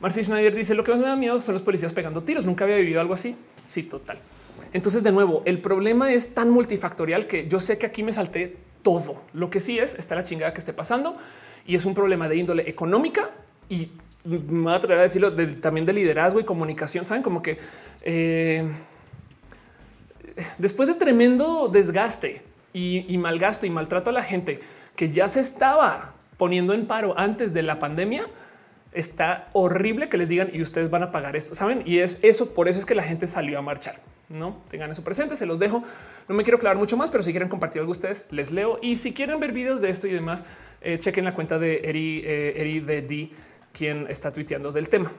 Marcy 0.00 0.24
Schneider 0.24 0.54
dice: 0.54 0.74
Lo 0.74 0.84
que 0.84 0.90
más 0.90 1.00
me 1.00 1.06
da 1.06 1.16
miedo 1.16 1.40
son 1.40 1.54
los 1.54 1.62
policías 1.62 1.92
pegando 1.92 2.22
tiros. 2.22 2.46
Nunca 2.46 2.64
había 2.64 2.76
vivido 2.76 3.00
algo 3.00 3.14
así. 3.14 3.36
Sí, 3.62 3.82
total. 3.82 4.18
Entonces, 4.72 5.02
de 5.02 5.12
nuevo, 5.12 5.42
el 5.44 5.60
problema 5.60 6.12
es 6.12 6.34
tan 6.34 6.50
multifactorial 6.50 7.26
que 7.26 7.46
yo 7.46 7.60
sé 7.60 7.78
que 7.78 7.86
aquí 7.86 8.02
me 8.02 8.12
salté 8.12 8.56
todo. 8.82 9.22
Lo 9.32 9.50
que 9.50 9.60
sí 9.60 9.78
es 9.78 9.94
está 9.94 10.14
la 10.14 10.24
chingada 10.24 10.52
que 10.52 10.60
esté 10.60 10.72
pasando 10.72 11.16
y 11.66 11.76
es 11.76 11.84
un 11.84 11.94
problema 11.94 12.28
de 12.28 12.36
índole 12.36 12.68
económica 12.68 13.30
y 13.68 13.90
me 14.24 14.38
voy 14.38 14.72
a 14.72 14.76
atrever 14.76 14.98
a 15.00 15.02
decirlo 15.02 15.32
también 15.60 15.84
de 15.86 15.92
liderazgo 15.92 16.40
y 16.40 16.44
comunicación. 16.44 17.04
Saben 17.04 17.22
como 17.22 17.42
que 17.42 17.58
eh, 18.04 18.62
después 20.58 20.88
de 20.88 20.94
tremendo 20.94 21.68
desgaste 21.68 22.42
y, 22.72 23.16
malgasto 23.18 23.66
y 23.66 23.70
maltrato 23.70 24.10
a 24.10 24.12
la 24.12 24.22
gente 24.22 24.60
que 24.94 25.10
ya 25.10 25.26
se 25.26 25.40
estaba 25.40 26.12
poniendo 26.36 26.74
en 26.74 26.86
paro 26.86 27.18
antes 27.18 27.54
de 27.54 27.62
la 27.62 27.78
pandemia, 27.78 28.26
está 28.92 29.48
horrible 29.52 30.08
que 30.08 30.18
les 30.18 30.28
digan 30.28 30.50
y 30.52 30.60
ustedes 30.60 30.90
van 30.90 31.02
a 31.02 31.12
pagar 31.12 31.34
esto, 31.34 31.54
saben? 31.54 31.82
Y 31.86 31.98
es 31.98 32.18
eso, 32.22 32.54
por 32.54 32.68
eso 32.68 32.78
es 32.78 32.86
que 32.86 32.94
la 32.94 33.02
gente 33.02 33.26
salió 33.26 33.58
a 33.58 33.62
marchar. 33.62 33.96
No 34.28 34.62
tengan 34.70 34.90
eso 34.90 35.04
presente, 35.04 35.36
se 35.36 35.46
los 35.46 35.58
dejo. 35.58 35.82
No 36.28 36.34
me 36.34 36.42
quiero 36.44 36.58
clavar 36.58 36.76
mucho 36.76 36.96
más, 36.96 37.10
pero 37.10 37.22
si 37.22 37.30
quieren 37.30 37.48
compartir 37.48 37.80
algo 37.80 37.92
ustedes, 37.92 38.26
les 38.30 38.50
leo. 38.50 38.78
Y 38.82 38.96
si 38.96 39.12
quieren 39.12 39.38
ver 39.40 39.52
videos 39.52 39.80
de 39.80 39.90
esto 39.90 40.06
y 40.06 40.12
demás, 40.12 40.44
eh, 40.80 40.98
chequen 40.98 41.24
la 41.24 41.34
cuenta 41.34 41.58
de 41.58 41.80
Eri, 41.84 42.22
eh, 42.24 42.54
Eri 42.56 42.80
de 42.80 43.02
D, 43.02 43.30
quien 43.72 44.06
está 44.08 44.32
tuiteando 44.32 44.72
del 44.72 44.88
tema. 44.88 45.12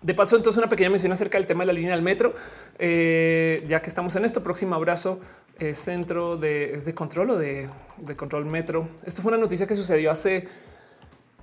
De 0.00 0.14
paso, 0.14 0.36
entonces 0.36 0.58
una 0.58 0.68
pequeña 0.68 0.90
mención 0.90 1.10
acerca 1.10 1.38
del 1.38 1.46
tema 1.48 1.64
de 1.64 1.66
la 1.66 1.72
línea 1.72 1.90
del 1.90 2.02
metro, 2.02 2.32
eh, 2.78 3.64
ya 3.68 3.82
que 3.82 3.88
estamos 3.88 4.14
en 4.14 4.24
esto. 4.24 4.44
Próximo 4.44 4.76
abrazo, 4.76 5.18
eh, 5.58 5.74
centro 5.74 6.36
de, 6.36 6.74
¿es 6.74 6.84
de 6.84 6.94
control 6.94 7.30
o 7.30 7.36
de, 7.36 7.68
control 8.16 8.44
metro. 8.46 8.88
Esto 9.04 9.22
fue 9.22 9.30
una 9.32 9.40
noticia 9.40 9.66
que 9.66 9.74
sucedió 9.74 10.12
hace, 10.12 10.46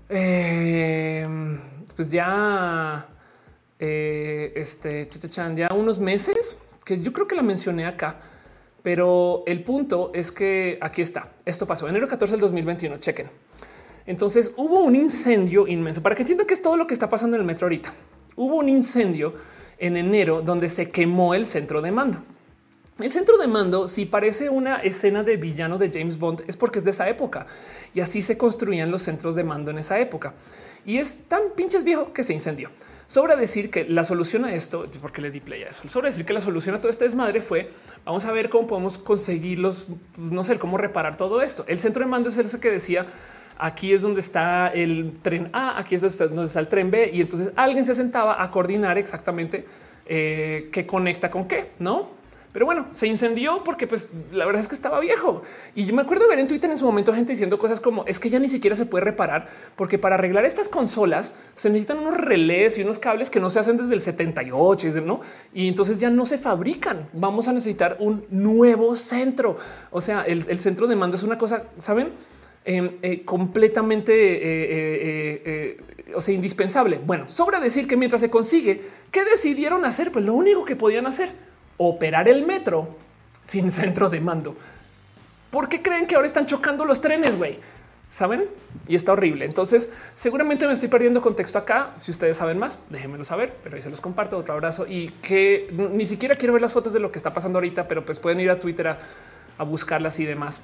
eh, 0.07 1.27
pues 1.97 2.09
ya, 2.09 3.09
este, 3.77 5.09
ya 5.53 5.67
unos 5.75 5.99
meses, 5.99 6.57
que 6.85 7.01
yo 7.01 7.11
creo 7.11 7.27
que 7.27 7.35
la 7.35 7.43
mencioné 7.43 7.85
acá. 7.85 8.21
Pero 8.81 9.43
el 9.47 9.63
punto 9.63 10.11
es 10.13 10.31
que 10.31 10.77
aquí 10.79 11.01
está. 11.01 11.33
Esto 11.43 11.65
pasó 11.65 11.89
enero 11.89 12.07
14 12.07 12.33
del 12.33 12.41
2021. 12.41 12.97
Chequen. 12.99 13.29
Entonces 14.05 14.53
hubo 14.55 14.79
un 14.81 14.95
incendio 14.95 15.67
inmenso 15.67 16.01
para 16.01 16.15
que 16.15 16.21
entiendan 16.21 16.47
que 16.47 16.53
es 16.53 16.61
todo 16.61 16.77
lo 16.77 16.87
que 16.87 16.93
está 16.93 17.09
pasando 17.09 17.35
en 17.35 17.41
el 17.41 17.47
metro 17.47 17.65
ahorita 17.65 17.91
hubo 18.35 18.55
un 18.55 18.69
incendio 18.69 19.33
en 19.77 19.97
enero 19.97 20.41
donde 20.41 20.69
se 20.69 20.91
quemó 20.91 21.33
el 21.33 21.45
centro 21.45 21.81
de 21.81 21.91
mando. 21.91 22.19
El 22.97 23.11
centro 23.11 23.37
de 23.37 23.47
mando, 23.47 23.89
si 23.89 24.05
parece 24.05 24.49
una 24.49 24.77
escena 24.77 25.21
de 25.21 25.35
villano 25.35 25.77
de 25.77 25.91
James 25.91 26.17
Bond, 26.17 26.43
es 26.47 26.55
porque 26.55 26.79
es 26.79 26.85
de 26.85 26.91
esa 26.91 27.09
época 27.09 27.45
y 27.93 27.99
así 27.99 28.21
se 28.21 28.37
construían 28.37 28.89
los 28.89 29.01
centros 29.01 29.35
de 29.35 29.43
mando 29.43 29.69
en 29.71 29.79
esa 29.79 29.99
época. 29.99 30.33
Y 30.85 30.97
es 30.97 31.27
tan 31.27 31.41
pinches 31.57 31.83
viejo 31.83 32.13
que 32.13 32.23
se 32.23 32.31
incendió. 32.31 32.69
Sobra 33.05 33.35
decir 33.35 33.69
que 33.69 33.83
la 33.83 34.05
solución 34.05 34.45
a 34.45 34.53
esto, 34.53 34.87
porque 35.01 35.21
le 35.21 35.29
di 35.29 35.41
play 35.41 35.63
a 35.63 35.69
eso, 35.69 35.87
sobra 35.89 36.09
decir 36.09 36.25
que 36.25 36.33
la 36.33 36.41
solución 36.41 36.73
a 36.73 36.79
todo 36.79 36.89
este 36.89 37.03
desmadre 37.03 37.41
fue 37.41 37.69
vamos 38.05 38.23
a 38.25 38.31
ver 38.31 38.49
cómo 38.49 38.65
podemos 38.65 38.97
conseguirlos, 38.97 39.87
no 40.17 40.43
sé 40.43 40.57
cómo 40.57 40.77
reparar 40.77 41.17
todo 41.17 41.41
esto. 41.41 41.65
El 41.67 41.79
centro 41.79 42.03
de 42.03 42.09
mando 42.09 42.29
es 42.29 42.37
el 42.37 42.59
que 42.61 42.71
decía 42.71 43.05
aquí 43.57 43.93
es 43.93 44.01
donde 44.01 44.21
está 44.21 44.67
el 44.67 45.13
tren 45.21 45.49
A, 45.53 45.79
aquí 45.79 45.95
es 45.95 46.17
donde 46.17 46.45
está 46.45 46.59
el 46.59 46.67
tren 46.67 46.91
B. 46.91 47.11
Y 47.13 47.21
entonces 47.21 47.51
alguien 47.55 47.85
se 47.85 47.95
sentaba 47.95 48.41
a 48.41 48.51
coordinar 48.51 48.97
exactamente 48.97 49.65
eh, 50.05 50.69
qué 50.71 50.85
conecta 50.85 51.29
con 51.29 51.45
qué, 51.47 51.71
no? 51.79 52.15
Pero 52.55 52.65
bueno, 52.65 52.87
se 52.91 53.05
incendió 53.05 53.65
porque 53.65 53.85
pues 53.85 54.11
la 54.31 54.45
verdad 54.45 54.61
es 54.61 54.69
que 54.69 54.75
estaba 54.75 55.01
viejo. 55.01 55.41
Y 55.75 55.83
yo 55.83 55.93
me 55.93 56.03
acuerdo 56.03 56.25
ver 56.29 56.39
en 56.39 56.47
Twitter 56.47 56.69
en 56.71 56.77
su 56.77 56.85
momento 56.85 57.13
gente 57.13 57.33
diciendo 57.33 57.59
cosas 57.59 57.81
como 57.81 58.05
es 58.05 58.17
que 58.17 58.29
ya 58.29 58.39
ni 58.39 58.47
siquiera 58.47 58.77
se 58.77 58.85
puede 58.85 59.03
reparar 59.03 59.49
porque 59.75 59.99
para 59.99 60.15
arreglar 60.15 60.45
estas 60.45 60.69
consolas 60.69 61.33
se 61.53 61.69
necesitan 61.69 61.99
unos 61.99 62.15
relés 62.15 62.77
y 62.77 62.81
unos 62.81 62.97
cables 62.97 63.29
que 63.29 63.41
no 63.41 63.49
se 63.49 63.59
hacen 63.59 63.75
desde 63.75 63.93
el 63.93 63.99
78, 63.99 65.01
¿no? 65.01 65.19
Y 65.53 65.67
entonces 65.67 65.99
ya 65.99 66.09
no 66.09 66.25
se 66.25 66.37
fabrican. 66.37 67.09
Vamos 67.11 67.49
a 67.49 67.51
necesitar 67.51 67.97
un 67.99 68.25
nuevo 68.29 68.95
centro. 68.95 69.57
O 69.91 69.99
sea, 69.99 70.21
el, 70.21 70.45
el 70.47 70.59
centro 70.59 70.87
de 70.87 70.95
mando 70.95 71.17
es 71.17 71.23
una 71.23 71.37
cosa, 71.37 71.63
¿saben? 71.77 72.13
Em, 72.67 72.97
eh, 73.03 73.23
completamente, 73.23 74.11
eh, 74.11 75.41
eh, 75.45 75.77
o 76.15 76.19
sea, 76.19 76.33
indispensable. 76.33 76.99
Bueno, 77.05 77.29
sobra 77.29 77.59
decir 77.59 77.87
que 77.87 77.95
mientras 77.95 78.21
se 78.21 78.31
consigue, 78.31 78.81
¿qué 79.11 79.23
decidieron 79.23 79.85
hacer? 79.85 80.11
Pues 80.11 80.25
lo 80.25 80.33
único 80.33 80.65
que 80.65 80.75
podían 80.75 81.05
hacer, 81.05 81.29
operar 81.77 82.27
el 82.27 82.43
metro 82.43 82.97
sin 83.43 83.69
centro 83.69 84.09
de 84.09 84.19
mando. 84.19 84.55
¿Por 85.51 85.69
qué 85.69 85.83
creen 85.83 86.07
que 86.07 86.15
ahora 86.15 86.25
están 86.25 86.47
chocando 86.47 86.85
los 86.85 87.01
trenes, 87.01 87.37
güey? 87.37 87.59
¿Saben? 88.09 88.45
Y 88.87 88.95
está 88.95 89.11
horrible. 89.11 89.45
Entonces, 89.45 89.91
seguramente 90.15 90.65
me 90.65 90.73
estoy 90.73 90.89
perdiendo 90.89 91.21
contexto 91.21 91.59
acá. 91.59 91.91
Si 91.97 92.09
ustedes 92.09 92.35
saben 92.35 92.57
más, 92.57 92.79
déjenmelo 92.89 93.25
saber, 93.25 93.53
pero 93.63 93.75
ahí 93.75 93.81
se 93.83 93.91
los 93.91 94.01
comparto. 94.01 94.39
Otro 94.39 94.55
abrazo 94.55 94.87
y 94.87 95.09
que 95.21 95.69
ni 95.71 96.07
siquiera 96.07 96.33
quiero 96.33 96.53
ver 96.53 96.63
las 96.63 96.73
fotos 96.73 96.93
de 96.93 96.99
lo 96.99 97.11
que 97.11 97.19
está 97.19 97.31
pasando 97.31 97.59
ahorita, 97.59 97.87
pero 97.87 98.03
pues 98.03 98.17
pueden 98.17 98.39
ir 98.39 98.49
a 98.49 98.59
Twitter 98.59 98.87
a, 98.87 98.97
a 99.59 99.63
buscarlas 99.63 100.19
y 100.19 100.25
demás. 100.25 100.63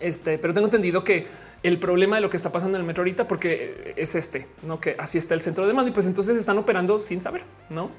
Este, 0.00 0.38
pero 0.38 0.52
tengo 0.54 0.66
entendido 0.66 1.04
que 1.04 1.26
el 1.62 1.78
problema 1.78 2.16
de 2.16 2.22
lo 2.22 2.30
que 2.30 2.36
está 2.36 2.50
pasando 2.50 2.76
en 2.76 2.82
el 2.82 2.86
metro 2.86 3.02
ahorita, 3.02 3.28
porque 3.28 3.94
es 3.96 4.14
este, 4.14 4.48
no 4.62 4.80
que 4.80 4.96
así 4.98 5.18
está 5.18 5.34
el 5.34 5.40
centro 5.40 5.66
de 5.66 5.74
mando 5.74 5.90
y 5.90 5.94
pues 5.94 6.06
entonces 6.06 6.36
están 6.36 6.58
operando 6.58 6.98
sin 6.98 7.20
saber, 7.20 7.42
no? 7.68 7.90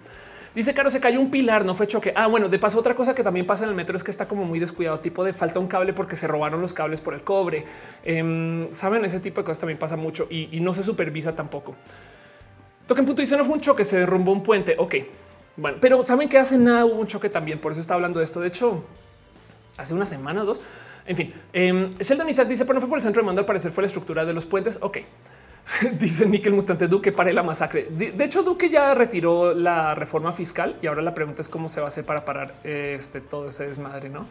Dice 0.53 0.73
Caro, 0.73 0.89
se 0.89 0.99
cayó 0.99 1.21
un 1.21 1.31
pilar, 1.31 1.63
no 1.63 1.75
fue 1.75 1.87
choque. 1.87 2.11
Ah, 2.13 2.27
bueno, 2.27 2.49
de 2.49 2.59
paso, 2.59 2.77
otra 2.77 2.93
cosa 2.93 3.15
que 3.15 3.23
también 3.23 3.45
pasa 3.45 3.63
en 3.63 3.69
el 3.69 3.75
metro 3.75 3.95
es 3.95 4.03
que 4.03 4.11
está 4.11 4.27
como 4.27 4.43
muy 4.43 4.59
descuidado, 4.59 4.99
tipo 4.99 5.23
de 5.23 5.31
falta 5.31 5.59
un 5.59 5.67
cable 5.67 5.93
porque 5.93 6.17
se 6.17 6.27
robaron 6.27 6.59
los 6.59 6.73
cables 6.73 6.99
por 6.99 7.13
el 7.13 7.21
cobre. 7.21 7.63
Em, 8.03 8.67
saben, 8.73 9.05
ese 9.05 9.21
tipo 9.21 9.39
de 9.39 9.45
cosas 9.45 9.61
también 9.61 9.79
pasa 9.79 9.95
mucho 9.95 10.27
y, 10.29 10.59
no 10.59 10.73
se 10.73 10.83
supervisa 10.83 11.33
tampoco. 11.35 11.75
Toquen 12.85 13.05
punto 13.05 13.21
dice 13.21 13.37
no 13.37 13.45
fue 13.45 13.53
un 13.53 13.61
choque, 13.61 13.85
se 13.85 13.99
derrumbó 13.99 14.33
un 14.33 14.43
puente. 14.43 14.75
Ok, 14.77 14.95
bueno, 15.55 15.77
pero 15.79 16.03
saben 16.03 16.27
que 16.27 16.37
hace 16.37 16.57
nada 16.57 16.83
hubo 16.83 16.99
un 16.99 17.07
choque 17.07 17.29
también. 17.29 17.57
Por 17.59 17.71
eso 17.71 17.79
está 17.79 17.93
hablando 17.93 18.19
de 18.19 18.25
esto. 18.25 18.41
De 18.41 18.49
hecho, 18.49 18.83
hace 19.77 19.93
una 19.93 20.05
semana, 20.05 20.43
dos, 20.43 20.61
en 21.05 21.17
fin, 21.17 21.33
eh, 21.53 21.91
Sheldon 21.99 22.29
Isaac 22.29 22.47
dice, 22.47 22.65
pero 22.65 22.75
no 22.75 22.79
fue 22.81 22.89
por 22.89 22.97
el 22.97 23.03
centro 23.03 23.21
de 23.21 23.25
mando, 23.25 23.41
al 23.41 23.45
parecer 23.45 23.71
fue 23.71 23.83
la 23.83 23.87
estructura 23.87 24.25
de 24.25 24.33
los 24.33 24.45
puentes. 24.45 24.77
Ok. 24.81 24.99
dice 25.99 26.25
Nickel 26.25 26.53
Mutante 26.53 26.87
Duque 26.87 27.11
para 27.11 27.31
la 27.31 27.43
masacre. 27.43 27.87
De, 27.89 28.23
hecho, 28.23 28.43
Duque 28.43 28.69
ya 28.69 28.93
retiró 28.93 29.53
la 29.53 29.95
reforma 29.95 30.31
fiscal 30.31 30.75
y 30.81 30.87
ahora 30.87 31.01
la 31.01 31.13
pregunta 31.13 31.41
es 31.41 31.49
cómo 31.49 31.69
se 31.69 31.79
va 31.79 31.87
a 31.87 31.89
hacer 31.89 32.05
para 32.05 32.25
parar 32.25 32.53
este 32.63 33.21
todo 33.21 33.47
ese 33.47 33.67
desmadre, 33.67 34.09
no? 34.09 34.25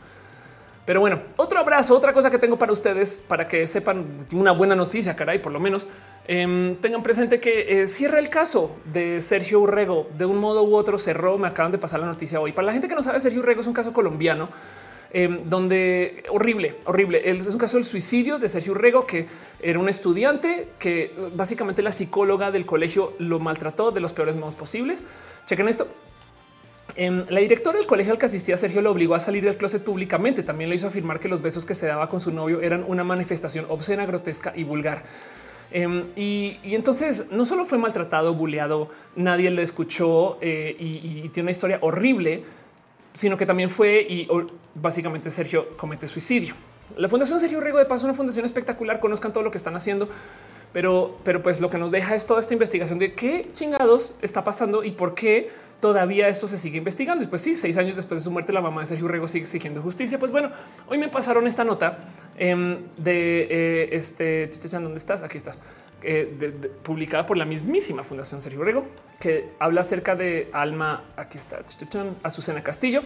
Pero 0.85 1.01
bueno, 1.01 1.21
otro 1.37 1.59
abrazo, 1.59 1.97
otra 1.97 2.13
cosa 2.13 2.31
que 2.31 2.39
tengo 2.39 2.59
para 2.59 2.73
ustedes 2.73 3.23
para 3.27 3.47
que 3.47 3.67
sepan 3.67 4.27
una 4.33 4.51
buena 4.53 4.75
noticia, 4.75 5.15
caray, 5.15 5.41
por 5.41 5.53
lo 5.53 5.61
menos 5.61 5.87
em, 6.27 6.75
tengan 6.77 7.03
presente 7.03 7.39
que 7.39 7.83
eh, 7.83 7.87
cierra 7.87 8.19
el 8.19 8.29
caso 8.29 8.77
de 8.87 9.21
Sergio 9.21 9.61
Urrego 9.61 10.09
de 10.17 10.25
un 10.25 10.39
modo 10.39 10.65
u 10.65 10.75
otro 10.75 10.99
cerró. 10.99 11.39
Me 11.39 11.49
acaban 11.49 11.71
de 11.71 11.79
pasar 11.79 12.01
la 12.01 12.07
noticia 12.07 12.41
hoy. 12.41 12.53
Para 12.53 12.67
la 12.67 12.73
gente 12.73 12.89
que 12.89 12.95
no 12.95 13.03
sabe, 13.03 13.21
Sergio 13.21 13.41
Urrego 13.41 13.61
es 13.61 13.67
un 13.67 13.75
caso 13.75 13.93
colombiano 13.93 14.49
Em, 15.13 15.49
donde 15.49 16.23
horrible, 16.29 16.77
horrible. 16.85 17.21
Es 17.25 17.47
un 17.49 17.59
caso 17.59 17.77
del 17.77 17.85
suicidio 17.85 18.39
de 18.39 18.49
Sergio 18.49 18.73
Urrego, 18.73 19.07
que 19.07 19.27
era 19.61 19.79
un 19.79 19.89
estudiante 19.89 20.69
que 20.79 21.13
básicamente 21.35 21.83
la 21.83 21.91
psicóloga 21.91 22.53
del 22.53 22.65
colegio 22.65 23.15
lo 23.19 23.41
maltrató 23.41 23.91
de 23.91 24.01
los 24.01 24.13
peores 24.13 24.37
modos 24.37 24.55
posibles. 24.55 25.03
Chequen 25.47 25.69
esto. 25.69 25.89
Em, 26.95 27.25
la 27.29 27.41
directora 27.41 27.79
del 27.79 27.87
colegio 27.87 28.13
al 28.13 28.19
que 28.19 28.27
asistía 28.27 28.57
Sergio 28.57 28.83
lo 28.83 28.91
obligó 28.91 29.15
a 29.15 29.21
salir 29.21 29.45
del 29.45 29.57
closet 29.57 29.83
públicamente. 29.83 30.45
También 30.45 30.71
le 30.71 30.77
hizo 30.77 30.87
afirmar 30.87 31.19
que 31.19 31.29
los 31.29 31.43
besos 31.43 31.65
que 31.65 31.75
se 31.75 31.87
daba 31.87 32.09
con 32.09 32.21
su 32.21 32.31
novio 32.31 32.61
eran 32.61 32.85
una 32.87 33.03
manifestación 33.03 33.67
obscena, 33.69 34.07
grotesca 34.07 34.53
y 34.55 34.63
vulgar. 34.63 35.03
Em, 35.73 36.07
y, 36.17 36.59
entonces 36.65 37.31
no 37.31 37.45
solo 37.45 37.65
fue 37.65 37.79
maltratado, 37.79 38.35
bulleado, 38.35 38.89
nadie 39.15 39.51
le 39.51 39.63
escuchó 39.63 40.39
eh, 40.41 40.77
y, 40.79 41.29
tiene 41.29 41.47
una 41.47 41.51
historia 41.53 41.79
horrible 41.81 42.43
sino 43.13 43.37
que 43.37 43.47
también 43.47 43.71
fue 43.71 44.01
y 44.09 44.29
básicamente 44.75 45.31
Sergio 45.31 45.77
comete 45.77 46.07
suicidio. 46.09 46.55
La 46.97 47.09
Fundación 47.09 47.39
Sergio 47.39 47.61
Riego 47.61 47.79
de 47.79 47.85
Paso, 47.85 48.07
una 48.07 48.15
fundación 48.15 48.45
espectacular, 48.45 49.01
conozcan 49.01 49.33
todo 49.33 49.45
lo 49.45 49.51
que 49.51 49.59
están 49.59 49.77
haciendo. 49.77 50.09
Pero, 50.73 51.19
pero 51.25 51.43
pues 51.43 51.61
lo 51.61 51.69
que 51.69 51.79
nos 51.79 51.91
deja 51.91 52.15
es 52.15 52.27
toda 52.27 52.39
esta 52.39 52.55
investigación 52.55 52.99
de 53.01 53.13
qué 53.15 53.49
chingados 53.53 54.15
está 54.23 54.45
pasando 54.45 54.85
y 54.85 54.93
por 54.93 55.15
qué 55.15 55.51
todavía 55.81 56.29
esto 56.29 56.47
se 56.47 56.59
sigue 56.59 56.79
investigando. 56.79 57.21
Después 57.21 57.41
sí, 57.41 57.57
seis 57.57 57.77
años 57.77 57.97
después 57.97 58.21
de 58.21 58.25
su 58.25 58.31
muerte, 58.31 58.53
la 58.53 58.61
mamá 58.61 58.83
de 58.83 58.87
Sergio 58.87 59.09
Rego 59.09 59.27
sigue 59.27 59.45
exigiendo 59.45 59.83
justicia. 59.83 60.19
Pues 60.19 60.31
bueno, 60.31 60.51
hoy 60.89 60.99
me 60.99 61.09
pasaron 61.09 61.47
esta 61.49 61.65
nota 61.65 61.99
em, 62.39 62.79
de 62.97 63.49
eh, 63.51 63.89
este, 63.93 64.49
¿dónde 64.71 64.99
estás? 64.99 65.25
Aquí 65.25 65.39
estás. 65.39 65.59
Eh, 66.03 66.71
publicada 66.83 67.27
por 67.27 67.37
la 67.37 67.45
mismísima 67.45 68.03
Fundación 68.05 68.41
Sergio 68.41 68.65
Rego, 68.65 68.87
que 69.19 69.51
habla 69.59 69.83
acerca 69.83 70.17
de 70.17 70.49
Alma, 70.53 71.05
aquí 71.15 71.37
está, 71.37 71.63
Azucena 72.23 72.63
Castillo, 72.63 73.03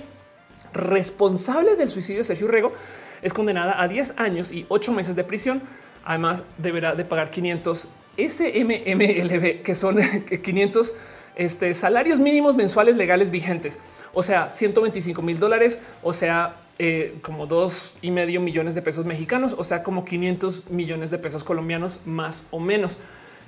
responsable 0.72 1.74
del 1.74 1.88
suicidio 1.88 2.20
de 2.20 2.24
Sergio 2.24 2.46
Rego, 2.46 2.72
es 3.20 3.32
condenada 3.32 3.82
a 3.82 3.88
10 3.88 4.18
años 4.18 4.52
y 4.52 4.64
8 4.68 4.92
meses 4.92 5.16
de 5.16 5.24
prisión. 5.24 5.62
Además, 6.04 6.44
deberá 6.58 6.94
de 6.94 7.04
pagar 7.04 7.30
500 7.30 7.88
SMMLB, 8.16 9.62
que 9.62 9.74
son 9.74 9.98
500 10.42 10.92
este, 11.36 11.74
salarios 11.74 12.20
mínimos 12.20 12.56
mensuales 12.56 12.96
legales 12.96 13.30
vigentes, 13.30 13.78
o 14.12 14.22
sea, 14.22 14.50
125 14.50 15.22
mil 15.22 15.38
dólares, 15.38 15.80
o 16.02 16.12
sea, 16.12 16.56
eh, 16.78 17.18
como 17.22 17.46
dos 17.46 17.94
y 18.02 18.10
medio 18.10 18.40
millones 18.40 18.74
de 18.74 18.82
pesos 18.82 19.06
mexicanos, 19.06 19.54
o 19.56 19.64
sea, 19.64 19.82
como 19.82 20.04
500 20.04 20.70
millones 20.70 21.10
de 21.10 21.18
pesos 21.18 21.44
colombianos 21.44 22.00
más 22.04 22.42
o 22.50 22.58
menos. 22.58 22.98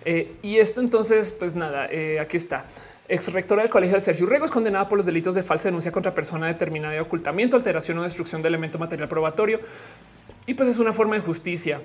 Eh, 0.04 0.36
y 0.42 0.58
esto 0.58 0.80
entonces, 0.80 1.32
pues 1.32 1.56
nada, 1.56 1.88
eh, 1.90 2.20
aquí 2.20 2.36
está. 2.36 2.66
Ex 3.08 3.32
rectora 3.32 3.62
del 3.62 3.70
Colegio 3.70 3.94
de 3.94 4.00
Sergio 4.00 4.26
Urrego 4.26 4.44
es 4.44 4.50
condenada 4.50 4.88
por 4.88 4.98
los 4.98 5.06
delitos 5.06 5.34
de 5.34 5.42
falsa 5.42 5.68
denuncia 5.68 5.90
contra 5.92 6.14
persona 6.14 6.46
determinada 6.46 6.94
de 6.94 7.00
ocultamiento, 7.00 7.56
alteración 7.56 7.98
o 7.98 8.02
destrucción 8.02 8.42
de 8.42 8.48
elemento 8.48 8.78
material 8.78 9.08
probatorio. 9.08 9.60
Y 10.46 10.54
pues 10.54 10.68
es 10.68 10.78
una 10.78 10.92
forma 10.92 11.16
de 11.16 11.22
justicia. 11.22 11.80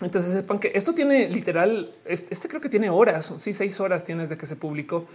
Entonces 0.00 0.32
sepan 0.32 0.58
que 0.58 0.72
esto 0.74 0.94
tiene 0.94 1.28
literal, 1.28 1.90
este 2.04 2.48
creo 2.48 2.60
que 2.60 2.68
tiene 2.68 2.90
horas, 2.90 3.32
sí, 3.36 3.52
seis 3.54 3.80
horas 3.80 4.04
tiene 4.04 4.22
desde 4.22 4.36
que 4.36 4.44
se 4.44 4.56
publicó. 4.56 5.06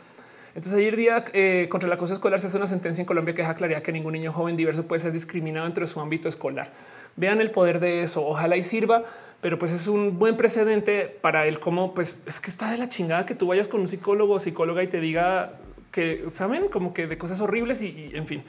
Entonces 0.55 0.73
ayer 0.73 0.97
día 0.97 1.23
eh, 1.33 1.67
contra 1.69 1.87
la 1.87 1.95
acoso 1.95 2.13
escolar 2.13 2.39
se 2.39 2.47
hace 2.47 2.57
una 2.57 2.67
sentencia 2.67 3.01
en 3.01 3.05
Colombia 3.05 3.33
que 3.33 3.41
deja 3.41 3.53
claridad 3.53 3.81
que 3.81 3.93
ningún 3.93 4.13
niño 4.13 4.33
joven 4.33 4.57
diverso 4.57 4.85
puede 4.85 4.99
ser 4.99 5.13
discriminado 5.13 5.65
dentro 5.65 5.85
de 5.85 5.91
su 5.91 6.01
ámbito 6.01 6.27
escolar. 6.27 6.71
Vean 7.15 7.39
el 7.41 7.51
poder 7.51 7.79
de 7.79 8.01
eso, 8.01 8.25
ojalá 8.25 8.57
y 8.57 8.63
sirva, 8.63 9.03
pero 9.39 9.57
pues 9.57 9.71
es 9.71 9.87
un 9.87 10.19
buen 10.19 10.35
precedente 10.35 11.05
para 11.21 11.45
el 11.47 11.59
cómo 11.59 11.93
pues 11.93 12.23
es 12.25 12.41
que 12.41 12.49
está 12.49 12.71
de 12.71 12.77
la 12.77 12.89
chingada 12.89 13.25
que 13.25 13.35
tú 13.35 13.47
vayas 13.47 13.67
con 13.67 13.81
un 13.81 13.87
psicólogo 13.87 14.33
o 14.33 14.39
psicóloga 14.39 14.83
y 14.83 14.87
te 14.87 14.99
diga 14.99 15.53
que 15.91 16.25
saben 16.29 16.69
como 16.69 16.93
que 16.93 17.07
de 17.07 17.17
cosas 17.17 17.39
horribles 17.39 17.81
y, 17.81 18.11
en 18.13 18.27
fin. 18.27 18.43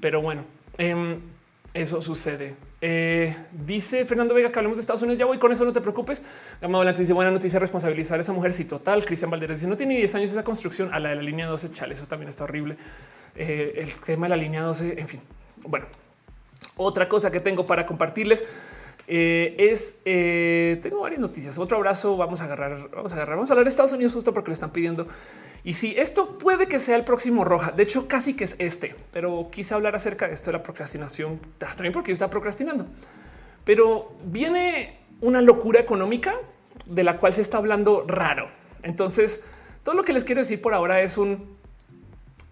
Pero 0.00 0.20
bueno, 0.20 0.44
em, 0.76 1.20
eso 1.72 2.02
sucede. 2.02 2.54
Eh, 2.82 3.34
dice 3.52 4.04
Fernando 4.04 4.34
Vega 4.34 4.52
que 4.52 4.58
hablemos 4.58 4.76
de 4.76 4.80
Estados 4.80 5.02
Unidos. 5.02 5.18
Ya 5.18 5.26
voy 5.26 5.38
con 5.38 5.52
eso, 5.52 5.64
no 5.64 5.72
te 5.72 5.80
preocupes. 5.80 6.22
Gama 6.60 6.78
Volante 6.78 7.00
dice 7.00 7.12
buena 7.12 7.30
noticia, 7.30 7.58
responsabilizar 7.58 8.18
a 8.18 8.20
esa 8.20 8.32
mujer. 8.32 8.52
Si 8.52 8.64
sí, 8.64 8.68
total. 8.68 9.04
Cristian 9.04 9.30
Valderes 9.30 9.58
dice 9.58 9.68
no 9.68 9.76
tiene 9.76 9.96
10 9.96 10.14
años 10.16 10.30
esa 10.30 10.44
construcción 10.44 10.92
a 10.92 11.00
la 11.00 11.10
de 11.10 11.16
la 11.16 11.22
línea 11.22 11.46
12. 11.46 11.72
Chale, 11.72 11.94
eso 11.94 12.06
también 12.06 12.28
está 12.28 12.44
horrible. 12.44 12.76
Eh, 13.34 13.74
el 13.76 13.92
tema 13.94 14.26
de 14.26 14.30
la 14.30 14.36
línea 14.36 14.62
12, 14.62 15.00
en 15.00 15.08
fin. 15.08 15.20
Bueno, 15.66 15.86
otra 16.76 17.08
cosa 17.08 17.30
que 17.30 17.40
tengo 17.40 17.66
para 17.66 17.86
compartirles 17.86 18.44
eh, 19.08 19.54
es 19.58 20.02
tengo 20.82 21.00
varias 21.00 21.20
noticias. 21.20 21.58
Otro 21.58 21.78
abrazo. 21.78 22.16
Vamos 22.16 22.42
a 22.42 22.44
agarrar, 22.44 22.90
vamos 22.90 23.12
a 23.12 23.16
agarrar, 23.16 23.36
vamos 23.36 23.50
a 23.50 23.54
hablar 23.54 23.64
de 23.64 23.70
Estados 23.70 23.92
Unidos 23.92 24.12
justo 24.12 24.32
porque 24.32 24.50
le 24.50 24.54
están 24.54 24.70
pidiendo. 24.70 25.06
Y 25.64 25.72
si 25.74 25.98
esto 25.98 26.38
puede 26.38 26.68
que 26.68 26.78
sea 26.78 26.96
el 26.96 27.04
próximo 27.04 27.44
roja, 27.44 27.72
de 27.72 27.82
hecho, 27.82 28.06
casi 28.06 28.34
que 28.34 28.44
es 28.44 28.56
este, 28.58 28.94
pero 29.12 29.48
quise 29.50 29.74
hablar 29.74 29.96
acerca 29.96 30.28
de 30.28 30.34
esto 30.34 30.46
de 30.46 30.58
la 30.58 30.62
procrastinación 30.62 31.40
también 31.58 31.92
porque 31.92 32.10
yo 32.10 32.14
estaba 32.14 32.30
procrastinando. 32.30 32.86
Pero 33.64 34.08
viene 34.24 34.98
una 35.20 35.42
locura 35.42 35.80
económica 35.80 36.34
de 36.86 37.02
la 37.02 37.16
cual 37.16 37.34
se 37.34 37.42
está 37.42 37.58
hablando 37.58 38.04
raro. 38.06 38.46
Entonces, 38.82 39.42
todo 39.82 39.94
lo 39.94 40.04
que 40.04 40.12
les 40.12 40.24
quiero 40.24 40.40
decir 40.40 40.60
por 40.60 40.74
ahora 40.74 41.00
es 41.00 41.18
un 41.18 41.56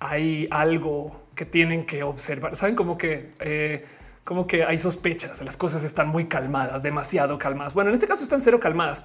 hay 0.00 0.49
algo 0.50 1.23
que 1.34 1.44
tienen 1.44 1.86
que 1.86 2.02
observar. 2.02 2.57
Saben 2.57 2.74
como 2.74 2.99
que 2.99 3.33
eh, 3.41 3.84
como 4.24 4.47
que 4.47 4.65
hay 4.65 4.78
sospechas, 4.78 5.42
las 5.42 5.57
cosas 5.57 5.84
están 5.84 6.08
muy 6.08 6.26
calmadas, 6.26 6.83
demasiado 6.83 7.39
calmadas. 7.39 7.74
Bueno, 7.74 7.91
en 7.91 7.94
este 7.94 8.07
caso 8.07 8.24
están 8.24 8.41
cero 8.41 8.58
calmadas. 8.58 9.05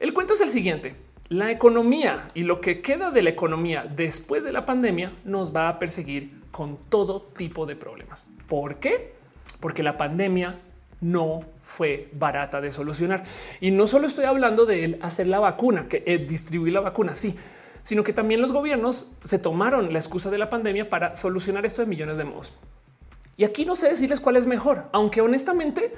El 0.00 0.12
cuento 0.12 0.34
es 0.34 0.40
el 0.40 0.48
siguiente. 0.48 0.96
La 1.30 1.50
economía 1.50 2.28
y 2.32 2.44
lo 2.44 2.60
que 2.62 2.80
queda 2.80 3.10
de 3.10 3.20
la 3.22 3.28
economía 3.28 3.84
después 3.84 4.44
de 4.44 4.52
la 4.52 4.64
pandemia 4.64 5.12
nos 5.24 5.54
va 5.54 5.68
a 5.68 5.78
perseguir 5.78 6.40
con 6.50 6.78
todo 6.88 7.20
tipo 7.20 7.66
de 7.66 7.76
problemas. 7.76 8.24
¿Por 8.48 8.76
qué? 8.76 9.14
Porque 9.60 9.82
la 9.82 9.98
pandemia 9.98 10.58
no 11.02 11.40
fue 11.62 12.08
barata 12.14 12.62
de 12.62 12.72
solucionar. 12.72 13.24
Y 13.60 13.70
no 13.72 13.86
solo 13.86 14.06
estoy 14.06 14.24
hablando 14.24 14.64
de 14.64 14.98
hacer 15.02 15.26
la 15.26 15.38
vacuna, 15.38 15.86
que 15.86 16.02
eh, 16.06 16.16
distribuir 16.16 16.72
la 16.72 16.80
vacuna, 16.80 17.14
sí, 17.14 17.36
sino 17.82 18.02
que 18.02 18.14
también 18.14 18.40
los 18.40 18.50
gobiernos 18.50 19.10
se 19.22 19.38
tomaron 19.38 19.92
la 19.92 19.98
excusa 19.98 20.30
de 20.30 20.38
la 20.38 20.48
pandemia 20.48 20.88
para 20.88 21.14
solucionar 21.14 21.66
esto 21.66 21.82
de 21.82 21.88
millones 21.88 22.16
de 22.16 22.24
modos. 22.24 22.54
Y 23.36 23.44
aquí 23.44 23.66
no 23.66 23.74
sé 23.74 23.90
decirles 23.90 24.20
cuál 24.20 24.36
es 24.36 24.46
mejor, 24.46 24.88
aunque 24.92 25.20
honestamente 25.20 25.92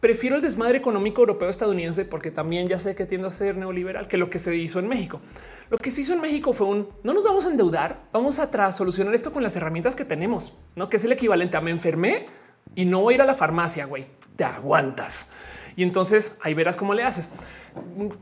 Prefiero 0.00 0.36
el 0.36 0.42
desmadre 0.42 0.78
económico 0.78 1.20
europeo 1.20 1.50
estadounidense 1.50 2.06
porque 2.06 2.30
también 2.30 2.66
ya 2.66 2.78
sé 2.78 2.94
que 2.94 3.04
tiendo 3.04 3.28
a 3.28 3.30
ser 3.30 3.56
neoliberal 3.56 4.08
que 4.08 4.16
lo 4.16 4.30
que 4.30 4.38
se 4.38 4.56
hizo 4.56 4.78
en 4.78 4.88
México. 4.88 5.20
Lo 5.68 5.76
que 5.76 5.90
se 5.90 6.00
hizo 6.00 6.14
en 6.14 6.22
México 6.22 6.54
fue 6.54 6.66
un 6.66 6.88
no 7.04 7.12
nos 7.12 7.22
vamos 7.22 7.44
a 7.44 7.50
endeudar, 7.50 8.04
vamos 8.10 8.38
a 8.38 8.72
solucionar 8.72 9.14
esto 9.14 9.30
con 9.30 9.42
las 9.42 9.54
herramientas 9.56 9.94
que 9.94 10.06
tenemos, 10.06 10.56
no 10.74 10.88
que 10.88 10.96
es 10.96 11.04
el 11.04 11.12
equivalente 11.12 11.58
a 11.58 11.60
me 11.60 11.70
enfermé 11.70 12.26
y 12.74 12.86
no 12.86 13.00
voy 13.00 13.14
a 13.14 13.16
ir 13.16 13.22
a 13.22 13.26
la 13.26 13.34
farmacia, 13.34 13.84
güey, 13.84 14.06
te 14.36 14.44
aguantas. 14.44 15.30
Y 15.76 15.82
entonces 15.82 16.38
ahí 16.42 16.54
verás 16.54 16.76
cómo 16.76 16.94
le 16.94 17.02
haces 17.02 17.28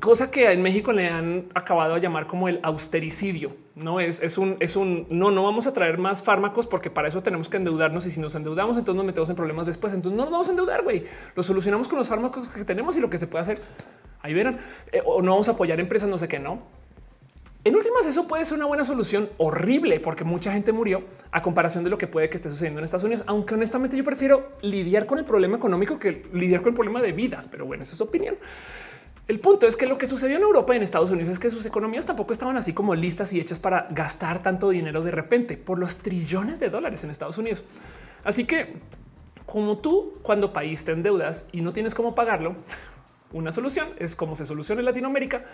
cosa 0.01 0.31
que 0.31 0.51
en 0.51 0.63
México 0.63 0.93
le 0.93 1.09
han 1.09 1.47
acabado 1.55 1.95
a 1.95 1.99
llamar 1.99 2.27
como 2.27 2.49
el 2.49 2.61
austericidio. 2.63 3.57
No 3.75 4.01
es, 4.01 4.23
es 4.23 4.39
un, 4.39 4.57
es 4.61 4.77
un 4.77 5.07
no, 5.09 5.31
no 5.31 5.43
vamos 5.45 5.67
a 5.67 5.73
traer 5.73 5.99
más 5.99 6.23
fármacos 6.23 6.67
porque 6.67 6.91
para 6.91 7.09
eso 7.09 7.23
tenemos 7.23 7.49
que 7.49 7.57
endeudarnos 7.57 8.07
y 8.07 8.11
si 8.11 8.21
nos 8.21 8.35
endeudamos, 8.35 8.77
entonces 8.77 8.97
nos 8.97 9.07
metemos 9.07 9.31
en 9.31 9.37
problemas 9.37 9.67
después. 9.67 9.93
Entonces 9.93 10.17
no 10.17 10.25
nos 10.25 10.33
vamos 10.33 10.49
a 10.49 10.51
endeudar, 10.51 10.83
güey. 10.83 11.05
Lo 11.35 11.43
solucionamos 11.43 11.89
con 11.89 11.99
los 11.99 12.09
fármacos 12.09 12.49
que 12.49 12.65
tenemos 12.65 12.97
y 12.97 13.01
lo 13.01 13.09
que 13.09 13.19
se 13.19 13.27
puede 13.27 13.43
hacer. 13.43 13.59
Ahí 14.21 14.35
verán 14.35 14.59
eh, 14.93 15.03
o 15.05 15.23
no 15.23 15.33
vamos 15.33 15.49
a 15.49 15.53
apoyar 15.53 15.79
empresas, 15.79 16.09
no 16.09 16.19
sé 16.19 16.29
qué, 16.29 16.39
no. 16.39 16.63
En 17.65 17.75
últimas, 17.75 18.07
eso 18.07 18.29
puede 18.29 18.45
ser 18.45 18.57
una 18.57 18.67
buena 18.67 18.85
solución 18.85 19.29
horrible 19.37 20.01
porque 20.01 20.25
mucha 20.25 20.53
gente 20.53 20.73
murió 20.73 21.03
a 21.33 21.43
comparación 21.43 21.85
de 21.85 21.91
lo 21.91 21.99
que 21.99 22.07
puede 22.07 22.31
que 22.31 22.37
esté 22.37 22.49
sucediendo 22.49 22.79
en 22.81 22.85
Estados 22.85 23.05
Unidos. 23.05 23.25
Aunque 23.27 23.55
honestamente 23.55 23.97
yo 23.97 24.05
prefiero 24.05 24.51
lidiar 24.63 25.07
con 25.07 25.19
el 25.19 25.25
problema 25.25 25.57
económico 25.57 25.99
que 25.99 26.25
lidiar 26.33 26.63
con 26.63 26.71
el 26.71 26.75
problema 26.75 27.03
de 27.03 27.13
vidas. 27.13 27.49
Pero 27.49 27.67
bueno, 27.67 27.83
esa 27.83 27.95
es 27.95 28.01
opinión. 28.01 28.37
El 29.27 29.41
punto 29.41 29.67
es 29.67 29.77
que 29.77 29.87
lo 29.87 29.99
que 29.99 30.07
sucedió 30.07 30.37
en 30.37 30.43
Europa 30.43 30.73
y 30.73 30.79
en 30.79 30.83
Estados 30.83 31.11
Unidos 31.11 31.29
es 31.29 31.39
que 31.39 31.51
sus 31.51 31.67
economías 31.67 32.07
tampoco 32.07 32.33
estaban 32.33 32.57
así 32.57 32.73
como 32.73 32.95
listas 32.95 33.33
y 33.35 33.41
hechas 33.41 33.61
para 33.61 33.87
gastar 33.91 34.43
tanto 34.43 34.71
dinero 34.71 35.03
de 35.03 35.11
repente 35.11 35.59
por 35.59 35.79
los 35.79 35.99
trillones 35.99 36.61
de 36.61 36.71
dólares 36.71 37.05
en 37.05 37.11
Estados 37.11 37.37
Unidos. 37.37 37.65
Así 38.25 38.47
que 38.47 38.77
como 39.45 39.79
tú 39.79 40.15
cuando 40.23 40.53
país 40.53 40.85
te 40.85 40.93
endeudas 40.93 41.49
y 41.53 41.61
no 41.61 41.75
tienes 41.75 41.95
cómo 41.95 42.15
pagarlo, 42.15 42.55
una 43.33 43.53
solución 43.53 43.89
es 43.99 44.17
como 44.17 44.37
se 44.37 44.47
soluciona 44.47 44.81
en 44.81 44.87
Latinoamérica, 44.87 45.45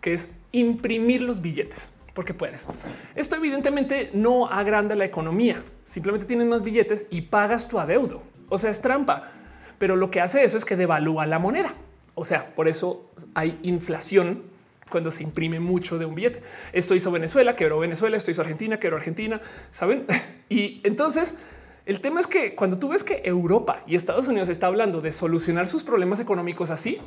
que 0.00 0.14
es 0.14 0.30
imprimir 0.52 1.22
los 1.22 1.40
billetes 1.40 1.90
porque 2.14 2.32
puedes. 2.32 2.68
Esto 3.16 3.36
evidentemente 3.36 4.10
no 4.14 4.46
agranda 4.46 4.94
la 4.94 5.04
economía, 5.04 5.62
simplemente 5.84 6.26
tienes 6.26 6.46
más 6.46 6.62
billetes 6.62 7.08
y 7.10 7.22
pagas 7.22 7.68
tu 7.68 7.78
adeudo. 7.78 8.22
O 8.48 8.56
sea, 8.56 8.70
es 8.70 8.80
trampa, 8.80 9.30
pero 9.78 9.96
lo 9.96 10.10
que 10.10 10.20
hace 10.20 10.44
eso 10.44 10.56
es 10.56 10.64
que 10.64 10.76
devalúa 10.76 11.26
la 11.26 11.38
moneda. 11.38 11.74
O 12.14 12.24
sea, 12.24 12.54
por 12.54 12.68
eso 12.68 13.10
hay 13.34 13.58
inflación 13.62 14.44
cuando 14.88 15.10
se 15.10 15.24
imprime 15.24 15.58
mucho 15.58 15.98
de 15.98 16.04
un 16.04 16.14
billete. 16.14 16.42
Esto 16.72 16.94
hizo 16.94 17.10
Venezuela, 17.10 17.56
quebró 17.56 17.80
Venezuela, 17.80 18.16
esto 18.16 18.30
hizo 18.30 18.42
Argentina, 18.42 18.78
quebró 18.78 18.96
Argentina, 18.96 19.40
¿saben? 19.70 20.06
Y 20.50 20.82
entonces 20.84 21.38
el 21.86 22.00
tema 22.00 22.20
es 22.20 22.26
que 22.26 22.54
cuando 22.54 22.78
tú 22.78 22.88
ves 22.88 23.04
que 23.04 23.20
Europa 23.24 23.82
y 23.86 23.94
Estados 23.94 24.26
Unidos 24.26 24.48
está 24.48 24.68
hablando 24.68 25.00
de 25.00 25.12
solucionar 25.12 25.66
sus 25.66 25.84
problemas 25.84 26.18
económicos 26.18 26.70
así, 26.70 26.98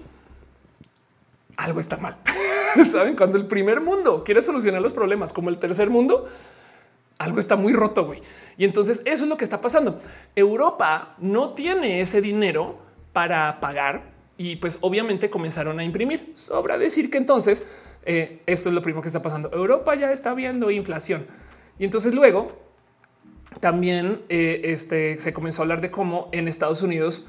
algo 1.55 1.79
está 1.79 1.97
mal. 1.97 2.17
Saben, 2.91 3.15
cuando 3.15 3.37
el 3.37 3.47
primer 3.47 3.81
mundo 3.81 4.23
quiere 4.23 4.41
solucionar 4.41 4.81
los 4.81 4.93
problemas 4.93 5.33
como 5.33 5.49
el 5.49 5.57
tercer 5.57 5.89
mundo, 5.89 6.29
algo 7.17 7.39
está 7.39 7.55
muy 7.55 7.73
roto, 7.73 8.05
güey. 8.05 8.21
Y 8.57 8.65
entonces 8.65 9.01
eso 9.05 9.23
es 9.23 9.29
lo 9.29 9.37
que 9.37 9.43
está 9.43 9.61
pasando. 9.61 9.99
Europa 10.35 11.15
no 11.17 11.55
tiene 11.55 12.01
ese 12.01 12.21
dinero 12.21 12.77
para 13.13 13.59
pagar 13.59 14.03
y 14.37 14.57
pues 14.57 14.77
obviamente 14.81 15.31
comenzaron 15.31 15.79
a 15.79 15.83
imprimir. 15.83 16.31
Sobra 16.35 16.77
decir 16.77 17.09
que 17.09 17.17
entonces 17.17 17.65
eh, 18.05 18.41
esto 18.45 18.69
es 18.69 18.75
lo 18.75 18.83
primero 18.83 19.01
que 19.01 19.07
está 19.07 19.23
pasando. 19.23 19.49
Europa 19.51 19.95
ya 19.95 20.11
está 20.11 20.35
viendo 20.35 20.69
inflación 20.69 21.25
y 21.79 21.85
entonces 21.85 22.13
luego 22.13 22.66
también 23.59 24.21
eh, 24.29 24.61
este, 24.65 25.17
se 25.17 25.33
comenzó 25.33 25.61
a 25.61 25.63
hablar 25.63 25.81
de 25.81 25.89
cómo 25.89 26.29
en 26.31 26.47
Estados 26.47 26.81
Unidos 26.81 27.25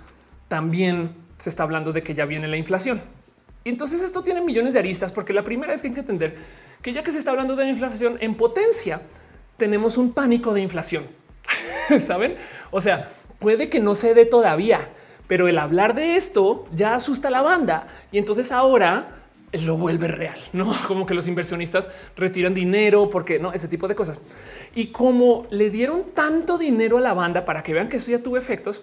también 0.48 1.14
se 1.38 1.48
está 1.48 1.62
hablando 1.62 1.92
de 1.92 2.02
que 2.02 2.14
ya 2.14 2.24
viene 2.24 2.48
la 2.48 2.56
inflación. 2.56 3.00
Y 3.64 3.70
entonces 3.70 4.02
esto 4.02 4.22
tiene 4.22 4.40
millones 4.40 4.72
de 4.72 4.78
aristas 4.78 5.12
porque 5.12 5.32
la 5.32 5.44
primera 5.44 5.72
es 5.72 5.82
que 5.82 5.88
hay 5.88 5.94
que 5.94 6.00
entender 6.00 6.36
que 6.82 6.92
ya 6.92 7.02
que 7.02 7.12
se 7.12 7.18
está 7.18 7.30
hablando 7.30 7.56
de 7.56 7.68
inflación 7.68 8.16
en 8.20 8.34
potencia, 8.36 9.02
tenemos 9.56 9.98
un 9.98 10.12
pánico 10.12 10.54
de 10.54 10.62
inflación. 10.62 11.04
Saben? 12.00 12.36
O 12.70 12.80
sea, 12.80 13.10
puede 13.38 13.68
que 13.68 13.80
no 13.80 13.94
se 13.94 14.14
dé 14.14 14.26
todavía, 14.26 14.88
pero 15.26 15.48
el 15.48 15.58
hablar 15.58 15.94
de 15.94 16.16
esto 16.16 16.66
ya 16.72 16.94
asusta 16.94 17.28
a 17.28 17.30
la 17.30 17.42
banda 17.42 17.86
y 18.12 18.18
entonces 18.18 18.52
ahora 18.52 19.18
lo 19.52 19.76
vuelve 19.76 20.08
real, 20.08 20.38
no 20.52 20.74
como 20.86 21.06
que 21.06 21.14
los 21.14 21.26
inversionistas 21.26 21.88
retiran 22.16 22.54
dinero 22.54 23.08
porque 23.10 23.38
no 23.38 23.52
ese 23.52 23.68
tipo 23.68 23.88
de 23.88 23.94
cosas. 23.94 24.20
Y 24.74 24.88
como 24.88 25.46
le 25.50 25.70
dieron 25.70 26.04
tanto 26.14 26.58
dinero 26.58 26.98
a 26.98 27.00
la 27.00 27.14
banda 27.14 27.44
para 27.44 27.62
que 27.62 27.72
vean 27.72 27.88
que 27.88 27.96
eso 27.98 28.10
ya 28.10 28.22
tuvo 28.22 28.36
efectos, 28.36 28.82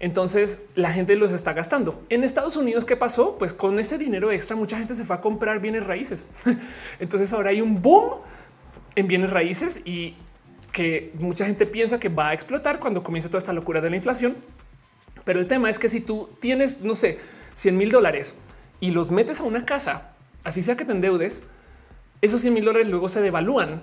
entonces 0.00 0.66
la 0.74 0.92
gente 0.92 1.14
los 1.14 1.32
está 1.32 1.52
gastando. 1.52 2.02
En 2.08 2.24
Estados 2.24 2.56
Unidos, 2.56 2.86
¿qué 2.86 2.96
pasó? 2.96 3.36
Pues 3.38 3.52
con 3.52 3.78
ese 3.78 3.98
dinero 3.98 4.32
extra, 4.32 4.56
mucha 4.56 4.78
gente 4.78 4.94
se 4.94 5.04
fue 5.04 5.16
a 5.16 5.20
comprar 5.20 5.60
bienes 5.60 5.86
raíces. 5.86 6.28
Entonces 7.00 7.32
ahora 7.34 7.50
hay 7.50 7.60
un 7.60 7.82
boom 7.82 8.14
en 8.96 9.06
bienes 9.06 9.30
raíces 9.30 9.82
y 9.84 10.16
que 10.72 11.12
mucha 11.18 11.44
gente 11.44 11.66
piensa 11.66 12.00
que 12.00 12.08
va 12.08 12.30
a 12.30 12.34
explotar 12.34 12.80
cuando 12.80 13.02
comience 13.02 13.28
toda 13.28 13.40
esta 13.40 13.52
locura 13.52 13.82
de 13.82 13.90
la 13.90 13.96
inflación. 13.96 14.36
Pero 15.24 15.38
el 15.38 15.46
tema 15.46 15.68
es 15.68 15.78
que 15.78 15.90
si 15.90 16.00
tú 16.00 16.30
tienes, 16.40 16.80
no 16.80 16.94
sé, 16.94 17.18
100 17.52 17.76
mil 17.76 17.90
dólares 17.90 18.34
y 18.80 18.92
los 18.92 19.10
metes 19.10 19.40
a 19.40 19.42
una 19.42 19.66
casa, 19.66 20.14
así 20.44 20.62
sea 20.62 20.76
que 20.76 20.86
te 20.86 20.92
endeudes, 20.92 21.42
esos 22.22 22.40
100 22.40 22.54
mil 22.54 22.64
dólares 22.64 22.88
luego 22.88 23.10
se 23.10 23.20
devalúan 23.20 23.82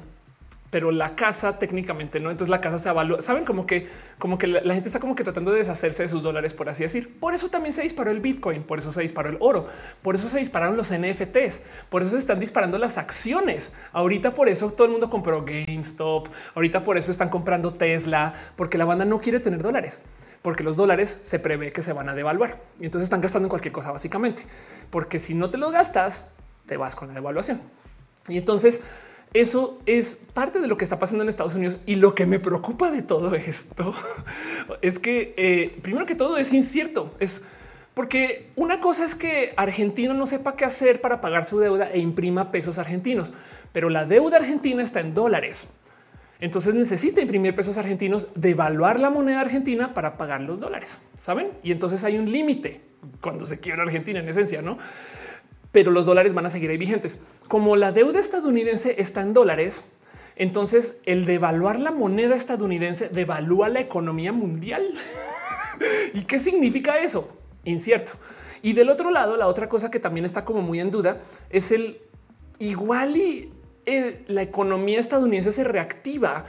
pero 0.69 0.91
la 0.91 1.15
casa 1.15 1.59
técnicamente 1.59 2.19
no. 2.19 2.29
Entonces 2.29 2.49
la 2.49 2.61
casa 2.61 2.77
se 2.77 2.89
evalúa. 2.89 3.21
Saben 3.21 3.45
como 3.45 3.65
que, 3.65 3.87
como 4.19 4.37
que 4.37 4.47
la, 4.47 4.73
gente 4.73 4.89
está 4.89 4.99
como 4.99 5.15
que 5.15 5.23
tratando 5.23 5.51
de 5.51 5.59
deshacerse 5.59 6.03
de 6.03 6.09
sus 6.09 6.23
dólares, 6.23 6.53
por 6.53 6.69
así 6.69 6.83
decir. 6.83 7.19
Por 7.19 7.33
eso 7.33 7.49
también 7.49 7.73
se 7.73 7.81
disparó 7.81 8.11
el 8.11 8.19
Bitcoin, 8.19 8.63
por 8.63 8.79
eso 8.79 8.91
se 8.91 9.01
disparó 9.01 9.29
el 9.29 9.37
oro, 9.39 9.67
por 10.01 10.15
eso 10.15 10.29
se 10.29 10.39
dispararon 10.39 10.75
los 10.75 10.91
NFTs, 10.91 11.63
por 11.89 12.01
eso 12.01 12.11
se 12.11 12.17
están 12.17 12.39
disparando 12.39 12.77
las 12.77 12.97
acciones. 12.97 13.73
Ahorita 13.93 14.33
por 14.33 14.49
eso 14.49 14.71
todo 14.71 14.85
el 14.85 14.91
mundo 14.91 15.09
compró 15.09 15.43
GameStop. 15.45 16.27
Ahorita 16.55 16.83
por 16.83 16.97
eso 16.97 17.11
están 17.11 17.29
comprando 17.29 17.73
Tesla, 17.73 18.33
porque 18.55 18.77
la 18.77 18.85
banda 18.85 19.05
no 19.05 19.19
quiere 19.21 19.39
tener 19.39 19.61
dólares 19.61 20.01
porque 20.43 20.63
los 20.63 20.77
dólares 20.77 21.19
se 21.23 21.39
prevé 21.39 21.73
que 21.73 21.81
se 21.81 21.91
van 21.91 22.07
a 22.07 22.13
devaluar 22.13 22.61
y 22.79 22.85
entonces 22.85 23.07
están 23.07 23.19
gastando 23.19 23.47
en 23.47 23.49
cualquier 23.49 23.73
cosa 23.73 23.91
básicamente, 23.91 24.43
porque 24.89 25.19
si 25.19 25.33
no 25.33 25.49
te 25.49 25.57
lo 25.57 25.71
gastas, 25.71 26.29
te 26.67 26.77
vas 26.77 26.95
con 26.95 27.09
la 27.09 27.15
devaluación. 27.15 27.59
Y 28.29 28.37
entonces 28.37 28.81
eso 29.33 29.79
es 29.85 30.21
parte 30.33 30.59
de 30.59 30.67
lo 30.67 30.77
que 30.77 30.83
está 30.83 30.99
pasando 30.99 31.23
en 31.23 31.29
Estados 31.29 31.55
Unidos 31.55 31.79
y 31.85 31.95
lo 31.95 32.15
que 32.15 32.25
me 32.25 32.39
preocupa 32.39 32.91
de 32.91 33.01
todo 33.01 33.35
esto 33.35 33.93
es 34.81 34.99
que 34.99 35.33
eh, 35.37 35.77
primero 35.81 36.05
que 36.05 36.15
todo 36.15 36.37
es 36.37 36.53
incierto. 36.53 37.13
Es 37.19 37.43
porque 37.93 38.51
una 38.55 38.79
cosa 38.79 39.03
es 39.05 39.15
que 39.15 39.53
Argentina 39.57 40.13
no 40.13 40.25
sepa 40.25 40.55
qué 40.55 40.65
hacer 40.65 41.01
para 41.01 41.19
pagar 41.19 41.45
su 41.45 41.59
deuda 41.59 41.89
e 41.91 41.99
imprima 41.99 42.51
pesos 42.51 42.77
argentinos, 42.77 43.33
pero 43.73 43.89
la 43.89 44.05
deuda 44.05 44.37
argentina 44.37 44.83
está 44.83 44.99
en 44.99 45.13
dólares. 45.13 45.67
Entonces 46.39 46.75
necesita 46.75 47.21
imprimir 47.21 47.55
pesos 47.55 47.77
argentinos, 47.77 48.27
devaluar 48.35 48.99
la 48.99 49.09
moneda 49.09 49.41
argentina 49.41 49.95
para 49.95 50.17
pagar 50.17 50.41
los 50.41 50.59
dólares, 50.59 50.99
saben? 51.17 51.49
Y 51.63 51.71
entonces 51.71 52.03
hay 52.03 52.19
un 52.19 52.31
límite 52.31 52.81
cuando 53.21 53.45
se 53.45 53.59
quiebra 53.59 53.83
Argentina 53.83 54.19
en 54.19 54.29
esencia, 54.29 54.61
no? 54.61 54.77
Pero 55.77 55.91
los 55.91 56.07
dólares 56.07 56.33
van 56.33 56.47
a 56.47 56.49
seguir 56.49 56.71
ahí 56.71 56.77
vigentes 56.77 57.21
como 57.47 57.75
la 57.75 57.91
deuda 57.91 58.19
estadounidense 58.19 58.95
está 58.97 59.21
en 59.21 59.31
dólares, 59.31 59.83
entonces 60.35 61.01
el 61.05 61.25
devaluar 61.25 61.79
la 61.79 61.91
moneda 61.91 62.35
estadounidense 62.35 63.09
devalúa 63.09 63.69
la 63.69 63.79
economía 63.79 64.31
mundial. 64.31 64.95
¿Y 66.15 66.21
qué 66.21 66.39
significa 66.39 66.97
eso? 66.97 67.37
Incierto. 67.63 68.13
Y 68.63 68.73
del 68.73 68.89
otro 68.89 69.11
lado, 69.11 69.37
la 69.37 69.45
otra 69.45 69.69
cosa 69.69 69.91
que 69.91 69.99
también 69.99 70.25
está 70.25 70.43
como 70.45 70.63
muy 70.63 70.79
en 70.79 70.89
duda 70.89 71.21
es 71.51 71.71
el 71.71 71.99
igual 72.57 73.15
y 73.15 73.53
eh, 73.85 74.23
la 74.29 74.41
economía 74.41 74.99
estadounidense 74.99 75.51
se 75.51 75.63
reactiva 75.63 76.45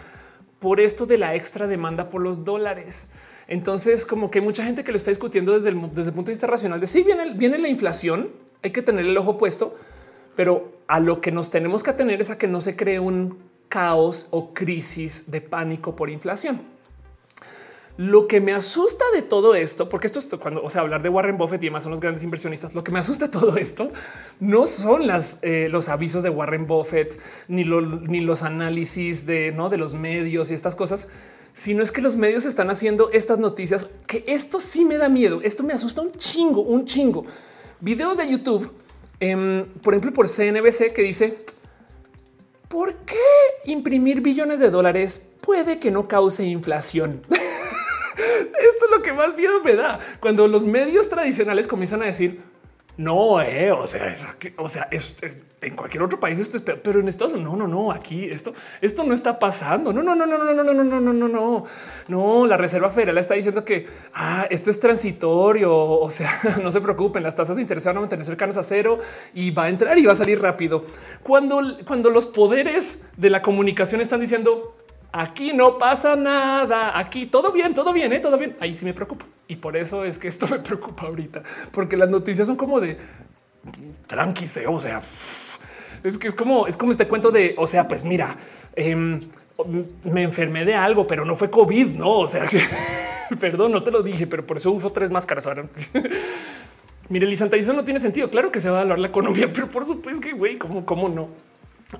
por 0.59 0.81
esto 0.81 1.05
de 1.05 1.19
la 1.19 1.35
extra 1.35 1.67
demanda 1.67 2.09
por 2.09 2.23
los 2.23 2.47
dólares. 2.47 3.09
Entonces, 3.49 4.05
como 4.05 4.31
que 4.31 4.43
mucha 4.43 4.65
gente 4.65 4.85
que 4.85 4.93
lo 4.93 4.99
está 4.99 5.11
discutiendo 5.11 5.55
desde 5.55 5.71
el, 5.71 5.95
desde 5.95 6.13
punto 6.13 6.29
de 6.29 6.35
vista 6.35 6.47
racional 6.47 6.79
de 6.81 6.87
si 6.87 7.03
viene, 7.03 7.33
viene 7.35 7.59
la 7.59 7.69
inflación, 7.69 8.29
hay 8.63 8.71
que 8.71 8.83
tener 8.83 9.07
el 9.07 9.17
ojo 9.17 9.39
puesto, 9.39 9.75
pero 10.37 10.79
a 10.87 11.01
lo 11.01 11.21
que 11.21 11.33
nos 11.33 11.51
tenemos 11.51 11.83
que 11.83 11.91
atener 11.91 12.21
es 12.21 12.31
a 12.31 12.39
que 12.39 12.47
no 12.47 12.61
se 12.61 12.77
cree 12.77 13.01
un 13.01 13.39
caos 13.69 14.29
o 14.31 14.53
crisis 14.53 15.31
de 15.31 15.41
pánico 15.41 15.97
por 15.97 16.11
inflación. 16.11 16.61
Lo 17.97 18.29
que 18.29 18.41
me 18.41 18.53
asusta 18.53 19.05
de 19.13 19.23
todo 19.23 19.57
esto, 19.57 19.89
porque 19.89 20.07
esto 20.07 20.21
es 20.21 20.29
cuando, 20.41 20.63
o 20.63 20.71
sea, 20.71 20.83
hablar 20.83 21.03
de 21.03 21.09
Warren 21.09 21.37
Buffett 21.37 21.61
y 21.65 21.67
demás 21.67 21.83
son 21.83 21.91
los 21.91 22.01
grandes 22.01 22.23
inversionistas, 22.23 22.75
lo 22.75 22.85
que 22.85 22.93
me 22.93 23.01
asusta 23.01 23.27
de 23.27 23.33
todo 23.33 23.57
esto 23.57 23.89
no 24.39 24.67
son 24.67 25.03
eh, 25.43 25.69
los 25.69 25.89
avisos 25.89 26.23
de 26.23 26.31
Warren 26.31 26.69
Buffett 26.69 27.19
ni, 27.49 27.65
ni 27.65 28.21
los 28.21 28.45
análisis 28.45 29.27
de, 29.27 29.51
¿no? 29.51 29.69
de 29.69 29.79
los 29.79 29.95
medios 29.95 30.53
y 30.53 30.55
estas 30.55 30.77
cosas, 30.77 31.09
sino 31.53 31.83
es 31.83 31.93
que 31.93 32.01
los 32.01 32.17
medios 32.17 32.45
están 32.45 32.71
haciendo 32.71 33.11
estas 33.11 33.39
noticias 33.39 33.89
que 34.07 34.25
esto 34.27 34.61
sí 34.61 34.85
me 34.85 34.99
da 34.99 35.09
miedo. 35.09 35.41
Esto 35.43 35.63
me 35.63 35.73
asusta 35.73 36.03
un 36.03 36.13
chingo, 36.13 36.63
un 36.63 36.85
chingo. 36.85 37.25
Videos 37.81 38.17
de 38.17 38.31
YouTube 38.31 38.71
Em, 39.21 39.67
por 39.83 39.95
ejemplo, 39.95 40.13
por 40.13 40.29
CNBC 40.29 40.93
que 40.93 41.03
dice 41.03 41.39
por 42.69 42.95
qué 42.99 43.17
imprimir 43.65 44.21
billones 44.21 44.61
de 44.61 44.71
dólares 44.71 45.27
puede 45.41 45.81
que 45.81 45.91
no 45.91 46.07
cause 46.07 46.45
inflación. 46.45 47.23
Esto 47.31 48.85
es 48.85 48.91
lo 48.91 49.03
que 49.03 49.13
más 49.13 49.35
miedo 49.35 49.63
me 49.65 49.75
da 49.75 49.99
cuando 50.21 50.47
los 50.47 50.65
medios 50.65 51.09
tradicionales 51.09 51.67
comienzan 51.67 52.03
a 52.03 52.07
decir 52.07 52.41
no, 52.99 53.41
eh, 53.41 53.71
o 53.71 53.87
sea, 53.87 54.13
es, 54.13 54.27
o 54.57 54.69
sea, 54.69 54.89
es, 54.91 55.17
en 55.61 55.77
cualquier 55.77 56.03
otro 56.03 56.19
país 56.19 56.41
esto 56.41 56.57
es, 56.57 56.65
pero 56.65 56.99
en 56.99 57.07
Estados 57.07 57.33
Unidos 57.33 57.53
no, 57.53 57.57
no, 57.57 57.69
no, 57.69 57.93
aquí 57.93 58.25
esto, 58.25 58.53
esto 58.81 59.05
no 59.05 59.15
está 59.15 59.39
pasando. 59.39 59.93
No, 59.93 60.03
no, 60.03 60.17
no, 60.17 60.27
no, 60.27 60.37
no, 60.37 60.53
no, 60.53 60.65
no, 60.65 60.75
no, 60.75 60.85
no, 60.85 61.01
no, 61.01 61.13
no, 61.13 61.29
no, 61.29 61.65
no. 62.09 62.47
La 62.49 62.57
Reserva 62.57 62.91
Federal 62.91 63.17
está 63.19 63.35
diciendo 63.35 63.65
que 63.65 63.87
ah, 64.15 64.49
esto 64.51 64.73
es 64.73 64.81
transitorio. 64.81 65.73
O 65.73 66.11
sea, 66.11 66.41
no 66.63 66.73
se 66.73 66.81
preocupen, 66.81 67.23
las 67.23 67.37
tasas 67.37 67.55
de 67.55 67.63
interés 67.63 67.85
van 67.85 67.99
a 67.99 68.01
mantener 68.01 68.25
cercanas 68.25 68.57
a 68.57 68.65
cero 68.65 68.99
y 69.33 69.53
va 69.53 69.65
a 69.65 69.69
entrar 69.69 69.97
y 69.97 70.05
va 70.05 70.15
a 70.15 70.17
salir 70.17 70.43
rápido. 70.43 70.85
Cuando, 71.23 71.61
cuando 71.87 72.11
los 72.11 72.27
poderes 72.27 73.05
de 73.17 73.31
la 73.31 73.43
comunicación 73.43 74.01
están 74.01 74.21
diciendo 74.21 74.75
aquí 75.13 75.53
no 75.53 75.79
pasa 75.79 76.17
nada, 76.17 76.99
aquí 76.99 77.27
todo 77.27 77.53
bien, 77.53 77.75
todo 77.75 77.93
bien, 77.93 78.13
¿eh? 78.13 78.21
todo 78.21 78.39
bien. 78.39 78.57
Ahí 78.61 78.75
sí 78.75 78.85
me 78.85 78.95
preocupa. 78.95 79.27
Y 79.47 79.57
por 79.57 79.77
eso 79.77 80.05
es 80.05 80.19
que 80.19 80.29
esto 80.29 80.47
me 80.51 80.59
preocupa 80.59 81.07
ahorita, 81.07 81.43
porque 81.73 81.97
las 81.97 82.09
noticias 82.09 82.47
son 82.47 82.57
como 82.57 82.81
de 82.81 82.99
tranquise, 84.07 84.67
o 84.67 84.81
sea, 84.81 85.03
es 86.03 86.17
que 86.17 86.29
es 86.29 86.35
como, 86.35 86.67
es 86.67 86.77
como 86.77 86.93
este 86.93 87.07
cuento 87.07 87.31
de, 87.31 87.55
o 87.59 87.67
sea, 87.67 87.87
pues 87.89 88.05
mira, 88.05 88.37
em, 88.75 89.21
me 90.05 90.23
enfermé 90.23 90.65
de 90.65 90.75
algo, 90.75 91.07
pero 91.07 91.25
no 91.25 91.35
fue 91.37 91.51
COVID, 91.51 91.97
no? 91.97 92.19
O 92.19 92.27
sea, 92.27 92.47
perdón, 93.41 93.73
no 93.73 93.83
te 93.83 93.91
lo 93.91 94.03
dije, 94.03 94.27
pero 94.27 94.47
por 94.47 94.57
eso 94.57 94.71
uso 94.71 94.93
tres 94.93 95.11
máscaras 95.11 95.47
ahora. 95.47 95.65
Mire, 97.09 97.27
Lisanta, 97.27 97.57
eso 97.57 97.73
no 97.73 97.85
tiene 97.85 98.01
sentido. 98.01 98.31
Claro 98.31 98.53
que 98.53 98.61
se 98.61 98.69
va 98.69 98.79
a 98.79 98.81
hablar 98.83 98.99
la 98.99 99.09
economía, 99.09 99.51
pero 99.53 99.69
por 99.69 99.87
supuesto 99.87 100.21
que 100.21 100.35
güey, 100.35 100.59
cómo, 100.59 100.85
cómo 100.85 101.09
no? 101.09 101.29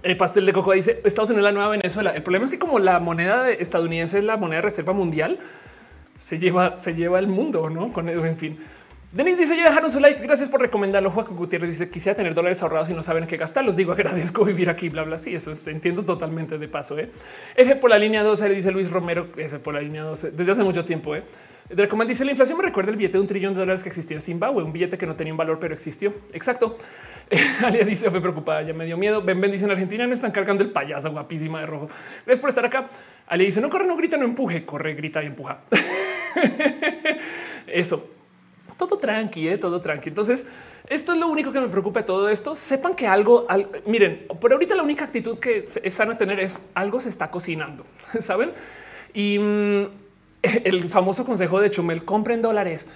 El 0.03 0.19
pastel 0.19 0.45
de 0.45 0.53
coco 0.53 0.73
dice 0.73 1.01
Estados 1.05 1.31
Unidos, 1.31 1.45
la 1.45 1.53
nueva 1.53 1.71
Venezuela. 1.71 2.11
El 2.15 2.23
problema 2.23 2.45
es 2.45 2.51
que 2.51 2.59
como 2.59 2.79
la 2.79 3.01
moneda 3.01 3.51
estadounidense 3.51 4.19
es 4.19 4.25
la 4.25 4.37
moneda 4.37 4.57
de 4.57 4.63
reserva 4.63 4.93
mundial, 4.93 5.39
se 6.19 6.39
lleva, 6.39 6.77
se 6.77 6.95
lleva 6.95 7.19
el 7.19 7.27
mundo, 7.27 7.71
no 7.71 7.89
con. 7.89 8.07
En 8.09 8.37
fin, 8.37 8.59
Denis 9.13 9.39
dice 9.39 9.57
ya 9.57 9.65
dejaron 9.65 9.91
su 9.91 9.99
like. 9.99 10.21
Gracias 10.23 10.51
por 10.51 10.61
recomendarlo. 10.61 11.11
Juan 11.11 11.27
Gutiérrez 11.31 11.71
dice 11.71 11.89
quisiera 11.89 12.15
tener 12.15 12.35
dólares 12.35 12.63
ahorrados 12.63 12.91
y 12.91 12.93
no 12.93 13.03
saben 13.03 13.27
qué 13.27 13.39
gastar. 13.39 13.65
Los 13.65 13.77
digo 13.77 13.93
agradezco 13.95 14.45
vivir 14.45 14.69
aquí, 14.69 14.91
bla, 14.91 15.05
bla. 15.05 15.17
Sí, 15.17 15.35
eso 15.35 15.55
entiendo 15.71 16.05
totalmente 16.05 16.59
de 16.59 16.69
paso. 16.69 16.99
¿eh? 16.99 17.11
F 17.57 17.77
por 17.77 17.89
la 17.89 17.97
línea 17.97 18.23
12, 18.23 18.51
dice 18.51 18.71
Luis 18.71 18.91
Romero. 18.91 19.29
F 19.39 19.59
por 19.59 19.73
la 19.73 19.81
línea 19.81 20.03
12 20.03 20.33
desde 20.33 20.53
hace 20.53 20.63
mucho 20.63 20.85
tiempo. 20.85 21.17
¿eh? 21.17 21.23
Dice 22.07 22.27
la 22.27 22.31
inflación 22.33 22.59
me 22.59 22.65
recuerda 22.65 22.91
el 22.91 22.99
billete 22.99 23.15
de 23.15 23.21
un 23.21 23.27
trillón 23.27 23.55
de 23.55 23.61
dólares 23.61 23.83
que 23.83 23.89
existía 23.89 24.19
en 24.19 24.21
Zimbabue, 24.21 24.63
un 24.63 24.73
billete 24.73 24.99
que 24.99 25.07
no 25.07 25.17
tenía 25.17 25.33
un 25.33 25.39
valor, 25.39 25.59
pero 25.59 25.73
existió. 25.73 26.13
Exacto. 26.35 26.77
Alia 27.65 27.85
dice 27.85 28.11
fue 28.11 28.21
preocupada, 28.21 28.63
ya 28.63 28.73
me 28.73 28.85
dio 28.85 28.97
miedo. 28.97 29.23
Ven, 29.23 29.41
ven, 29.41 29.53
dice 29.53 29.65
en 29.65 29.71
Argentina 29.71 30.07
no 30.07 30.15
están 30.15 30.31
cargando 30.31 30.63
el 30.63 30.71
payaso 30.71 31.11
guapísima 31.11 31.61
de 31.61 31.67
rojo. 31.67 31.89
Gracias 32.25 32.41
por 32.41 32.49
estar 32.49 32.65
acá. 32.65 32.89
Alia 33.27 33.47
dice 33.47 33.61
no 33.61 33.69
corre, 33.71 33.87
no 33.87 33.97
grita, 33.97 34.17
no 34.17 34.25
empuje, 34.25 34.65
corre, 34.65 34.95
grita 34.95 35.23
y 35.23 35.27
empuja. 35.27 35.61
Eso 37.67 38.19
todo 38.79 38.97
tranqui, 38.97 39.49
¿eh? 39.49 39.59
todo 39.59 39.81
tranqui. 39.83 40.09
Entonces, 40.09 40.47
esto 40.89 41.13
es 41.13 41.19
lo 41.19 41.29
único 41.29 41.53
que 41.53 41.61
me 41.61 41.69
preocupa 41.69 42.01
de 42.01 42.07
todo 42.07 42.31
esto. 42.31 42.57
Sepan 42.57 42.95
que 42.95 43.07
algo, 43.07 43.47
miren, 43.85 44.27
por 44.41 44.53
ahorita 44.53 44.75
la 44.75 44.83
única 44.83 45.05
actitud 45.05 45.39
que 45.39 45.59
es 45.59 45.95
sana 45.95 46.17
tener 46.17 46.41
es 46.41 46.61
algo 46.75 47.01
se 47.01 47.11
está 47.11 47.31
cocinando, 47.31 47.85
saben? 48.21 48.53
Y 49.13 49.39
mm, 49.39 49.87
el 50.65 50.89
famoso 50.89 51.27
consejo 51.27 51.61
de 51.61 51.71
Chumel, 51.71 52.05
compren 52.05 52.41
dólares. 52.41 52.87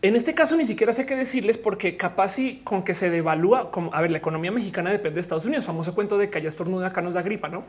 En 0.00 0.14
este 0.14 0.32
caso 0.32 0.56
ni 0.56 0.64
siquiera 0.64 0.92
sé 0.92 1.06
qué 1.06 1.16
decirles 1.16 1.58
porque 1.58 1.96
capaz 1.96 2.38
y 2.38 2.58
con 2.58 2.84
que 2.84 2.94
se 2.94 3.10
devalúa, 3.10 3.72
como 3.72 3.92
a 3.92 4.00
ver, 4.00 4.12
la 4.12 4.18
economía 4.18 4.52
mexicana 4.52 4.90
depende 4.90 5.16
de 5.16 5.20
Estados 5.22 5.44
Unidos, 5.44 5.64
famoso 5.64 5.94
cuento 5.94 6.16
de 6.18 6.30
que 6.30 6.38
allá 6.38 6.48
estornuda, 6.48 6.88
acá 6.88 7.00
nos 7.00 7.14
da 7.14 7.22
gripa, 7.22 7.48
¿no? 7.48 7.64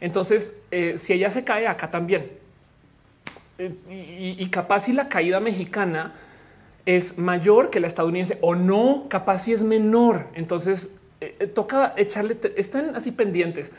Entonces, 0.00 0.56
eh, 0.72 0.94
si 0.96 1.12
ella 1.12 1.30
se 1.30 1.44
cae, 1.44 1.68
acá 1.68 1.90
también. 1.90 2.30
Eh, 3.58 4.36
y, 4.38 4.48
capaz 4.50 4.88
y 4.88 4.92
la 4.92 5.08
caída 5.08 5.38
mexicana 5.40 6.14
es 6.86 7.18
mayor 7.18 7.70
que 7.70 7.80
la 7.80 7.86
estadounidense 7.86 8.38
o 8.40 8.56
no, 8.56 9.06
capaz 9.08 9.38
si 9.38 9.52
es 9.52 9.62
menor. 9.62 10.26
Entonces 10.34 10.96
eh, 11.20 11.48
toca 11.52 11.94
echarle, 11.96 12.38
están 12.56 12.96
así 12.96 13.12
pendientes, 13.12 13.72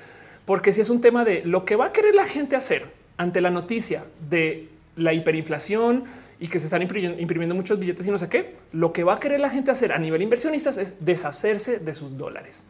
porque 0.46 0.72
si 0.72 0.82
es 0.82 0.90
un 0.90 1.02
tema 1.02 1.26
de 1.26 1.44
lo 1.44 1.66
que 1.66 1.76
va 1.76 1.88
a 1.88 1.92
querer 1.94 2.16
la 2.16 2.26
gente 2.26 2.56
hacer 2.56 2.88
ante 3.18 3.42
la 3.42 3.52
noticia 3.52 4.06
de 4.30 4.70
la 4.96 5.14
hiperinflación 5.14 6.06
y 6.40 6.48
que 6.48 6.60
se 6.60 6.66
están 6.66 6.82
imprimiendo 6.82 7.54
muchos 7.54 7.80
billetes 7.80 8.08
y 8.08 8.12
no 8.12 8.18
sé 8.18 8.30
qué, 8.30 8.56
lo 8.72 8.94
que 8.94 9.04
va 9.04 9.16
a 9.16 9.20
querer 9.20 9.40
la 9.40 9.50
gente 9.50 9.72
hacer 9.72 9.92
a 9.92 9.98
nivel 9.98 10.22
inversionistas 10.22 10.78
es 10.78 11.04
deshacerse 11.04 11.80
de 11.80 11.94
sus 11.94 12.18
dólares. 12.18 12.64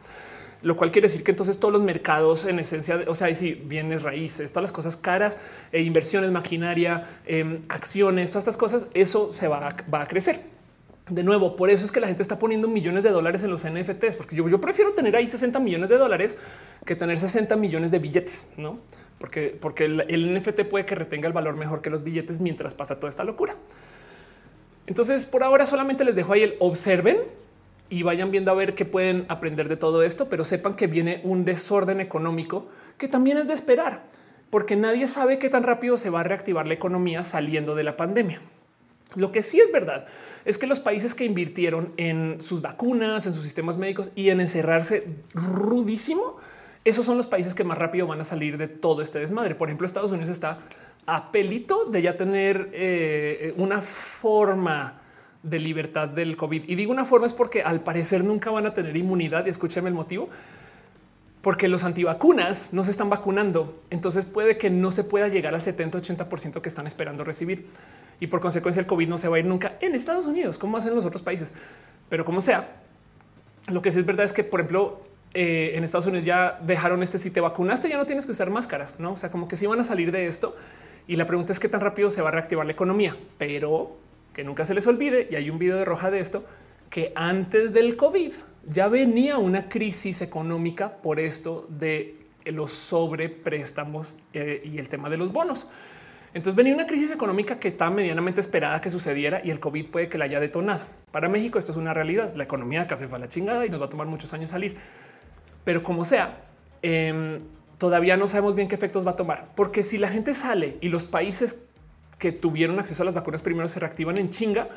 Lo 0.61 0.75
cual 0.75 0.91
quiere 0.91 1.07
decir 1.07 1.23
que 1.23 1.31
entonces 1.31 1.59
todos 1.59 1.71
los 1.71 1.83
mercados 1.83 2.45
en 2.45 2.59
esencia, 2.59 2.99
o 3.07 3.15
sea, 3.15 3.33
si 3.33 3.53
bienes 3.53 4.01
raíces, 4.01 4.51
todas 4.51 4.63
las 4.63 4.71
cosas 4.71 4.97
caras, 4.97 5.37
e 5.71 5.81
inversiones, 5.81 6.31
maquinaria, 6.31 7.05
em, 7.25 7.61
acciones, 7.69 8.31
todas 8.31 8.43
estas 8.43 8.57
cosas, 8.57 8.87
eso 8.93 9.31
se 9.31 9.47
va 9.47 9.75
va 9.93 10.01
a 10.01 10.07
crecer. 10.07 10.41
De 11.09 11.23
nuevo, 11.23 11.55
por 11.55 11.69
eso 11.69 11.85
es 11.85 11.91
que 11.91 11.99
la 11.99 12.07
gente 12.07 12.21
está 12.21 12.37
poniendo 12.37 12.67
millones 12.67 13.03
de 13.03 13.09
dólares 13.09 13.41
en 13.43 13.49
los 13.49 13.65
NFTs, 13.65 14.15
porque 14.15 14.35
yo, 14.35 14.47
yo 14.49 14.59
prefiero 14.59 14.93
tener 14.93 15.15
ahí 15.15 15.27
60 15.27 15.59
millones 15.59 15.89
de 15.89 15.97
dólares 15.97 16.37
que 16.85 16.95
tener 16.95 17.17
60 17.17 17.55
millones 17.55 17.89
de 17.89 17.99
billetes, 17.99 18.47
no? 18.57 18.79
Porque, 19.19 19.55
porque 19.59 19.85
el, 19.85 20.33
NFT 20.33 20.61
puede 20.61 20.85
que 20.85 20.95
retenga 20.95 21.27
el 21.27 21.33
valor 21.33 21.55
mejor 21.55 21.81
que 21.81 21.89
los 21.89 22.03
billetes 22.03 22.39
mientras 22.39 22.73
pasa 22.73 22.95
toda 22.95 23.09
esta 23.09 23.23
locura. 23.23 23.55
Entonces, 24.87 25.25
por 25.25 25.43
ahora 25.43 25.65
solamente 25.65 26.03
les 26.03 26.15
dejo 26.15 26.33
ahí 26.33 26.41
el 26.41 26.55
observen 26.59 27.17
y 27.89 28.03
vayan 28.03 28.31
viendo 28.31 28.49
a 28.51 28.55
ver 28.55 28.75
qué 28.75 28.85
pueden 28.85 29.25
aprender 29.27 29.67
de 29.67 29.75
todo 29.75 30.03
esto, 30.03 30.29
pero 30.29 30.45
sepan 30.45 30.75
que 30.75 30.87
viene 30.87 31.21
un 31.23 31.43
desorden 31.43 31.99
económico 31.99 32.69
que 32.97 33.07
también 33.07 33.37
es 33.37 33.47
de 33.47 33.53
esperar, 33.53 34.03
porque 34.49 34.75
nadie 34.75 35.07
sabe 35.07 35.37
qué 35.37 35.49
tan 35.49 35.63
rápido 35.63 35.97
se 35.97 36.09
va 36.09 36.21
a 36.21 36.23
reactivar 36.23 36.67
la 36.67 36.73
economía 36.73 37.23
saliendo 37.23 37.75
de 37.75 37.83
la 37.83 37.97
pandemia. 37.97 38.41
Lo 39.15 39.31
que 39.31 39.41
sí 39.41 39.59
es 39.59 39.71
verdad 39.71 40.07
es 40.45 40.57
que 40.57 40.67
los 40.67 40.79
países 40.79 41.15
que 41.15 41.25
invirtieron 41.25 41.93
en 41.97 42.37
sus 42.41 42.61
vacunas, 42.61 43.25
en 43.25 43.33
sus 43.33 43.43
sistemas 43.43 43.77
médicos 43.77 44.11
y 44.15 44.29
en 44.29 44.39
encerrarse 44.39 45.05
rudísimo, 45.33 46.37
esos 46.85 47.05
son 47.05 47.17
los 47.17 47.27
países 47.27 47.53
que 47.53 47.63
más 47.63 47.77
rápido 47.77 48.07
van 48.07 48.21
a 48.21 48.23
salir 48.23 48.57
de 48.57 48.67
todo 48.67 49.01
este 49.01 49.19
desmadre. 49.19 49.55
Por 49.55 49.67
ejemplo, 49.67 49.85
Estados 49.85 50.11
Unidos 50.11 50.29
está 50.29 50.59
a 51.05 51.31
pelito 51.31 51.85
de 51.85 52.01
ya 52.01 52.17
tener 52.17 52.69
eh, 52.73 53.53
una 53.57 53.81
forma 53.81 55.01
de 55.43 55.59
libertad 55.59 56.07
del 56.07 56.35
COVID. 56.35 56.63
Y 56.67 56.75
digo 56.75 56.91
una 56.91 57.05
forma 57.05 57.25
es 57.25 57.33
porque 57.33 57.63
al 57.63 57.81
parecer 57.81 58.23
nunca 58.23 58.51
van 58.51 58.65
a 58.65 58.73
tener 58.73 58.95
inmunidad 58.95 59.45
y 59.45 59.49
escúcheme 59.49 59.89
el 59.89 59.95
motivo 59.95 60.29
porque 61.41 61.69
los 61.69 61.85
antivacunas 61.85 62.73
no 62.73 62.83
se 62.83 62.91
están 62.91 63.09
vacunando. 63.09 63.81
Entonces 63.89 64.25
puede 64.25 64.57
que 64.57 64.69
no 64.69 64.91
se 64.91 65.03
pueda 65.03 65.27
llegar 65.27 65.53
al 65.53 65.61
70, 65.61 65.99
80% 65.99 66.61
que 66.61 66.69
están 66.69 66.85
esperando 66.87 67.23
recibir 67.23 67.67
y 68.19 68.27
por 68.27 68.41
consecuencia 68.41 68.81
el 68.81 68.85
COVID 68.85 69.07
no 69.07 69.17
se 69.17 69.29
va 69.29 69.37
a 69.37 69.39
ir 69.39 69.45
nunca 69.45 69.77
en 69.79 69.95
Estados 69.95 70.25
Unidos, 70.25 70.57
como 70.57 70.77
hacen 70.77 70.93
los 70.93 71.05
otros 71.05 71.21
países. 71.21 71.53
Pero 72.09 72.25
como 72.25 72.41
sea, 72.41 72.81
lo 73.71 73.81
que 73.81 73.91
sí 73.91 73.99
es 73.99 74.05
verdad 74.05 74.25
es 74.25 74.33
que, 74.33 74.43
por 74.43 74.59
ejemplo, 74.59 75.01
eh, 75.33 75.73
en 75.75 75.83
Estados 75.83 76.07
Unidos 76.07 76.25
ya 76.25 76.59
dejaron 76.61 77.03
este 77.03 77.19
si 77.19 77.31
te 77.31 77.41
vacunaste, 77.41 77.89
ya 77.89 77.97
no 77.97 78.05
tienes 78.05 78.25
que 78.25 78.31
usar 78.31 78.49
máscaras, 78.49 78.95
no? 78.99 79.13
O 79.13 79.17
sea, 79.17 79.29
como 79.29 79.47
que 79.47 79.55
si 79.55 79.67
van 79.67 79.79
a 79.79 79.83
salir 79.83 80.11
de 80.11 80.27
esto. 80.27 80.55
Y 81.07 81.15
la 81.15 81.25
pregunta 81.25 81.51
es 81.51 81.59
qué 81.59 81.69
tan 81.69 81.81
rápido 81.81 82.11
se 82.11 82.21
va 82.21 82.29
a 82.29 82.31
reactivar 82.31 82.65
la 82.65 82.71
economía, 82.71 83.15
pero 83.37 83.97
que 84.33 84.43
nunca 84.43 84.65
se 84.65 84.73
les 84.73 84.85
olvide. 84.87 85.27
Y 85.31 85.35
hay 85.35 85.49
un 85.49 85.57
video 85.57 85.77
de 85.77 85.85
roja 85.85 86.11
de 86.11 86.19
esto 86.19 86.45
que 86.89 87.11
antes 87.15 87.73
del 87.73 87.95
COVID 87.95 88.33
ya 88.65 88.87
venía 88.87 89.37
una 89.37 89.69
crisis 89.69 90.21
económica 90.21 90.97
por 90.97 91.19
esto 91.19 91.67
de 91.69 92.15
los 92.45 92.71
sobrepréstamos 92.71 94.15
eh, 94.33 94.61
y 94.63 94.77
el 94.77 94.89
tema 94.89 95.09
de 95.09 95.17
los 95.17 95.31
bonos. 95.31 95.67
Entonces 96.33 96.55
venía 96.55 96.73
una 96.73 96.85
crisis 96.85 97.11
económica 97.11 97.59
que 97.59 97.67
estaba 97.67 97.89
medianamente 97.89 98.39
esperada 98.39 98.81
que 98.81 98.89
sucediera 98.89 99.41
y 99.43 99.49
el 99.49 99.59
COVID 99.59 99.87
puede 99.87 100.09
que 100.09 100.17
la 100.17 100.25
haya 100.25 100.39
detonado. 100.39 100.81
Para 101.11 101.27
México 101.27 101.57
esto 101.57 101.71
es 101.71 101.77
una 101.77 101.93
realidad. 101.93 102.33
La 102.35 102.43
economía 102.43 102.87
se 102.95 103.07
fue 103.07 103.17
a 103.17 103.21
la 103.21 103.29
chingada 103.29 103.65
y 103.65 103.69
nos 103.69 103.81
va 103.81 103.85
a 103.85 103.89
tomar 103.89 104.07
muchos 104.07 104.31
años 104.33 104.51
salir. 104.51 104.77
Pero 105.63 105.83
como 105.83 106.05
sea, 106.05 106.41
em, 106.81 107.41
todavía 107.77 108.17
no 108.17 108.27
sabemos 108.27 108.55
bien 108.55 108.67
qué 108.67 108.75
efectos 108.75 109.05
va 109.05 109.11
a 109.11 109.15
tomar. 109.15 109.45
Porque 109.55 109.83
si 109.83 109.97
la 109.97 110.09
gente 110.09 110.33
sale 110.33 110.77
y 110.81 110.89
los 110.89 111.05
países 111.05 111.65
que 112.17 112.31
tuvieron 112.31 112.79
acceso 112.79 113.03
a 113.03 113.05
las 113.05 113.15
vacunas 113.15 113.41
primero 113.41 113.67
se 113.69 113.79
reactivan 113.79 114.17
en 114.17 114.29
chinga, 114.29 114.67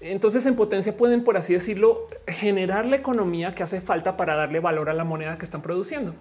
entonces 0.00 0.44
en 0.46 0.56
potencia 0.56 0.96
pueden, 0.96 1.22
por 1.22 1.36
así 1.36 1.52
decirlo, 1.52 2.08
generar 2.26 2.86
la 2.86 2.96
economía 2.96 3.54
que 3.54 3.62
hace 3.62 3.80
falta 3.80 4.16
para 4.16 4.34
darle 4.34 4.60
valor 4.60 4.90
a 4.90 4.94
la 4.94 5.04
moneda 5.04 5.38
que 5.38 5.44
están 5.44 5.62
produciendo. 5.62 6.14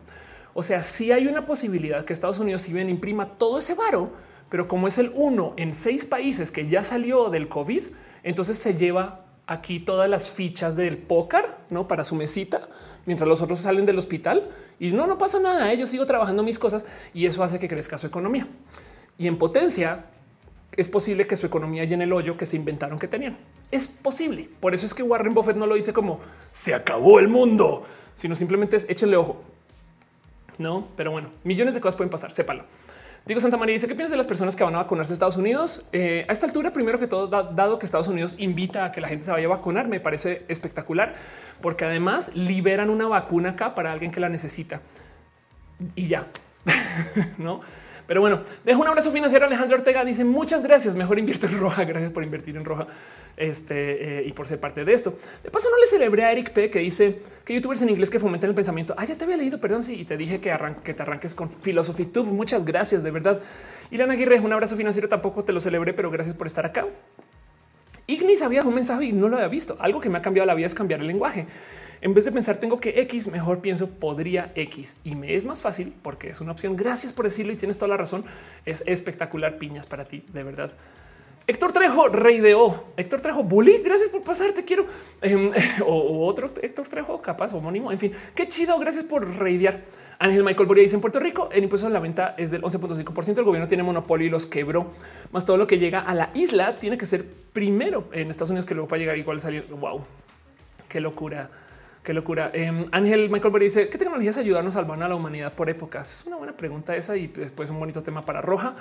O 0.54 0.64
sea, 0.64 0.84
si 0.84 1.12
hay 1.12 1.28
una 1.28 1.46
posibilidad 1.46 2.06
que 2.06 2.14
Estados 2.14 2.40
Unidos, 2.40 2.62
si 2.62 2.74
bien 2.74 2.90
imprima 2.90 3.26
todo 3.26 3.58
ese 3.58 3.74
varo, 3.74 4.12
pero 4.50 4.68
como 4.68 4.88
es 4.88 4.98
el 4.98 5.12
uno 5.16 5.54
en 5.58 5.74
seis 5.74 6.06
países 6.06 6.52
que 6.52 6.68
ya 6.68 6.84
salió 6.84 7.30
del 7.30 7.48
COVID, 7.48 7.84
entonces 8.24 8.58
se 8.58 8.76
lleva 8.76 9.26
aquí 9.52 9.82
todas 9.82 10.10
las 10.10 10.30
fichas 10.30 10.78
del 10.78 10.98
póker 10.98 11.46
¿no? 11.70 11.86
para 11.86 12.06
su 12.06 12.16
mesita, 12.16 12.70
mientras 13.06 13.28
los 13.28 13.42
otros 13.42 13.60
salen 13.60 13.86
del 13.86 13.98
hospital 13.98 14.50
y 14.80 14.92
no, 14.92 15.08
no 15.08 15.18
pasa 15.18 15.42
nada. 15.42 15.74
Yo 15.74 15.86
sigo 15.88 16.06
trabajando 16.06 16.42
mis 16.42 16.58
cosas 16.58 16.86
y 17.14 17.26
eso 17.26 17.44
hace 17.44 17.60
que 17.60 17.68
crezca 17.68 17.98
su 17.98 18.08
economía. 18.08 18.48
Y 19.18 19.28
en 19.28 19.38
potencia 19.38 20.06
es 20.78 20.88
posible 20.88 21.28
que 21.28 21.36
su 21.36 21.46
economía 21.46 21.84
llene 21.84 22.06
el 22.06 22.14
hoyo 22.14 22.38
que 22.38 22.46
se 22.46 22.56
inventaron 22.56 22.98
que 22.98 23.10
tenían. 23.10 23.38
Es 23.72 23.90
posible. 23.90 24.48
Por 24.62 24.74
eso 24.74 24.86
es 24.86 24.94
que 24.94 25.04
Warren 25.04 25.34
Buffett 25.34 25.58
no 25.58 25.68
lo 25.68 25.76
dice 25.76 25.92
como 25.92 26.22
se 26.50 26.74
acabó 26.74 27.20
el 27.20 27.28
mundo, 27.28 27.84
sino 28.16 28.36
simplemente 28.36 28.78
es 28.78 28.90
échenle 28.90 29.18
ojo. 29.18 29.44
No, 30.60 30.88
pero 30.96 31.12
bueno, 31.12 31.30
millones 31.44 31.76
de 31.76 31.82
cosas 31.82 31.98
pueden 31.98 32.10
pasar. 32.10 32.32
Sépalo. 32.32 32.64
Digo 33.26 33.40
Santa 33.40 33.56
María 33.56 33.74
dice 33.74 33.88
qué 33.88 33.94
piensas 33.94 34.12
de 34.12 34.18
las 34.18 34.26
personas 34.26 34.56
que 34.56 34.64
van 34.64 34.74
a 34.74 34.80
vacunarse 34.80 35.14
a 35.14 35.16
Estados 35.16 35.36
Unidos 35.36 35.86
eh, 35.94 36.26
a 36.28 36.34
esta 36.34 36.48
altura. 36.48 36.72
Primero 36.72 36.98
que 36.98 37.06
todo, 37.06 37.28
dado 37.28 37.78
que 37.78 37.86
Estados 37.86 38.08
Unidos 38.08 38.36
invita 38.40 38.86
a 38.86 38.92
que 38.92 39.00
la 39.00 39.08
gente 39.08 39.24
se 39.24 39.32
vaya 39.32 39.46
a 39.46 39.50
vacunar, 39.50 39.88
me 39.88 40.00
parece 40.00 40.44
espectacular 40.48 41.14
porque 41.62 41.86
además 41.86 42.36
liberan 42.36 42.90
una 42.90 43.08
vacuna 43.08 43.52
acá 43.52 43.76
para 43.76 43.92
alguien 43.92 44.12
que 44.12 44.20
la 44.20 44.30
necesita 44.30 44.82
y 45.96 46.08
ya 46.08 46.28
no. 47.38 47.62
Pero 48.08 48.22
bueno, 48.22 48.42
dejo 48.66 48.82
un 48.82 48.88
abrazo 48.88 49.12
financiero. 49.12 49.46
Alejandro 49.46 49.78
Ortega 49.78 50.04
dice 50.04 50.26
muchas 50.26 50.64
gracias. 50.64 50.96
Mejor 50.96 51.18
invierte 51.20 51.46
en 51.46 51.60
roja. 51.60 51.84
Gracias 51.86 52.12
por 52.12 52.24
invertir 52.24 52.58
en 52.58 52.66
roja 52.66 52.88
este, 53.38 54.20
eh, 54.20 54.24
y 54.28 54.34
por 54.34 54.48
ser 54.48 54.60
parte 54.60 54.86
de 54.86 54.94
esto. 54.94 55.18
De 55.44 55.52
paso, 55.52 55.70
no 55.70 55.80
le 55.80 55.86
celebré 55.86 56.24
a 56.24 56.32
Eric 56.32 56.52
P, 56.52 56.70
que 56.70 56.80
dice 56.80 57.20
que 57.46 57.54
youtubers 57.54 57.82
en 57.82 57.90
inglés 57.90 58.10
que 58.10 58.20
fomentan 58.20 58.50
el 58.50 58.56
pensamiento. 58.56 58.94
Ah, 58.98 59.06
ya 59.06 59.16
te 59.16 59.24
había 59.24 59.38
leído, 59.38 59.60
perdón. 59.60 59.84
Sí, 59.84 60.02
y 60.02 60.06
te 60.06 60.18
dije 60.18 60.40
que, 60.40 60.56
que 60.84 60.94
te 60.94 61.02
arranques 61.02 61.36
con 61.36 61.50
Philosophy 61.50 62.06
Tube. 62.06 62.30
Muchas 62.30 62.66
gracias, 62.66 63.04
de 63.04 63.12
verdad. 63.12 63.42
Lana 63.92 64.14
Aguirre, 64.14 64.40
un 64.40 64.54
abrazo 64.54 64.76
financiero. 64.76 65.10
Tampoco 65.10 65.44
te 65.44 65.52
lo 65.52 65.62
celebré, 65.62 65.94
pero 65.94 66.10
gracias 66.10 66.36
por 66.36 66.48
estar 66.48 66.66
acá. 66.66 66.86
Ignis 68.08 68.42
había 68.42 68.64
un 68.64 68.76
mensaje 68.76 69.06
y 69.06 69.12
no 69.14 69.28
lo 69.30 69.38
había 69.38 69.48
visto. 69.48 69.78
Algo 69.80 70.00
que 70.00 70.10
me 70.10 70.18
ha 70.18 70.22
cambiado 70.22 70.46
la 70.46 70.54
vida 70.54 70.68
es 70.68 70.76
cambiar 70.76 71.00
el 71.00 71.08
lenguaje. 71.08 71.48
En 72.02 72.16
vez 72.16 72.26
de 72.26 72.32
pensar 72.32 72.58
tengo 72.58 72.80
que 72.80 73.00
X, 73.02 73.28
mejor 73.28 73.62
pienso 73.62 73.88
podría 73.88 74.52
X 74.56 74.98
y 75.04 75.14
me 75.14 75.36
es 75.36 75.46
más 75.46 75.62
fácil 75.62 75.94
porque 76.02 76.32
es 76.32 76.42
una 76.42 76.52
opción. 76.52 76.76
Gracias 76.76 77.14
por 77.14 77.26
decirlo 77.26 77.54
y 77.54 77.58
tienes 77.58 77.78
toda 77.78 77.90
la 77.90 77.98
razón. 77.98 78.26
Es 78.66 78.84
espectacular. 78.88 79.58
Piñas 79.58 79.86
para 79.86 80.06
ti, 80.06 80.26
de 80.34 80.44
verdad. 80.44 80.72
Héctor 81.52 81.74
Trejo, 81.74 82.08
rey 82.08 82.40
de 82.40 82.56
O. 82.56 82.82
Héctor 82.96 83.20
Trejo, 83.20 83.44
bully, 83.44 83.80
gracias 83.84 84.08
por 84.08 84.24
pasar, 84.24 84.54
te 84.54 84.64
quiero. 84.64 84.86
Em, 85.22 85.52
o, 85.86 86.26
otro 86.26 86.50
Héctor 86.62 86.88
Trejo, 86.88 87.22
capaz, 87.22 87.54
homónimo. 87.54 87.92
En 87.92 87.98
fin, 87.98 88.14
qué 88.34 88.48
chido, 88.48 88.80
gracias 88.80 89.04
por 89.04 89.28
reidear. 89.38 89.82
Ángel 90.18 90.46
Michael 90.46 90.66
Boria 90.66 90.82
dice 90.84 90.96
en 90.96 91.02
Puerto 91.02 91.20
Rico 91.20 91.50
el 91.52 91.64
impuesto 91.64 91.88
a 91.88 91.90
la 91.90 92.00
venta 92.00 92.36
es 92.38 92.52
del 92.52 92.62
11.5%. 92.62 93.40
El 93.40 93.44
gobierno 93.44 93.68
tiene 93.68 93.84
monopolio 93.84 94.28
y 94.28 94.30
los 94.30 94.46
quebró. 94.46 94.92
Más 95.34 95.44
todo 95.44 95.58
lo 95.58 95.68
que 95.68 95.78
llega 95.78 96.00
a 96.00 96.16
la 96.16 96.30
isla 96.36 96.78
tiene 96.78 96.98
que 96.98 97.06
ser 97.06 97.26
primero 97.52 98.06
en 98.14 98.30
Estados 98.30 98.52
Unidos 98.52 98.66
que 98.66 98.74
luego 98.74 98.88
para 98.88 99.00
llegar 99.00 99.18
igual 99.18 99.42
salir. 99.42 99.66
Wow, 99.70 100.06
qué 100.88 101.02
locura. 101.02 101.50
Qué 102.02 102.14
locura. 102.14 102.50
Em, 102.54 102.86
Ángel 102.94 103.30
Michael 103.30 103.52
Berry 103.52 103.66
dice 103.66 103.90
qué 103.90 103.98
tecnologías 103.98 104.38
ayudan 104.38 104.66
a 104.68 104.72
salvar 104.72 105.04
a 105.04 105.10
la 105.10 105.16
humanidad 105.16 105.52
por 105.52 105.70
épocas. 105.70 106.22
Es 106.22 106.28
una 106.28 106.38
buena 106.38 106.54
pregunta 106.54 106.96
esa 106.96 107.18
y 107.18 107.28
después 107.28 107.70
un 107.70 107.78
bonito 107.78 108.02
tema 108.04 108.24
para 108.24 108.42
Roja. 108.42 108.78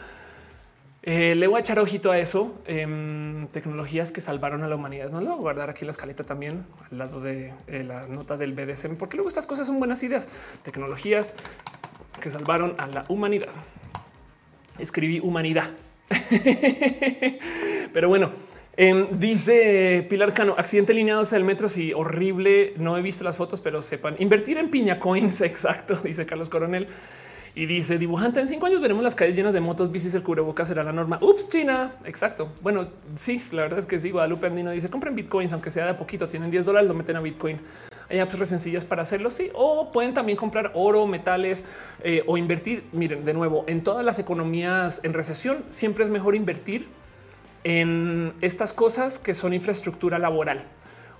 Eh, 1.03 1.35
le 1.35 1.47
voy 1.47 1.59
a 1.59 1.61
echar 1.61 1.79
ojito 1.79 2.11
a 2.11 2.19
eso. 2.19 2.61
Em, 2.67 3.47
tecnologías 3.49 4.13
que 4.13 4.21
salvaron 4.21 4.63
a 4.63 4.69
la 4.69 4.77
humanidad. 4.77 5.11
No 5.11 5.21
lo 5.21 5.31
voy 5.31 5.37
a 5.37 5.41
guardar 5.41 5.71
aquí 5.71 5.81
en 5.83 5.87
la 5.87 5.93
escaleta 5.93 6.25
también 6.25 6.67
al 6.91 6.99
lado 6.99 7.21
de 7.21 7.53
eh, 7.67 7.85
la 7.85 8.07
nota 8.07 8.37
del 8.37 8.53
BDSM, 8.53 8.97
porque 8.97 9.17
luego 9.17 9.29
estas 9.29 9.47
cosas 9.47 9.67
son 9.67 9.79
buenas 9.79 10.03
ideas. 10.03 10.29
Tecnologías 10.63 11.35
que 12.21 12.31
salvaron 12.31 12.75
a 12.79 12.87
la 12.87 13.05
humanidad. 13.09 13.49
Escribí 14.79 15.21
humanidad. 15.21 15.71
Pero 17.93 18.09
bueno, 18.09 18.31
Em, 18.83 19.19
dice 19.19 20.07
Pilar 20.09 20.33
Cano, 20.33 20.55
accidente 20.57 20.95
lineado 20.95 21.23
del 21.25 21.45
metro. 21.45 21.69
Sí, 21.69 21.93
horrible. 21.93 22.73
No 22.79 22.97
he 22.97 23.03
visto 23.03 23.25
las 23.25 23.37
fotos, 23.37 23.61
pero 23.61 23.83
sepan 23.83 24.17
invertir 24.19 24.57
en 24.57 24.71
piña 24.71 24.99
coins. 24.99 25.41
Exacto, 25.43 25.97
dice 25.97 26.25
Carlos 26.25 26.49
Coronel. 26.49 26.89
Y 27.55 27.67
dice 27.67 27.99
dibujante 27.99 28.41
en 28.41 28.47
cinco 28.47 28.67
años 28.67 28.81
veremos 28.81 29.03
las 29.03 29.15
calles 29.15 29.35
llenas 29.35 29.53
de 29.53 29.61
motos, 29.61 29.91
bicis, 29.91 30.15
el 30.15 30.23
cubrebocas 30.23 30.69
será 30.69 30.85
la 30.85 30.93
norma. 30.93 31.19
Ups, 31.21 31.49
China. 31.49 31.95
Exacto. 32.05 32.49
Bueno, 32.61 32.89
sí, 33.17 33.45
la 33.51 33.63
verdad 33.63 33.79
es 33.79 33.87
que 33.87 33.99
sí. 33.99 34.11
Guadalupe 34.11 34.47
Andino 34.47 34.71
dice 34.71 34.89
compren 34.89 35.15
bitcoins, 35.15 35.53
aunque 35.53 35.71
sea 35.71 35.87
de 35.87 35.95
poquito. 35.95 36.29
Tienen 36.29 36.51
10 36.51 36.65
dólares, 36.65 36.89
lo 36.89 36.95
meten 36.95 37.17
a 37.17 37.21
bitcoins. 37.21 37.63
Hay 38.09 38.19
apps 38.19 38.39
re 38.39 38.47
sencillas 38.47 38.85
para 38.85 39.03
hacerlo. 39.03 39.31
Sí, 39.31 39.51
o 39.55 39.91
pueden 39.93 40.15
también 40.15 40.37
comprar 40.37 40.73
oro, 40.75 41.07
metales 41.07 41.65
eh, 42.03 42.23
o 42.27 42.37
invertir. 42.37 42.85
Miren, 42.93 43.25
de 43.25 43.35
nuevo, 43.35 43.65
en 43.67 43.83
todas 43.83 44.05
las 44.05 44.19
economías 44.19 45.01
en 45.05 45.13
recesión, 45.13 45.65
siempre 45.71 46.05
es 46.05 46.11
mejor 46.11 46.35
invertir 46.35 46.89
en 47.65 48.33
estas 48.41 48.73
cosas 48.73 49.19
que 49.19 49.35
son 49.35 49.55
infraestructura 49.55 50.19
laboral. 50.19 50.65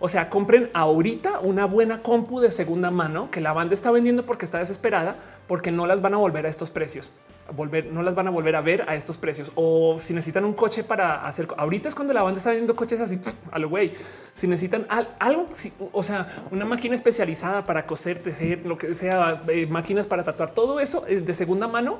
O 0.03 0.09
sea, 0.09 0.31
compren 0.31 0.71
ahorita 0.73 1.41
una 1.41 1.67
buena 1.67 2.03
compu 2.03 2.41
de 2.41 2.51
segunda 2.51 2.91
mano 2.91 3.31
que 3.31 3.43
la 3.43 3.53
banda 3.53 3.75
está 3.75 3.91
vendiendo 3.91 4.25
porque 4.25 4.47
está 4.47 4.59
desesperada 4.59 5.17
porque 5.51 5.73
no 5.73 5.85
las 5.85 6.01
van 6.01 6.15
a 6.15 6.17
volver 6.17 6.47
a 6.47 6.49
estos 6.49 6.71
precios. 6.71 7.11
Volver, 7.57 7.87
no 7.87 8.05
las 8.05 8.15
van 8.15 8.29
a 8.29 8.31
volver 8.31 8.55
a 8.55 8.61
ver 8.61 8.89
a 8.89 8.95
estos 8.95 9.19
precios. 9.19 9.51
O 9.57 9.97
si 9.99 10.15
necesitan 10.15 10.45
un 10.45 10.53
coche 10.53 10.85
para 10.85 11.27
hacer. 11.27 11.49
Ahorita 11.57 11.89
es 11.89 11.97
cuando 11.97 12.15
la 12.15 12.23
banda 12.23 12.39
está 12.39 12.51
vendiendo 12.51 12.77
coches 12.77 13.01
así 13.01 13.19
a 13.51 13.59
lo 13.59 13.69
güey. 13.69 13.91
Si 14.33 14.47
necesitan 14.47 14.87
algo, 15.19 15.49
o 15.91 16.05
sea, 16.05 16.45
una 16.53 16.65
máquina 16.65 16.95
especializada 16.95 17.67
para 17.67 17.85
coser, 17.85 18.23
lo 18.65 18.79
que 18.79 18.95
sea, 18.95 19.43
eh, 19.49 19.67
máquinas 19.67 20.07
para 20.07 20.23
tatuar, 20.23 20.53
todo 20.53 20.79
eso 20.79 21.05
eh, 21.09 21.21
de 21.21 21.35
segunda 21.35 21.67
mano, 21.67 21.99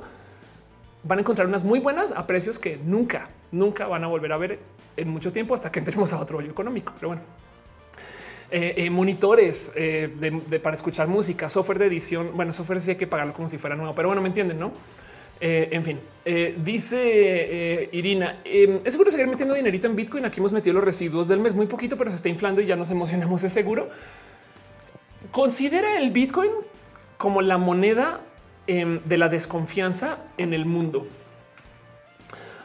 van 1.03 1.19
a 1.19 1.23
encontrar 1.23 1.49
unas 1.49 1.65
muy 1.65 1.81
buenas 1.81 2.13
a 2.13 2.29
precios 2.29 2.61
que 2.61 2.77
nunca, 2.77 3.31
nunca 3.51 3.89
van 3.89 4.05
a 4.05 4.07
volver 4.07 4.31
a 4.31 4.37
ver 4.37 4.61
en 4.97 5.09
mucho 5.09 5.33
tiempo 5.33 5.55
hasta 5.55 5.73
que 5.73 5.81
entremos 5.81 6.13
a 6.13 6.21
otro 6.21 6.39
hoyo 6.39 6.53
económico. 6.53 6.93
Pero 6.95 7.09
bueno. 7.09 7.23
Eh, 8.53 8.75
eh, 8.79 8.91
monitores 8.91 9.73
eh, 9.77 10.11
para 10.61 10.75
escuchar 10.75 11.07
música, 11.07 11.49
software 11.49 11.79
de 11.79 11.87
edición. 11.87 12.33
Bueno, 12.35 12.53
software 12.53 12.81
sí 12.81 12.91
hay 12.91 12.97
que 12.97 13.07
pagarlo 13.07 13.33
como 13.33 13.49
si 13.49 13.59
fuera 13.59 13.77
nuevo, 13.77 13.95
pero 13.95 14.09
bueno, 14.09 14.21
me 14.21 14.29
entienden, 14.29 14.59
no? 14.59 14.73
en 15.43 15.83
fin, 15.85 15.99
dice 16.63 17.89
Irina, 17.93 18.41
es 18.45 18.93
seguro 18.93 19.11
seguir 19.11 19.27
metiendo 19.27 19.55
dinerito 19.55 19.87
en 19.87 19.97
Bitcoin. 19.97 20.27
Aquí 20.27 20.39
hemos 20.39 20.53
metido 20.53 20.75
los 20.75 20.85
residuos 20.85 21.29
del 21.29 21.41
mes 21.41 21.55
muy 21.55 21.65
poquito, 21.65 21.97
pero 21.97 22.11
se 22.11 22.17
está 22.17 22.29
inflando 22.29 22.61
y 22.61 22.67
ya 22.67 22.77
nos 22.77 22.91
emocionamos. 22.91 23.43
Es 23.43 23.51
seguro. 23.51 23.89
Considera 25.31 25.99
el 25.99 26.11
Bitcoin 26.11 26.51
como 27.17 27.41
la 27.41 27.57
moneda 27.57 28.21
em, 28.67 29.01
de 29.05 29.17
la 29.17 29.31
desconfianza 29.31 30.19
en 30.37 30.53
el 30.53 30.67
mundo. 30.67 31.07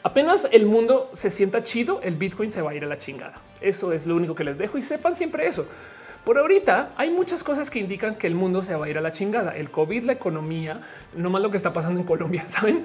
Apenas 0.06 0.48
el 0.52 0.68
mundo 0.68 1.10
se 1.14 1.32
sienta 1.32 1.64
chido, 1.64 2.00
el 2.04 2.16
Bitcoin 2.16 2.52
se 2.52 2.62
va 2.62 2.70
a 2.70 2.76
ir 2.76 2.84
a 2.84 2.88
la 2.88 3.00
chingada. 3.00 3.42
Eso 3.60 3.92
es 3.92 4.06
lo 4.06 4.16
único 4.16 4.36
que 4.36 4.44
les 4.44 4.56
dejo 4.56 4.78
y 4.78 4.84
sepan 4.84 5.16
siempre 5.16 5.48
eso. 5.48 5.66
Por 6.24 6.38
ahorita 6.38 6.92
hay 6.96 7.10
muchas 7.10 7.44
cosas 7.44 7.72
que 7.72 7.80
indican 7.80 8.14
que 8.14 8.28
el 8.28 8.36
mundo 8.36 8.62
se 8.62 8.76
va 8.76 8.86
a 8.86 8.90
ir 8.90 9.00
a 9.00 9.02
la 9.02 9.12
chingada. 9.12 9.58
El 9.58 9.72
COVID, 9.72 10.04
la 10.04 10.14
economía, 10.14 10.80
no 11.16 11.32
más 11.32 11.42
lo 11.42 11.50
que 11.50 11.58
está 11.58 11.74
pasando 11.74 12.00
en 12.00 12.06
Colombia, 12.06 12.44
saben 12.48 12.84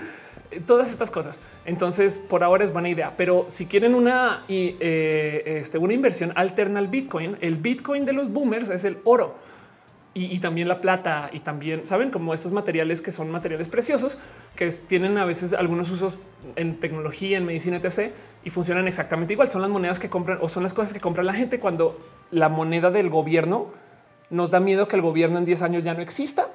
todas 0.66 0.90
estas 0.90 1.10
cosas. 1.10 1.42
Entonces, 1.66 2.18
por 2.18 2.42
ahora 2.42 2.65
es 2.65 2.73
buena 2.73 2.89
idea. 2.89 3.12
Pero 3.18 3.44
si 3.49 3.66
quieren 3.66 3.94
una, 3.94 4.44
eh, 4.49 5.42
este, 5.44 5.76
una 5.76 5.92
inversión 5.92 6.32
alterna 6.36 6.78
al 6.78 6.89
Bitcoin, 6.89 7.36
el 7.42 7.57
Bitcoin 7.57 8.07
de 8.07 8.15
los 8.15 8.32
boomers 8.32 8.70
es 8.70 8.84
el 8.84 8.97
oro 9.05 9.50
y, 10.12 10.40
también 10.40 10.66
la 10.66 10.80
plata 10.80 11.30
y 11.32 11.39
también 11.39 11.86
saben 11.86 12.10
como 12.10 12.34
estos 12.34 12.50
materiales 12.50 13.00
que 13.00 13.12
son 13.12 13.30
materiales 13.30 13.68
preciosos 13.68 14.18
que 14.56 14.68
tienen 14.68 15.16
a 15.18 15.24
veces 15.24 15.52
algunos 15.52 15.89
usos 15.90 16.18
en 16.56 16.80
tecnología, 16.80 17.39
en 17.39 17.47
medicina, 17.47 17.76
etc. 17.76 18.12
y 18.42 18.50
funcionan 18.50 18.89
exactamente 18.89 19.34
igual. 19.34 19.48
Son 19.48 19.62
las 19.62 19.70
monedas 19.70 20.00
que 20.00 20.10
compran 20.10 20.39
o 20.42 20.48
son 20.48 20.64
las 20.64 20.74
cosas 20.74 20.92
que 20.92 21.00
compra 21.00 21.22
la 21.22 21.32
gente 21.32 21.60
cuando 21.60 21.97
la 22.32 22.48
moneda 22.48 22.90
del 22.90 23.08
gobierno 23.08 23.68
nos 24.30 24.50
da 24.50 24.58
miedo 24.58 24.89
que 24.89 24.97
el 24.97 25.02
gobierno 25.02 25.39
en 25.39 25.44
10 25.44 25.62
años 25.62 25.84
ya 25.84 25.94
no 25.94 26.02
exista. 26.02 26.48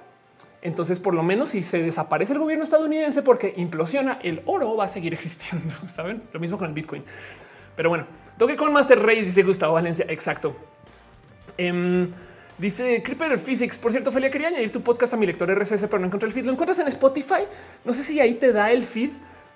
Entonces, 0.61 0.99
por 0.99 1.13
lo 1.13 1.23
menos 1.23 1.49
si 1.49 1.63
se 1.63 1.81
desaparece 1.81 2.33
el 2.33 2.39
gobierno 2.39 2.63
estadounidense 2.63 3.21
porque 3.21 3.53
implosiona, 3.55 4.19
el 4.23 4.41
oro 4.45 4.75
va 4.75 4.85
a 4.85 4.87
seguir 4.87 5.13
existiendo. 5.13 5.73
Saben 5.87 6.23
lo 6.33 6.39
mismo 6.39 6.57
con 6.57 6.67
el 6.67 6.73
Bitcoin. 6.73 7.03
Pero 7.75 7.89
bueno, 7.89 8.05
toque 8.37 8.55
con 8.55 8.73
Master 8.73 8.99
Race, 8.99 9.25
dice 9.25 9.43
Gustavo 9.43 9.75
Valencia. 9.75 10.05
Exacto. 10.09 10.55
Em, 11.57 12.09
Dice 12.57 13.03
Creeper 13.03 13.37
Physics. 13.37 13.77
Por 13.77 13.91
cierto, 13.91 14.11
Felia, 14.11 14.29
quería 14.29 14.47
añadir 14.47 14.71
tu 14.71 14.81
podcast 14.81 15.13
a 15.13 15.17
mi 15.17 15.25
lector 15.25 15.49
RSS, 15.49 15.87
pero 15.87 15.99
no 15.99 16.05
encontré 16.05 16.27
el 16.27 16.33
feed. 16.33 16.45
Lo 16.45 16.53
encuentras 16.53 16.79
en 16.79 16.87
Spotify. 16.87 17.43
No 17.83 17.91
sé 17.91 18.01
si 18.01 18.19
ahí 18.19 18.35
te 18.35 18.53
da 18.53 18.71
el 18.71 18.83
feed, 18.85 19.09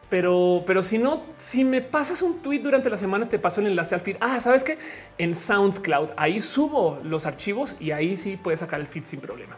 pero, 0.09 0.63
pero 0.65 0.81
si 0.81 0.97
no, 0.97 1.23
si 1.37 1.63
me 1.63 1.81
pasas 1.81 2.21
un 2.21 2.39
tweet 2.39 2.59
durante 2.59 2.89
la 2.89 2.97
semana, 2.97 3.29
te 3.29 3.39
paso 3.39 3.61
el 3.61 3.67
enlace 3.67 3.95
al 3.95 4.01
feed. 4.01 4.17
Ah, 4.19 4.39
sabes 4.41 4.65
que 4.65 4.77
en 5.17 5.33
SoundCloud 5.33 6.09
ahí 6.17 6.41
subo 6.41 6.99
los 7.03 7.25
archivos 7.25 7.77
y 7.79 7.91
ahí 7.91 8.17
sí 8.17 8.37
puedes 8.41 8.59
sacar 8.59 8.81
el 8.81 8.87
feed 8.87 9.05
sin 9.05 9.21
problema. 9.21 9.55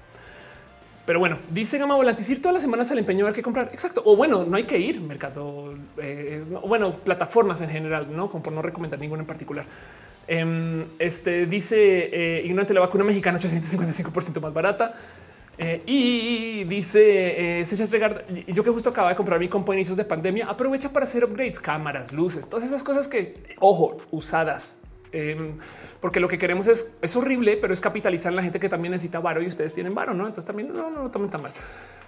Pero 1.08 1.18
bueno, 1.18 1.40
dice 1.50 1.80
Gama 1.80 1.96
Volantis 1.96 2.30
ir 2.30 2.42
todas 2.44 2.54
las 2.54 2.62
semanas 2.62 2.92
al 2.92 3.00
empeño 3.00 3.26
a 3.26 3.30
ver 3.30 3.36
qué 3.36 3.42
comprar. 3.42 3.70
Exacto. 3.74 4.04
O 4.06 4.16
bueno, 4.16 4.46
no 4.46 4.56
hay 4.56 4.66
que 4.66 4.78
ir 4.78 5.02
mercado. 5.02 5.74
Eh, 5.98 6.44
bueno, 6.64 6.92
plataformas 6.92 7.60
en 7.62 7.70
general, 7.70 8.16
no 8.16 8.30
como 8.30 8.44
por 8.44 8.54
no 8.54 8.62
recomendar 8.62 9.00
ninguna 9.00 9.22
en 9.22 9.28
particular. 9.28 9.66
Em, 10.34 10.86
este 10.98 11.46
dice 11.46 11.78
eh, 11.78 12.42
ignorante 12.46 12.74
la 12.74 12.80
vacuna 12.80 13.04
mexicana 13.04 13.38
855% 13.38 14.40
más 14.40 14.54
barata. 14.54 14.96
Eh, 15.58 15.84
y 15.86 16.64
dice 16.64 17.60
eh, 17.60 18.46
yo 18.48 18.64
que 18.64 18.70
justo 18.70 18.92
acaba 18.92 19.10
de 19.10 19.16
comprar 19.16 19.42
mi 19.42 19.50
compo 19.50 19.74
inicios 19.74 19.98
de 19.98 20.06
pandemia, 20.06 20.46
aprovecha 20.46 20.88
para 20.88 21.04
hacer 21.04 21.26
upgrades, 21.26 21.60
cámaras, 21.60 22.14
luces, 22.14 22.50
todas 22.50 22.66
esas 22.66 22.82
cosas 22.82 23.10
que, 23.10 23.44
ojo, 23.60 23.98
usadas. 24.12 24.80
Em, 25.12 25.58
porque 26.00 26.22
lo 26.22 26.30
que 26.30 26.38
queremos 26.38 26.68
es, 26.68 26.94
es 27.02 27.14
horrible, 27.18 27.58
pero 27.58 27.74
es 27.74 27.82
capitalizar 27.82 28.32
en 28.32 28.38
la 28.38 28.44
gente 28.44 28.58
que 28.58 28.70
también 28.70 28.94
necesita 28.94 29.20
varo 29.20 29.42
y 29.42 29.48
ustedes 29.48 29.74
tienen 29.74 29.94
varo, 29.94 30.14
¿no? 30.14 30.24
Entonces 30.24 30.46
también 30.46 30.72
no, 30.72 30.90
no 30.90 31.04
lo 31.04 31.12
tomen 31.12 31.30
tan 31.30 31.42
mal. 31.42 31.52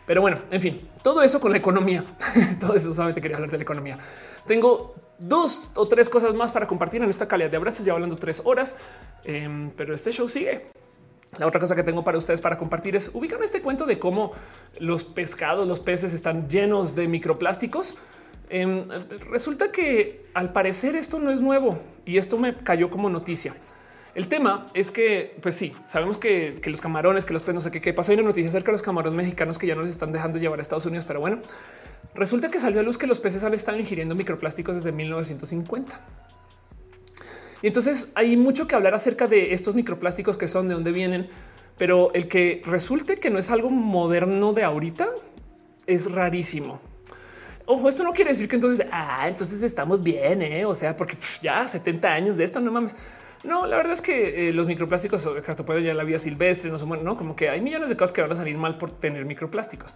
Pero 0.05 0.21
bueno, 0.21 0.37
en 0.49 0.61
fin, 0.61 0.89
todo 1.01 1.21
eso 1.23 1.41
con 1.41 1.51
la 1.51 1.57
economía. 1.57 2.05
todo 2.61 2.73
eso 2.73 2.93
solamente 2.93 3.19
quería 3.19 3.35
hablar 3.35 3.51
de 3.51 3.57
la 3.57 3.63
economía. 3.63 3.97
Tengo 4.47 4.95
dos 5.19 5.71
o 5.75 5.87
tres 5.87 6.09
cosas 6.09 6.33
más 6.33 6.51
para 6.51 6.67
compartir 6.67 7.01
en 7.01 7.09
esta 7.09 7.27
calidad 7.27 7.49
de 7.49 7.57
abrazos, 7.57 7.85
ya 7.85 7.93
hablando 7.93 8.15
tres 8.15 8.41
horas, 8.43 8.77
em, 9.23 9.71
pero 9.71 9.93
este 9.93 10.11
show 10.11 10.27
sigue. 10.27 10.67
La 11.39 11.47
otra 11.47 11.59
cosa 11.59 11.75
que 11.75 11.83
tengo 11.83 12.03
para 12.03 12.17
ustedes 12.17 12.41
para 12.41 12.57
compartir 12.57 12.95
es 12.95 13.09
ubican 13.13 13.41
este 13.41 13.61
cuento 13.61 13.85
de 13.85 13.97
cómo 13.97 14.33
los 14.79 15.03
pescados, 15.03 15.67
los 15.67 15.79
peces 15.79 16.13
están 16.13 16.47
llenos 16.47 16.95
de 16.95 17.07
microplásticos. 17.07 17.95
Em, 18.49 18.83
resulta 19.31 19.71
que 19.71 20.25
al 20.33 20.53
parecer 20.53 20.95
esto 20.95 21.17
no 21.17 21.31
es 21.31 21.41
nuevo 21.41 21.79
y 22.05 22.17
esto 22.17 22.37
me 22.37 22.55
cayó 22.55 22.89
como 22.91 23.09
noticia. 23.09 23.55
El 24.15 24.27
tema 24.27 24.67
es 24.75 24.91
que, 24.91 25.35
pues 25.41 25.55
sí, 25.55 25.73
sabemos 25.87 26.17
que, 26.17 26.61
los 26.65 26.81
camarones, 26.81 27.25
que 27.25 27.33
los 27.33 27.41
peces, 27.41 27.55
no 27.55 27.61
sé 27.61 27.71
qué, 27.71 27.93
pasó. 27.93 28.11
Hay 28.11 28.19
una 28.19 28.27
noticia 28.27 28.49
acerca 28.49 28.67
de 28.67 28.73
los 28.73 28.83
camarones 28.83 29.17
mexicanos 29.17 29.57
que 29.57 29.65
ya 29.65 29.73
no 29.73 29.81
les 29.81 29.91
están 29.91 30.11
dejando 30.11 30.37
llevar 30.37 30.59
a 30.59 30.61
Estados 30.61 30.85
Unidos, 30.85 31.05
pero 31.05 31.19
bueno, 31.19 31.39
resulta 32.13 32.51
que 32.51 32.59
salió 32.59 32.79
a 32.79 32.83
luz 32.83 32.99
que 32.99 33.07
los 33.07 33.19
peces 33.19 33.43
han 33.43 33.55
estado 33.55 33.79
ingiriendo 33.79 34.13
microplásticos 34.13 34.75
desde 34.75 34.91
1950. 34.91 35.99
Y 37.63 37.67
entonces 37.67 38.11
hay 38.13 38.37
mucho 38.37 38.67
que 38.67 38.75
hablar 38.75 38.93
acerca 38.93 39.27
de 39.27 39.53
estos 39.53 39.73
microplásticos 39.73 40.37
que 40.37 40.47
son, 40.47 40.67
de 40.67 40.75
dónde 40.75 40.91
vienen, 40.91 41.29
pero 41.77 42.13
el 42.13 42.27
que 42.27 42.61
resulte 42.65 43.17
que 43.17 43.31
no 43.31 43.39
es 43.39 43.49
algo 43.49 43.71
moderno 43.71 44.53
de 44.53 44.63
ahorita 44.63 45.09
es 45.87 46.11
rarísimo. 46.11 46.79
Ojo, 47.65 47.89
esto 47.89 48.03
no 48.03 48.13
quiere 48.13 48.31
decir 48.31 48.47
que 48.47 48.55
entonces, 48.55 48.85
ah, 48.91 49.25
entonces 49.27 49.63
estamos 49.63 50.03
bien, 50.03 50.41
¿eh? 50.41 50.65
o 50.65 50.75
sea, 50.75 50.95
porque 50.95 51.15
ya 51.41 51.67
70 51.67 52.11
años 52.11 52.37
de 52.37 52.43
esto, 52.43 52.59
no 52.59 52.71
mames. 52.71 52.95
No, 53.43 53.65
la 53.65 53.75
verdad 53.77 53.93
es 53.93 54.01
que 54.01 54.49
eh, 54.49 54.53
los 54.53 54.67
microplásticos 54.67 55.25
exacto 55.37 55.65
pueden 55.65 55.83
ya 55.83 55.93
la 55.93 56.03
vida 56.03 56.17
silvestre, 56.19 56.69
no 56.71 56.79
son 56.79 57.03
no 57.03 57.17
como 57.17 57.35
que 57.35 57.49
hay 57.49 57.61
millones 57.61 57.89
de 57.89 57.97
cosas 57.97 58.13
que 58.13 58.21
van 58.21 58.31
a 58.31 58.35
salir 58.35 58.57
mal 58.57 58.77
por 58.77 58.91
tener 58.91 59.25
microplásticos, 59.25 59.93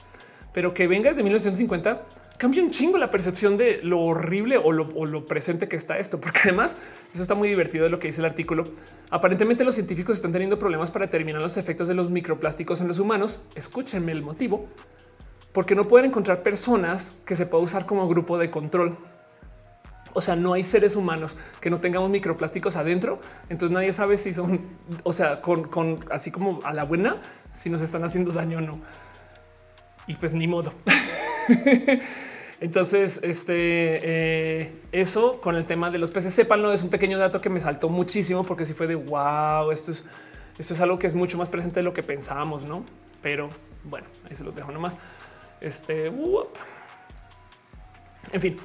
pero 0.54 0.74
que 0.74 0.88
venga 0.88 1.10
desde 1.10 1.24
1950 1.24 2.06
cambia 2.38 2.62
un 2.62 2.70
chingo 2.70 2.98
la 2.98 3.10
percepción 3.10 3.58
de 3.58 3.80
lo 3.82 4.00
horrible 4.00 4.58
o 4.58 4.72
lo, 4.72 5.26
presente 5.26 5.68
que 5.68 5.76
está 5.76 5.98
esto, 5.98 6.22
porque 6.22 6.40
además 6.44 6.78
eso 7.14 7.22
está 7.22 7.36
muy 7.36 7.50
divertido 7.50 7.84
de 7.84 7.90
lo 7.90 8.00
que 8.00 8.08
dice 8.08 8.22
el 8.22 8.26
artículo. 8.26 8.66
Aparentemente 9.10 9.64
los 9.64 9.76
científicos 9.76 10.18
están 10.18 10.32
teniendo 10.32 10.60
problemas 10.60 10.92
para 10.92 11.06
determinar 11.06 11.42
los 11.42 11.58
efectos 11.58 11.88
de 11.88 11.96
los 11.96 12.10
microplásticos 12.10 12.82
en 12.82 12.88
los 12.88 13.00
humanos. 13.00 13.42
Escúchenme 13.56 14.12
el 14.12 14.22
motivo, 14.22 14.68
porque 15.52 15.76
no 15.76 15.88
pueden 15.88 16.12
encontrar 16.12 16.44
personas 16.44 17.18
que 17.26 17.36
se 17.36 17.48
pueda 17.48 17.64
usar 17.64 17.86
como 17.86 18.08
grupo 18.08 18.38
de 18.38 18.52
control. 18.52 18.98
O 20.14 20.22
sea, 20.22 20.36
no 20.36 20.54
hay 20.54 20.64
seres 20.64 20.96
humanos 20.96 21.36
que 21.62 21.70
no 21.70 21.80
tengamos 21.80 22.10
microplásticos 22.10 22.76
adentro. 22.76 23.20
Entonces 23.50 23.74
nadie 23.74 23.94
sabe 23.94 24.18
si 24.18 24.34
son, 24.34 24.62
o 25.04 25.14
sea, 25.14 25.42
con, 25.42 26.00
así 26.12 26.32
como 26.32 26.60
a 26.64 26.74
la 26.74 26.84
buena, 26.84 27.18
si 27.52 27.70
nos 27.70 27.82
están 27.82 28.04
haciendo 28.04 28.32
daño 28.32 28.60
o 28.60 28.62
no. 28.62 28.80
Y 30.08 30.16
pues 30.16 30.34
ni 30.34 30.48
modo. 30.48 30.74
Entonces, 32.60 33.20
este 33.22 33.54
eh, 33.54 34.82
eso 34.92 35.40
con 35.42 35.56
el 35.56 35.66
tema 35.66 35.92
de 35.92 36.00
los 36.00 36.10
peces, 36.10 36.34
sépanlo, 36.34 36.74
es 36.74 36.82
un 36.82 36.90
pequeño 36.90 37.20
dato 37.20 37.40
que 37.40 37.50
me 37.50 37.60
saltó 37.60 37.88
muchísimo 37.88 38.44
porque 38.44 38.66
si 38.66 38.74
fue 38.74 38.88
de 38.88 38.96
wow, 38.96 39.70
esto 39.72 39.92
es, 39.92 40.06
esto 40.58 40.74
es 40.74 40.80
algo 40.82 40.98
que 40.98 41.06
es 41.06 41.14
mucho 41.14 41.38
más 41.38 41.50
presente 41.50 41.82
de 41.82 41.84
lo 41.84 41.94
que 41.94 42.02
pensábamos, 42.02 42.66
no? 42.66 42.84
Pero 43.22 43.50
bueno, 43.84 44.08
ahí 44.28 44.36
se 44.36 44.44
los 44.44 44.56
dejo 44.56 44.72
nomás. 44.72 44.98
Este, 45.62 46.08
en 48.32 48.42
fin, 48.42 48.58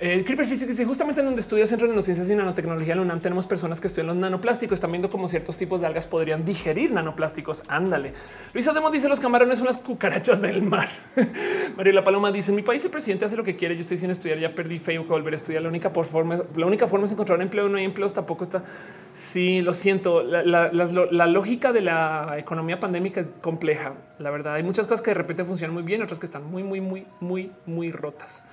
el 0.00 0.24
Creeper 0.24 0.46
Physics 0.46 0.68
dice 0.68 0.86
justamente 0.86 1.20
en 1.20 1.26
donde 1.26 1.42
estudia 1.42 1.66
Centro 1.66 1.86
de 1.86 1.92
Neurociencias 1.92 2.30
y 2.30 2.34
Nanotecnología 2.34 2.96
la 2.96 3.02
UNAM 3.02 3.20
tenemos 3.20 3.46
personas 3.46 3.82
que 3.82 3.86
estudian 3.86 4.06
los 4.06 4.16
nanoplásticos. 4.16 4.78
Están 4.78 4.92
viendo 4.92 5.10
cómo 5.10 5.28
ciertos 5.28 5.58
tipos 5.58 5.82
de 5.82 5.88
algas 5.88 6.06
podrían 6.06 6.42
digerir 6.42 6.90
nanoplásticos. 6.90 7.62
Ándale. 7.68 8.14
Luisa 8.54 8.72
Demo 8.72 8.90
dice 8.90 9.10
los 9.10 9.20
camarones 9.20 9.58
son 9.58 9.66
las 9.66 9.76
cucarachas 9.76 10.40
del 10.40 10.62
mar. 10.62 10.88
María 11.76 11.92
La 11.92 12.02
Paloma 12.02 12.32
dice 12.32 12.50
mi 12.50 12.62
país 12.62 12.82
el 12.82 12.90
presidente 12.90 13.26
hace 13.26 13.36
lo 13.36 13.44
que 13.44 13.56
quiere. 13.56 13.74
Yo 13.74 13.82
estoy 13.82 13.98
sin 13.98 14.10
estudiar. 14.10 14.38
Ya 14.38 14.54
perdí 14.54 14.78
fe 14.78 14.96
volver 14.96 15.34
a 15.34 15.36
estudiar. 15.36 15.62
La 15.62 15.68
única 15.68 15.90
forma, 15.90 16.44
la 16.56 16.64
única 16.64 16.86
forma 16.86 17.04
es 17.04 17.12
encontrar 17.12 17.36
un 17.36 17.42
empleo. 17.42 17.68
No 17.68 17.76
hay 17.76 17.84
empleos. 17.84 18.14
Tampoco 18.14 18.44
está. 18.44 18.64
Sí, 19.12 19.60
lo 19.60 19.74
siento. 19.74 20.22
La, 20.22 20.42
la 20.42 21.26
lógica 21.26 21.74
de 21.74 21.82
la 21.82 22.36
economía 22.38 22.80
pandémica 22.80 23.20
es 23.20 23.28
compleja. 23.42 23.92
La 24.18 24.30
verdad, 24.30 24.54
hay 24.54 24.62
muchas 24.62 24.86
cosas 24.86 25.02
que 25.02 25.10
de 25.10 25.14
repente 25.14 25.44
funcionan 25.44 25.74
muy 25.74 25.82
bien, 25.82 26.02
otras 26.02 26.18
que 26.18 26.24
están 26.24 26.44
muy, 26.50 26.62
muy, 26.62 26.80
muy, 26.80 27.06
muy, 27.20 27.52
muy 27.66 27.92
rotas. 27.92 28.44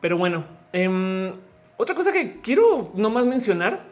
Pero 0.00 0.16
bueno, 0.18 0.44
em, 0.72 1.32
otra 1.76 1.94
cosa 1.94 2.12
que 2.12 2.40
quiero 2.40 2.90
nomás 2.94 3.26
mencionar 3.26 3.90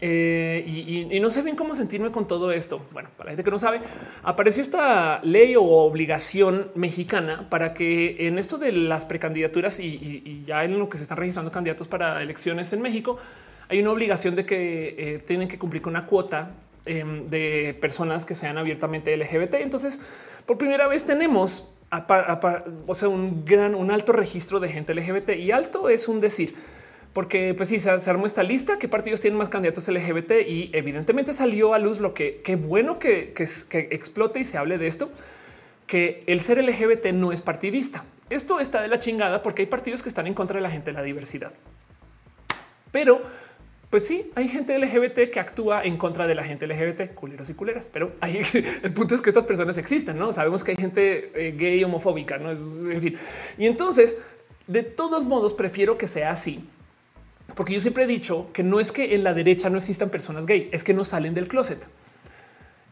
Eh, 0.00 0.64
y, 1.10 1.18
no 1.20 1.30
sé 1.30 1.42
bien 1.42 1.56
cómo 1.56 1.74
sentirme 1.74 2.10
con 2.10 2.26
todo 2.26 2.52
esto. 2.52 2.86
Bueno, 2.92 3.10
para 3.16 3.28
la 3.28 3.30
gente 3.32 3.44
que 3.44 3.50
no 3.50 3.58
sabe, 3.58 3.80
apareció 4.22 4.62
esta 4.62 5.20
ley 5.22 5.56
o 5.56 5.62
obligación 5.62 6.70
mexicana 6.74 7.48
para 7.50 7.74
que 7.74 8.28
en 8.28 8.38
esto 8.38 8.58
de 8.58 8.72
las 8.72 9.04
precandidaturas 9.06 9.80
y, 9.80 10.44
ya 10.46 10.64
en 10.64 10.78
lo 10.78 10.88
que 10.88 10.96
se 10.96 11.02
están 11.02 11.18
registrando 11.18 11.50
candidatos 11.50 11.88
para 11.88 12.22
elecciones 12.22 12.72
en 12.72 12.82
México, 12.82 13.18
hay 13.68 13.80
una 13.80 13.90
obligación 13.90 14.36
de 14.36 14.46
que 14.46 14.94
eh, 14.98 15.18
tienen 15.18 15.48
que 15.48 15.58
cumplir 15.58 15.82
con 15.82 15.92
una 15.92 16.06
cuota 16.06 16.52
em, 16.86 17.28
de 17.28 17.76
personas 17.80 18.24
que 18.24 18.34
sean 18.34 18.56
abiertamente 18.56 19.16
LGBT. 19.16 19.54
Entonces, 19.54 20.00
por 20.46 20.58
primera 20.58 20.86
vez 20.86 21.04
tenemos 21.04 21.68
o 22.86 22.94
sea, 22.94 23.08
un 23.08 23.44
gran, 23.44 23.74
un 23.74 23.90
alto 23.90 24.12
registro 24.12 24.60
de 24.60 24.68
gente 24.68 24.94
LGBT 24.94 25.30
y 25.30 25.52
alto 25.52 25.88
es 25.88 26.08
un 26.08 26.20
decir 26.20 26.54
porque 27.12 27.54
pues 27.54 27.68
sí, 27.70 27.78
se, 27.78 27.90
armó 27.90 28.26
esta 28.26 28.42
lista, 28.42 28.78
qué 28.78 28.86
partidos 28.86 29.20
tienen 29.20 29.38
más 29.38 29.48
candidatos 29.48 29.88
LGBT 29.88 30.32
y 30.46 30.70
evidentemente 30.72 31.32
salió 31.32 31.74
a 31.74 31.78
luz 31.78 31.98
lo 31.98 32.14
que 32.14 32.42
qué 32.44 32.56
bueno 32.56 32.98
que, 32.98 33.32
que, 33.32 33.46
que 33.68 33.88
explote 33.90 34.40
y 34.40 34.44
se 34.44 34.58
hable 34.58 34.78
de 34.78 34.86
esto, 34.86 35.10
que 35.86 36.22
el 36.26 36.40
ser 36.40 36.62
LGBT 36.62 37.06
no 37.06 37.32
es 37.32 37.42
partidista. 37.42 38.04
Esto 38.30 38.60
está 38.60 38.82
de 38.82 38.88
la 38.88 38.98
chingada 38.98 39.42
porque 39.42 39.62
hay 39.62 39.66
partidos 39.66 40.02
que 40.02 40.10
están 40.10 40.26
en 40.26 40.34
contra 40.34 40.56
de 40.56 40.62
la 40.62 40.70
gente 40.70 40.92
de 40.92 40.94
la 40.94 41.02
diversidad. 41.02 41.52
Pero 42.92 43.22
pues 43.90 44.06
sí, 44.06 44.30
hay 44.34 44.48
gente 44.48 44.78
LGBT 44.78 45.30
que 45.30 45.40
actúa 45.40 45.82
en 45.84 45.96
contra 45.96 46.26
de 46.26 46.34
la 46.34 46.44
gente 46.44 46.66
LGBT, 46.66 47.14
culeros 47.14 47.48
y 47.48 47.54
culeras, 47.54 47.88
pero 47.92 48.12
hay, 48.20 48.42
el 48.82 48.92
punto 48.92 49.14
es 49.14 49.20
que 49.20 49.30
estas 49.30 49.46
personas 49.46 49.78
existen, 49.78 50.18
no 50.18 50.32
sabemos 50.32 50.62
que 50.64 50.72
hay 50.72 50.76
gente 50.76 51.30
eh, 51.34 51.54
gay 51.56 51.82
homofóbica, 51.84 52.38
no 52.38 52.50
en 52.50 53.00
fin. 53.00 53.16
Y 53.56 53.66
entonces, 53.66 54.16
de 54.66 54.82
todos 54.82 55.24
modos, 55.24 55.54
prefiero 55.54 55.96
que 55.96 56.06
sea 56.06 56.30
así 56.30 56.64
porque 57.54 57.72
yo 57.72 57.80
siempre 57.80 58.04
he 58.04 58.06
dicho 58.06 58.50
que 58.52 58.62
no 58.62 58.80
es 58.80 58.92
que 58.92 59.14
en 59.14 59.24
la 59.24 59.34
derecha 59.34 59.70
no 59.70 59.78
existan 59.78 60.10
personas 60.10 60.46
gay, 60.46 60.68
es 60.72 60.84
que 60.84 60.94
no 60.94 61.04
salen 61.04 61.34
del 61.34 61.48
closet. 61.48 61.82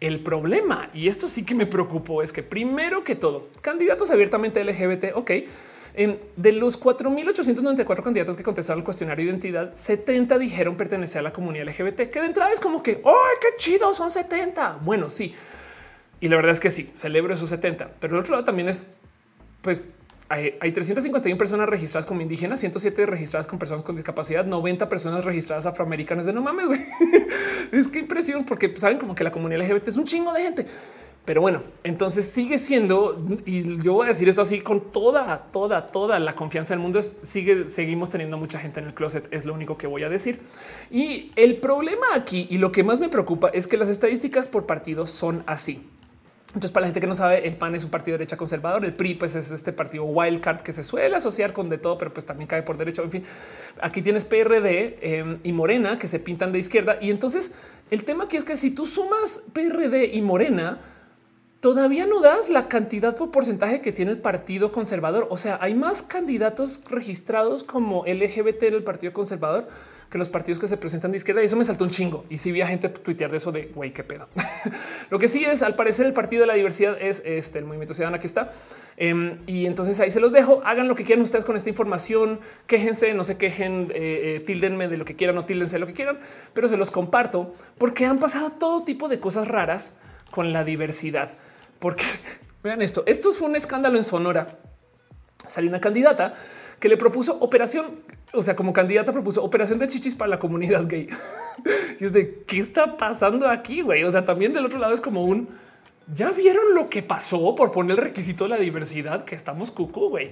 El 0.00 0.20
problema, 0.20 0.90
y 0.92 1.08
esto 1.08 1.28
sí 1.28 1.44
que 1.44 1.54
me 1.54 1.66
preocupó, 1.66 2.22
es 2.22 2.32
que 2.32 2.42
primero 2.42 3.02
que 3.02 3.14
todo, 3.14 3.48
candidatos 3.60 4.10
abiertamente 4.10 4.62
LGBT, 4.62 5.14
ok, 5.14 5.30
de 5.96 6.52
los 6.52 6.78
4.894 6.78 8.02
candidatos 8.02 8.36
que 8.36 8.42
contestaron 8.42 8.80
el 8.80 8.84
cuestionario 8.84 9.24
de 9.24 9.30
identidad, 9.30 9.74
70 9.74 10.38
dijeron 10.38 10.76
pertenecer 10.76 11.20
a 11.20 11.22
la 11.22 11.32
comunidad 11.32 11.66
LGBT, 11.66 12.10
que 12.10 12.20
de 12.20 12.26
entrada 12.26 12.52
es 12.52 12.60
como 12.60 12.82
que, 12.82 13.00
¡ay, 13.04 13.36
qué 13.40 13.56
chido! 13.56 13.94
Son 13.94 14.10
70. 14.10 14.80
Bueno, 14.82 15.08
sí. 15.08 15.34
Y 16.20 16.28
la 16.28 16.36
verdad 16.36 16.52
es 16.52 16.60
que 16.60 16.70
sí, 16.70 16.90
celebro 16.94 17.32
esos 17.32 17.48
70. 17.48 17.92
Pero 17.98 18.14
el 18.14 18.20
otro 18.20 18.32
lado 18.32 18.44
también 18.44 18.68
es, 18.68 18.84
pues, 19.62 19.88
hay, 20.28 20.72
351 20.72 21.38
personas 21.38 21.68
registradas 21.68 22.04
como 22.04 22.20
indígenas, 22.20 22.60
107 22.60 23.06
registradas 23.06 23.46
con 23.46 23.58
personas 23.58 23.84
con 23.84 23.94
discapacidad, 23.94 24.44
90 24.44 24.88
personas 24.88 25.24
registradas 25.24 25.66
afroamericanas 25.66 26.26
de 26.26 26.32
no 26.32 26.42
mames. 26.42 26.66
es 27.72 27.88
que 27.88 28.00
impresión, 28.00 28.44
porque 28.44 28.74
saben 28.76 28.98
como 28.98 29.14
que 29.14 29.24
la 29.24 29.30
comunidad 29.30 29.62
LGBT 29.62 29.88
es 29.88 29.96
un 29.96 30.04
chingo 30.04 30.32
de 30.32 30.42
gente. 30.42 30.66
Pero 31.26 31.40
bueno, 31.40 31.64
entonces 31.82 32.24
sigue 32.24 32.56
siendo, 32.56 33.20
y 33.44 33.82
yo 33.82 33.94
voy 33.94 34.04
a 34.04 34.08
decir 34.10 34.28
esto 34.28 34.42
así 34.42 34.60
con 34.60 34.92
toda, 34.92 35.36
toda, 35.52 35.88
toda 35.88 36.20
la 36.20 36.36
confianza 36.36 36.72
del 36.72 36.78
mundo, 36.78 37.00
es, 37.00 37.18
sigue, 37.22 37.66
seguimos 37.66 38.10
teniendo 38.10 38.38
mucha 38.38 38.60
gente 38.60 38.78
en 38.78 38.86
el 38.86 38.94
closet, 38.94 39.26
es 39.32 39.44
lo 39.44 39.52
único 39.52 39.76
que 39.76 39.88
voy 39.88 40.04
a 40.04 40.08
decir. 40.08 40.40
Y 40.88 41.32
el 41.34 41.56
problema 41.56 42.06
aquí, 42.14 42.46
y 42.48 42.58
lo 42.58 42.70
que 42.70 42.84
más 42.84 43.00
me 43.00 43.08
preocupa, 43.08 43.48
es 43.48 43.66
que 43.66 43.76
las 43.76 43.88
estadísticas 43.88 44.46
por 44.46 44.66
partido 44.66 45.08
son 45.08 45.42
así. 45.46 45.84
Entonces, 46.50 46.70
para 46.70 46.82
la 46.82 46.86
gente 46.86 47.00
que 47.00 47.08
no 47.08 47.14
sabe, 47.14 47.46
el 47.46 47.56
PAN 47.56 47.74
es 47.74 47.82
un 47.82 47.90
partido 47.90 48.14
de 48.14 48.18
derecha 48.20 48.36
conservador, 48.36 48.84
el 48.84 48.94
PRI 48.94 49.16
pues 49.16 49.34
es 49.34 49.50
este 49.50 49.72
partido 49.72 50.04
wildcard 50.04 50.60
que 50.60 50.72
se 50.72 50.84
suele 50.84 51.16
asociar 51.16 51.52
con 51.52 51.68
de 51.68 51.76
todo, 51.76 51.98
pero 51.98 52.14
pues 52.14 52.24
también 52.24 52.46
cae 52.46 52.62
por 52.62 52.78
derecha. 52.78 53.02
En 53.02 53.10
fin, 53.10 53.24
aquí 53.80 54.00
tienes 54.00 54.24
PRD 54.24 54.98
em, 55.02 55.38
y 55.42 55.52
Morena 55.52 55.98
que 55.98 56.06
se 56.06 56.20
pintan 56.20 56.52
de 56.52 56.60
izquierda. 56.60 56.98
Y 57.00 57.10
entonces 57.10 57.52
el 57.90 58.04
tema 58.04 58.24
aquí 58.24 58.36
es 58.36 58.44
que 58.44 58.54
si 58.54 58.70
tú 58.70 58.86
sumas 58.86 59.42
PRD 59.52 60.14
y 60.14 60.22
Morena, 60.22 60.78
todavía 61.66 62.06
no 62.06 62.20
das 62.20 62.48
la 62.48 62.68
cantidad 62.68 63.16
por 63.16 63.32
porcentaje 63.32 63.80
que 63.80 63.90
tiene 63.90 64.12
el 64.12 64.18
partido 64.18 64.70
conservador. 64.70 65.26
O 65.30 65.36
sea, 65.36 65.58
hay 65.60 65.74
más 65.74 66.00
candidatos 66.00 66.80
registrados 66.88 67.64
como 67.64 68.04
LGBT 68.06 68.62
en 68.62 68.74
el 68.74 68.84
partido 68.84 69.12
conservador 69.12 69.66
que 70.08 70.16
los 70.16 70.28
partidos 70.28 70.60
que 70.60 70.68
se 70.68 70.76
presentan 70.76 71.10
de 71.10 71.16
izquierda 71.16 71.42
y 71.42 71.46
eso 71.46 71.56
me 71.56 71.64
saltó 71.64 71.82
un 71.82 71.90
chingo. 71.90 72.24
Y 72.30 72.38
si 72.38 72.52
vi 72.52 72.60
a 72.60 72.68
gente 72.68 72.88
tuitear 72.88 73.32
de 73.32 73.38
eso 73.38 73.50
de 73.50 73.72
güey, 73.74 73.92
qué 73.92 74.04
pedo. 74.04 74.28
Lo 75.10 75.18
que 75.18 75.26
sí 75.26 75.44
es, 75.44 75.64
al 75.64 75.74
parecer, 75.74 76.06
el 76.06 76.12
partido 76.12 76.42
de 76.42 76.46
la 76.46 76.54
diversidad 76.54 76.96
es 77.00 77.20
este 77.24 77.58
el 77.58 77.64
movimiento 77.64 77.94
ciudadano. 77.94 78.16
Aquí 78.16 78.28
está. 78.28 78.52
Em, 78.96 79.40
y 79.48 79.66
entonces 79.66 79.98
ahí 79.98 80.12
se 80.12 80.20
los 80.20 80.30
dejo. 80.30 80.62
Hagan 80.64 80.86
lo 80.86 80.94
que 80.94 81.02
quieran 81.02 81.20
ustedes 81.20 81.44
con 81.44 81.56
esta 81.56 81.68
información. 81.68 82.38
Quéjense, 82.68 83.12
no 83.12 83.24
se 83.24 83.38
quejen, 83.38 83.90
eh, 83.92 84.36
eh, 84.36 84.40
tildenme 84.46 84.86
de 84.86 84.98
lo 84.98 85.04
que 85.04 85.16
quieran 85.16 85.36
o 85.38 85.44
tildense 85.44 85.80
lo 85.80 85.88
que 85.88 85.94
quieran, 85.94 86.20
pero 86.54 86.68
se 86.68 86.76
los 86.76 86.92
comparto 86.92 87.52
porque 87.76 88.06
han 88.06 88.20
pasado 88.20 88.50
todo 88.52 88.84
tipo 88.84 89.08
de 89.08 89.18
cosas 89.18 89.48
raras 89.48 89.98
con 90.30 90.52
la 90.52 90.62
diversidad. 90.62 91.30
Porque 91.78 92.04
vean 92.62 92.82
esto, 92.82 93.02
esto 93.06 93.32
fue 93.32 93.48
un 93.48 93.56
escándalo 93.56 93.96
en 93.96 94.04
Sonora. 94.04 94.58
Salió 95.46 95.70
una 95.70 95.80
candidata 95.80 96.34
que 96.80 96.88
le 96.88 96.96
propuso 96.96 97.38
operación 97.40 98.02
o 98.36 98.42
sea, 98.42 98.54
como 98.54 98.72
candidata 98.72 99.12
propuso 99.12 99.42
operación 99.42 99.78
de 99.78 99.88
chichis 99.88 100.14
para 100.14 100.28
la 100.28 100.38
comunidad 100.38 100.86
gay. 100.86 101.08
y 102.00 102.04
es 102.04 102.12
de 102.12 102.42
qué 102.46 102.58
está 102.58 102.96
pasando 102.96 103.48
aquí, 103.48 103.80
güey. 103.80 104.04
O 104.04 104.10
sea, 104.10 104.24
también 104.24 104.52
del 104.52 104.66
otro 104.66 104.78
lado 104.78 104.94
es 104.94 105.00
como 105.00 105.24
un 105.24 105.48
ya 106.14 106.30
vieron 106.30 106.74
lo 106.74 106.88
que 106.88 107.02
pasó 107.02 107.54
por 107.56 107.72
poner 107.72 107.98
el 107.98 108.04
requisito 108.04 108.44
de 108.44 108.50
la 108.50 108.56
diversidad 108.58 109.24
que 109.24 109.34
estamos 109.34 109.70
cucu, 109.70 110.08
güey. 110.08 110.30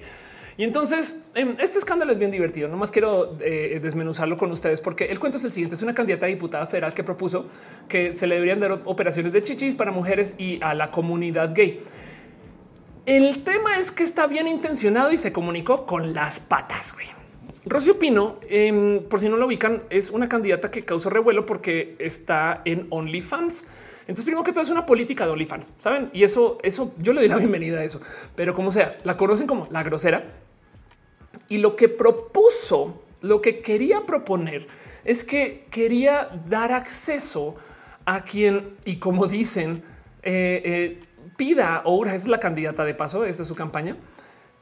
Y 0.57 0.63
entonces 0.63 1.21
em, 1.33 1.55
este 1.59 1.77
escándalo 1.77 2.11
es 2.11 2.19
bien 2.19 2.31
divertido. 2.31 2.67
No 2.67 2.77
más 2.77 2.91
quiero 2.91 3.37
eh, 3.41 3.79
desmenuzarlo 3.81 4.37
con 4.37 4.51
ustedes 4.51 4.79
porque 4.79 5.05
el 5.05 5.19
cuento 5.19 5.37
es 5.37 5.43
el 5.43 5.51
siguiente. 5.51 5.75
Es 5.75 5.81
una 5.81 5.93
candidata 5.93 6.25
a 6.25 6.29
diputada 6.29 6.67
federal 6.67 6.93
que 6.93 7.03
propuso 7.03 7.47
que 7.89 8.13
se 8.13 8.27
le 8.27 8.35
deberían 8.35 8.59
dar 8.59 8.79
operaciones 8.85 9.33
de 9.33 9.43
chichis 9.43 9.75
para 9.75 9.91
mujeres 9.91 10.35
y 10.37 10.59
a 10.61 10.73
la 10.73 10.91
comunidad 10.91 11.53
gay. 11.53 11.81
El 13.05 13.43
tema 13.43 13.77
es 13.77 13.91
que 13.91 14.03
está 14.03 14.25
bien 14.25 14.47
intencionado 14.47 15.11
y 15.11 15.17
se 15.17 15.31
comunicó 15.31 15.85
con 15.85 16.13
las 16.13 16.39
patas. 16.39 16.93
Güey. 16.93 17.07
Rocío 17.65 17.99
Pino, 17.99 18.39
em, 18.47 19.03
por 19.03 19.19
si 19.19 19.27
no 19.27 19.37
lo 19.37 19.47
ubican, 19.47 19.83
es 19.89 20.09
una 20.09 20.29
candidata 20.29 20.71
que 20.71 20.85
causó 20.85 21.09
revuelo 21.09 21.45
porque 21.45 21.95
está 21.99 22.61
en 22.65 22.87
OnlyFans. 22.89 23.67
Entonces, 24.01 24.23
primero 24.23 24.43
que 24.43 24.51
todo 24.51 24.61
es 24.61 24.69
una 24.69 24.85
política 24.85 25.25
de 25.25 25.31
OnlyFans, 25.31 25.73
saben? 25.79 26.11
Y 26.13 26.23
eso, 26.23 26.59
eso 26.61 26.93
yo 26.99 27.11
le 27.13 27.21
doy 27.21 27.29
la 27.29 27.37
bienvenida 27.37 27.79
a 27.79 27.83
eso, 27.83 28.01
pero 28.35 28.53
como 28.53 28.69
sea, 28.69 28.97
la 29.03 29.17
conocen 29.17 29.47
como 29.47 29.67
la 29.71 29.81
grosera. 29.81 30.23
Y 31.47 31.57
lo 31.59 31.75
que 31.75 31.89
propuso, 31.89 33.01
lo 33.21 33.41
que 33.41 33.61
quería 33.61 34.05
proponer 34.05 34.67
es 35.03 35.23
que 35.23 35.65
quería 35.69 36.29
dar 36.47 36.71
acceso 36.71 37.55
a 38.05 38.21
quien, 38.21 38.75
y 38.85 38.97
como 38.97 39.27
dicen, 39.27 39.83
eh, 40.23 40.61
eh, 40.65 41.03
pida 41.37 41.81
o 41.85 42.05
es 42.05 42.27
la 42.27 42.39
candidata 42.39 42.83
de 42.85 42.93
paso, 42.93 43.25
esa 43.25 43.43
es 43.43 43.47
su 43.47 43.55
campaña 43.55 43.95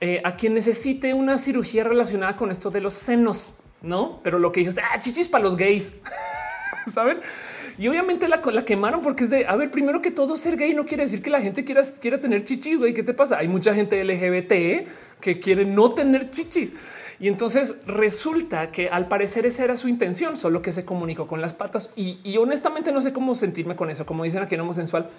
eh, 0.05 0.19
a 0.25 0.35
quien 0.35 0.53
necesite 0.53 1.13
una 1.13 1.37
cirugía 1.37 1.85
relacionada 1.85 2.35
con 2.35 2.51
esto 2.51 2.69
de 2.69 2.81
los 2.81 2.93
senos, 2.93 3.53
no? 3.81 4.19
Pero 4.21 4.37
lo 4.37 4.51
que 4.51 4.59
dijo 4.59 4.71
es 4.71 4.77
ah, 4.77 4.99
chichis 4.99 5.29
para 5.29 5.45
los 5.45 5.55
gays, 5.55 5.95
saben? 6.87 7.21
Y 7.77 7.87
obviamente 7.87 8.27
la, 8.27 8.41
la 8.51 8.65
quemaron 8.65 9.01
porque 9.01 9.23
es 9.23 9.29
de 9.29 9.47
a 9.47 9.55
ver, 9.55 9.71
primero 9.71 10.01
que 10.01 10.11
todo, 10.11 10.35
ser 10.35 10.57
gay 10.57 10.73
no 10.73 10.85
quiere 10.85 11.03
decir 11.03 11.21
que 11.21 11.29
la 11.29 11.39
gente 11.39 11.63
quiera, 11.63 11.83
quiera 12.01 12.17
tener 12.17 12.43
chichis. 12.43 12.79
Güey, 12.79 12.93
¿qué 12.93 13.01
te 13.01 13.13
pasa? 13.13 13.37
Hay 13.37 13.47
mucha 13.47 13.73
gente 13.73 14.03
LGBT 14.03 14.89
que 15.23 15.39
quiere 15.39 15.63
no 15.65 15.93
tener 15.93 16.29
chichis. 16.29 16.75
Y 17.19 17.29
entonces 17.29 17.75
resulta 17.87 18.69
que 18.71 18.89
al 18.89 19.07
parecer 19.07 19.45
esa 19.45 19.63
era 19.63 19.77
su 19.77 19.87
intención, 19.87 20.35
solo 20.35 20.61
que 20.61 20.73
se 20.73 20.83
comunicó 20.83 21.25
con 21.25 21.39
las 21.39 21.53
patas. 21.53 21.91
Y, 21.95 22.35
honestamente 22.37 22.91
no 22.91 22.99
sé 22.99 23.13
cómo 23.13 23.33
sentirme 23.33 23.77
con 23.77 23.89
eso. 23.89 24.05
Como 24.05 24.25
dicen 24.25 24.41
aquí 24.41 24.55
en 24.55 24.61
homosexual, 24.61 25.09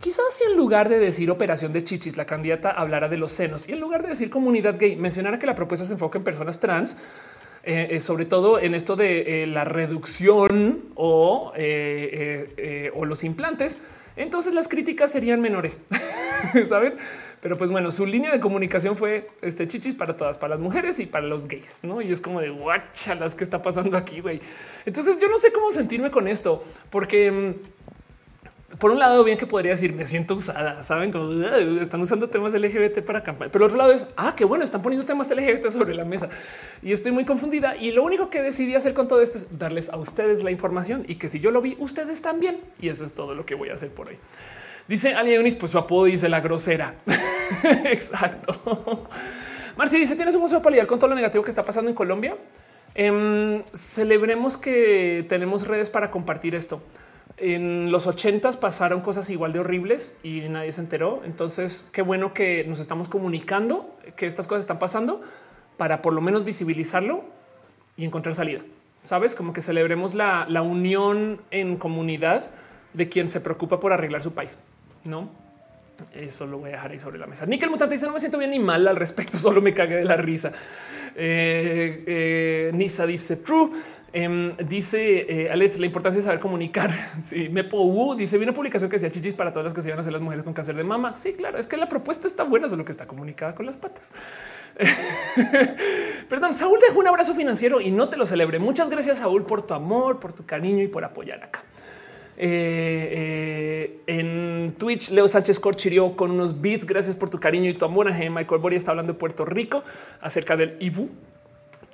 quizás 0.00 0.24
si 0.32 0.44
en 0.44 0.56
lugar 0.56 0.88
de 0.88 0.98
decir 0.98 1.30
operación 1.30 1.72
de 1.72 1.84
chichis, 1.84 2.16
la 2.16 2.24
candidata 2.24 2.72
hablara 2.72 3.08
de 3.08 3.16
los 3.16 3.30
senos 3.30 3.68
y 3.68 3.72
en 3.72 3.80
lugar 3.80 4.02
de 4.02 4.08
decir 4.08 4.28
comunidad 4.28 4.76
gay, 4.76 4.96
mencionara 4.96 5.38
que 5.38 5.46
la 5.46 5.54
propuesta 5.54 5.86
se 5.86 5.92
enfoca 5.92 6.18
en 6.18 6.24
personas 6.24 6.58
trans. 6.58 6.96
Eh, 7.64 7.86
eh, 7.90 8.00
sobre 8.00 8.24
todo 8.24 8.58
en 8.58 8.74
esto 8.74 8.96
de 8.96 9.44
eh, 9.44 9.46
la 9.46 9.64
reducción 9.64 10.82
o, 10.96 11.52
o 12.94 13.04
los 13.04 13.22
implantes, 13.22 13.78
entonces 14.16 14.52
las 14.52 14.66
críticas 14.66 15.12
serían 15.12 15.40
menores, 15.40 15.78
saben? 16.64 16.94
Pero 17.42 17.56
pues 17.56 17.70
bueno, 17.70 17.90
su 17.90 18.06
línea 18.06 18.30
de 18.30 18.38
comunicación 18.38 18.96
fue 18.96 19.26
este 19.42 19.66
chichis 19.66 19.96
para 19.96 20.16
todas, 20.16 20.38
para 20.38 20.54
las 20.54 20.60
mujeres 20.60 21.00
y 21.00 21.06
para 21.06 21.26
los 21.26 21.48
gays, 21.48 21.76
¿no? 21.82 22.00
Y 22.00 22.12
es 22.12 22.20
como 22.20 22.40
de 22.40 22.50
guachalas, 22.50 23.34
¿qué 23.34 23.42
está 23.42 23.60
pasando 23.60 23.96
aquí, 23.96 24.20
güey? 24.20 24.40
Entonces 24.86 25.16
yo 25.20 25.28
no 25.28 25.36
sé 25.38 25.50
cómo 25.52 25.72
sentirme 25.72 26.12
con 26.12 26.28
esto, 26.28 26.62
porque 26.88 27.32
mm, 27.32 28.76
por 28.78 28.92
un 28.92 29.00
lado 29.00 29.24
bien 29.24 29.36
que 29.36 29.48
podría 29.48 29.72
decir 29.72 29.92
me 29.92 30.06
siento 30.06 30.36
usada, 30.36 30.84
saben 30.84 31.10
como 31.10 31.32
están 31.80 32.00
usando 32.00 32.28
temas 32.28 32.54
LGBT 32.54 33.00
para 33.00 33.24
campaña, 33.24 33.50
pero 33.50 33.66
otro 33.66 33.76
lado 33.76 33.92
es 33.92 34.06
ah, 34.16 34.34
qué 34.36 34.44
bueno, 34.44 34.62
están 34.62 34.80
poniendo 34.80 35.04
temas 35.04 35.28
LGBT 35.28 35.68
sobre 35.70 35.96
la 35.96 36.04
mesa 36.04 36.28
y 36.80 36.92
estoy 36.92 37.10
muy 37.10 37.24
confundida. 37.24 37.76
Y 37.76 37.90
lo 37.90 38.04
único 38.04 38.30
que 38.30 38.40
decidí 38.40 38.76
hacer 38.76 38.94
con 38.94 39.08
todo 39.08 39.20
esto 39.20 39.38
es 39.38 39.58
darles 39.58 39.88
a 39.88 39.96
ustedes 39.96 40.44
la 40.44 40.52
información 40.52 41.04
y 41.08 41.16
que 41.16 41.28
si 41.28 41.40
yo 41.40 41.50
lo 41.50 41.60
vi, 41.60 41.76
ustedes 41.80 42.22
también. 42.22 42.60
Y 42.80 42.88
eso 42.88 43.04
es 43.04 43.14
todo 43.14 43.34
lo 43.34 43.44
que 43.44 43.56
voy 43.56 43.70
a 43.70 43.74
hacer 43.74 43.90
por 43.90 44.06
hoy. 44.06 44.18
Dice 44.88 45.14
Alia 45.14 45.40
pues 45.58 45.72
su 45.72 45.78
apodo 45.78 46.04
dice 46.04 46.28
la 46.28 46.40
grosera. 46.40 46.94
Exacto. 47.84 49.08
Marci 49.76 49.98
dice: 49.98 50.16
¿Tienes 50.16 50.34
un 50.34 50.42
museo 50.42 50.60
para 50.60 50.72
lidiar 50.72 50.86
con 50.86 50.98
todo 50.98 51.08
lo 51.08 51.16
negativo 51.16 51.44
que 51.44 51.50
está 51.50 51.64
pasando 51.64 51.88
en 51.88 51.94
Colombia? 51.94 52.36
Em, 52.94 53.62
celebremos 53.72 54.58
que 54.58 55.24
tenemos 55.28 55.66
redes 55.66 55.88
para 55.88 56.10
compartir 56.10 56.54
esto. 56.54 56.82
En 57.38 57.90
los 57.90 58.06
ochentas 58.06 58.56
pasaron 58.56 59.00
cosas 59.00 59.30
igual 59.30 59.52
de 59.52 59.60
horribles 59.60 60.18
y 60.22 60.40
nadie 60.42 60.72
se 60.72 60.80
enteró. 60.80 61.22
Entonces, 61.24 61.88
qué 61.92 62.02
bueno 62.02 62.34
que 62.34 62.64
nos 62.64 62.78
estamos 62.78 63.08
comunicando 63.08 63.96
que 64.16 64.26
estas 64.26 64.46
cosas 64.46 64.64
están 64.64 64.78
pasando 64.78 65.22
para 65.76 66.02
por 66.02 66.12
lo 66.12 66.20
menos 66.20 66.44
visibilizarlo 66.44 67.24
y 67.96 68.04
encontrar 68.04 68.34
salida. 68.34 68.60
Sabes, 69.02 69.34
como 69.34 69.52
que 69.52 69.62
celebremos 69.62 70.14
la, 70.14 70.46
la 70.48 70.62
unión 70.62 71.40
en 71.50 71.76
comunidad 71.76 72.50
de 72.92 73.08
quien 73.08 73.28
se 73.28 73.40
preocupa 73.40 73.80
por 73.80 73.92
arreglar 73.92 74.22
su 74.22 74.32
país. 74.32 74.58
No, 75.04 75.30
eso 76.14 76.46
lo 76.46 76.58
voy 76.58 76.70
a 76.70 76.72
dejar 76.72 76.92
ahí 76.92 76.98
sobre 76.98 77.18
la 77.18 77.26
mesa. 77.26 77.46
Nickel 77.46 77.70
Mutante 77.70 77.94
dice: 77.94 78.06
No 78.06 78.12
me 78.12 78.20
siento 78.20 78.38
bien 78.38 78.50
ni 78.50 78.58
mal 78.58 78.86
al 78.86 78.96
respecto, 78.96 79.38
solo 79.38 79.60
me 79.60 79.72
cagué 79.72 79.96
de 79.96 80.04
la 80.04 80.16
risa. 80.16 80.52
Eh, 81.14 82.04
eh, 82.06 82.70
Nisa 82.74 83.06
dice: 83.06 83.36
True. 83.36 83.70
Em, 84.14 84.54
dice 84.58 85.24
eh, 85.26 85.50
Alex, 85.50 85.78
la 85.78 85.86
importancia 85.86 86.18
de 86.18 86.24
saber 86.24 86.38
comunicar. 86.38 86.90
Sí, 87.22 87.48
Mepo 87.48 88.14
dice: 88.14 88.36
Vi 88.36 88.44
una 88.44 88.52
publicación 88.52 88.90
que 88.90 88.96
decía 88.96 89.10
chichis 89.10 89.34
para 89.34 89.52
todas 89.52 89.64
las 89.64 89.74
que 89.74 89.82
se 89.82 89.88
iban 89.88 89.98
a 89.98 90.00
hacer 90.00 90.12
las 90.12 90.22
mujeres 90.22 90.44
con 90.44 90.52
cáncer 90.52 90.76
de 90.76 90.84
mama. 90.84 91.14
Sí, 91.14 91.32
claro, 91.34 91.58
es 91.58 91.66
que 91.66 91.76
la 91.76 91.88
propuesta 91.88 92.26
está 92.26 92.44
buena, 92.44 92.68
solo 92.68 92.84
que 92.84 92.92
está 92.92 93.06
comunicada 93.06 93.54
con 93.54 93.66
las 93.66 93.76
patas. 93.76 94.12
Perdón, 96.28 96.52
Saúl 96.52 96.78
dejó 96.80 97.00
un 97.00 97.06
abrazo 97.06 97.34
financiero 97.34 97.80
y 97.80 97.90
no 97.90 98.08
te 98.08 98.16
lo 98.16 98.26
celebré. 98.26 98.58
Muchas 98.58 98.90
gracias, 98.90 99.18
Saúl, 99.18 99.44
por 99.44 99.66
tu 99.66 99.74
amor, 99.74 100.18
por 100.18 100.32
tu 100.32 100.44
cariño 100.44 100.82
y 100.82 100.88
por 100.88 101.04
apoyar 101.04 101.42
acá. 101.42 101.62
Eh, 102.36 103.98
eh, 103.98 104.00
en 104.06 104.74
Twitch, 104.78 105.10
Leo 105.10 105.28
Sánchez 105.28 105.60
Corchirio 105.60 106.16
con 106.16 106.30
unos 106.30 106.60
beats. 106.60 106.86
Gracias 106.86 107.16
por 107.16 107.30
tu 107.30 107.38
cariño 107.38 107.70
y 107.70 107.74
tu 107.74 107.84
amor. 107.84 108.10
Michael 108.12 108.60
Boria 108.60 108.76
está 108.76 108.90
hablando 108.90 109.12
de 109.12 109.18
Puerto 109.18 109.44
Rico 109.44 109.84
acerca 110.20 110.56
del 110.56 110.76
IBU, 110.80 111.10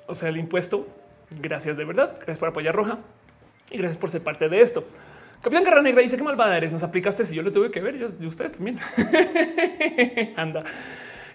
o 0.07 0.15
sea, 0.15 0.29
el 0.29 0.37
impuesto. 0.37 0.87
Gracias 1.41 1.77
de 1.77 1.85
verdad. 1.85 2.15
Gracias 2.17 2.37
por 2.37 2.49
apoyar 2.49 2.75
Roja 2.75 2.99
y 3.69 3.77
gracias 3.77 3.97
por 3.97 4.09
ser 4.09 4.21
parte 4.21 4.49
de 4.49 4.61
esto. 4.61 4.85
Capitán 5.41 5.63
Carrera 5.63 5.81
Negra 5.81 6.01
dice 6.01 6.17
que 6.17 6.23
malvada. 6.23 6.59
Nos 6.61 6.83
aplicaste 6.83 7.23
si 7.23 7.35
yo 7.35 7.43
lo 7.43 7.51
tuve 7.51 7.71
que 7.71 7.81
ver 7.81 8.13
y 8.19 8.25
ustedes 8.25 8.53
también. 8.53 8.77
Anda. 10.35 10.63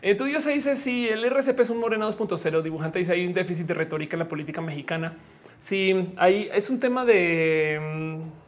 Eh, 0.03 0.15
tu 0.15 0.27
se 0.39 0.51
dice 0.51 0.77
si 0.77 1.09
el 1.09 1.25
RCP 1.25 1.61
es 1.61 1.71
un 1.71 1.81
morena 1.81 2.07
2.0 2.07 2.61
dibujante 2.61 2.99
dice 2.99 3.13
hay 3.13 3.27
un 3.27 3.33
déficit 3.33 3.67
de 3.67 3.73
retórica 3.73 4.17
en 4.17 4.19
la 4.19 4.29
política 4.29 4.61
mexicana. 4.61 5.15
Sí, 5.59 6.11
ahí 6.19 6.51
es 6.53 6.69
un 6.69 6.79
tema 6.79 7.07
de 7.07 7.81
mm, 7.81 8.44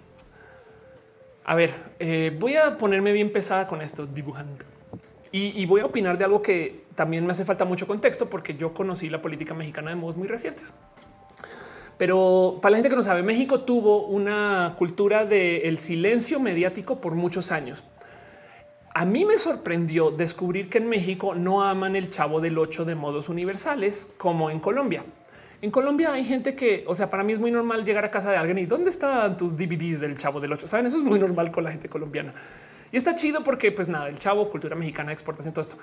a 1.49 1.55
ver, 1.55 1.73
eh, 2.01 2.37
voy 2.39 2.57
a 2.57 2.77
ponerme 2.77 3.13
bien 3.13 3.33
pesada 3.33 3.69
con 3.69 3.81
esto 3.81 4.05
dibujando 4.05 4.65
y, 5.31 5.65
voy 5.67 5.81
a 5.81 5.87
opinar 5.87 6.19
de 6.19 6.25
algo 6.25 6.41
que 6.43 6.87
también 6.95 7.25
me 7.25 7.33
hace 7.33 7.45
falta 7.45 7.65
mucho 7.65 7.87
contexto 7.87 8.29
porque 8.29 8.57
yo 8.57 8.73
conocí 8.73 9.09
la 9.11 9.21
política 9.21 9.55
mexicana 9.55 9.91
de 9.91 9.97
modos 9.97 10.17
muy 10.17 10.29
recientes. 10.29 10.73
Pero 11.99 12.59
para 12.63 12.71
la 12.73 12.77
gente 12.79 12.89
que 12.89 12.97
no 12.97 13.03
sabe, 13.03 13.23
México 13.23 13.61
tuvo 13.61 14.07
una 14.07 14.75
cultura 14.79 15.25
del 15.27 15.79
silencio 15.79 16.41
mediático 16.41 17.01
por 17.01 17.15
muchos 17.15 17.53
años. 17.53 17.85
A 18.95 19.05
mí 19.05 19.25
me 19.25 19.37
sorprendió 19.37 20.11
descubrir 20.11 20.71
que 20.71 20.79
en 20.79 20.89
México 20.89 21.35
no 21.35 21.63
aman 21.63 21.97
el 21.97 22.09
chavo 22.09 22.41
del 22.41 22.59
8 22.59 22.87
de 22.87 22.95
modos 22.95 23.29
universales 23.29 24.15
como 24.17 24.49
en 24.51 24.59
Colombia. 24.59 25.05
En 25.63 25.71
Colombia 25.71 26.13
hay 26.13 26.25
gente 26.25 26.55
que, 26.55 26.85
o 26.87 26.95
sea, 26.95 27.11
para 27.11 27.25
mí 27.25 27.33
es 27.33 27.39
muy 27.39 27.51
normal 27.51 27.85
llegar 27.85 28.05
a 28.05 28.11
casa 28.11 28.31
de 28.31 28.37
alguien 28.37 28.59
y 28.59 28.67
dónde 28.67 28.91
están 28.91 29.37
tus 29.37 29.57
DVDs 29.57 30.01
del 30.01 30.19
Chavo 30.19 30.41
del 30.41 30.53
8. 30.53 30.69
Saben, 30.69 30.87
eso 30.87 30.99
es 30.99 31.03
muy 31.03 31.19
normal 31.19 31.51
con 31.51 31.65
la 31.65 31.71
gente 31.71 31.89
colombiana 31.89 32.35
y 32.93 32.97
está 32.97 33.15
chido 33.15 33.43
porque, 33.43 33.73
pues 33.73 33.89
nada, 33.89 34.09
el 34.09 34.19
Chavo, 34.19 34.49
cultura 34.49 34.77
mexicana, 34.77 35.13
exportación, 35.13 35.53
todo 35.53 35.63
esto. 35.63 35.77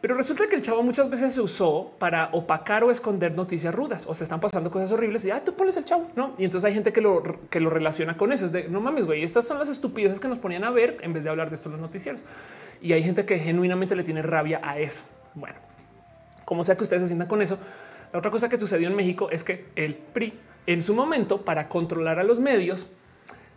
Pero 0.00 0.14
resulta 0.14 0.46
que 0.48 0.56
el 0.56 0.62
Chavo 0.62 0.82
muchas 0.82 1.10
veces 1.10 1.34
se 1.34 1.40
usó 1.40 1.92
para 1.98 2.30
opacar 2.32 2.84
o 2.84 2.90
esconder 2.90 3.34
noticias 3.34 3.74
rudas 3.74 4.06
o 4.06 4.14
se 4.14 4.24
están 4.24 4.40
pasando 4.40 4.70
cosas 4.70 4.90
horribles 4.92 5.24
y 5.24 5.30
tú 5.44 5.54
pones 5.54 5.76
el 5.76 5.84
Chavo, 5.84 6.10
no? 6.16 6.34
Y 6.38 6.44
entonces 6.44 6.68
hay 6.68 6.74
gente 6.74 6.92
que 6.92 7.00
lo, 7.00 7.22
que 7.50 7.60
lo 7.60 7.70
relaciona 7.70 8.16
con 8.16 8.32
eso. 8.32 8.46
Es 8.46 8.52
de 8.52 8.68
no 8.68 8.80
mames, 8.80 9.04
güey. 9.04 9.22
Estas 9.22 9.46
son 9.46 9.58
las 9.58 9.68
estupideces 9.68 10.20
que 10.20 10.28
nos 10.28 10.38
ponían 10.38 10.64
a 10.64 10.70
ver 10.70 10.98
en 11.02 11.12
vez 11.12 11.22
de 11.22 11.30
hablar 11.30 11.50
de 11.50 11.54
esto 11.54 11.68
en 11.68 11.72
los 11.72 11.80
noticieros. 11.80 12.24
Y 12.80 12.92
hay 12.94 13.02
gente 13.02 13.26
que 13.26 13.38
genuinamente 13.38 13.94
le 13.94 14.04
tiene 14.04 14.22
rabia 14.22 14.60
a 14.62 14.78
eso. 14.78 15.02
Bueno, 15.34 15.56
como 16.46 16.64
sea 16.64 16.76
que 16.76 16.82
ustedes 16.82 17.02
se 17.02 17.08
sientan 17.08 17.28
con 17.28 17.42
eso, 17.42 17.58
la 18.12 18.18
otra 18.18 18.30
cosa 18.30 18.48
que 18.48 18.58
sucedió 18.58 18.88
en 18.88 18.96
México 18.96 19.30
es 19.30 19.44
que 19.44 19.66
el 19.76 19.94
PRI 19.94 20.34
en 20.66 20.82
su 20.82 20.94
momento 20.94 21.42
para 21.44 21.68
controlar 21.68 22.18
a 22.18 22.24
los 22.24 22.40
medios, 22.40 22.90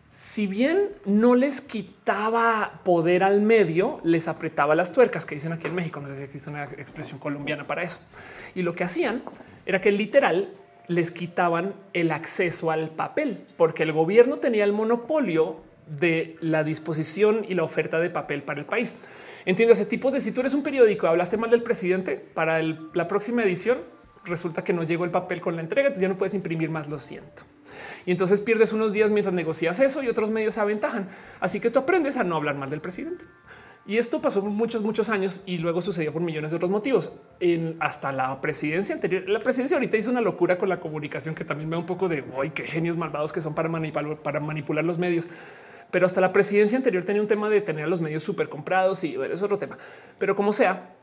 si 0.09 0.48
bien 0.48 0.90
no 1.06 1.35
les 1.35 1.61
quitaba 1.61 2.82
poder 2.83 3.23
al 3.23 3.41
medio, 3.41 3.99
les 4.03 4.27
apretaba 4.27 4.75
las 4.75 4.93
tuercas 4.93 5.25
que 5.25 5.35
dicen 5.35 5.53
aquí 5.53 5.67
en 5.67 5.75
México. 5.75 5.99
No 5.99 6.07
sé 6.07 6.15
si 6.15 6.23
existe 6.23 6.49
una 6.49 6.64
expresión 6.65 7.19
colombiana 7.19 7.65
para 7.65 7.83
eso. 7.83 7.99
Y 8.56 8.61
lo 8.61 8.73
que 8.73 8.83
hacían 8.83 9.23
era 9.65 9.82
que 9.82 9.91
literal 9.91 10.53
les 10.88 11.11
quitaban 11.11 11.73
el 11.93 12.11
acceso 12.11 12.72
al 12.72 12.90
papel, 12.90 13.45
porque 13.57 13.83
el 13.83 13.91
gobierno 13.91 14.38
tenía 14.38 14.64
el 14.64 14.73
monopolio 14.73 15.61
de 15.88 16.38
la 16.41 16.64
disposición 16.64 17.45
y 17.48 17.56
la 17.56 17.64
oferta 17.64 17.99
de 17.99 18.09
papel 18.09 18.43
para 18.43 18.59
el 18.59 18.65
país. 18.65 18.95
Entiende 19.45 19.73
ese 19.73 19.85
tipo 19.85 20.11
de 20.11 20.22
si 20.22 20.32
tú 20.32 20.41
eres 20.41 20.53
un 20.53 20.64
periódico, 20.64 21.07
hablaste 21.07 21.38
mal 21.38 21.49
del 21.49 21.64
presidente 21.64 22.15
para 22.15 22.61
la 22.61 23.07
próxima 23.07 23.43
edición, 23.43 23.80
resulta 24.26 24.64
que 24.64 24.74
no 24.74 24.84
llegó 24.84 25.06
el 25.06 25.11
papel 25.11 25.42
con 25.42 25.56
la 25.56 25.61
entrega, 25.61 25.92
tú 25.92 26.00
ya 26.00 26.08
no 26.08 26.18
puedes 26.18 26.34
imprimir 26.34 26.69
más, 26.69 26.88
lo 26.88 27.00
siento. 27.00 27.43
Y 28.06 28.11
entonces 28.11 28.42
pierdes 28.42 28.74
unos 28.74 28.93
días 28.93 29.11
mientras 29.11 29.34
negocias 29.34 29.80
eso 29.80 30.03
y 30.03 30.10
otros 30.10 30.30
medios 30.30 30.56
se 30.56 30.61
aventajan. 30.61 31.08
Así 31.40 31.60
que 31.60 31.69
tú 31.69 31.80
aprendes 31.80 32.18
a 32.18 32.24
no 32.24 32.35
hablar 32.35 32.56
mal 32.56 32.69
del 32.69 32.82
presidente. 32.82 33.26
Y 33.85 33.98
esto 33.98 34.22
pasó 34.22 34.42
muchos, 34.42 34.82
muchos 34.82 35.10
años 35.10 35.42
y 35.45 35.58
luego 35.58 35.82
sucedió 35.82 36.14
por 36.14 36.22
millones 36.22 36.52
de 36.52 36.58
otros 36.58 36.72
motivos. 36.72 37.14
En, 37.42 37.76
hasta 37.82 38.14
la 38.14 38.40
presidencia 38.40 38.95
anterior, 38.95 39.27
la 39.27 39.42
presidencia 39.42 39.76
ahorita 39.76 39.98
hizo 39.98 40.10
una 40.10 40.22
locura 40.22 40.58
con 40.58 40.69
la 40.69 40.80
comunicación 40.80 41.35
que 41.35 41.43
también 41.43 41.69
me 41.69 41.76
da 41.76 41.80
un 41.80 41.85
poco 41.85 42.08
de 42.08 42.24
hoy 42.34 42.52
qué 42.52 42.64
genios 42.64 42.95
malvados 42.95 43.34
que 43.34 43.42
son 43.42 43.53
para 43.53 43.68
manipular, 43.68 44.18
para 44.22 44.40
manipular 44.40 44.85
los 44.85 44.98
medios. 44.98 45.27
Pero 45.92 46.06
hasta 46.06 46.22
la 46.22 46.32
presidencia 46.32 46.77
anterior 46.77 47.03
tenía 47.03 47.22
un 47.22 47.27
tema 47.27 47.50
de 47.50 47.60
tener 47.60 47.84
a 47.84 47.88
los 47.88 48.00
medios 48.00 48.24
súper 48.24 48.48
comprados 48.48 49.03
y 49.03 49.16
es 49.16 49.42
otro 49.43 49.58
tema. 49.58 49.77
Pero 50.18 50.34
como 50.34 50.53
sea, 50.53 50.95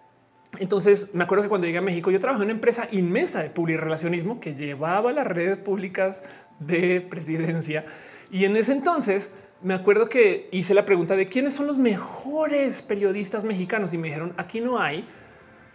entonces 0.59 1.15
me 1.15 1.25
acuerdo 1.25 1.43
que 1.43 1.49
cuando 1.49 1.67
llegué 1.67 1.79
a 1.79 1.83
México 1.83 2.11
yo 2.11 2.20
trabajé 2.20 2.43
en 2.43 2.47
una 2.47 2.55
empresa 2.55 2.89
inmensa 2.91 3.43
de 3.43 3.51
publirelacionismo 3.51 4.41
que 4.41 4.55
llevaba 4.55 5.12
las 5.12 5.27
redes 5.27 5.59
públicas 5.59 6.23
de 6.59 7.01
presidencia. 7.01 7.85
Y 8.31 8.45
en 8.45 8.57
ese 8.57 8.73
entonces 8.73 9.33
me 9.62 9.75
acuerdo 9.75 10.09
que 10.09 10.49
hice 10.53 10.75
la 10.75 10.85
pregunta 10.85 11.17
de 11.17 11.29
quiénes 11.29 11.55
son 11.55 11.67
los 11.67 11.79
mejores 11.79 12.83
periodistas 12.83 13.45
mexicanos 13.45 13.93
y 13.93 13.99
me 13.99 14.09
dijeron 14.09 14.33
aquí 14.37 14.61
no 14.61 14.81
hay 14.81 15.07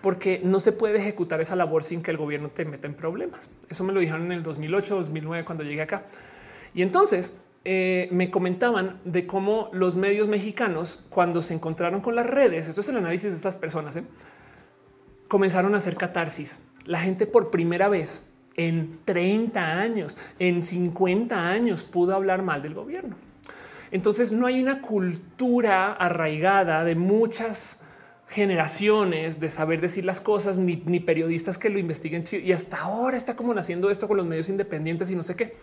porque 0.02 0.42
no 0.44 0.60
se 0.60 0.72
puede 0.72 0.98
ejecutar 0.98 1.42
esa 1.42 1.56
labor 1.56 1.84
sin 1.84 2.04
que 2.04 2.12
el 2.12 2.18
gobierno 2.18 2.50
te 2.50 2.64
meta 2.64 2.86
en 2.86 2.94
problemas. 2.94 3.50
Eso 3.70 3.84
me 3.84 3.92
lo 3.92 4.00
dijeron 4.00 4.26
en 4.26 4.34
el 4.34 4.44
2008, 4.44 4.98
2009 4.98 5.45
cuando 5.45 5.64
llegué 5.64 5.82
acá. 5.82 6.04
Y 6.76 6.84
entonces 6.84 7.36
eh, 7.64 8.10
me 8.12 8.30
comentaban 8.30 9.00
de 9.04 9.26
cómo 9.26 9.72
los 9.74 9.95
medios 9.95 10.28
mexicanos 10.28 11.04
cuando 11.10 11.42
se 11.42 11.56
encontraron 11.56 12.02
con 12.02 12.14
las 12.14 12.28
redes, 12.28 12.68
esto 12.68 12.82
es 12.82 12.90
el 12.90 12.98
análisis 12.98 13.32
de 13.32 13.38
estas 13.38 13.58
personas, 13.58 13.95
¿eh? 13.95 14.04
Comenzaron 15.28 15.74
a 15.76 15.78
hacer 15.78 15.95
catarsis. 15.95 16.62
La 16.86 17.00
gente 17.00 17.26
por 17.26 17.52
primera 17.52 17.90
vez 17.90 18.24
en 18.56 19.00
30 19.06 19.80
años, 19.80 20.18
en 20.40 20.64
50 20.64 21.50
años 21.50 21.84
pudo 21.84 22.16
hablar 22.16 22.42
mal 22.42 22.62
del 22.62 22.74
gobierno. 22.74 23.16
Entonces 23.92 24.32
no 24.32 24.45
hay 24.45 24.62
una 24.62 24.82
cultura 24.82 25.94
arraigada 25.94 26.84
de 26.84 26.95
muchas 26.95 27.84
generaciones 28.28 29.40
de 29.40 29.50
saber 29.50 29.82
decir 29.82 30.04
las 30.04 30.20
cosas, 30.20 30.58
ni, 30.58 31.00
periodistas 31.00 31.58
que 31.58 31.70
lo 31.70 31.80
investiguen. 31.80 32.26
Y 32.32 32.52
hasta 32.52 32.82
ahora 32.82 33.18
está 33.18 33.36
como 33.36 33.54
naciendo 33.54 33.90
esto 33.90 34.08
con 34.08 34.18
los 34.18 34.26
medios 34.26 34.50
independientes 34.50 35.10
y 35.10 35.16
no 35.16 35.24
sé 35.24 35.36
qué. 35.36 35.58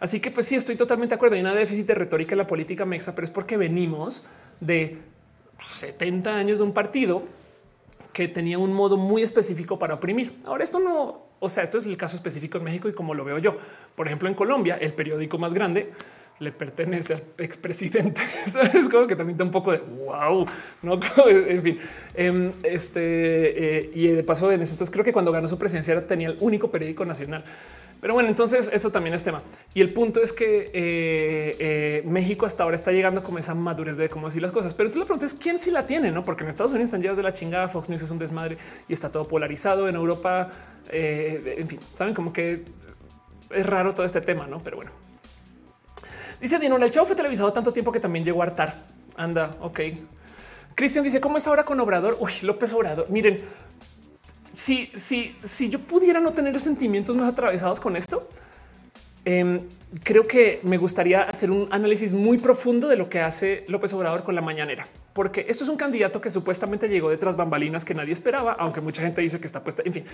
Así 0.00 0.18
que 0.18 0.30
pues 0.30 0.46
sí, 0.46 0.56
estoy 0.56 0.76
totalmente 0.76 1.12
de 1.12 1.16
acuerdo. 1.16 1.36
Hay 1.36 1.42
una 1.42 1.54
déficit 1.54 1.86
de 1.86 1.94
retórica 1.94 2.34
en 2.34 2.38
la 2.38 2.46
política 2.46 2.84
mexa, 2.84 3.14
pero 3.14 3.24
es 3.24 3.30
porque 3.30 3.56
venimos 3.56 4.24
de 4.60 4.98
70 5.60 6.34
años 6.34 6.58
de 6.58 6.64
un 6.64 6.72
partido 6.72 7.22
que 8.12 8.28
tenía 8.28 8.58
un 8.58 8.72
modo 8.72 8.96
muy 8.96 9.22
específico 9.22 9.78
para 9.78 9.94
oprimir. 9.94 10.38
Ahora 10.44 10.64
esto 10.64 10.78
no, 10.78 11.22
o 11.40 11.48
sea, 11.48 11.64
esto 11.64 11.78
es 11.78 11.86
el 11.86 11.96
caso 11.96 12.16
específico 12.16 12.58
en 12.58 12.64
México 12.64 12.88
y 12.88 12.92
como 12.92 13.14
lo 13.14 13.24
veo 13.24 13.38
yo. 13.38 13.56
Por 13.96 14.06
ejemplo, 14.06 14.28
en 14.28 14.34
Colombia, 14.34 14.78
el 14.80 14.92
periódico 14.92 15.38
más 15.38 15.52
grande 15.54 15.92
le 16.38 16.52
pertenece 16.52 17.14
al 17.14 17.22
expresidente. 17.38 18.20
Es 18.74 18.88
como 18.88 19.06
que 19.06 19.16
también 19.16 19.34
está 19.34 19.44
un 19.44 19.50
poco 19.50 19.72
de 19.72 19.78
wow, 19.78 20.46
no? 20.82 21.00
En 21.26 21.62
fin, 21.62 21.78
em, 22.14 22.52
este 22.62 23.78
eh, 23.78 23.90
y 23.94 24.08
de 24.08 24.24
paso 24.24 24.50
en 24.50 24.62
ese 24.62 24.72
entonces 24.72 24.92
creo 24.92 25.04
que 25.04 25.12
cuando 25.12 25.30
ganó 25.32 25.48
su 25.48 25.58
presidencia 25.58 26.06
tenía 26.06 26.28
el 26.28 26.36
único 26.40 26.70
periódico 26.70 27.04
nacional. 27.04 27.44
Pero 28.02 28.14
bueno, 28.14 28.28
entonces 28.28 28.68
eso 28.72 28.90
también 28.90 29.14
es 29.14 29.22
tema. 29.22 29.42
Y 29.74 29.80
el 29.80 29.90
punto 29.90 30.20
es 30.20 30.32
que 30.32 30.72
eh, 30.74 31.56
eh, 31.60 32.02
México 32.04 32.44
hasta 32.44 32.64
ahora 32.64 32.74
está 32.74 32.90
llegando 32.90 33.22
como 33.22 33.38
esa 33.38 33.54
madurez 33.54 33.96
de 33.96 34.08
cómo 34.08 34.26
decir 34.26 34.42
las 34.42 34.50
cosas. 34.50 34.74
Pero 34.74 34.90
tú 34.90 34.98
la 34.98 35.04
pregunta 35.04 35.24
es 35.24 35.34
quién 35.34 35.56
sí 35.56 35.70
la 35.70 35.86
tiene, 35.86 36.10
no? 36.10 36.24
Porque 36.24 36.42
en 36.42 36.48
Estados 36.50 36.72
Unidos 36.72 36.88
están 36.88 37.00
llevas 37.00 37.16
de 37.16 37.22
la 37.22 37.32
chingada. 37.32 37.68
Fox 37.68 37.88
News 37.88 38.02
es 38.02 38.10
un 38.10 38.18
desmadre 38.18 38.58
y 38.88 38.92
está 38.92 39.12
todo 39.12 39.28
polarizado. 39.28 39.88
En 39.88 39.94
Europa, 39.94 40.48
eh, 40.90 41.54
en 41.58 41.68
fin, 41.68 41.78
saben 41.94 42.12
como 42.12 42.32
que 42.32 42.64
es 43.50 43.66
raro 43.66 43.94
todo 43.94 44.04
este 44.04 44.20
tema, 44.20 44.48
no? 44.48 44.58
Pero 44.58 44.78
bueno, 44.78 44.90
dice 46.40 46.58
Dino, 46.58 46.74
el 46.74 46.90
show 46.90 47.06
fue 47.06 47.14
televisado 47.14 47.52
tanto 47.52 47.72
tiempo 47.72 47.92
que 47.92 48.00
también 48.00 48.24
llegó 48.24 48.42
a 48.42 48.46
hartar. 48.46 48.82
Anda, 49.16 49.54
ok. 49.60 49.80
Cristian 50.74 51.04
dice 51.04 51.20
cómo 51.20 51.36
es 51.36 51.46
ahora 51.46 51.62
con 51.64 51.78
Obrador. 51.78 52.16
Uy, 52.18 52.32
López 52.42 52.72
Obrador. 52.72 53.06
Miren, 53.10 53.40
si, 54.52 55.70
yo 55.70 55.78
pudiera 55.80 56.20
no 56.20 56.32
tener 56.32 56.58
sentimientos 56.60 57.16
más 57.16 57.32
atravesados 57.32 57.80
con 57.80 57.96
esto, 57.96 58.28
em, 59.24 59.60
creo 60.02 60.26
que 60.26 60.60
me 60.62 60.76
gustaría 60.78 61.22
hacer 61.22 61.50
un 61.50 61.68
análisis 61.70 62.14
muy 62.14 62.38
profundo 62.38 62.88
de 62.88 62.96
lo 62.96 63.08
que 63.08 63.20
hace 63.20 63.64
López 63.68 63.92
Obrador 63.92 64.24
con 64.24 64.34
la 64.34 64.40
mañanera, 64.40 64.86
porque 65.12 65.46
esto 65.48 65.64
es 65.64 65.70
un 65.70 65.76
candidato 65.76 66.20
que 66.20 66.30
supuestamente 66.30 66.88
llegó 66.88 67.10
detrás 67.10 67.36
bambalinas 67.36 67.84
que 67.84 67.94
nadie 67.94 68.12
esperaba, 68.12 68.52
aunque 68.52 68.80
mucha 68.80 69.02
gente 69.02 69.20
dice 69.20 69.40
que 69.40 69.46
está 69.46 69.62
puesta. 69.62 69.82
En 69.84 69.92
fin, 69.92 70.04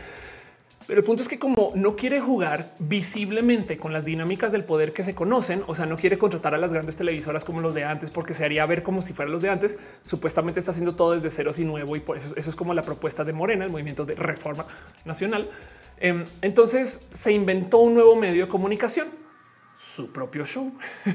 pero 0.88 1.00
el 1.00 1.04
punto 1.04 1.20
es 1.20 1.28
que 1.28 1.38
como 1.38 1.72
no 1.74 1.96
quiere 1.96 2.18
jugar 2.18 2.72
visiblemente 2.78 3.76
con 3.76 3.92
las 3.92 4.06
dinámicas 4.06 4.52
del 4.52 4.64
poder 4.64 4.94
que 4.94 5.02
se 5.02 5.14
conocen, 5.14 5.62
o 5.66 5.74
sea, 5.74 5.84
no 5.84 5.98
quiere 5.98 6.16
contratar 6.16 6.54
a 6.54 6.58
las 6.58 6.72
grandes 6.72 6.96
televisoras 6.96 7.44
como 7.44 7.60
los 7.60 7.74
de 7.74 7.84
antes, 7.84 8.10
porque 8.10 8.32
se 8.32 8.42
haría 8.42 8.64
ver 8.64 8.82
como 8.82 9.02
si 9.02 9.12
fueran 9.12 9.32
los 9.32 9.42
de 9.42 9.50
antes. 9.50 9.78
Supuestamente 10.00 10.60
está 10.60 10.70
haciendo 10.70 10.96
todo 10.96 11.12
desde 11.12 11.28
ceros 11.28 11.58
y 11.58 11.66
nuevo 11.66 11.94
y 11.94 12.00
por 12.00 12.16
eso, 12.16 12.34
eso 12.34 12.48
es 12.48 12.56
como 12.56 12.72
la 12.72 12.84
propuesta 12.84 13.22
de 13.22 13.34
Morena, 13.34 13.66
el 13.66 13.70
movimiento 13.70 14.06
de 14.06 14.14
reforma 14.14 14.64
nacional. 15.04 15.50
Em, 15.98 16.24
entonces 16.40 17.06
se 17.12 17.32
inventó 17.32 17.80
un 17.80 17.92
nuevo 17.92 18.16
medio 18.16 18.46
de 18.46 18.50
comunicación, 18.50 19.08
su 19.76 20.10
propio 20.10 20.46
show. 20.46 20.72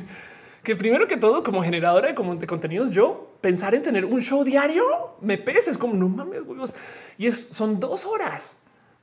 que 0.63 0.75
primero 0.75 1.07
que 1.07 1.17
todo, 1.17 1.41
como 1.41 1.63
generadora 1.63 2.13
de, 2.13 2.45
contenidos, 2.45 2.91
yo 2.91 3.37
pensar 3.41 3.73
en 3.73 3.81
tener 3.81 4.05
un 4.05 4.21
show 4.21 4.43
diario 4.43 5.17
me 5.19 5.39
pesa. 5.39 5.71
Es 5.71 5.79
como 5.79 5.95
no 5.95 6.09
mames, 6.09 6.43
huevos. 6.43 6.75
Y 7.17 7.25
es, 7.25 7.47
son 7.47 7.79
dos 7.79 8.05
horas 8.05 8.57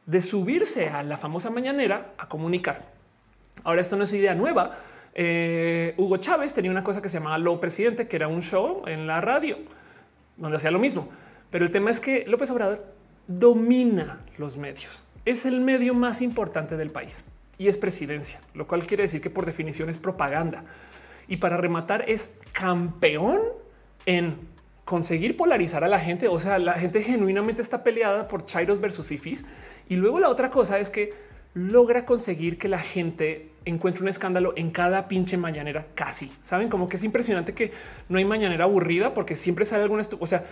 de 0.07 0.21
subirse 0.21 0.89
a 0.89 1.03
la 1.03 1.19
famosa 1.19 1.51
mañanera 1.51 2.15
a 2.19 2.29
comunicar. 2.29 2.83
Ahora, 3.65 3.81
esto 3.81 3.97
no 3.97 4.05
es 4.05 4.13
idea 4.13 4.35
nueva. 4.35 4.79
Eh, 5.15 5.95
Hugo 5.97 6.17
Chávez 6.19 6.55
tenía 6.55 6.71
una 6.71 6.85
cosa 6.85 7.03
que 7.03 7.09
se 7.09 7.19
llamaba 7.19 7.39
Lo 7.39 7.61
Presidente, 7.61 8.09
que 8.09 8.17
era 8.17 8.29
un 8.29 8.43
show 8.43 8.83
en 8.87 9.07
la 9.07 9.21
radio 9.21 9.59
donde 10.37 10.57
hacía 10.57 10.71
lo 10.71 10.79
mismo. 10.79 11.09
Pero 11.51 11.65
el 11.65 11.71
tema 11.71 11.91
es 11.91 12.01
que 12.01 12.25
López 12.27 12.51
Obrador 12.51 12.85
domina 13.27 14.21
los 14.39 14.57
medios. 14.57 15.03
Es 15.25 15.47
el 15.47 15.61
medio 15.61 15.95
más 15.95 16.23
importante 16.23 16.77
del 16.77 16.91
país 16.91 17.25
y 17.59 17.69
es 17.69 17.77
presidencia, 17.77 18.41
lo 18.55 18.67
cual 18.67 18.87
quiere 18.87 19.03
decir 19.03 19.21
que 19.21 19.31
por 19.31 19.45
definición 19.45 19.89
es 19.89 19.99
propaganda. 19.99 20.65
Y 21.29 21.37
para 21.37 21.57
rematar 21.57 22.09
es 22.09 22.35
campeón 22.53 23.41
en 24.07 24.37
conseguir 24.85 25.37
polarizar 25.37 25.85
a 25.85 25.89
la 25.89 26.01
gente. 26.01 26.27
O 26.27 26.41
sea, 26.41 26.59
la 26.59 26.73
gente 26.75 27.03
genuinamente 27.03 27.63
está 27.63 27.85
peleada 27.85 28.27
por 28.29 28.47
Chairos 28.47 28.81
versus 28.81 29.07
Fifis 29.07 29.45
y 29.91 29.97
luego 29.97 30.21
la 30.21 30.29
otra 30.29 30.51
cosa 30.51 30.79
es 30.79 30.89
que 30.89 31.13
logra 31.53 32.07
conseguir 32.07 32.59
que 32.59 32.69
la 32.69 32.79
gente 32.79 33.51
encuentre 33.65 34.05
un 34.05 34.09
escándalo 34.09 34.53
en 34.55 34.71
cada 34.71 35.09
pinche 35.09 35.37
mañanera 35.37 35.89
casi. 35.97 36.33
Saben 36.41 36.69
como 36.69 36.89
que 36.89 36.97
es 36.97 37.03
impresionante 37.03 37.55
que 37.55 37.73
no 38.09 38.19
hay 38.19 38.25
mañanera 38.25 38.65
aburrida 38.65 39.15
porque 39.15 39.35
siempre 39.35 39.65
sale 39.65 39.83
alguna 39.83 40.05
o 40.21 40.27
sea, 40.29 40.45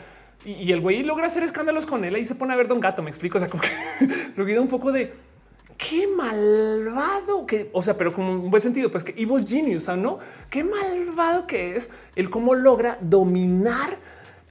y, 0.44 0.72
el 0.72 0.80
güey 0.80 1.04
logra 1.04 1.26
hacer 1.26 1.44
escándalos 1.44 1.86
con 1.86 2.04
él 2.04 2.16
y 2.16 2.24
se 2.24 2.34
pone 2.34 2.52
a 2.52 2.56
ver 2.56 2.66
Don 2.66 2.80
Gato. 2.80 3.00
Me 3.00 3.10
explico. 3.10 3.38
O 3.38 3.40
sea, 3.40 3.48
como 3.48 3.62
que 3.62 3.68
lo 4.36 4.44
queda 4.44 4.60
un 4.60 4.66
poco 4.66 4.90
de 4.90 5.12
qué 5.76 6.08
malvado 6.08 7.46
que, 7.46 7.70
o 7.72 7.84
sea, 7.84 7.96
pero 7.96 8.12
como 8.12 8.32
un 8.32 8.50
buen 8.50 8.60
sentido, 8.60 8.90
pues 8.90 9.04
que 9.04 9.12
evil 9.12 9.46
genius, 9.46 9.86
no? 9.96 10.18
Qué 10.50 10.64
malvado 10.64 11.46
que 11.46 11.76
es 11.76 11.92
el 12.16 12.28
cómo 12.28 12.56
logra 12.56 12.98
dominar 13.00 13.98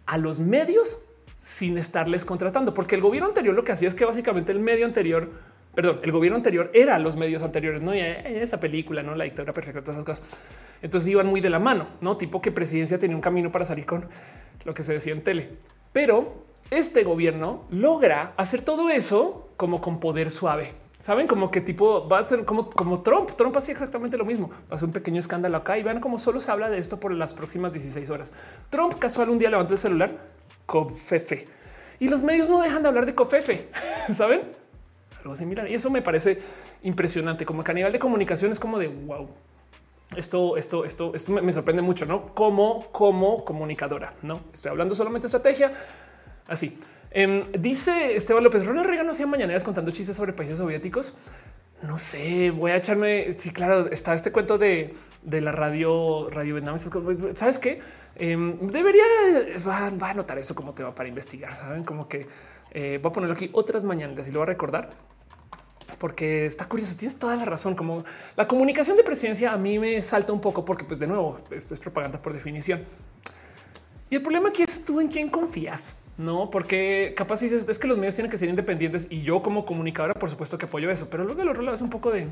a 0.06 0.18
los 0.18 0.40
medios 0.40 1.04
sin 1.48 1.78
estarles 1.78 2.26
contratando, 2.26 2.74
porque 2.74 2.96
el 2.96 3.02
gobierno 3.02 3.30
anterior 3.30 3.56
lo 3.56 3.64
que 3.64 3.72
hacía 3.72 3.88
es 3.88 3.96
que 3.96 4.04
básicamente 4.04 4.52
el 4.52 4.60
medio 4.60 4.86
anterior, 4.86 5.32
perdón, 5.74 6.02
el 6.04 6.12
gobierno 6.12 6.36
anterior 6.36 6.70
era 6.74 7.00
los 7.00 7.16
medios 7.16 7.42
anteriores, 7.42 7.82
no 7.82 7.94
en 7.94 8.36
esta 8.36 8.60
película, 8.60 9.02
no 9.02 9.16
la 9.16 9.24
dictadura 9.24 9.54
perfecta, 9.54 9.80
todas 9.80 9.96
esas 9.96 10.04
cosas. 10.04 10.38
Entonces 10.82 11.10
iban 11.10 11.26
muy 11.26 11.40
de 11.40 11.50
la 11.50 11.60
mano, 11.60 11.88
no 12.02 12.18
tipo 12.18 12.42
que 12.42 12.52
presidencia 12.52 13.00
tenía 13.00 13.16
un 13.16 13.22
camino 13.22 13.50
para 13.50 13.64
salir 13.64 13.86
con 13.86 14.08
lo 14.66 14.74
que 14.74 14.84
se 14.84 14.92
decía 14.92 15.14
en 15.14 15.22
tele, 15.22 15.52
pero 15.94 16.44
este 16.70 17.06
gobierno 17.06 17.64
logra 17.70 18.34
hacer 18.36 18.62
todo 18.62 18.90
eso 18.90 19.48
como 19.56 19.80
con 19.80 20.02
poder 20.02 20.32
suave. 20.32 20.74
Saben 21.00 21.28
como 21.28 21.50
que 21.50 21.62
tipo 21.62 22.10
va 22.10 22.20
a 22.20 22.24
ser 22.24 22.44
como, 22.44 22.70
como 22.70 23.04
Trump. 23.04 23.30
Trump 23.38 23.56
hacía 23.56 23.74
exactamente 23.74 24.18
lo 24.18 24.26
mismo. 24.26 24.50
Ser 24.74 24.84
un 24.84 24.92
pequeño 24.92 25.20
escándalo 25.20 25.56
acá 25.56 25.78
y 25.78 25.84
vean 25.84 26.02
cómo 26.02 26.20
solo 26.20 26.42
se 26.42 26.52
habla 26.52 26.70
de 26.70 26.80
esto 26.80 27.00
por 27.00 27.14
las 27.14 27.34
próximas 27.34 27.72
16 27.72 28.10
horas. 28.10 28.34
Trump 28.70 28.96
casual 29.00 29.30
un 29.30 29.38
día 29.38 29.50
levantó 29.50 29.76
el 29.76 29.80
celular 29.80 30.36
Cofefe. 30.68 31.48
Y 32.00 32.10
los 32.10 32.22
medios 32.22 32.48
no 32.48 32.62
dejan 32.62 32.84
de 32.84 32.90
hablar 32.90 33.08
de 33.08 33.16
Cofefe, 33.16 33.70
¿saben? 34.14 34.42
Algo 35.20 35.36
similar. 35.36 35.68
Y 35.68 35.74
eso 35.74 35.90
me 35.90 36.04
parece 36.04 36.40
impresionante. 36.84 37.44
Como 37.46 37.64
que 37.64 37.72
a 37.72 37.74
nivel 37.74 37.92
de 37.92 37.98
comunicación 37.98 38.52
es 38.52 38.60
como 38.60 38.78
de 38.78 38.88
wow. 38.88 39.28
Esto, 40.16 40.56
esto, 40.56 40.86
esto, 40.86 41.14
esto 41.16 41.32
me, 41.32 41.52
sorprende 41.52 41.82
mucho, 41.82 42.06
¿no? 42.06 42.34
Como, 42.34 42.92
como 42.92 43.44
comunicadora, 43.44 44.14
¿no? 44.22 44.42
Estoy 44.54 44.70
hablando 44.70 44.94
solamente 44.94 45.26
de 45.26 45.28
estrategia. 45.28 45.74
Así. 46.48 46.78
Em, 47.12 47.52
dice 47.54 48.16
Esteban 48.16 48.44
López, 48.44 48.66
Ronald 48.66 48.88
Reagan 48.88 49.06
no 49.06 49.12
hacía 49.14 49.28
mañaneras 49.28 49.64
contando 49.64 49.92
chistes 49.92 50.16
sobre 50.16 50.34
países 50.34 50.60
soviéticos. 50.60 51.16
No 51.82 51.98
sé, 51.98 52.52
voy 52.52 52.72
a 52.72 52.78
echarme. 52.78 53.34
Sí, 53.34 53.52
claro, 53.52 53.88
está 53.92 54.14
este 54.14 54.32
cuento 54.32 54.58
de, 54.58 54.94
de 55.24 55.42
la 55.42 55.52
radio, 55.52 56.30
radio 56.30 56.56
Vietnam. 56.56 56.78
¿Sabes 57.36 57.60
qué? 57.60 57.82
Em, 58.20 58.58
debería 58.68 59.04
va, 59.68 60.10
a 60.10 60.14
notar 60.14 60.40
eso 60.40 60.56
como 60.56 60.74
te 60.74 60.84
va 60.84 60.94
para 60.96 61.08
investigar. 61.08 61.56
Saben 61.56 61.84
como 61.84 62.08
que 62.08 62.28
eh, 62.72 63.00
voy 63.02 63.10
a 63.10 63.14
ponerlo 63.14 63.36
aquí 63.36 63.50
otras 63.54 63.84
mañanas 63.84 64.28
y 64.28 64.32
lo 64.32 64.40
voy 64.40 64.44
a 64.44 64.48
recordar 64.48 64.90
porque 66.00 66.46
está 66.46 66.66
curioso. 66.66 66.96
Tienes 66.98 67.20
toda 67.20 67.36
la 67.36 67.46
razón. 67.46 67.76
Como 67.76 68.04
la 68.36 68.48
comunicación 68.48 68.98
de 68.98 69.04
presidencia 69.04 69.54
a 69.54 69.58
mí 69.58 69.80
me 69.80 70.02
salta 70.02 70.34
un 70.34 70.42
poco 70.42 70.66
porque, 70.66 70.84
pues, 70.84 71.00
de 71.00 71.08
nuevo, 71.08 71.40
esto 71.52 71.74
es 71.74 71.80
propaganda 71.80 72.22
por 72.22 72.34
definición. 72.34 72.84
Y 74.10 74.16
el 74.16 74.22
problema 74.22 74.50
aquí 74.50 74.64
es 74.64 74.86
tú 74.86 75.02
en 75.02 75.10
quién 75.10 75.30
confías, 75.30 75.96
no? 76.18 76.50
Porque 76.50 77.14
capaz 77.16 77.42
dices 77.42 77.68
es 77.68 77.78
que 77.78 77.88
los 77.88 77.98
medios 77.98 78.16
tienen 78.16 78.32
que 78.32 78.38
ser 78.38 78.50
independientes 78.50 79.08
y 79.10 79.22
yo, 79.22 79.42
como 79.42 79.66
comunicadora, 79.66 80.14
por 80.14 80.30
supuesto 80.30 80.58
que 80.58 80.66
apoyo 80.66 80.90
eso, 80.90 81.10
pero 81.10 81.26
luego 81.26 81.44
lado 81.44 81.76
es 81.76 81.82
un 81.82 81.90
poco 81.90 82.12
de 82.12 82.28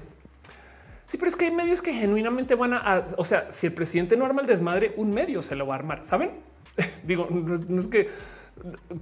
Sí, 1.05 1.17
pero 1.17 1.29
es 1.29 1.35
que 1.35 1.45
hay 1.45 1.51
medios 1.51 1.83
que 1.83 1.93
genuinamente 1.93 2.55
van 2.55 2.73
a, 2.73 3.05
o 3.17 3.23
sea, 3.23 3.49
si 3.51 3.67
el 3.67 3.73
presidente 3.73 4.17
no 4.17 4.25
arma 4.25 4.41
el 4.41 4.47
desmadre, 4.47 4.93
un 4.97 5.11
medio 5.11 5.43
se 5.43 5.55
lo 5.55 5.67
va 5.67 5.75
a 5.75 5.77
armar. 5.77 6.03
Saben? 6.03 6.31
Digo, 7.03 7.27
no, 7.29 7.79
es 7.79 7.87
que 7.87 8.09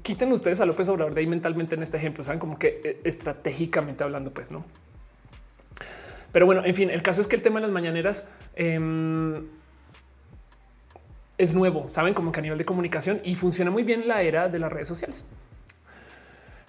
quiten 0.01 0.31
ustedes 0.33 0.59
a 0.59 0.65
López 0.65 0.89
Obrador 0.89 1.13
de 1.13 1.21
ahí 1.21 1.27
mentalmente 1.27 1.75
en 1.75 1.81
este 1.81 1.95
ejemplo, 1.95 2.23
saben 2.25 2.39
como 2.39 2.59
que 2.59 2.81
eh, 2.83 3.01
estratégicamente 3.05 4.03
hablando, 4.03 4.33
pues 4.33 4.51
no. 4.51 4.65
Pero 6.33 6.45
bueno, 6.45 6.65
en 6.65 6.75
fin, 6.75 6.89
el 6.89 7.01
caso 7.01 7.21
es 7.21 7.27
que 7.27 7.37
el 7.37 7.41
tema 7.41 7.61
de 7.61 7.67
las 7.67 7.71
mañaneras 7.71 8.27
em, 8.55 9.45
es 11.37 11.53
nuevo, 11.53 11.89
saben 11.89 12.13
como 12.13 12.33
que 12.33 12.39
a 12.39 12.43
nivel 12.43 12.57
de 12.57 12.65
comunicación 12.65 13.21
y 13.23 13.35
funciona 13.35 13.71
muy 13.71 13.83
bien 13.83 14.09
la 14.09 14.23
era 14.23 14.49
de 14.49 14.59
las 14.59 14.73
redes 14.73 14.89
sociales. 14.89 15.25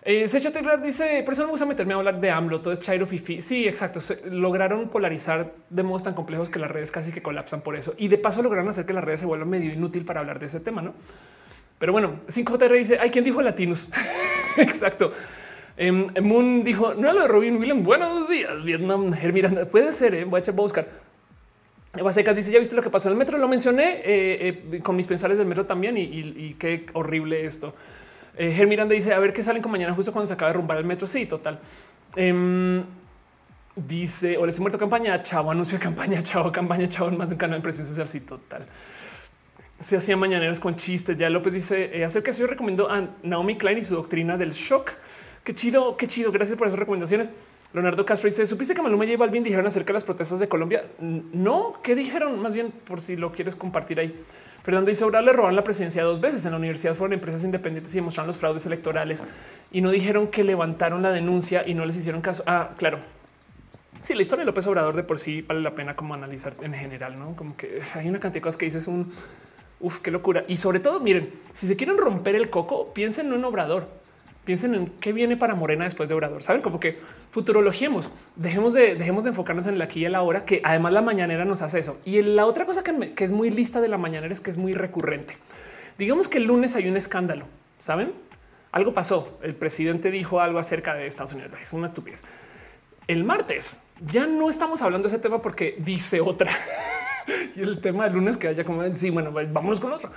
Eh, 0.07 0.29
Secha 0.29 0.53
Teglar 0.53 0.83
dice, 0.83 1.23
por 1.25 1.33
eso 1.33 1.43
no 1.43 1.47
me 1.47 1.53
gusta 1.53 1.65
meterme 1.65 1.95
a 1.95 1.97
hablar 1.97 2.21
de 2.21 2.31
AMLO, 2.31 2.61
todo 2.61 2.75
es 2.75 2.81
Chairo 2.81 3.07
Fifi. 3.07 3.41
Sí, 3.41 3.67
exacto. 3.67 4.01
lograron 4.31 4.91
polarizar 4.91 5.55
de 5.71 5.83
modos 5.83 6.05
tan 6.05 6.13
complejos 6.13 6.51
que 6.51 6.59
las 6.59 6.71
redes 6.71 6.91
casi 6.91 7.11
que 7.11 7.23
colapsan 7.23 7.63
por 7.63 7.75
eso. 7.75 7.95
Y 7.97 8.09
de 8.09 8.19
paso 8.19 8.43
lograron 8.43 8.69
hacer 8.69 8.85
que 8.85 8.93
las 8.93 9.03
redes 9.03 9.21
se 9.21 9.27
vuelvan 9.27 9.49
medio 9.49 9.73
inútil 9.73 10.05
para 10.05 10.21
hablar 10.21 10.39
de 10.39 10.47
ese 10.47 10.61
tema, 10.61 10.83
¿no? 10.83 10.93
Pero 11.79 11.93
bueno, 11.93 12.21
5JR 12.29 12.73
dice, 12.77 12.99
hay 12.99 13.09
quien 13.09 13.25
dijo 13.25 13.41
latinos. 13.41 13.91
exacto. 14.59 15.13
Em, 15.79 16.09
Moon 16.21 16.63
dijo, 16.65 16.93
no 16.93 17.11
lo 17.11 17.23
de 17.23 17.29
Robin 17.29 17.57
Williams. 17.57 17.83
Buenos 17.83 18.29
días, 18.29 18.63
Vietnam. 18.63 19.11
Miranda. 19.33 19.65
Puede 19.65 19.91
ser, 19.91 20.15
¿eh? 20.15 20.25
voy 20.25 20.39
a 20.39 20.41
echar 20.43 20.53
a 20.53 20.57
buscar. 20.59 20.87
Eva 21.97 22.13
Secas 22.13 22.37
dice, 22.37 22.53
ya 22.53 22.59
viste 22.59 22.77
lo 22.77 22.83
que 22.83 22.91
pasó 22.91 23.09
en 23.09 23.13
el 23.13 23.19
metro, 23.19 23.39
lo 23.39 23.49
mencioné 23.49 24.03
eh, 24.05 24.63
eh, 24.71 24.81
con 24.81 24.97
mis 24.97 25.07
pensares 25.07 25.39
del 25.39 25.47
metro 25.47 25.65
también 25.65 25.97
y 25.97 26.57
qué 26.59 26.85
horrible 26.93 27.47
esto. 27.47 27.73
Eh, 28.37 28.67
Miranda 28.67 28.95
dice 28.95 29.13
a 29.13 29.19
ver 29.19 29.33
qué 29.33 29.43
salen 29.43 29.63
con 29.63 29.71
mañana 29.71 29.95
justo 29.95 30.13
cuando 30.13 30.27
se 30.27 30.35
acaba 30.35 30.51
de 30.51 30.55
rumbar 30.55 30.79
el 30.79 30.85
metro. 30.85 31.07
Sí, 31.07 31.27
total. 31.27 31.61
Em, 32.17 32.85
dice 33.77 34.37
o 34.37 34.47
les 34.47 34.59
muerto 34.61 34.79
campaña. 34.79 35.23
Chavo 35.23 35.51
anuncio 35.51 35.79
de 35.79 35.85
campaña. 35.85 36.23
Chavo 36.23 36.51
campaña. 36.51 36.89
Chavo 36.89 37.11
más 37.13 37.31
un 37.31 37.37
canal 37.37 37.59
de 37.59 37.63
presión 37.63 37.87
social. 37.87 38.09
Sí, 38.09 38.21
total. 38.21 38.67
Se 39.79 39.97
hacía 39.97 40.17
mañaneras 40.17 40.61
con 40.61 40.77
chistes. 40.77 41.17
Ya 41.17 41.31
López 41.31 41.53
dice 41.53 41.97
eh, 41.97 42.05
acerca. 42.05 42.33
Yo 42.33 42.47
recomiendo 42.47 42.91
a 42.91 43.09
Naomi 43.23 43.57
Klein 43.57 43.79
y 43.79 43.83
su 43.83 43.95
doctrina 43.95 44.37
del 44.37 44.53
shock. 44.53 44.93
Qué 45.45 45.55
chido, 45.55 45.97
qué 45.97 46.09
chido. 46.09 46.33
Gracias 46.33 46.59
por 46.59 46.67
esas 46.67 46.79
recomendaciones. 46.79 47.31
Leonardo 47.73 48.05
Castro 48.05 48.29
dice: 48.29 48.47
¿Supiste 48.47 48.75
que 48.75 48.83
Maluma 48.83 49.05
y 49.05 49.17
Balvin 49.17 49.43
dijeron 49.43 49.67
acerca 49.67 49.89
de 49.89 49.95
las 49.95 50.05
protestas 50.05 50.39
de 50.39 50.49
Colombia? 50.49 50.85
No, 51.01 51.81
¿qué 51.83 51.95
dijeron? 51.95 52.41
Más 52.41 52.55
bien 52.55 52.71
por 52.71 53.01
si 53.01 53.17
lo 53.17 53.33
quieres 53.33 53.55
compartir 53.57 54.01
ahí. 54.01 54.15
Fernando 54.65 54.89
dice 54.89 55.05
ahora 55.05 55.21
le 55.21 55.33
robaron 55.33 55.57
la 55.57 55.63
presidencia 55.63 56.03
dos 56.03 56.21
veces 56.21 56.45
en 56.47 56.53
la 56.53 56.57
universidad. 56.57 56.95
Fueron 56.95 57.13
empresas 57.13 57.45
independientes 57.45 57.93
y 57.95 57.99
demostraron 57.99 58.29
los 58.29 58.39
fraudes 58.39 58.65
electorales 58.65 59.23
y 59.71 59.83
no 59.83 59.91
dijeron 59.91 60.27
que 60.27 60.43
levantaron 60.43 61.03
la 61.03 61.11
denuncia 61.11 61.69
y 61.69 61.75
no 61.75 61.85
les 61.85 61.97
hicieron 61.97 62.23
caso. 62.23 62.43
Ah, 62.47 62.71
claro. 62.79 62.99
Sí, 64.01 64.15
la 64.15 64.23
historia 64.23 64.41
de 64.41 64.47
López 64.47 64.67
Obrador 64.67 64.97
de 64.97 65.03
por 65.03 65.19
sí 65.19 65.43
vale 65.43 65.61
la 65.61 65.75
pena 65.75 65.95
como 65.97 66.15
analizar 66.15 66.55
en 66.63 66.73
general, 66.73 67.19
no 67.19 67.37
como 67.37 67.57
que 67.57 67.81
hay 67.95 68.09
una 68.09 68.21
cantidad 68.21 68.41
de 68.41 68.43
cosas 68.43 68.57
que 68.57 68.65
dices 68.67 68.87
un 68.87 69.11
uf, 69.81 70.01
qué 70.01 70.11
locura. 70.11 70.45
Y 70.49 70.57
sobre 70.57 70.81
todo, 70.81 70.99
miren, 70.99 71.31
si 71.53 71.67
se 71.67 71.77
quieren 71.77 71.99
romper 71.99 72.35
el 72.35 72.49
coco, 72.49 72.93
piensen 72.95 73.27
en 73.27 73.35
un 73.35 73.45
obrador 73.45 73.89
piensen 74.45 74.75
en 74.75 74.87
qué 75.01 75.13
viene 75.13 75.37
para 75.37 75.55
Morena 75.55 75.85
después 75.85 76.09
de 76.09 76.15
Obrador. 76.15 76.43
Saben 76.43 76.63
como 76.63 76.81
que 76.81 76.99
futurologiemos, 77.31 78.11
dejemos 78.37 78.73
de, 78.73 78.95
dejemos 78.95 79.25
de 79.25 79.31
enfocarnos 79.31 79.67
en 79.67 79.79
la 79.79 79.85
aquí 79.85 80.05
y 80.05 80.09
la 80.09 80.23
hora, 80.23 80.45
que 80.45 80.61
además 80.65 80.93
la 80.93 81.03
mañanera 81.03 81.45
nos 81.45 81.63
hace 81.63 81.79
eso. 81.79 82.01
Y 82.05 82.21
la 82.23 82.47
otra 82.47 82.67
cosa 82.67 82.83
que, 82.83 83.15
que 83.15 83.25
es 83.25 83.33
muy 83.33 83.51
lista 83.51 83.81
de 83.81 83.89
la 83.89 83.99
mañanera 83.99 84.33
es 84.33 84.41
que 84.41 84.51
es 84.51 84.57
muy 84.57 84.73
recurrente. 84.73 85.37
Digamos 85.99 86.29
que 86.29 86.39
el 86.39 86.45
lunes 86.45 86.77
hay 86.77 86.89
un 86.89 86.97
escándalo, 86.97 87.47
saben? 87.79 88.13
algo 88.75 88.93
pasó. 88.93 89.39
El 89.41 89.55
presidente 89.55 90.11
dijo 90.11 90.41
algo 90.41 90.59
acerca 90.59 90.95
de 90.95 91.07
Estados 91.07 91.33
Unidos. 91.33 91.53
Es 91.63 91.73
una 91.73 91.87
estupidez. 91.87 92.25
El 93.07 93.23
martes 93.23 93.79
ya 94.05 94.27
no 94.27 94.51
estamos 94.51 94.83
hablando 94.83 95.09
de 95.09 95.15
ese 95.15 95.23
tema 95.23 95.41
porque 95.41 95.77
dice 95.79 96.21
otra. 96.21 96.51
y 97.57 97.63
el 97.63 97.81
tema 97.81 98.05
del 98.05 98.15
lunes 98.15 98.37
que 98.37 98.49
haya 98.49 98.65
como 98.65 98.83
sí, 98.93 99.11
bueno, 99.11 99.31
vámonos 99.31 99.79
con 99.79 99.93
otro. 99.93 100.11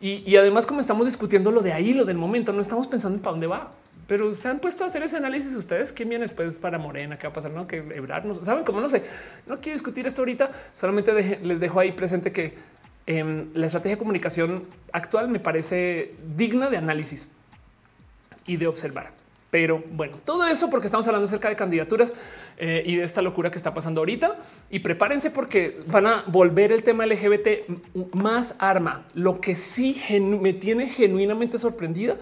Y, 0.00 0.36
además, 0.36 0.66
como 0.66 0.80
estamos 0.80 1.06
discutiendo 1.06 1.50
lo 1.50 1.62
de 1.62 1.72
ahí, 1.72 1.94
lo 1.94 2.04
del 2.04 2.18
momento, 2.18 2.52
no 2.52 2.60
estamos 2.60 2.86
pensando 2.86 3.16
en 3.16 3.22
para 3.22 3.32
dónde 3.32 3.46
va. 3.46 3.70
Pero 4.06 4.34
se 4.34 4.48
han 4.48 4.58
puesto 4.58 4.84
a 4.84 4.88
hacer 4.88 5.02
ese 5.02 5.16
análisis 5.16 5.56
ustedes. 5.56 5.92
¿Quién 5.92 6.10
viene 6.10 6.24
después 6.24 6.58
para 6.58 6.78
Morena? 6.78 7.18
¿Qué 7.18 7.26
va 7.26 7.30
a 7.30 7.34
pasar? 7.34 7.52
No, 7.52 7.66
que 7.66 7.78
Ebrard, 7.78 8.26
no 8.26 8.34
saben 8.34 8.64
cómo 8.64 8.82
no 8.82 8.88
sé. 8.90 9.02
No 9.46 9.60
quiero 9.60 9.76
discutir 9.76 10.06
esto 10.06 10.20
ahorita. 10.20 10.50
Solamente 10.74 11.38
les 11.42 11.58
dejo 11.58 11.80
ahí 11.80 11.92
presente 11.92 12.32
que 12.32 12.54
eh, 13.06 13.46
la 13.54 13.66
estrategia 13.66 13.96
de 13.96 13.98
comunicación 13.98 14.64
actual 14.92 15.28
me 15.28 15.40
parece 15.40 16.14
digna 16.36 16.68
de 16.68 16.76
análisis 16.76 17.30
y 18.46 18.58
de 18.58 18.66
observar. 18.66 19.23
Pero 19.54 19.84
bueno, 19.92 20.16
todo 20.24 20.44
eso 20.48 20.68
porque 20.68 20.88
estamos 20.88 21.06
hablando 21.06 21.26
acerca 21.26 21.48
de 21.48 21.54
candidaturas 21.54 22.12
eh, 22.58 22.82
y 22.84 22.96
de 22.96 23.04
esta 23.04 23.22
locura 23.22 23.52
que 23.52 23.58
está 23.58 23.72
pasando 23.72 24.00
ahorita. 24.00 24.36
Y 24.68 24.80
prepárense 24.80 25.30
porque 25.30 25.76
van 25.86 26.08
a 26.08 26.24
volver 26.26 26.72
el 26.72 26.82
tema 26.82 27.06
LGBT 27.06 27.68
más 28.14 28.56
arma. 28.58 29.06
Lo 29.14 29.40
que 29.40 29.54
sí 29.54 30.02
me 30.18 30.54
tiene 30.54 30.88
genuinamente 30.88 31.56
sorprendida 31.58 32.16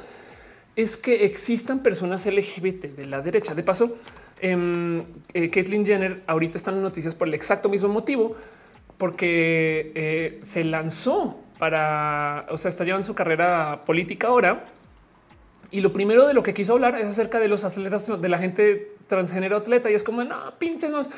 es 0.76 0.98
que 0.98 1.24
existan 1.24 1.82
personas 1.82 2.26
LGBT 2.26 2.96
de 2.96 3.06
la 3.06 3.22
derecha. 3.22 3.54
De 3.54 3.62
paso, 3.62 3.96
eh, 4.42 5.50
Caitlyn 5.50 5.86
Jenner 5.86 6.22
ahorita 6.26 6.58
están 6.58 6.74
en 6.74 6.82
noticias 6.82 7.14
por 7.14 7.28
el 7.28 7.32
exacto 7.32 7.70
mismo 7.70 7.88
motivo, 7.88 8.36
porque 8.98 9.90
eh, 9.94 10.38
se 10.42 10.64
lanzó 10.64 11.40
para, 11.58 12.44
o 12.50 12.58
sea, 12.58 12.68
está 12.68 12.84
llevando 12.84 13.06
su 13.06 13.14
carrera 13.14 13.80
política 13.86 14.26
ahora 14.26 14.66
y 15.72 15.80
lo 15.80 15.92
primero 15.92 16.28
de 16.28 16.34
lo 16.34 16.42
que 16.42 16.52
quiso 16.52 16.74
hablar 16.74 16.94
es 16.96 17.06
acerca 17.06 17.40
de 17.40 17.48
los 17.48 17.64
atletas, 17.64 18.20
de 18.20 18.28
la 18.28 18.38
gente 18.38 18.92
transgénero 19.08 19.56
atleta. 19.56 19.90
Y 19.90 19.94
es 19.94 20.04
como, 20.04 20.22
no, 20.22 20.36
pinchenos. 20.58 21.10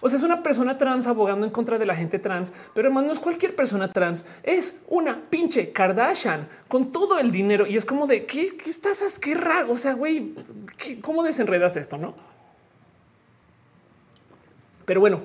O 0.00 0.08
sea, 0.08 0.16
es 0.16 0.22
una 0.22 0.44
persona 0.44 0.78
trans 0.78 1.08
abogando 1.08 1.44
en 1.44 1.50
contra 1.50 1.76
de 1.78 1.86
la 1.86 1.94
gente 1.94 2.20
trans, 2.20 2.52
pero 2.72 2.86
además 2.86 3.04
no 3.04 3.12
es 3.12 3.18
cualquier 3.18 3.56
persona 3.56 3.90
trans, 3.90 4.26
es 4.42 4.82
una 4.88 5.22
pinche 5.28 5.72
Kardashian 5.72 6.48
con 6.68 6.92
todo 6.92 7.18
el 7.18 7.32
dinero. 7.32 7.66
Y 7.66 7.76
es 7.76 7.84
como 7.84 8.06
de 8.06 8.26
qué, 8.26 8.52
estás, 8.64 9.18
qué 9.18 9.34
raro. 9.34 9.72
O 9.72 9.76
sea, 9.76 9.94
güey, 9.94 10.34
¿cómo 11.00 11.24
desenredas 11.24 11.76
esto? 11.76 11.98
No, 11.98 12.14
pero 14.84 15.00
bueno, 15.00 15.22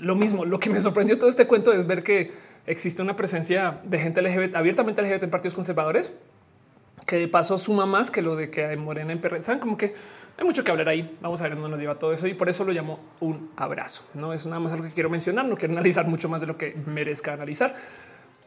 lo 0.00 0.16
mismo. 0.16 0.44
Lo 0.44 0.58
que 0.58 0.70
me 0.70 0.80
sorprendió 0.80 1.16
todo 1.16 1.30
este 1.30 1.46
cuento 1.46 1.72
es 1.72 1.86
ver 1.86 2.02
que 2.02 2.32
existe 2.66 3.00
una 3.00 3.14
presencia 3.14 3.80
de 3.84 3.98
gente 4.00 4.20
LGBT 4.22 4.56
abiertamente 4.56 5.02
LGBT 5.02 5.22
en 5.22 5.30
partidos 5.30 5.54
conservadores 5.54 6.12
que 7.08 7.16
de 7.16 7.26
paso 7.26 7.56
suma 7.56 7.86
más 7.86 8.10
que 8.10 8.20
lo 8.20 8.36
de 8.36 8.50
que 8.50 8.66
hay 8.66 8.76
Morena 8.76 9.12
en 9.12 9.18
PR. 9.18 9.42
Saben 9.42 9.60
como 9.60 9.78
que 9.78 9.94
hay 10.36 10.44
mucho 10.44 10.62
que 10.62 10.70
hablar 10.70 10.90
ahí. 10.90 11.16
Vamos 11.22 11.40
a 11.40 11.44
ver 11.44 11.54
dónde 11.54 11.70
nos 11.70 11.80
lleva 11.80 11.98
todo 11.98 12.12
eso 12.12 12.26
y 12.26 12.34
por 12.34 12.50
eso 12.50 12.64
lo 12.64 12.72
llamo 12.72 13.00
un 13.20 13.50
abrazo. 13.56 14.04
No 14.12 14.34
es 14.34 14.44
nada 14.44 14.60
más 14.60 14.72
algo 14.72 14.84
que 14.84 14.92
quiero 14.92 15.08
mencionar. 15.08 15.46
No 15.46 15.56
quiero 15.56 15.72
analizar 15.72 16.06
mucho 16.06 16.28
más 16.28 16.42
de 16.42 16.46
lo 16.46 16.58
que 16.58 16.76
merezca 16.84 17.32
analizar. 17.32 17.74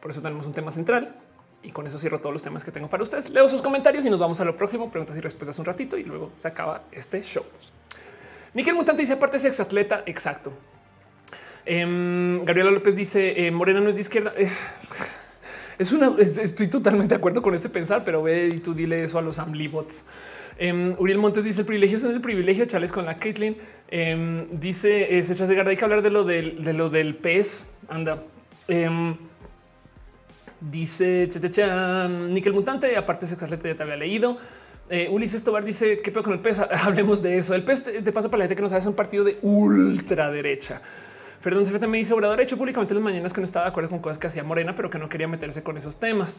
Por 0.00 0.12
eso 0.12 0.22
tenemos 0.22 0.46
un 0.46 0.54
tema 0.54 0.70
central 0.70 1.16
y 1.64 1.72
con 1.72 1.88
eso 1.88 1.98
cierro 1.98 2.20
todos 2.20 2.32
los 2.32 2.42
temas 2.42 2.62
que 2.62 2.70
tengo 2.70 2.88
para 2.88 3.02
ustedes. 3.02 3.30
Leo 3.30 3.48
sus 3.48 3.62
comentarios 3.62 4.04
y 4.04 4.10
nos 4.10 4.20
vamos 4.20 4.40
a 4.40 4.44
lo 4.44 4.56
próximo. 4.56 4.92
Preguntas 4.92 5.16
y 5.16 5.20
respuestas 5.20 5.58
un 5.58 5.64
ratito 5.64 5.98
y 5.98 6.04
luego 6.04 6.30
se 6.36 6.46
acaba 6.46 6.82
este 6.92 7.20
show. 7.20 7.44
Nickel 8.54 8.76
Mutante 8.76 9.02
dice 9.02 9.14
aparte 9.14 9.38
es 9.38 9.58
atleta. 9.58 10.04
Exacto. 10.06 10.52
Em, 11.66 12.44
Gabriela 12.44 12.70
López 12.70 12.94
dice 12.94 13.44
eh, 13.44 13.50
Morena 13.50 13.80
no 13.80 13.88
es 13.88 13.96
de 13.96 14.02
izquierda. 14.02 14.32
Eh, 14.42 14.48
es 15.78 15.92
una, 15.92 16.14
estoy 16.18 16.68
totalmente 16.68 17.14
de 17.14 17.18
acuerdo 17.18 17.42
con 17.42 17.54
este 17.54 17.68
pensar, 17.68 18.02
pero 18.04 18.22
ve 18.22 18.48
y 18.48 18.58
tú 18.58 18.74
dile 18.74 19.02
eso 19.02 19.18
a 19.18 19.22
los 19.22 19.38
Amlibots. 19.38 20.04
Um, 20.60 20.94
Uriel 20.98 21.18
Montes 21.18 21.44
dice 21.44 21.60
el 21.62 21.66
privilegio 21.66 21.96
es 21.96 22.04
el 22.04 22.20
privilegio. 22.20 22.66
Chales 22.66 22.92
con 22.92 23.06
la 23.06 23.16
Caitlin 23.16 23.56
um, 23.92 24.60
dice 24.60 25.18
eh, 25.18 25.22
se 25.22 25.34
de 25.34 25.54
Garda. 25.54 25.70
Hay 25.70 25.76
que 25.76 25.84
hablar 25.84 26.02
de 26.02 26.10
lo 26.10 26.24
del, 26.24 26.62
de 26.62 26.72
lo 26.72 26.90
del 26.90 27.14
pez. 27.14 27.70
Anda. 27.88 28.22
Um, 28.68 29.16
dice 30.60 31.28
Nickel 32.28 32.52
Mutante. 32.52 32.96
Aparte, 32.96 33.26
ese 33.26 33.36
ya 33.36 33.56
te 33.56 33.82
había 33.82 33.96
leído. 33.96 34.38
Eh, 34.90 35.08
Ulises 35.10 35.42
Tobar 35.42 35.64
dice 35.64 36.00
qué 36.02 36.10
peor 36.10 36.24
con 36.24 36.34
el 36.34 36.40
pez. 36.40 36.58
Hablemos 36.84 37.22
de 37.22 37.38
eso. 37.38 37.54
El 37.54 37.62
pez, 37.62 37.84
de 37.84 38.12
paso, 38.12 38.30
para 38.30 38.40
la 38.40 38.44
gente 38.44 38.56
que 38.56 38.62
no 38.62 38.68
sabe, 38.68 38.80
es 38.80 38.86
un 38.86 38.94
partido 38.94 39.24
de 39.24 39.38
ultraderecha. 39.42 40.82
Perdón, 41.42 41.66
se 41.66 41.86
me 41.86 41.98
dice 41.98 42.14
Obrador 42.14 42.40
hecho 42.40 42.56
públicamente 42.56 42.94
las 42.94 43.02
mañanas 43.02 43.32
que 43.32 43.40
no 43.40 43.44
estaba 43.44 43.64
de 43.64 43.70
acuerdo 43.70 43.90
con 43.90 43.98
cosas 43.98 44.18
que 44.18 44.28
hacía 44.28 44.44
Morena, 44.44 44.76
pero 44.76 44.90
que 44.90 44.98
no 44.98 45.08
quería 45.08 45.26
meterse 45.26 45.62
con 45.62 45.76
esos 45.76 45.98
temas. 45.98 46.34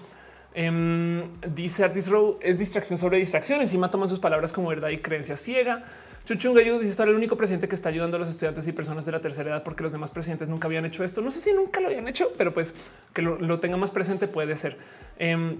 Em, 0.56 1.24
dice 1.54 1.84
Artis 1.84 2.08
Row 2.08 2.38
es 2.42 2.60
distracción 2.60 2.98
sobre 2.98 3.18
distracción. 3.18 3.60
Encima 3.62 3.92
toman 3.92 4.08
sus 4.08 4.20
palabras 4.20 4.54
como 4.54 4.70
verdad 4.70 4.90
y 4.90 5.00
creencia 5.00 5.36
ciega. 5.36 5.84
Chuchunga 6.26 6.62
ellos 6.62 6.80
dice 6.80 6.92
estar 6.92 7.08
el 7.10 7.16
único 7.16 7.36
presidente 7.36 7.68
que 7.68 7.76
está 7.76 7.90
ayudando 7.90 8.16
a 8.16 8.20
los 8.20 8.30
estudiantes 8.30 8.66
y 8.68 8.72
personas 8.72 9.06
de 9.06 9.12
la 9.12 9.20
tercera 9.20 9.50
edad 9.50 9.64
porque 9.64 9.84
los 9.84 9.92
demás 9.92 10.10
presidentes 10.10 10.48
nunca 10.48 10.68
habían 10.68 10.86
hecho 10.86 11.04
esto. 11.04 11.22
No 11.22 11.32
sé 11.32 11.42
si 11.42 11.52
nunca 11.52 11.82
lo 11.82 11.88
habían 11.88 12.08
hecho, 12.08 12.32
pero 12.38 12.54
pues 12.54 12.74
que 13.14 13.22
lo, 13.22 13.60
tenga 13.60 13.76
más 13.76 13.92
presente 13.92 14.28
puede 14.28 14.56
ser. 14.56 14.78
Em, 15.20 15.58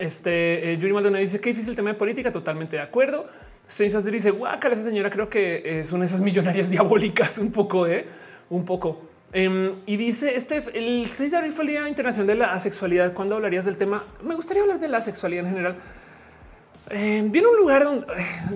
este 0.00 0.72
eh, 0.72 0.78
Yuri 0.78 0.92
Maldonado 0.92 1.22
dice 1.22 1.40
que 1.40 1.50
difícil 1.50 1.76
tema 1.76 1.90
de 1.90 1.94
política. 1.96 2.32
Totalmente 2.32 2.74
de 2.74 2.82
acuerdo. 2.82 3.28
César 3.70 4.02
dice 4.02 4.32
guácala, 4.32 4.74
esa 4.74 4.82
señora 4.82 5.10
creo 5.10 5.28
que 5.28 5.84
son 5.84 6.02
esas 6.02 6.20
millonarias 6.20 6.68
diabólicas 6.70 7.38
un 7.38 7.52
poco, 7.52 7.86
eh, 7.86 8.04
un 8.50 8.64
poco. 8.64 9.02
Em, 9.32 9.70
y 9.86 9.96
dice 9.96 10.34
este 10.34 10.60
el 10.74 11.06
6 11.06 11.30
de 11.30 11.36
abril 11.36 11.52
fue 11.52 11.62
el 11.62 11.70
Día 11.70 11.88
Internacional 11.88 12.26
de 12.26 12.34
la 12.34 12.52
Asexualidad. 12.52 13.12
Cuando 13.12 13.36
hablarías 13.36 13.64
del 13.64 13.76
tema? 13.76 14.04
Me 14.24 14.34
gustaría 14.34 14.62
hablar 14.62 14.80
de 14.80 14.88
la 14.88 15.00
sexualidad 15.00 15.44
en 15.44 15.50
general. 15.50 15.76
Eh, 16.90 17.22
viene 17.26 17.46
un 17.46 17.56
lugar 17.56 17.84
donde 17.84 18.06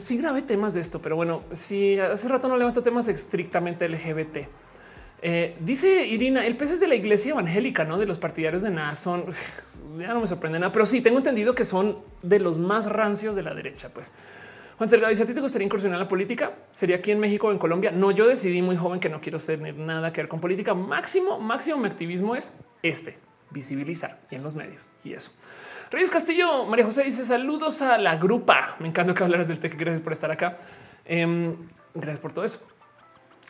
sí 0.01 0.19
grabé 0.19 0.43
temas 0.43 0.75
de 0.75 0.81
esto, 0.81 1.01
pero 1.01 1.15
bueno, 1.15 1.43
si 1.53 1.97
hace 2.01 2.29
rato 2.29 2.49
no 2.49 2.57
levanto 2.57 2.83
temas 2.83 3.07
estrictamente 3.07 3.89
LGBT. 3.89 4.49
Eh, 5.23 5.57
dice 5.61 6.07
Irina, 6.09 6.45
el 6.45 6.57
pez 6.57 6.73
es 6.73 6.81
de 6.81 6.89
la 6.89 6.97
iglesia 6.97 7.31
evangélica, 7.31 7.85
no 7.85 7.99
de 7.99 8.07
los 8.07 8.19
partidarios 8.19 8.63
de 8.63 8.71
nada. 8.71 8.97
Son 8.97 9.27
ya 10.01 10.13
no 10.13 10.21
me 10.21 10.27
sorprende 10.27 10.59
nada, 10.59 10.73
pero 10.73 10.87
sí 10.87 11.01
tengo 11.01 11.19
entendido 11.19 11.55
que 11.55 11.65
son 11.65 11.99
de 12.23 12.41
los 12.41 12.59
más 12.59 12.91
rancios 12.91 13.37
de 13.37 13.45
la 13.45 13.55
derecha. 13.55 13.91
Pues 13.95 14.11
Juan 14.77 14.89
Sergado 14.89 15.11
dice: 15.11 15.23
¿A 15.23 15.27
ti 15.27 15.35
te 15.35 15.41
gustaría 15.41 15.67
incursionar 15.67 15.99
en 15.99 16.05
la 16.05 16.09
política? 16.09 16.53
¿Sería 16.73 16.97
aquí 16.97 17.11
en 17.11 17.21
México 17.21 17.49
o 17.49 17.53
en 17.53 17.59
Colombia? 17.59 17.91
No, 17.91 18.11
yo 18.11 18.27
decidí 18.27 18.61
muy 18.63 18.77
joven 18.77 19.01
que 19.01 19.09
no 19.09 19.21
quiero 19.21 19.39
tener 19.39 19.77
nada 19.77 20.13
que 20.13 20.23
ver 20.23 20.29
con 20.29 20.41
política. 20.41 20.75
Máximo, 20.75 21.39
máximo 21.39 21.79
mi 21.79 21.87
activismo 21.87 22.35
es 22.35 22.53
este, 22.83 23.19
visibilizar 23.51 24.19
y 24.31 24.37
en 24.37 24.43
los 24.43 24.55
medios 24.55 24.91
y 25.05 25.13
eso. 25.15 25.31
Reyes 25.91 26.11
Castillo, 26.11 26.65
María 26.65 26.85
José 26.85 27.05
dice 27.05 27.25
saludos 27.25 27.81
a 27.83 27.99
la 27.99 28.17
grupa. 28.17 28.75
Me 28.81 28.89
encanta 28.89 29.15
que 29.15 29.23
hablaras 29.23 29.47
del 29.47 29.61
TEC. 29.61 29.79
Gracias 29.79 30.03
por 30.03 30.13
estar 30.13 30.31
acá. 30.31 30.59
Em, 31.05 31.55
gracias 31.95 32.19
por 32.19 32.33
todo 32.33 32.45
eso. 32.45 32.67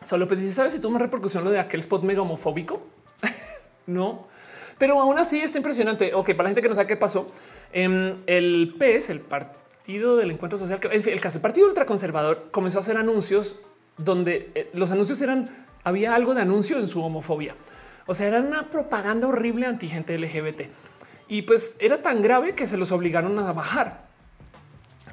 Solo 0.04 0.28
pues 0.28 0.40
dice, 0.40 0.52
¿sabes 0.52 0.74
si 0.74 0.78
tuvo 0.78 0.90
una 0.90 0.98
repercusión 0.98 1.44
lo 1.44 1.50
de 1.50 1.58
aquel 1.58 1.80
spot 1.80 2.02
mega 2.02 2.20
homofóbico? 2.20 2.82
no, 3.86 4.28
pero 4.76 5.00
aún 5.00 5.18
así 5.18 5.40
está 5.40 5.56
impresionante. 5.56 6.12
Ok, 6.12 6.32
para 6.32 6.42
la 6.44 6.48
gente 6.50 6.60
que 6.60 6.68
no 6.68 6.74
sabe 6.74 6.88
qué 6.88 6.96
pasó, 6.96 7.32
em, 7.72 8.18
el 8.26 8.74
PES, 8.78 9.08
el 9.08 9.20
partido 9.20 9.63
Partido 9.84 10.16
del 10.16 10.30
Encuentro 10.30 10.56
Social, 10.56 10.80
fin, 10.80 11.12
el 11.12 11.20
caso, 11.20 11.36
el 11.36 11.42
Partido 11.42 11.66
Ultraconservador 11.66 12.48
comenzó 12.50 12.78
a 12.78 12.80
hacer 12.80 12.96
anuncios 12.96 13.60
donde 13.98 14.50
eh, 14.54 14.70
los 14.72 14.90
anuncios 14.90 15.20
eran, 15.20 15.66
había 15.82 16.14
algo 16.14 16.34
de 16.34 16.40
anuncio 16.40 16.78
en 16.78 16.88
su 16.88 17.02
homofobia. 17.02 17.54
O 18.06 18.14
sea, 18.14 18.28
era 18.28 18.40
una 18.40 18.70
propaganda 18.70 19.28
horrible 19.28 19.66
anti 19.66 19.88
gente 19.88 20.16
LGBT. 20.16 20.62
Y 21.28 21.42
pues 21.42 21.76
era 21.80 22.00
tan 22.00 22.22
grave 22.22 22.54
que 22.54 22.66
se 22.66 22.78
los 22.78 22.92
obligaron 22.92 23.38
a 23.38 23.52
bajar. 23.52 24.06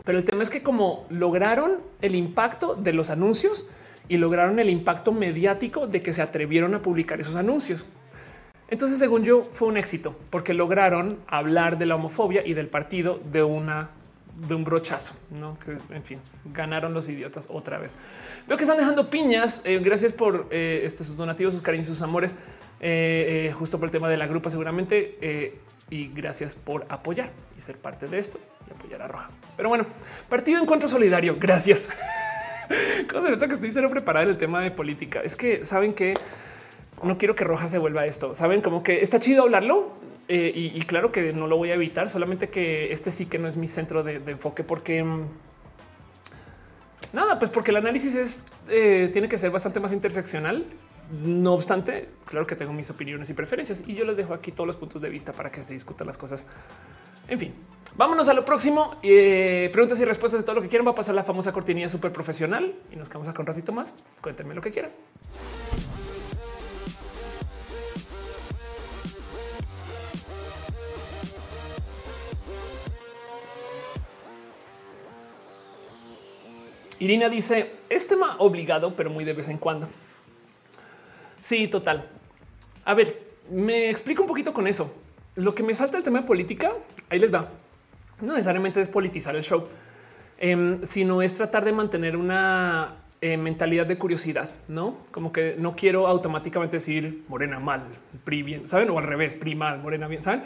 Pero 0.06 0.18
el 0.18 0.24
tema 0.24 0.42
es 0.42 0.50
que 0.50 0.64
como 0.64 1.06
lograron 1.10 1.82
el 2.02 2.16
impacto 2.16 2.76
de 2.76 2.94
los 2.94 3.10
anuncios 3.10 3.68
y 4.08 4.16
lograron 4.16 4.58
el 4.58 4.70
impacto 4.70 5.12
mediático 5.12 5.86
de 5.86 6.02
que 6.02 6.14
se 6.14 6.22
atrevieron 6.22 6.76
a 6.76 6.82
publicar 6.82 7.20
esos 7.20 7.36
anuncios. 7.36 7.84
Entonces, 8.70 9.00
según 9.00 9.26
yo, 9.26 9.50
fue 9.52 9.68
un 9.68 9.76
éxito 9.76 10.16
porque 10.30 10.54
lograron 10.54 11.18
hablar 11.28 11.78
de 11.78 11.88
la 11.88 11.96
homofobia 11.96 12.48
y 12.48 12.54
del 12.54 12.68
partido 12.68 13.20
de 13.34 13.44
una 13.44 13.90
de 14.48 14.56
un 14.56 14.64
brochazo, 14.64 15.14
no 15.30 15.58
que 15.60 15.78
en 15.94 16.04
fin 16.04 16.20
ganaron 16.46 16.94
los 16.94 17.08
idiotas 17.10 17.48
otra 17.50 17.78
vez. 17.78 17.96
Veo 18.48 18.58
que 18.58 18.64
están 18.64 18.78
dejando 18.78 19.10
piñas. 19.10 19.62
Eh, 19.66 19.80
gracias 19.80 20.14
por 20.14 20.48
eh, 20.52 20.82
este, 20.84 21.04
sus 21.04 21.16
donativos, 21.16 21.54
sus 21.54 21.62
cariños, 21.62 21.88
sus 21.88 22.02
amores, 22.02 22.36
eh, 22.80 23.54
justo 23.58 23.78
por 23.78 23.88
el 23.88 23.92
tema 23.92 24.10
de 24.10 24.18
la 24.18 24.28
grupa, 24.28 24.50
seguramente. 24.50 25.60
y 25.90 26.08
gracias 26.08 26.56
por 26.56 26.86
apoyar 26.88 27.32
y 27.58 27.62
ser 27.62 27.78
parte 27.78 28.08
de 28.08 28.18
esto 28.18 28.40
y 28.68 28.72
apoyar 28.72 29.02
a 29.02 29.08
Roja. 29.10 29.30
Pero 29.58 29.70
bueno, 29.70 29.86
partido 30.30 30.62
encuentro 30.62 30.88
solidario. 30.88 31.36
Gracias. 31.38 31.90
Cosa 33.12 33.30
nota 33.30 33.48
que 33.48 33.56
estoy 33.56 33.72
cero 33.72 33.90
preparado 33.90 34.26
en 34.26 34.32
el 34.32 34.38
tema 34.38 34.62
de 34.62 34.72
política. 34.72 35.20
Es 35.22 35.36
que 35.36 35.66
saben 35.66 35.94
que 35.94 36.14
no 37.04 37.18
quiero 37.18 37.36
que 37.36 37.44
Roja 37.44 37.68
se 37.68 37.78
vuelva 37.78 38.06
esto. 38.06 38.34
Saben 38.34 38.62
como 38.62 38.84
que 38.84 39.02
está 39.02 39.20
chido 39.20 39.44
hablarlo 39.44 40.01
eh, 40.34 40.54
y, 40.56 40.80
claro 40.84 41.12
que 41.12 41.34
no 41.34 41.46
lo 41.46 41.58
voy 41.58 41.72
a 41.72 41.74
evitar, 41.74 42.10
solamente 42.10 42.48
que 42.48 42.94
este 42.94 43.12
sí 43.12 43.26
que 43.26 43.38
no 43.38 43.50
es 43.50 43.58
mi 43.58 43.68
centro 43.68 44.02
de, 44.02 44.16
enfoque 44.28 44.64
porque 44.64 45.04
mm, 45.04 45.26
nada, 47.12 47.38
pues 47.38 47.52
porque 47.52 47.72
el 47.72 47.78
análisis 47.78 48.16
es 48.16 48.46
eh, 48.70 49.10
tiene 49.12 49.28
que 49.28 49.38
ser 49.38 49.52
bastante 49.52 49.82
más 49.82 49.92
interseccional. 49.92 50.66
No 51.22 51.52
obstante, 51.52 52.08
claro 52.24 52.48
que 52.48 52.56
tengo 52.56 52.72
mis 52.72 52.90
opiniones 52.90 53.30
y 53.30 53.34
preferencias 53.34 53.84
y 53.86 53.94
yo 53.94 54.06
les 54.06 54.16
dejo 54.16 54.34
aquí 54.34 54.54
todos 54.54 54.68
los 54.68 54.78
puntos 54.78 55.02
de 55.02 55.10
vista 55.10 55.34
para 55.34 55.52
que 55.52 55.62
se 55.64 55.74
discutan 55.74 56.08
las 56.08 56.18
cosas. 56.18 56.48
En 57.28 57.38
fin, 57.38 57.54
Vámonos 57.96 58.30
a 58.30 58.34
lo 58.34 58.46
próximo. 58.46 58.96
Eh, 59.04 59.70
preguntas 59.74 60.00
y 60.00 60.06
respuestas 60.06 60.40
de 60.42 60.46
todo 60.46 60.56
lo 60.56 60.62
que 60.62 60.70
quieran. 60.70 60.88
Va 60.88 60.92
a 60.92 60.96
pasar 60.96 61.14
la 61.14 61.26
famosa 61.26 61.52
cortinilla 61.52 61.90
súper 61.90 62.14
profesional 62.14 62.74
y 62.90 62.96
nos 62.96 63.10
quedamos 63.10 63.28
acá 63.28 63.42
un 63.42 63.48
ratito 63.48 63.74
más. 63.74 63.96
Cuéntenme 64.22 64.56
lo 64.56 64.62
que 64.62 64.72
quieran. 64.72 64.92
Irina 77.02 77.30
dice 77.30 77.72
es 77.90 78.08
tema 78.08 78.36
obligado, 78.38 78.96
pero 78.96 79.10
muy 79.10 79.26
de 79.26 79.34
vez 79.34 79.50
en 79.50 79.58
cuando. 79.58 79.88
Sí, 81.40 81.68
total. 81.68 82.08
A 82.86 82.94
ver, 82.94 83.20
me 83.50 83.90
explico 83.90 84.22
un 84.22 84.28
poquito 84.28 84.54
con 84.54 84.68
eso. 84.68 84.96
Lo 85.36 85.56
que 85.56 85.64
me 85.64 85.74
salta 85.74 85.98
el 85.98 86.04
tema 86.04 86.22
de 86.22 86.28
política, 86.28 86.74
ahí 87.10 87.18
les 87.18 87.34
va. 87.34 87.50
No 88.22 88.34
necesariamente 88.34 88.80
es 88.80 88.88
politizar 88.88 89.36
el 89.36 89.42
show, 89.42 89.68
em, 90.38 90.78
sino 90.84 91.24
es 91.24 91.36
tratar 91.36 91.66
de 91.66 91.72
mantener 91.72 92.16
una 92.16 92.98
eh, 93.20 93.36
mentalidad 93.36 93.88
de 93.88 93.98
curiosidad, 93.98 94.52
no 94.68 94.98
como 95.10 95.32
que 95.32 95.56
no 95.58 95.76
quiero 95.76 96.06
automáticamente 96.06 96.78
decir 96.78 97.24
morena 97.28 97.60
mal, 97.60 97.82
PRI 98.24 98.44
bien, 98.44 98.68
saben, 98.68 98.92
o 98.92 99.00
al 99.00 99.06
revés, 99.06 99.34
PRI 99.34 99.56
mal, 99.56 99.80
morena 99.80 100.08
bien, 100.08 100.22
saben, 100.22 100.44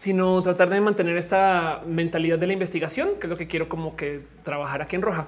sino 0.00 0.40
tratar 0.40 0.70
de 0.70 0.80
mantener 0.80 1.18
esta 1.18 1.82
mentalidad 1.86 2.38
de 2.38 2.46
la 2.46 2.54
investigación, 2.54 3.10
que 3.20 3.26
es 3.26 3.28
lo 3.28 3.36
que 3.36 3.46
quiero 3.46 3.68
como 3.68 3.96
que 3.96 4.22
trabajar 4.42 4.80
aquí 4.80 4.96
en 4.96 5.02
roja. 5.02 5.26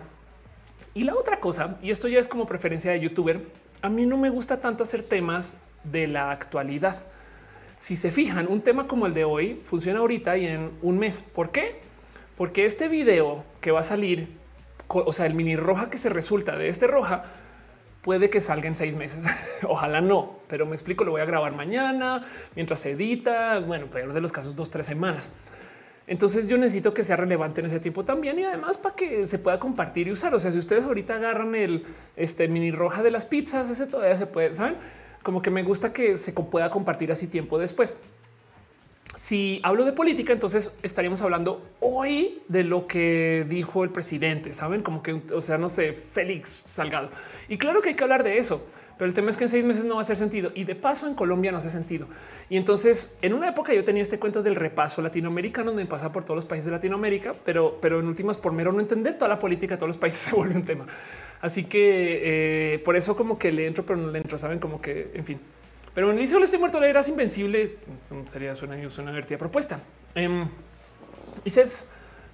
Y 0.95 1.03
la 1.03 1.15
otra 1.15 1.41
cosa, 1.41 1.77
y 1.83 1.91
esto 1.91 2.09
ya 2.09 2.19
es 2.19 2.27
como 2.27 2.47
preferencia 2.47 2.91
de 2.91 3.01
youtuber, 3.01 3.43
a 3.83 3.91
mí 3.91 4.07
no 4.07 4.17
me 4.17 4.31
gusta 4.31 4.61
tanto 4.63 4.83
hacer 4.83 5.03
temas 5.03 5.61
de 5.85 6.07
la 6.07 6.31
actualidad. 6.31 7.03
Si 7.77 7.97
se 7.97 8.11
fijan, 8.11 8.47
un 8.49 8.63
tema 8.63 8.87
como 8.87 9.05
el 9.05 9.13
de 9.13 9.25
hoy 9.25 9.61
funciona 9.63 9.99
ahorita 9.99 10.39
y 10.39 10.47
en 10.47 10.71
un 10.81 10.99
mes. 10.99 11.21
¿Por 11.21 11.51
qué? 11.51 11.83
Porque 12.39 12.65
este 12.65 12.89
video 12.89 13.45
que 13.61 13.73
va 13.73 13.81
a 13.81 13.83
salir, 13.83 14.29
o 14.89 15.13
sea, 15.13 15.27
el 15.27 15.35
mini 15.35 15.55
roja 15.55 15.91
que 15.91 15.99
se 15.99 16.09
resulta 16.09 16.57
de 16.57 16.69
este 16.69 16.87
roja, 16.87 17.25
puede 18.03 18.31
que 18.31 18.41
salga 18.41 18.69
en 18.69 18.75
seis 18.75 18.97
meses. 18.97 19.27
Ojalá 19.69 20.01
no, 20.01 20.41
pero 20.49 20.67
me 20.67 20.75
explico, 20.75 21.05
lo 21.05 21.13
voy 21.13 21.21
a 21.21 21.25
grabar 21.25 21.55
mañana 21.55 22.27
mientras 22.55 22.81
se 22.81 22.91
edita. 22.91 23.61
Bueno, 23.61 23.87
peor 23.87 24.13
de 24.13 24.21
los 24.21 24.33
casos, 24.33 24.55
dos, 24.55 24.71
tres 24.71 24.87
semanas. 24.87 25.31
Entonces 26.09 26.49
yo 26.49 26.59
necesito 26.59 26.93
que 26.93 27.05
sea 27.05 27.17
relevante 27.17 27.61
en 27.61 27.69
ese 27.69 27.79
tiempo 27.79 28.05
también 28.05 28.39
y 28.39 28.45
además 28.45 28.77
para 28.77 28.97
que 28.97 29.27
se 29.27 29.39
pueda 29.39 29.59
compartir 29.59 30.09
y 30.09 30.13
usar. 30.13 30.35
O 30.35 30.39
sea, 30.39 30.51
si 30.51 30.59
ustedes 30.59 30.85
ahorita 30.85 31.15
agarran 31.15 31.55
el 31.55 31.85
este 32.17 32.49
mini 32.49 32.73
roja 32.73 33.03
de 33.03 33.13
las 33.13 33.25
pizzas, 33.25 33.71
ese 33.71 33.87
todavía 33.87 34.17
se 34.17 34.27
puede, 34.27 34.53
saben? 34.53 34.77
Como 35.23 35.41
que 35.41 35.51
me 35.51 35.63
gusta 35.63 35.93
que 35.93 36.17
se 36.17 36.33
pueda 36.33 36.71
compartir 36.71 37.13
así 37.13 37.29
tiempo 37.29 37.57
después. 37.57 37.97
Si 39.23 39.61
hablo 39.63 39.85
de 39.85 39.93
política, 39.93 40.33
entonces 40.33 40.77
estaríamos 40.83 41.23
hablando 41.23 41.63
hoy 41.79 42.43
de 42.49 42.65
lo 42.65 42.89
que 42.89 43.47
dijo 43.49 43.85
el 43.85 43.91
presidente, 43.91 44.53
saben? 44.53 44.83
Como 44.83 45.01
que, 45.01 45.23
o 45.33 45.41
sea, 45.41 45.59
no 45.59 45.69
sé, 45.69 45.93
Félix 45.93 46.49
Salgado. 46.49 47.09
Y 47.49 47.57
claro 47.57 47.81
que 47.83 47.91
hay 47.91 47.95
que 47.95 48.03
hablar 48.03 48.25
de 48.25 48.39
eso 48.39 48.67
pero 49.03 49.09
el 49.09 49.15
tema 49.15 49.31
es 49.31 49.37
que 49.37 49.43
en 49.43 49.51
seis 49.51 49.65
meses 49.65 49.85
no 49.85 49.95
va 49.95 50.01
a 50.01 50.03
hacer 50.03 50.15
sentido 50.15 50.53
y 50.55 50.63
de 50.63 50.77
paso 50.77 51.09
en 51.09 51.15
Colombia 51.15 51.51
no 51.51 51.59
hace 51.59 51.71
sentido. 51.71 52.07
Y 52.49 52.57
entonces 52.57 53.19
en 53.21 53.33
una 53.33 53.49
época 53.49 53.75
yo 53.75 53.83
tenía 53.83 54.01
este 54.01 54.21
cuento 54.21 54.45
del 54.45 54.55
repaso 54.55 55.03
latinoamericano 55.03 55.73
donde 55.73 55.87
pasa 55.87 56.13
por 56.13 56.23
todos 56.23 56.37
los 56.37 56.45
países 56.45 56.67
de 56.67 56.71
Latinoamérica, 56.71 57.35
pero, 57.45 57.79
pero 57.81 57.99
en 57.99 58.07
últimas 58.07 58.39
por 58.39 58.53
mero 58.53 58.73
no 58.73 58.79
entender 58.79 59.15
toda 59.15 59.29
la 59.29 59.41
política 59.41 59.77
todos 59.77 59.89
los 59.89 59.97
países 59.97 60.21
se 60.31 60.37
vuelve 60.37 60.55
un 60.55 60.65
tema. 60.65 60.87
Así 61.41 61.65
que 61.65 62.75
eh, 62.75 62.79
por 62.81 62.95
eso 62.95 63.17
como 63.17 63.39
que 63.39 63.51
le 63.51 63.67
entro, 63.67 63.85
pero 63.85 63.99
no 63.99 64.09
le 64.09 64.19
entro, 64.19 64.39
saben 64.39 64.61
como 64.61 64.81
que 64.81 65.11
en 65.15 65.25
fin. 65.25 65.41
Pero 65.95 66.11
en 66.11 66.19
el 66.19 66.29
solo 66.29 66.45
estoy 66.45 66.59
muerto, 66.59 66.83
eras 66.83 67.09
invencible. 67.09 67.77
Sería 68.27 68.55
suena, 68.55 68.77
una 68.77 69.11
divertida 69.11 69.39
propuesta. 69.39 69.81
Um, 70.17 70.49
y 71.45 71.51
Seth 71.51 71.85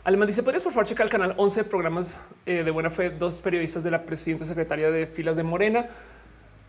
Alemán 0.05 0.29
dice: 0.29 0.43
¿Podrías 0.43 0.63
por 0.63 0.73
favor 0.73 0.87
checar 0.87 1.07
el 1.07 1.11
canal 1.11 1.35
11 1.37 1.65
programas 1.65 2.17
eh, 2.47 2.63
de 2.63 2.71
buena 2.71 2.91
fe? 2.91 3.11
Dos 3.11 3.39
periodistas 3.39 3.83
de 3.83 3.91
la 3.91 4.03
presidenta 4.05 4.45
secretaria 4.45 4.91
de 4.91 5.07
filas 5.07 5.37
de 5.37 5.43
Morena 5.43 5.89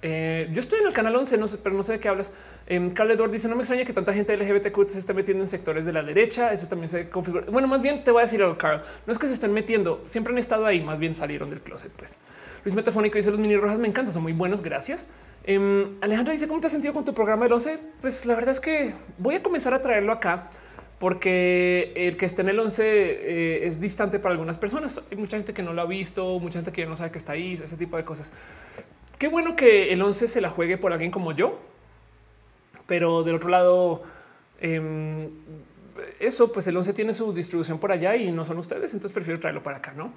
eh, 0.01 0.50
yo 0.53 0.61
estoy 0.61 0.80
en 0.80 0.88
el 0.88 0.93
canal 0.93 1.16
11, 1.16 1.38
no 1.38 1.48
sé, 1.48 1.58
pero 1.61 1.76
no 1.76 1.84
sé 1.84 1.93
de 1.93 2.00
qué 2.00 2.08
hablas. 2.08 2.32
Eh, 2.68 2.92
Carl 2.93 3.11
Edward 3.11 3.32
dice: 3.32 3.48
No 3.50 3.56
me 3.56 3.64
extraña 3.64 3.84
que 3.84 3.93
tanta 3.93 4.14
gente 4.14 4.35
LGBTQ 4.35 4.90
se 4.90 5.00
esté 5.00 5.14
metiendo 5.14 5.43
en 5.43 5.48
sectores 5.48 5.85
de 5.85 5.92
la 5.92 6.03
derecha. 6.03 6.53
Eso 6.53 6.68
también 6.68 6.90
se 6.90 7.09
configura. 7.09 7.45
Bueno, 7.50 7.68
más 7.68 7.82
bien 7.82 8.03
te 8.03 8.11
voy 8.11 8.22
a 8.22 8.26
decir 8.26 8.42
algo, 8.42 8.58
Carl. 8.58 8.82
No 9.06 9.11
es 9.11 9.19
que 9.19 9.27
se 9.27 9.34
estén 9.34 9.53
metiendo, 9.53 10.01
siempre 10.06 10.32
han 10.32 10.40
estado 10.40 10.66
ahí, 10.66 10.82
más 10.82 11.00
bien 11.00 11.14
salieron 11.14 11.50
del 11.50 11.61
closet. 11.61 11.92
Pues 11.92 12.18
Luis 12.64 12.76
Metafónico 12.76 13.18
dice: 13.18 13.32
Los 13.32 13.40
mini 13.40 13.58
rojas 13.58 13.77
me 13.77 13.88
encantan, 13.88 14.14
son 14.14 14.24
muy 14.24 14.34
buenos. 14.34 14.61
Gracias. 14.61 15.08
Eh, 15.51 15.97
Alejandro 16.01 16.31
dice: 16.31 16.47
¿Cómo 16.47 16.59
te 16.59 16.67
has 16.67 16.71
sentido 16.71 16.93
con 16.93 17.03
tu 17.03 17.15
programa 17.15 17.45
del 17.45 17.53
11? 17.53 17.79
Pues 18.01 18.23
la 18.27 18.35
verdad 18.35 18.51
es 18.51 18.59
que 18.59 18.93
voy 19.17 19.33
a 19.33 19.41
comenzar 19.41 19.73
a 19.73 19.81
traerlo 19.81 20.11
acá 20.11 20.51
porque 20.99 21.91
el 21.95 22.17
que 22.17 22.27
esté 22.27 22.43
en 22.43 22.49
el 22.49 22.59
11 22.59 22.83
eh, 22.83 23.65
es 23.65 23.81
distante 23.81 24.19
para 24.19 24.33
algunas 24.33 24.59
personas. 24.59 25.01
Hay 25.09 25.17
mucha 25.17 25.37
gente 25.37 25.55
que 25.55 25.63
no 25.63 25.73
lo 25.73 25.81
ha 25.81 25.85
visto, 25.85 26.37
mucha 26.37 26.59
gente 26.59 26.71
que 26.71 26.85
no 26.85 26.95
sabe 26.95 27.09
que 27.09 27.17
está 27.17 27.31
ahí, 27.31 27.53
ese 27.53 27.77
tipo 27.77 27.97
de 27.97 28.03
cosas. 28.03 28.31
Qué 29.17 29.27
bueno 29.27 29.55
que 29.55 29.91
el 29.91 30.03
11 30.03 30.27
se 30.27 30.39
la 30.39 30.51
juegue 30.51 30.77
por 30.77 30.93
alguien 30.93 31.09
como 31.09 31.31
yo, 31.31 31.57
pero 32.85 33.23
del 33.23 33.33
otro 33.33 33.49
lado, 33.49 34.03
em, 34.61 35.29
eso, 36.19 36.51
pues 36.51 36.67
el 36.67 36.77
11 36.77 36.93
tiene 36.93 37.11
su 37.11 37.33
distribución 37.33 37.79
por 37.79 37.91
allá 37.91 38.15
y 38.15 38.31
no 38.31 38.45
son 38.45 38.59
ustedes, 38.59 38.93
entonces 38.93 39.13
prefiero 39.13 39.39
traerlo 39.39 39.63
para 39.63 39.77
acá, 39.77 39.93
¿no? 39.97 40.13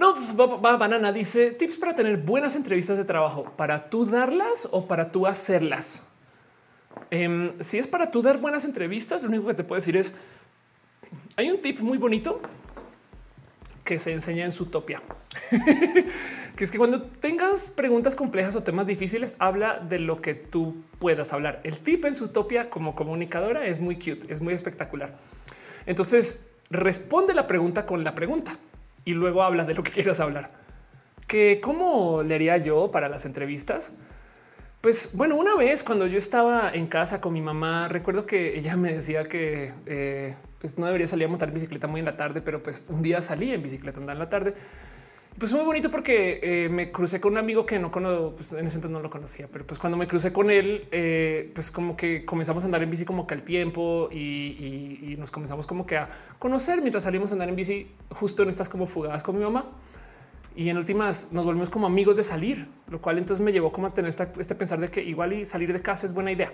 No, 0.00 0.14
va, 0.34 0.78
banana 0.78 1.12
dice 1.12 1.50
tips 1.50 1.76
para 1.76 1.94
tener 1.94 2.16
buenas 2.16 2.56
entrevistas 2.56 2.96
de 2.96 3.04
trabajo, 3.04 3.52
para 3.58 3.90
tú 3.90 4.06
darlas 4.06 4.66
o 4.70 4.88
para 4.88 5.12
tú 5.12 5.26
hacerlas. 5.26 6.06
Em, 7.10 7.52
si 7.60 7.76
es 7.76 7.86
para 7.86 8.10
tú 8.10 8.22
dar 8.22 8.38
buenas 8.38 8.64
entrevistas, 8.64 9.22
lo 9.22 9.28
único 9.28 9.48
que 9.48 9.52
te 9.52 9.62
puedo 9.62 9.78
decir 9.78 9.98
es 9.98 10.14
hay 11.36 11.50
un 11.50 11.60
tip 11.60 11.80
muy 11.80 11.98
bonito 11.98 12.40
que 13.84 13.98
se 13.98 14.10
enseña 14.14 14.46
en 14.46 14.52
su 14.52 14.66
topia. 14.70 15.02
que 16.56 16.64
es 16.64 16.70
que 16.70 16.78
cuando 16.78 17.02
tengas 17.02 17.68
preguntas 17.68 18.16
complejas 18.16 18.56
o 18.56 18.62
temas 18.62 18.86
difíciles, 18.86 19.36
habla 19.38 19.80
de 19.80 19.98
lo 19.98 20.22
que 20.22 20.32
tú 20.32 20.76
puedas 20.98 21.34
hablar. 21.34 21.60
El 21.62 21.76
tip 21.76 22.06
en 22.06 22.14
Zootopia 22.14 22.70
como 22.70 22.94
comunicadora 22.94 23.66
es 23.66 23.80
muy 23.80 23.96
cute, 23.96 24.32
es 24.32 24.40
muy 24.40 24.54
espectacular. 24.54 25.18
Entonces 25.84 26.46
responde 26.70 27.34
la 27.34 27.46
pregunta 27.46 27.84
con 27.84 28.02
la 28.02 28.14
pregunta 28.14 28.56
y 29.04 29.12
luego 29.12 29.42
habla 29.42 29.64
de 29.64 29.74
lo 29.74 29.82
que 29.82 29.90
quieras 29.92 30.20
hablar. 30.20 30.50
Que 31.26 31.60
cómo 31.60 32.22
le 32.22 32.34
haría 32.34 32.56
yo 32.56 32.90
para 32.90 33.08
las 33.08 33.24
entrevistas? 33.24 33.92
Pues 34.80 35.10
bueno, 35.14 35.36
una 35.36 35.54
vez 35.56 35.84
cuando 35.84 36.06
yo 36.06 36.16
estaba 36.16 36.72
en 36.72 36.86
casa 36.86 37.20
con 37.20 37.34
mi 37.34 37.42
mamá, 37.42 37.88
recuerdo 37.88 38.24
que 38.24 38.58
ella 38.58 38.76
me 38.76 38.94
decía 38.94 39.28
que 39.28 39.74
eh, 39.86 40.36
pues 40.58 40.78
no 40.78 40.86
debería 40.86 41.06
salir 41.06 41.26
a 41.26 41.28
montar 41.28 41.52
bicicleta 41.52 41.86
muy 41.86 42.00
en 42.00 42.06
la 42.06 42.16
tarde, 42.16 42.40
pero 42.40 42.62
pues 42.62 42.86
un 42.88 43.02
día 43.02 43.20
salí 43.20 43.52
en 43.52 43.62
bicicleta 43.62 43.98
andar 44.00 44.16
en 44.16 44.20
la 44.20 44.30
tarde 44.30 44.54
pues 45.38 45.52
muy 45.52 45.62
bonito 45.62 45.90
porque 45.90 46.40
eh, 46.42 46.68
me 46.68 46.92
crucé 46.92 47.20
con 47.20 47.32
un 47.32 47.38
amigo 47.38 47.64
que 47.64 47.78
no 47.78 47.90
conozco, 47.90 48.34
pues 48.36 48.52
en 48.52 48.66
ese 48.66 48.76
entonces 48.76 48.90
no 48.90 49.00
lo 49.00 49.10
conocía, 49.10 49.46
pero 49.50 49.66
pues 49.66 49.78
cuando 49.78 49.96
me 49.96 50.06
crucé 50.06 50.32
con 50.32 50.50
él, 50.50 50.86
eh, 50.90 51.50
pues 51.54 51.70
como 51.70 51.96
que 51.96 52.24
comenzamos 52.24 52.64
a 52.64 52.66
andar 52.66 52.82
en 52.82 52.90
bici 52.90 53.04
como 53.04 53.26
que 53.26 53.34
al 53.34 53.42
tiempo 53.42 54.08
y, 54.12 55.16
nos 55.18 55.30
comenzamos 55.30 55.66
como 55.66 55.86
que 55.86 55.98
a 55.98 56.08
conocer 56.38 56.80
mientras 56.80 57.04
salimos 57.04 57.30
a 57.30 57.34
andar 57.34 57.48
en 57.48 57.56
bici 57.56 57.90
justo 58.10 58.42
en 58.42 58.48
estas 58.48 58.68
como 58.68 58.86
fugadas 58.86 59.22
con 59.22 59.36
mi 59.36 59.44
mamá. 59.44 59.68
Y 60.56 60.68
en 60.68 60.76
últimas 60.76 61.32
nos 61.32 61.44
volvimos 61.44 61.70
como 61.70 61.86
amigos 61.86 62.16
de 62.16 62.22
salir, 62.22 62.66
lo 62.88 63.00
cual 63.00 63.18
entonces 63.18 63.44
me 63.44 63.52
llevó 63.52 63.70
como 63.70 63.86
a 63.86 63.94
tener 63.94 64.10
este 64.10 64.54
pensar 64.54 64.80
de 64.80 64.88
que 64.88 65.02
igual 65.02 65.32
y 65.32 65.44
salir 65.44 65.72
de 65.72 65.80
casa 65.80 66.06
es 66.06 66.12
buena 66.12 66.32
idea. 66.32 66.50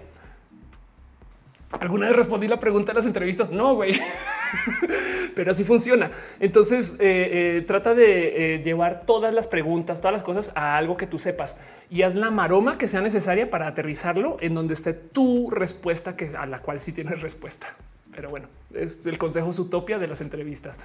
Alguna 1.81 2.07
vez 2.07 2.17
respondí 2.17 2.47
la 2.49 2.61
pregunta 2.61 2.93
de 2.93 2.97
las 2.97 3.07
entrevistas. 3.07 3.51
No, 3.51 3.75
güey. 3.75 4.01
pero 5.35 5.51
así 5.51 5.65
funciona. 5.65 6.11
Entonces 6.41 6.97
eh, 6.99 7.59
eh, 7.59 7.65
trata 7.67 7.95
de 7.95 8.55
eh, 8.55 8.63
llevar 8.63 9.03
todas 9.05 9.33
las 9.35 9.49
preguntas, 9.49 10.01
todas 10.01 10.13
las 10.13 10.23
cosas 10.23 10.53
a 10.55 10.77
algo 10.77 10.97
que 10.97 11.07
tú 11.07 11.19
sepas 11.19 11.57
y 11.91 12.03
haz 12.03 12.15
la 12.15 12.31
maroma 12.31 12.79
que 12.79 12.89
sea 12.89 13.01
necesaria 13.01 13.51
para 13.51 13.69
aterrizarlo 13.69 14.39
en 14.41 14.55
donde 14.55 14.75
esté 14.75 14.95
tu 14.95 15.51
respuesta, 15.51 16.17
que 16.17 16.31
a 16.37 16.47
la 16.47 16.59
cual 16.61 16.81
sí 16.81 16.93
tienes 16.93 17.21
respuesta. 17.21 17.67
Pero 18.15 18.31
bueno, 18.31 18.49
es 18.75 19.05
el 19.07 19.19
consejo 19.19 19.51
utopia 19.51 19.99
de 19.99 20.07
las 20.07 20.21
entrevistas. 20.21 20.81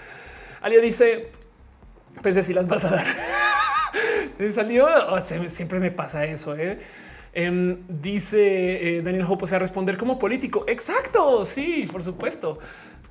Alia 0.61 0.81
dice, 0.81 1.29
pues 2.21 2.35
si 2.45 2.53
las 2.53 2.67
vas 2.67 2.85
a 2.85 2.91
dar. 2.91 3.05
salió, 4.51 4.87
siempre 5.47 5.79
me 5.79 5.91
pasa 5.91 6.25
eso. 6.25 6.55
Em, 7.33 7.77
dice 7.87 9.01
Daniel 9.01 9.25
Hope, 9.29 9.45
o 9.45 9.47
sea, 9.47 9.59
responder 9.59 9.95
como 9.97 10.19
político. 10.19 10.65
Exacto. 10.67 11.45
Sí, 11.45 11.87
por 11.89 12.03
supuesto 12.03 12.59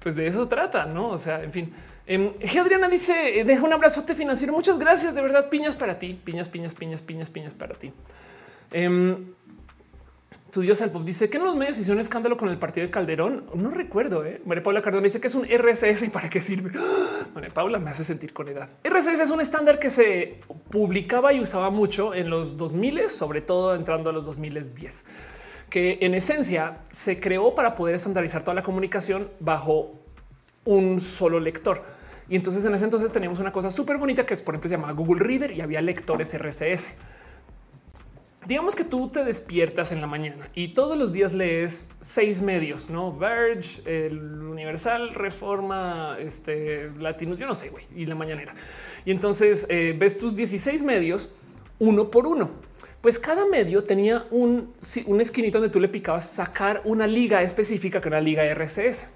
pues 0.02 0.16
de 0.16 0.26
eso 0.26 0.48
trata, 0.48 0.86
no? 0.86 1.08
O 1.10 1.18
sea, 1.18 1.42
en 1.42 1.52
fin. 1.52 1.72
Eh, 2.06 2.34
Adriana 2.60 2.88
dice: 2.88 3.40
eh, 3.40 3.44
Deja 3.44 3.64
un 3.64 3.72
abrazote 3.72 4.14
financiero. 4.14 4.52
Muchas 4.52 4.78
gracias. 4.78 5.14
De 5.14 5.22
verdad, 5.22 5.48
piñas 5.48 5.76
para 5.76 5.98
ti, 5.98 6.18
piñas, 6.24 6.48
piñas, 6.48 6.74
piñas, 6.74 7.02
piñas, 7.02 7.30
piñas 7.30 7.54
para 7.54 7.74
ti. 7.74 7.92
Eh, 8.72 9.16
tu 10.50 10.60
Dios 10.62 10.80
Pop 10.92 11.04
dice 11.04 11.30
que 11.30 11.38
en 11.38 11.44
los 11.44 11.54
medios 11.54 11.78
hizo 11.78 11.92
un 11.92 12.00
escándalo 12.00 12.36
con 12.36 12.48
el 12.48 12.58
partido 12.58 12.86
de 12.86 12.90
Calderón. 12.90 13.44
No 13.54 13.70
recuerdo. 13.70 14.24
¿eh? 14.24 14.40
María 14.44 14.62
Paula 14.62 14.82
Cardona 14.82 15.04
dice 15.04 15.20
que 15.20 15.28
es 15.28 15.34
un 15.34 15.46
RSS 15.46 16.02
y 16.02 16.08
para 16.08 16.28
qué 16.28 16.40
sirve. 16.40 16.72
María 17.34 17.50
Paula 17.50 17.78
me 17.78 17.90
hace 17.90 18.02
sentir 18.02 18.32
con 18.32 18.48
edad. 18.48 18.68
RSS 18.84 19.20
es 19.20 19.30
un 19.30 19.40
estándar 19.40 19.78
que 19.78 19.90
se 19.90 20.40
publicaba 20.70 21.32
y 21.32 21.40
usaba 21.40 21.70
mucho 21.70 22.14
en 22.14 22.30
los 22.30 22.56
2000, 22.56 23.08
sobre 23.08 23.40
todo 23.40 23.74
entrando 23.76 24.10
a 24.10 24.12
los 24.12 24.24
2010 24.24 25.04
que 25.70 25.98
en 26.02 26.14
esencia 26.14 26.78
se 26.90 27.20
creó 27.20 27.54
para 27.54 27.74
poder 27.74 27.94
estandarizar 27.94 28.42
toda 28.42 28.54
la 28.54 28.62
comunicación 28.62 29.28
bajo 29.38 29.92
un 30.64 31.00
solo 31.00 31.40
lector. 31.40 31.82
Y 32.28 32.36
entonces 32.36 32.64
en 32.64 32.74
ese 32.74 32.84
entonces 32.84 33.12
teníamos 33.12 33.38
una 33.38 33.52
cosa 33.52 33.70
súper 33.70 33.96
bonita 33.96 34.26
que 34.26 34.34
es, 34.34 34.42
por 34.42 34.54
ejemplo, 34.54 34.68
se 34.68 34.76
llamaba 34.76 34.92
Google 34.92 35.22
Reader 35.22 35.52
y 35.52 35.60
había 35.60 35.80
lectores 35.80 36.34
RCS. 36.34 36.96
Digamos 38.46 38.74
que 38.74 38.84
tú 38.84 39.10
te 39.10 39.24
despiertas 39.24 39.92
en 39.92 40.00
la 40.00 40.06
mañana 40.06 40.48
y 40.54 40.68
todos 40.68 40.96
los 40.96 41.12
días 41.12 41.32
lees 41.32 41.88
seis 42.00 42.40
medios, 42.40 42.88
no 42.88 43.12
Verge, 43.12 43.82
el 43.84 44.42
Universal, 44.42 45.14
Reforma, 45.14 46.16
este 46.18 46.90
Latino, 46.98 47.36
yo 47.36 47.46
no 47.46 47.54
sé, 47.54 47.68
güey, 47.68 47.84
y 47.94 48.06
la 48.06 48.14
mañanera. 48.14 48.54
Y 49.04 49.10
entonces 49.10 49.66
eh, 49.68 49.94
ves 49.96 50.18
tus 50.18 50.34
16 50.34 50.82
medios 50.82 51.34
uno 51.78 52.10
por 52.10 52.26
uno. 52.26 52.50
Pues 53.00 53.18
cada 53.18 53.46
medio 53.46 53.82
tenía 53.84 54.26
un, 54.30 54.74
un 55.06 55.20
esquinito 55.20 55.58
donde 55.58 55.72
tú 55.72 55.80
le 55.80 55.88
picabas 55.88 56.28
sacar 56.28 56.82
una 56.84 57.06
liga 57.06 57.42
específica 57.42 58.00
que 58.00 58.08
una 58.08 58.20
liga 58.20 58.44
RCS 58.44 59.08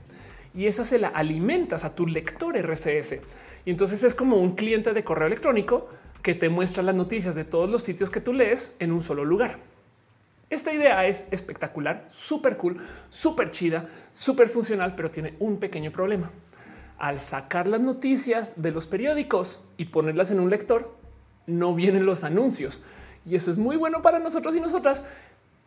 y 0.55 0.67
esa 0.67 0.85
se 0.85 0.99
la 0.99 1.09
alimentas 1.09 1.85
a 1.85 1.95
tu 1.95 2.07
lector 2.07 2.57
RCS. 2.57 3.21
Y 3.67 3.71
entonces 3.71 4.03
es 4.03 4.15
como 4.15 4.37
un 4.37 4.55
cliente 4.55 4.93
de 4.93 5.05
correo 5.05 5.27
electrónico 5.27 5.89
que 6.23 6.35
te 6.35 6.49
muestra 6.49 6.83
las 6.83 6.95
noticias 6.95 7.35
de 7.35 7.45
todos 7.45 7.69
los 7.69 7.83
sitios 7.83 8.11
que 8.11 8.21
tú 8.21 8.33
lees 8.33 8.77
en 8.79 8.93
un 8.93 9.03
solo 9.03 9.25
lugar. 9.25 9.59
Esta 10.49 10.73
idea 10.73 11.07
es 11.07 11.27
espectacular, 11.31 12.07
súper 12.11 12.57
cool, 12.57 12.79
súper 13.11 13.51
chida, 13.51 13.89
súper 14.13 14.49
funcional, 14.49 14.95
pero 14.95 15.11
tiene 15.11 15.35
un 15.41 15.59
pequeño 15.59 15.91
problema. 15.91 16.31
Al 16.97 17.19
sacar 17.19 17.67
las 17.67 17.81
noticias 17.81 18.63
de 18.63 18.71
los 18.71 18.87
periódicos 18.87 19.61
y 19.77 19.87
ponerlas 19.87 20.31
en 20.31 20.41
un 20.41 20.49
lector, 20.49 20.97
no 21.47 21.75
vienen 21.75 22.07
los 22.07 22.25
anuncios. 22.25 22.81
Y 23.25 23.37
eso 23.37 23.51
es 23.51 23.59
muy 23.59 23.77
bueno 23.77 24.03
para 24.03 24.19
nosotros 24.19 24.55
y 24.57 24.61
nosotras, 24.61 25.05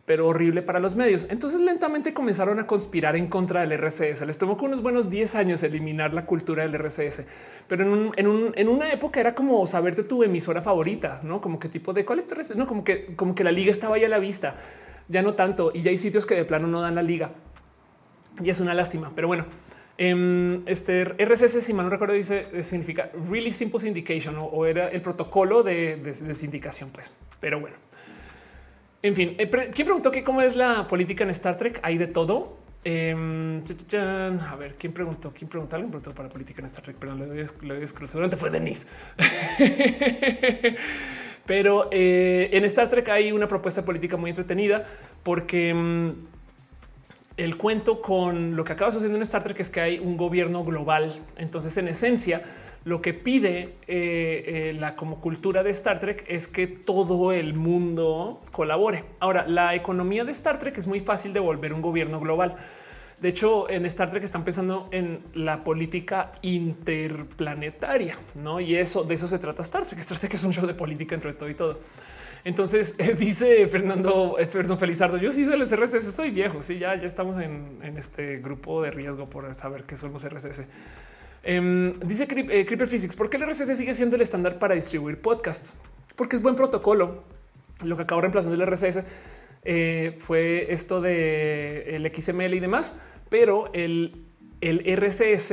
pero 0.04 0.26
horrible 0.26 0.62
para 0.62 0.80
los 0.80 0.96
medios. 0.96 1.26
Entonces 1.30 1.60
lentamente 1.60 2.14
comenzaron 2.14 2.58
a 2.58 2.66
conspirar 2.66 3.16
en 3.16 3.26
contra 3.26 3.60
del 3.60 3.72
RCS. 3.72 4.26
Les 4.26 4.38
tomó 4.38 4.54
unos 4.54 4.82
buenos 4.82 5.10
10 5.10 5.34
años 5.34 5.62
eliminar 5.62 6.14
la 6.14 6.24
cultura 6.24 6.62
del 6.62 6.74
RCS, 6.74 7.26
pero 7.66 8.12
en, 8.16 8.68
una 8.68 8.92
época 8.92 9.20
era 9.20 9.34
como 9.34 9.66
saberte 9.66 10.04
tu 10.04 10.22
emisora 10.22 10.62
favorita, 10.62 11.20
no 11.22 11.40
como 11.40 11.58
qué 11.58 11.68
tipo 11.68 11.92
de 11.92 12.04
cuál 12.04 12.20
es 12.20 12.30
RCS, 12.30 12.56
no 12.56 12.66
como 12.66 12.84
que 12.84 13.14
como 13.16 13.34
que 13.34 13.44
la 13.44 13.52
liga 13.52 13.70
estaba 13.70 13.98
ya 13.98 14.06
a 14.06 14.10
la 14.10 14.18
vista, 14.18 14.56
ya 15.08 15.22
no 15.22 15.34
tanto 15.34 15.72
y 15.74 15.82
ya 15.82 15.90
hay 15.90 15.98
sitios 15.98 16.24
que 16.24 16.34
de 16.34 16.44
plano 16.44 16.68
no 16.68 16.80
dan 16.80 16.94
la 16.94 17.02
liga 17.02 17.32
y 18.42 18.50
es 18.50 18.60
una 18.60 18.74
lástima, 18.74 19.12
pero 19.14 19.28
bueno. 19.28 19.44
Em, 19.98 20.62
este 20.66 21.02
RCS, 21.18 21.60
si 21.60 21.74
mal 21.74 21.86
no 21.86 21.90
recuerdo, 21.90 22.14
dice 22.14 22.46
eh, 22.52 22.62
significa 22.62 23.10
Really 23.28 23.52
Simple 23.52 23.80
Syndication 23.80 24.36
o, 24.38 24.64
era 24.64 24.88
el 24.88 25.02
protocolo 25.02 25.62
de, 25.62 25.96
de 25.96 26.34
sindicación, 26.34 26.90
pues. 26.90 27.12
Pero 27.40 27.60
bueno, 27.60 27.76
en 29.02 29.14
fin, 29.14 29.36
eh, 29.38 29.48
¿quién 29.48 29.86
preguntó 29.86 30.10
que 30.10 30.24
cómo 30.24 30.42
es 30.42 30.56
la 30.56 30.86
política 30.86 31.22
en 31.24 31.30
Star 31.30 31.56
Trek? 31.56 31.78
Hay 31.82 31.98
de 31.98 32.08
todo. 32.08 32.58
Em, 32.82 33.62
a 34.40 34.56
ver, 34.56 34.74
¿quién 34.76 34.92
preguntó? 34.92 35.32
¿Quién 35.32 35.48
preguntó? 35.48 35.76
Alguien 35.76 35.90
preguntó 35.90 36.14
para 36.14 36.28
política 36.28 36.60
en 36.60 36.66
Star 36.66 36.82
Trek, 36.82 36.96
pero 36.98 37.14
le 37.14 37.26
doy, 37.26 37.46
le 37.62 37.86
seguramente 37.86 38.36
fue 38.36 38.50
Denise. 38.50 38.88
pero 41.46 41.88
eh, 41.92 42.50
en 42.52 42.64
Star 42.64 42.90
Trek 42.90 43.08
hay 43.08 43.30
una 43.30 43.46
propuesta 43.46 43.84
política 43.84 44.16
muy 44.16 44.30
entretenida 44.30 44.86
porque 45.22 45.70
em, 45.70 46.14
el 47.38 47.56
cuento 47.56 48.02
con 48.02 48.56
lo 48.56 48.64
que 48.64 48.72
acaba 48.72 48.90
sucediendo 48.90 49.16
en 49.16 49.22
Star 49.22 49.44
Trek 49.44 49.60
es 49.60 49.70
que 49.70 49.80
hay 49.80 49.98
un 50.00 50.16
gobierno 50.16 50.64
global. 50.64 51.22
Entonces, 51.36 51.76
en 51.76 51.86
esencia, 51.86 52.42
lo 52.84 53.00
que 53.00 53.14
pide 53.14 53.76
eh, 53.86 54.44
eh, 54.66 54.76
la 54.76 54.96
como 54.96 55.20
cultura 55.20 55.62
de 55.62 55.70
Star 55.70 56.00
Trek 56.00 56.24
es 56.26 56.48
que 56.48 56.66
todo 56.66 57.32
el 57.32 57.54
mundo 57.54 58.42
colabore. 58.50 59.04
Ahora, 59.20 59.46
la 59.46 59.76
economía 59.76 60.24
de 60.24 60.32
Star 60.32 60.58
Trek 60.58 60.78
es 60.78 60.88
muy 60.88 60.98
fácil 60.98 61.32
de 61.32 61.38
volver 61.38 61.72
un 61.72 61.80
gobierno 61.80 62.18
global. 62.18 62.56
De 63.20 63.28
hecho, 63.28 63.70
en 63.70 63.86
Star 63.86 64.10
Trek 64.10 64.24
están 64.24 64.42
pensando 64.42 64.88
en 64.90 65.20
la 65.34 65.60
política 65.60 66.32
interplanetaria, 66.42 68.16
no? 68.42 68.58
Y 68.58 68.74
eso 68.74 69.04
de 69.04 69.14
eso 69.14 69.28
se 69.28 69.38
trata 69.38 69.62
Star 69.62 69.84
Trek. 69.84 70.00
Star 70.00 70.18
Trek 70.18 70.34
es 70.34 70.42
un 70.42 70.52
show 70.52 70.66
de 70.66 70.74
política 70.74 71.14
entre 71.14 71.34
todo 71.34 71.48
y 71.48 71.54
todo. 71.54 71.78
Entonces 72.44 72.96
dice 73.18 73.66
Fernando, 73.68 74.36
eh, 74.38 74.46
Fernando 74.46 74.76
Felizardo, 74.76 75.16
yo 75.16 75.32
sí 75.32 75.44
soy 75.44 75.54
el 75.54 75.66
RSS, 75.66 76.14
soy 76.14 76.30
viejo, 76.30 76.62
sí, 76.62 76.78
ya, 76.78 76.94
ya 76.94 77.06
estamos 77.06 77.38
en, 77.38 77.78
en, 77.82 77.96
este 77.96 78.38
grupo 78.38 78.82
de 78.82 78.90
riesgo 78.90 79.26
por 79.26 79.54
saber 79.54 79.84
qué 79.84 79.96
son 79.96 80.12
los 80.12 80.28
RSS. 80.28 80.66
Em, 81.42 81.98
dice 82.00 82.24
eh, 82.24 82.66
Creeper 82.66 82.86
Physics, 82.86 83.16
¿por 83.16 83.30
qué 83.30 83.36
el 83.36 83.46
RSS 83.48 83.76
sigue 83.76 83.94
siendo 83.94 84.16
el 84.16 84.22
estándar 84.22 84.58
para 84.58 84.74
distribuir 84.74 85.20
podcasts? 85.20 85.74
Porque 86.16 86.36
es 86.36 86.42
buen 86.42 86.54
protocolo. 86.54 87.22
Lo 87.84 87.96
que 87.96 88.02
acabó 88.02 88.20
reemplazando 88.20 88.56
el 88.56 88.66
RSS 88.66 89.04
eh, 89.64 90.16
fue 90.18 90.72
esto 90.72 91.00
de 91.00 91.94
el 91.94 92.12
XML 92.12 92.54
y 92.54 92.60
demás, 92.60 92.98
pero 93.28 93.70
el, 93.72 94.24
el 94.60 94.96
RSS 94.96 95.52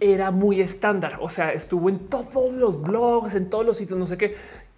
era 0.00 0.30
muy 0.30 0.60
estándar. 0.60 1.18
O 1.20 1.28
sea, 1.28 1.52
estuvo 1.52 1.88
en 1.88 2.08
todos 2.08 2.52
los 2.52 2.82
blogs, 2.82 3.34
en 3.34 3.50
todos 3.50 3.66
los 3.66 3.76
sitios, 3.76 3.98
no 3.98 4.06
sé 4.06 4.16
qué. 4.16 4.34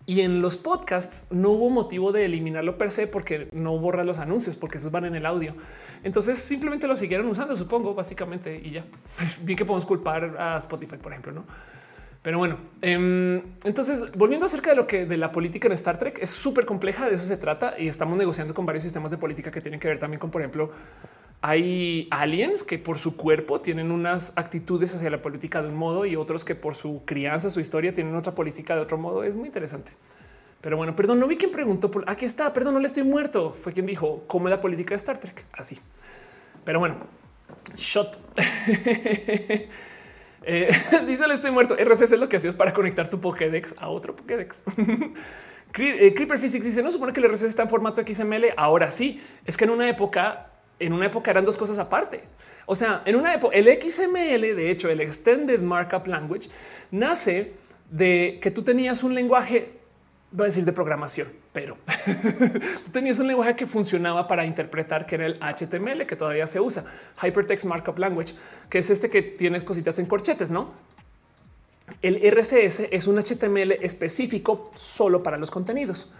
Y 0.08 0.22
en 0.22 0.40
los 0.40 0.56
podcasts 0.56 1.26
no 1.30 1.50
hubo 1.50 1.68
motivo 1.68 2.12
de 2.12 2.24
eliminarlo 2.24 2.78
per 2.78 2.90
se 2.90 3.06
porque 3.06 3.48
no 3.52 3.78
borra 3.78 4.04
los 4.04 4.18
anuncios, 4.18 4.56
porque 4.56 4.78
esos 4.78 4.90
van 4.90 5.04
en 5.04 5.14
el 5.14 5.26
audio. 5.26 5.54
Entonces 6.02 6.38
simplemente 6.38 6.88
lo 6.88 6.96
siguieron 6.96 7.26
usando, 7.26 7.54
supongo, 7.56 7.94
básicamente, 7.94 8.58
y 8.64 8.70
ya. 8.70 8.86
Bien 9.42 9.58
que 9.58 9.66
podemos 9.66 9.84
culpar 9.84 10.34
a 10.38 10.56
Spotify, 10.56 10.96
por 10.96 11.12
ejemplo, 11.12 11.32
¿no? 11.32 11.44
Pero 12.22 12.38
bueno, 12.38 12.56
em, 12.80 13.42
entonces 13.64 14.10
volviendo 14.12 14.46
acerca 14.46 14.70
de 14.70 14.76
lo 14.76 14.86
que 14.86 15.04
de 15.04 15.18
la 15.18 15.30
política 15.30 15.68
en 15.68 15.72
Star 15.74 15.98
Trek 15.98 16.18
es 16.22 16.30
súper 16.30 16.64
compleja, 16.64 17.06
de 17.06 17.16
eso 17.16 17.24
se 17.24 17.36
trata 17.36 17.74
y 17.78 17.86
estamos 17.86 18.16
negociando 18.16 18.54
con 18.54 18.64
varios 18.64 18.84
sistemas 18.84 19.10
de 19.10 19.18
política 19.18 19.50
que 19.50 19.60
tienen 19.60 19.78
que 19.78 19.88
ver 19.88 19.98
también 19.98 20.18
con, 20.18 20.30
por 20.30 20.40
ejemplo, 20.40 20.72
hay 21.40 22.08
aliens 22.10 22.64
que 22.64 22.78
por 22.78 22.98
su 22.98 23.16
cuerpo 23.16 23.60
tienen 23.60 23.92
unas 23.92 24.32
actitudes 24.36 24.94
hacia 24.94 25.08
la 25.10 25.22
política 25.22 25.62
de 25.62 25.68
un 25.68 25.76
modo 25.76 26.04
y 26.04 26.16
otros 26.16 26.44
que 26.44 26.54
por 26.54 26.74
su 26.74 27.02
crianza, 27.04 27.50
su 27.50 27.60
historia 27.60 27.94
tienen 27.94 28.16
otra 28.16 28.34
política 28.34 28.74
de 28.74 28.80
otro 28.80 28.98
modo. 28.98 29.22
Es 29.22 29.36
muy 29.36 29.46
interesante. 29.46 29.92
Pero 30.60 30.76
bueno, 30.76 30.96
perdón, 30.96 31.20
no 31.20 31.28
vi 31.28 31.36
quien 31.36 31.52
preguntó 31.52 31.90
por 31.90 32.04
aquí 32.10 32.24
está. 32.24 32.52
Perdón, 32.52 32.74
no 32.74 32.80
le 32.80 32.88
estoy 32.88 33.04
muerto. 33.04 33.56
Fue 33.62 33.72
quien 33.72 33.86
dijo 33.86 34.24
cómo 34.26 34.48
es 34.48 34.50
la 34.50 34.60
política 34.60 34.90
de 34.90 34.96
Star 34.96 35.18
Trek. 35.18 35.44
Así. 35.52 35.78
Pero 36.64 36.80
bueno, 36.80 36.96
shot. 37.76 38.18
eh, 40.42 40.68
dice 41.06 41.28
le 41.28 41.34
estoy 41.34 41.52
muerto. 41.52 41.76
RCS 41.76 42.12
es 42.12 42.18
lo 42.18 42.28
que 42.28 42.38
hacías 42.38 42.56
para 42.56 42.72
conectar 42.72 43.08
tu 43.08 43.20
Pokédex 43.20 43.76
a 43.78 43.88
otro 43.88 44.16
Pokédex. 44.16 44.62
Eh, 45.78 46.14
Creeper 46.14 46.38
Physics 46.38 46.64
dice 46.64 46.82
no 46.82 46.90
supone 46.90 47.12
que 47.12 47.20
el 47.20 47.26
RCS 47.26 47.42
está 47.42 47.62
en 47.62 47.68
formato 47.68 48.02
XML. 48.02 48.46
Ahora 48.56 48.90
sí, 48.90 49.22
es 49.44 49.54
que 49.56 49.64
en 49.64 49.70
una 49.70 49.86
época, 49.86 50.47
en 50.78 50.92
una 50.92 51.06
época 51.06 51.30
eran 51.30 51.44
dos 51.44 51.56
cosas 51.56 51.78
aparte. 51.78 52.22
O 52.66 52.74
sea, 52.74 53.02
en 53.04 53.16
una 53.16 53.34
época, 53.34 53.56
el 53.56 53.66
XML, 53.66 54.54
de 54.56 54.70
hecho, 54.70 54.90
el 54.90 55.00
Extended 55.00 55.60
Markup 55.60 56.06
Language, 56.06 56.50
nace 56.90 57.52
de 57.90 58.38
que 58.42 58.50
tú 58.50 58.62
tenías 58.62 59.02
un 59.02 59.14
lenguaje 59.14 59.78
voy 60.30 60.44
a 60.44 60.48
decir 60.48 60.64
de 60.64 60.72
programación, 60.72 61.28
pero 61.52 61.78
tenías 62.92 63.18
un 63.18 63.28
lenguaje 63.28 63.56
que 63.56 63.66
funcionaba 63.66 64.28
para 64.28 64.44
interpretar 64.44 65.06
que 65.06 65.14
era 65.14 65.26
el 65.26 65.38
HTML 65.40 66.06
que 66.06 66.16
todavía 66.16 66.46
se 66.46 66.60
usa, 66.60 66.84
Hypertext 67.22 67.64
Markup 67.64 67.98
Language, 67.98 68.34
que 68.68 68.78
es 68.78 68.90
este 68.90 69.08
que 69.08 69.22
tienes 69.22 69.64
cositas 69.64 69.98
en 69.98 70.06
corchetes, 70.06 70.50
no? 70.50 70.72
El 72.02 72.16
RCS 72.16 72.80
es 72.90 73.06
un 73.06 73.16
HTML 73.18 73.72
específico 73.80 74.70
solo 74.74 75.22
para 75.22 75.38
los 75.38 75.50
contenidos. 75.50 76.12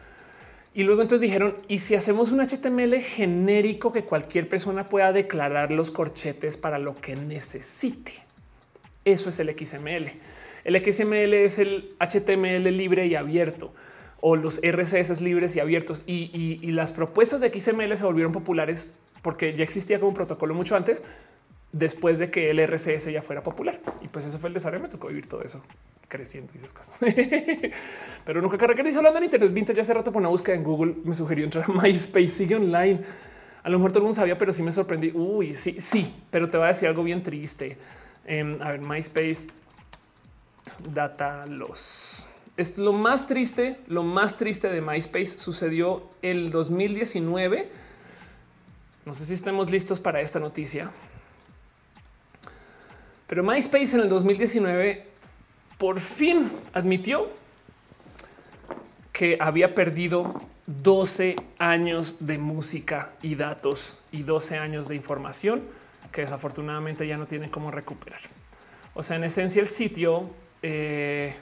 Y 0.74 0.84
luego 0.84 1.02
entonces 1.02 1.22
dijeron, 1.22 1.56
¿y 1.66 1.78
si 1.80 1.94
hacemos 1.94 2.30
un 2.30 2.40
HTML 2.40 3.00
genérico 3.00 3.92
que 3.92 4.04
cualquier 4.04 4.48
persona 4.48 4.86
pueda 4.86 5.12
declarar 5.12 5.70
los 5.70 5.90
corchetes 5.90 6.56
para 6.56 6.78
lo 6.78 6.94
que 6.94 7.16
necesite? 7.16 8.12
Eso 9.04 9.30
es 9.30 9.38
el 9.40 9.50
XML. 9.50 10.10
El 10.64 10.84
XML 10.84 11.34
es 11.34 11.58
el 11.58 11.94
HTML 11.98 12.64
libre 12.76 13.06
y 13.06 13.14
abierto 13.14 13.72
o 14.20 14.36
los 14.36 14.60
RCS 14.62 15.20
libres 15.20 15.56
y 15.56 15.60
abiertos. 15.60 16.02
Y, 16.06 16.58
las 16.72 16.92
propuestas 16.92 17.40
de 17.40 17.48
XML 17.48 17.96
se 17.96 18.04
volvieron 18.04 18.32
populares 18.32 18.98
porque 19.22 19.54
ya 19.54 19.64
existía 19.64 19.98
como 19.98 20.14
protocolo 20.14 20.54
mucho 20.54 20.76
antes, 20.76 21.02
después 21.72 22.18
de 22.18 22.30
que 22.30 22.50
el 22.50 22.60
RCS 22.60 23.12
ya 23.12 23.22
fuera 23.22 23.42
popular. 23.42 23.80
Y 24.02 24.08
pues 24.08 24.26
eso 24.26 24.38
fue 24.38 24.48
el 24.48 24.54
desarrollo. 24.54 24.82
Me 24.82 24.88
tocó 24.88 25.08
vivir 25.08 25.28
todo 25.28 25.42
eso 25.42 25.62
creciendo 26.08 26.52
y 26.54 26.58
esas 26.58 26.72
cosas. 26.72 26.96
Pero 28.24 28.40
nunca 28.40 28.56
carrera 28.56 28.80
hablando 28.96 29.18
en 29.18 29.24
Internet 29.24 29.52
Vintage 29.52 29.80
hace 29.80 29.94
rato 29.94 30.10
por 30.10 30.20
una 30.20 30.30
búsqueda 30.30 30.56
en 30.56 30.64
Google 30.64 30.94
me 31.04 31.14
sugirió 31.14 31.44
entrar 31.44 31.64
a 31.68 31.72
MySpace, 31.82 32.28
sigue 32.28 32.56
online. 32.56 33.00
A 33.62 33.68
lo 33.68 33.78
mejor 33.78 33.92
todo 33.92 34.00
el 34.00 34.04
mundo 34.04 34.16
sabía, 34.16 34.38
pero 34.38 34.52
sí 34.52 34.62
me 34.62 34.72
sorprendí. 34.72 35.10
Uy, 35.12 35.54
sí, 35.54 35.80
sí, 35.80 36.14
pero 36.30 36.48
te 36.48 36.56
voy 36.56 36.64
a 36.64 36.68
decir 36.68 36.88
algo 36.88 37.02
bien 37.02 37.22
triste. 37.22 37.76
Em, 38.24 38.60
a 38.62 38.70
ver, 38.70 38.80
MySpace 38.80 39.46
data 40.92 41.46
los 41.46 42.26
es 42.58 42.76
lo 42.76 42.92
más 42.92 43.28
triste, 43.28 43.78
lo 43.86 44.02
más 44.02 44.36
triste 44.36 44.68
de 44.68 44.80
MySpace 44.80 45.38
sucedió 45.38 46.10
el 46.22 46.50
2019. 46.50 47.68
No 49.06 49.14
sé 49.14 49.26
si 49.26 49.34
estamos 49.34 49.70
listos 49.70 50.00
para 50.00 50.20
esta 50.20 50.40
noticia. 50.40 50.90
Pero 53.28 53.44
MySpace 53.44 53.94
en 53.94 54.00
el 54.00 54.08
2019 54.08 55.04
por 55.76 56.00
fin 56.00 56.50
admitió 56.72 57.30
que 59.12 59.36
había 59.38 59.74
perdido 59.74 60.32
12 60.66 61.36
años 61.58 62.16
de 62.20 62.38
música 62.38 63.12
y 63.22 63.34
datos 63.34 64.00
y 64.12 64.22
12 64.22 64.58
años 64.58 64.88
de 64.88 64.96
información 64.96 65.62
que 66.10 66.22
desafortunadamente 66.22 67.06
ya 67.06 67.18
no 67.18 67.26
tienen 67.26 67.50
cómo 67.50 67.70
recuperar. 67.70 68.20
O 68.94 69.02
sea, 69.02 69.16
en 69.16 69.24
esencia 69.24 69.60
el 69.60 69.68
sitio, 69.68 70.30
eh, 70.62 71.34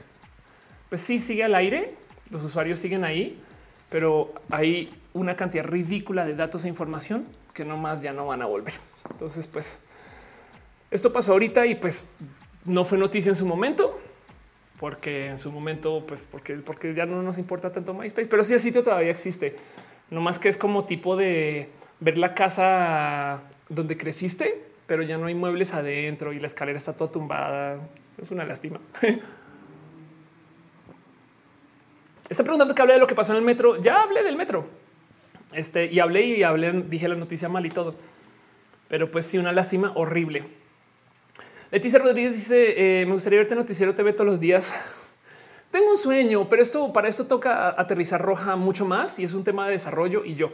pues 0.88 1.00
sí 1.00 1.20
sigue 1.20 1.44
al 1.44 1.54
aire, 1.54 1.94
los 2.30 2.42
usuarios 2.42 2.80
siguen 2.80 3.04
ahí, 3.04 3.40
pero 3.90 4.34
hay 4.50 4.90
una 5.12 5.36
cantidad 5.36 5.64
ridícula 5.64 6.26
de 6.26 6.34
datos 6.34 6.64
e 6.64 6.68
información 6.68 7.26
que 7.54 7.64
nomás 7.64 8.02
ya 8.02 8.12
no 8.12 8.26
van 8.26 8.42
a 8.42 8.46
volver. 8.46 8.74
Entonces, 9.10 9.46
pues 9.46 9.80
esto 10.90 11.12
pasó 11.12 11.32
ahorita 11.32 11.66
y 11.66 11.74
pues 11.74 12.10
no 12.64 12.84
fue 12.84 12.98
noticia 12.98 13.30
en 13.30 13.36
su 13.36 13.46
momento, 13.46 13.98
porque 14.78 15.26
en 15.26 15.38
su 15.38 15.50
momento, 15.50 16.04
pues 16.06 16.26
porque, 16.30 16.54
porque 16.54 16.94
ya 16.94 17.06
no 17.06 17.22
nos 17.22 17.38
importa 17.38 17.72
tanto 17.72 17.94
MySpace, 17.94 18.28
pero 18.28 18.44
sí 18.44 18.52
el 18.52 18.60
sitio 18.60 18.82
todavía 18.82 19.10
existe. 19.10 19.56
No 20.10 20.20
más 20.20 20.38
que 20.38 20.48
es 20.48 20.56
como 20.56 20.84
tipo 20.84 21.16
de 21.16 21.68
ver 22.00 22.18
la 22.18 22.34
casa 22.34 23.42
donde 23.68 23.96
creciste, 23.96 24.64
pero 24.86 25.02
ya 25.02 25.18
no 25.18 25.26
hay 25.26 25.34
muebles 25.34 25.74
adentro 25.74 26.32
y 26.32 26.40
la 26.40 26.46
escalera 26.46 26.78
está 26.78 26.92
toda 26.92 27.10
tumbada. 27.10 27.80
Es 28.20 28.30
una 28.30 28.44
lástima. 28.44 28.80
Está 32.28 32.42
preguntando 32.42 32.74
que 32.74 32.82
hable 32.82 32.94
de 32.94 32.98
lo 32.98 33.06
que 33.06 33.14
pasó 33.14 33.30
en 33.32 33.38
el 33.38 33.44
metro. 33.44 33.80
Ya 33.80 34.02
hablé 34.02 34.24
del 34.24 34.34
metro. 34.34 34.66
Este 35.52 35.86
y 35.86 36.00
hablé 36.00 36.24
y 36.24 36.42
hablé, 36.42 36.72
dije 36.72 37.06
la 37.06 37.14
noticia 37.14 37.48
mal 37.48 37.64
y 37.64 37.68
todo. 37.68 37.94
Pero 38.88 39.12
pues 39.12 39.26
sí, 39.26 39.38
una 39.38 39.52
lástima 39.52 39.92
horrible. 39.94 40.44
Leticia 41.70 41.98
Rodríguez 41.98 42.34
dice: 42.34 43.00
eh, 43.02 43.06
Me 43.06 43.12
gustaría 43.12 43.38
verte 43.38 43.54
noticiero 43.54 43.94
TV 43.94 44.12
todos 44.12 44.26
los 44.26 44.40
días. 44.40 44.74
Tengo 45.70 45.90
un 45.90 45.98
sueño, 45.98 46.48
pero 46.48 46.62
esto 46.62 46.92
para 46.92 47.08
esto 47.08 47.26
toca 47.26 47.68
aterrizar 47.68 48.22
roja 48.22 48.56
mucho 48.56 48.84
más 48.86 49.18
y 49.18 49.24
es 49.24 49.34
un 49.34 49.42
tema 49.42 49.66
de 49.66 49.72
desarrollo 49.72 50.24
y 50.24 50.36
yo. 50.36 50.50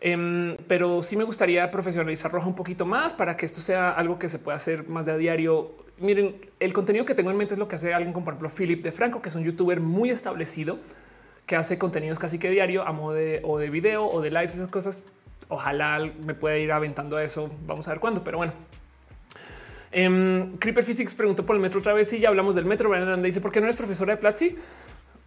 Em, 0.00 0.56
pero 0.68 1.02
sí 1.02 1.16
me 1.16 1.24
gustaría 1.24 1.70
profesionalizar 1.70 2.30
roja 2.30 2.46
un 2.46 2.54
poquito 2.54 2.86
más 2.86 3.12
para 3.12 3.36
que 3.36 3.44
esto 3.44 3.60
sea 3.60 3.90
algo 3.90 4.18
que 4.18 4.28
se 4.28 4.38
pueda 4.38 4.56
hacer 4.56 4.88
más 4.88 5.06
de 5.06 5.12
a 5.12 5.16
diario. 5.16 5.72
Miren, 5.98 6.36
el 6.60 6.72
contenido 6.72 7.04
que 7.04 7.14
tengo 7.14 7.30
en 7.30 7.36
mente 7.36 7.54
es 7.54 7.58
lo 7.58 7.66
que 7.66 7.76
hace 7.76 7.92
alguien 7.92 8.12
como 8.12 8.24
por 8.24 8.34
ejemplo 8.34 8.50
Philip 8.50 8.84
de 8.84 8.92
Franco, 8.92 9.20
que 9.20 9.30
es 9.30 9.34
un 9.34 9.42
youtuber 9.42 9.80
muy 9.80 10.10
establecido 10.10 10.78
que 11.46 11.56
hace 11.56 11.78
contenidos 11.78 12.18
casi 12.18 12.38
que 12.38 12.50
diario 12.50 12.86
a 12.86 12.92
modo 12.92 13.14
de 13.14 13.40
de 13.40 13.70
video 13.70 14.06
o 14.06 14.20
de 14.20 14.30
lives, 14.30 14.54
esas 14.54 14.68
cosas. 14.68 15.04
Ojalá 15.48 15.98
me 16.24 16.34
pueda 16.34 16.56
ir 16.58 16.70
aventando 16.72 17.16
a 17.16 17.24
eso. 17.24 17.50
Vamos 17.66 17.88
a 17.88 17.92
ver 17.92 18.00
cuándo, 18.00 18.22
pero 18.22 18.38
bueno. 18.38 18.52
Um, 19.96 20.58
Creeper 20.58 20.84
Physics 20.84 21.14
preguntó 21.14 21.46
por 21.46 21.56
el 21.56 21.62
metro 21.62 21.80
otra 21.80 21.94
vez 21.94 22.12
y 22.12 22.20
ya 22.20 22.28
hablamos 22.28 22.54
del 22.54 22.66
metro. 22.66 22.90
Brandon 22.90 23.22
dice 23.22 23.40
por 23.40 23.50
qué 23.50 23.60
no 23.60 23.66
eres 23.66 23.76
profesora 23.76 24.14
de 24.14 24.20
Platzi. 24.20 24.56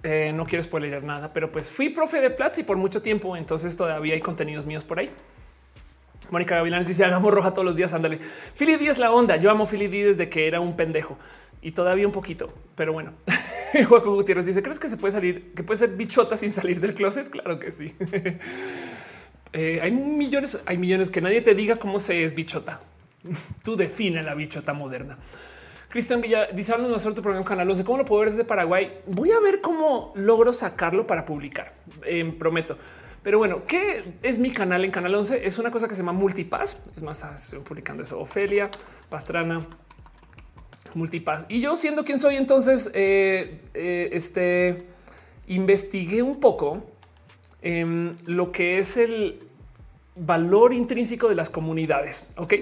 Eh, 0.04 0.32
no 0.34 0.46
quiero 0.46 0.64
spoiler 0.64 1.04
nada, 1.04 1.34
pero 1.34 1.52
pues 1.52 1.72
fui 1.72 1.90
profe 1.90 2.22
de 2.22 2.30
Platzi 2.30 2.64
por 2.64 2.78
mucho 2.78 3.02
tiempo, 3.02 3.36
entonces 3.36 3.76
todavía 3.76 4.14
hay 4.14 4.22
contenidos 4.22 4.66
míos 4.66 4.86
por 4.86 5.00
ahí. 5.00 5.10
Mónica 6.30 6.56
Gavilanes 6.56 6.88
dice 6.88 7.04
hagamos 7.04 7.34
roja 7.34 7.52
todos 7.52 7.66
los 7.66 7.76
días. 7.76 7.94
Ándale. 7.94 8.20
Philly 8.56 8.76
D 8.76 8.88
es 8.88 9.00
la 9.00 9.12
onda. 9.12 9.38
Yo 9.38 9.50
amo 9.50 9.66
Philly 9.66 9.88
D 9.88 10.06
desde 10.06 10.30
que 10.30 10.48
era 10.48 10.60
un 10.60 10.78
pendejo 10.78 11.18
y 11.62 11.72
todavía 11.72 12.06
un 12.06 12.14
poquito, 12.14 12.54
pero 12.76 12.94
bueno. 12.94 13.14
Juaco 13.88 14.14
Gutiérrez 14.14 14.46
dice: 14.46 14.62
¿Crees 14.62 14.80
que 14.80 14.88
se 14.88 14.98
puede 14.98 15.14
salir, 15.14 15.54
que 15.56 15.64
puede 15.64 15.80
ser 15.80 15.90
bichota 15.90 16.38
sin 16.38 16.52
salir 16.52 16.80
del 16.80 16.94
closet? 16.94 17.30
Claro 17.30 17.60
que 17.60 17.72
sí. 17.72 17.94
Eh, 19.52 19.80
hay 19.82 19.90
millones, 19.90 20.62
hay 20.68 20.78
millones 20.78 21.10
que 21.10 21.22
nadie 21.22 21.42
te 21.42 21.56
diga 21.56 21.78
cómo 21.78 21.98
se 21.98 22.24
es 22.24 22.36
bichota. 22.36 22.82
Tú 23.64 23.76
define 23.76 24.24
la 24.24 24.36
bichota 24.36 24.74
moderna. 24.74 25.18
Cristian 25.90 26.22
Villa 26.22 26.48
dice: 26.48 26.72
Háblanos 26.72 26.94
más 26.94 27.02
sobre 27.02 27.16
tu 27.16 27.22
programa 27.22 27.46
Canal 27.46 27.70
11. 27.70 27.84
¿Cómo 27.84 27.98
lo 27.98 28.06
puedo 28.06 28.22
ver 28.22 28.30
desde 28.30 28.46
Paraguay? 28.46 29.02
Voy 29.08 29.32
a 29.32 29.40
ver 29.40 29.60
cómo 29.60 30.14
logro 30.16 30.54
sacarlo 30.54 31.08
para 31.08 31.26
publicar. 31.26 31.74
Eh, 32.06 32.34
prometo. 32.38 32.78
Pero 33.24 33.38
bueno, 33.38 33.64
¿qué 33.68 34.14
es 34.22 34.40
mi 34.40 34.52
canal 34.52 34.86
en 34.86 34.92
Canal 34.92 35.14
11? 35.14 35.46
Es 35.46 35.58
una 35.58 35.72
cosa 35.72 35.88
que 35.88 35.96
se 35.96 36.02
llama 36.02 36.14
Multipass. 36.14 36.82
Es 36.96 37.04
más, 37.04 37.24
ah, 37.24 37.34
estoy 37.36 37.60
publicando 37.60 38.04
eso. 38.04 38.20
Ofelia, 38.20 38.70
Pastrana, 39.10 39.66
Multipass. 40.94 41.46
Y 41.50 41.60
yo 41.60 41.76
siendo 41.76 42.06
quien 42.06 42.18
soy, 42.18 42.38
entonces, 42.38 42.92
eh, 42.94 43.62
eh, 43.74 44.10
este, 44.14 44.86
investigué 45.48 46.22
un 46.22 46.40
poco 46.40 46.84
em, 47.62 48.16
lo 48.26 48.54
que 48.54 48.80
es 48.80 48.96
el 48.96 49.49
valor 50.20 50.74
intrínseco 50.74 51.30
de 51.30 51.36
las 51.36 51.50
comunidades. 51.50 52.28
Ok. 52.38 52.54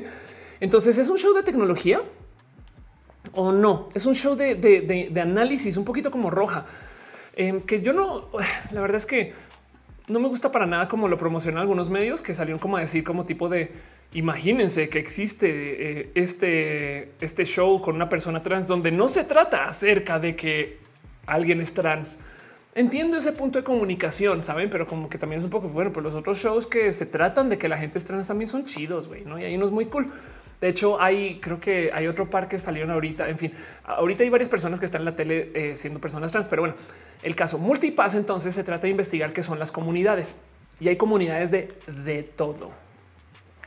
entonces, 0.60 0.98
¿es 0.98 1.08
un 1.08 1.18
show 1.18 1.34
de 1.34 1.42
tecnología? 1.42 2.02
o 3.34 3.52
no. 3.52 3.88
Es 3.94 4.06
un 4.06 4.14
show 4.14 4.34
de, 4.34 5.12
análisis 5.20 5.76
un 5.76 5.84
poquito 5.84 6.10
como 6.10 6.30
roja, 6.30 6.66
em, 7.34 7.60
que 7.60 7.82
yo 7.82 7.92
no, 7.92 8.28
la 8.70 8.80
verdad 8.80 8.96
es 8.96 9.06
que 9.06 9.32
no 10.08 10.20
me 10.20 10.28
gusta 10.28 10.50
para 10.50 10.66
nada 10.66 10.88
como 10.88 11.08
lo 11.08 11.16
promocionan 11.16 11.60
algunos 11.60 11.88
medios 11.88 12.22
que 12.22 12.34
salieron 12.34 12.58
como 12.58 12.76
a 12.76 12.80
decir 12.80 13.04
como 13.04 13.24
tipo 13.24 13.48
de 13.48 13.72
imagínense 14.12 14.88
que 14.88 14.98
existe 14.98 16.00
eh, 16.00 16.10
este, 16.14 17.12
este 17.20 17.44
show 17.44 17.80
con 17.80 17.94
una 17.94 18.08
persona 18.08 18.42
trans 18.42 18.66
donde 18.66 18.90
no 18.90 19.08
se 19.08 19.24
trata 19.24 19.64
acerca 19.64 20.18
de 20.18 20.36
que 20.36 20.78
alguien 21.26 21.60
es 21.60 21.72
trans. 21.72 22.18
Entiendo 22.74 23.18
ese 23.18 23.32
punto 23.32 23.58
de 23.58 23.64
comunicación, 23.64 24.42
saben, 24.42 24.70
pero 24.70 24.86
como 24.86 25.10
que 25.10 25.18
también 25.18 25.38
es 25.40 25.44
un 25.44 25.50
poco 25.50 25.68
bueno, 25.68 25.90
pero 25.90 26.04
los 26.04 26.14
otros 26.14 26.38
shows 26.38 26.66
que 26.66 26.94
se 26.94 27.04
tratan 27.04 27.50
de 27.50 27.58
que 27.58 27.68
la 27.68 27.76
gente 27.76 27.98
es 27.98 28.06
trans 28.06 28.26
también 28.26 28.48
son 28.48 28.64
chidos, 28.64 29.08
güey, 29.08 29.24
no? 29.26 29.38
Y 29.38 29.44
hay 29.44 29.54
unos 29.54 29.70
muy 29.70 29.86
cool. 29.86 30.10
De 30.58 30.68
hecho, 30.68 30.98
hay 30.98 31.38
creo 31.40 31.60
que 31.60 31.90
hay 31.92 32.06
otro 32.06 32.30
par 32.30 32.48
que 32.48 32.58
salieron 32.58 32.90
ahorita. 32.90 33.28
En 33.28 33.36
fin, 33.36 33.52
ahorita 33.84 34.22
hay 34.24 34.30
varias 34.30 34.48
personas 34.48 34.78
que 34.78 34.86
están 34.86 35.02
en 35.02 35.04
la 35.04 35.16
tele 35.16 35.50
eh, 35.54 35.76
siendo 35.76 36.00
personas 36.00 36.32
trans, 36.32 36.48
pero 36.48 36.62
bueno, 36.62 36.74
el 37.22 37.36
caso 37.36 37.58
multipass 37.58 38.14
entonces 38.14 38.54
se 38.54 38.64
trata 38.64 38.84
de 38.84 38.90
investigar 38.90 39.34
qué 39.34 39.42
son 39.42 39.58
las 39.58 39.70
comunidades 39.70 40.34
y 40.80 40.88
hay 40.88 40.96
comunidades 40.96 41.50
de, 41.50 41.74
de 42.04 42.22
todo. 42.22 42.70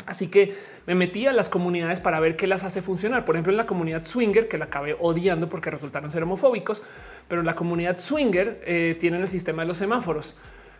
Así 0.08 0.30
que 0.30 0.56
me 0.88 0.96
metí 0.96 1.26
a 1.26 1.34
las 1.34 1.50
comunidades 1.50 2.00
para 2.00 2.20
ver 2.20 2.36
qué 2.36 2.48
las 2.48 2.64
hace 2.64 2.82
funcionar. 2.82 3.26
Por 3.26 3.36
ejemplo, 3.36 3.52
en 3.52 3.58
la 3.58 3.66
comunidad 3.66 4.04
swinger, 4.06 4.48
que 4.48 4.58
la 4.58 4.66
acabé 4.66 4.96
odiando 5.00 5.50
porque 5.50 5.72
resultaron 5.72 6.12
ser 6.12 6.24
homofóbicos, 6.24 6.84
pero 7.28 7.44
la 7.44 7.56
comunidad 7.56 7.98
swinger 7.98 8.62
eh, 8.66 8.96
tienen 9.00 9.22
el 9.22 9.28
sistema 9.28 9.64
de 9.64 9.68
los 9.68 9.78
semáforos. 9.78 10.38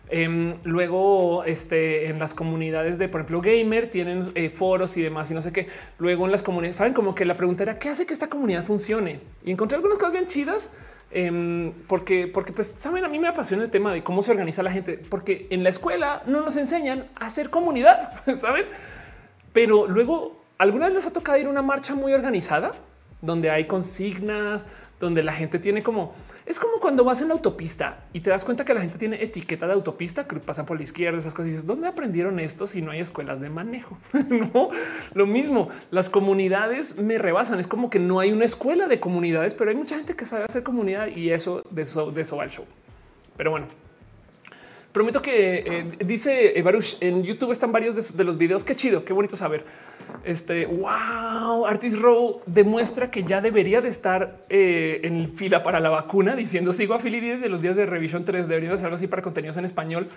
Em, 0.08 0.54
luego, 0.62 1.42
este, 1.44 2.06
en 2.06 2.20
las 2.20 2.32
comunidades 2.32 2.96
de, 2.98 3.08
por 3.08 3.22
ejemplo, 3.22 3.40
gamer 3.40 3.90
tienen 3.90 4.30
eh, 4.36 4.50
foros 4.50 4.96
y 4.96 5.02
demás 5.02 5.30
y 5.30 5.34
no 5.34 5.42
sé 5.42 5.52
qué. 5.52 5.66
Luego 5.98 6.26
en 6.26 6.32
las 6.32 6.42
comunidades, 6.42 6.76
saben 6.76 6.92
como 6.92 7.14
que 7.14 7.24
la 7.24 7.36
pregunta 7.36 7.64
era 7.64 7.78
qué 7.78 7.88
hace 7.88 8.06
que 8.06 8.12
esta 8.14 8.28
comunidad 8.28 8.64
funcione 8.64 9.20
y 9.44 9.50
encontré 9.50 9.76
algunas 9.76 9.98
cosas 9.98 10.12
bien 10.12 10.26
chidas. 10.26 10.72
Em, 11.10 11.72
porque, 11.86 12.26
porque, 12.26 12.52
pues 12.52 12.68
saben, 12.78 13.04
a 13.04 13.08
mí 13.08 13.18
me 13.18 13.28
apasiona 13.28 13.62
el 13.64 13.70
tema 13.70 13.92
de 13.92 14.02
cómo 14.02 14.22
se 14.22 14.32
organiza 14.32 14.62
la 14.62 14.72
gente, 14.72 14.98
porque 14.98 15.46
en 15.50 15.62
la 15.62 15.68
escuela 15.70 16.22
no 16.26 16.42
nos 16.42 16.56
enseñan 16.56 17.06
a 17.14 17.26
hacer 17.26 17.48
comunidad, 17.48 18.12
saben? 18.36 18.66
Pero 19.56 19.86
luego, 19.86 20.36
alguna 20.58 20.84
vez 20.84 20.96
les 20.96 21.06
ha 21.06 21.14
tocado 21.14 21.38
ir 21.38 21.46
a 21.46 21.48
una 21.48 21.62
marcha 21.62 21.94
muy 21.94 22.12
organizada 22.12 22.72
donde 23.22 23.48
hay 23.48 23.66
consignas, 23.66 24.68
donde 25.00 25.22
la 25.22 25.32
gente 25.32 25.58
tiene 25.58 25.82
como 25.82 26.12
es 26.44 26.60
como 26.60 26.78
cuando 26.78 27.04
vas 27.04 27.22
en 27.22 27.28
la 27.28 27.34
autopista 27.34 28.04
y 28.12 28.20
te 28.20 28.28
das 28.28 28.44
cuenta 28.44 28.66
que 28.66 28.74
la 28.74 28.82
gente 28.82 28.98
tiene 28.98 29.22
etiqueta 29.22 29.66
de 29.66 29.72
autopista 29.72 30.28
que 30.28 30.36
pasan 30.36 30.66
por 30.66 30.76
la 30.76 30.82
izquierda, 30.82 31.18
esas 31.18 31.32
cosas. 31.32 31.46
Y 31.46 31.50
dices, 31.52 31.66
¿dónde 31.66 31.88
aprendieron 31.88 32.38
esto 32.38 32.66
si 32.66 32.82
no 32.82 32.90
hay 32.90 33.00
escuelas 33.00 33.40
de 33.40 33.48
manejo? 33.48 33.96
no, 34.28 34.68
lo 35.14 35.26
mismo. 35.26 35.70
Las 35.90 36.10
comunidades 36.10 36.98
me 36.98 37.16
rebasan. 37.16 37.58
Es 37.58 37.66
como 37.66 37.88
que 37.88 37.98
no 37.98 38.20
hay 38.20 38.32
una 38.32 38.44
escuela 38.44 38.88
de 38.88 39.00
comunidades, 39.00 39.54
pero 39.54 39.70
hay 39.70 39.76
mucha 39.76 39.96
gente 39.96 40.14
que 40.14 40.26
sabe 40.26 40.44
hacer 40.44 40.62
comunidad 40.62 41.06
y 41.06 41.30
eso 41.30 41.62
de 41.70 41.80
eso, 41.80 42.10
de 42.10 42.20
eso 42.20 42.36
va 42.36 42.44
el 42.44 42.50
show. 42.50 42.66
Pero 43.38 43.52
bueno, 43.52 43.68
prometo 44.96 45.20
que 45.20 45.58
eh, 45.58 45.84
dice 46.06 46.58
Baruch 46.64 46.96
en 47.02 47.22
YouTube 47.22 47.52
están 47.52 47.70
varios 47.70 48.16
de, 48.16 48.24
los 48.24 48.38
videos. 48.38 48.64
Qué 48.64 48.74
chido, 48.74 49.04
qué 49.04 49.12
bonito 49.12 49.36
saber. 49.36 49.62
Este 50.24 50.64
wow, 50.64 51.66
Artis 51.66 52.00
Row 52.00 52.40
demuestra 52.46 53.10
que 53.10 53.22
ya 53.22 53.42
debería 53.42 53.82
de 53.82 53.90
estar 53.90 54.40
eh, 54.48 55.02
en 55.04 55.36
fila 55.36 55.62
para 55.62 55.80
la 55.80 55.90
vacuna, 55.90 56.34
diciendo 56.34 56.72
sigo 56.72 56.94
a 56.94 56.98
Philly 56.98 57.20
desde 57.20 57.50
los 57.50 57.60
días 57.60 57.76
de 57.76 57.84
revisión 57.84 58.24
3. 58.24 58.48
Debería 58.48 58.74
de 58.74 58.82
algo 58.82 58.96
así 58.96 59.06
para 59.06 59.20
contenidos 59.20 59.58
en 59.58 59.66
español. 59.66 60.08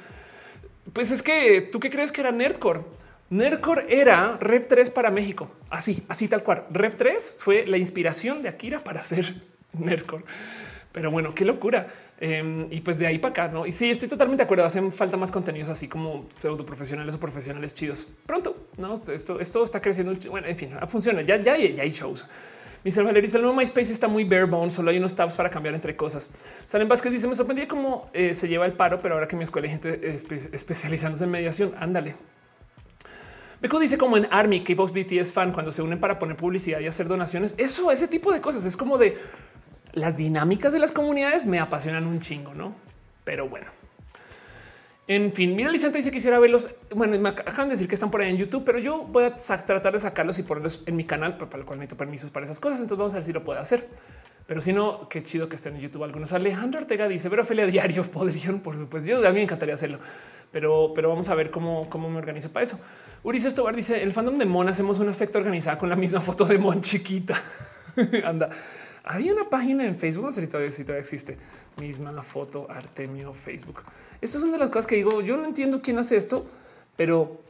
Pues 0.94 1.12
es 1.12 1.24
que 1.24 1.60
tú 1.60 1.82
qué 1.82 1.90
crees 1.90 2.14
que 2.14 2.22
era 2.22 2.32
Nerdcore? 2.32 2.80
Nerdcore 3.30 3.86
era 3.90 4.38
Rev 4.40 4.66
3 4.66 4.92
para 4.92 5.12
México. 5.12 5.52
Así, 5.70 6.06
así 6.08 6.30
tal 6.30 6.42
cual. 6.42 6.64
Rev 6.72 6.96
3 6.96 7.36
fue 7.38 7.68
la 7.68 7.76
inspiración 7.76 8.44
de 8.44 8.48
Akira 8.48 8.82
para 8.82 9.02
hacer 9.02 9.42
Nerdcore. 9.74 10.24
Pero 10.92 11.12
bueno, 11.12 11.34
qué 11.36 11.46
locura. 11.46 11.88
Em, 12.20 12.68
y 12.72 12.82
pues 12.82 12.98
de 13.00 13.08
ahí 13.08 13.20
para 13.20 13.32
acá, 13.32 13.48
¿no? 13.48 13.66
Y 13.66 13.72
sí, 13.72 13.90
estoy 13.90 14.10
totalmente 14.10 14.42
de 14.42 14.46
acuerdo. 14.46 14.66
Hacen 14.66 14.92
falta 14.92 15.18
más 15.18 15.32
contenidos 15.32 15.70
así 15.70 15.88
como 15.88 16.28
pseudo 16.36 16.66
profesionales 16.66 17.16
o 17.16 17.20
profesionales 17.20 17.76
chidos. 17.76 18.08
Pronto, 18.26 18.68
¿no? 18.78 18.96
Esto, 18.96 19.40
esto 19.40 19.64
está 19.64 19.82
creciendo. 19.82 20.14
Bueno, 20.30 20.48
en 20.48 20.58
fin, 20.58 20.72
funciona. 20.88 21.22
Ya, 21.22 21.38
ya, 21.38 21.58
ya 21.58 21.84
hay 21.84 21.92
shows. 21.92 22.26
Mr. 22.84 23.04
Valery 23.04 23.22
dice 23.22 23.38
el 23.38 23.44
nuevo 23.44 23.58
MySpace 23.58 23.92
está 23.92 24.08
muy 24.08 24.24
bare 24.24 24.46
bones, 24.46 24.74
solo 24.74 24.90
hay 24.90 24.98
unos 24.98 25.14
tabs 25.14 25.36
para 25.36 25.50
cambiar 25.50 25.76
entre 25.76 25.98
cosas. 25.98 26.30
Salen 26.66 26.88
Vázquez 26.88 27.12
dice 27.12 27.28
me 27.28 27.36
sorprendía 27.36 27.68
cómo 27.68 28.10
eh, 28.14 28.34
se 28.34 28.48
lleva 28.48 28.66
el 28.66 28.72
paro, 28.72 29.02
pero 29.02 29.16
ahora 29.16 29.28
que 29.28 29.36
mi 29.36 29.44
escuela 29.44 29.68
hay 29.68 29.78
gente 29.78 30.16
especializándose 30.54 31.26
en 31.26 31.32
mediación, 31.32 31.74
ándale. 31.78 32.16
Beco 33.62 33.78
dice 33.80 33.98
como 33.98 34.16
en 34.16 34.28
Army, 34.32 34.64
K-pop 34.64 34.92
BTS 34.92 35.34
fan, 35.34 35.52
cuando 35.52 35.74
se 35.74 35.82
unen 35.82 36.00
para 36.00 36.18
poner 36.18 36.38
publicidad 36.38 36.80
y 36.80 36.88
hacer 36.88 37.10
donaciones. 37.10 37.54
Eso, 37.58 37.92
ese 37.92 38.08
tipo 38.08 38.32
de 38.32 38.40
cosas 38.40 38.64
es 38.64 38.78
como 38.78 38.98
de 38.98 39.18
las 40.00 40.18
dinámicas 40.18 40.74
de 40.74 40.80
las 40.80 40.92
comunidades 40.92 41.46
me 41.46 41.60
apasionan 41.60 42.08
un 42.08 42.20
chingo, 42.20 42.54
no? 42.54 42.74
Pero 43.24 43.48
bueno. 43.48 43.68
En 45.08 45.34
fin, 45.34 45.56
mira, 45.56 45.72
Lisanta 45.72 45.98
dice 45.98 46.12
que 46.12 46.18
quisiera 46.18 46.38
verlos. 46.38 46.70
Bueno, 46.94 47.18
me 47.18 47.30
acaban 47.30 47.68
de 47.68 47.74
decir 47.74 47.88
que 47.88 47.96
están 47.96 48.12
por 48.12 48.22
ahí 48.22 48.30
en 48.30 48.38
YouTube, 48.38 48.64
pero 48.64 48.78
yo 48.78 49.00
voy 49.06 49.24
a 49.24 49.36
tratar 49.36 49.92
de 49.92 49.98
sacarlos 49.98 50.38
y 50.38 50.44
ponerlos 50.44 50.84
en 50.86 50.96
mi 50.96 51.04
canal, 51.04 51.36
para 51.36 51.58
lo 51.58 51.66
cual 51.66 51.80
necesito 51.80 51.98
permisos 51.98 52.30
para 52.30 52.46
esas 52.46 52.60
cosas. 52.60 52.80
Entonces 52.80 53.00
vamos 53.00 53.14
a 53.14 53.16
ver 53.16 53.24
si 53.24 53.34
lo 53.34 53.44
puedo 53.44 53.60
hacer. 53.60 53.88
Pero 54.46 54.62
si 54.62 54.72
no, 54.72 55.08
qué 55.10 55.24
chido 55.24 55.50
que 55.50 55.56
estén 55.56 55.76
en 55.76 55.82
YouTube 55.82 56.04
algunos. 56.04 56.32
Alejandro 56.34 56.82
Ortega 56.82 57.08
dice, 57.08 57.30
pero 57.30 57.42
Ophelia 57.42 57.66
Diario 57.66 58.04
podrían, 58.12 58.60
por 58.60 58.76
supuesto. 58.78 59.10
Yo 59.10 59.18
a 59.18 59.30
mí 59.30 59.38
me 59.38 59.44
encantaría 59.44 59.74
hacerlo, 59.74 60.00
pero, 60.52 60.92
pero 60.94 61.10
vamos 61.10 61.28
a 61.30 61.36
ver 61.36 61.50
cómo, 61.50 61.90
cómo 61.90 62.08
me 62.10 62.20
organizo 62.20 62.52
para 62.52 62.64
eso. 62.64 62.80
Ulises 63.24 63.54
Tobar 63.54 63.76
dice, 63.76 64.02
el 64.02 64.14
fandom 64.14 64.38
de 64.38 64.46
Mon 64.46 64.70
hacemos 64.70 65.00
una 65.00 65.14
secta 65.14 65.40
organizada 65.40 65.78
con 65.78 65.90
la 65.90 65.96
misma 65.96 66.22
foto 66.22 66.46
de 66.46 66.58
Mon 66.58 66.82
chiquita. 66.82 67.40
Anda. 68.24 68.50
Había 69.04 69.34
una 69.34 69.50
página 69.50 69.86
en 69.86 69.98
Facebook, 69.98 70.26
no 70.26 70.32
sé 70.32 70.42
si 70.42 70.48
todavía, 70.48 71.00
existe, 71.00 71.38
misma 71.80 72.12
foto 72.24 72.68
Artemio 72.70 73.34
Facebook. 73.34 73.82
Estas 74.22 74.42
son 74.42 74.52
de 74.52 74.58
las 74.58 74.70
cosas 74.70 74.88
que 74.88 74.96
digo, 74.96 75.22
yo 75.22 75.38
no 75.38 75.46
entiendo 75.46 75.82
quién 75.82 75.98
hace 76.00 76.18
esto, 76.18 76.46
pero 76.96 77.42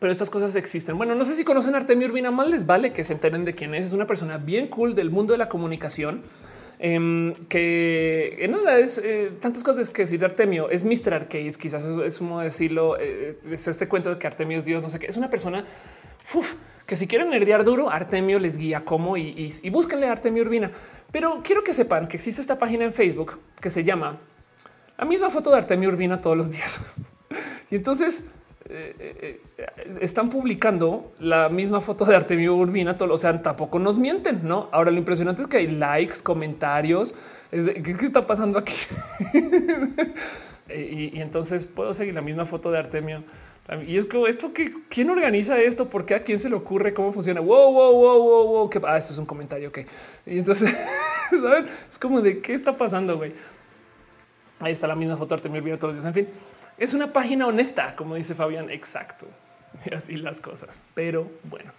pero 0.00 0.10
estas 0.10 0.30
cosas 0.30 0.56
existen. 0.56 0.96
Bueno, 0.96 1.14
no 1.14 1.24
sé 1.24 1.36
si 1.36 1.44
conocen 1.44 1.74
Artemio 1.76 2.08
Urbina, 2.08 2.30
más 2.30 2.48
les 2.48 2.66
vale 2.66 2.92
que 2.92 3.04
se 3.04 3.12
enteren 3.12 3.44
de 3.44 3.54
quién 3.54 3.74
es. 3.74 3.84
Es 3.84 3.92
una 3.92 4.06
persona 4.06 4.36
bien 4.36 4.66
cool 4.66 4.94
del 4.96 5.10
mundo 5.10 5.32
de 5.32 5.38
la 5.38 5.48
comunicación. 5.48 6.22
Em, 6.84 7.34
que 7.46 8.38
en 8.40 8.50
nada 8.50 8.76
es 8.78 8.98
eh, 8.98 9.30
tantas 9.38 9.62
cosas 9.62 9.88
que 9.88 10.02
decir 10.02 10.24
Artemio 10.24 10.68
es 10.68 10.82
Mr. 10.82 11.14
Arcades, 11.14 11.56
quizás 11.56 11.84
es, 11.84 11.96
es 11.96 12.18
como 12.18 12.40
decirlo, 12.40 12.96
eh, 12.98 13.38
es 13.48 13.68
este 13.68 13.86
cuento 13.86 14.10
de 14.10 14.18
que 14.18 14.26
Artemio 14.26 14.58
es 14.58 14.64
Dios, 14.64 14.82
no 14.82 14.88
sé 14.88 14.98
qué, 14.98 15.06
es 15.06 15.16
una 15.16 15.30
persona 15.30 15.64
que 16.86 16.96
si 16.96 17.06
quieren 17.06 17.30
nerdear 17.30 17.64
duro, 17.64 17.90
Artemio 17.90 18.38
les 18.38 18.56
guía 18.58 18.84
cómo 18.84 19.16
y, 19.16 19.50
y, 19.62 19.70
búsquenle 19.70 20.08
Artemio 20.08 20.42
Urbina. 20.42 20.70
Pero 21.10 21.40
quiero 21.42 21.62
que 21.62 21.72
sepan 21.72 22.08
que 22.08 22.16
existe 22.16 22.40
esta 22.40 22.58
página 22.58 22.84
en 22.84 22.92
Facebook 22.92 23.38
que 23.60 23.70
se 23.70 23.84
llama 23.84 24.18
la 24.98 25.04
misma 25.04 25.30
foto 25.30 25.50
de 25.50 25.58
Artemio 25.58 25.88
Urbina 25.88 26.20
todos 26.20 26.36
los 26.36 26.50
días. 26.50 26.80
y 27.70 27.76
entonces 27.76 28.24
eh, 28.68 29.40
eh, 29.58 29.66
están 30.00 30.28
publicando 30.28 31.12
la 31.20 31.48
misma 31.48 31.80
foto 31.80 32.04
de 32.04 32.16
Artemio 32.16 32.56
Urbina, 32.56 32.96
todo, 32.96 33.14
o 33.14 33.18
sea, 33.18 33.40
tampoco 33.42 33.78
nos 33.78 33.98
mienten, 33.98 34.40
¿no? 34.46 34.68
Ahora 34.72 34.90
lo 34.90 34.98
impresionante 34.98 35.42
es 35.42 35.48
que 35.48 35.58
hay 35.58 35.68
likes, 35.68 36.16
comentarios, 36.22 37.14
¿qué, 37.50 37.94
está 38.00 38.26
pasando 38.26 38.58
aquí? 38.58 38.74
y 40.74 41.20
entonces 41.20 41.66
puedo 41.66 41.92
seguir 41.92 42.14
la 42.14 42.22
misma 42.22 42.46
foto 42.46 42.70
de 42.70 42.78
Artemio 42.78 43.24
y 43.86 43.96
es 43.96 44.06
como 44.06 44.26
esto 44.26 44.52
que 44.52 44.74
quién 44.88 45.08
organiza 45.08 45.58
esto, 45.60 45.88
por 45.88 46.04
qué 46.04 46.14
a 46.14 46.22
quién 46.22 46.38
se 46.38 46.48
le 46.48 46.56
ocurre, 46.56 46.92
cómo 46.92 47.12
funciona. 47.12 47.40
Wow, 47.40 47.72
wow, 47.72 47.92
wow, 47.92 48.22
wow, 48.22 48.46
wow. 48.46 48.70
Que 48.70 48.80
ah, 48.84 48.96
esto 48.96 49.12
es 49.12 49.18
un 49.18 49.26
comentario. 49.26 49.68
Ok. 49.68 49.78
Y 50.26 50.38
entonces 50.38 50.74
¿saben? 51.30 51.66
es 51.88 51.98
como 51.98 52.20
de 52.20 52.40
qué 52.40 52.54
está 52.54 52.76
pasando. 52.76 53.16
güey. 53.16 53.32
Ahí 54.60 54.72
está 54.72 54.86
la 54.86 54.96
misma 54.96 55.16
foto. 55.16 55.36
Te 55.36 55.48
me 55.48 55.58
olvido 55.58 55.78
todos 55.78 55.94
los 55.94 56.04
días. 56.04 56.16
En 56.16 56.26
fin, 56.26 56.34
es 56.76 56.92
una 56.92 57.12
página 57.12 57.46
honesta, 57.46 57.94
como 57.94 58.16
dice 58.16 58.34
Fabián. 58.34 58.70
Exacto. 58.70 59.26
Y 59.86 59.94
así 59.94 60.16
las 60.16 60.40
cosas. 60.40 60.80
Pero 60.92 61.30
bueno, 61.44 61.72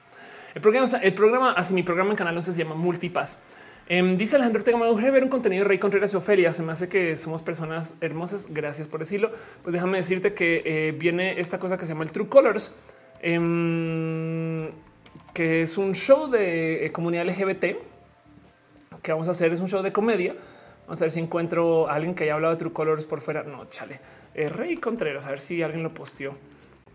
el 0.56 0.62
programa, 0.62 0.88
el 0.98 1.14
programa, 1.14 1.54
así 1.54 1.76
mi 1.76 1.84
programa 1.84 2.12
en 2.12 2.16
canal 2.18 2.34
no 2.34 2.42
se 2.42 2.54
llama 2.54 2.74
Multipass. 2.74 3.38
Em, 3.88 4.18
dice 4.18 4.38
Alejandro 4.38 4.62
Ortega, 4.62 4.78
me 4.78 4.88
gustaría 4.88 5.12
ver 5.12 5.24
un 5.24 5.30
contenido 5.30 5.64
de 5.64 5.68
Rey 5.68 5.78
Contreras 5.78 6.14
y 6.14 6.16
Ofelia. 6.16 6.54
Se 6.54 6.64
me 6.64 6.72
hace 6.72 6.88
que 6.88 7.18
somos 7.18 7.42
personas 7.42 7.96
hermosas. 8.02 8.48
Gracias 8.52 8.88
por 8.88 9.00
decirlo. 9.00 9.32
Pues 9.62 9.74
déjame 9.74 9.98
decirte 9.98 10.34
que 10.34 10.62
eh, 10.66 10.92
viene 10.94 11.40
esta 11.40 11.60
cosa 11.60 11.78
que 11.78 11.86
se 11.86 11.94
llama 11.94 12.06
el 12.06 12.12
True 12.12 12.30
Colors, 12.30 12.74
em, 13.22 14.70
que 15.34 15.64
es 15.64 15.78
un 15.78 15.94
show 15.96 16.30
de 16.30 16.86
eh, 16.86 16.92
comunidad 16.92 17.26
LGBT 17.26 17.66
que 19.02 19.12
vamos 19.12 19.28
a 19.28 19.32
hacer. 19.32 19.52
Es 19.52 19.60
un 19.60 19.68
show 19.68 19.84
de 19.84 19.92
comedia. 19.92 20.36
Vamos 20.86 21.02
a 21.02 21.06
ver 21.06 21.12
si 21.12 21.20
encuentro 21.20 21.90
alguien 21.90 22.16
que 22.16 22.24
haya 22.24 22.36
hablado 22.36 22.54
de 22.54 22.60
True 22.60 22.74
Colors 22.74 23.06
por 23.06 23.22
fuera. 23.22 23.44
No, 23.44 23.66
chale. 23.66 24.00
Eh, 24.34 24.48
Rey 24.48 24.78
Contreras, 24.78 25.28
a 25.28 25.30
ver 25.30 25.40
si 25.40 25.62
alguien 25.62 25.84
lo 25.84 25.94
posteó. 25.94 26.32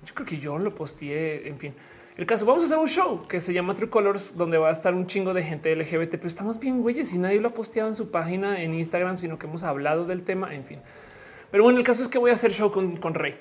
Yo 0.06 0.14
creo 0.14 0.26
que 0.26 0.38
yo 0.38 0.58
lo 0.58 0.74
posteé. 0.74 1.48
En 1.48 1.58
fin, 1.58 1.74
el 2.18 2.26
caso, 2.26 2.44
vamos 2.44 2.64
a 2.64 2.66
hacer 2.66 2.78
un 2.78 2.88
show 2.88 3.26
que 3.28 3.40
se 3.40 3.52
llama 3.52 3.76
True 3.76 3.88
Colors, 3.88 4.36
donde 4.36 4.58
va 4.58 4.70
a 4.70 4.72
estar 4.72 4.92
un 4.92 5.06
chingo 5.06 5.32
de 5.34 5.44
gente 5.44 5.74
LGBT, 5.74 6.10
pero 6.10 6.26
estamos 6.26 6.58
bien 6.58 6.82
güeyes 6.82 7.14
y 7.14 7.18
nadie 7.18 7.40
lo 7.40 7.48
ha 7.48 7.54
posteado 7.54 7.88
en 7.88 7.94
su 7.94 8.10
página 8.10 8.60
en 8.60 8.74
Instagram, 8.74 9.18
sino 9.18 9.38
que 9.38 9.46
hemos 9.46 9.62
hablado 9.62 10.04
del 10.04 10.24
tema, 10.24 10.52
en 10.52 10.64
fin. 10.64 10.80
Pero 11.52 11.62
bueno, 11.62 11.78
el 11.78 11.84
caso 11.84 12.02
es 12.02 12.08
que 12.08 12.18
voy 12.18 12.32
a 12.32 12.34
hacer 12.34 12.52
show 12.52 12.72
con, 12.72 12.96
con 12.96 13.14
Rey. 13.14 13.38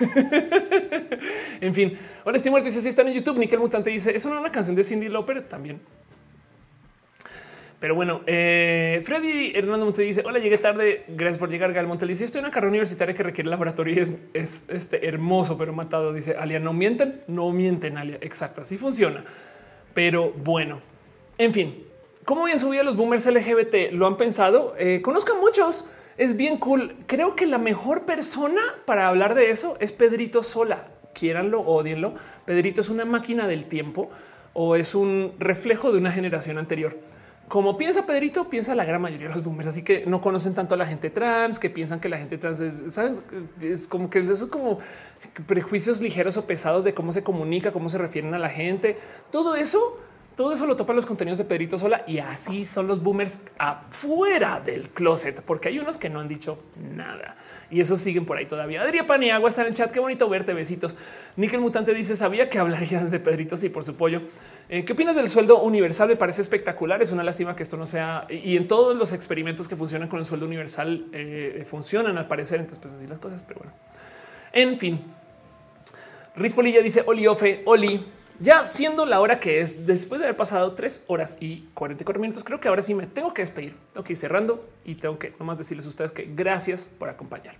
en 1.60 1.74
fin, 1.74 1.96
hola, 2.24 2.36
estoy 2.36 2.50
muerto. 2.50 2.68
Dice 2.68 2.80
si 2.80 2.88
están 2.88 3.06
en 3.06 3.14
YouTube. 3.14 3.38
Nickel 3.38 3.60
Mutante 3.60 3.90
dice 3.90 4.16
es 4.16 4.24
una 4.24 4.50
canción 4.50 4.74
de 4.74 4.82
Cindy 4.82 5.08
Lauper 5.08 5.46
también. 5.48 5.80
Pero 7.78 7.94
bueno, 7.94 8.22
eh, 8.26 9.02
Freddy 9.04 9.52
Hernando 9.54 9.84
Monte 9.84 10.02
dice: 10.02 10.22
Hola, 10.24 10.38
llegué 10.38 10.56
tarde. 10.56 11.04
Gracias 11.08 11.38
por 11.38 11.50
llegar. 11.50 11.72
Gal 11.72 11.86
Monte 11.86 12.10
Estoy 12.10 12.38
en 12.38 12.46
una 12.46 12.50
carrera 12.50 12.70
universitaria 12.70 13.14
que 13.14 13.22
requiere 13.22 13.50
laboratorio 13.50 13.94
y 13.94 13.98
es, 13.98 14.16
es 14.32 14.66
este 14.70 15.06
hermoso, 15.06 15.58
pero 15.58 15.74
matado. 15.74 16.12
Dice 16.12 16.36
Alia: 16.38 16.58
No 16.58 16.72
mienten, 16.72 17.20
no 17.26 17.50
mienten, 17.52 17.98
Alia. 17.98 18.18
Exacto, 18.22 18.62
así 18.62 18.78
funciona. 18.78 19.24
Pero 19.92 20.32
bueno, 20.32 20.80
en 21.36 21.52
fin, 21.52 21.84
¿cómo 22.24 22.44
bien 22.44 22.58
subir 22.58 22.80
a 22.80 22.82
los 22.82 22.96
boomers 22.96 23.26
LGBT? 23.26 23.92
¿Lo 23.92 24.06
han 24.06 24.16
pensado? 24.16 24.74
Eh, 24.78 25.02
conozco 25.02 25.34
a 25.34 25.40
muchos. 25.40 25.88
Es 26.16 26.38
bien 26.38 26.56
cool. 26.56 26.96
Creo 27.06 27.36
que 27.36 27.44
la 27.44 27.58
mejor 27.58 28.06
persona 28.06 28.62
para 28.86 29.08
hablar 29.08 29.34
de 29.34 29.50
eso 29.50 29.76
es 29.80 29.92
Pedrito 29.92 30.42
Sola. 30.42 30.88
Quieranlo, 31.12 31.60
odienlo. 31.60 32.14
Pedrito 32.46 32.80
es 32.80 32.88
una 32.88 33.04
máquina 33.04 33.46
del 33.46 33.66
tiempo 33.66 34.10
o 34.54 34.76
es 34.76 34.94
un 34.94 35.34
reflejo 35.38 35.92
de 35.92 35.98
una 35.98 36.10
generación 36.10 36.56
anterior 36.56 36.96
como 37.48 37.78
piensa 37.78 38.06
Pedrito, 38.06 38.48
piensa 38.50 38.74
la 38.74 38.84
gran 38.84 39.00
mayoría 39.00 39.28
de 39.28 39.34
los 39.34 39.44
boomers, 39.44 39.68
así 39.68 39.82
que 39.82 40.04
no 40.06 40.20
conocen 40.20 40.54
tanto 40.54 40.74
a 40.74 40.78
la 40.78 40.86
gente 40.86 41.10
trans, 41.10 41.58
que 41.58 41.70
piensan 41.70 42.00
que 42.00 42.08
la 42.08 42.18
gente 42.18 42.38
trans 42.38 42.60
es, 42.60 42.94
¿saben? 42.94 43.20
es 43.60 43.86
como 43.86 44.10
que 44.10 44.18
eso 44.18 44.32
es 44.32 44.46
como 44.46 44.78
prejuicios 45.46 46.00
ligeros 46.00 46.36
o 46.36 46.46
pesados 46.46 46.82
de 46.82 46.92
cómo 46.92 47.12
se 47.12 47.22
comunica, 47.22 47.70
cómo 47.70 47.88
se 47.88 47.98
refieren 47.98 48.34
a 48.34 48.38
la 48.38 48.48
gente. 48.48 48.98
Todo 49.30 49.54
eso, 49.54 50.00
todo 50.34 50.52
eso 50.52 50.66
lo 50.66 50.76
topan 50.76 50.96
los 50.96 51.06
contenidos 51.06 51.38
de 51.38 51.44
Pedrito 51.44 51.78
sola 51.78 52.02
y 52.06 52.18
así 52.18 52.66
son 52.66 52.88
los 52.88 53.02
boomers 53.02 53.38
afuera 53.58 54.60
del 54.60 54.88
closet, 54.90 55.40
porque 55.42 55.68
hay 55.68 55.78
unos 55.78 55.98
que 55.98 56.10
no 56.10 56.18
han 56.18 56.28
dicho 56.28 56.58
nada 56.94 57.36
y 57.70 57.80
esos 57.80 58.00
siguen 58.00 58.24
por 58.24 58.36
ahí 58.38 58.46
todavía. 58.46 58.82
Adrián 58.82 59.06
Paniagua 59.06 59.48
está 59.48 59.62
en 59.62 59.68
el 59.68 59.74
chat. 59.74 59.90
Qué 59.90 60.00
bonito 60.00 60.28
verte. 60.28 60.52
Besitos. 60.52 60.96
Nickel 61.36 61.60
Mutante 61.60 61.92
dice: 61.94 62.16
Sabía 62.16 62.48
que 62.48 62.58
hablarías 62.58 63.10
de 63.10 63.18
Pedrito. 63.18 63.56
Sí, 63.56 63.68
por 63.68 63.84
su 63.84 63.96
pollo. 63.96 64.22
Eh, 64.68 64.84
¿Qué 64.84 64.94
opinas 64.94 65.14
del 65.14 65.28
sueldo 65.28 65.62
universal? 65.62 66.08
Me 66.08 66.16
parece 66.16 66.42
espectacular. 66.42 67.00
Es 67.00 67.12
una 67.12 67.22
lástima 67.22 67.54
que 67.54 67.62
esto 67.62 67.76
no 67.76 67.86
sea 67.86 68.26
y 68.28 68.56
en 68.56 68.66
todos 68.66 68.96
los 68.96 69.12
experimentos 69.12 69.68
que 69.68 69.76
funcionan 69.76 70.08
con 70.08 70.18
el 70.18 70.24
sueldo 70.24 70.46
universal 70.46 71.06
eh, 71.12 71.64
funcionan 71.70 72.18
al 72.18 72.26
parecer. 72.26 72.58
Entonces, 72.58 72.80
pues 72.80 72.94
así 72.94 73.06
las 73.06 73.20
cosas, 73.20 73.44
pero 73.46 73.60
bueno, 73.60 73.72
en 74.52 74.78
fin. 74.78 75.04
Rispolilla 76.34 76.82
dice 76.82 77.04
Oli 77.06 77.26
Ofe, 77.26 77.62
Oli. 77.64 78.06
Ya 78.38 78.66
siendo 78.66 79.06
la 79.06 79.20
hora 79.20 79.40
que 79.40 79.60
es, 79.60 79.86
después 79.86 80.20
de 80.20 80.26
haber 80.26 80.36
pasado 80.36 80.72
tres 80.72 81.02
horas 81.06 81.38
y 81.40 81.68
44 81.72 82.20
minutos, 82.20 82.44
creo 82.44 82.60
que 82.60 82.68
ahora 82.68 82.82
sí 82.82 82.92
me 82.92 83.06
tengo 83.06 83.32
que 83.32 83.40
despedir. 83.40 83.74
Tengo 83.94 84.04
que 84.04 84.12
ir 84.12 84.18
cerrando 84.18 84.60
y 84.84 84.96
tengo 84.96 85.18
que 85.18 85.32
nomás 85.38 85.56
decirles 85.56 85.86
a 85.86 85.88
ustedes 85.88 86.12
que 86.12 86.28
gracias 86.34 86.84
por 86.84 87.08
acompañar. 87.08 87.54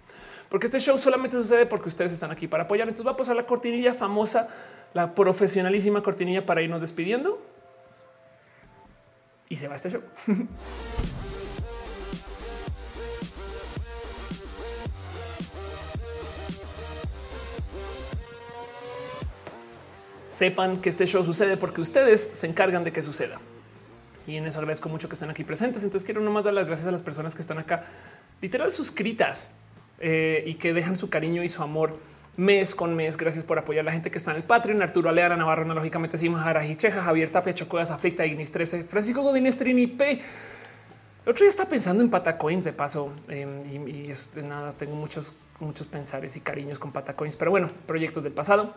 Porque 0.51 0.67
este 0.67 0.79
show 0.81 0.99
solamente 0.99 1.37
sucede 1.37 1.65
porque 1.65 1.89
ustedes 1.89 2.13
están 2.13 2.31
aquí 2.31 2.47
para 2.47 2.65
apoyar. 2.65 2.89
Entonces 2.89 3.07
va 3.07 3.13
a 3.13 3.17
pasar 3.17 3.37
la 3.37 3.47
cortinilla 3.47 3.95
famosa 3.95 4.49
la 4.97 5.15
profesionalísima 5.15 6.03
cortinilla 6.03 6.47
para 6.47 6.63
irnos 6.63 6.81
despidiendo. 6.81 7.39
Y 9.51 9.57
se 9.57 9.69
va 9.69 9.75
este 9.75 9.91
show. 9.91 10.01
Sepan 20.27 20.81
que 20.81 20.89
este 20.89 21.05
show 21.07 21.23
sucede 21.27 21.59
porque 21.59 21.83
ustedes 21.83 22.31
se 22.33 22.47
encargan 22.47 22.83
de 22.83 22.91
que 22.91 23.03
suceda. 23.03 23.39
Y 24.27 24.37
en 24.37 24.47
eso 24.47 24.61
agradezco 24.61 24.89
mucho 24.89 25.11
que 25.11 25.15
estén 25.15 25.29
aquí 25.29 25.45
presentes. 25.45 25.83
Entonces 25.83 26.07
quiero 26.07 26.23
nomás 26.23 26.45
dar 26.45 26.55
las 26.55 26.67
gracias 26.67 26.89
a 26.89 26.93
las 26.93 27.03
personas 27.03 27.35
que 27.35 27.43
están 27.43 27.59
acá, 27.59 27.85
literal 28.41 28.73
suscritas 28.73 29.51
eh, 30.01 30.43
y 30.47 30.55
que 30.55 30.73
dejan 30.73 30.97
su 30.97 31.11
cariño 31.11 31.45
y 31.45 31.51
su 31.51 31.63
amor 31.63 31.99
mes 32.37 32.75
con 32.75 32.95
mes. 32.95 33.17
Gracias 33.17 33.45
por 33.45 33.59
apoyar 33.59 33.83
a 33.83 33.85
la 33.85 33.93
gente 33.93 34.11
que 34.11 34.19
está 34.19 34.33
en 34.33 34.39
el 34.39 34.45
Patreon. 34.45 34.83
Arturo 34.83 35.09
Aleara, 35.09 35.37
Navarro, 35.37 35.65
lógicamente, 35.65 36.17
Sima 36.17 36.55
Cheja, 36.77 37.03
Javier 37.03 37.31
Tapia, 37.31 37.55
Chocodas, 37.55 37.91
Aflicta, 37.91 38.27
Ignis 38.27 38.53
13, 38.53 38.85
Francisco 38.85 39.23
Godínez, 39.23 39.57
Trini 39.57 39.87
P. 39.87 40.13
El 40.13 41.31
otro 41.31 41.43
día 41.43 41.51
está 41.51 41.67
pensando 41.67 42.05
en 42.05 42.11
Patacoins 42.11 42.65
de 42.65 42.73
paso 42.73 43.13
em, 43.29 43.89
y, 43.89 44.11
es 44.11 44.33
de 44.35 44.43
nada. 44.43 44.73
Tengo 44.73 44.95
muchos, 44.95 45.35
muchos 45.59 45.87
pensares 45.87 46.37
y 46.37 46.41
cariños 46.41 46.79
con 46.79 46.93
Patacoins, 46.93 47.37
pero 47.37 47.51
bueno, 47.51 47.69
proyectos 47.87 48.23
del 48.23 48.33
pasado. 48.33 48.75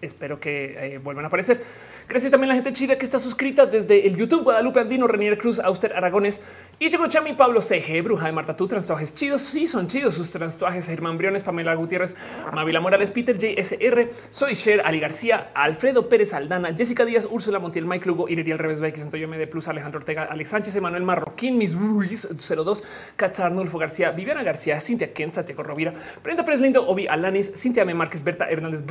Espero 0.00 0.40
que 0.40 0.94
eh, 0.94 0.98
vuelvan 0.98 1.24
a 1.24 1.28
aparecer. 1.28 1.60
Gracias 2.08 2.30
también 2.30 2.50
a 2.50 2.54
la 2.54 2.62
gente 2.62 2.72
chida 2.72 2.98
que 2.98 3.04
está 3.04 3.18
suscrita 3.18 3.66
desde 3.66 4.06
el 4.06 4.16
YouTube, 4.16 4.44
Guadalupe 4.44 4.78
Andino, 4.78 5.08
Renier 5.08 5.36
Cruz, 5.36 5.58
Auster 5.58 5.92
Aragones 5.92 6.40
y 6.78 6.88
Chico 6.88 7.08
Chami, 7.08 7.32
Pablo 7.32 7.60
CG, 7.60 8.00
Bruja 8.00 8.26
de 8.26 8.32
Marta, 8.32 8.56
tú 8.56 8.68
transtuajes 8.68 9.12
chidos. 9.12 9.42
Sí, 9.42 9.66
son 9.66 9.88
chidos 9.88 10.14
sus 10.14 10.30
transtuajes. 10.30 10.86
Germán 10.86 11.18
Briones, 11.18 11.42
Pamela 11.42 11.74
Gutiérrez, 11.74 12.14
Mavila 12.52 12.80
Morales, 12.80 13.10
Peter 13.10 13.36
JSR, 13.36 14.10
Soy 14.30 14.54
Cher, 14.54 14.82
Ali 14.84 15.00
García, 15.00 15.50
Alfredo 15.54 16.08
Pérez 16.08 16.32
Aldana, 16.32 16.72
Jessica 16.76 17.04
Díaz, 17.04 17.26
Úrsula 17.28 17.58
Montiel, 17.58 17.86
Mike 17.86 18.06
Lugo, 18.06 18.28
Iriel 18.28 18.58
Reves, 18.58 18.78
Becky 18.78 19.00
Santoyo, 19.00 19.26
MD 19.26 19.48
Plus, 19.48 19.66
Alejandro 19.66 19.98
Ortega, 19.98 20.28
Alex 20.30 20.50
Sánchez, 20.50 20.76
Emanuel 20.76 21.02
Marroquín, 21.02 21.58
Mis 21.58 21.74
Ruiz 21.74 22.28
02, 22.28 22.84
Katz 23.16 23.40
Arnulfo 23.40 23.78
García, 23.78 24.12
Viviana 24.12 24.44
García, 24.44 24.78
Cintia 24.78 25.12
Ken, 25.12 25.32
Santiago 25.32 25.64
Rovira, 25.64 25.92
Brenda 26.22 26.44
Pérez 26.44 26.60
Lindo, 26.60 26.86
Obi 26.86 27.08
Alanis, 27.08 27.52
Cintia 27.56 27.82
M. 27.82 27.94
Márquez, 27.94 28.22
Berta 28.22 28.48
Hernández, 28.48 28.84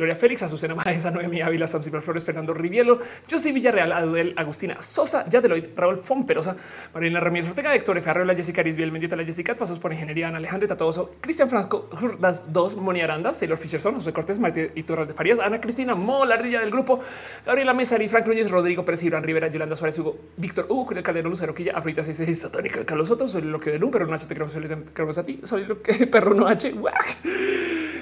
Gloria 0.00 0.16
Félix, 0.16 0.42
Azucena 0.42 0.74
Maesa, 0.74 1.10
Noemí 1.10 1.42
Ávila, 1.42 1.66
Samsipra 1.66 2.00
Flores, 2.00 2.24
Fernando 2.24 2.54
Rivielo, 2.54 3.00
José 3.30 3.52
Villarreal, 3.52 3.92
Adel, 3.92 4.32
Agustina 4.34 4.80
Sosa, 4.80 5.28
Yadeloid, 5.28 5.76
Raúl 5.76 5.98
Fomperosa, 5.98 6.56
Marina 6.94 7.20
Ramírez 7.20 7.50
Ortega, 7.50 7.74
Héctor 7.74 7.98
F. 7.98 8.08
Arreola, 8.08 8.34
Jessica 8.34 8.62
Arisbiel, 8.62 8.90
Mendieta, 8.92 9.14
la 9.14 9.24
Jessica, 9.24 9.54
Pasos 9.54 9.78
por 9.78 9.92
Ingeniería, 9.92 10.28
Ana 10.28 10.38
Alejandro 10.38 10.66
Tatoso, 10.66 11.16
Cristian 11.20 11.50
Franco, 11.50 11.90
Jurdas 11.92 12.50
2, 12.50 12.76
Moni 12.76 13.02
Aranda, 13.02 13.32
Taylor 13.32 13.58
Fisherson, 13.58 13.96
José 13.96 14.10
Cortés, 14.14 14.40
Torres 14.86 15.08
de 15.08 15.12
Farías, 15.12 15.38
Ana 15.38 15.60
Cristina 15.60 15.94
Mo, 15.94 16.24
la 16.24 16.36
ardilla 16.36 16.60
del 16.60 16.70
grupo, 16.70 17.00
Gabriela 17.44 17.74
Mesa, 17.74 18.02
y 18.02 18.08
Frank 18.08 18.26
Núñez, 18.26 18.50
Rodrigo 18.50 18.86
Pérez, 18.86 19.02
Iván 19.02 19.22
Rivera, 19.22 19.48
Yolanda 19.48 19.76
Suárez, 19.76 19.98
Hugo, 19.98 20.16
Víctor 20.38 20.64
Hugo, 20.70 20.86
Julio 20.86 21.02
Calderón, 21.02 21.28
Lucero 21.28 21.54
Quilla, 21.54 21.72
Afrita 21.76 22.02
66, 22.02 22.38
Satónica, 22.40 22.86
Carlos 22.86 23.08
Soto, 23.08 23.28
soy 23.28 23.42
lo 23.42 23.60
que 23.60 23.72
de 23.72 23.78
Lum, 23.78 23.90
pero 23.90 24.06
no 24.06 24.14
H, 24.14 24.26
te 24.26 24.34
queremos 24.34 25.18
a 25.18 25.26
ti, 25.26 25.40
soy 25.42 25.66
lo 25.66 25.82
que 25.82 26.06
perro 26.06 26.32
no 26.32 26.46
H, 26.46 26.72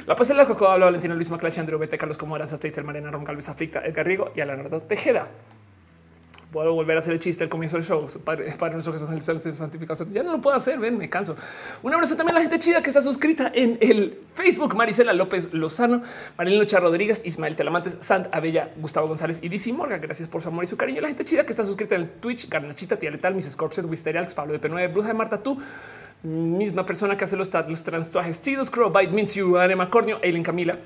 La 0.08 0.16
pastel 0.16 0.38
de 0.38 0.46
Coco 0.46 0.66
habla 0.66 0.86
Valentina 0.86 1.14
Luis 1.14 1.30
Maclash, 1.30 1.60
Andrew 1.60 1.78
Bete, 1.78 1.98
Carlos 1.98 2.16
Comoras, 2.16 2.50
Aceite, 2.50 2.82
Marina 2.82 3.10
Ron 3.10 3.24
Galvez, 3.24 3.46
Aflicta, 3.50 3.84
Edgar 3.84 4.06
Riego 4.06 4.32
y 4.34 4.40
Alanardo 4.40 4.80
Tejeda 4.80 5.28
puedo 6.50 6.74
volver 6.74 6.96
a 6.96 7.00
hacer 7.00 7.12
el 7.12 7.20
chiste 7.20 7.44
al 7.44 7.50
comienzo 7.50 7.76
del 7.76 7.84
show. 7.84 8.06
Padre, 8.24 8.54
padre 8.58 8.74
nuestro 8.74 8.92
que 8.92 8.96
estás 8.96 9.58
santificado. 9.58 10.06
Ya 10.10 10.22
no 10.22 10.32
lo 10.32 10.40
puedo 10.40 10.56
hacer. 10.56 10.78
Ven, 10.78 10.96
me 10.96 11.10
canso. 11.10 11.36
Un 11.82 11.92
abrazo 11.92 12.16
también 12.16 12.36
a 12.36 12.38
la 12.38 12.42
gente 12.42 12.58
chida 12.58 12.82
que 12.82 12.88
está 12.88 13.02
suscrita 13.02 13.50
en 13.54 13.78
el 13.80 14.18
Facebook. 14.34 14.74
Marisela 14.74 15.12
López 15.12 15.52
Lozano, 15.52 16.02
Marilyn 16.36 16.60
Lucha 16.60 16.80
Rodríguez, 16.80 17.22
Ismael 17.24 17.56
Telamantes, 17.56 17.98
Sant 18.00 18.34
Abella, 18.34 18.70
Gustavo 18.76 19.08
González 19.08 19.40
y 19.42 19.48
DC 19.48 19.72
Morgan. 19.72 20.00
Gracias 20.00 20.28
por 20.28 20.42
su 20.42 20.48
amor 20.48 20.64
y 20.64 20.66
su 20.66 20.76
cariño. 20.76 21.00
La 21.00 21.08
gente 21.08 21.24
chida 21.24 21.44
que 21.44 21.50
está 21.50 21.64
suscrita 21.64 21.94
en 21.96 22.02
el 22.02 22.10
Twitch, 22.12 22.48
Garnachita, 22.48 22.96
Tía 22.96 23.10
Letal, 23.10 23.34
Miss 23.34 23.50
Scorpset, 23.50 23.84
Wisteria, 23.84 24.26
Pablo 24.34 24.54
de 24.54 24.60
P9, 24.60 24.92
Bruja 24.92 25.08
de 25.08 25.14
Marta, 25.14 25.42
tú 25.42 25.58
misma 26.22 26.84
persona 26.84 27.16
que 27.16 27.24
hace 27.24 27.36
los, 27.36 27.50
los 27.52 27.84
transtuajes 27.84 28.42
chidos, 28.42 28.70
Crow, 28.70 28.92
Bite, 28.92 29.12
Means 29.12 29.34
You, 29.34 29.56
Anema 29.56 29.88
Cornio, 29.90 30.18
Eileen 30.22 30.42
Camila. 30.42 30.78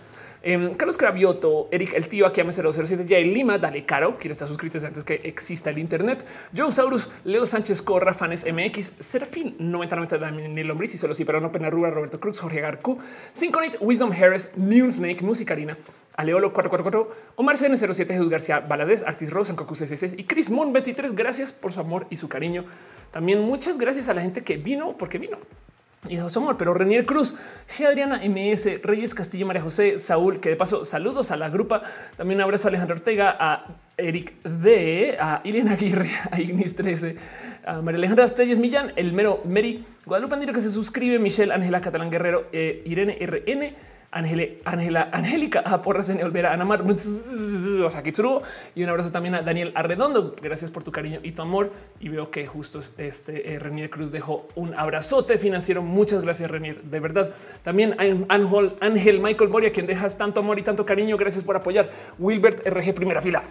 Em, 0.44 0.74
Carlos 0.74 0.96
Cravioto, 0.96 1.68
Eric, 1.70 1.94
el 1.94 2.08
tío 2.08 2.26
aquí 2.26 2.40
a 2.40 2.50
007, 2.50 3.04
ya 3.06 3.18
Lima, 3.18 3.58
Dale 3.58 3.84
Caro, 3.84 4.18
quiere 4.18 4.32
estar 4.32 4.48
suscrito 4.48 4.76
antes 4.84 5.04
que 5.04 5.20
exista 5.22 5.70
el 5.70 5.78
Internet. 5.78 6.26
Joe 6.56 6.72
Saurus, 6.72 7.08
Leo 7.24 7.46
Sánchez 7.46 7.80
Corra, 7.80 8.12
Fanes 8.12 8.44
MX, 8.44 8.94
Serafín 8.98 9.54
9090, 9.58 10.18
Daniel 10.18 10.66
Lombriz 10.66 10.94
y 10.94 10.98
solo 10.98 11.14
sí, 11.14 11.24
pero 11.24 11.40
no 11.40 11.52
Pena 11.52 11.70
Roberto 11.70 12.18
Cruz, 12.18 12.40
Jorge 12.40 12.60
Garcú, 12.60 12.98
Synconite, 13.32 13.78
Wisdom 13.80 14.10
Harris, 14.10 14.50
New 14.56 14.90
Snake, 14.90 15.22
Musicarina, 15.22 15.76
Aleolo 16.16 16.52
444, 16.52 17.34
Omar 17.36 17.56
CN07, 17.56 18.06
Jesús 18.06 18.28
García 18.28 18.60
Valadez, 18.60 19.02
Artis 19.02 19.30
Rose, 19.30 19.52
en 19.52 19.56
Cocu 19.56 19.74
66 19.74 20.14
y 20.18 20.24
Chris 20.24 20.50
Moon 20.50 20.72
23. 20.72 21.14
Gracias 21.14 21.52
por 21.52 21.72
su 21.72 21.80
amor 21.80 22.06
y 22.10 22.16
su 22.16 22.28
cariño. 22.28 22.64
También 23.10 23.40
muchas 23.40 23.78
gracias 23.78 24.08
a 24.08 24.14
la 24.14 24.22
gente 24.22 24.42
que 24.42 24.56
vino 24.56 24.96
porque 24.98 25.18
vino. 25.18 25.38
Y 26.08 26.18
su 26.28 26.40
amor, 26.40 26.56
pero 26.56 26.74
Renier 26.74 27.06
Cruz, 27.06 27.36
G. 27.78 27.86
Adriana 27.86 28.20
MS, 28.24 28.82
Reyes 28.82 29.14
Castillo, 29.14 29.46
María 29.46 29.62
José, 29.62 30.00
Saúl, 30.00 30.40
que 30.40 30.48
de 30.48 30.56
paso 30.56 30.84
saludos 30.84 31.30
a 31.30 31.36
la 31.36 31.48
grupa. 31.48 31.82
También 32.16 32.38
un 32.38 32.42
abrazo 32.42 32.66
a 32.66 32.70
Alejandro 32.70 32.96
Ortega, 32.96 33.36
a 33.38 33.66
Eric 33.96 34.42
D, 34.42 35.16
a 35.20 35.40
Irene 35.44 35.70
Aguirre, 35.70 36.10
a 36.30 36.40
Ignis 36.40 36.74
13, 36.74 37.16
a 37.64 37.82
María 37.82 37.98
Alejandra 37.98 38.28
Telles 38.30 38.58
Millán, 38.58 38.92
el 38.96 39.12
mero 39.12 39.42
Mary, 39.44 39.84
Guadalupe 40.04 40.34
Andino 40.34 40.52
que 40.52 40.60
se 40.60 40.70
suscribe, 40.70 41.20
Michelle 41.20 41.52
Ángela 41.52 41.80
Catalán 41.80 42.10
Guerrero, 42.10 42.48
eh, 42.52 42.82
Irene 42.84 43.16
RN. 43.24 43.91
Ángela, 44.12 45.08
Angélica, 45.10 45.60
a 45.60 45.80
Porras 45.80 46.10
en 46.10 46.22
Olvera, 46.22 46.52
Ana 46.52 46.66
Mar, 46.66 46.84
y 48.74 48.82
un 48.82 48.88
abrazo 48.90 49.10
también 49.10 49.34
a 49.34 49.40
Daniel 49.40 49.72
Arredondo. 49.74 50.36
Gracias 50.40 50.70
por 50.70 50.84
tu 50.84 50.92
cariño 50.92 51.20
y 51.22 51.32
tu 51.32 51.40
amor. 51.40 51.72
Y 51.98 52.10
veo 52.10 52.30
que 52.30 52.46
justo 52.46 52.80
este 52.98 53.54
eh, 53.54 53.58
Renier 53.58 53.88
Cruz 53.88 54.12
dejó 54.12 54.46
un 54.54 54.74
abrazote 54.74 55.38
financiero. 55.38 55.82
Muchas 55.82 56.22
gracias, 56.22 56.50
Renier. 56.50 56.82
De 56.82 57.00
verdad. 57.00 57.34
También 57.62 57.96
Ángel, 57.98 58.76
Ángel 58.80 59.18
Michael 59.18 59.48
Moria, 59.48 59.72
quien 59.72 59.86
dejas 59.86 60.18
tanto 60.18 60.40
amor 60.40 60.58
y 60.58 60.62
tanto 60.62 60.84
cariño. 60.84 61.16
Gracias 61.16 61.42
por 61.42 61.56
apoyar. 61.56 61.88
Wilbert 62.18 62.66
RG, 62.66 62.94
primera 62.94 63.22
fila. 63.22 63.42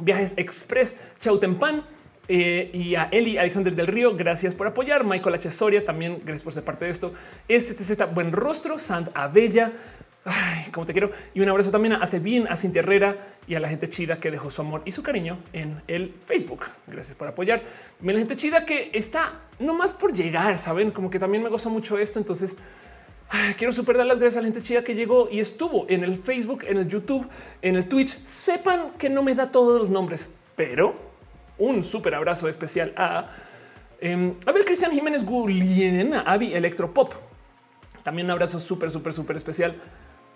Viajes 0.00 0.34
Express, 0.36 0.96
Chautempan. 1.18 1.95
Eh, 2.28 2.70
y 2.72 2.94
a 2.94 3.08
Eli 3.12 3.38
Alexander 3.38 3.74
del 3.74 3.86
Río, 3.86 4.16
gracias 4.16 4.54
por 4.54 4.66
apoyar. 4.66 5.04
Michael 5.04 5.36
H. 5.36 5.50
Soria, 5.50 5.84
también 5.84 6.20
gracias 6.24 6.42
por 6.42 6.52
ser 6.52 6.64
parte 6.64 6.84
de 6.84 6.90
esto. 6.90 7.12
Este 7.48 7.80
está 7.92 8.06
buen 8.06 8.32
rostro, 8.32 8.78
Sant 8.78 9.08
Abella, 9.14 9.72
Ay, 10.28 10.72
como 10.72 10.84
te 10.84 10.92
quiero. 10.92 11.12
Y 11.34 11.40
un 11.40 11.48
abrazo 11.48 11.70
también 11.70 11.94
a 11.94 12.08
Tevin, 12.08 12.48
a 12.48 12.56
Cintia 12.56 12.80
Herrera 12.80 13.16
y 13.46 13.54
a 13.54 13.60
la 13.60 13.68
gente 13.68 13.88
chida 13.88 14.18
que 14.18 14.32
dejó 14.32 14.50
su 14.50 14.60
amor 14.60 14.82
y 14.84 14.90
su 14.90 15.00
cariño 15.00 15.38
en 15.52 15.80
el 15.86 16.12
Facebook. 16.26 16.64
Gracias 16.88 17.16
por 17.16 17.28
apoyar. 17.28 17.62
También 17.98 18.16
la 18.16 18.20
gente 18.26 18.34
chida 18.34 18.66
que 18.66 18.90
está 18.92 19.34
no 19.60 19.72
más 19.72 19.92
por 19.92 20.12
llegar, 20.12 20.58
saben, 20.58 20.90
como 20.90 21.10
que 21.10 21.20
también 21.20 21.44
me 21.44 21.48
goza 21.48 21.68
mucho 21.68 21.96
esto. 21.96 22.18
Entonces, 22.18 22.56
quiero 23.56 23.72
super 23.72 23.96
dar 23.96 24.06
las 24.06 24.18
gracias 24.18 24.38
a 24.38 24.40
la 24.40 24.48
gente 24.48 24.62
chida 24.62 24.82
que 24.82 24.96
llegó 24.96 25.28
y 25.30 25.38
estuvo 25.38 25.86
en 25.88 26.02
el 26.02 26.16
Facebook, 26.16 26.64
en 26.66 26.78
el 26.78 26.88
YouTube, 26.88 27.28
en 27.62 27.76
el 27.76 27.88
Twitch. 27.88 28.18
Sepan 28.24 28.94
que 28.98 29.08
no 29.08 29.22
me 29.22 29.32
da 29.36 29.52
todos 29.52 29.80
los 29.80 29.90
nombres, 29.90 30.28
pero 30.56 31.05
un 31.58 31.84
súper 31.84 32.14
abrazo 32.14 32.48
especial 32.48 32.92
a 32.96 33.30
eh, 34.00 34.34
a 34.44 34.52
ver 34.52 34.64
Cristian 34.64 34.92
Jiménez 34.92 35.24
Gulien, 35.24 36.14
a 36.14 36.20
Avi 36.20 36.52
Electropop. 36.52 37.14
También 38.02 38.26
un 38.26 38.32
abrazo 38.32 38.60
súper, 38.60 38.90
súper, 38.90 39.12
súper 39.12 39.36
especial 39.36 39.74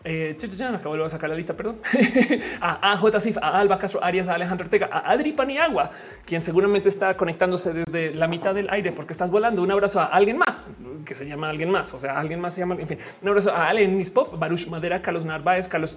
eh, 0.02 0.34
ya 0.56 0.74
acabo 0.74 0.96
de 0.96 1.10
sacar 1.10 1.28
la 1.28 1.36
lista, 1.36 1.54
perdón. 1.54 1.78
a, 2.60 2.96
J. 2.96 3.20
Sif, 3.20 3.36
a 3.36 3.58
Alba 3.58 3.78
Castro 3.78 4.02
Arias, 4.02 4.28
a 4.28 4.34
Alejandro 4.34 4.64
Ortega, 4.64 4.88
a 4.90 5.10
Adri 5.10 5.32
Paniagua, 5.32 5.90
quien 6.24 6.40
seguramente 6.40 6.88
está 6.88 7.14
conectándose 7.16 7.74
desde 7.74 8.14
la 8.14 8.26
mitad 8.26 8.54
del 8.54 8.70
aire 8.70 8.92
porque 8.92 9.12
estás 9.12 9.30
volando. 9.30 9.62
Un 9.62 9.70
abrazo 9.70 10.00
a 10.00 10.06
alguien 10.06 10.38
más 10.38 10.66
que 11.04 11.14
se 11.14 11.26
llama 11.26 11.50
alguien 11.50 11.70
más. 11.70 11.92
O 11.92 11.98
sea, 11.98 12.18
alguien 12.18 12.40
más 12.40 12.54
se 12.54 12.60
llama. 12.60 12.76
En 12.78 12.88
fin, 12.88 12.98
un 13.20 13.28
abrazo 13.28 13.50
a 13.52 13.68
Allen 13.68 14.02
Pop, 14.14 14.38
Baruch 14.38 14.68
Madera, 14.68 15.02
Carlos 15.02 15.26
Narváez, 15.26 15.68
Carlos, 15.68 15.96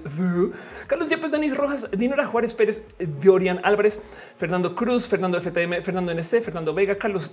Carlos 0.87 1.09
Yepes, 1.09 1.31
Denis 1.31 1.55
Rojas, 1.55 1.89
Dinora 1.91 2.25
Juárez 2.25 2.53
Pérez, 2.53 2.85
Dorian 3.23 3.61
Álvarez, 3.63 4.01
Fernando 4.37 4.75
Cruz, 4.75 5.07
Fernando 5.07 5.39
FTM, 5.39 5.81
Fernando 5.81 6.13
NC, 6.13 6.41
Fernando 6.41 6.73
Vega, 6.73 6.97
Carlos, 6.97 7.31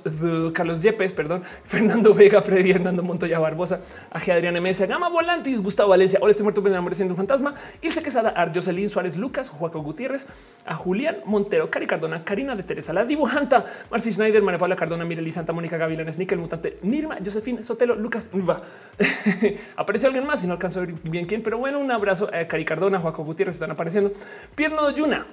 Carlos 0.52 0.80
Yepes, 0.80 1.12
perdón, 1.12 1.42
Fernando 1.64 2.14
Vega, 2.14 2.40
Freddy 2.40 2.70
Hernando 2.70 3.02
Montoya 3.02 3.38
Barbosa, 3.38 3.80
a 4.10 4.20
G. 4.20 4.32
Adrián 4.32 4.62
MS, 4.62 4.86
Gama 4.86 5.08
Volantis, 5.08 5.62
Gustavo 5.62 5.90
Valencia. 5.90 6.18
Hola, 6.22 6.30
estoy 6.30 6.44
muerto 6.44 6.62
me 6.62 6.94
siendo 6.94 7.14
un 7.14 7.16
fantasma. 7.16 7.54
Ilse 7.82 8.02
Quesada, 8.02 8.34
a 8.36 8.52
Jocelyn 8.52 8.88
Suárez 8.88 9.16
Lucas, 9.16 9.48
Juaco 9.48 9.80
Gutiérrez, 9.82 10.26
a 10.66 10.74
Julián 10.74 11.18
Montero, 11.24 11.70
Cari 11.70 11.86
Cardona, 11.86 12.24
Karina 12.24 12.54
de 12.54 12.62
Teresa, 12.62 12.92
la 12.92 13.04
dibujanta, 13.04 13.64
Marcy 13.90 14.12
Schneider, 14.12 14.42
María 14.42 14.58
Paula 14.58 14.76
Cardona, 14.76 15.04
Mireli 15.04 15.32
Santa 15.32 15.52
Mónica 15.52 15.76
Gavilanes, 15.76 16.18
Nickel 16.18 16.38
Mutante, 16.38 16.78
Nirma, 16.82 17.18
Josefina 17.24 17.62
Sotelo, 17.62 17.94
Lucas 17.94 18.28
Apareció 19.76 20.08
alguien 20.08 20.26
más 20.26 20.42
y 20.44 20.46
no 20.46 20.54
alcanzó 20.54 20.80
a 20.80 20.86
ver 20.86 20.94
bien 21.02 21.26
quién, 21.26 21.42
pero 21.42 21.58
bueno, 21.58 21.78
un 21.78 21.90
abrazo 21.90 22.28
a 22.32 22.46
Cari 22.46 22.64
Cardona, 22.64 22.98
Juaco 22.98 23.24
Gutiérrez 23.24 23.56
están 23.56 23.70
apareciendo. 23.70 24.12
Pierno 24.54 24.90
Yuna, 24.90 25.26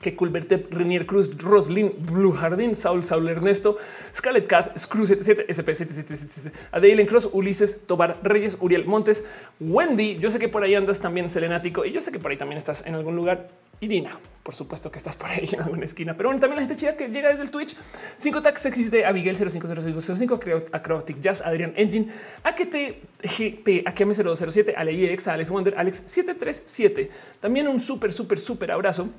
que 0.00 0.14
Culverte, 0.14 0.66
Renier 0.70 1.06
Cruz, 1.06 1.36
Roslin, 1.38 1.92
Blue 1.98 2.32
Jardín, 2.32 2.74
Saul, 2.74 3.04
Saul 3.04 3.28
Ernesto, 3.28 3.78
Scarlet 4.14 4.46
Cat, 4.46 4.78
Screw 4.78 5.06
77, 5.06 5.46
SP 5.50 5.74
7777, 5.74 6.68
Adelen 6.72 7.06
Cross, 7.06 7.30
Ulises, 7.32 7.86
Tobar 7.86 8.18
Reyes, 8.22 8.56
Uriel 8.60 8.84
Montes, 8.84 9.24
Wendy. 9.60 10.18
Yo 10.18 10.30
sé 10.30 10.38
que 10.38 10.48
por 10.48 10.62
ahí 10.62 10.74
andas 10.74 11.00
también 11.00 11.28
selenático 11.28 11.84
y 11.84 11.92
yo 11.92 12.00
sé 12.00 12.12
que 12.12 12.18
por 12.18 12.30
ahí 12.30 12.36
también 12.36 12.58
estás 12.58 12.86
en 12.86 12.94
algún 12.94 13.16
lugar. 13.16 13.48
Y 13.78 13.88
Dina, 13.88 14.18
por 14.42 14.54
supuesto 14.54 14.90
que 14.90 14.96
estás 14.96 15.16
por 15.16 15.28
ahí 15.28 15.50
en 15.52 15.60
alguna 15.60 15.84
esquina, 15.84 16.16
pero 16.16 16.30
bueno, 16.30 16.40
también 16.40 16.56
la 16.56 16.66
gente 16.66 16.76
chida 16.76 16.96
que 16.96 17.08
llega 17.08 17.28
desde 17.28 17.42
el 17.42 17.50
Twitch. 17.50 17.76
5 18.16 18.42
tags 18.42 18.62
sexys 18.62 18.90
de 18.90 19.04
Abigail 19.04 19.36
050505, 19.36 20.40
Acrobatic 20.72 21.20
Jazz, 21.20 21.42
Adrián 21.42 21.74
Engine, 21.76 22.08
AKT 22.42 22.74
GP, 23.22 23.86
AKM 23.86 24.14
007, 24.14 24.74
Ale 24.76 25.18
Alex 25.26 25.50
Wonder, 25.50 25.74
Alex 25.76 26.04
737. 26.06 27.10
También 27.40 27.68
un 27.68 27.80
súper, 27.80 28.12
súper, 28.12 28.38
súper 28.38 28.70
abrazo 28.70 29.10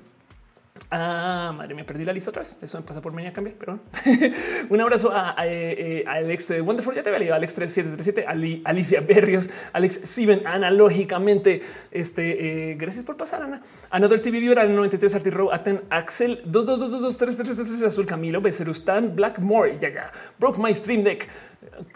Ah, 0.89 1.53
madre 1.55 1.73
mía, 1.73 1.85
perdí 1.85 2.05
la 2.05 2.13
lista 2.13 2.29
otra 2.29 2.43
vez. 2.43 2.57
Eso 2.61 2.77
me 2.77 2.83
pasa 2.85 3.01
por 3.01 3.13
venir 3.13 3.29
a 3.29 3.33
cambiar, 3.33 3.55
pero 3.57 3.79
un 4.69 4.81
abrazo 4.81 5.11
a, 5.13 5.35
eh, 5.45 6.03
Alex 6.07 6.47
de 6.47 6.61
Wonderful. 6.61 6.95
Ya 6.95 7.03
te 7.03 7.09
había 7.09 7.19
leído 7.19 7.35
Alex 7.35 7.55
3737, 7.55 8.61
Alicia 8.63 9.01
Berrios, 9.01 9.49
Alex 9.73 10.01
Steven, 10.05 10.45
analógicamente. 10.45 11.61
Este, 11.91 12.71
eh, 12.71 12.75
gracias 12.75 13.03
por 13.03 13.17
pasar, 13.17 13.43
Ana. 13.43 13.61
Another 13.89 14.21
TV 14.21 14.39
Viewer, 14.39 14.69
93 14.69 15.15
Arti 15.15 15.29
Row, 15.29 15.51
Aten, 15.51 15.81
Axel 15.89 16.43
22222333 16.45 17.85
Azul 17.85 18.05
Camilo, 18.05 18.41
Becerustan, 18.41 19.15
Blackmore, 19.15 19.77
ya 19.79 19.89
ya, 19.89 20.11
Broke 20.39 20.61
My 20.61 20.73
Stream 20.73 21.03
Deck. 21.03 21.27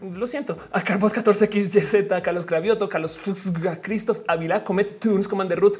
Lo 0.01 0.27
siento. 0.27 0.58
A 0.72 0.82
Carbot 0.82 1.14
14XYZ, 1.14 2.22
Carlos 2.22 2.45
Cravioto, 2.45 2.90
Carlos 2.90 3.19
Christoph 3.82 4.19
Avila, 4.27 4.64
Comet 4.64 5.00
Tunes, 5.00 5.27
Commander 5.27 5.60
Root. 5.60 5.80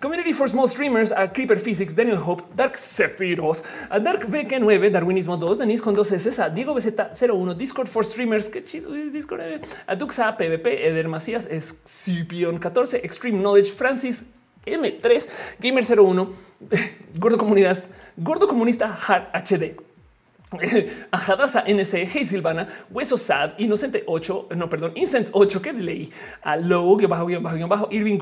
Community 0.00 0.32
for 0.32 0.48
Small 0.48 0.68
Streamers, 0.68 1.10
a 1.10 1.26
Creeper 1.26 1.58
Physics, 1.58 1.92
Daniel 1.92 2.18
Hope, 2.18 2.44
Dark 2.54 2.76
Sephiroth, 2.76 3.64
a 3.90 3.98
Dark 3.98 4.26
BK9, 4.28 4.92
Darwinismo 4.92 5.36
2, 5.36 5.58
Denis 5.58 5.82
con 5.82 5.92
dos 5.92 6.12
S, 6.12 6.40
a 6.40 6.48
Diego 6.48 6.72
BZ01, 6.72 7.56
Discord 7.56 7.88
for 7.88 8.04
Streamers, 8.04 8.48
qué 8.48 8.62
chido 8.62 8.92
Discord, 8.92 9.40
eh. 9.40 9.60
a 9.88 9.96
Duxa 9.96 10.36
PvP, 10.36 10.86
Eder 10.86 11.08
Macías, 11.08 11.48
Scipion 11.84 12.60
14, 12.60 12.98
Extreme 13.04 13.40
Knowledge, 13.40 13.72
Francis 13.72 14.24
M3, 14.64 15.28
Gamer 15.58 15.82
01, 15.84 16.28
Gordo 17.18 17.36
Comunidad, 17.36 17.82
Gordo 18.16 18.46
Comunista 18.46 18.96
HD. 19.32 19.87
Ajadasa 21.10 21.64
NC, 21.66 22.08
Hey 22.10 22.24
Silvana, 22.24 22.68
Hueso 22.90 23.18
Sad, 23.18 23.52
Inocente 23.58 24.04
8, 24.06 24.48
no, 24.56 24.68
perdón, 24.70 24.92
Incense 24.94 25.30
8, 25.32 25.60
que 25.60 25.72
leí 25.74 26.10
a 26.42 26.56
Low, 26.56 26.96
bajo, 27.06 27.26
bajo, 27.40 27.68
bajo, 27.68 27.88
Irving, 27.90 28.18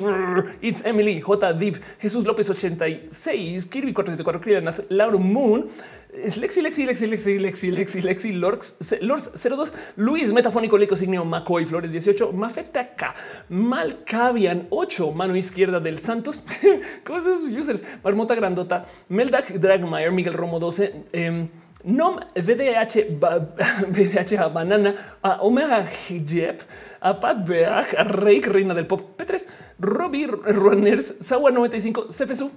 It's 0.61 0.85
Emily, 0.85 1.21
J. 1.21 1.53
Deep, 1.53 1.77
Jesús 2.01 2.25
López 2.25 2.51
86, 2.51 3.67
Kirby 3.67 3.93
474, 3.93 4.41
Krillanath, 4.41 4.81
Lauro 4.89 5.19
Moon, 5.19 5.69
Lexi, 6.13 6.63
Lexi, 6.63 6.85
Lexi, 6.85 7.07
Lexi, 7.07 7.39
Lexi, 7.39 7.71
Lexi, 7.71 8.03
Lexi, 8.03 8.33
Lorx, 8.33 8.79
Lorx 9.03 9.31
02, 9.35 9.73
Luis, 9.97 10.33
Metafónico, 10.33 10.77
Leco, 10.77 10.97
Signio, 10.97 11.25
McCoy, 11.25 11.65
Flores 11.65 11.93
18, 11.93 12.33
Mafetaca, 12.33 13.15
Malcavian 13.51 14.67
8, 14.71 15.13
mano 15.13 15.37
izquierda 15.37 15.79
del 15.79 15.99
Santos, 15.99 16.43
¿cómo 17.05 17.19
es 17.19 17.25
sus 17.25 17.57
users? 17.57 17.85
Marmota 18.03 18.35
Grandota, 18.35 18.87
Meldak, 19.09 19.53
Dragmeyer, 19.61 20.11
Miguel 20.11 20.35
Romo 20.35 20.59
12, 20.59 21.05
eh, 21.13 21.49
Nom 21.87 22.19
VDH, 22.35 23.15
VDH 23.95 24.53
Banana, 24.53 24.95
a 25.23 25.39
Omega 25.41 25.87
Jep, 26.09 26.63
a 27.01 27.15
Pat 27.15 27.47
Beach, 27.47 27.95
a 27.97 28.05
Reik, 28.05 28.47
Reina 28.47 28.75
del 28.75 28.87
Pop, 28.87 29.17
P3, 29.17 29.47
Robbie 29.79 30.27
Runners, 30.27 31.15
Sawa 31.21 31.53
95, 31.53 32.09
CFSU, 32.11 32.51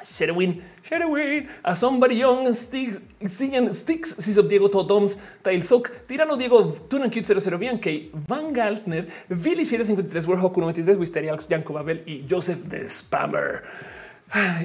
Sherwin, 0.00 0.62
Sherwin, 0.82 1.48
a 1.64 1.74
Somebody 1.74 2.16
Young, 2.16 2.54
Sticks, 2.54 3.00
Sticks, 3.26 4.14
Sisop 4.14 4.48
Diego 4.48 4.68
Todoms, 4.68 5.16
Tailthuk, 5.42 6.06
Tirano 6.06 6.36
Diego, 6.36 6.70
Tunan 6.88 7.10
Cute 7.10 7.40
00 7.40 7.58
Bianca, 7.58 7.90
Van 8.14 8.52
Galtner, 8.52 9.08
Billy 9.28 9.64
753, 9.64 10.26
Warhawk 10.28 10.56
93, 10.56 10.96
Wisterials, 10.96 11.48
Janko 11.48 11.74
Babel 11.74 12.04
y 12.06 12.24
Joseph 12.28 12.68
the 12.68 12.84
Spammer. 12.84 13.62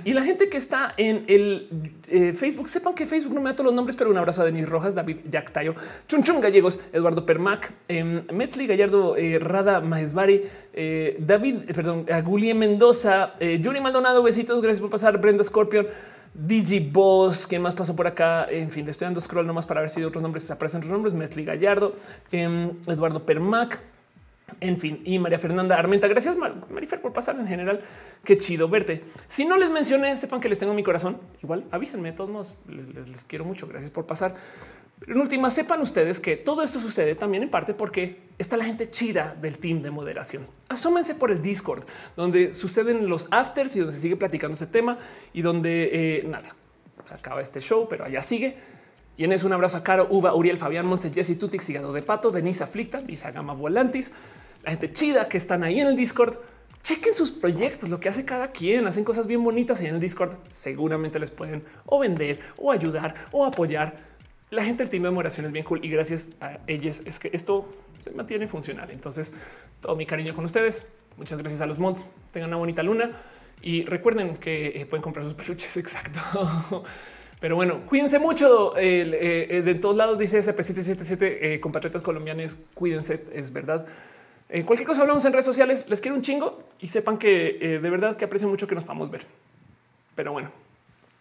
Y 0.06 0.14
la 0.14 0.24
gente 0.24 0.48
que 0.48 0.58
está 0.58 0.94
en 0.96 1.26
el 1.28 1.92
eh, 2.08 2.34
Facebook, 2.34 2.70
sepan 2.70 2.96
que 2.96 3.06
Facebook 3.06 3.34
no 3.34 3.42
me 3.42 3.50
da 3.50 3.56
todos 3.56 3.66
los 3.66 3.76
nombres, 3.76 3.98
pero 3.98 4.10
un 4.10 4.18
abrazo 4.18 4.42
a 4.42 4.46
Denis 4.46 4.68
Rojas, 4.68 4.96
David 4.96 5.18
Yactayo, 5.30 5.76
Chunchun 6.08 6.40
Gallegos, 6.40 6.80
Eduardo 6.94 7.26
Permac, 7.26 7.74
eh, 7.90 8.24
Metzli 8.32 8.66
Gallardo, 8.66 9.18
eh, 9.18 9.40
Rada 9.40 9.82
Maesbari, 9.82 10.44
eh, 10.74 11.18
David, 11.20 11.72
perdón, 11.76 12.06
Gulie 12.24 12.54
Mendoza, 12.54 13.34
Yuri 13.40 13.82
Maldonado, 13.82 14.24
besitos, 14.24 14.62
gracias 14.62 14.82
por 14.82 14.90
pasar, 14.90 15.20
Brenda 15.20 15.44
Scorpion. 15.44 15.88
Digi 16.34 16.80
Boss, 16.80 17.48
¿quién 17.48 17.64
más 17.64 17.74
pasó 17.74 17.96
por 17.96 18.06
acá? 18.06 18.46
En 18.50 18.70
fin, 18.70 18.86
le 18.86 18.92
estoy 18.92 19.06
dando 19.06 19.20
scroll 19.20 19.48
nomás 19.48 19.66
para 19.66 19.82
ver 19.82 19.90
si 19.90 20.04
otros 20.04 20.22
nombres 20.22 20.50
aparecen 20.52 20.80
otros 20.80 20.92
nombres. 20.92 21.16
Metzli 21.16 21.44
Gallardo, 21.44 21.96
em, 22.32 22.74
Eduardo 22.86 23.26
Permac, 23.26 23.80
en 24.60 24.80
fin, 24.80 25.02
y 25.04 25.20
María 25.20 25.40
Fernanda 25.40 25.78
Armenta. 25.78 26.08
Gracias, 26.08 26.38
Marifer, 26.38 27.02
por 27.02 27.14
pasar 27.14 27.40
en 27.40 27.48
general. 27.48 27.82
Qué 28.24 28.38
chido 28.38 28.68
verte. 28.68 29.04
Si 29.28 29.46
no 29.46 29.58
les 29.58 29.70
mencioné, 29.70 30.16
sepan 30.18 30.40
que 30.40 30.50
les 30.50 30.58
tengo 30.58 30.74
mi 30.74 30.84
corazón. 30.84 31.20
Igual 31.44 31.66
avísenme, 31.70 32.12
de 32.12 32.18
todos 32.18 32.30
modos, 32.30 32.56
les, 32.68 33.24
quiero 33.26 33.46
mucho. 33.46 33.68
Gracias 33.68 33.92
por 33.92 34.06
pasar. 34.06 34.36
En 35.06 35.18
última, 35.18 35.52
sepan 35.52 35.82
ustedes 35.82 36.20
que 36.20 36.38
todo 36.38 36.64
esto 36.64 36.80
sucede 36.80 37.14
también 37.14 37.44
en 37.44 37.50
parte 37.50 37.76
porque 37.76 38.22
está 38.40 38.58
la 38.58 38.64
gente 38.64 38.90
chida 38.90 39.36
del 39.40 39.60
team 39.60 39.82
de 39.82 39.92
moderación. 39.92 40.48
Asómense 40.70 41.14
por 41.14 41.30
el 41.30 41.42
Discord, 41.42 41.84
donde 42.16 42.54
suceden 42.54 43.08
los 43.08 43.28
afters 43.30 43.76
y 43.76 43.80
donde 43.80 43.94
se 43.94 44.00
sigue 44.00 44.16
platicando 44.16 44.56
ese 44.56 44.68
tema 44.68 44.98
y 45.34 45.44
donde 45.44 45.90
eh, 45.92 46.24
nada, 46.28 46.50
se 47.06 47.14
acaba 47.14 47.42
este 47.42 47.62
show, 47.62 47.88
pero 47.88 48.06
allá 48.06 48.24
sigue. 48.24 48.58
Y 49.18 49.24
en 49.24 49.32
eso 49.32 49.48
un 49.48 49.54
abrazo 49.54 49.78
a 49.78 49.84
Caro, 49.84 50.08
Uva, 50.10 50.36
Uriel, 50.36 50.58
Fabián, 50.58 50.86
Monse, 50.86 51.12
Jesse 51.12 51.38
Tutix, 51.38 51.68
Hígado 51.70 51.92
de 51.92 52.04
Pato, 52.04 52.32
Denise 52.32 52.64
Aflicta, 52.64 53.02
Lisa 53.02 53.32
Gama 53.32 53.54
Volantis, 53.54 54.14
la 54.64 54.72
gente 54.72 54.94
chida 54.94 55.28
que 55.28 55.38
están 55.38 55.64
ahí 55.64 55.80
en 55.80 55.88
el 55.88 55.96
Discord. 55.96 56.36
Chequen 56.84 57.16
sus 57.16 57.32
proyectos, 57.32 57.90
lo 57.90 58.00
que 58.00 58.10
hace 58.10 58.24
cada 58.24 58.52
quien, 58.52 58.86
hacen 58.86 59.04
cosas 59.04 59.26
bien 59.26 59.44
bonitas 59.44 59.82
en 59.82 59.96
el 59.96 60.00
Discord. 60.00 60.36
Seguramente 60.48 61.20
les 61.20 61.32
pueden 61.32 61.64
o 61.86 62.00
vender 62.00 62.40
o 62.58 62.72
ayudar 62.72 63.16
o 63.32 63.44
apoyar. 63.44 63.98
La 64.52 64.64
gente 64.64 64.84
del 64.84 64.90
team 64.90 65.04
de 65.04 65.10
memoración 65.10 65.46
es 65.48 65.52
bien 65.52 65.66
cool 65.66 65.84
y 65.84 65.90
gracias 65.90 66.30
a 66.40 66.60
ellas 66.68 67.02
es 67.06 67.20
que 67.20 67.30
esto 67.34 67.68
se 68.04 68.12
mantiene 68.12 68.48
funcional. 68.48 68.90
Entonces, 68.92 69.34
todo 69.82 69.96
mi 69.96 70.06
cariño 70.06 70.34
con 70.34 70.46
ustedes. 70.46 70.88
Muchas 71.18 71.40
gracias 71.40 71.60
a 71.62 71.66
los 71.66 71.80
mods. 71.80 72.06
Tengan 72.32 72.52
una 72.52 72.58
bonita 72.58 72.84
luna 72.84 73.12
y 73.62 73.84
recuerden 73.84 74.38
que 74.38 74.68
eh, 74.68 74.86
pueden 74.86 75.02
comprar 75.02 75.26
sus 75.26 75.34
peluches. 75.34 75.76
Exacto. 75.78 76.84
Pero 77.40 77.56
bueno, 77.56 77.82
cuídense 77.86 78.20
mucho. 78.20 78.78
Eh, 78.78 79.48
eh, 79.50 79.62
de 79.62 79.76
todos 79.76 79.96
lados 79.96 80.20
dice 80.20 80.40
SP777 80.40 81.60
compatriotas 81.60 82.02
colombianos. 82.02 82.58
Cuídense, 82.74 83.24
es 83.34 83.54
verdad. 83.54 83.86
Cualquier 84.66 84.88
cosa 84.88 85.02
hablamos 85.02 85.26
en 85.26 85.34
redes 85.34 85.46
sociales. 85.46 85.86
Les 85.90 86.00
quiero 86.00 86.16
un 86.16 86.22
chingo 86.22 86.64
y 86.80 86.88
sepan 86.88 87.18
que 87.18 87.58
eh, 87.60 87.80
de 87.80 87.90
verdad 87.90 88.16
que 88.16 88.24
aprecio 88.24 88.48
mucho 88.48 88.66
que 88.66 88.76
nos 88.76 88.86
podamos 88.86 89.12
ver. 89.12 89.26
Pero 90.16 90.32
bueno, 90.32 90.52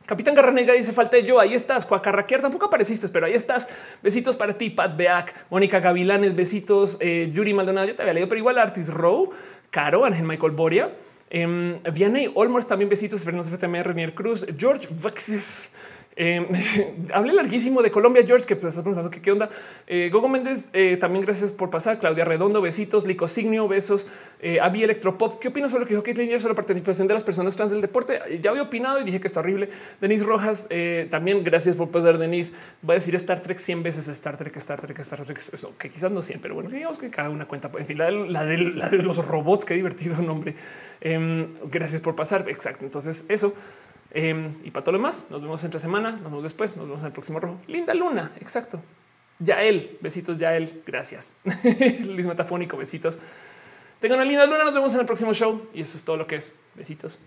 Capitán 0.07 0.35
Garranega 0.35 0.75
dice 0.75 0.93
falta 0.93 1.19
yo. 1.19 1.41
Ahí 1.41 1.53
estás. 1.53 1.85
Cuacarraquear 1.85 2.41
tampoco 2.41 2.67
apareciste, 2.67 3.09
pero 3.09 3.27
ahí 3.27 3.35
estás. 3.35 3.69
Besitos 4.01 4.37
para 4.37 4.57
ti, 4.57 4.71
Pat 4.71 4.97
Beak, 4.97 5.35
Mónica 5.51 5.81
Gavilanes. 5.81 6.37
Besitos, 6.37 6.99
eh, 7.01 7.31
Yuri 7.35 7.53
Maldonado. 7.53 7.89
Yo 7.89 7.97
te 7.97 8.03
había 8.03 8.15
leído, 8.15 8.29
pero 8.29 8.39
igual 8.39 8.59
Artis 8.59 8.89
Row, 8.89 9.31
Caro, 9.71 10.05
Ángel 10.05 10.25
Michael 10.25 10.53
Boria, 10.53 10.93
eh, 11.29 11.81
Vianney 11.93 12.31
Olmors. 12.33 12.69
También 12.69 12.89
besitos. 12.89 13.25
Fernando 13.25 13.51
FTM, 13.51 13.83
Renier 13.83 14.15
Cruz, 14.15 14.47
George 14.57 14.87
Vaxis. 15.03 15.73
Eh, 16.19 16.47
hablé 17.13 17.35
larguísimo 17.35 17.83
de 17.83 17.91
Colombia, 17.91 18.25
George, 18.27 18.47
que 18.47 18.57
pues 18.57 18.73
estás 18.73 18.83
preguntando 18.83 19.11
qué 19.11 19.31
onda. 19.31 19.51
Eh, 19.87 20.09
Gogo 20.11 20.29
Méndez, 20.29 20.69
eh, 20.73 20.97
también 20.97 21.25
gracias 21.25 21.53
por 21.53 21.69
pasar. 21.69 21.99
Claudia 21.99 22.25
Redondo, 22.25 22.63
besitos. 22.63 23.07
Licosignio, 23.07 23.69
besos. 23.69 24.09
Eh, 24.41 24.59
Avi 24.61 24.83
Electropop, 24.83 25.39
¿qué 25.41 25.49
opinas 25.49 25.71
sobre 25.71 25.85
lo 25.85 25.89
que 25.89 25.95
dijo 25.95 26.03
Caitlyn 26.03 26.39
sobre 26.39 26.53
la 26.53 26.57
participación 26.57 27.07
de 27.07 27.15
las 27.15 27.25
personas 27.25 27.55
trans 27.55 27.71
del 27.71 27.81
deporte? 27.81 28.21
Ya 28.43 28.51
había 28.51 28.63
opinado 28.63 29.01
y 29.01 29.05
dije 29.05 29.21
que 29.21 29.27
está 29.27 29.41
horrible. 29.41 29.69
Denise 30.01 30.25
Rojas, 30.25 30.69
también 31.11 31.45
gracias 31.45 31.77
por 31.77 31.91
pasar, 31.91 32.19
Denise. 32.19 32.53
Voy 32.83 32.95
a 32.95 32.97
decir 32.97 33.15
Star 33.15 33.41
Trek 33.41 33.59
100 33.59 33.83
veces 33.83 34.09
Star 34.09 34.37
Trek, 34.37 34.57
Star 34.57 34.81
Trek, 34.81 34.99
Star 34.99 35.25
Trek. 35.25 35.39
Eso 35.39 35.77
que 35.79 35.91
quizás 35.91 36.11
no 36.11 36.23
100, 36.23 36.41
pero 36.41 36.55
bueno, 36.55 36.71
digamos 36.71 36.99
que 36.99 37.11
cada 37.11 37.31
una 37.31 37.47
cuenta. 37.47 37.71
En 37.79 37.87
fin, 37.87 37.99
la 37.99 38.07
de, 38.45 38.59
la 38.59 38.89
de 38.89 38.99
los 38.99 39.25
robots, 39.25 39.65
qué 39.65 39.75
divertido 39.75 40.21
nombre. 40.23 40.55
Em, 41.01 41.47
gracias 41.71 42.03
por 42.03 42.15
pasar. 42.15 42.49
Exacto. 42.49 42.85
Entonces, 42.85 43.25
eso. 43.29 43.55
Em, 44.11 44.55
y 44.65 44.71
para 44.71 44.85
todo 44.85 44.93
lo 44.93 44.99
demás, 44.99 45.27
nos 45.31 45.43
vemos 45.43 45.63
entre 45.65 45.81
semana, 45.81 46.13
nos 46.13 46.25
vemos 46.25 46.43
después, 46.43 46.77
nos 46.77 46.87
vemos 46.87 47.03
en 47.03 47.07
el 47.07 47.13
próximo 47.13 47.41
rojo. 47.41 47.59
Linda 47.67 47.95
luna, 47.95 48.33
exacto. 48.41 48.81
Ya 49.39 49.63
él, 49.63 49.99
besitos, 50.01 50.39
ya 50.39 50.57
él, 50.57 50.83
gracias. 50.87 51.35
Luis 52.05 52.27
Metafónico, 52.27 52.77
besitos. 52.77 53.19
Tengan 54.01 54.19
una 54.19 54.29
linda 54.29 54.47
luna, 54.47 54.65
nos 54.65 54.75
vemos 54.75 54.95
en 54.95 55.01
el 55.01 55.07
próximo 55.07 55.35
show 55.35 55.69
y 55.75 55.83
eso 55.83 55.97
es 55.97 56.05
todo 56.05 56.17
lo 56.17 56.27
que 56.27 56.37
es. 56.37 56.55
Besitos. 56.75 57.19